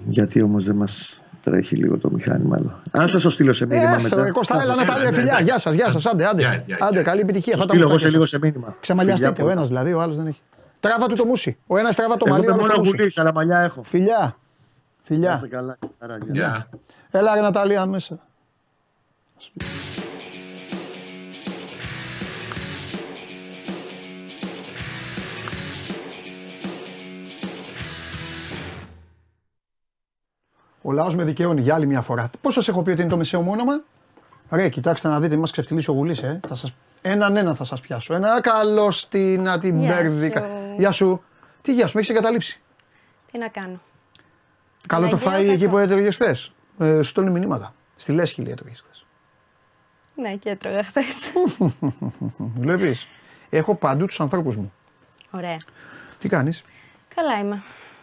Γιατί 0.06 0.42
όμως 0.42 0.64
δεν 0.64 0.76
μας 0.76 1.22
τρέχει 1.42 1.76
λίγο 1.76 1.98
το 1.98 2.10
μηχάνημα 2.10 2.56
εδώ. 2.56 2.80
Αν 2.90 3.08
σας 3.08 3.22
το 3.22 3.30
στείλω 3.30 3.52
σε 3.52 3.66
μήνυμα 3.66 3.88
Ε, 3.88 4.02
μετά. 4.02 4.24
σε, 4.24 4.30
Κώστα, 4.30 4.60
έλα 4.62 4.74
Νατάλια, 4.74 5.04
ναι, 5.10 5.16
φιλιά. 5.16 5.22
εντάξει. 5.32 5.44
Γεια 5.44 5.58
σας, 5.58 5.74
γεια 5.74 5.90
σας. 5.90 6.06
Άντε, 6.06 6.22
Γεια, 6.22 6.30
άντε. 6.30 6.42
γεια, 6.42 6.62
γεια. 6.66 6.78
Άντε, 6.80 7.02
καλή 7.02 7.20
επιτυχία. 7.20 7.52
Το 7.52 7.58
Θα 7.60 7.64
τα 7.66 7.72
στείλω 7.72 7.82
εγώ 7.82 7.92
μουστάκια 7.92 8.08
σε 8.10 8.16
λίγο 8.16 8.26
σας. 8.30 8.40
σε 8.40 8.46
μήνυμα. 8.46 8.76
Ξεμαλιαστείτε. 8.80 9.28
Φιλιά 9.34 9.44
Ο 9.44 9.50
ένας 9.50 9.68
πολλά. 9.68 9.80
δηλαδή, 9.80 9.98
ο 9.98 10.02
άλλος 10.02 10.16
δεν 10.16 10.26
έχει. 10.26 10.40
Τράβα 10.86 11.06
του 11.06 11.14
το 11.14 11.24
μουσι. 11.24 11.56
Ο 11.66 11.78
ένας 11.78 11.96
τράβα 11.96 12.16
το 12.16 12.24
Εγώ 12.26 12.34
μαλλί, 12.36 12.46
ο 12.46 12.50
είμαι 12.50 12.62
άλλος 12.62 12.66
το 12.66 12.78
μόνο 12.78 12.88
μουσι. 12.90 13.02
γουλή, 13.02 13.12
αλλά 13.16 13.32
μαλλιά 13.32 13.58
έχω. 13.60 13.82
Φιλιά. 13.82 14.18
Να 14.18 14.34
Φιλιά. 15.02 15.34
είστε 15.34 15.48
καλά. 15.48 15.78
Άρα, 15.98 16.16
γεια. 16.16 16.32
Γεια. 16.32 16.68
Έλα 17.10 17.34
ρε 17.34 17.40
Ναταλία 17.40 17.86
μέσα. 17.86 18.18
Ο 30.82 30.92
λαός 30.92 31.14
με 31.14 31.24
δικαιώνει 31.24 31.60
για 31.60 31.74
άλλη 31.74 31.86
μια 31.86 32.00
φορά. 32.00 32.30
Πώς 32.40 32.54
σας 32.54 32.68
έχω 32.68 32.82
πει 32.82 32.90
ότι 32.90 33.00
είναι 33.00 33.10
το 33.10 33.16
μεσαίο 33.16 33.40
μου 33.40 33.50
όνομα; 33.52 33.80
Ρε, 34.50 34.68
κοιτάξτε 34.68 35.08
να 35.08 35.20
δείτε, 35.20 35.36
μας 35.36 35.50
ξεφτυλίσει 35.50 35.90
ο 35.90 35.92
Γουλής, 35.92 36.22
ε. 36.22 36.40
Θα 36.46 36.54
σας... 36.54 36.74
Έναν 37.08 37.36
έναν 37.36 37.54
θα 37.56 37.64
σας 37.64 37.80
πιάσω. 37.80 38.14
Ένα 38.14 38.40
καλό 38.40 38.90
στην 38.90 39.42
να 39.42 39.58
την 39.58 39.78
Γεια 39.78 39.94
μπέρδικα. 39.94 40.42
σου. 40.42 40.50
Γεια 40.78 40.92
σου. 40.92 41.22
Τι 41.62 41.72
γεια 41.74 41.86
σου, 41.86 41.92
με 41.94 42.00
έχεις 42.00 42.12
εγκαταλείψει. 42.12 42.60
Τι 43.32 43.38
να 43.38 43.48
κάνω. 43.48 43.80
Καλό 44.88 45.08
το 45.08 45.16
Αγία 45.16 45.30
φάι 45.30 45.40
εκεί 45.42 45.50
καθόλου. 45.52 45.70
που 45.70 45.78
έτρωγες 45.78 46.14
χθες. 46.14 46.52
Ε, 46.78 46.96
σου 46.96 47.04
στέλνει 47.10 47.30
μηνύματα. 47.30 47.74
Στη 47.96 48.12
Λέσχη 48.12 48.44
έτρωγες 48.48 48.80
χθες. 48.80 49.06
Ναι, 50.14 50.32
και 50.34 50.50
έτρωγα 50.50 50.82
χθες. 50.84 51.32
Βλέπεις. 52.60 53.06
Έχω 53.50 53.74
παντού 53.74 54.06
τους 54.06 54.20
ανθρώπους 54.20 54.56
μου. 54.56 54.72
Ωραία. 55.30 55.56
Τι 56.18 56.28
κάνεις; 56.28 56.62
Καλά 57.14 57.38
είμαι. 57.38 57.62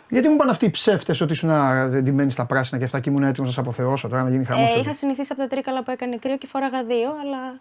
Γιατί 0.09 0.27
μου 0.27 0.33
είπαν 0.33 0.49
αυτοί 0.49 0.65
οι 0.65 0.69
ψεύτες 0.69 1.21
ότι 1.21 1.31
ήσουν 1.33 1.49
εντυμένοι 1.95 2.31
στα 2.31 2.45
πράσινα 2.45 2.79
και 2.79 2.85
αυτά 2.85 2.99
και 2.99 3.09
ήμουν 3.09 3.23
έτοιμος 3.23 3.47
να 3.47 3.53
σας 3.53 3.63
αποθεώσω 3.63 4.07
τώρα 4.07 4.23
να 4.23 4.29
γίνει 4.29 4.43
χαμός. 4.45 4.75
Ε, 4.75 4.79
είχα 4.79 4.93
συνηθίσει 4.93 5.31
από 5.31 5.41
τα 5.41 5.47
τρίκαλα 5.47 5.83
που 5.83 5.91
έκανε 5.91 6.17
κρύο 6.17 6.37
και 6.37 6.47
φοράγα 6.47 6.83
δύο, 6.83 7.09
αλλά 7.09 7.59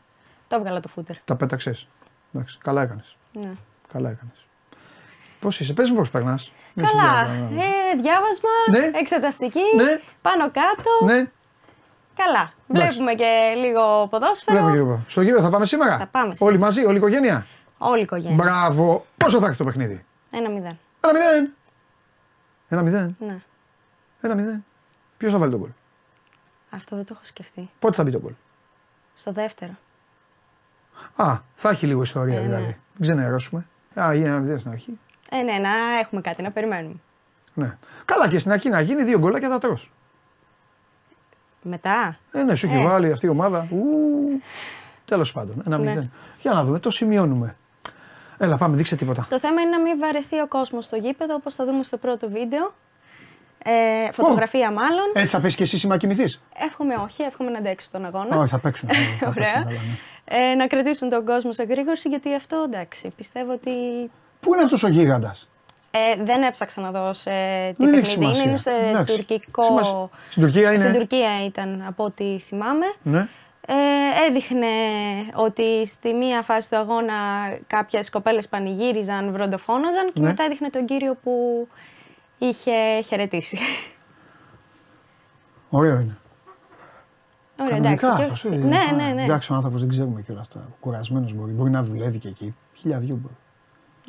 το 0.53 0.59
έβγαλα 0.59 0.81
το 0.81 0.89
φούτερ. 0.89 1.17
Τα 1.25 1.37
πέταξες. 1.37 1.89
Εντάξει, 2.35 2.59
καλά 2.63 2.83
έκανες. 2.83 3.17
Ναι. 3.33 3.53
Καλά 3.93 4.11
έκανες. 4.11 4.47
Πώς 5.41 5.61
είσαι, 5.61 5.73
πες 5.73 5.91
μου 5.91 5.97
πώς 5.97 6.11
περνάς. 6.11 6.53
Καλά. 6.75 7.31
Ε, 7.33 7.97
διάβασμα, 8.01 8.51
Ναι. 8.71 8.91
εξεταστική, 8.99 9.61
Ναι. 9.77 10.01
πάνω 10.23 10.45
κάτω. 10.51 11.05
Ναι, 11.15 11.31
Καλά. 12.17 12.53
Εντάξει. 12.69 12.89
Βλέπουμε 12.89 13.15
και 13.15 13.53
λίγο 13.57 14.07
ποδόσφαιρο. 14.11 14.57
βλέπω 14.57 14.71
κύριε 14.71 14.85
Παπα. 14.91 15.05
Στο 15.09 15.21
γύρο 15.23 15.41
θα 15.41 15.51
πάμε 15.51 15.67
σήμερα; 15.67 15.99
Θα 15.99 16.07
πάμε 16.07 16.35
σήμερα. 16.35 16.55
Όλοι 16.55 16.63
μαζί, 16.65 16.85
όλη 16.85 16.95
η 16.95 16.97
οικογένεια; 16.97 17.47
Όλη 17.79 17.99
η 17.99 18.03
οικογένεια. 18.03 18.37
Μπράβο. 18.45 19.07
Πόσο 19.17 19.41
θα 19.41 19.47
έχει 19.47 19.57
το 19.57 19.65
παιχνίδι; 19.65 20.05
Ένα 20.31 20.49
μηδέn. 20.51 20.77
Ένα 21.01 21.13
μηδέν. 21.13 21.53
Ένα 22.69 22.83
μηδέν. 22.83 23.17
Ναι. 23.19 23.43
Ένα 24.21 24.35
μηδέν. 24.35 24.65
Ποιος 25.17 25.33
θα 25.33 25.39
βάλει 25.39 25.51
τον 25.51 25.61
κολ. 25.61 25.71
Αυτό 26.71 26.97
δεν 26.97 27.05
το 27.05 27.13
έχω 27.15 27.25
σκεφτεί. 27.25 27.71
Πότε 27.79 27.95
θα 27.95 28.05
μπει 28.05 28.11
τον 28.11 28.21
κολ. 28.23 28.33
Στο 29.15 29.33
δεύτερο. 29.33 29.73
Α, 31.17 31.37
θα 31.55 31.71
έχει 31.71 31.87
λίγο 31.87 32.03
ιστορία 32.03 32.35
Ε, 32.35 32.41
ναι. 32.41 32.47
δηλαδή. 32.47 32.65
Δεν 32.65 33.01
ξενερώσουμε. 33.01 33.67
Α, 34.01 34.15
γίνει 34.15 34.27
ένα 34.27 34.39
μηδέν 34.39 34.59
στην 34.59 34.71
αρχή. 34.71 34.99
Ε, 35.31 35.43
ναι, 35.43 35.53
να 35.53 35.71
έχουμε 36.01 36.21
κάτι 36.21 36.43
να 36.43 36.51
περιμένουμε. 36.51 36.95
Ναι. 37.55 37.77
Καλά 38.05 38.29
και 38.29 38.39
στην 38.39 38.53
αρχή 38.53 38.69
να 38.69 38.81
γίνει 38.81 39.03
δύο 39.03 39.19
γκολάκια 39.19 39.49
θα 39.49 39.59
τρως. 39.59 39.91
Μετά. 41.63 42.19
Ε, 42.33 42.43
ναι, 42.43 42.55
σου 42.55 42.67
έχει 42.67 42.77
Ε. 42.77 42.83
βάλει 42.87 43.13
αυτή 43.13 43.27
η 43.27 43.29
ομάδα. 43.29 43.69
Τέλος 45.05 45.33
πάντων, 45.33 45.63
ένα 45.67 45.79
Ναι. 45.79 45.89
μηδέν. 45.89 46.13
Για 46.41 46.53
να 46.53 46.65
δούμε, 46.65 46.79
το 46.79 46.91
σημειώνουμε. 46.91 47.55
Έλα, 48.39 48.57
πάμε, 48.57 48.77
δείξε 48.77 48.97
τίποτα. 48.97 49.27
Το 49.31 49.39
θέμα 49.39 49.61
είναι 49.61 49.71
να 49.71 49.81
μην 49.81 49.99
βαρεθεί 49.99 50.41
ο 50.41 50.47
κόσμος 50.49 50.85
στο 50.85 50.97
γήπεδο, 50.97 51.35
όπως 51.35 51.55
θα 51.55 51.65
δούμε 51.65 51.83
στο 51.83 51.97
πρώτο 51.97 52.29
βίντεο. 52.31 52.75
Ε, 53.65 54.13
φωτογραφία 54.13 54.71
μάλλον. 54.71 55.11
Έτσι 55.15 55.35
θα 55.35 55.41
πέσει 55.41 55.57
και 55.57 55.63
εσύ 55.63 55.79
σήμα 55.79 55.97
κοιμηθείς; 55.97 56.43
Εύχομαι 56.57 56.95
όχι, 56.95 57.23
εύχομαι 57.23 57.51
να 57.51 57.59
αντέξεις 57.59 57.91
τον 57.91 58.05
αγώνα. 58.05 58.37
Όχι, 58.37 58.49
θα 58.49 58.59
παίξουν. 58.59 58.89
θα 58.93 58.95
παίξουν 58.95 59.29
Ωραία. 59.29 59.53
καλά, 59.53 59.65
ναι. 59.65 59.77
Ε, 60.35 60.55
να 60.55 60.67
κρατήσουν 60.67 61.09
τον 61.09 61.25
κόσμο 61.25 61.53
σε 61.53 61.63
γρήγορση, 61.63 62.09
γιατί 62.09 62.35
αυτό 62.35 62.63
εντάξει. 62.67 63.13
Πιστεύω 63.17 63.53
ότι. 63.53 63.71
Πού 64.41 64.55
είναι 64.55 64.63
αυτός 64.63 64.83
ο 64.83 64.89
γίγαντας; 64.89 65.49
Ε, 65.91 66.23
δεν 66.25 66.43
έψαξα 66.43 66.81
να 66.81 66.91
δω 66.91 67.13
σε 67.13 67.31
τι 67.77 67.85
Δεν 67.87 67.95
έχει 67.95 68.01
παιχνίδι 68.19 68.35
σημασία. 68.35 68.41
είναι. 68.43 68.49
Είναι 68.51 68.59
σε 68.59 68.71
Εντάξει. 68.71 69.15
τουρκικό. 69.17 69.63
Σημασία. 69.63 70.09
Στην 70.31 70.43
Τουρκία 70.43 70.69
είναι. 70.69 70.79
Στην 70.79 70.93
Τουρκία 70.93 71.45
ήταν 71.45 71.85
από 71.89 72.05
ό,τι 72.05 72.39
θυμάμαι. 72.47 72.87
Ναι. 73.03 73.29
Ε, 73.67 73.75
έδειχνε 74.29 74.67
ότι 75.35 75.87
στη 75.87 76.13
μία 76.15 76.43
φάση 76.43 76.71
του 76.71 76.77
αγώνα 76.77 77.15
κάποιες 77.67 78.11
κοπέλες 78.11 78.49
πανηγύριζαν, 78.49 79.33
βροντοφώναζαν 79.33 80.07
και 80.13 80.21
Ναι. 80.21 80.27
μετά 80.27 80.45
έδειχνε 80.45 80.71
τον 80.71 80.85
κύριο 80.87 81.17
που 81.23 81.69
είχε 82.39 83.01
χαιρετήσει. 83.07 83.59
Ωραίο 85.71 85.95
είναι. 85.95 86.17
Ωραία, 87.61 87.77
εντάξει. 87.77 87.97
Κανονικά 88.07 88.27
και 88.27 88.33
αυτό, 88.33 88.49
όχι- 88.49 88.63
ε, 88.63 88.67
Ναι, 88.67 88.79
α, 88.79 88.93
ναι, 88.93 89.13
ναι. 89.13 89.23
Εντάξει, 89.25 89.53
ο 89.53 89.55
άνθρωπος 89.55 89.81
δεν 89.81 89.89
ξέρουμε 89.89 90.21
κιόλας 90.23 90.49
τώρα. 90.49 90.69
Κουρασμένος 90.81 91.35
μπορεί. 91.35 91.53
Μπορεί 91.53 91.71
να 91.71 91.83
δουλεύει 91.83 92.19
και 92.19 92.29
εκεί. 92.29 92.55
Χιλιαδιού 92.73 93.17
μπορεί. 93.23 93.35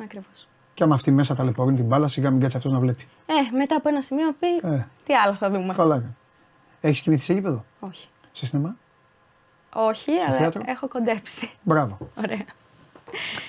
Ακριβώς. 0.02 0.48
Και 0.74 0.82
άμα 0.82 0.94
αυτή 0.94 1.10
μέσα 1.10 1.34
ταλαιπωρεί 1.34 1.74
την 1.74 1.84
μπάλα, 1.84 2.08
σιγά 2.08 2.30
μην 2.30 2.40
κάτσει 2.40 2.56
αυτός 2.56 2.72
να 2.72 2.78
βλέπει. 2.78 3.06
Ε, 3.26 3.56
μετά 3.56 3.76
από 3.76 3.88
ένα 3.88 4.02
σημείο 4.02 4.32
πει, 4.40 4.68
Ε. 4.68 4.86
τι 5.04 5.14
άλλο 5.14 5.34
θα 5.34 5.50
δούμε. 5.50 5.74
Καλά 5.74 5.94
έκανε. 5.96 6.14
Έχεις 6.80 7.00
κοιμηθεί 7.00 7.24
σε 7.24 7.32
γήπεδο, 7.32 7.64
Όχι. 7.80 8.08
σε 8.32 8.46
σινεμά; 8.46 8.76
Όχι, 9.74 10.10
Στο 10.20 10.28
αλλά 10.30 10.36
θέατρο; 10.38 10.62
έχω 10.66 10.88
κοντέψει. 10.88 11.50
Μπράβο. 11.62 11.98
Ωραία. 12.18 12.44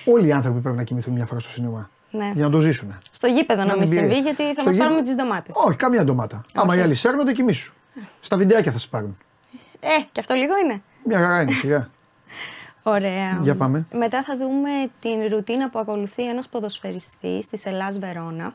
Όλοι 0.04 0.26
οι 0.26 0.32
άνθρωποι 0.32 0.60
πρέπει 0.60 0.76
να 0.76 0.82
κοιμηθούν 0.82 1.14
μια 1.14 1.26
φορά 1.26 1.40
στο 1.40 1.50
σινεμά. 1.50 1.90
Ναι. 2.10 2.30
Για 2.34 2.44
να 2.44 2.50
το 2.50 2.58
ζήσουν. 2.60 2.98
Στο 3.10 3.26
γήπεδο 3.26 3.64
να 3.64 3.76
μην 3.76 3.78
μην 3.78 3.90
πει- 3.90 3.96
συμβεί, 3.96 4.18
γιατί 4.18 4.42
θα 4.42 4.52
στο 4.52 4.64
μας 4.64 4.72
γήπεδο- 4.74 4.88
πάρουν 4.90 5.04
τις 5.04 5.14
ντομάτες. 5.16 5.54
Όχι, 5.66 5.76
καμία 5.76 6.04
ντομάτα. 6.04 6.44
Άμα 6.54 6.76
οι 6.76 6.80
άλλοι 6.80 6.94
σέρνονται, 6.94 7.32
κοιμήσου. 7.32 7.72
Στα 8.20 8.36
βιντεάκια 8.36 8.72
θα 8.72 8.78
σα 8.78 8.88
πάρουν. 8.88 9.16
Ε, 9.80 9.88
και 10.12 10.20
αυτό 10.20 10.34
λίγο 10.34 10.56
είναι. 10.56 10.82
Μια 11.04 11.18
χαρά 11.18 11.40
είναι, 11.40 11.52
σιγά. 11.52 11.88
Ωραία. 12.82 13.38
Για 13.42 13.56
πάμε. 13.56 13.86
Μετά 13.92 14.22
θα 14.22 14.36
δούμε 14.36 14.70
την 15.00 15.28
ρουτίνα 15.30 15.70
που 15.70 15.78
ακολουθεί 15.78 16.28
ένας 16.28 16.48
ποδοσφαιριστής 16.48 17.48
της 17.48 17.66
Ελλάς 17.66 17.98
Βερόνα. 17.98 18.54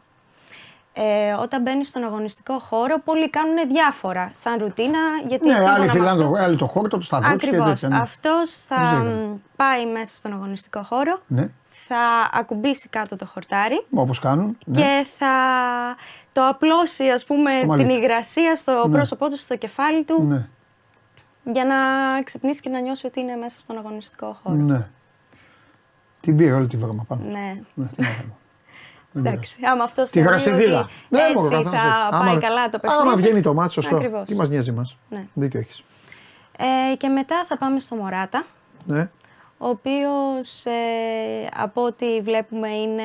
Ε, 0.94 1.32
όταν 1.34 1.62
μπαίνει 1.62 1.86
στον 1.86 2.04
αγωνιστικό 2.04 2.60
χώρο, 2.60 3.00
πολλοί 3.00 3.30
κάνουν 3.30 3.56
διάφορα 3.68 4.30
σαν 4.34 4.58
ρουτίνα. 4.58 5.00
Γιατί 5.28 5.48
Ναι, 5.48 5.54
σύμφωνα 5.56 5.74
άλλοι 5.76 5.86
με 5.86 5.92
φυλάνε 5.92 6.10
αυτό- 6.24 6.34
το, 6.36 6.44
άλλοι 6.44 6.58
το 6.58 6.66
χώρο, 6.68 6.88
το 6.88 7.02
σταυρό 7.02 7.32
τους 7.36 7.40
και 7.44 7.48
Ακριβώς. 7.48 7.70
τέτοια. 7.70 7.90
Ναι. 7.90 7.98
Αυτός 7.98 8.52
θα 8.68 8.76
Δεν 8.76 8.86
ξέρω. 8.86 9.04
μ, 9.04 9.36
πάει 9.56 9.86
μέσα 9.86 10.16
στον 10.16 10.34
αγωνιστικό 10.34 10.84
χώρο, 10.84 11.20
ναι. 11.28 11.50
θα 11.88 12.30
ακουμπήσει 12.34 12.90
κάτω 12.90 13.16
το 13.16 13.26
χορτάρι 13.26 13.86
Όπως 13.94 14.20
κάνουν. 14.20 14.58
Ναι. 14.66 14.82
και 14.82 15.06
θα 15.18 15.28
το 16.34 16.48
απλώσει 16.48 17.10
ας 17.10 17.26
πούμε 17.26 17.56
Στο 17.56 17.66
μαλλί 17.66 17.86
την 17.86 17.92
του. 17.96 17.98
υγρασία 18.02 18.56
στο 18.56 18.88
Ναι. 18.88 18.94
πρόσωπό 18.96 19.30
του, 19.30 19.38
στο 19.38 19.56
κεφάλι 19.56 20.04
του 20.04 20.24
ναι. 20.24 20.48
Για 21.44 21.66
να 21.66 21.76
ξυπνήσει 22.24 22.62
και 22.62 22.70
να 22.70 22.80
νιώσει 22.80 23.06
ότι 23.06 23.20
είναι 23.20 23.36
μέσα 23.36 23.60
στον 23.60 23.78
αγωνιστικό 23.78 24.38
χώρο. 24.44 24.56
ναι. 24.56 24.88
Την 26.20 26.36
πήρε 26.36 26.54
όλη 26.54 26.68
τη 26.68 26.78
βρώμα 26.78 27.04
πάνω. 27.08 27.22
Ναι. 27.24 27.62
Ναι, 27.74 27.86
τι 27.86 28.02
να 28.02 28.08
κάνουμε. 28.08 28.34
Δεν 29.12 29.26
Εντάξει, 29.26 29.60
άμα 29.66 29.84
αυτό 29.84 30.04
Τη 30.04 30.20
γρασιδίλα. 30.20 30.90
Ναι, 31.10 31.20
έτσι 31.22 31.36
μωρό, 31.36 31.50
θα 31.50 31.56
καθένας 31.70 31.94
έτσι. 31.94 32.08
πάει 32.10 32.30
Άμα- 32.30 32.40
καλά 32.40 32.70
το 32.70 32.80
παιχνίδι. 32.80 33.02
Άμα 33.02 33.16
βγαίνει 33.16 33.42
το 33.42 33.54
μάτι, 33.54 33.74
σωστό. 33.74 33.96
Ακριβώς. 33.96 34.24
Τι 34.24 34.36
μας 34.36 34.50
νοιάζει 34.50 34.72
μα. 34.72 34.86
Ναι. 35.10 35.26
Δίκιο 35.34 35.60
έχεις. 35.60 35.84
Ε, 36.58 36.96
και 36.96 37.08
μετά 37.08 37.46
θα 37.48 37.58
πάμε 37.58 37.80
στο 37.80 37.96
Μωράτα, 37.96 38.46
Ναι. 38.86 39.10
ο 39.58 39.68
οποίος 39.68 40.66
ε, 40.66 40.72
από 41.58 41.84
ό,τι 41.86 42.22
βλέπουμε 42.22 42.70
είναι 42.70 43.04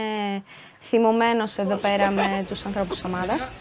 θυμωμένος 0.80 1.58
εδώ 1.58 1.76
πέρα 1.76 2.10
με 2.10 2.44
τους 2.48 2.66
ανθρώπους 2.66 2.96
της 2.96 3.04
ομάδας. 3.04 3.48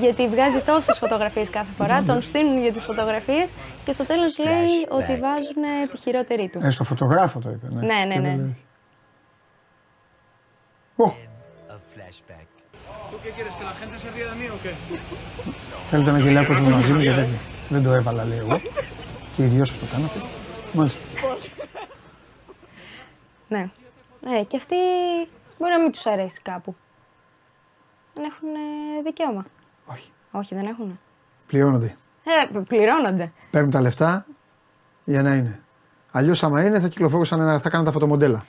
Γιατί 0.00 0.28
βγάζει 0.28 0.58
τόσες 0.60 0.98
φωτογραφίες 0.98 1.50
κάθε 1.50 1.72
φορά, 1.76 2.02
τον 2.02 2.22
στείλουν 2.22 2.58
για 2.58 2.72
τις 2.72 2.84
φωτογραφίες 2.84 3.52
και 3.84 3.92
στο 3.92 4.04
τέλος 4.04 4.38
λέει 4.38 4.86
ότι 4.88 5.16
βάζουν 5.16 5.88
τη 5.90 5.98
χειρότερη 5.98 6.48
του. 6.48 6.60
Ε, 6.62 6.70
στο 6.70 6.84
φωτογράφο 6.84 7.38
το 7.38 7.50
είπε. 7.50 7.66
Ναι, 7.70 8.04
ναι, 8.04 8.14
Και 8.14 8.20
ναι. 8.20 8.28
δεν 8.28 8.36
λέει. 8.36 8.64
Ω, 10.96 11.14
Θέλετε 15.90 16.10
να 16.10 16.18
γελάει 16.18 16.46
κόσμο 16.46 16.68
μαζί 16.68 16.92
μου 16.92 17.00
για 17.00 17.14
τέτοιο. 17.14 17.36
Δεν 17.68 17.82
το 17.82 17.92
έβαλα, 17.92 18.24
λέει 18.24 18.38
εγώ. 18.38 18.60
Και 19.36 19.42
οι 19.42 19.46
δυο 19.46 19.64
σας 19.64 19.78
το 19.78 19.86
κάνατε. 19.92 20.18
Μάλιστα. 20.72 21.00
Ναι. 23.48 23.68
Ε, 24.38 24.44
και 24.44 24.56
αυτοί 24.56 24.76
μπορεί 25.58 25.72
να 25.72 25.80
μην 25.80 25.92
τους 25.92 26.06
αρέσει 26.06 26.40
κάπου. 26.42 26.76
Δεν 28.14 28.24
έχουν 28.24 28.48
ε, 28.48 29.02
δικαίωμα. 29.04 29.44
Όχι. 29.92 30.10
Όχι, 30.30 30.54
δεν 30.54 30.66
έχουν. 30.66 30.98
Πληρώνονται. 31.46 31.96
Ε, 32.54 32.58
πληρώνονται. 32.68 33.32
Παίρνουν 33.50 33.70
τα 33.70 33.80
λεφτά 33.80 34.26
για 35.04 35.22
να 35.22 35.34
είναι. 35.34 35.60
Αλλιώς, 36.10 36.42
άμα 36.42 36.62
είναι, 36.64 36.80
θα 36.80 36.88
κυκλοφορούσαν, 36.88 37.40
ένα- 37.40 37.58
θα 37.58 37.68
κάνουν 37.68 37.86
τα 37.86 37.92
φωτομοντέλα. 37.92 38.44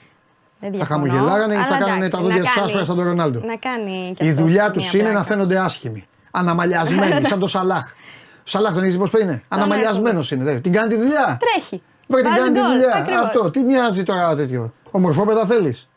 Δεν 0.58 0.70
Θα 0.74 0.76
διαφωνώ, 0.76 1.06
χαμογελάγανε 1.12 1.54
ή 1.54 1.56
θα 1.56 1.62
αλλά 1.64 1.78
κάνανε 1.78 1.96
εντάξει, 1.96 2.12
τα 2.16 2.20
δόντια 2.22 2.36
να 2.38 2.44
τους 2.44 2.54
κάνει- 2.54 2.66
άσπρα 2.66 2.84
σαν 2.84 2.96
τον 2.96 3.04
Ρονάλντο. 3.04 3.40
Να 3.44 3.56
κάνει 3.56 4.14
και 4.16 4.24
Η 4.24 4.28
αυτός 4.28 4.44
δουλειά 4.44 4.62
μια 4.62 4.70
τους 4.70 4.92
είναι 4.92 5.02
πράξη. 5.02 5.18
να 5.18 5.24
φαίνονται 5.24 5.58
άσχημοι. 5.58 6.06
Αναμαλιασμένοι, 6.30 7.24
σαν 7.26 7.38
τον 7.38 7.48
Σαλάχ. 7.48 7.92
Ο 7.92 8.42
Σαλάχ 8.44 8.74
τον 8.74 8.84
είδες 8.84 8.96
πώς 8.96 9.12
είναι; 9.20 9.42
Αναμαλιασμένος 9.48 10.30
είναι. 10.30 10.44
δε. 10.44 10.60
Την 10.60 10.72
κάνει 10.72 10.88
τη 10.88 10.96
δουλειά. 10.96 11.38
Τρέχει. 11.40 11.82
Βρε 12.08 12.20
την 12.22 12.30
Βάζει 12.30 12.40
κάνει 12.42 12.52
τη 12.54 12.60
γκολ, 12.60 12.70
δουλειά. 12.72 12.94
ακριβώς. 12.96 13.22
Αυτό. 13.22 13.50
Τι 13.50 13.62
μοιάζει 13.62 14.02
τώρα 14.02 14.36
τέτοιο. 14.36 14.72
Ομορφόπεδα 14.90 15.46
θέλεις; 15.46 15.88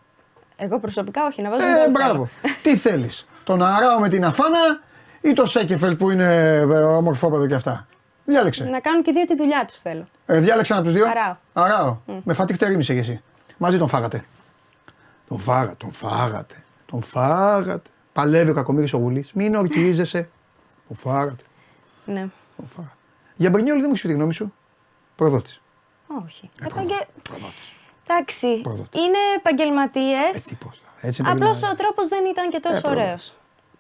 Εγώ 0.56 0.80
προσωπικά 0.80 1.26
όχι, 1.26 1.42
να 1.42 1.50
βάζω 1.50 1.68
Ε, 1.68 1.72
γκολ 1.82 1.92
μπράβο. 1.92 2.30
θέλω. 2.42 2.54
Τι 2.62 2.78
θέλεις; 2.78 3.28
Τον 3.44 3.64
Αράο 3.64 4.00
με 4.00 4.08
την 4.10 4.26
Αφάνα 4.26 4.80
ή 5.22 5.34
το 5.34 5.46
Σέκεφελ 5.46 5.96
που 5.96 6.10
είναι 6.10 6.56
ε, 6.56 6.64
ομορφόπεδο 6.64 7.48
κι 7.48 7.54
αυτά. 7.54 7.88
Διάλεξε. 8.26 8.64
Να 8.64 8.80
κάνουν 8.80 9.04
και 9.04 9.10
οι 9.10 9.14
δύο 9.14 9.26
τη 9.26 9.36
δουλειά 9.36 9.66
τους 9.66 9.80
θέλω. 9.82 10.08
Ε, 10.26 10.40
διάλεξε 10.40 10.74
ένα 10.74 10.82
από 10.82 10.92
τους 10.92 11.00
δύο. 11.00 11.10
Αράο. 11.10 11.36
Αράο. 11.54 11.98
Με 12.24 12.34
φατίχ 12.34 12.58
τερίμησε 12.58 12.94
κι 12.94 13.00
εσύ. 13.00 13.22
Μαζί 13.58 13.78
τον 13.78 13.88
φάγατε. 13.88 14.26
Τον 15.28 15.40
φάγατε, 15.40 15.76
τον 15.78 15.92
φάγατε. 15.92 16.64
Τον 16.86 17.02
φάγατε. 17.02 17.90
Παλεύει 18.14 18.50
ο 18.50 18.54
κακομίρι 18.54 18.90
ο 18.94 18.98
Γουλής. 18.98 19.32
Μην 19.34 19.56
ορκίζεσαι. 19.56 20.30
Τον 20.88 20.98
φάγατε. 20.98 21.44
Ναι. 22.06 22.28
Τον 22.58 22.68
φάγατε. 22.76 22.94
Για 23.36 23.50
Μπρινιόλ 23.50 23.76
δεν 23.76 23.86
μου 23.86 23.92
έχεις 23.92 24.02
πει 24.02 24.08
τη 24.08 24.14
γνώμη 24.14 24.34
σου. 24.34 24.54
Προδότης. 25.16 25.62
Όχι. 26.26 26.50
Επαγγε... 26.66 26.96
Εντάξει, 28.08 28.62
Προδότης. 28.62 29.02
είναι 29.02 29.18
επαγγελματίες. 29.38 30.36
Ε, 30.36 30.40
τι 30.50 30.56
πώς, 30.56 30.82
έτσι 31.02 31.22
Απλώς 31.22 31.36
επαγγελματίες. 31.40 31.72
ο 31.72 31.76
τρόπος 31.76 32.08
δεν 32.08 32.26
ήταν 32.26 32.50
και 32.50 32.60
τόσο 32.60 32.88
Ε, 32.88 32.92
ωραίος. 32.92 33.38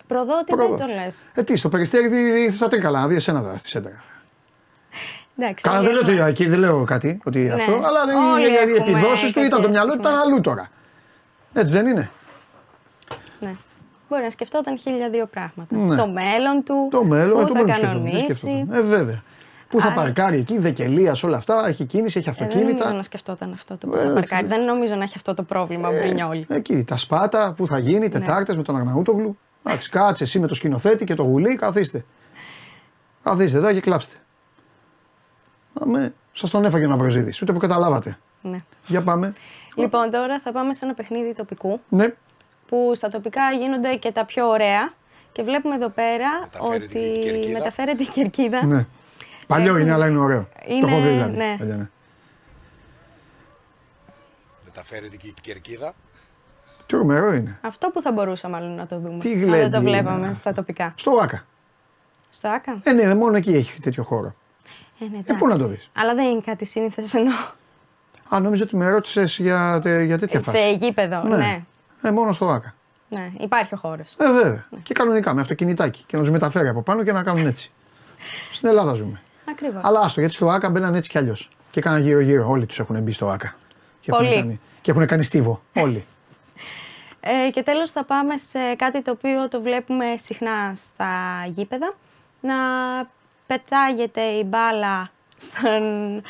Προδότης. 0.07 0.43
Προδότη 0.55 0.55
δεν 0.55 0.57
Προδότης. 0.67 0.85
τον 0.95 1.03
λες. 1.03 1.25
Ε, 1.33 1.43
τι, 1.43 1.55
στο 1.57 1.69
περιστέρι 1.69 2.09
τι 2.09 2.49
θε 2.51 2.57
τα 2.59 2.67
τρίκαλα, 2.67 2.99
να 2.99 3.07
δεις 3.07 3.17
εσένα 3.17 3.41
τώρα 3.41 3.57
στη 3.57 3.69
σέντρα. 3.69 4.03
Εντάξει. 5.39 5.63
Καλά, 5.63 5.77
δεν 5.81 5.85
όλοι 5.87 5.93
λέω 5.93 6.01
ότι 6.03 6.11
έχουμε- 6.11 6.29
εκεί 6.29 6.45
δεν 6.47 6.59
λέω 6.59 6.83
κάτι, 6.83 7.19
ότι 7.25 7.39
Ναι. 7.39 7.53
αυτό, 7.53 7.71
αλλά 7.71 8.05
δεν 8.05 8.15
Όλοι 8.17 8.41
είναι 8.41 8.51
οι 8.51 8.55
έχουμε 8.55 8.75
επιδόσεις 8.77 9.31
του, 9.31 9.39
ήταν 9.39 9.49
το 9.49 9.55
τέτοιες 9.55 9.71
μυαλό 9.75 9.91
του, 9.91 9.97
ήταν 9.99 10.11
στιγμές. 10.17 10.33
αλλού 10.33 10.41
τώρα. 10.41 10.67
Έτσι 11.53 11.73
δεν 11.73 11.85
είναι. 11.87 12.09
Ναι. 13.39 13.55
Μπορεί 14.09 14.23
να 14.23 14.29
σκεφτόταν 14.29 14.77
χίλια 14.77 15.09
δύο 15.09 15.25
πράγματα. 15.25 15.75
Ναι. 15.75 15.95
Το 15.95 16.07
μέλλον 16.07 16.63
του. 16.65 16.87
Το 16.91 17.03
μέλλον, 17.03 17.33
πού 17.35 17.39
ε, 17.41 17.45
το 17.45 17.47
θα 17.53 17.53
μέλλον 17.59 17.73
σκέφτομαι. 17.73 18.01
δεν 18.03 18.11
κανονίσει. 18.11 18.35
σκέφτομαι. 18.35 18.77
Ε, 18.77 18.81
βέβαια. 18.81 19.21
Πού 19.69 19.81
θα 19.81 19.87
Άρα- 19.87 19.95
παρκάρει 19.95 20.37
εκεί, 20.37 20.57
δεκελία, 20.57 21.15
όλα 21.23 21.37
αυτά, 21.37 21.67
έχει 21.67 21.85
κίνηση, 21.85 22.17
έχει 22.19 22.29
Ε, 22.29 22.31
δεν 22.31 22.41
νομίζω 22.47 22.59
αυτοκίνητα. 22.65 22.93
να 22.97 23.03
σκεφτόταν 23.03 23.53
αυτό 23.53 23.77
το 23.77 23.87
που 23.87 23.95
Ε, 23.95 24.07
θα 24.07 24.13
παρκάρει. 24.13 24.43
τι- 24.43 24.49
Δεν 24.49 24.63
νομίζω 24.65 24.95
να 24.95 25.03
έχει 25.03 25.13
αυτό 25.15 25.33
το 25.33 25.43
πρόβλημα 25.43 25.87
ο 25.89 25.91
Μπρινιόλ. 25.91 26.45
Εκεί, 26.47 26.83
τα 26.83 26.97
σπάτα, 26.97 27.53
πού 27.57 27.67
θα 27.67 27.77
γίνει, 27.77 28.07
Τετάρτες 28.09 28.55
με 28.55 28.63
τον 28.63 28.77
Αγναούτογλου. 28.77 29.37
Εντάξει, 29.67 29.89
κάτσε 29.89 30.23
εσύ 30.23 30.39
με 30.39 30.47
το 30.47 30.53
σκηνοθέτη 30.53 31.03
και 31.05 31.15
το 31.15 31.23
γουλί, 31.23 31.55
καθίστε. 31.55 32.05
Καθίστε 33.23 33.57
εδώ 33.57 33.73
και 33.73 33.79
κλάψτε. 33.81 34.15
Αμέ, 35.81 36.13
σας 36.33 36.49
τον 36.49 36.65
έφαγε 36.65 36.85
ο 36.85 36.89
Ναυροζίδη, 36.89 37.33
ούτε 37.41 37.53
που 37.53 37.59
καταλάβατε. 37.59 38.17
Ναι. 38.41 38.57
Για 38.87 39.01
πάμε. 39.03 39.33
Λοιπόν, 39.75 40.09
τώρα 40.09 40.39
θα 40.39 40.51
πάμε 40.51 40.73
σε 40.73 40.85
ένα 40.85 40.93
παιχνίδι 40.93 41.33
τοπικού 41.33 41.81
Ναι, 41.89 42.13
που 42.67 42.91
στα 42.95 43.09
τοπικά 43.09 43.51
γίνονται 43.59 43.95
και 43.95 44.11
τα 44.11 44.25
πιο 44.25 44.47
ωραία. 44.47 44.93
Και 45.31 45.43
βλέπουμε 45.43 45.75
εδώ 45.75 45.89
πέρα 45.89 46.47
ότι 46.59 47.49
μεταφέρεται 47.53 48.03
η 48.03 48.07
κερκίδα. 48.07 48.65
ναι. 48.65 48.85
Παλιό 49.47 49.77
είναι, 49.77 49.91
αλλά 49.93 50.07
είναι 50.07 50.17
ωραίο. 50.19 50.41
Το 50.67 50.73
Είναι- 50.73 50.91
έχω 50.91 51.01
δει 51.01 51.09
δηλαδή. 51.09 51.37
ναι. 51.37 51.55
Παλιό, 51.57 51.75
ναι. 51.75 51.89
Μεταφέρεται 54.65 55.15
και 55.15 55.27
η 55.27 55.33
κερκίδα. 55.41 55.93
Τι 56.87 56.95
ωραίο 56.95 57.33
είναι. 57.33 57.59
Αυτό 57.61 57.89
που 57.89 58.01
θα 58.01 58.11
μπορούσαμε 58.11 58.57
μάλλον 58.59 58.75
να 58.75 58.85
το 58.85 58.99
δούμε. 58.99 59.17
Τι 59.17 59.31
αν 59.33 59.39
γλέντι 59.39 59.57
δεν 59.59 59.71
το 59.71 59.77
είναι 59.77 59.89
βλέπαμε 59.89 60.23
αυτό. 60.25 60.33
στα 60.35 60.53
τοπικά. 60.53 60.93
Στο 60.95 61.11
Άκα. 61.21 61.41
Στο 62.29 62.47
Άκα. 62.49 62.79
Ε, 62.83 62.91
ναι, 62.91 63.15
μόνο 63.15 63.37
εκεί 63.37 63.49
έχει 63.55 63.79
τέτοιο 63.81 64.03
χώρο. 64.03 64.35
Ε, 64.99 65.05
ναι, 65.11 65.17
Ε, 65.17 65.33
πού 65.33 65.47
να 65.47 65.53
εντάξει. 65.53 65.59
το 65.59 65.67
δεις; 65.67 65.89
Αλλά 65.97 66.13
δεν 66.15 66.25
είναι 66.29 66.41
κάτι 66.45 66.65
σύνηθες 66.65 67.13
εννοώ. 67.13 67.33
Α, 68.29 68.39
νόμιζα 68.39 68.63
ότι 68.63 68.75
με 68.75 68.89
ρώτησες 68.89 69.37
για, 69.39 69.79
τε- 69.83 70.05
για 70.05 70.17
τέτοια 70.19 70.39
φάση. 70.39 70.57
Σε 70.57 70.71
γήπεδο, 70.71 71.23
ναι. 71.23 71.65
Ε, 72.01 72.11
μόνο 72.11 72.31
στο 72.31 72.47
Άκα. 72.47 72.73
ναι. 73.09 73.31
Υπάρχει 73.39 73.73
ο 73.73 73.77
χώρος. 73.77 74.13
Ε, 74.17 74.31
βέβαια. 74.31 74.65
Και 74.83 74.93
κανονικά 74.93 75.33
με 75.33 75.41
αυτοκινητάκι. 75.41 76.03
Και 76.05 76.15
να 76.17 76.21
τους 76.23 76.31
μεταφέρει 76.31 76.67
από 76.67 76.81
πάνω 76.81 77.03
και 77.03 77.11
να 77.11 77.23
κάνουν 77.23 77.45
έτσι. 77.47 77.71
Στην 78.51 78.69
Ελλάδα 78.69 78.93
ζούμε. 78.93 79.21
Ακριβώς. 79.49 79.81
Αλλά 79.83 79.99
άστο, 79.99 80.19
γιατί 80.19 80.35
στο 80.35 80.49
Άκα 80.49 80.69
μπαίναν 80.69 80.95
έτσι 80.95 81.09
κι 81.09 81.17
αλλιώς. 81.17 81.49
Και 81.71 81.79
έκαναν 81.79 82.01
γύρω-γύρω. 82.01 82.49
Όλοι 82.49 82.65
τους 82.65 82.79
έχουν 82.79 83.01
μπει 83.01 83.11
στο 83.11 83.27
Άκα. 83.29 83.55
Και 83.99 84.11
έχουν 84.11 84.25
Πολλοί. 84.25 84.39
κάνει, 84.39 84.59
και 84.81 84.91
έχουν 84.91 85.05
κάνει 85.05 85.23
στίβο. 85.23 85.61
Όλοι. 85.75 86.05
Ε, 87.45 87.49
και 87.49 87.63
τέλος 87.63 87.91
θα 87.91 88.03
πάμε 88.03 88.37
σε 88.37 88.59
κάτι 88.75 89.01
το 89.01 89.11
οποίο 89.11 89.47
το 89.47 89.61
βλέπουμε 89.61 90.05
συχνά 90.17 90.71
στα 90.75 91.11
γήπεδα. 91.47 91.93
Να 92.39 92.55
πετάγεται 93.47 94.21
η 94.21 94.43
μπάλα 94.45 95.09
στον 95.37 96.21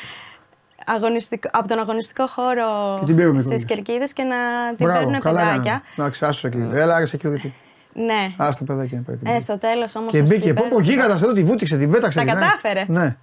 αγωνιστικό, 0.85 1.49
από 1.53 1.67
τον 1.67 1.79
αγωνιστικό 1.79 2.27
χώρο 2.27 2.95
Και 2.99 3.05
την 3.05 3.15
παίρνουμε 3.15 3.39
στις 3.39 3.65
κιόλας. 3.65 3.83
κερκίδες 3.85 4.13
και 4.13 4.23
να 4.23 4.35
την 4.75 4.85
παίρνουν 4.87 5.19
καλά 5.19 5.39
παιδάκια. 5.39 5.59
έκαναν. 5.59 5.81
Εντάξει, 5.97 6.25
άστο 6.25 6.47
εκεί. 6.47 6.69
Έλα, 6.73 6.95
άρεσε 6.95 7.17
security. 7.23 7.51
Ναι. 7.93 8.31
Άστο 8.37 8.63
παιδάκι 8.63 8.95
να 8.95 9.01
πάει. 9.01 9.15
την 9.15 9.25
Ε, 9.25 9.29
μπάλα. 9.29 9.39
στο 9.39 9.57
τέλος 9.57 9.95
όμως 9.95 10.11
Και 10.11 10.17
ο 10.19 10.21
μπήκε. 10.21 10.51
skipper 10.51 10.55
Πω, 10.55 10.65
πω, 10.69 10.79
γίγαντα 10.79 11.13
εδώ 11.13 11.31
τη 11.33 11.43
βούτυξε, 11.43 11.77
την 11.77 11.91
πέταξε. 11.91 12.19
Τα 12.19 12.25
την, 12.25 12.37
ε. 12.37 12.39
κατάφερε. 12.39 12.85
Ναι. 12.87 13.17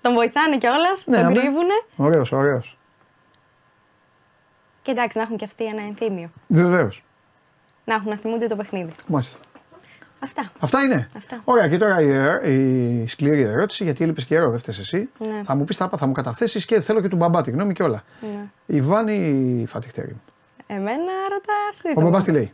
τον 0.00 0.14
βοηθάνε 0.14 0.58
κιόλας, 0.58 1.06
Ναι, 1.06 1.16
τον 1.16 1.24
αμέ. 1.24 1.34
κρύβουνε. 1.38 1.74
Ωραίος, 1.96 2.32
ωραίος. 2.32 2.78
Και 4.82 4.90
εντάξει, 4.90 5.16
να 5.18 5.24
έχουν 5.24 5.36
κι 5.36 5.44
αυτοί 5.44 5.64
ένα 5.64 5.82
ενθύμιο. 5.82 6.30
Βεβαίως. 6.46 7.02
Να 7.84 7.94
έχουν 7.94 8.08
να 8.10 8.16
θυμούνται 8.16 8.46
το 8.46 8.56
παιχνίδι. 8.56 8.92
Μάλιστα. 9.06 9.38
Αυτά. 10.22 10.52
Αυτά 10.60 10.82
είναι. 10.82 11.08
Αυτά. 11.16 11.40
Ωραία, 11.44 11.68
και 11.68 11.76
τώρα 11.78 12.00
η, 12.00 12.08
ερω- 12.10 12.44
η 12.44 13.04
σκληρή 13.08 13.42
ερώτηση, 13.42 13.84
γιατί 13.84 14.04
έλειπες 14.04 14.24
καιρό, 14.24 14.50
δεν 14.50 14.58
φταίει 14.58 14.74
εσύ. 14.78 15.08
Ναι. 15.18 15.40
Θα 15.44 15.54
μου 15.54 15.64
πεις, 15.64 15.76
θα, 15.76 15.90
θα 15.96 16.06
μου 16.06 16.12
καταθέσεις 16.12 16.64
και 16.64 16.80
θέλω 16.80 17.00
και 17.00 17.08
του 17.08 17.16
μπαμπά 17.16 17.42
τη 17.42 17.50
γνώμη 17.50 17.72
και 17.72 17.82
όλα. 17.82 18.02
Ναι. 18.20 18.44
Η 18.66 18.80
Βάνη 18.80 19.14
ή 19.16 19.60
η 19.60 19.66
Φατιχτέρη. 19.66 20.20
Εμένα 20.66 21.12
ρωτάς. 21.30 21.96
Ο 21.96 22.00
μπαμπάς 22.00 22.24
τι 22.24 22.30
λέει; 22.32 22.52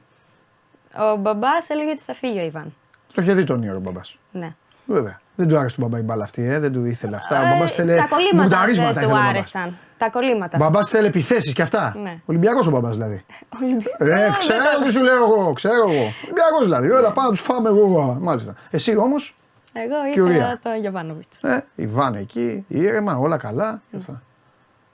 Ο 1.13 1.17
μπαμπάς 1.17 1.71
έλεγε 1.71 1.91
ότι 1.91 2.01
θα 2.07 2.15
φύγει 2.15 2.39
ο 2.39 2.43
Ιβάν. 2.43 2.75
Το 3.15 3.23
είχε 3.23 3.35
δει 3.35 3.45
τον 3.45 3.63
ήρωα 3.63 3.77
ο 3.77 3.81
μπαμπάς. 3.81 4.19
Ναι. 4.33 4.55
Βέβαια. 4.87 5.21
Δεν 5.37 5.49
του 5.49 5.59
άρεσε 5.59 5.77
τον 5.77 5.85
μπαμπά 5.89 5.99
η 5.99 6.03
μπάλα 6.05 6.25
αυτή, 6.25 6.43
ε, 6.43 6.59
δεν 6.59 6.73
του 6.73 6.85
ήθελε 6.85 7.17
αυτά. 7.17 7.41
ο 7.41 7.47
Ε, 7.47 7.51
μπαμπάς 7.51 7.73
θέλε. 7.75 7.95
τα 7.95 8.07
κολλήματα 8.11 8.43
μουνταρίσματα 8.43 8.93
δεν 8.93 9.03
ήθελε 9.03 9.07
του 9.07 9.13
ο 9.13 9.17
μπαμπάς. 9.17 9.29
άρεσαν. 9.31 9.77
Τα 9.99 10.09
κολλήματα. 10.11 10.57
Ο 10.57 10.61
μπαμπάς 10.61 10.89
θέλει 10.89 11.07
επιθέσεις 11.07 11.53
και 11.53 11.63
αυτά. 11.63 11.97
Ναι. 12.03 12.21
Ολυμπιακός 12.27 12.67
ο 12.67 12.71
μπαμπάς 12.71 12.93
δηλαδή. 12.97 13.25
Ολυμπι- 13.63 13.87
Ε, 13.99 14.05
δεν 14.05 14.33
ξέρω 14.39 14.59
το- 14.79 14.85
τι 14.85 14.93
σου 14.93 15.03
λέω 15.03 15.17
εγώ, 15.17 15.53
ξέρω 15.53 15.75
εγώ. 15.91 16.13
Ολυμπιακός 16.25 16.63
δηλαδή. 16.63 16.91
Όλα 16.91 17.13
πάμε 17.13 17.27
να 17.29 17.33
τους 17.33 17.41
φάμε 17.43 17.69
εγώ. 17.69 18.17
Μάλιστα. 18.21 18.55
Εσύ 18.71 18.97
όμως, 18.97 19.37
Εγώ 19.73 19.95
Και 20.15 20.21
ωραία. 20.23 20.37
ήθελα 20.37 20.59
τον 20.63 20.79
Γιωβάνοβιτς. 20.81 21.43
ε, 21.43 21.65
η 21.75 21.87
Βάνη 21.87 22.19
εκεί, 22.19 22.65
ήρεμα, 22.69 23.17
όλα 23.17 23.37
καλά. 23.37 23.81
και 23.91 23.97
αυτά. 23.97 24.23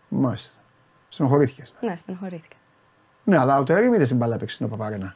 Μάλιστα. 0.08 0.50
Στενοχωρήθηκες. 1.08 1.74
Ναι, 1.80 1.96
στενοχωρήθηκα. 1.96 2.56
Ναι, 3.24 3.38
αλλά 3.38 3.58
ο 3.58 3.62
Τερήμ 3.62 3.92
είδε 3.94 4.04
την 4.04 4.16
μπάλα 4.16 4.34
έπαιξε 4.34 4.54
στην 4.54 4.68
Παπαρένα. 4.68 5.14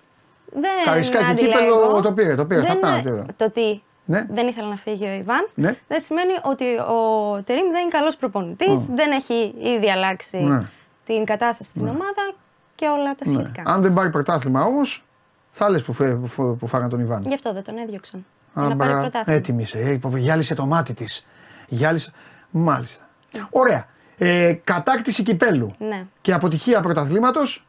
Δεν 0.52 0.62
Καρισκάκι 0.84 1.24
αντιλέγω. 1.30 1.58
κύπελο 1.58 2.00
το 2.00 2.12
πήρε, 2.12 2.34
το 2.34 2.46
πήρε 2.46 2.62
στα 2.62 2.72
Δεν- 2.72 2.80
πέναλτι. 3.02 3.32
Το 3.36 3.50
τι 3.50 3.80
Ναι. 4.08 4.26
δεν 4.30 4.46
ήθελε 4.48 4.68
να 4.68 4.76
φύγει 4.76 5.04
ο 5.04 5.12
Ιβάν 5.12 5.48
Ναι. 5.54 5.76
δεν 5.88 6.00
σημαίνει 6.00 6.32
ότι 6.42 6.64
ο 6.78 7.42
Τερήμ 7.44 7.70
δεν 7.70 7.80
είναι 7.80 7.90
καλός 7.90 8.16
προπονητής, 8.16 8.86
δεν 8.86 9.10
έχει 9.10 9.54
ήδη 9.58 9.90
αλλάξει 9.90 10.36
Ναι. 10.38 10.62
την 11.04 11.24
κατάσταση 11.24 11.70
στην 11.70 11.88
ομάδα 11.88 12.32
και 12.74 12.86
όλα 12.88 13.14
τα 13.14 13.24
Ναι. 13.24 13.32
σχετικά. 13.32 13.62
Αν 13.66 13.82
δεν 13.82 13.92
πάρει 13.92 14.10
πρωτάθλημα 14.10 14.64
όμως, 14.64 15.04
θα 15.50 15.70
λες 15.70 15.82
που, 15.82 15.92
φε- 15.92 16.14
που, 16.16 16.26
φε- 16.26 16.56
που 16.58 16.66
φάγανε 16.66 16.90
τον 16.90 17.00
Ιβάν. 17.00 17.22
Γι' 17.26 17.34
αυτό 17.34 17.52
δεν 17.52 17.62
τον 17.62 17.76
έδιωξαν. 17.78 18.20
Α, 18.20 18.60
για 18.60 18.62
να 18.68 18.76
πάρει 18.76 18.90
μπρα- 18.92 19.00
πρωτάθλημα. 19.00 19.38
Έτοιμη 19.38 19.62
είσαι. 19.62 19.78
Ε, 19.78 19.92
είπε, 19.92 20.08
γυάλισε 20.18 20.54
το 20.54 20.66
μάτι 20.66 20.94
της. 20.94 21.26
Γυάλισε. 21.68 22.12
Μάλιστα. 22.50 23.08
Ωραία. 23.50 23.86
Ε, 24.18 24.52
κατάκτηση 24.64 25.22
κυπέλου 25.22 25.74
Ναι. 25.78 26.06
και 26.20 26.32
αποτυχία 26.32 26.80
πρωταθλήματος. 26.80 27.66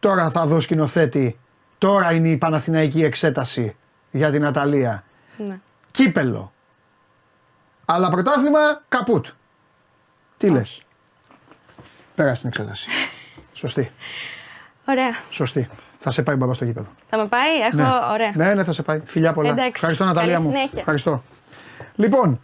Τώρα 0.00 0.30
θα 0.30 0.46
δω 0.46 0.60
σκηνοθέτη. 0.60 1.38
Τώρα 1.78 2.12
είναι 2.12 2.28
η 2.28 2.36
Παναθηναϊκή 2.36 3.04
εξέταση 3.04 3.76
για 4.12 4.30
την 4.30 4.44
Αταλία. 4.46 5.04
ναι. 5.36 5.60
Κύπελο. 5.90 6.52
Αλλά 7.84 8.10
πρωτάθλημα 8.10 8.58
καπούτ. 8.88 9.26
Τι 10.36 10.50
λες; 10.50 10.82
Πέρασε 12.14 12.40
την 12.40 12.48
εξέταση. 12.48 12.88
Σωστή. 13.54 13.92
Ωραία. 14.84 15.16
Σωστή. 15.30 15.68
Θα 15.98 16.10
σε 16.10 16.22
πάει 16.22 16.36
μπαμπάς 16.36 16.56
στο 16.56 16.64
γήπεδο. 16.64 16.88
Θα 17.08 17.16
με 17.18 17.26
πάει, 17.26 17.60
έχω. 17.60 18.12
Ωραία. 18.12 18.32
Ναι, 18.34 18.54
ναι, 18.54 18.64
θα 18.64 18.72
σε 18.72 18.82
πάει. 18.82 19.00
Φιλιά 19.04 19.32
πολλά. 19.32 19.48
Εντάξει. 19.50 19.72
Ευχαριστώ, 19.74 20.04
Ναταλία 20.04 20.34
Καλή 20.34 20.46
μου. 20.46 20.52
συνέχεια. 20.52 20.78
Ευχαριστώ. 20.78 21.22
Λοιπόν, 21.94 22.40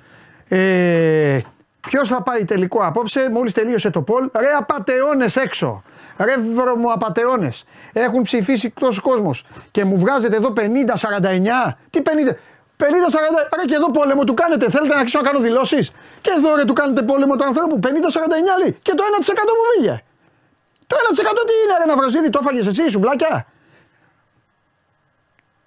ε, 0.49 1.41
ποιος 1.81 2.09
θα 2.09 2.23
πάει 2.23 2.45
τελικό 2.45 2.79
απόψε, 2.85 3.31
μόλις 3.33 3.53
τελείωσε 3.53 3.91
το 3.91 4.03
πολ. 4.03 4.31
Ρε 4.39 4.49
απαταιώνε 4.59 5.27
έξω. 5.35 5.83
Ρε 6.19 6.37
βρωμο 6.37 6.91
απαταιώνε. 6.91 7.51
Έχουν 7.93 8.23
ψηφίσει 8.23 8.71
τόσο 8.81 9.03
κόσμος. 9.03 9.45
Και 9.71 9.85
μου 9.85 9.99
βγάζετε 9.99 10.37
εδώ 10.37 10.53
50-49. 10.57 10.61
Τι 11.91 12.01
50. 12.05 12.37
50-40, 12.79 12.85
ρε 13.57 13.65
και 13.65 13.75
εδώ 13.75 13.91
πόλεμο 13.91 14.25
του 14.25 14.35
κάνετε. 14.35 14.71
Θέλετε 14.71 14.95
να 14.95 14.99
αρχίσω 14.99 15.19
να 15.21 15.25
κάνω 15.25 15.39
δηλώσεις; 15.39 15.91
Και 16.21 16.31
εδώ 16.37 16.55
ρε 16.55 16.65
του 16.65 16.73
κάνετε 16.73 17.03
πόλεμο 17.03 17.37
του 17.37 17.45
ανθρώπου. 17.45 17.79
50-49 17.83 17.89
λέει. 18.59 18.79
Και 18.83 18.95
το 18.95 19.03
1% 19.05 19.33
που 19.35 19.65
πήγε. 19.77 20.03
Το 20.87 20.97
1% 20.97 21.45
τι 21.47 21.53
είναι, 21.65 21.79
ρε 21.79 21.85
Ναυροζίδη, 21.85 22.31
το 22.31 22.39
έφαγες 22.43 22.67
εσύ, 22.67 22.89
σουβλάκια; 22.89 23.47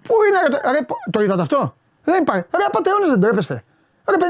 Πού 0.04 0.14
είναι, 0.28 0.58
ρε, 0.58 0.72
ρε, 0.72 0.86
το 1.12 1.22
είδατε 1.22 1.42
αυτό; 1.42 1.76
Δεν 2.04 2.22
υπάρχει. 2.22 2.46
Ρε 2.58 2.64
απατεώνες 2.64 3.08
δεν 3.08 3.20
ντρέπεστε. 3.20 3.64
Ρε 4.10 4.16
50, 4.20 4.22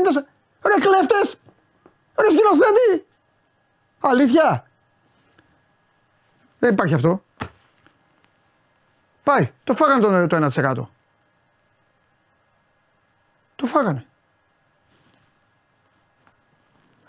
ρε 0.65 0.73
κλέφτες. 0.79 1.39
Ρε 2.19 2.29
σκηνοθέτη. 2.29 3.05
Αλήθεια. 3.99 4.65
Δεν 6.61 6.73
υπάρχει 6.73 6.93
αυτό. 6.93 7.23
Πάει. 9.23 9.49
Το 9.63 9.73
φάγανε 9.73 10.27
το, 10.27 10.39
το 10.39 10.49
1%. 10.53 10.85
Το 13.55 13.65
φάγανε. 13.65 14.05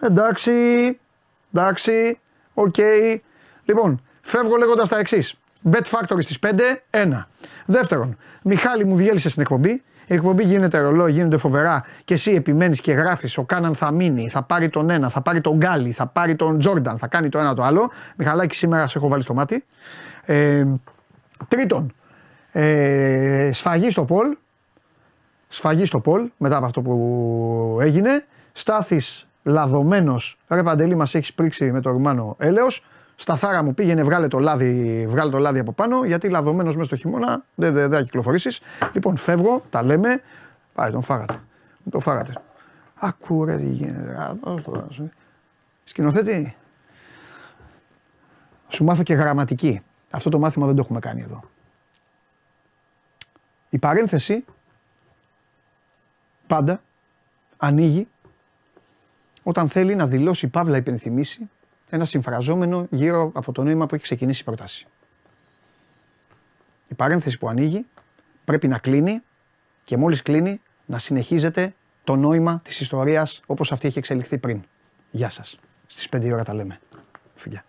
Εντάξει, 0.01 0.53
εντάξει, 1.55 2.21
οκ. 2.55 2.77
Λοιπόν, 3.65 4.03
φεύγω 4.21 4.57
λέγοντας 4.57 4.89
τα 4.89 4.99
εξής. 4.99 5.35
Bet 5.73 5.83
Factory 5.83 6.23
στις 6.23 6.39
5, 6.39 6.83
1. 6.91 7.25
Δεύτερον, 7.67 8.17
Μιχάλη 8.43 8.85
μου 8.85 8.97
διέλυσε 8.97 9.29
στην 9.29 9.43
εκπομπή. 9.43 9.83
Η 10.07 10.15
εκπομπή 10.15 10.45
γίνεται 10.45 10.79
ρολό, 10.81 11.07
γίνεται 11.07 11.37
φοβερά 11.37 11.85
και 12.05 12.15
εσύ 12.15 12.33
επιμένεις 12.33 12.81
και 12.81 12.93
γράφεις. 12.93 13.39
Ο 13.39 13.45
Κάναν 13.45 13.75
θα 13.75 13.91
μείνει, 13.91 14.29
θα 14.29 14.43
πάρει 14.43 14.69
τον 14.69 14.91
ένα, 14.91 15.09
θα 15.09 15.21
πάρει 15.21 15.41
τον 15.41 15.57
Γκάλι, 15.57 15.93
θα 15.93 16.07
πάρει 16.07 16.37
τον 16.37 16.59
Τζόρνταν, 16.59 16.99
θα 16.99 17.07
κάνει 17.07 17.29
το 17.29 17.39
ένα 17.39 17.55
το 17.55 17.63
άλλο. 17.63 17.91
Μιχαλάκη, 18.17 18.55
σήμερα 18.55 18.87
σε 18.87 18.99
έχω 18.99 19.09
βάλει 19.09 19.23
στο 19.23 19.35
μάτι. 19.35 19.65
Ε, 20.25 20.67
τρίτον, 21.49 21.93
ε, 22.53 23.51
σφαγή 23.53 23.91
στο 23.91 24.05
Πολ. 24.05 24.37
Σφαγή 25.49 25.85
στο 25.85 26.01
Πολ 26.01 26.31
μετά 26.37 26.57
από 26.57 26.67
αυτό 26.67 26.83
που 26.83 27.79
έγινε. 27.81 28.25
Στάθης 28.53 29.27
λαδωμένος. 29.43 30.39
Ρε 30.49 30.63
Παντελή, 30.63 30.95
μας 30.95 31.15
έχεις 31.15 31.35
πρίξει 31.35 31.73
με 31.73 31.81
το 31.81 31.91
Ρουμάνο 31.91 32.37
έλεος. 32.39 32.85
Σταθάρα 33.17 33.63
μου 33.63 33.75
πήγαινε, 33.75 34.03
βγάλε 34.03 34.29
το 34.29 34.39
λάδι, 34.39 35.07
βγάλε 35.09 35.31
το 35.31 35.39
λάδι 35.39 35.59
από 35.59 35.73
πάνω, 35.73 36.05
γιατί 36.05 36.29
λαδωμένος 36.29 36.75
μέσα 36.75 36.87
στο 36.87 36.97
χειμώνα 36.97 37.45
δεν, 37.55 37.73
δεν, 37.73 37.89
δεν 37.89 37.99
θα 37.99 38.05
κυκλοφορήσεις. 38.05 38.61
Λοιπόν, 38.93 39.17
φεύγω, 39.17 39.63
τα 39.71 39.83
λέμε. 39.83 40.23
Πάει, 40.75 40.91
τον 40.91 41.03
φάγατε. 41.03 41.41
Τον 41.91 42.01
φάγατε. 42.01 42.33
Ακού 42.95 43.45
ρε 43.45 43.57
τι 43.57 43.69
γίνεται. 43.69 44.13
Α, 44.21 44.55
τώρα, 44.63 44.87
σου. 44.91 45.11
Σκηνοθέτη, 45.85 46.57
σου 48.69 48.85
μάθω 48.85 49.03
και 49.03 49.15
γραμματική. 49.15 49.81
Αυτό 50.11 50.31
το 50.31 50.39
μάθημα 50.39 50.67
δεν 50.67 50.75
το 50.75 50.83
έχουμε 50.85 50.99
κάνει 50.99 51.23
εδώ. 51.23 51.43
Η 53.69 53.79
παρένθεση 53.79 54.45
πάντα 56.47 56.83
ανοίγει 57.57 58.09
όταν 59.43 59.69
θέλει 59.69 59.95
να 59.95 60.07
δηλώσει 60.07 60.49
παύλα 60.49 60.77
υπενθυμίσει 60.77 61.51
ένα 61.95 62.05
συμφραζόμενο 62.05 62.87
γύρω 62.91 63.31
από 63.35 63.53
το 63.53 63.63
νόημα 63.63 63.87
που 63.87 63.95
έχει 63.95 64.05
ξεκινήσει 64.05 64.41
η 64.41 64.45
πρόταση. 64.45 64.87
Η 66.89 66.95
παρένθεση 66.95 67.39
που 67.39 67.49
ανοίγει 67.49 67.87
πρέπει 68.45 68.69
να 68.69 68.79
κλείνει 68.79 69.23
και 69.85 69.97
μόλις 69.97 70.23
κλείνει 70.23 70.61
να 70.87 70.99
συνεχίζεται 70.99 71.75
το 72.05 72.17
νόημα 72.17 72.61
της 72.65 72.81
ιστορίας 72.81 73.41
όπως 73.47 73.73
αυτή 73.73 73.87
έχει 73.87 73.99
εξελιχθεί 73.99 74.39
πριν. 74.39 74.63
Γεια 75.11 75.31
σας. 75.31 75.57
Στις 75.87 76.09
5 76.09 76.33
ώρα 76.33 76.45
τα 76.45 76.55
λέμε. 76.55 76.81
Φιλιά. 77.35 77.65